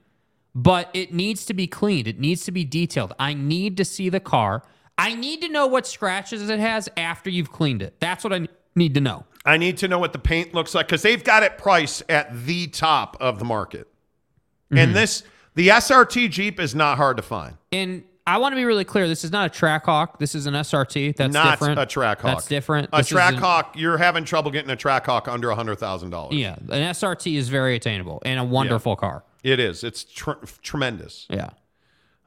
but 0.52 0.90
it 0.94 1.14
needs 1.14 1.46
to 1.46 1.54
be 1.54 1.68
cleaned. 1.68 2.08
It 2.08 2.18
needs 2.18 2.44
to 2.46 2.50
be 2.50 2.64
detailed. 2.64 3.14
I 3.20 3.34
need 3.34 3.76
to 3.76 3.84
see 3.84 4.08
the 4.08 4.18
car. 4.18 4.64
I 4.98 5.14
need 5.14 5.42
to 5.42 5.48
know 5.48 5.68
what 5.68 5.86
scratches 5.86 6.50
it 6.50 6.58
has 6.58 6.88
after 6.96 7.30
you've 7.30 7.52
cleaned 7.52 7.80
it. 7.80 8.00
That's 8.00 8.24
what 8.24 8.32
I 8.32 8.48
need 8.74 8.94
to 8.94 9.00
know. 9.00 9.24
I 9.44 9.58
need 9.58 9.76
to 9.76 9.86
know 9.86 10.00
what 10.00 10.12
the 10.12 10.18
paint 10.18 10.54
looks 10.54 10.74
like 10.74 10.88
because 10.88 11.02
they've 11.02 11.22
got 11.22 11.44
it 11.44 11.56
priced 11.56 12.02
at 12.10 12.46
the 12.46 12.66
top 12.66 13.16
of 13.20 13.38
the 13.38 13.44
market. 13.44 13.86
Mm-hmm. 13.86 14.78
And 14.78 14.96
this, 14.96 15.22
the 15.54 15.68
SRT 15.68 16.32
Jeep 16.32 16.58
is 16.58 16.74
not 16.74 16.96
hard 16.96 17.16
to 17.18 17.22
find. 17.22 17.58
And 17.70 18.02
I 18.26 18.38
want 18.38 18.52
to 18.52 18.56
be 18.56 18.64
really 18.64 18.84
clear. 18.84 19.08
This 19.08 19.24
is 19.24 19.32
not 19.32 19.50
a 19.54 19.58
Trackhawk. 19.60 20.18
This 20.18 20.34
is 20.36 20.46
an 20.46 20.54
SRT. 20.54 21.16
That's 21.16 21.34
not 21.34 21.58
different. 21.58 21.80
a 21.80 21.86
Trackhawk. 21.86 22.22
That's 22.22 22.46
different. 22.46 22.88
A 22.92 22.98
This 22.98 23.10
Trackhawk, 23.10 23.74
you're 23.74 23.98
having 23.98 24.24
trouble 24.24 24.50
getting 24.52 24.70
a 24.70 24.76
Trackhawk 24.76 25.26
under 25.26 25.50
a 25.50 25.54
hundred 25.56 25.76
thousand 25.80 26.10
dollars. 26.10 26.36
Yeah, 26.36 26.54
an 26.54 26.92
SRT 26.92 27.36
is 27.36 27.48
very 27.48 27.74
attainable 27.74 28.22
and 28.24 28.38
a 28.38 28.44
wonderful 28.44 28.94
car. 28.94 29.24
It 29.42 29.58
is. 29.58 29.82
It's 29.82 30.04
tr- 30.04 30.32
tremendous. 30.62 31.26
Yeah. 31.28 31.50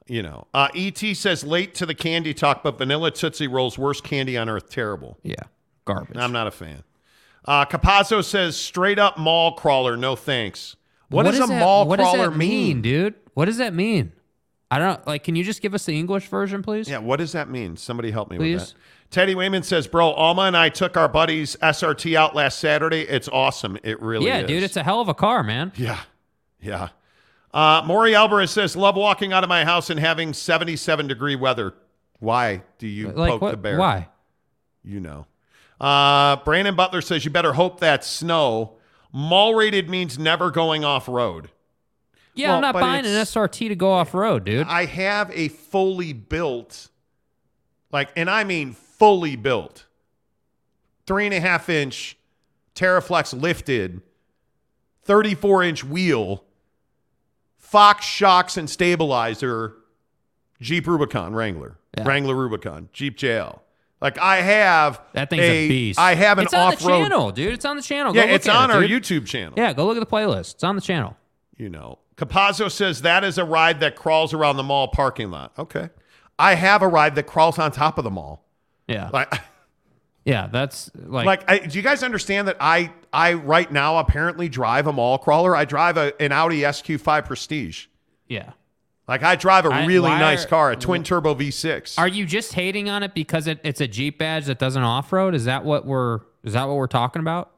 You 0.06 0.22
know, 0.22 0.46
uh, 0.54 0.68
ET 0.74 0.98
says 1.16 1.42
late 1.42 1.74
to 1.76 1.86
the 1.86 1.94
candy 1.94 2.32
talk, 2.34 2.62
but 2.62 2.78
vanilla 2.78 3.10
Tootsie 3.10 3.48
Rolls, 3.48 3.76
worst 3.78 4.04
candy 4.04 4.36
on 4.36 4.48
earth. 4.48 4.68
Terrible. 4.70 5.18
Yeah. 5.22 5.34
Garbage. 5.84 6.16
I'm 6.16 6.30
not 6.32 6.46
a 6.46 6.50
fan. 6.50 6.82
Uh, 7.44 7.64
Capazzo 7.64 8.22
says 8.22 8.56
straight 8.56 8.98
up 8.98 9.18
mall 9.18 9.52
crawler. 9.52 9.96
No 9.96 10.14
thanks. 10.14 10.76
what 11.08 11.22
does 11.24 11.36
a 11.40 11.46
that- 11.46 11.58
mall 11.60 11.86
what 11.88 11.96
does 11.96 12.08
crawler 12.12 12.30
that 12.30 12.36
mean, 12.36 12.82
dude? 12.82 13.14
What 13.34 13.46
does 13.46 13.56
that 13.56 13.72
mean? 13.72 14.12
I 14.70 14.78
don't 14.78 15.06
like. 15.06 15.22
Can 15.24 15.36
you 15.36 15.44
just 15.44 15.62
give 15.62 15.74
us 15.74 15.84
the 15.86 15.96
English 15.98 16.26
version, 16.28 16.62
please? 16.62 16.88
Yeah, 16.88 16.98
what 16.98 17.18
does 17.18 17.32
that 17.32 17.48
mean? 17.48 17.76
Somebody 17.76 18.10
help 18.10 18.30
me 18.30 18.38
with 18.38 18.46
Please. 18.46 18.72
that. 18.72 18.78
Teddy 19.10 19.34
Wayman 19.36 19.62
says, 19.62 19.86
"Bro, 19.86 20.10
Alma 20.12 20.42
and 20.42 20.56
I 20.56 20.68
took 20.68 20.96
our 20.96 21.08
buddy's 21.08 21.54
SRT 21.62 22.16
out 22.16 22.34
last 22.34 22.58
Saturday. 22.58 23.02
It's 23.02 23.28
awesome. 23.28 23.78
It 23.84 24.02
really 24.02 24.24
is 24.26 24.28
yeah, 24.28 24.38
is. 24.40 24.46
dude. 24.48 24.62
It's 24.64 24.76
a 24.76 24.82
hell 24.82 25.00
of 25.00 25.08
a 25.08 25.14
car, 25.14 25.44
man. 25.44 25.72
Yeah. 25.76 26.00
Yeah. 26.60 26.88
Uh, 27.54 27.82
Maury 27.86 28.14
Alvarez 28.14 28.50
says, 28.50 28.76
love 28.76 28.96
walking 28.96 29.32
out 29.32 29.42
of 29.42 29.48
my 29.48 29.64
house 29.64 29.88
and 29.88 29.98
having 29.98 30.34
77 30.34 31.06
degree 31.06 31.36
weather. 31.36 31.72
Why 32.18 32.62
do 32.78 32.86
you 32.86 33.12
Like 33.12 33.30
poke 33.30 33.40
what? 33.42 33.50
the 33.52 33.56
bear? 33.56 33.78
Why? 33.78 34.08
You 34.84 35.00
know. 35.00 35.26
Uh, 35.80 36.36
Brandon 36.44 36.74
Butler 36.74 37.00
says, 37.00 37.24
you 37.24 37.30
better 37.30 37.54
hope 37.54 37.80
that's 37.80 38.06
snow. 38.06 38.76
Mall 39.12 39.54
rated 39.54 39.88
means 39.88 40.18
never 40.18 40.50
going 40.50 40.84
off 40.84 41.08
road. 41.08 41.50
Yeah, 42.36 42.48
Well, 42.48 42.56
I'm 42.56 42.60
not 42.62 42.74
buying 42.74 43.04
an 43.06 43.12
SRT 43.12 43.68
to 43.68 43.74
go 43.76 43.90
off 43.90 44.14
road, 44.14 44.44
dude. 44.44 44.66
I 44.66 44.84
have 44.84 45.30
a 45.32 45.48
fully 45.48 46.12
built, 46.12 46.88
like, 47.92 48.10
and 48.16 48.28
I 48.30 48.44
mean 48.44 48.72
fully 48.72 49.36
built, 49.36 49.86
three 51.06 51.24
and 51.26 51.34
a 51.34 51.40
half 51.40 51.68
inch 51.68 52.16
TeraFlex 52.74 53.40
lifted, 53.40 54.02
34 55.04 55.62
inch 55.64 55.84
wheel, 55.84 56.44
Fox 57.58 58.04
shocks 58.04 58.56
and 58.56 58.68
stabilizer, 58.70 59.74
Jeep 60.60 60.86
Rubicon 60.86 61.34
Wrangler, 61.34 61.78
Wrangler 62.04 62.34
Rubicon, 62.34 62.88
Jeep 62.92 63.16
JL. 63.18 63.60
Like 64.00 64.18
I 64.18 64.36
have 64.42 65.00
That 65.14 65.30
thing's 65.30 65.42
a, 65.42 65.68
beast. 65.68 65.98
I 65.98 66.14
have 66.14 66.38
an 66.38 66.44
it's 66.44 66.54
on 66.54 66.70
the 66.70 66.76
off-road. 66.76 66.98
channel, 67.02 67.30
dude. 67.32 67.54
It's 67.54 67.64
on 67.64 67.76
the 67.76 67.82
channel. 67.82 68.14
Yeah, 68.14 68.26
Go 68.26 68.32
look 68.32 68.36
it's 68.36 68.48
on 68.48 68.70
it, 68.70 68.74
our 68.74 68.86
dude. 68.86 69.02
YouTube 69.02 69.26
channel. 69.26 69.54
Yeah, 69.56 69.72
go 69.72 69.86
look 69.86 69.96
at 69.96 70.00
the 70.00 70.06
playlist. 70.06 70.54
It's 70.54 70.64
on 70.64 70.76
the 70.76 70.82
channel. 70.82 71.16
you 71.56 71.70
know. 71.70 71.98
Capazzo 72.16 72.70
says 72.70 73.02
that 73.02 73.24
is 73.24 73.38
a 73.38 73.44
ride 73.44 73.80
that 73.80 73.94
crawls 73.96 74.32
around 74.32 74.56
the 74.56 74.62
mall 74.62 74.88
parking 74.88 75.30
lot. 75.30 75.52
Okay. 75.58 75.90
I 76.38 76.54
have 76.54 76.82
a 76.82 76.88
ride 76.88 77.14
that 77.16 77.24
crawls 77.24 77.58
on 77.58 77.72
top 77.72 77.98
of 77.98 78.04
the 78.04 78.10
mall. 78.10 78.44
Yeah. 78.86 79.10
Like, 79.12 79.32
Yeah, 80.24 80.48
that's 80.48 80.90
like, 80.96 81.24
like 81.24 81.48
I, 81.48 81.58
do 81.60 81.78
you 81.78 81.84
guys 81.84 82.02
understand 82.02 82.48
that 82.48 82.56
I 82.58 82.92
I 83.12 83.34
right 83.34 83.70
now 83.70 83.98
apparently 83.98 84.48
drive 84.48 84.88
a 84.88 84.92
mall 84.92 85.18
crawler? 85.18 85.54
I 85.54 85.64
drive 85.64 85.96
a, 85.96 86.20
an 86.20 86.32
Audi 86.32 86.62
SQ5 86.62 87.24
Prestige. 87.26 87.86
yeah. 88.28 88.52
Like 89.06 89.22
I 89.22 89.36
drive 89.36 89.66
a 89.66 89.86
really 89.86 90.08
nice 90.10 90.44
are- 90.44 90.48
car, 90.48 90.72
a 90.72 90.76
twin 90.76 91.04
turbo 91.04 91.36
V6. 91.36 91.96
Are 91.96 92.08
you 92.08 92.26
just 92.26 92.54
hating 92.54 92.88
on 92.90 93.04
it 93.04 93.14
because 93.14 93.46
it, 93.46 93.60
it's 93.62 93.80
a 93.80 93.86
Jeep 93.86 94.18
badge 94.18 94.46
that 94.46 94.58
doesn't 94.58 94.82
off 94.82 95.12
road? 95.12 95.32
Is 95.32 95.44
that 95.44 95.64
what 95.64 95.86
we're 95.86 96.22
is 96.42 96.54
that 96.54 96.66
what 96.66 96.74
we're 96.74 96.88
talking 96.88 97.20
about? 97.20 97.52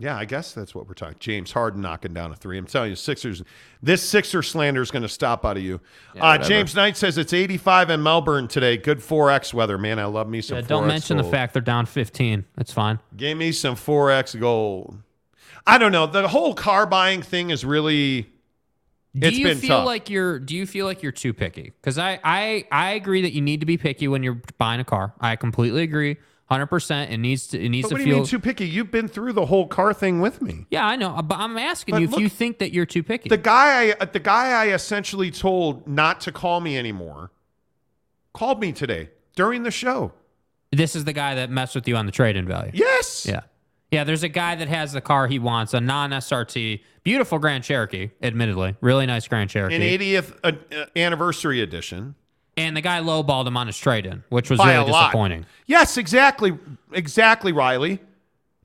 Yeah, 0.00 0.16
I 0.16 0.24
guess 0.24 0.54
that's 0.54 0.74
what 0.74 0.88
we're 0.88 0.94
talking. 0.94 1.16
James 1.20 1.52
Harden 1.52 1.82
knocking 1.82 2.14
down 2.14 2.32
a 2.32 2.34
three. 2.34 2.56
I'm 2.56 2.64
telling 2.64 2.88
you, 2.88 2.96
Sixers. 2.96 3.42
This 3.82 4.02
Sixer 4.02 4.42
slander 4.42 4.80
is 4.80 4.90
going 4.90 5.02
to 5.02 5.08
stop 5.10 5.44
out 5.44 5.58
of 5.58 5.62
you. 5.62 5.78
Yeah, 6.14 6.24
uh. 6.24 6.38
James 6.38 6.74
Knight 6.74 6.96
says 6.96 7.18
it's 7.18 7.34
85 7.34 7.90
in 7.90 8.02
Melbourne 8.02 8.48
today. 8.48 8.78
Good 8.78 9.00
4X 9.00 9.52
weather, 9.52 9.76
man. 9.76 9.98
I 9.98 10.06
love 10.06 10.26
me 10.26 10.40
some. 10.40 10.56
Yeah, 10.56 10.62
don't 10.62 10.84
4X 10.84 10.88
mention 10.88 11.16
the 11.18 11.24
fact 11.24 11.52
they're 11.52 11.60
down 11.60 11.84
15. 11.84 12.46
That's 12.56 12.72
fine. 12.72 12.98
Give 13.14 13.36
me 13.36 13.52
some 13.52 13.74
4X 13.76 14.40
gold. 14.40 14.96
I 15.66 15.76
don't 15.76 15.92
know. 15.92 16.06
The 16.06 16.26
whole 16.28 16.54
car 16.54 16.86
buying 16.86 17.20
thing 17.20 17.50
is 17.50 17.62
really. 17.62 18.22
Do 19.14 19.26
It's 19.26 19.36
you 19.36 19.48
been 19.48 19.58
feel 19.58 19.68
tough. 19.78 19.86
like 19.86 20.08
you're 20.08 20.38
do 20.38 20.56
you 20.56 20.64
feel 20.66 20.86
like 20.86 21.02
you're 21.02 21.12
too 21.12 21.34
picky? 21.34 21.72
Because 21.80 21.98
I, 21.98 22.20
I 22.24 22.64
I 22.72 22.92
agree 22.92 23.22
that 23.22 23.32
you 23.32 23.42
need 23.42 23.60
to 23.60 23.66
be 23.66 23.76
picky 23.76 24.08
when 24.08 24.22
you're 24.22 24.40
buying 24.56 24.80
a 24.80 24.84
car. 24.84 25.12
I 25.20 25.34
completely 25.36 25.82
agree. 25.82 26.16
Hundred 26.50 26.66
percent. 26.66 27.12
It 27.12 27.18
needs 27.18 27.46
to 27.48 27.64
it 27.64 27.68
needs 27.68 27.84
But 27.84 27.92
what 27.92 27.98
to 27.98 28.04
do 28.04 28.08
you 28.08 28.14
feel 28.16 28.22
mean 28.22 28.28
too 28.28 28.40
picky? 28.40 28.66
You've 28.66 28.90
been 28.90 29.06
through 29.06 29.34
the 29.34 29.46
whole 29.46 29.68
car 29.68 29.94
thing 29.94 30.20
with 30.20 30.42
me. 30.42 30.66
Yeah, 30.68 30.84
I 30.84 30.96
know. 30.96 31.20
But 31.22 31.38
I'm 31.38 31.56
asking 31.56 31.94
But 31.94 32.02
you 32.02 32.08
if 32.08 32.18
you 32.18 32.28
think 32.28 32.58
that 32.58 32.72
you're 32.72 32.86
too 32.86 33.04
picky. 33.04 33.28
The 33.28 33.36
guy, 33.36 33.94
I, 34.00 34.04
the 34.06 34.18
guy 34.18 34.50
I 34.60 34.72
essentially 34.74 35.30
told 35.30 35.86
not 35.86 36.20
to 36.22 36.32
call 36.32 36.60
me 36.60 36.76
anymore, 36.76 37.30
called 38.32 38.60
me 38.60 38.72
today 38.72 39.10
during 39.36 39.62
the 39.62 39.70
show. 39.70 40.12
this 40.72 40.96
is 40.96 41.04
the 41.04 41.12
guy 41.12 41.36
that 41.36 41.50
messed 41.50 41.76
with 41.76 41.86
you 41.86 41.94
on 41.96 42.06
the 42.06 42.12
trade-in 42.12 42.46
value. 42.48 42.72
Yes. 42.74 43.26
Yeah. 43.26 43.42
Yeah, 43.92 44.04
there's 44.04 44.22
a 44.22 44.28
guy 44.28 44.54
that 44.56 44.68
has 44.68 44.92
the 44.92 45.00
car 45.00 45.26
he 45.26 45.38
wants, 45.40 45.74
a 45.74 45.80
non-SRT, 45.80 46.80
beautiful 47.02 47.38
Grand 47.38 47.64
Cherokee, 47.64 48.10
admittedly. 48.22 48.76
Really 48.80 49.06
nice 49.06 49.26
Grand 49.26 49.50
Cherokee. 49.50 49.74
An 49.74 49.82
80th 49.82 50.36
uh, 50.44 50.52
uh, 50.76 50.86
anniversary 50.94 51.60
edition. 51.60 52.14
And 52.60 52.76
the 52.76 52.80
guy 52.80 53.00
lowballed 53.00 53.46
him 53.46 53.56
on 53.56 53.66
his 53.66 53.78
trade-in, 53.78 54.22
which 54.28 54.50
was 54.50 54.58
By 54.58 54.74
really 54.74 54.92
disappointing. 54.92 55.46
Yes, 55.66 55.96
exactly, 55.96 56.58
exactly, 56.92 57.52
Riley. 57.52 58.00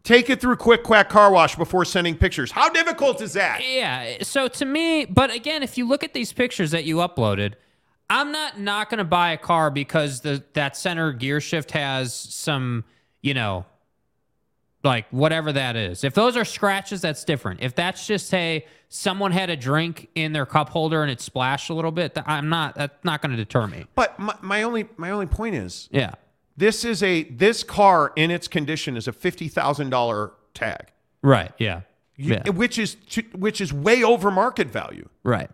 Take 0.04 0.30
it 0.30 0.40
through 0.40 0.58
Quick 0.58 0.84
Quack 0.84 1.10
Car 1.10 1.32
Wash 1.32 1.56
before 1.56 1.84
sending 1.84 2.16
pictures. 2.16 2.52
How 2.52 2.70
difficult 2.70 3.22
is 3.22 3.34
that? 3.34 3.62
Yeah. 3.68 4.18
So 4.22 4.48
to 4.48 4.66
me, 4.66 5.06
but 5.06 5.34
again, 5.34 5.64
if 5.64 5.78
you 5.78 5.88
look 5.88 6.04
at 6.04 6.14
these 6.14 6.32
pictures 6.32 6.72
that 6.72 6.84
you 6.86 6.98
uploaded, 6.98 7.54
I'm 8.10 8.32
not 8.32 8.60
not 8.60 8.90
going 8.90 9.00
to 9.00 9.04
buy 9.04 9.32
a 9.32 9.38
car 9.38 9.72
because 9.72 10.22
the 10.22 10.44
that 10.54 10.78
center 10.78 11.12
gear 11.12 11.42
shift 11.42 11.72
has 11.72 12.14
some, 12.14 12.84
you 13.24 13.34
know, 13.34 13.66
like 14.86 15.08
whatever 15.10 15.52
that 15.52 15.76
is. 15.76 16.04
If 16.04 16.14
those 16.14 16.38
are 16.38 16.46
scratches, 16.46 17.02
that's 17.02 17.24
different. 17.26 17.62
If 17.62 17.76
that's 17.76 18.06
just 18.08 18.32
hey, 18.32 18.66
someone 18.88 19.32
had 19.32 19.50
a 19.50 19.58
drink 19.58 20.10
in 20.16 20.32
their 20.32 20.46
cup 20.46 20.70
holder 20.70 21.02
and 21.02 21.12
it 21.12 21.20
splashed 21.20 21.70
a 21.70 21.74
little 21.74 21.92
bit, 21.92 22.18
I'm 22.26 22.48
not. 22.50 22.76
That's 22.76 23.04
not 23.04 23.22
going 23.22 23.32
to 23.32 23.38
deter 23.38 23.68
me. 23.68 23.86
But 23.96 24.18
my, 24.20 24.36
my 24.42 24.64
only 24.64 24.88
my 24.96 25.10
only 25.12 25.26
point 25.26 25.56
is, 25.56 25.90
Yeah. 25.92 26.12
this 26.56 26.86
is 26.86 27.04
a 27.04 27.24
this 27.24 27.64
car 27.64 28.14
in 28.16 28.32
its 28.32 28.48
condition 28.48 28.96
is 28.96 29.08
a 29.08 29.12
fifty 29.14 29.48
thousand 29.50 29.90
dollar 29.90 30.32
tag, 30.54 30.92
Right. 31.22 31.52
Yeah. 31.58 31.82
You- 32.16 32.36
yeah. 32.36 32.50
which 32.52 32.78
is 32.80 32.96
which 33.34 33.60
is 33.60 33.74
way 33.74 34.04
over 34.04 34.32
market 34.32 34.68
value. 34.70 35.10
Right. 35.24 35.50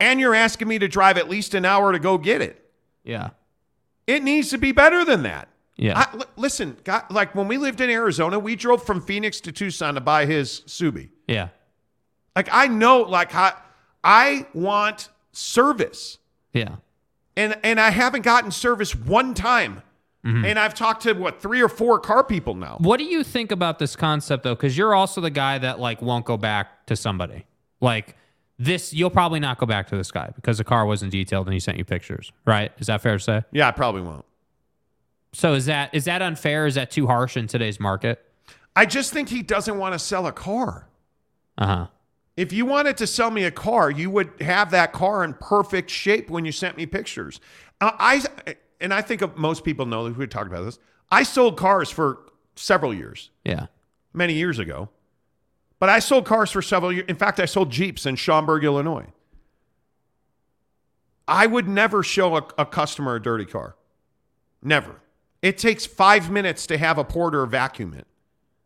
And 0.00 0.20
you're 0.20 0.34
asking 0.34 0.68
me 0.68 0.78
to 0.78 0.86
drive 0.88 1.18
at 1.18 1.28
least 1.28 1.54
an 1.54 1.64
hour 1.64 1.92
to 1.92 1.98
go 1.98 2.16
get 2.18 2.40
it. 2.40 2.64
Yeah. 3.04 3.30
It 4.06 4.22
needs 4.22 4.48
to 4.50 4.58
be 4.58 4.70
better 4.72 5.04
than 5.04 5.24
that. 5.24 5.48
Yeah. 5.78 5.98
I, 6.12 6.16
li- 6.16 6.24
listen, 6.36 6.76
God, 6.84 7.04
like 7.10 7.34
when 7.34 7.46
we 7.48 7.56
lived 7.56 7.80
in 7.80 7.88
Arizona, 7.88 8.38
we 8.38 8.56
drove 8.56 8.84
from 8.84 9.00
Phoenix 9.00 9.40
to 9.42 9.52
Tucson 9.52 9.94
to 9.94 10.00
buy 10.00 10.26
his 10.26 10.62
Subi. 10.66 11.10
Yeah. 11.28 11.48
Like 12.36 12.48
I 12.52 12.66
know, 12.66 13.02
like 13.02 13.34
I, 13.34 13.52
I 14.02 14.46
want 14.54 15.08
service, 15.32 16.18
Yeah. 16.52 16.76
and 17.36 17.56
and 17.62 17.80
I 17.80 17.90
haven't 17.90 18.22
gotten 18.22 18.50
service 18.50 18.94
one 18.94 19.34
time. 19.34 19.82
Mm-hmm. 20.26 20.44
And 20.44 20.58
I've 20.58 20.74
talked 20.74 21.02
to 21.04 21.12
what 21.12 21.40
three 21.40 21.62
or 21.62 21.68
four 21.68 22.00
car 22.00 22.24
people 22.24 22.54
now. 22.54 22.76
What 22.80 22.98
do 22.98 23.04
you 23.04 23.22
think 23.22 23.52
about 23.52 23.78
this 23.78 23.94
concept 23.94 24.42
though? 24.42 24.54
Because 24.56 24.76
you're 24.76 24.94
also 24.94 25.20
the 25.20 25.30
guy 25.30 25.58
that 25.58 25.78
like 25.78 26.02
won't 26.02 26.24
go 26.26 26.36
back 26.36 26.86
to 26.86 26.96
somebody. 26.96 27.46
Like 27.80 28.16
this, 28.58 28.92
you'll 28.92 29.10
probably 29.10 29.38
not 29.38 29.58
go 29.58 29.66
back 29.66 29.86
to 29.88 29.96
this 29.96 30.10
guy 30.10 30.32
because 30.34 30.58
the 30.58 30.64
car 30.64 30.84
wasn't 30.86 31.12
detailed 31.12 31.46
and 31.46 31.54
he 31.54 31.60
sent 31.60 31.78
you 31.78 31.84
pictures, 31.84 32.32
right? 32.44 32.72
Is 32.78 32.88
that 32.88 33.00
fair 33.00 33.16
to 33.16 33.22
say? 33.22 33.44
Yeah, 33.52 33.68
I 33.68 33.70
probably 33.70 34.02
won't. 34.02 34.24
So 35.32 35.54
is 35.54 35.66
that 35.66 35.94
is 35.94 36.04
that 36.04 36.22
unfair? 36.22 36.66
Is 36.66 36.74
that 36.76 36.90
too 36.90 37.06
harsh 37.06 37.36
in 37.36 37.46
today's 37.46 37.78
market? 37.78 38.24
I 38.74 38.86
just 38.86 39.12
think 39.12 39.28
he 39.28 39.42
doesn't 39.42 39.76
want 39.78 39.92
to 39.94 39.98
sell 39.98 40.26
a 40.26 40.32
car. 40.32 40.88
Uh 41.56 41.66
huh. 41.66 41.86
If 42.36 42.52
you 42.52 42.66
wanted 42.66 42.96
to 42.98 43.06
sell 43.06 43.30
me 43.30 43.44
a 43.44 43.50
car, 43.50 43.90
you 43.90 44.10
would 44.10 44.30
have 44.40 44.70
that 44.70 44.92
car 44.92 45.24
in 45.24 45.34
perfect 45.34 45.90
shape 45.90 46.30
when 46.30 46.44
you 46.44 46.52
sent 46.52 46.76
me 46.76 46.86
pictures. 46.86 47.40
Uh, 47.80 47.90
I 47.98 48.22
and 48.80 48.94
I 48.94 49.02
think 49.02 49.22
of 49.22 49.36
most 49.36 49.64
people 49.64 49.86
know 49.86 50.08
that 50.08 50.16
we 50.16 50.26
talked 50.26 50.46
about 50.46 50.64
this. 50.64 50.78
I 51.10 51.24
sold 51.24 51.56
cars 51.56 51.90
for 51.90 52.20
several 52.54 52.94
years. 52.94 53.30
Yeah. 53.44 53.66
many 54.12 54.34
years 54.34 54.58
ago. 54.58 54.88
But 55.80 55.88
I 55.88 56.00
sold 56.00 56.26
cars 56.26 56.50
for 56.50 56.60
several 56.62 56.92
years. 56.92 57.06
In 57.08 57.16
fact, 57.16 57.38
I 57.38 57.44
sold 57.44 57.70
Jeeps 57.70 58.04
in 58.06 58.16
Schaumburg, 58.16 58.64
Illinois. 58.64 59.06
I 61.26 61.46
would 61.46 61.68
never 61.68 62.02
show 62.02 62.36
a, 62.36 62.46
a 62.56 62.66
customer 62.66 63.16
a 63.16 63.22
dirty 63.22 63.44
car. 63.44 63.76
Never. 64.62 65.00
It 65.42 65.58
takes 65.58 65.86
five 65.86 66.30
minutes 66.30 66.66
to 66.66 66.78
have 66.78 66.98
a 66.98 67.04
porter 67.04 67.44
vacuum 67.46 67.94
it. 67.94 68.06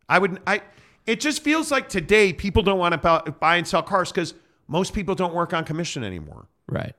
I 0.09 0.18
would. 0.18 0.41
I. 0.47 0.62
It 1.07 1.20
just 1.20 1.42
feels 1.42 1.70
like 1.70 1.89
today 1.89 2.33
people 2.33 2.62
don't 2.62 2.78
want 2.78 3.01
to 3.01 3.33
buy 3.41 3.57
and 3.57 3.67
sell 3.67 3.83
cars 3.83 4.12
because 4.12 4.34
most 4.68 4.94
people 4.94 5.15
don't 5.15 5.34
work 5.34 5.52
on 5.52 5.65
commission 5.65 6.05
anymore. 6.05 6.47
Right. 6.68 6.94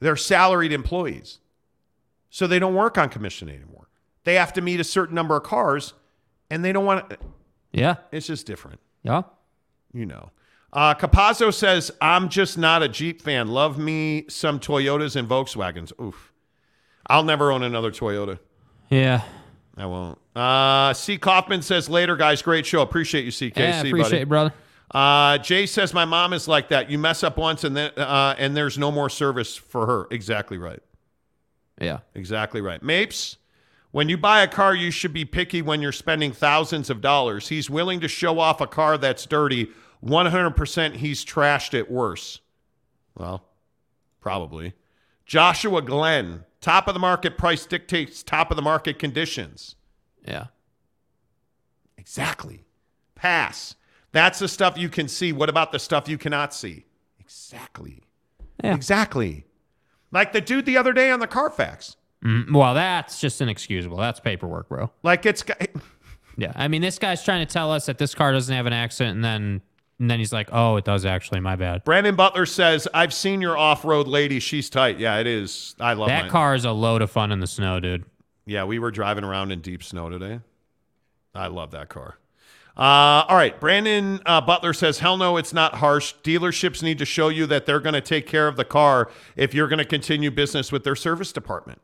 They're 0.00 0.16
salaried 0.16 0.72
employees, 0.72 1.38
so 2.30 2.46
they 2.46 2.58
don't 2.58 2.74
work 2.74 2.98
on 2.98 3.08
commission 3.08 3.48
anymore. 3.48 3.88
They 4.24 4.34
have 4.34 4.52
to 4.54 4.60
meet 4.60 4.80
a 4.80 4.84
certain 4.84 5.14
number 5.14 5.36
of 5.36 5.44
cars, 5.44 5.94
and 6.50 6.64
they 6.64 6.72
don't 6.72 6.84
want 6.84 7.10
to. 7.10 7.18
Yeah. 7.72 7.96
It's 8.12 8.26
just 8.26 8.46
different. 8.46 8.80
Yeah. 9.02 9.22
You 9.92 10.06
know. 10.06 10.30
Uh, 10.72 10.92
Capazzo 10.92 11.54
says, 11.54 11.92
I'm 12.00 12.28
just 12.28 12.58
not 12.58 12.82
a 12.82 12.88
Jeep 12.88 13.22
fan. 13.22 13.46
Love 13.48 13.78
me 13.78 14.24
some 14.28 14.58
Toyotas 14.58 15.14
and 15.14 15.28
Volkswagens. 15.28 15.92
Oof. 16.02 16.32
I'll 17.06 17.22
never 17.22 17.52
own 17.52 17.62
another 17.62 17.92
Toyota. 17.92 18.40
Yeah. 18.94 19.22
I 19.76 19.86
won't. 19.86 20.18
Uh, 20.36 20.94
C. 20.94 21.18
Kaufman 21.18 21.62
says, 21.62 21.88
later, 21.88 22.16
guys. 22.16 22.42
Great 22.42 22.64
show. 22.64 22.80
Appreciate 22.82 23.24
you, 23.24 23.30
CKC. 23.30 23.56
Yeah, 23.56 23.80
appreciate 23.80 24.02
buddy. 24.02 24.16
it, 24.18 24.28
brother. 24.28 24.54
Uh, 24.90 25.38
Jay 25.38 25.66
says, 25.66 25.92
my 25.92 26.04
mom 26.04 26.32
is 26.32 26.46
like 26.46 26.68
that. 26.68 26.88
You 26.88 26.98
mess 26.98 27.24
up 27.24 27.36
once 27.36 27.64
and 27.64 27.76
then 27.76 27.90
uh, 27.96 28.36
and 28.38 28.56
there's 28.56 28.78
no 28.78 28.92
more 28.92 29.10
service 29.10 29.56
for 29.56 29.86
her. 29.86 30.06
Exactly 30.12 30.56
right. 30.58 30.78
Yeah. 31.80 32.00
Exactly 32.14 32.60
right. 32.60 32.80
Mapes, 32.80 33.38
when 33.90 34.08
you 34.08 34.16
buy 34.16 34.42
a 34.42 34.48
car, 34.48 34.74
you 34.74 34.92
should 34.92 35.12
be 35.12 35.24
picky 35.24 35.62
when 35.62 35.82
you're 35.82 35.90
spending 35.90 36.32
thousands 36.32 36.90
of 36.90 37.00
dollars. 37.00 37.48
He's 37.48 37.68
willing 37.68 37.98
to 38.00 38.08
show 38.08 38.38
off 38.38 38.60
a 38.60 38.68
car 38.68 38.96
that's 38.96 39.26
dirty. 39.26 39.68
100% 40.04 40.96
he's 40.96 41.24
trashed 41.24 41.74
it 41.74 41.90
worse. 41.90 42.40
Well, 43.16 43.44
probably. 44.20 44.74
Joshua 45.26 45.82
Glenn, 45.82 46.44
top 46.64 46.88
of 46.88 46.94
the 46.94 47.00
market 47.00 47.36
price 47.36 47.66
dictates 47.66 48.22
top 48.22 48.50
of 48.50 48.56
the 48.56 48.62
market 48.62 48.98
conditions. 48.98 49.76
Yeah. 50.26 50.46
Exactly. 51.98 52.64
Pass. 53.14 53.74
That's 54.12 54.38
the 54.38 54.48
stuff 54.48 54.78
you 54.78 54.88
can 54.88 55.06
see. 55.06 55.32
What 55.32 55.50
about 55.50 55.72
the 55.72 55.78
stuff 55.78 56.08
you 56.08 56.16
cannot 56.16 56.54
see? 56.54 56.86
Exactly. 57.20 58.02
Yeah. 58.62 58.74
Exactly. 58.74 59.44
Like 60.10 60.32
the 60.32 60.40
dude 60.40 60.64
the 60.64 60.78
other 60.78 60.94
day 60.94 61.10
on 61.10 61.20
the 61.20 61.26
Carfax. 61.26 61.96
Mm, 62.24 62.52
well, 62.54 62.72
that's 62.72 63.20
just 63.20 63.42
inexcusable. 63.42 63.98
That's 63.98 64.20
paperwork, 64.20 64.70
bro. 64.70 64.90
Like 65.02 65.26
it's 65.26 65.44
Yeah. 66.38 66.52
I 66.54 66.68
mean, 66.68 66.80
this 66.80 66.98
guy's 66.98 67.22
trying 67.22 67.46
to 67.46 67.52
tell 67.52 67.70
us 67.70 67.86
that 67.86 67.98
this 67.98 68.14
car 68.14 68.32
doesn't 68.32 68.54
have 68.54 68.66
an 68.66 68.72
accident, 68.72 69.16
and 69.16 69.24
then 69.24 69.60
and 69.98 70.10
then 70.10 70.18
he's 70.18 70.32
like, 70.32 70.48
"Oh, 70.52 70.76
it 70.76 70.84
does 70.84 71.04
actually. 71.04 71.40
My 71.40 71.56
bad." 71.56 71.84
Brandon 71.84 72.16
Butler 72.16 72.46
says, 72.46 72.88
"I've 72.92 73.12
seen 73.12 73.40
your 73.40 73.56
off-road 73.56 74.08
lady. 74.08 74.40
She's 74.40 74.68
tight. 74.68 74.98
Yeah, 74.98 75.18
it 75.18 75.26
is. 75.26 75.74
I 75.78 75.92
love 75.94 76.08
that 76.08 76.22
mine. 76.24 76.30
car 76.30 76.54
is 76.54 76.64
a 76.64 76.72
load 76.72 77.02
of 77.02 77.10
fun 77.10 77.32
in 77.32 77.40
the 77.40 77.46
snow, 77.46 77.80
dude. 77.80 78.04
Yeah, 78.46 78.64
we 78.64 78.78
were 78.78 78.90
driving 78.90 79.24
around 79.24 79.52
in 79.52 79.60
deep 79.60 79.82
snow 79.82 80.08
today. 80.10 80.40
I 81.34 81.46
love 81.46 81.70
that 81.72 81.88
car. 81.88 82.18
Uh, 82.76 83.24
all 83.28 83.36
right, 83.36 83.58
Brandon 83.60 84.20
uh, 84.26 84.40
Butler 84.40 84.72
says, 84.72 84.98
"Hell 84.98 85.16
no, 85.16 85.36
it's 85.36 85.52
not 85.52 85.76
harsh. 85.76 86.14
Dealerships 86.24 86.82
need 86.82 86.98
to 86.98 87.04
show 87.04 87.28
you 87.28 87.46
that 87.46 87.66
they're 87.66 87.80
going 87.80 87.94
to 87.94 88.00
take 88.00 88.26
care 88.26 88.48
of 88.48 88.56
the 88.56 88.64
car 88.64 89.08
if 89.36 89.54
you're 89.54 89.68
going 89.68 89.78
to 89.78 89.84
continue 89.84 90.30
business 90.30 90.72
with 90.72 90.82
their 90.82 90.96
service 90.96 91.32
department." 91.32 91.80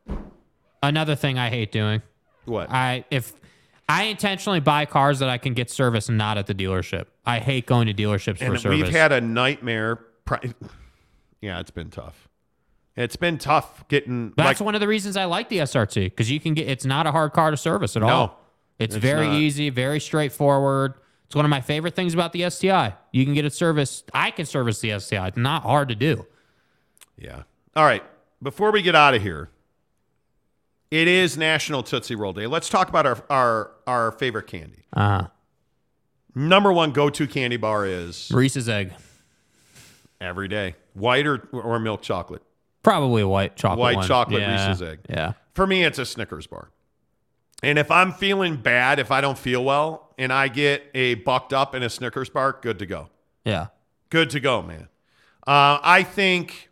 Another 0.83 1.15
thing 1.15 1.39
I 1.39 1.49
hate 1.49 1.71
doing. 1.71 2.03
What? 2.45 2.71
I 2.71 3.05
if 3.11 3.35
I 3.91 4.05
intentionally 4.05 4.61
buy 4.61 4.87
cars 4.87 5.19
that 5.19 5.29
I 5.29 5.39
can 5.39 5.55
get 5.55 5.71
service 5.71 6.09
not 6.09 6.39
at 6.39 6.47
the 6.47 6.55
dealership. 6.55 7.07
I 7.27 7.39
hate 7.39 7.67
going 7.67 7.87
to 7.87 7.95
dealerships 7.95 8.39
for 8.39 8.45
And 8.45 8.61
service. 8.61 8.83
we've 8.83 8.89
had 8.89 9.13
a 9.13 9.21
nightmare. 9.21 9.97
Pri- 10.25 10.55
yeah, 11.41 11.61
it's 11.61 11.71
been 11.71 11.91
tough. 11.91 12.29
It's 12.97 13.17
been 13.17 13.39
tough 13.39 13.87
getting. 13.89 14.33
That's 14.37 14.61
like, 14.61 14.65
one 14.65 14.75
of 14.75 14.81
the 14.81 14.89
reasons 14.89 15.17
I 15.17 15.25
like 15.25 15.49
the 15.49 15.59
SRT 15.59 16.05
because 16.05 16.31
you 16.31 16.39
can 16.41 16.55
get. 16.55 16.69
It's 16.69 16.85
not 16.85 17.07
a 17.07 17.13
hard 17.13 17.33
car 17.33 17.51
to 17.51 17.57
service 17.57 17.97
at 17.97 18.03
No, 18.03 18.09
all. 18.09 18.41
It's, 18.79 18.95
it's 18.95 19.03
very 19.03 19.27
not. 19.27 19.37
easy, 19.37 19.71
very 19.71 20.01
straightforward. 20.01 20.95
It's 21.27 21.37
one 21.37 21.45
of 21.45 21.51
my 21.51 21.61
favorite 21.61 21.95
things 21.95 22.13
about 22.15 22.33
the 22.33 22.51
STI. 22.51 22.95
You 23.13 23.25
can 23.25 23.35
get 23.35 23.45
it 23.45 23.53
serviced. 23.53 24.11
I 24.13 24.31
can 24.33 24.45
service 24.47 24.81
the 24.81 24.99
STI. 24.99 25.29
It's 25.29 25.37
not 25.37 25.63
hard 25.63 25.89
to 25.91 25.95
do. 25.95 26.27
Yeah. 27.17 27.43
All 27.77 27.85
right. 27.85 28.03
Before 28.43 28.73
we 28.73 28.83
get 28.83 28.95
out 28.97 29.15
of 29.15 29.23
here, 29.23 29.49
it 30.91 31.09
is 31.09 31.37
National 31.37 31.83
Tootsie 31.83 32.15
Roll 32.15 32.33
Day. 32.33 32.47
Let's 32.47 32.69
talk 32.69 32.89
about 32.89 33.07
our 33.07 33.25
our 33.31 33.71
our 33.87 34.13
favorite 34.13 34.47
candy. 34.47 34.87
Uh 34.93 35.01
huh. 35.23 35.29
Number 36.35 36.73
one 36.73 36.93
go 36.93 37.11
to 37.11 37.27
candy 37.27 37.57
bar 37.57 37.87
is 37.87 38.31
Reese's 38.33 38.69
egg. 38.69 38.93
every 40.21 40.49
day, 40.49 40.77
white 40.95 41.27
or 41.27 41.49
or 41.53 41.79
milk 41.79 42.03
chocolate. 42.03 42.43
Probably 42.83 43.23
a 43.23 43.29
white 43.29 43.57
chocolate. 43.57 43.79
White 43.81 43.97
one. 43.97 44.07
chocolate 44.09 44.41
Yeah. 44.43 44.69
Reese's 44.69 44.83
egg. 44.83 45.01
Yeah. 45.09 45.33
For 45.55 45.67
me, 45.67 45.85
it's 45.85 45.99
a 45.99 46.07
Snickers 46.07 46.47
bar. 46.47 46.71
And 47.63 47.79
if 47.79 47.91
I'm 47.91 48.13
feeling 48.13 48.57
bad, 48.57 48.99
if 48.99 49.11
I 49.11 49.21
don't 49.21 49.37
feel 49.37 49.63
well, 49.63 50.15
and 50.17 50.33
I 50.33 50.49
get 50.49 50.85
a 50.95 51.15
bucked 51.17 51.53
up 51.53 51.75
in 51.75 51.83
a 51.83 51.91
Snickers 51.91 52.31
bar, 52.31 52.59
good 52.63 52.79
to 52.79 52.87
go. 52.87 53.11
Yeah. 53.45 53.67
Good 54.09 54.31
to 54.31 54.41
go, 54.41 54.63
man. 54.63 54.89
Uh, 55.47 55.79
I 55.83 56.03
think 56.05 56.70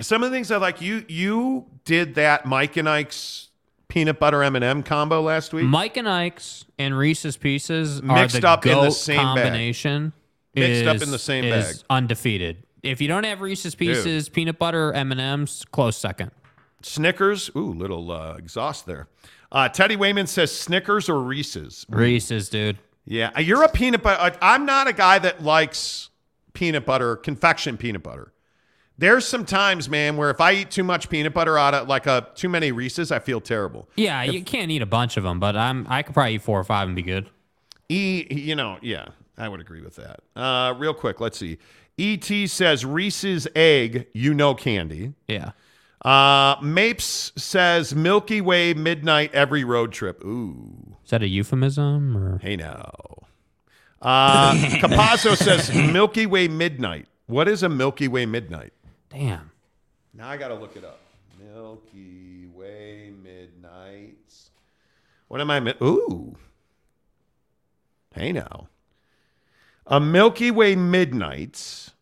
some 0.00 0.22
of 0.22 0.30
the 0.30 0.36
things 0.36 0.50
I 0.50 0.56
like. 0.56 0.80
You 0.80 1.04
you 1.08 1.66
did 1.84 2.14
that 2.16 2.46
Mike 2.46 2.76
and 2.76 2.88
Ike's 2.88 3.48
peanut 3.88 4.18
butter 4.18 4.42
M 4.42 4.56
and 4.56 4.64
m 4.64 4.82
combo 4.82 5.20
last 5.20 5.52
week. 5.52 5.66
Mike 5.66 5.96
and 5.96 6.08
Ike's 6.08 6.64
and 6.78 6.96
Reese's 6.96 7.36
Pieces 7.36 8.02
Mixed 8.02 8.36
are 8.36 8.40
the 8.40 8.48
up 8.48 8.66
in 8.66 8.78
the 8.78 8.90
same 8.90 9.16
bag. 9.16 9.24
combination. 9.24 10.12
Mixed 10.54 10.86
up 10.86 11.02
in 11.02 11.10
the 11.10 11.18
same 11.18 11.44
is 11.44 11.78
bag. 11.78 11.84
Undefeated. 11.90 12.64
If 12.82 13.00
you 13.00 13.08
don't 13.08 13.24
have 13.24 13.40
Reese's 13.40 13.74
Pieces, 13.74 14.28
peanut 14.28 14.58
butter 14.58 14.92
M 14.92 15.12
and 15.12 15.20
M's, 15.20 15.64
close 15.70 15.96
second. 15.96 16.30
Snickers. 16.82 17.50
Ooh, 17.54 17.72
little 17.72 18.10
uh, 18.10 18.34
exhaust 18.36 18.86
there. 18.86 19.08
Uh, 19.52 19.68
Teddy 19.68 19.96
Wayman 19.96 20.26
says 20.26 20.56
Snickers 20.56 21.08
or 21.08 21.20
Reese's. 21.20 21.84
Reese's, 21.88 22.48
dude. 22.48 22.78
Yeah, 23.04 23.38
you're 23.38 23.64
a 23.64 23.68
peanut 23.68 24.02
butter. 24.02 24.36
I'm 24.40 24.64
not 24.64 24.86
a 24.86 24.92
guy 24.92 25.18
that 25.18 25.42
likes 25.42 26.10
peanut 26.52 26.86
butter, 26.86 27.16
confection 27.16 27.76
peanut 27.76 28.02
butter. 28.02 28.32
There's 29.00 29.26
some 29.26 29.46
times, 29.46 29.88
man, 29.88 30.18
where 30.18 30.28
if 30.28 30.42
I 30.42 30.52
eat 30.52 30.70
too 30.70 30.84
much 30.84 31.08
peanut 31.08 31.32
butter 31.32 31.56
out 31.56 31.72
of 31.72 31.88
like 31.88 32.04
a 32.06 32.28
too 32.34 32.50
many 32.50 32.70
Reese's, 32.70 33.10
I 33.10 33.18
feel 33.18 33.40
terrible. 33.40 33.88
Yeah, 33.96 34.22
you 34.24 34.44
can't 34.44 34.70
eat 34.70 34.82
a 34.82 34.86
bunch 34.86 35.16
of 35.16 35.22
them, 35.22 35.40
but 35.40 35.56
I'm 35.56 35.86
I 35.88 36.02
could 36.02 36.12
probably 36.12 36.34
eat 36.34 36.42
four 36.42 36.60
or 36.60 36.64
five 36.64 36.86
and 36.86 36.94
be 36.94 37.00
good. 37.00 37.30
E, 37.88 38.26
you 38.30 38.54
know, 38.54 38.76
yeah, 38.82 39.06
I 39.38 39.48
would 39.48 39.58
agree 39.58 39.80
with 39.80 39.96
that. 39.96 40.20
Uh, 40.36 40.74
real 40.74 40.92
quick, 40.92 41.18
let's 41.18 41.38
see. 41.38 41.56
ET 41.98 42.26
says 42.50 42.84
Reese's 42.84 43.48
egg, 43.56 44.06
you 44.12 44.34
know, 44.34 44.54
candy. 44.54 45.14
Yeah. 45.26 45.52
Uh, 46.04 46.56
Mapes 46.62 47.32
says 47.36 47.94
Milky 47.94 48.42
Way 48.42 48.74
midnight 48.74 49.34
every 49.34 49.64
road 49.64 49.92
trip. 49.92 50.22
Ooh. 50.22 50.96
Is 51.04 51.10
that 51.10 51.22
a 51.22 51.26
euphemism 51.26 52.18
or? 52.18 52.38
Hey 52.42 52.56
now. 52.56 52.92
Uh, 54.02 54.52
Capazzo 54.78 55.34
says 55.38 55.74
Milky 55.74 56.26
Way 56.26 56.48
midnight. 56.48 57.06
What 57.26 57.48
is 57.48 57.62
a 57.62 57.68
Milky 57.70 58.06
Way 58.06 58.26
midnight? 58.26 58.74
Damn. 59.10 59.50
Now 60.14 60.28
I 60.28 60.36
got 60.36 60.48
to 60.48 60.54
look 60.54 60.76
it 60.76 60.84
up. 60.84 61.00
Milky 61.38 62.46
Way 62.54 63.12
midnights. 63.22 64.50
What 65.28 65.40
am 65.40 65.50
I? 65.50 65.60
Mi- 65.60 65.74
Ooh. 65.82 66.36
Hey 68.14 68.32
now. 68.32 68.68
A 69.86 70.00
Milky 70.00 70.50
Way 70.50 70.76
midnights 70.76 71.92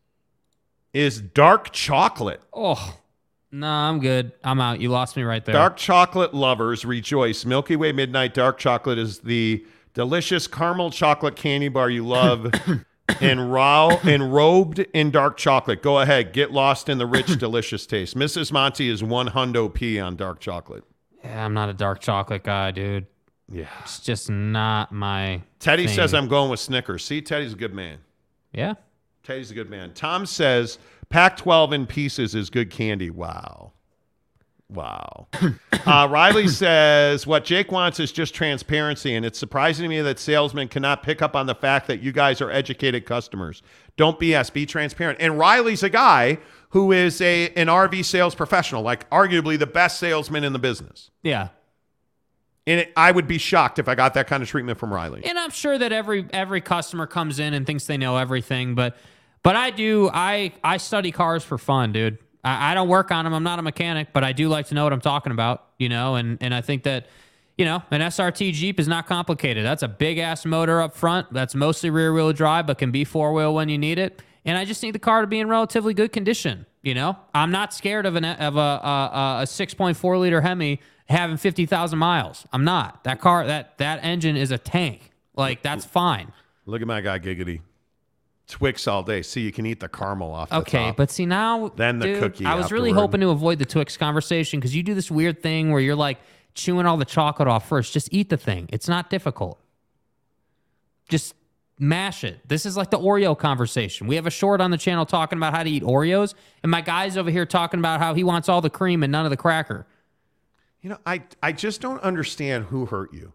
is 0.92 1.20
dark 1.20 1.70
chocolate. 1.72 2.42
Oh, 2.52 2.98
no, 3.50 3.66
I'm 3.66 4.00
good. 4.00 4.32
I'm 4.44 4.60
out. 4.60 4.80
You 4.80 4.90
lost 4.90 5.16
me 5.16 5.22
right 5.22 5.44
there. 5.44 5.52
Dark 5.54 5.76
chocolate 5.76 6.34
lovers 6.34 6.84
rejoice. 6.84 7.44
Milky 7.44 7.76
Way 7.76 7.92
Midnight 7.92 8.34
Dark 8.34 8.58
Chocolate 8.58 8.98
is 8.98 9.20
the 9.20 9.64
delicious 9.94 10.46
caramel 10.46 10.90
chocolate 10.90 11.36
candy 11.36 11.68
bar 11.68 11.88
you 11.88 12.06
love. 12.06 12.52
Enro- 13.08 13.98
enrobed 14.00 14.86
in 14.92 15.10
dark 15.10 15.36
chocolate. 15.36 15.82
Go 15.82 15.98
ahead, 16.00 16.32
get 16.32 16.52
lost 16.52 16.88
in 16.88 16.98
the 16.98 17.06
rich, 17.06 17.26
delicious 17.38 17.86
taste. 17.86 18.16
Mrs. 18.16 18.52
Monty 18.52 18.88
is 18.88 19.02
one 19.02 19.28
hundo 19.28 19.72
p 19.72 19.98
on 19.98 20.16
dark 20.16 20.40
chocolate. 20.40 20.84
Yeah, 21.24 21.44
I'm 21.44 21.54
not 21.54 21.68
a 21.68 21.74
dark 21.74 22.00
chocolate 22.00 22.44
guy, 22.44 22.70
dude. 22.70 23.06
Yeah, 23.50 23.66
it's 23.82 24.00
just 24.00 24.30
not 24.30 24.92
my. 24.92 25.42
Teddy 25.58 25.86
thing. 25.86 25.96
says 25.96 26.14
I'm 26.14 26.28
going 26.28 26.50
with 26.50 26.60
Snickers. 26.60 27.04
See, 27.04 27.20
Teddy's 27.22 27.54
a 27.54 27.56
good 27.56 27.74
man. 27.74 27.98
Yeah. 28.52 28.74
Teddy's 29.22 29.50
a 29.50 29.54
good 29.54 29.68
man. 29.70 29.92
Tom 29.94 30.24
says 30.26 30.78
Pac 31.08 31.36
12 31.38 31.72
in 31.72 31.86
pieces 31.86 32.34
is 32.34 32.50
good 32.50 32.70
candy. 32.70 33.10
Wow. 33.10 33.72
Wow. 34.70 35.28
uh, 35.86 36.08
Riley 36.10 36.48
says, 36.48 37.26
What 37.26 37.44
Jake 37.44 37.72
wants 37.72 38.00
is 38.00 38.12
just 38.12 38.34
transparency, 38.34 39.14
and 39.14 39.24
it's 39.24 39.38
surprising 39.38 39.84
to 39.84 39.88
me 39.88 40.00
that 40.02 40.18
salesmen 40.18 40.68
cannot 40.68 41.02
pick 41.02 41.22
up 41.22 41.34
on 41.34 41.46
the 41.46 41.54
fact 41.54 41.86
that 41.86 42.02
you 42.02 42.12
guys 42.12 42.40
are 42.40 42.50
educated 42.50 43.06
customers. 43.06 43.62
Don't 43.96 44.20
BS, 44.20 44.52
be 44.52 44.66
transparent. 44.66 45.20
And 45.20 45.38
Riley's 45.38 45.82
a 45.82 45.88
guy 45.88 46.38
who 46.70 46.92
is 46.92 47.20
a 47.20 47.48
an 47.50 47.68
RV 47.68 48.04
sales 48.04 48.34
professional, 48.34 48.82
like 48.82 49.08
arguably 49.10 49.58
the 49.58 49.66
best 49.66 49.98
salesman 49.98 50.44
in 50.44 50.52
the 50.52 50.58
business. 50.58 51.10
Yeah. 51.22 51.48
And 52.66 52.80
it, 52.80 52.92
I 52.94 53.10
would 53.10 53.26
be 53.26 53.38
shocked 53.38 53.78
if 53.78 53.88
I 53.88 53.94
got 53.94 54.12
that 54.14 54.26
kind 54.26 54.42
of 54.42 54.48
treatment 54.50 54.78
from 54.78 54.92
Riley. 54.92 55.24
And 55.24 55.38
I'm 55.38 55.50
sure 55.50 55.78
that 55.78 55.92
every 55.92 56.26
every 56.30 56.60
customer 56.60 57.06
comes 57.06 57.38
in 57.38 57.54
and 57.54 57.66
thinks 57.66 57.86
they 57.86 57.96
know 57.96 58.18
everything, 58.18 58.74
but 58.74 58.96
but 59.42 59.56
I 59.56 59.70
do 59.70 60.10
I 60.12 60.52
I 60.62 60.76
study 60.76 61.10
cars 61.10 61.42
for 61.42 61.56
fun, 61.56 61.92
dude. 61.92 62.18
I, 62.44 62.72
I 62.72 62.74
don't 62.74 62.88
work 62.88 63.10
on 63.10 63.24
them. 63.24 63.34
I'm 63.34 63.42
not 63.42 63.58
a 63.58 63.62
mechanic, 63.62 64.08
but 64.12 64.24
I 64.24 64.32
do 64.32 64.48
like 64.48 64.66
to 64.68 64.74
know 64.74 64.84
what 64.84 64.92
I'm 64.92 65.00
talking 65.00 65.32
about, 65.32 65.66
you 65.78 65.88
know. 65.88 66.14
And 66.14 66.38
and 66.40 66.54
I 66.54 66.60
think 66.60 66.84
that 66.84 67.06
you 67.56 67.64
know 67.64 67.82
an 67.90 68.00
SRT 68.00 68.52
Jeep 68.52 68.80
is 68.80 68.88
not 68.88 69.06
complicated. 69.06 69.64
That's 69.64 69.82
a 69.82 69.88
big 69.88 70.18
ass 70.18 70.44
motor 70.44 70.80
up 70.80 70.94
front. 70.96 71.32
That's 71.32 71.54
mostly 71.54 71.90
rear 71.90 72.12
wheel 72.12 72.32
drive, 72.32 72.66
but 72.66 72.78
can 72.78 72.90
be 72.90 73.04
four 73.04 73.32
wheel 73.32 73.54
when 73.54 73.68
you 73.68 73.78
need 73.78 73.98
it. 73.98 74.22
And 74.44 74.56
I 74.56 74.64
just 74.64 74.82
need 74.82 74.94
the 74.94 74.98
car 74.98 75.20
to 75.20 75.26
be 75.26 75.40
in 75.40 75.48
relatively 75.48 75.92
good 75.94 76.12
condition. 76.12 76.66
You 76.82 76.94
know, 76.94 77.16
I'm 77.34 77.50
not 77.50 77.74
scared 77.74 78.06
of 78.06 78.16
an 78.16 78.24
of 78.24 78.56
a 78.56 78.60
a, 78.60 79.38
a 79.40 79.44
6.4 79.44 80.20
liter 80.20 80.40
Hemi 80.40 80.80
having 81.08 81.36
50,000 81.36 81.98
miles. 81.98 82.46
I'm 82.52 82.64
not. 82.64 83.04
That 83.04 83.20
car 83.20 83.46
that 83.46 83.78
that 83.78 84.00
engine 84.02 84.36
is 84.36 84.50
a 84.50 84.58
tank. 84.58 85.10
Like 85.36 85.62
that's 85.62 85.84
fine. 85.84 86.32
Look 86.66 86.82
at 86.82 86.86
my 86.86 87.00
guy 87.00 87.18
Giggity. 87.18 87.60
Twix 88.48 88.88
all 88.88 89.02
day. 89.02 89.20
See, 89.22 89.42
you 89.42 89.52
can 89.52 89.66
eat 89.66 89.78
the 89.80 89.88
caramel 89.88 90.32
off 90.32 90.48
the 90.50 90.56
Okay, 90.56 90.86
top. 90.86 90.96
but 90.96 91.10
see 91.10 91.26
now, 91.26 91.68
Then 91.76 91.98
the 91.98 92.06
dude, 92.06 92.18
cookie 92.20 92.46
I 92.46 92.54
was 92.54 92.72
really 92.72 92.92
hoping 92.92 93.20
to 93.20 93.28
avoid 93.28 93.58
the 93.58 93.66
Twix 93.66 93.96
conversation 93.96 94.58
because 94.58 94.74
you 94.74 94.82
do 94.82 94.94
this 94.94 95.10
weird 95.10 95.42
thing 95.42 95.70
where 95.70 95.80
you're 95.82 95.94
like 95.94 96.18
chewing 96.54 96.86
all 96.86 96.96
the 96.96 97.04
chocolate 97.04 97.46
off 97.46 97.68
first. 97.68 97.92
Just 97.92 98.08
eat 98.10 98.30
the 98.30 98.38
thing. 98.38 98.68
It's 98.72 98.88
not 98.88 99.10
difficult. 99.10 99.60
Just 101.10 101.34
mash 101.78 102.24
it. 102.24 102.40
This 102.48 102.64
is 102.64 102.74
like 102.76 102.90
the 102.90 102.98
Oreo 102.98 103.38
conversation. 103.38 104.06
We 104.06 104.16
have 104.16 104.26
a 104.26 104.30
short 104.30 104.60
on 104.62 104.70
the 104.70 104.78
channel 104.78 105.04
talking 105.06 105.38
about 105.38 105.54
how 105.54 105.62
to 105.62 105.70
eat 105.70 105.82
Oreos, 105.82 106.32
and 106.62 106.70
my 106.70 106.80
guy's 106.80 107.16
over 107.18 107.30
here 107.30 107.44
talking 107.46 107.80
about 107.80 108.00
how 108.00 108.14
he 108.14 108.24
wants 108.24 108.48
all 108.48 108.60
the 108.62 108.70
cream 108.70 109.02
and 109.02 109.12
none 109.12 109.26
of 109.26 109.30
the 109.30 109.36
cracker. 109.36 109.86
You 110.80 110.90
know, 110.90 110.98
I 111.04 111.22
I 111.42 111.52
just 111.52 111.80
don't 111.82 112.00
understand 112.02 112.64
who 112.66 112.86
hurt 112.86 113.12
you. 113.12 113.32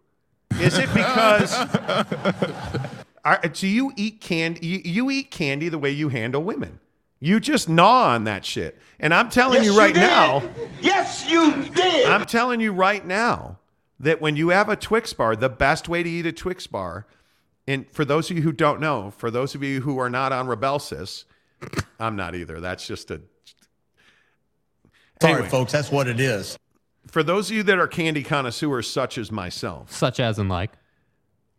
Is 0.60 0.76
it 0.78 0.88
because 0.92 1.54
are, 3.24 3.38
do 3.40 3.66
you 3.66 3.92
eat 3.96 4.20
candy? 4.20 4.66
You, 4.66 4.80
you 4.84 5.10
eat 5.10 5.30
candy 5.30 5.68
the 5.68 5.78
way 5.78 5.90
you 5.90 6.08
handle 6.08 6.42
women. 6.42 6.80
You 7.20 7.40
just 7.40 7.68
gnaw 7.68 8.08
on 8.08 8.24
that 8.24 8.44
shit. 8.44 8.78
And 9.00 9.14
I'm 9.14 9.30
telling 9.30 9.58
Yes, 9.62 9.66
you 9.66 9.72
you 9.72 9.78
right 9.78 9.94
did. 9.94 10.00
now. 10.00 10.42
Yes, 10.82 11.30
you 11.30 11.64
did. 11.74 12.06
I'm 12.08 12.26
telling 12.26 12.60
you 12.60 12.72
right 12.72 13.04
now 13.06 13.58
that 14.00 14.20
when 14.20 14.36
you 14.36 14.48
have 14.50 14.68
a 14.68 14.76
Twix 14.76 15.12
bar, 15.14 15.34
the 15.36 15.48
best 15.48 15.88
way 15.88 16.02
to 16.02 16.08
eat 16.10 16.26
a 16.26 16.32
Twix 16.32 16.66
bar, 16.66 17.06
and 17.66 17.88
for 17.90 18.04
those 18.04 18.30
of 18.30 18.36
you 18.36 18.42
who 18.42 18.52
don't 18.52 18.78
know, 18.78 19.10
for 19.16 19.30
those 19.30 19.54
of 19.54 19.62
you 19.62 19.80
who 19.80 19.96
are 19.98 20.10
not 20.10 20.32
on 20.32 20.46
Rybelsus, 20.46 21.24
I'm 21.98 22.14
not 22.16 22.34
either. 22.34 22.60
That's 22.60 22.86
just 22.86 23.10
a. 23.10 23.22
Sorry, 25.22 25.34
Anyway. 25.34 25.48
folks, 25.48 25.72
that's 25.72 25.90
what 25.90 26.08
it 26.08 26.20
is. 26.20 26.58
For 27.06 27.22
those 27.22 27.50
of 27.50 27.56
you 27.56 27.62
that 27.62 27.78
are 27.78 27.86
candy 27.86 28.22
connoisseurs, 28.22 28.90
such 28.90 29.16
as 29.16 29.30
myself, 29.32 29.90
Such 29.92 30.20
as 30.20 30.38
in 30.38 30.48
like 30.48 30.72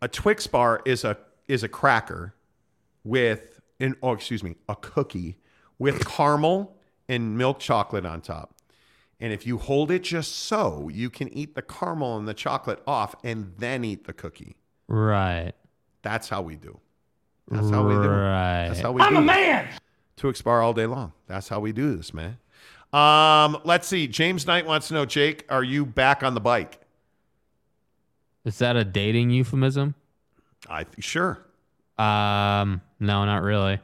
a 0.02 0.08
Twix 0.08 0.45
bar 0.45 0.82
is 0.85 1.03
a 1.03 1.18
is 1.48 1.64
a 1.64 1.67
cracker 1.69 2.33
with 3.03 3.59
an 3.80 3.95
oh 4.01 4.14
excuse 4.14 4.43
me 4.43 4.56
a 4.69 4.75
cookie 4.75 5.38
with 5.80 6.07
caramel 6.07 6.75
and 7.07 7.38
milk 7.38 7.59
chocolate 7.59 8.06
on 8.06 8.22
top. 8.22 8.56
And 9.19 9.32
if 9.32 9.48
you 9.48 9.57
hold 9.57 9.91
it 9.91 10.03
just 10.03 10.35
so, 10.35 10.90
you 10.91 11.09
can 11.09 11.30
eat 11.30 11.56
the 11.56 11.61
caramel 11.61 12.17
and 12.17 12.27
the 12.27 12.33
chocolate 12.33 12.82
off 12.85 13.15
and 13.24 13.53
then 13.57 13.83
eat 13.85 14.06
the 14.06 14.14
cookie. 14.14 14.57
right, 14.88 15.53
That's 16.01 16.27
how 16.27 16.41
we 16.41 16.56
do. 16.56 16.80
That's 17.49 17.69
how 17.69 17.88
we 17.88 17.93
do. 17.93 17.99
right. 18.09 18.67
That's 18.67 18.80
how 18.82 18.91
we 18.91 19.01
I'm 19.01 19.14
do 19.14 19.19
a 19.19 19.22
man. 19.22 19.69
To 20.17 20.30
expire 20.30 20.61
all 20.61 20.74
day 20.74 20.85
long. 20.85 21.14
That's 21.27 21.48
how 21.48 21.59
we 21.59 21.72
do 21.72 21.95
this, 21.95 22.14
man. 22.14 22.38
Um, 22.91 23.57
let's 23.65 23.88
see. 23.88 24.07
James 24.07 24.48
Knight 24.48 24.65
wants 24.65 24.88
to 24.88 24.93
know, 24.95 25.06
Jake, 25.06 25.45
are 25.49 25.64
you 25.64 25.85
back 25.85 26.24
on 26.24 26.33
the 26.33 26.41
bike? 26.41 26.80
Is 28.45 28.57
that 28.59 28.75
a 28.75 28.83
dating 28.83 29.30
euphemism? 29.32 29.95
I 30.69 30.84
th- 30.84 31.03
sure. 31.03 31.45
Um, 31.98 32.82
no, 33.00 33.26
not 33.26 33.42
really. 33.42 33.80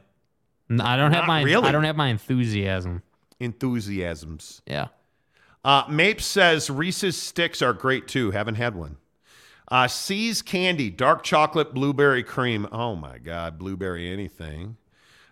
I 0.70 0.96
don't 0.96 1.12
have 1.12 1.22
Not 1.22 1.28
my 1.28 1.42
really? 1.42 1.68
I 1.68 1.72
don't 1.72 1.84
have 1.84 1.96
my 1.96 2.08
enthusiasm. 2.08 3.02
Enthusiasms. 3.40 4.62
Yeah. 4.66 4.88
Uh, 5.64 5.84
Mapes 5.88 6.24
says 6.24 6.70
Reese's 6.70 7.16
sticks 7.20 7.62
are 7.62 7.72
great 7.72 8.08
too. 8.08 8.30
Haven't 8.30 8.56
had 8.56 8.74
one. 8.74 8.96
Uh, 9.68 9.88
See's 9.88 10.42
candy, 10.42 10.90
dark 10.90 11.22
chocolate, 11.22 11.72
blueberry 11.72 12.22
cream. 12.22 12.66
Oh 12.72 12.94
my 12.96 13.18
God, 13.18 13.58
blueberry 13.58 14.12
anything. 14.12 14.76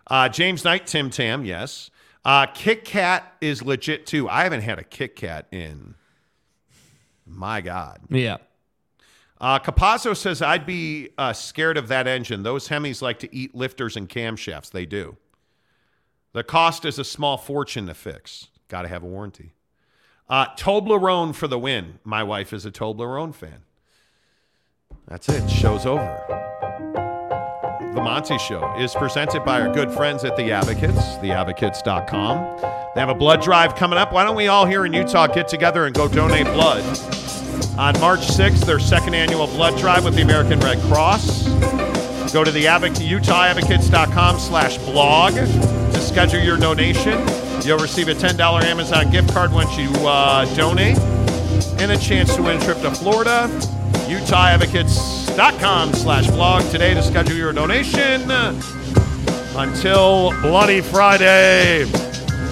Uh, 0.07 0.29
James 0.29 0.63
Knight, 0.63 0.87
Tim 0.87 1.09
Tam, 1.09 1.45
yes. 1.45 1.91
Uh, 2.23 2.45
Kit 2.47 2.85
Kat 2.85 3.33
is 3.41 3.63
legit 3.63 4.05
too. 4.05 4.29
I 4.29 4.43
haven't 4.43 4.61
had 4.61 4.79
a 4.79 4.83
Kit 4.83 5.15
Kat 5.15 5.47
in. 5.51 5.95
My 7.25 7.61
God. 7.61 7.99
Yeah. 8.09 8.37
Uh, 9.41 9.57
Capazzo 9.57 10.15
says 10.15 10.39
I'd 10.39 10.67
be 10.67 11.09
uh, 11.17 11.33
scared 11.33 11.75
of 11.75 11.87
that 11.87 12.05
engine. 12.07 12.43
Those 12.43 12.67
Hemis 12.67 13.01
like 13.01 13.17
to 13.19 13.35
eat 13.35 13.55
lifters 13.55 13.97
and 13.97 14.07
camshafts. 14.07 14.69
They 14.69 14.85
do. 14.85 15.17
The 16.33 16.43
cost 16.43 16.85
is 16.85 16.99
a 16.99 17.03
small 17.03 17.37
fortune 17.37 17.87
to 17.87 17.95
fix. 17.95 18.49
Got 18.67 18.83
to 18.83 18.87
have 18.87 19.01
a 19.01 19.07
warranty. 19.07 19.55
Uh, 20.29 20.45
Toblerone 20.55 21.33
for 21.33 21.47
the 21.47 21.57
win. 21.57 21.99
My 22.03 22.21
wife 22.23 22.53
is 22.53 22.67
a 22.67 22.71
Toblerone 22.71 23.33
fan. 23.33 23.63
That's 25.07 25.27
it. 25.27 25.49
Show's 25.49 25.87
over. 25.87 26.19
The 27.93 28.01
Monty 28.01 28.37
Show 28.37 28.73
is 28.77 28.93
presented 28.93 29.43
by 29.43 29.59
our 29.59 29.73
good 29.73 29.91
friends 29.91 30.23
at 30.23 30.37
The 30.37 30.51
Advocates, 30.51 31.17
theadvocates.com. 31.17 32.59
They 32.93 33.01
have 33.01 33.09
a 33.09 33.15
blood 33.15 33.41
drive 33.41 33.75
coming 33.75 33.97
up. 33.97 34.13
Why 34.13 34.23
don't 34.23 34.35
we 34.37 34.47
all 34.47 34.67
here 34.67 34.85
in 34.85 34.93
Utah 34.93 35.27
get 35.27 35.47
together 35.47 35.87
and 35.87 35.95
go 35.95 36.07
donate 36.07 36.45
blood? 36.45 37.20
On 37.77 37.99
March 37.99 38.19
6th, 38.21 38.65
their 38.65 38.79
second 38.79 39.15
annual 39.15 39.47
blood 39.47 39.77
drive 39.77 40.03
with 40.05 40.15
the 40.15 40.21
American 40.21 40.59
Red 40.59 40.79
Cross. 40.81 41.47
Go 42.31 42.43
to 42.43 42.51
the 42.51 42.67
advocate, 42.67 42.99
utahadvocates.com 42.99 44.39
slash 44.39 44.77
blog 44.79 45.33
to 45.33 45.99
schedule 45.99 46.39
your 46.39 46.57
donation. 46.57 47.19
You'll 47.63 47.79
receive 47.79 48.07
a 48.07 48.13
$10 48.13 48.63
Amazon 48.63 49.11
gift 49.11 49.33
card 49.33 49.51
once 49.51 49.77
you 49.77 49.89
uh, 50.07 50.45
donate 50.55 50.97
and 51.79 51.91
a 51.91 51.97
chance 51.97 52.35
to 52.35 52.43
win 52.43 52.57
a 52.57 52.63
trip 52.63 52.79
to 52.81 52.91
Florida. 52.91 53.47
utahadvocates.com 54.07 55.93
slash 55.93 56.27
blog 56.27 56.63
today 56.71 56.93
to 56.93 57.01
schedule 57.01 57.35
your 57.35 57.53
donation. 57.53 58.29
Until 59.55 60.31
Bloody 60.41 60.81
Friday. 60.81 61.85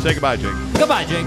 Say 0.02 0.14
goodbye, 0.14 0.38
Jake. 0.38 0.54
Goodbye, 0.74 1.06
Jake. 1.06 1.26